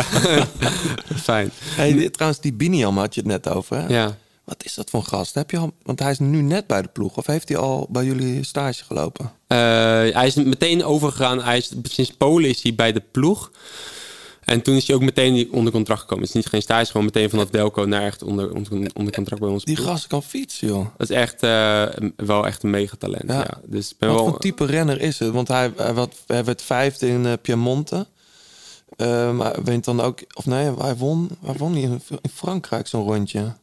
fijn. 1.23 1.51
Hey, 1.63 1.93
die- 1.93 2.11
trouwens, 2.11 2.41
die 2.41 2.53
Biniam 2.53 2.97
had 2.97 3.15
je 3.15 3.21
het 3.21 3.29
net 3.29 3.49
over. 3.49 3.77
Hè? 3.77 3.87
Ja. 3.87 4.17
Wat 4.43 4.63
is 4.65 4.73
dat 4.73 4.89
voor 4.89 4.99
een 4.99 5.05
gast? 5.05 5.33
Heb 5.35 5.51
je 5.51 5.57
al, 5.57 5.71
want 5.83 5.99
hij 5.99 6.11
is 6.11 6.19
nu 6.19 6.41
net 6.41 6.67
bij 6.67 6.81
de 6.81 6.87
ploeg. 6.87 7.17
Of 7.17 7.25
heeft 7.25 7.49
hij 7.49 7.57
al 7.57 7.87
bij 7.89 8.03
jullie 8.05 8.43
stage 8.43 8.83
gelopen? 8.83 9.31
Eh, 9.47 9.57
hij 9.57 10.27
is 10.27 10.35
meteen 10.35 10.83
overgegaan. 10.83 11.43
Hij 11.43 11.57
is, 11.57 11.71
sinds 11.83 12.11
Polen 12.11 12.49
is 12.49 12.63
hij 12.63 12.75
bij 12.75 12.91
de 12.91 13.03
ploeg. 13.11 13.51
En 14.45 14.61
toen 14.61 14.75
is 14.75 14.87
hij 14.87 14.95
ook 14.95 15.01
meteen 15.01 15.51
onder 15.51 15.71
contract 15.71 16.01
gekomen. 16.01 16.25
Het 16.25 16.35
is 16.35 16.41
niet 16.41 16.51
geen 16.51 16.61
stage, 16.61 16.91
gewoon 16.91 17.05
meteen 17.05 17.29
vanaf 17.29 17.49
Delco 17.49 17.85
naar 17.85 18.01
echt 18.01 18.23
onder, 18.23 18.53
onder, 18.53 18.91
onder 18.93 19.13
contract 19.13 19.41
bij 19.41 19.49
ons. 19.49 19.63
Die 19.63 19.75
gast 19.75 20.07
kan 20.07 20.23
fietsen, 20.23 20.67
joh. 20.67 20.87
Dat 20.97 21.09
is 21.09 21.15
echt 21.15 21.43
uh, 21.43 21.85
wel 22.15 22.45
echt 22.45 22.63
een 22.63 22.69
megatalent. 22.69 23.31
Ja. 23.31 23.39
ja. 23.39 23.59
Dus 23.65 23.95
ben 23.97 24.09
Wat 24.09 24.19
wel... 24.19 24.29
voor 24.29 24.39
type 24.39 24.65
renner 24.65 25.01
is 25.01 25.19
het? 25.19 25.31
Want 25.31 25.47
hij, 25.47 25.71
hij, 25.75 25.93
wat, 25.93 26.15
hij 26.27 26.43
werd 26.43 26.61
vijfde 26.61 27.07
in 27.07 27.25
uh, 27.25 27.33
Piemonte. 27.41 28.07
Uh, 28.97 29.31
maar 29.31 29.63
wint 29.63 29.85
dan 29.85 30.01
ook... 30.01 30.19
Of 30.33 30.45
nee, 30.45 30.71
hij 30.77 30.95
won, 30.95 31.29
hij 31.45 31.55
won 31.57 31.75
in, 31.75 32.01
in 32.21 32.29
Frankrijk 32.33 32.87
zo'n 32.87 33.03
rondje. 33.03 33.53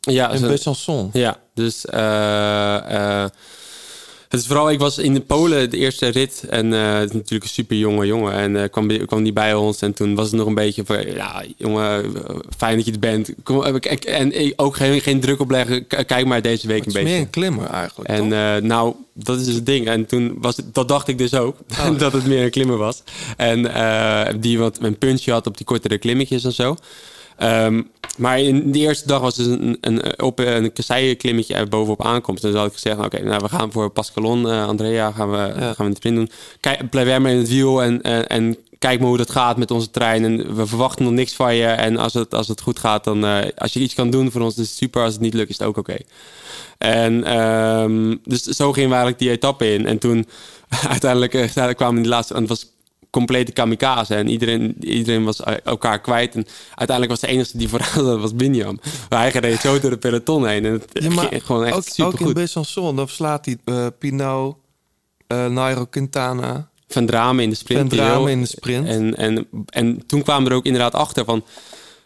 Ja, 0.00 0.30
in 0.30 0.42
Besançon. 0.42 1.10
Ja, 1.12 1.40
dus... 1.54 1.84
Het 4.28 4.40
is 4.40 4.46
vooral, 4.46 4.70
ik 4.70 4.78
was 4.78 4.98
in 4.98 5.26
Polen 5.26 5.70
de 5.70 5.76
eerste 5.76 6.06
rit. 6.06 6.44
En 6.50 6.72
uh, 6.72 6.94
het 6.94 7.08
is 7.08 7.14
natuurlijk 7.14 7.42
een 7.42 7.48
super 7.48 7.76
jonge 7.76 8.06
jongen. 8.06 8.32
En 8.32 8.54
uh, 8.54 8.62
kwam, 8.70 9.06
kwam 9.06 9.22
die 9.22 9.32
bij 9.32 9.54
ons. 9.54 9.80
En 9.80 9.92
toen 9.94 10.14
was 10.14 10.26
het 10.26 10.36
nog 10.36 10.46
een 10.46 10.54
beetje 10.54 10.82
van... 10.84 11.06
Ja, 11.06 11.42
jongen, 11.56 12.12
fijn 12.56 12.76
dat 12.76 12.84
je 12.84 12.90
het 12.90 13.00
bent. 13.00 13.30
Kom, 13.42 13.64
en 13.64 14.52
ook 14.56 14.76
geen, 14.76 15.00
geen 15.00 15.20
druk 15.20 15.40
opleggen. 15.40 15.86
Kijk 15.86 16.26
maar 16.26 16.42
deze 16.42 16.66
week 16.66 16.84
het 16.84 16.86
een 16.86 16.92
is 16.92 16.92
beetje. 16.92 17.10
meer 17.10 17.20
een 17.20 17.30
klimmer 17.30 17.66
eigenlijk, 17.66 18.08
En 18.08 18.24
uh, 18.24 18.56
nou, 18.56 18.94
dat 19.12 19.38
is 19.38 19.44
dus 19.44 19.54
het 19.54 19.66
ding. 19.66 19.86
En 19.86 20.06
toen 20.06 20.36
was 20.40 20.56
het... 20.56 20.74
Dat 20.74 20.88
dacht 20.88 21.08
ik 21.08 21.18
dus 21.18 21.34
ook. 21.34 21.56
Oh. 21.78 21.98
dat 21.98 22.12
het 22.12 22.26
meer 22.26 22.44
een 22.44 22.50
klimmer 22.50 22.76
was. 22.76 23.02
En 23.36 23.62
die 24.40 24.58
wat 24.58 24.78
een 24.80 24.98
puntje 24.98 25.32
had 25.32 25.46
op 25.46 25.56
die 25.56 25.66
kortere 25.66 25.98
klimmetjes 25.98 26.44
en 26.44 26.52
zo. 26.52 26.76
Um, 27.42 27.90
maar 28.18 28.40
in 28.40 28.72
de 28.72 28.78
eerste 28.78 29.06
dag 29.06 29.20
was 29.20 29.34
dus 29.34 29.46
een, 29.46 29.78
een, 29.80 30.22
op 30.22 30.38
een 30.38 30.72
kasseienklimmetje 30.72 31.66
bovenop 31.66 32.04
aankomst. 32.04 32.44
En 32.44 32.50
dus 32.50 32.58
had 32.58 32.68
ik 32.68 32.74
gezegd, 32.74 32.96
oké, 32.96 33.06
okay, 33.06 33.20
nou, 33.20 33.40
we 33.42 33.48
gaan 33.48 33.72
voor 33.72 33.90
Pascalon, 33.90 34.46
uh, 34.46 34.66
Andrea, 34.66 35.12
gaan 35.12 35.30
we, 35.30 35.36
ja. 35.36 35.72
gaan 35.72 35.88
we 35.88 35.94
sprint 35.94 36.16
doen. 36.16 36.30
Kijk, 36.60 36.90
blijf 36.90 37.20
maar 37.20 37.30
in 37.30 37.38
het 37.38 37.48
wiel 37.48 37.82
en, 37.82 38.02
en, 38.02 38.26
en, 38.26 38.56
kijk 38.78 38.98
maar 38.98 39.08
hoe 39.08 39.16
dat 39.16 39.30
gaat 39.30 39.56
met 39.56 39.70
onze 39.70 39.90
trein. 39.90 40.24
En 40.24 40.56
we 40.56 40.66
verwachten 40.66 41.04
nog 41.04 41.12
niks 41.12 41.34
van 41.34 41.54
je. 41.54 41.66
En 41.66 41.96
als 41.96 42.14
het, 42.14 42.34
als 42.34 42.48
het 42.48 42.60
goed 42.60 42.78
gaat, 42.78 43.04
dan 43.04 43.24
uh, 43.24 43.38
als 43.56 43.72
je 43.72 43.80
iets 43.80 43.94
kan 43.94 44.10
doen 44.10 44.30
voor 44.30 44.40
ons, 44.40 44.56
is 44.56 44.68
het 44.68 44.76
super. 44.76 45.02
Als 45.02 45.12
het 45.12 45.22
niet 45.22 45.34
lukt, 45.34 45.50
is 45.50 45.58
het 45.58 45.66
ook 45.66 45.76
oké. 45.76 45.90
Okay. 45.90 46.04
En 46.78 47.38
um, 47.38 48.20
dus 48.24 48.42
zo 48.42 48.72
gingen 48.72 48.90
we 48.90 48.94
eigenlijk 48.94 49.18
die 49.18 49.30
etappe 49.30 49.72
in. 49.72 49.86
En 49.86 49.98
toen 49.98 50.26
uiteindelijk, 50.88 51.34
uiteindelijk 51.34 51.76
kwamen 51.76 52.02
die 52.02 52.10
laatste, 52.10 52.34
en 52.34 52.40
het 52.40 52.48
was 52.48 52.66
complete 53.10 53.52
kamikaze. 53.52 54.14
En 54.14 54.28
iedereen, 54.28 54.76
iedereen 54.80 55.24
was 55.24 55.40
elkaar 55.64 56.00
kwijt. 56.00 56.34
En 56.34 56.46
uiteindelijk 56.74 57.20
was 57.20 57.20
de 57.20 57.36
enige 57.36 57.58
die 57.58 57.68
vooraan 57.68 58.20
was 58.20 58.34
Binjam. 58.34 58.80
Hij 59.08 59.30
reed 59.30 59.60
zo 59.60 59.80
door 59.80 59.90
de 59.90 59.96
peloton 59.96 60.46
heen. 60.46 60.64
En 60.64 60.72
het 60.72 60.84
ja, 60.92 61.10
maar 61.10 61.40
gewoon 61.44 61.64
echt 61.64 61.76
ook, 61.76 61.84
super 61.84 62.12
ook 62.12 62.36
in 62.36 62.46
Besançon, 62.46 62.96
dan 62.96 63.08
slaat 63.08 63.44
hij 63.44 63.58
uh, 63.64 63.86
Pinot, 63.98 64.56
uh, 65.28 65.46
Nairo 65.46 65.84
Quintana... 65.84 66.70
Van 66.88 67.06
Dramen 67.06 67.44
in 67.44 67.50
de 67.50 67.56
sprint. 67.56 67.80
Van 67.80 67.98
Dramen 67.98 68.30
in 68.30 68.40
de 68.40 68.46
sprint. 68.46 68.86
En, 68.86 69.16
en, 69.16 69.48
en 69.66 70.06
toen 70.06 70.22
kwamen 70.22 70.44
we 70.44 70.50
er 70.50 70.56
ook 70.56 70.64
inderdaad 70.64 70.94
achter 70.94 71.24
van... 71.24 71.44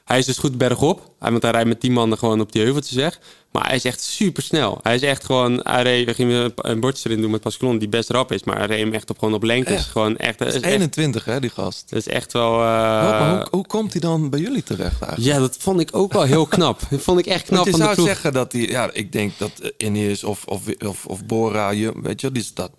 Hij 0.04 0.18
is 0.18 0.26
dus 0.26 0.38
goed 0.38 0.58
bergop. 0.58 1.10
Want 1.18 1.42
hij 1.42 1.50
rijdt 1.50 1.68
met 1.68 1.80
10 1.80 1.92
mannen 1.92 2.18
gewoon 2.18 2.40
op 2.40 2.52
die 2.52 2.62
heuveltjes 2.62 2.96
weg. 2.96 3.18
Maar 3.52 3.66
hij 3.66 3.76
is 3.76 3.84
echt 3.84 4.00
super 4.00 4.42
snel. 4.42 4.78
Hij 4.82 4.94
is 4.94 5.02
echt 5.02 5.24
gewoon. 5.24 5.60
Hij 5.62 5.82
reed, 5.82 6.06
we 6.06 6.14
gingen 6.14 6.52
een 6.56 6.80
bordje 6.80 7.08
erin 7.08 7.20
doen 7.20 7.30
met 7.30 7.40
Pascalon, 7.40 7.78
die 7.78 7.88
best 7.88 8.10
rap 8.10 8.32
is. 8.32 8.44
Maar 8.44 8.56
hij 8.56 8.66
reed 8.66 8.78
hem 8.78 8.92
echt 8.92 9.10
op, 9.10 9.18
gewoon 9.18 9.34
op 9.34 9.42
lengtes. 9.42 9.74
Echt? 9.74 9.88
Gewoon 9.88 10.16
echt, 10.16 10.38
Dat 10.38 10.48
is, 10.48 10.54
is 10.54 10.62
21, 10.62 11.24
hè, 11.24 11.40
die 11.40 11.50
gast. 11.50 11.90
Dat 11.90 11.98
is 11.98 12.08
echt 12.08 12.32
wel. 12.32 12.52
Uh, 12.52 12.58
maar 12.58 13.36
hoe, 13.36 13.46
hoe, 13.50 13.66
komt 13.66 13.92
hij 13.92 14.00
dan 14.00 14.30
bij 14.30 14.40
jullie 14.40 14.62
terecht 14.62 15.02
eigenlijk? 15.02 15.34
Ja, 15.34 15.38
dat 15.38 15.56
vond 15.58 15.80
ik 15.80 15.88
ook 15.92 16.12
wel 16.12 16.22
heel 16.22 16.46
knap. 16.56 16.80
dat 16.90 17.00
vond 17.00 17.18
ik 17.18 17.26
echt 17.26 17.44
knap 17.46 17.64
Want 17.64 17.64
je 17.64 17.70
van 17.70 17.80
zou 17.80 17.90
de 17.90 17.96
ploeg. 17.96 18.08
zeggen 18.08 18.32
dat 18.32 18.52
hij. 18.52 18.60
Ja, 18.60 18.90
ik 18.92 19.12
denk 19.12 19.32
dat 19.38 19.72
Ineos 19.76 20.24
of, 20.24 20.44
of, 20.44 20.62
of, 20.86 21.06
of 21.06 21.24
Bora, 21.26 21.70
je, 21.70 21.92
weet 22.02 22.20
je, 22.20 22.32
dus 22.32 22.54
dat. 22.54 22.70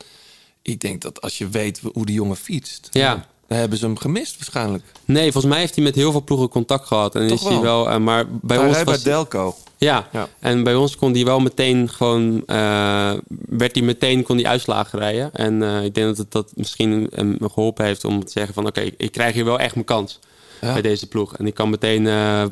Ik 0.61 0.79
denk 0.79 1.01
dat 1.01 1.21
als 1.21 1.37
je 1.37 1.49
weet 1.49 1.81
hoe 1.93 2.05
die 2.05 2.15
jongen 2.15 2.37
fietst. 2.37 2.87
Ja. 2.91 3.27
Hebben 3.47 3.77
ze 3.77 3.85
hem 3.85 3.97
gemist 3.97 4.35
waarschijnlijk. 4.35 4.83
Nee, 5.05 5.31
volgens 5.31 5.53
mij 5.53 5.59
heeft 5.59 5.75
hij 5.75 5.83
met 5.83 5.95
heel 5.95 6.11
veel 6.11 6.23
ploegen 6.23 6.49
contact 6.49 6.87
gehad. 6.87 7.15
En 7.15 7.27
Toch 7.27 7.41
is 7.41 7.47
hij 7.47 7.59
wel. 7.59 7.89
Uh, 7.89 7.97
maar 7.97 8.25
bij 8.29 8.57
ons 8.57 8.67
was 8.67 8.83
was 8.83 9.01
bij 9.01 9.11
Delco. 9.11 9.55
Ja. 9.77 10.07
ja. 10.11 10.27
en 10.39 10.63
bij 10.63 10.75
ons 10.75 10.95
kon 10.95 11.13
hij 11.13 11.25
wel 11.25 11.39
meteen 11.39 11.89
gewoon. 11.89 12.43
Uh, 12.47 13.13
werd 13.49 13.75
hij 13.75 13.83
meteen 13.83 14.23
kon 14.23 14.37
die 14.37 14.47
uitslagen 14.47 14.99
rijden. 14.99 15.33
En 15.33 15.61
uh, 15.61 15.83
ik 15.83 15.95
denk 15.95 16.07
dat 16.07 16.17
het 16.17 16.31
dat 16.31 16.51
misschien 16.55 17.09
hem 17.15 17.37
geholpen 17.41 17.85
heeft 17.85 18.05
om 18.05 18.25
te 18.25 18.31
zeggen 18.31 18.53
van 18.53 18.67
oké, 18.67 18.79
okay, 18.79 18.93
ik 18.97 19.11
krijg 19.11 19.33
hier 19.33 19.45
wel 19.45 19.59
echt 19.59 19.73
mijn 19.73 19.85
kans. 19.85 20.19
Ja. 20.61 20.73
Bij 20.73 20.81
deze 20.81 21.07
ploeg. 21.07 21.37
En 21.37 21.47
ik 21.47 21.53
kan 21.53 21.69
meteen 21.69 22.05
uh, 22.05 22.43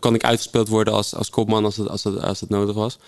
kan 0.00 0.14
ik 0.14 0.24
uitgespeeld 0.24 0.68
worden 0.68 0.94
als, 0.94 1.14
als 1.14 1.30
kopman 1.30 1.64
als 1.64 1.76
het, 1.76 1.88
als 1.88 2.04
het, 2.04 2.22
als 2.22 2.40
het 2.40 2.48
nodig 2.48 2.74
was. 2.74 2.98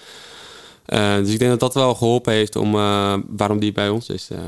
Uh, 0.89 1.17
dus 1.17 1.31
ik 1.31 1.39
denk 1.39 1.51
dat 1.51 1.61
dat 1.61 1.75
wel 1.75 1.95
geholpen 1.95 2.33
heeft 2.33 2.57
om 2.57 2.75
uh, 2.75 3.15
waarom 3.29 3.59
die 3.59 3.73
bij 3.73 3.89
ons 3.89 4.09
is 4.09 4.29
uh, 4.33 4.39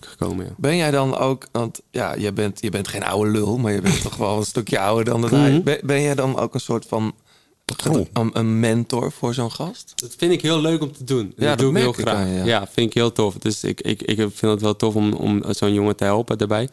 gekomen. 0.00 0.44
Ja. 0.44 0.50
Ben 0.56 0.76
jij 0.76 0.90
dan 0.90 1.16
ook, 1.16 1.46
want 1.52 1.80
ja, 1.90 2.14
je 2.14 2.32
bent, 2.32 2.60
je 2.62 2.70
bent 2.70 2.88
geen 2.88 3.04
oude 3.04 3.30
lul, 3.30 3.58
maar 3.58 3.72
je 3.72 3.80
bent 3.80 4.02
toch 4.08 4.16
wel 4.16 4.36
een 4.36 4.44
stukje 4.44 4.78
ouder 4.78 5.04
dan 5.04 5.20
dat 5.20 5.30
Mhm. 5.30 5.40
hij. 5.40 5.62
Ben, 5.62 5.78
ben 5.82 6.02
jij 6.02 6.14
dan 6.14 6.38
ook 6.38 6.54
een 6.54 6.60
soort 6.60 6.86
van 6.86 7.14
een, 8.12 8.30
een 8.32 8.60
mentor 8.60 9.12
voor 9.12 9.34
zo'n 9.34 9.50
gast? 9.52 9.92
Dat 9.96 10.14
vind 10.18 10.32
ik 10.32 10.42
heel 10.42 10.60
leuk 10.60 10.82
om 10.82 10.92
te 10.92 11.04
doen. 11.04 11.32
Ja, 11.36 11.48
dat 11.48 11.58
doe 11.58 11.70
ik 11.70 11.76
heel 11.76 11.88
ik 11.88 11.94
graag. 11.96 12.14
aan, 12.16 12.28
ja. 12.28 12.44
ja. 12.44 12.66
vind 12.72 12.86
ik 12.86 12.94
heel 12.94 13.12
tof. 13.12 13.34
Dus 13.38 13.64
ik, 13.64 13.80
ik, 13.80 14.02
ik 14.02 14.16
vind 14.16 14.40
het 14.52 14.60
wel 14.60 14.76
tof 14.76 14.94
om, 14.94 15.12
om 15.12 15.42
zo'n 15.48 15.72
jongen 15.72 15.96
te 15.96 16.04
helpen 16.04 16.38
daarbij. 16.38 16.68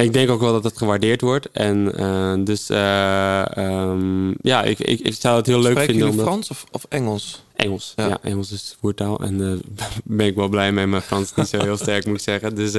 Ik 0.00 0.12
denk 0.12 0.30
ook 0.30 0.40
wel 0.40 0.52
dat 0.52 0.64
het 0.64 0.78
gewaardeerd 0.78 1.20
wordt. 1.20 1.50
En 1.52 1.92
uh, 2.00 2.34
dus 2.44 2.70
uh, 2.70 3.44
um, 3.56 4.34
ja, 4.42 4.62
ik, 4.62 4.78
ik, 4.78 5.00
ik 5.00 5.14
zou 5.14 5.36
het 5.36 5.46
heel 5.46 5.60
leuk 5.60 5.70
Spreken 5.70 5.94
vinden. 5.94 6.10
omdat... 6.10 6.26
Frans 6.26 6.50
of, 6.50 6.64
of 6.70 6.86
Engels? 6.88 7.42
Engels, 7.56 7.92
ja. 7.96 8.06
ja. 8.06 8.18
Engels 8.22 8.52
is 8.52 8.76
voertaal. 8.80 9.20
En 9.20 9.38
daar 9.38 9.54
uh, 9.54 9.58
ben 10.04 10.26
ik 10.26 10.34
wel 10.34 10.48
blij 10.48 10.72
mee. 10.72 10.86
Mijn 10.86 11.02
Frans 11.02 11.30
is 11.30 11.34
niet 11.34 11.48
zo 11.48 11.62
heel 11.62 11.76
sterk, 11.76 12.06
moet 12.06 12.16
ik 12.16 12.22
zeggen. 12.22 12.54
Dus, 12.54 12.72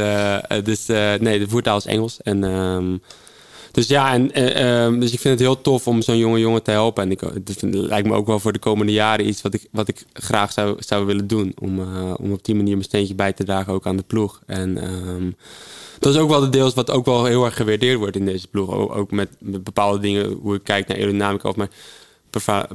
dus 0.63 0.85
nee, 1.19 1.39
de 1.39 1.45
voertaal 1.47 1.77
is 1.77 1.85
Engels. 1.85 2.21
En, 2.21 2.43
um, 2.43 3.01
dus 3.71 3.87
ja, 3.87 4.13
en, 4.13 4.65
um, 4.65 4.99
dus 4.99 5.13
ik 5.13 5.19
vind 5.19 5.39
het 5.39 5.47
heel 5.47 5.61
tof 5.61 5.87
om 5.87 6.01
zo'n 6.01 6.17
jonge 6.17 6.39
jongen 6.39 6.63
te 6.63 6.71
helpen. 6.71 7.03
En 7.03 7.11
ik, 7.11 7.19
het 7.19 7.61
lijkt 7.61 8.07
me 8.07 8.13
ook 8.15 8.27
wel 8.27 8.39
voor 8.39 8.53
de 8.53 8.59
komende 8.59 8.91
jaren 8.91 9.27
iets 9.27 9.41
wat 9.41 9.53
ik, 9.53 9.67
wat 9.71 9.87
ik 9.87 10.05
graag 10.13 10.51
zou, 10.51 10.75
zou 10.79 11.05
willen 11.05 11.27
doen. 11.27 11.53
Om, 11.59 11.79
uh, 11.79 12.13
om 12.17 12.31
op 12.31 12.45
die 12.45 12.55
manier 12.55 12.73
mijn 12.73 12.83
steentje 12.83 13.15
bij 13.15 13.33
te 13.33 13.43
dragen, 13.43 13.73
ook 13.73 13.85
aan 13.85 13.97
de 13.97 14.03
ploeg. 14.03 14.41
En 14.45 14.77
dat 16.01 16.13
is 16.13 16.19
ook 16.19 16.29
wel 16.29 16.39
de 16.39 16.49
deels 16.49 16.73
wat 16.73 16.91
ook 16.91 17.05
wel 17.05 17.25
heel 17.25 17.45
erg 17.45 17.55
gewaardeerd 17.55 17.97
wordt 17.97 18.15
in 18.15 18.25
deze 18.25 18.47
ploeg. 18.47 18.71
Ook, 18.71 19.11
met, 19.11 19.29
met, 19.39 19.63
bepaalde 19.63 19.99
dingen, 19.99 20.31
hoe 20.41 20.55
ik 20.55 20.63
kijk 20.63 20.87
naar 20.87 20.97
aerodynamica 20.97 21.49
of 21.49 21.55
mijn 21.55 21.69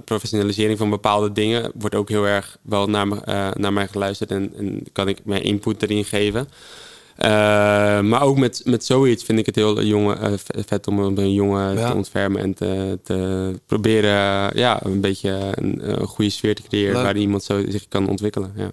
professionalisering 0.04 0.78
van 0.78 0.90
bepaalde 0.90 1.32
dingen, 1.32 1.72
wordt 1.74 1.94
ook 1.94 2.08
heel 2.08 2.26
erg 2.26 2.58
wel 2.62 2.86
naar, 2.86 3.08
me, 3.08 3.14
uh, 3.14 3.50
naar 3.54 3.72
mij 3.72 3.88
geluisterd 3.88 4.30
en, 4.30 4.52
en, 4.56 4.82
kan 4.92 5.08
ik 5.08 5.18
mijn 5.24 5.42
input 5.42 5.82
erin 5.82 6.04
geven. 6.04 6.48
Uh, 7.18 7.28
maar 8.00 8.22
ook 8.22 8.38
met, 8.38 8.62
met 8.64 8.84
zoiets 8.84 9.24
vind 9.24 9.38
ik 9.38 9.46
het 9.46 9.54
heel 9.54 9.82
jonge, 9.82 10.16
uh, 10.20 10.62
vet 10.66 10.86
om 10.86 10.98
een 10.98 11.32
jongen 11.32 11.78
ja. 11.78 11.90
te 11.90 11.96
ontfermen 11.96 12.40
en 12.40 12.54
te, 12.54 12.98
te 13.02 13.60
proberen 13.66 14.50
ja, 14.58 14.84
een 14.84 15.00
beetje 15.00 15.52
een, 15.54 16.00
een 16.00 16.06
goede 16.06 16.30
sfeer 16.30 16.54
te 16.54 16.62
creëren 16.62 16.94
Leuk. 16.94 17.02
waar 17.02 17.16
iemand 17.16 17.44
zo 17.44 17.62
zich 17.68 17.88
kan 17.88 18.08
ontwikkelen. 18.08 18.52
Ja. 18.56 18.70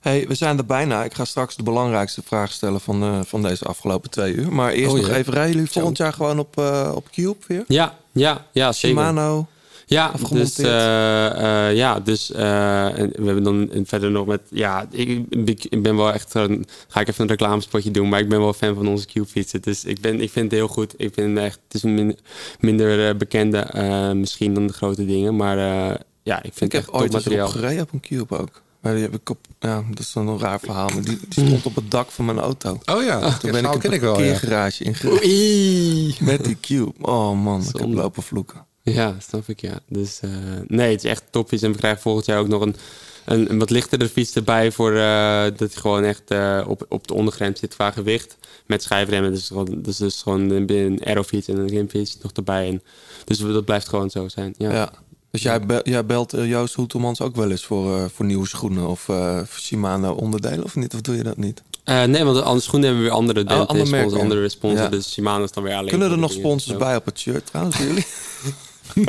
Hey, 0.00 0.24
we 0.28 0.34
zijn 0.34 0.58
er 0.58 0.66
bijna. 0.66 1.04
Ik 1.04 1.14
ga 1.14 1.24
straks 1.24 1.56
de 1.56 1.62
belangrijkste 1.62 2.22
vraag 2.24 2.52
stellen 2.52 2.80
van, 2.80 3.02
uh, 3.02 3.20
van 3.26 3.42
deze 3.42 3.64
afgelopen 3.64 4.10
twee 4.10 4.34
uur. 4.34 4.52
Maar 4.52 4.72
eerst 4.72 4.92
Oh, 4.92 4.98
nog 4.98 5.08
ja. 5.08 5.14
even, 5.14 5.32
rijden 5.32 5.52
jullie 5.52 5.70
volgend 5.70 5.96
jaar 5.96 6.12
gewoon 6.12 6.38
op, 6.38 6.58
uh, 6.58 6.92
op 6.94 7.10
Cube 7.10 7.36
weer? 7.46 7.64
Ja, 7.66 7.98
ja, 8.12 8.46
ja 8.52 8.72
zeker. 8.72 8.98
Shimano? 8.98 9.46
Ja, 9.90 10.12
dus, 10.30 10.58
uh, 10.58 10.66
uh, 10.66 11.74
ja, 11.74 12.00
dus 12.00 12.30
uh, 12.30 12.98
en 12.98 13.10
we 13.16 13.24
hebben 13.24 13.42
dan 13.42 13.70
verder 13.84 14.10
nog 14.10 14.26
met, 14.26 14.40
ja, 14.50 14.86
ik, 14.90 15.24
ik, 15.48 15.82
ben 15.82 15.96
wel 15.96 16.12
echt, 16.12 16.34
een, 16.34 16.66
ga 16.88 17.00
ik 17.00 17.08
even 17.08 17.22
een 17.22 17.30
reclamespotje 17.30 17.90
doen, 17.90 18.08
maar 18.08 18.20
ik 18.20 18.28
ben 18.28 18.40
wel 18.40 18.52
fan 18.52 18.74
van 18.74 18.88
onze 18.88 19.06
Cube-fietsen. 19.06 19.62
Dus 19.62 19.84
ik, 19.84 20.00
ben, 20.00 20.20
ik 20.20 20.30
vind 20.30 20.50
het 20.50 20.54
heel 20.54 20.68
goed. 20.68 20.94
Ik 20.96 21.14
vind 21.14 21.36
het 21.36 21.46
echt, 21.46 21.58
het 21.64 21.74
is 21.74 21.82
een 21.82 21.94
min, 21.94 22.18
minder 22.60 23.08
uh, 23.08 23.16
bekende 23.16 23.70
uh, 23.74 24.12
misschien 24.12 24.54
dan 24.54 24.66
de 24.66 24.72
grote 24.72 25.06
dingen, 25.06 25.36
maar 25.36 25.56
uh, 25.56 25.94
ja, 26.22 26.42
ik 26.42 26.52
vind 26.54 26.54
Ik 26.54 26.60
het 26.60 26.72
heb 26.72 26.82
echt 26.82 26.92
ooit 26.92 27.02
eens 27.02 27.12
topmateriaal. 27.12 27.46
op 27.46 27.52
gereden 27.52 27.82
op 27.82 27.92
een 27.92 28.00
Cube 28.00 28.38
ook. 28.38 28.62
Maar 28.80 28.92
die 28.94 29.02
heb 29.02 29.14
ik 29.14 29.30
op, 29.30 29.38
ja, 29.60 29.84
dat 29.88 29.98
is 29.98 30.12
dan 30.12 30.28
een 30.28 30.38
raar 30.38 30.60
verhaal. 30.60 30.88
Maar 30.88 31.02
die, 31.02 31.18
die 31.28 31.46
stond 31.46 31.66
op 31.66 31.74
het 31.74 31.90
dak 31.90 32.10
van 32.10 32.24
mijn 32.24 32.38
auto. 32.38 32.78
Oh 32.84 33.02
ja, 33.02 33.20
dat 33.20 33.40
Toen 33.40 33.50
ben 33.50 33.64
ik 33.64 33.84
een 33.84 33.92
ja. 33.92 33.98
parkeergarage 33.98 34.84
ingereden. 34.84 36.26
Met 36.26 36.44
die 36.44 36.56
Cube. 36.60 36.92
Oh 37.00 37.42
man, 37.42 37.60
ik 37.60 37.80
heb 37.80 37.92
lopen 37.92 38.22
vloeken. 38.22 38.68
Ja, 38.82 39.16
snap 39.28 39.48
ik, 39.48 39.60
ja. 39.60 39.78
Dus 39.88 40.20
eh, 40.20 40.30
nee, 40.66 40.90
het 40.90 41.04
is 41.04 41.10
echt 41.10 41.22
topjes. 41.30 41.62
En 41.62 41.72
we 41.72 41.78
krijgen 41.78 42.00
volgend 42.00 42.26
jaar 42.26 42.38
ook 42.38 42.48
nog 42.48 42.60
een, 42.62 42.76
een, 43.24 43.50
een 43.50 43.58
wat 43.58 43.70
lichtere 43.70 44.08
fiets 44.08 44.34
erbij. 44.34 44.72
Voor, 44.72 44.94
eh, 44.96 45.42
dat 45.42 45.58
hij 45.58 45.68
gewoon 45.80 46.04
echt 46.04 46.30
eh, 46.30 46.64
op, 46.68 46.86
op 46.88 47.06
de 47.06 47.14
ondergrens 47.14 47.60
zit 47.60 47.74
qua 47.74 47.90
gewicht. 47.90 48.36
Met 48.66 48.82
schijfremmen. 48.82 49.32
Dus, 49.32 49.46
gewoon, 49.46 49.68
dus, 49.82 49.96
dus 49.96 50.22
gewoon 50.22 50.50
een, 50.50 50.70
een 50.72 51.00
aerofiets 51.04 51.48
en 51.48 51.56
een 51.56 51.68
rimfiets 51.68 52.18
nog 52.22 52.32
erbij. 52.32 52.68
En, 52.68 52.82
dus 53.24 53.38
dat 53.38 53.64
blijft 53.64 53.88
gewoon 53.88 54.10
zo 54.10 54.28
zijn. 54.28 54.54
Ja. 54.58 54.72
Ja. 54.72 54.92
Dus 55.30 55.42
jij, 55.42 55.60
be- 55.66 55.80
jij 55.84 56.06
belt 56.06 56.34
Joost 56.36 56.74
Hoetelmans 56.74 57.20
ook 57.20 57.36
wel 57.36 57.50
eens 57.50 57.64
voor, 57.64 58.10
voor 58.10 58.24
nieuwe 58.24 58.46
schoenen 58.46 58.86
of 58.88 59.00
voor 59.00 59.46
Shimano 59.60 60.12
onderdelen 60.12 60.64
of 60.64 60.74
niet? 60.76 60.94
Of 60.94 61.00
doe 61.00 61.16
je 61.16 61.22
dat 61.22 61.36
niet? 61.36 61.62
Nee, 61.84 62.24
want 62.24 62.40
andere 62.42 62.60
schoenen 62.60 62.88
hebben 62.88 63.04
we 63.04 63.10
weer 63.10 63.18
andere, 63.18 63.44
Oh, 63.44 63.66
andere 63.66 63.86
sponsors, 63.86 64.20
andere. 64.22 64.50
Ja. 64.74 64.88
Dus 64.88 65.12
Shimano 65.12 65.44
is 65.44 65.52
dan 65.52 65.62
weer 65.62 65.74
alleen. 65.74 65.88
Kunnen 65.88 66.10
er 66.10 66.18
nog 66.18 66.32
sponsors 66.32 66.78
bij 66.78 66.96
op 66.96 67.04
het 67.04 67.18
shirt 67.18 67.46
trouwens 67.46 67.76
jullie? 67.78 68.06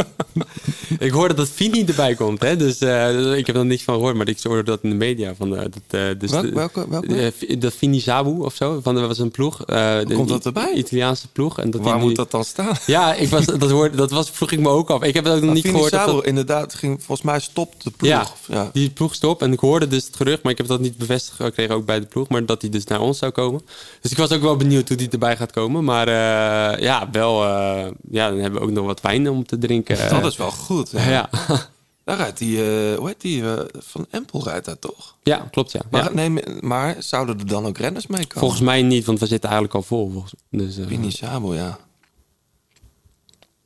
Ik 1.00 1.12
hoorde 1.12 1.34
dat 1.34 1.50
Fini 1.50 1.84
erbij 1.86 2.16
komt, 2.16 2.42
hè? 2.42 2.56
Dus 2.56 2.80
eh, 2.80 3.38
ik 3.38 3.48
heb 3.48 3.56
er 3.56 3.66
niks 3.66 3.84
van 3.84 3.94
gehoord, 3.96 4.16
maar 4.16 4.28
ik 4.28 4.38
hoorde 4.44 4.64
dat 4.64 4.80
in 4.82 4.90
de 4.90 4.96
media. 4.96 5.36
Van, 5.36 5.56
eh, 5.56 5.62
dat, 5.62 5.72
eh, 5.90 6.02
dus 6.20 6.32
Welk- 6.32 6.54
welke- 6.54 7.58
dat 7.58 7.74
Fini 7.74 8.00
Zabu 8.00 8.30
of 8.40 8.56
zo. 8.56 8.80
Van, 8.84 8.98
er 8.98 9.08
was 9.08 9.20
een 9.20 9.32
ploeg. 9.32 9.58
de 9.58 10.06
komt 10.14 10.30
dat 10.30 10.46
erbij? 10.46 10.74
Italiaanse 10.74 11.28
ploeg. 11.28 11.60
En 11.60 11.72
dat 11.72 11.82
Waar 11.82 11.94
die 11.98 12.04
moet 12.04 12.16
dat 12.16 12.32
dan 12.32 12.44
staan? 12.44 12.76
Ja, 12.86 13.14
ik 13.14 13.30
was, 13.30 13.46
dat, 13.60 13.70
hoorde, 13.72 13.98
dat 13.98 14.12
was, 14.12 14.30
vroeg 14.30 14.52
ik 14.52 14.60
me 14.60 14.70
ook 14.70 14.90
af. 14.90 15.04
Ik 15.04 15.14
heb 15.14 15.24
het 15.26 15.34
ook 15.34 15.42
nog 15.42 15.54
niet 15.54 15.66
gehoord. 15.68 15.92
dat 15.92 16.06
dat- 16.06 16.26
inderdaad, 16.26 16.74
ging, 16.74 16.98
volgens 17.04 17.22
mij 17.28 17.40
stopt 17.40 17.84
de 17.84 17.92
ploeg. 17.98 18.10
ja, 18.12 18.28
Ja. 18.48 18.70
die 18.74 18.90
ploeg 18.90 19.16
stop. 19.16 19.42
En 19.42 19.52
ik 19.54 19.60
hoorde 19.60 19.88
dus 19.88 20.06
het 20.06 20.16
gerucht, 20.16 20.44
maar 20.44 20.52
ik 20.52 20.58
heb 20.58 20.68
dat 20.68 20.80
niet 20.80 20.98
bevestigd 20.98 21.36
gekregen 21.36 21.76
ook 21.76 21.86
bij 21.86 22.00
de 22.00 22.06
ploeg. 22.06 22.28
Maar 22.30 22.46
dat 22.46 22.62
hij 22.62 22.70
dus 22.72 22.84
naar 22.86 23.02
ons 23.02 23.18
zou 23.18 23.32
komen. 23.32 23.62
Dus 24.02 24.12
ik 24.12 24.18
was 24.18 24.32
ook 24.32 24.42
wel 24.42 24.56
benieuwd 24.58 24.88
hoe 24.88 24.98
die 24.98 25.10
erbij 25.10 25.38
gaat 25.38 25.52
komen. 25.52 25.84
Maar 25.84 26.10
ja, 26.82 27.10
wel. 27.12 27.44
ja, 28.12 28.30
dan 28.30 28.38
hebben 28.40 28.60
we 28.60 28.66
ook 28.66 28.72
nog 28.72 28.86
wat 28.86 29.02
wijn 29.02 29.30
om 29.30 29.46
te 29.46 29.58
drinken. 29.58 29.70
Dat 30.10 30.26
is 30.26 30.38
wel 30.38 30.52
goed. 30.52 30.90
Ja. 30.92 31.10
Ja. 31.10 31.30
Daar 32.04 32.18
rijdt 32.18 32.38
die, 32.38 32.58
eh, 32.58 32.98
hoe 32.98 33.08
heet 33.08 33.22
die, 33.22 33.44
eh, 33.56 33.66
Van 33.78 34.06
Empel 34.10 34.44
rijdt 34.44 34.66
daar 34.66 34.80
toch? 34.80 35.16
Ja, 35.24 35.38
klopt 35.52 35.72
ja. 35.72 35.82
Maar, 35.92 36.04
ja. 36.04 36.28
nee, 36.30 36.44
maar 36.62 36.96
zouden 37.00 37.40
er 37.40 37.48
dan 37.48 37.66
ook 37.66 37.78
renners 37.78 38.08
mee 38.08 38.20
komen? 38.26 38.40
Volgens 38.40 38.62
mij 38.62 38.82
niet, 38.82 39.06
want 39.06 39.20
we 39.20 39.26
zitten 39.26 39.50
eigenlijk 39.50 39.80
al 39.80 39.84
vol. 39.88 40.10
Volgens, 40.12 40.34
dus, 40.50 40.78
eh, 40.78 40.86
Pini 40.86 41.12
Sabo, 41.12 41.54
ja. 41.56 41.80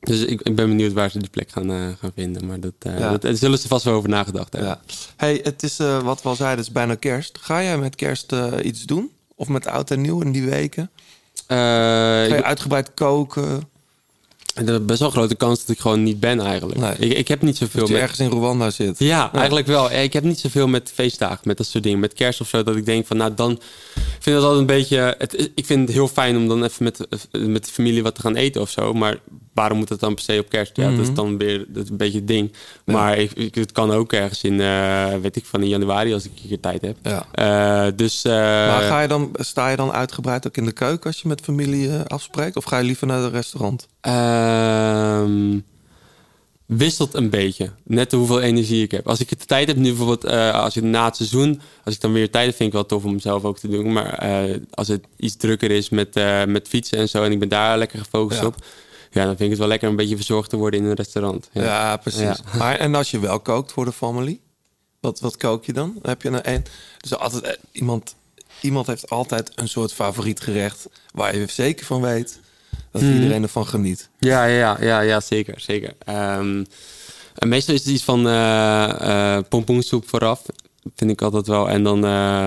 dus 0.00 0.20
ik, 0.24 0.40
ik 0.40 0.54
ben 0.56 0.68
benieuwd 0.68 0.92
waar 0.92 1.10
ze 1.10 1.18
die 1.18 1.30
plek 1.30 1.50
gaan, 1.50 1.96
gaan 2.00 2.12
vinden. 2.14 2.46
Maar 2.46 2.60
dat, 2.60 2.72
Ja. 2.78 3.10
dat, 3.10 3.22
daar 3.22 3.34
zullen 3.34 3.58
ze 3.58 3.68
vast 3.68 3.84
wel 3.84 3.94
over 3.94 4.08
nagedacht 4.08 4.52
hebben. 4.52 4.70
ja. 4.70 4.94
Hey, 5.16 5.40
het 5.42 5.62
is 5.62 5.76
wat 6.02 6.22
we 6.22 6.28
al 6.28 6.36
zeiden, 6.36 6.58
het 6.58 6.66
is 6.66 6.72
bijna 6.72 6.94
kerst. 6.94 7.38
Ga 7.40 7.62
jij 7.62 7.78
met 7.78 7.94
kerst 7.94 8.32
iets 8.62 8.82
doen? 8.84 9.10
Of 9.34 9.48
met 9.48 9.66
oud 9.66 9.90
en 9.90 10.00
nieuw 10.00 10.20
in 10.20 10.32
die 10.32 10.44
weken? 10.50 10.90
Ga 11.46 12.22
je 12.22 12.34
ik- 12.36 12.42
uitgebreid 12.44 12.94
koken? 12.94 13.68
Er 14.56 14.74
is 14.74 14.84
best 14.84 14.98
wel 14.98 15.08
een 15.08 15.14
grote 15.14 15.34
kans 15.34 15.60
dat 15.60 15.68
ik 15.76 15.80
gewoon 15.80 16.02
niet 16.02 16.20
ben 16.20 16.40
eigenlijk. 16.40 16.80
Nee. 16.80 17.10
Ik, 17.10 17.18
ik 17.18 17.28
heb 17.28 17.42
niet 17.42 17.56
zoveel 17.56 17.80
Dat 17.80 17.88
je 17.88 17.94
met... 17.94 18.02
ergens 18.02 18.20
in 18.20 18.30
Rwanda 18.30 18.70
zit? 18.70 18.98
Ja, 18.98 19.32
eigenlijk 19.32 19.66
wel. 19.66 19.92
Ik 19.92 20.12
heb 20.12 20.24
niet 20.24 20.40
zoveel 20.40 20.68
met 20.68 20.90
feestdagen, 20.94 21.40
met 21.42 21.56
dat 21.56 21.66
soort 21.66 21.84
dingen. 21.84 21.98
Met 21.98 22.12
kerst 22.12 22.40
of 22.40 22.48
zo, 22.48 22.62
dat 22.62 22.76
ik 22.76 22.84
denk 22.84 23.06
van, 23.06 23.16
nou 23.16 23.34
dan... 23.34 23.50
Ik 23.94 24.22
vind 24.22 24.36
dat 24.36 24.44
altijd 24.44 24.60
een 24.60 24.66
beetje... 24.66 25.14
Het, 25.18 25.50
ik 25.54 25.66
vind 25.66 25.80
het 25.80 25.96
heel 25.96 26.08
fijn 26.08 26.36
om 26.36 26.48
dan 26.48 26.64
even 26.64 26.84
met, 26.84 27.06
met 27.32 27.64
de 27.64 27.72
familie 27.72 28.02
wat 28.02 28.14
te 28.14 28.20
gaan 28.20 28.36
eten 28.36 28.60
of 28.60 28.70
zo. 28.70 28.92
Maar 28.92 29.18
waarom 29.56 29.78
moet 29.78 29.88
het 29.88 30.00
dan 30.00 30.14
per 30.14 30.22
se 30.24 30.38
op 30.40 30.48
kerst? 30.48 30.76
Ja, 30.76 30.90
dat 30.90 30.98
is 30.98 31.06
Mhm. 31.06 31.14
dan 31.14 31.38
weer 31.38 31.64
dat 31.68 31.84
is 31.84 31.90
een 31.90 31.96
beetje 31.96 32.18
het 32.18 32.28
ding. 32.28 32.52
Maar 32.84 33.18
ik, 33.18 33.32
ik, 33.32 33.54
het 33.54 33.72
kan 33.72 33.90
ook 33.90 34.12
ergens 34.12 34.42
in, 34.42 34.60
eh, 34.60 35.14
weet 35.22 35.36
ik, 35.36 35.44
van 35.44 35.62
in 35.62 35.68
januari 35.68 36.12
als 36.12 36.24
ik 36.24 36.30
een 36.42 36.48
keer 36.48 36.60
tijd 36.60 36.80
heb. 36.82 36.96
Ja. 37.02 37.26
Eh, 37.32 37.92
dus... 37.96 38.24
eh, 38.24 38.32
maar 38.32 38.82
ga 38.82 39.00
je 39.00 39.08
dan, 39.08 39.30
sta 39.34 39.68
je 39.68 39.76
dan 39.76 39.92
uitgebreid 39.92 40.46
ook 40.46 40.56
in 40.56 40.64
de 40.64 40.72
keuken 40.72 41.06
als 41.10 41.20
je 41.22 41.28
met 41.28 41.40
familie 41.40 41.90
afspreekt? 42.06 42.56
Of 42.56 42.64
ga 42.64 42.78
je 42.78 42.84
liever 42.84 43.06
naar 43.06 43.22
het 43.22 43.32
restaurant? 43.32 43.86
Ehm, 44.00 45.58
wisselt 46.66 47.14
een 47.14 47.30
beetje. 47.30 47.70
Net 47.84 48.12
hoeveel 48.12 48.40
energie 48.40 48.82
ik 48.82 48.90
heb. 48.90 49.08
Als 49.08 49.20
ik 49.20 49.28
de 49.28 49.36
tijd 49.36 49.68
heb, 49.68 49.76
nu 49.76 49.88
bijvoorbeeld 49.88 50.24
eh, 50.24 50.54
als 50.62 50.74
je 50.74 50.82
na 50.82 51.04
het 51.04 51.16
seizoen, 51.16 51.60
als 51.84 51.94
ik 51.94 52.00
dan 52.00 52.12
weer 52.12 52.30
tijd 52.30 52.46
heb, 52.46 52.56
vind 52.56 52.68
ik 52.68 52.74
wel 52.74 52.86
tof 52.86 53.04
om 53.04 53.18
zelf 53.20 53.44
ook 53.44 53.58
te 53.58 53.68
doen. 53.68 53.92
Maar 53.92 54.18
als 54.70 54.88
het 54.88 55.04
iets 55.16 55.36
drukker 55.36 55.70
is 55.70 55.88
met, 55.88 56.14
met 56.46 56.68
fietsen 56.68 56.98
en 56.98 57.08
zo, 57.08 57.22
en 57.22 57.32
ik 57.32 57.38
ben 57.38 57.48
daar 57.48 57.78
lekker 57.78 57.98
gefocust 57.98 58.40
Ja. 58.40 58.46
op, 58.46 58.54
ja, 59.16 59.24
dan 59.24 59.36
vind 59.36 59.40
ik 59.40 59.48
het 59.50 59.58
wel 59.58 59.68
lekker 59.68 59.88
een 59.88 59.96
beetje 59.96 60.16
verzorgd 60.16 60.50
te 60.50 60.56
worden 60.56 60.80
in 60.80 60.86
een 60.86 60.94
restaurant. 60.94 61.48
Ja, 61.52 61.96
precies. 61.96 62.40
Maar, 62.58 62.76
en 62.78 62.94
als 62.94 63.10
je 63.10 63.18
wel 63.18 63.40
kookt 63.40 63.72
voor 63.72 63.84
de 63.84 63.92
familie, 63.92 64.40
wat, 65.00 65.20
wat 65.20 65.36
kook 65.36 65.64
je 65.64 65.72
dan? 65.72 65.98
Heb 66.02 66.22
je 66.22 66.28
een, 66.28 66.52
een 66.52 66.64
dus 66.98 67.16
altijd 67.18 67.42
eh, 67.42 67.52
iemand, 67.72 68.14
iemand 68.60 68.86
heeft 68.86 69.10
altijd 69.10 69.52
een 69.54 69.68
soort 69.68 69.92
favoriet 69.92 70.40
gerecht 70.40 70.88
waar 71.14 71.36
je 71.36 71.46
zeker 71.48 71.86
van 71.86 72.00
weet 72.00 72.40
dat 72.92 73.02
Mhm. 73.02 73.12
iedereen 73.14 73.42
ervan 73.42 73.66
geniet. 73.66 74.08
Ja, 74.18 74.44
ja, 74.44 74.76
ja, 74.80 75.00
ja, 75.00 75.20
zeker. 75.20 75.60
zeker. 75.60 75.94
Ehm, 76.04 76.64
en 77.34 77.48
meestal 77.48 77.74
is 77.74 77.80
het 77.84 77.88
iets 77.94 78.04
van 78.04 78.28
eh 78.28 79.36
eh 79.36 79.44
pompoensoep 79.48 80.08
vooraf. 80.08 80.42
Vind 80.94 81.10
ik 81.10 81.22
altijd 81.22 81.46
wel. 81.46 81.68
En 81.68 81.82
dan 81.82 82.04
eh, 82.04 82.46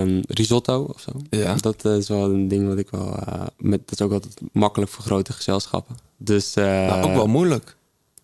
ehm, 0.00 0.22
risotto 0.28 0.82
of 0.94 1.00
zo. 1.00 1.12
Ja. 1.30 1.54
Dat 1.54 1.84
eh, 1.84 1.96
is 1.96 2.08
wel 2.08 2.24
een 2.24 2.48
ding 2.48 2.68
wat 2.68 2.78
ik 2.78 2.90
wel... 2.90 3.16
eh, 3.16 3.42
met, 3.58 3.80
dat 3.88 3.92
is 4.00 4.06
ook 4.06 4.12
altijd 4.12 4.40
makkelijk 4.52 4.90
voor 4.90 5.04
grote 5.04 5.32
gezelschappen. 5.32 5.96
Dus, 6.16 6.54
eh, 6.54 6.64
Nou, 6.64 7.02
ook 7.02 7.14
wel 7.14 7.26
moeilijk. 7.26 7.76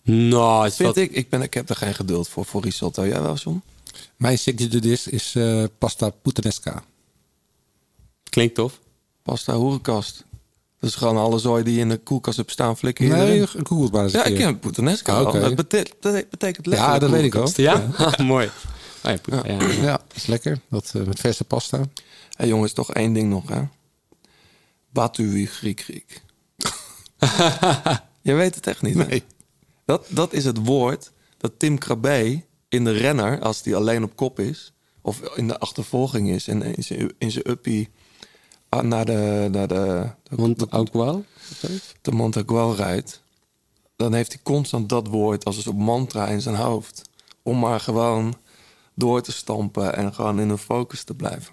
Nou, 0.03 0.67
is 0.67 0.77
Vind 0.77 0.89
wat- 0.89 0.97
ik. 0.97 1.11
Ik, 1.13 1.29
ben, 1.29 1.43
ik 1.43 1.55
heb 1.55 1.69
er 1.69 1.77
geen 1.77 1.95
geduld 1.95 2.29
voor, 2.29 2.45
voor 2.45 2.63
risotto. 2.63 3.07
Jij 3.07 3.23
wel, 3.23 3.35
John? 3.35 3.63
Mijn 4.17 4.39
signature 4.39 4.81
dish 4.81 5.07
is 5.07 5.35
eh, 5.35 5.65
pasta 5.79 6.11
puttanesca. 6.23 6.83
Klinkt 8.31 8.55
tof. 8.55 8.79
Pasta 9.23 9.55
hoerenkast. 9.55 10.25
Dus 10.81 10.95
gewoon 10.95 11.17
alle 11.17 11.39
zooi 11.39 11.63
die 11.63 11.75
je 11.75 11.81
in 11.81 11.89
de 11.89 11.97
koelkast 11.97 12.37
hebt 12.37 12.51
staan 12.51 12.77
flikken 12.77 13.09
Nee, 13.09 13.47
googelt 13.47 13.93
maar 13.93 14.03
eens 14.03 14.13
Ja, 14.13 14.25
ik 14.25 14.35
ken 14.37 14.59
puttanesca 14.59 15.23
oké. 15.23 15.41
Dat 15.41 15.55
betekent, 15.55 15.97
dat 16.01 16.31
betekent 16.31 16.67
Ja, 16.67 16.99
dat 16.99 17.11
weet 17.11 17.25
ik 17.25 17.35
ook. 17.35 17.49
Ja? 17.57 17.89
Mooi. 18.23 18.51
Oh 19.05 19.13
ja, 19.25 19.43
ja, 19.45 19.61
ja. 19.61 19.73
Ja, 19.83 19.93
dat 20.09 20.17
is 20.17 20.27
lekker. 20.27 20.61
Dat 20.69 20.93
eh, 20.95 21.03
met 21.03 21.21
verse 21.21 21.45
pasta. 21.45 21.85
Hé 22.37 22.45
jongens, 22.45 22.73
toch 22.73 22.93
één 22.93 23.13
ding 23.13 23.31
nog, 23.31 23.49
hè? 23.49 23.63
Batu 24.91 25.47
Griek 25.47 25.81
Griek. 25.81 26.23
Je 28.29 28.35
weet 28.35 28.55
het 28.55 28.67
echt 28.67 28.83
niet. 28.83 28.95
Nee. 28.95 29.23
Dat, 29.85 30.07
dat 30.09 30.33
is 30.33 30.45
het 30.45 30.65
woord 30.65 31.13
dat 31.37 31.53
Tim 31.57 31.79
Krabbe 31.79 32.43
in 32.69 32.85
de 32.85 32.91
renner, 32.91 33.41
als 33.41 33.63
die 33.63 33.77
alleen 33.77 34.03
op 34.03 34.17
kop 34.17 34.39
is, 34.39 34.73
of 35.01 35.21
in 35.21 35.49
de 35.49 35.59
achtervolging 35.59 36.29
is 36.29 36.49
en 36.49 36.63
in 36.63 36.83
zijn, 36.83 37.13
in 37.19 37.31
zijn 37.31 37.51
uppie 37.51 37.89
ah, 38.69 38.83
naar 38.83 39.05
de, 39.05 39.49
naar 39.51 39.69
de, 39.69 40.11
de, 40.23 40.37
Montagual? 40.37 41.25
de 42.03 42.13
Montagual 42.13 42.75
rijdt, 42.75 43.23
dan 43.97 44.15
heeft 44.15 44.33
hij 44.33 44.43
constant 44.43 44.89
dat 44.89 45.07
woord 45.07 45.45
als 45.45 45.57
een 45.57 45.63
soort 45.63 45.77
mantra 45.77 46.27
in 46.27 46.41
zijn 46.41 46.55
hoofd. 46.55 47.03
Om 47.43 47.59
maar 47.59 47.81
gewoon 47.81 48.37
door 48.99 49.23
te 49.23 49.33
stampen 49.33 49.97
en 49.97 50.15
gewoon 50.15 50.41
in 50.41 50.49
een 50.49 50.59
focus 50.59 51.03
te 51.03 51.15
blijven. 51.15 51.53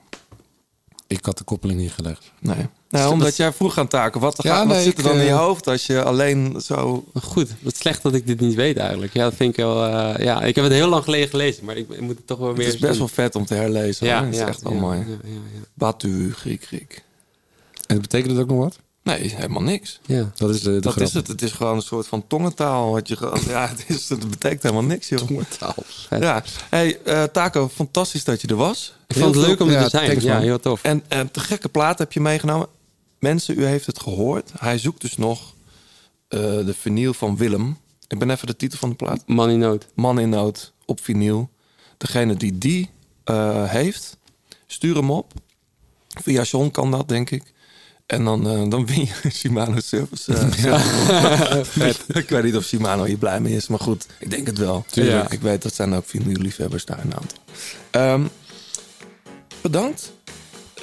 Ik 1.07 1.26
had 1.26 1.38
de 1.38 1.43
koppeling 1.43 1.80
niet 1.80 1.91
gelegd. 1.91 2.31
Nee. 2.39 2.67
Nou, 2.89 3.11
omdat 3.11 3.35
jij 3.35 3.53
vroeg 3.53 3.77
aan 3.77 3.88
taken. 3.88 4.22
Wat, 4.22 4.43
Ja, 4.43 4.55
gaat, 4.55 4.67
wat 4.67 4.76
nee, 4.76 4.84
zit 4.84 4.97
er 4.97 5.03
dan 5.03 5.15
in 5.17 5.23
je 5.23 5.30
eh, 5.30 5.38
hoofd 5.38 5.67
als 5.67 5.85
je 5.85 6.03
alleen 6.03 6.61
zo... 6.61 7.03
Goed, 7.22 7.49
wat 7.61 7.76
slecht 7.76 8.03
dat 8.03 8.13
ik 8.13 8.27
dit 8.27 8.39
niet 8.39 8.55
weet 8.55 8.77
eigenlijk. 8.77 9.13
Ja, 9.13 9.23
dat 9.23 9.34
vind 9.34 9.49
ik 9.49 9.55
wel... 9.55 9.85
eh, 9.85 10.23
ja, 10.26 10.41
ik 10.41 10.55
heb 10.55 10.63
het 10.63 10.73
heel 10.73 10.88
lang 10.89 11.03
geleden 11.03 11.30
gelezen, 11.30 11.65
maar 11.65 11.77
ik, 11.77 11.89
ik 11.89 12.01
moet 12.01 12.17
het 12.17 12.27
toch 12.27 12.38
wel 12.38 12.47
Het 12.47 12.57
meer... 12.57 12.67
is 12.67 12.77
best 12.77 12.89
doen. 12.91 12.97
wel 12.99 13.07
vet 13.07 13.35
om 13.35 13.45
te 13.45 13.53
herlezen. 13.53 14.07
Ja, 14.07 14.17
hoor. 14.17 14.26
Het 14.26 14.35
is 14.35 14.41
echt 14.41 14.61
wel 14.61 14.73
ja, 14.73 14.80
mooi. 14.80 14.97
ja, 14.99 15.05
ja, 15.23 15.30
ja. 15.34 15.59
Batu, 15.73 16.34
Griek, 16.34 16.63
Griek. 16.65 17.03
En 17.88 18.01
betekent 18.01 18.31
het 18.31 18.41
ook 18.41 18.47
nog 18.49 18.57
wat? 18.57 18.80
Nee, 19.06 19.36
helemaal 19.36 19.61
niks. 19.61 19.99
Ja. 20.06 20.32
Dat 20.36 20.49
is 20.49 20.61
de, 20.61 20.72
de 20.72 20.80
dat 20.80 20.94
grap. 20.94 21.07
is 21.07 21.14
het. 21.14 21.27
Het 21.27 21.41
is 21.41 21.52
gewoon 21.52 21.76
een 21.76 21.82
soort 21.82 22.07
van 22.07 22.27
tongentaal. 22.27 22.91
Wat 22.91 23.07
je 23.07 23.18
ja, 23.48 23.68
het, 23.68 23.86
is, 23.88 24.10
het 24.10 24.30
betekent 24.30 24.64
helemaal 24.64 24.84
niks, 24.84 25.10
joh. 25.10 25.19
Tongentaal. 25.19 25.76
Ja. 26.10 26.44
Hey, 26.69 26.99
eh, 27.03 27.23
Taco, 27.23 27.69
fantastisch 27.69 28.23
dat 28.23 28.41
je 28.41 28.48
er 28.48 28.56
was. 28.56 28.94
Ik 29.07 29.18
vond 29.18 29.36
het 29.36 29.45
leuk 29.45 29.60
om 29.60 29.69
er 29.69 29.84
te 29.84 29.90
zijn. 29.90 30.22
Ja, 30.22 30.40
heel 30.40 30.60
tof. 30.60 30.84
En, 30.84 31.03
en 31.07 31.32
te 31.32 31.40
gekke 31.40 31.69
plaat 31.69 31.99
heb 31.99 32.11
je 32.11 32.19
meegenomen. 32.19 32.68
Mensen, 33.19 33.60
u 33.60 33.65
heeft 33.65 33.86
het 33.86 33.99
gehoord. 33.99 34.52
Hij 34.57 34.77
zoekt 34.77 35.02
dus 35.02 35.18
nog 35.18 35.53
eh, 36.27 36.40
de 36.40 36.73
vinyl 36.80 37.14
van 37.14 37.38
Willem. 37.38 37.77
Ik 38.07 38.19
ben 38.19 38.30
even 38.30 38.48
de 38.48 38.56
titel 38.56 38.77
van 38.77 38.90
de 38.90 38.95
plaat. 38.95 39.23
Man 39.26 39.49
in 39.49 39.60
nood. 39.60 39.88
Man 39.94 40.19
in 40.19 40.30
nood 40.30 40.73
op 40.86 41.03
vinyl. 41.03 41.49
Degene 41.98 42.36
die 42.36 42.57
die 42.57 42.90
eh, 43.23 43.69
heeft, 43.69 44.18
stuur 44.68 44.95
hem 44.95 45.11
op. 45.11 45.34
Via 46.22 46.44
John 46.44 46.72
kan 46.72 46.91
dat, 46.91 47.07
denk 47.07 47.30
ik. 47.30 47.53
En 48.06 48.23
dan, 48.23 48.48
eh, 48.49 48.69
dan 48.69 48.86
win 48.86 48.99
je 49.06 49.30
Shimano 49.40 49.80
Service. 49.80 50.34
eh, 50.34 51.95
ik 52.23 52.30
weet 52.30 52.44
niet 52.44 52.56
of 52.56 52.64
Shimano 52.64 53.03
hier 53.03 53.18
blij 53.18 53.40
mee 53.40 53.56
is, 53.56 53.68
maar 53.68 53.80
goed, 53.80 54.06
ik 54.19 54.30
denk 54.30 54.48
het 54.48 54.57
wel. 54.57 54.86
Tuurlijk. 54.90 55.32
Ik 55.32 55.41
weet 55.41 55.61
dat 55.61 55.73
zijn 55.73 55.94
ook 55.94 56.06
vinyl-liefhebbers 56.07 56.86
daar 56.86 56.99
een 56.99 57.14
aantal. 57.15 57.38
Ehm, 57.91 58.23
bedankt. 59.61 60.11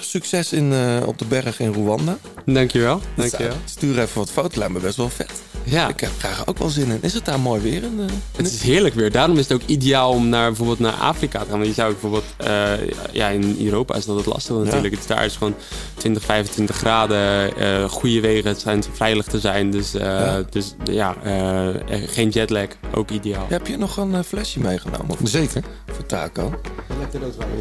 Succes 0.04 0.52
in, 0.52 0.72
eh, 0.72 1.06
op 1.06 1.18
de 1.18 1.24
berg 1.24 1.60
in 1.60 1.72
Rwanda. 1.72 2.18
Dankjewel. 2.46 3.00
Dankjewel. 3.16 3.56
Stuur 3.64 3.98
even 3.98 4.18
wat 4.18 4.30
foto's, 4.30 4.54
lijkt 4.56 4.72
me 4.72 4.80
best 4.80 4.96
wel 4.96 5.08
vet. 5.08 5.32
Ja. 5.64 5.88
Ik 5.88 6.00
heb, 6.00 6.10
krijg 6.18 6.38
er 6.40 6.46
ook 6.48 6.58
wel 6.58 6.68
zin 6.68 6.90
in. 6.90 6.98
Is 7.00 7.14
het 7.14 7.24
daar 7.24 7.40
mooi 7.40 7.60
weer? 7.60 7.82
In 7.82 7.96
de, 7.96 8.04
Het 8.36 8.46
is 8.46 8.62
heerlijk 8.62 8.94
weer. 8.94 9.10
Daarom 9.12 9.36
is 9.38 9.48
het 9.48 9.62
ook 9.62 9.68
ideaal 9.68 10.10
om 10.10 10.28
naar, 10.28 10.46
bijvoorbeeld 10.46 10.78
naar 10.78 10.92
Afrika 10.92 11.38
te 11.38 11.44
gaan. 11.48 11.54
Want 11.56 11.66
je 11.68 11.74
zou 11.74 11.90
bijvoorbeeld... 11.92 12.24
eh, 12.36 12.72
ja, 13.12 13.28
in 13.28 13.56
Europa 13.64 13.94
is 13.94 14.04
dat 14.04 14.16
het 14.16 14.26
lastig 14.26 14.56
natuurlijk. 14.56 14.90
Het 14.94 15.00
is 15.00 15.06
daar 15.06 15.24
is 15.24 15.36
gewoon 15.36 15.54
20, 15.94 16.22
25 16.24 16.76
graden. 16.76 17.56
eh, 17.56 17.88
goede 17.88 18.20
wegen. 18.20 18.48
Het 18.50 18.60
zijn 18.60 18.84
veilig 18.92 19.26
te 19.26 19.38
zijn. 19.40 19.70
Dus, 19.70 19.94
eh, 19.94 20.00
Ja. 20.02 20.42
dus 20.50 20.74
ja, 20.84 21.16
eh, 21.22 21.68
geen 22.06 22.28
jetlag. 22.28 22.66
Ook 22.94 23.10
ideaal. 23.10 23.46
Heb 23.48 23.66
je 23.66 23.76
nog 23.76 23.96
een 23.96 24.14
eh, 24.14 24.20
flesje 24.26 24.60
meegenomen? 24.60 25.10
Of 25.10 25.18
Zeker. 25.22 25.62
Voor 25.92 26.06
taco? 26.06 26.54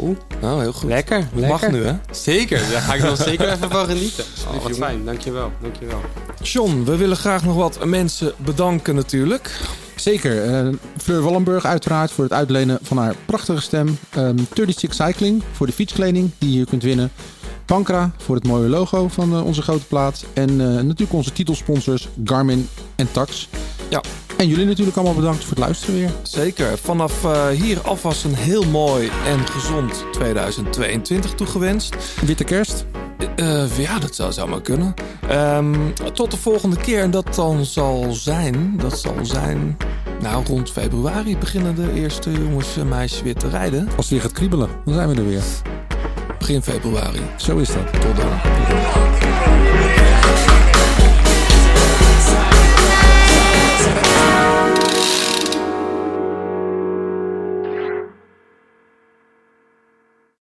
Oeh, 0.02 0.18
nou 0.42 0.62
heel 0.62 0.74
goed. 0.74 0.90
Lekker, 0.90 1.28
Mag 1.34 1.50
lekker. 1.50 1.72
nu 1.72 1.84
hè? 1.86 1.94
Zeker, 2.12 2.31
daar 2.40 2.82
ga 2.82 2.94
ik 2.94 3.04
nog 3.04 3.18
zeker 3.18 3.50
even 3.52 3.70
van 3.70 3.86
genieten. 3.86 4.24
Oh, 4.48 4.64
wat 4.64 4.78
fijn, 4.78 5.06
dankjewel, 5.06 5.52
dankjewel. 5.62 6.02
John, 6.42 6.84
we 6.86 6.98
willen 6.98 7.18
graag 7.18 7.44
nog 7.44 7.56
wat 7.56 7.86
mensen 7.86 8.34
bedanken 8.38 8.96
natuurlijk. 8.96 9.60
Zeker. 9.96 10.44
eh, 10.44 10.74
Fleur 10.98 11.22
Wallenburg 11.22 11.66
uiteraard 11.66 12.12
voor 12.12 12.24
het 12.24 12.34
uitlenen 12.34 12.80
van 12.82 12.98
haar 12.98 13.16
prachtige 13.26 13.62
stem. 13.62 13.98
Ehm 14.10 14.38
36 14.54 14.94
Cycling 14.94 15.44
voor 15.52 15.66
de 15.66 15.74
fietskleding 15.74 16.32
die 16.38 16.60
je 16.60 16.66
kunt 16.66 16.84
winnen. 16.84 17.12
Pankra 17.66 18.12
voor 18.18 18.36
het 18.36 18.48
mooie 18.48 18.70
logo 18.70 19.08
van 19.08 19.34
eh, 19.34 19.46
onze 19.46 19.62
grote 19.62 19.86
plaat. 19.86 20.26
En 20.34 20.50
eh, 20.50 20.68
natuurlijk 20.68 21.14
onze 21.14 21.32
titelsponsors 21.32 22.08
Garmin 22.24 22.70
en 22.96 23.12
Tax. 23.12 23.50
Ja. 23.90 24.02
En 24.42 24.48
jullie 24.48 24.66
natuurlijk 24.66 24.98
allemaal 24.98 25.16
bedankt 25.16 25.40
voor 25.40 25.50
het 25.50 25.60
luisteren 25.60 25.96
weer. 25.96 26.12
Zeker. 26.24 26.78
Vanaf 26.78 27.24
eh, 27.24 27.48
hier 27.48 27.82
alvast 27.82 28.24
een 28.24 28.36
heel 28.36 28.64
mooi 28.64 29.10
en 29.26 29.48
gezond 29.48 30.06
2022 30.12 31.34
toegewenst. 31.34 31.96
Witte 32.26 32.44
kerst. 32.44 32.86
Eh, 33.36 33.78
ja, 33.78 34.00
dat 34.00 34.16
zou 34.16 34.32
zomaar 34.32 34.62
kunnen. 34.62 34.94
Ehm, 35.28 35.76
tot 36.14 36.32
de 36.32 36.38
volgende 36.38 36.76
keer. 36.76 37.02
En 37.02 37.12
dat 37.12 37.36
dan 37.36 37.66
zal 37.66 38.14
zijn... 38.14 38.74
Dat 38.78 39.00
zal 39.00 39.16
zijn... 39.22 39.78
Nou, 40.22 40.46
rond 40.46 40.72
februari 40.72 41.38
beginnen 41.38 41.76
de 41.76 41.94
eerste 41.94 42.32
jongens 42.32 42.78
en 42.78 42.88
meisjes 42.88 43.22
weer 43.22 43.36
te 43.36 43.50
rijden. 43.50 43.88
Als 43.88 43.96
het 43.96 44.10
weer 44.10 44.22
gaat 44.22 44.32
kriebelen, 44.32 44.70
dan 44.86 44.94
zijn 44.94 45.10
we 45.10 45.16
er 45.16 45.28
weer. 45.28 45.44
Begin 46.40 46.62
februari. 46.62 47.22
Zo 47.38 47.58
is 47.58 47.68
dat. 47.68 48.02
Tot 48.02 48.16
dan. 48.16 50.01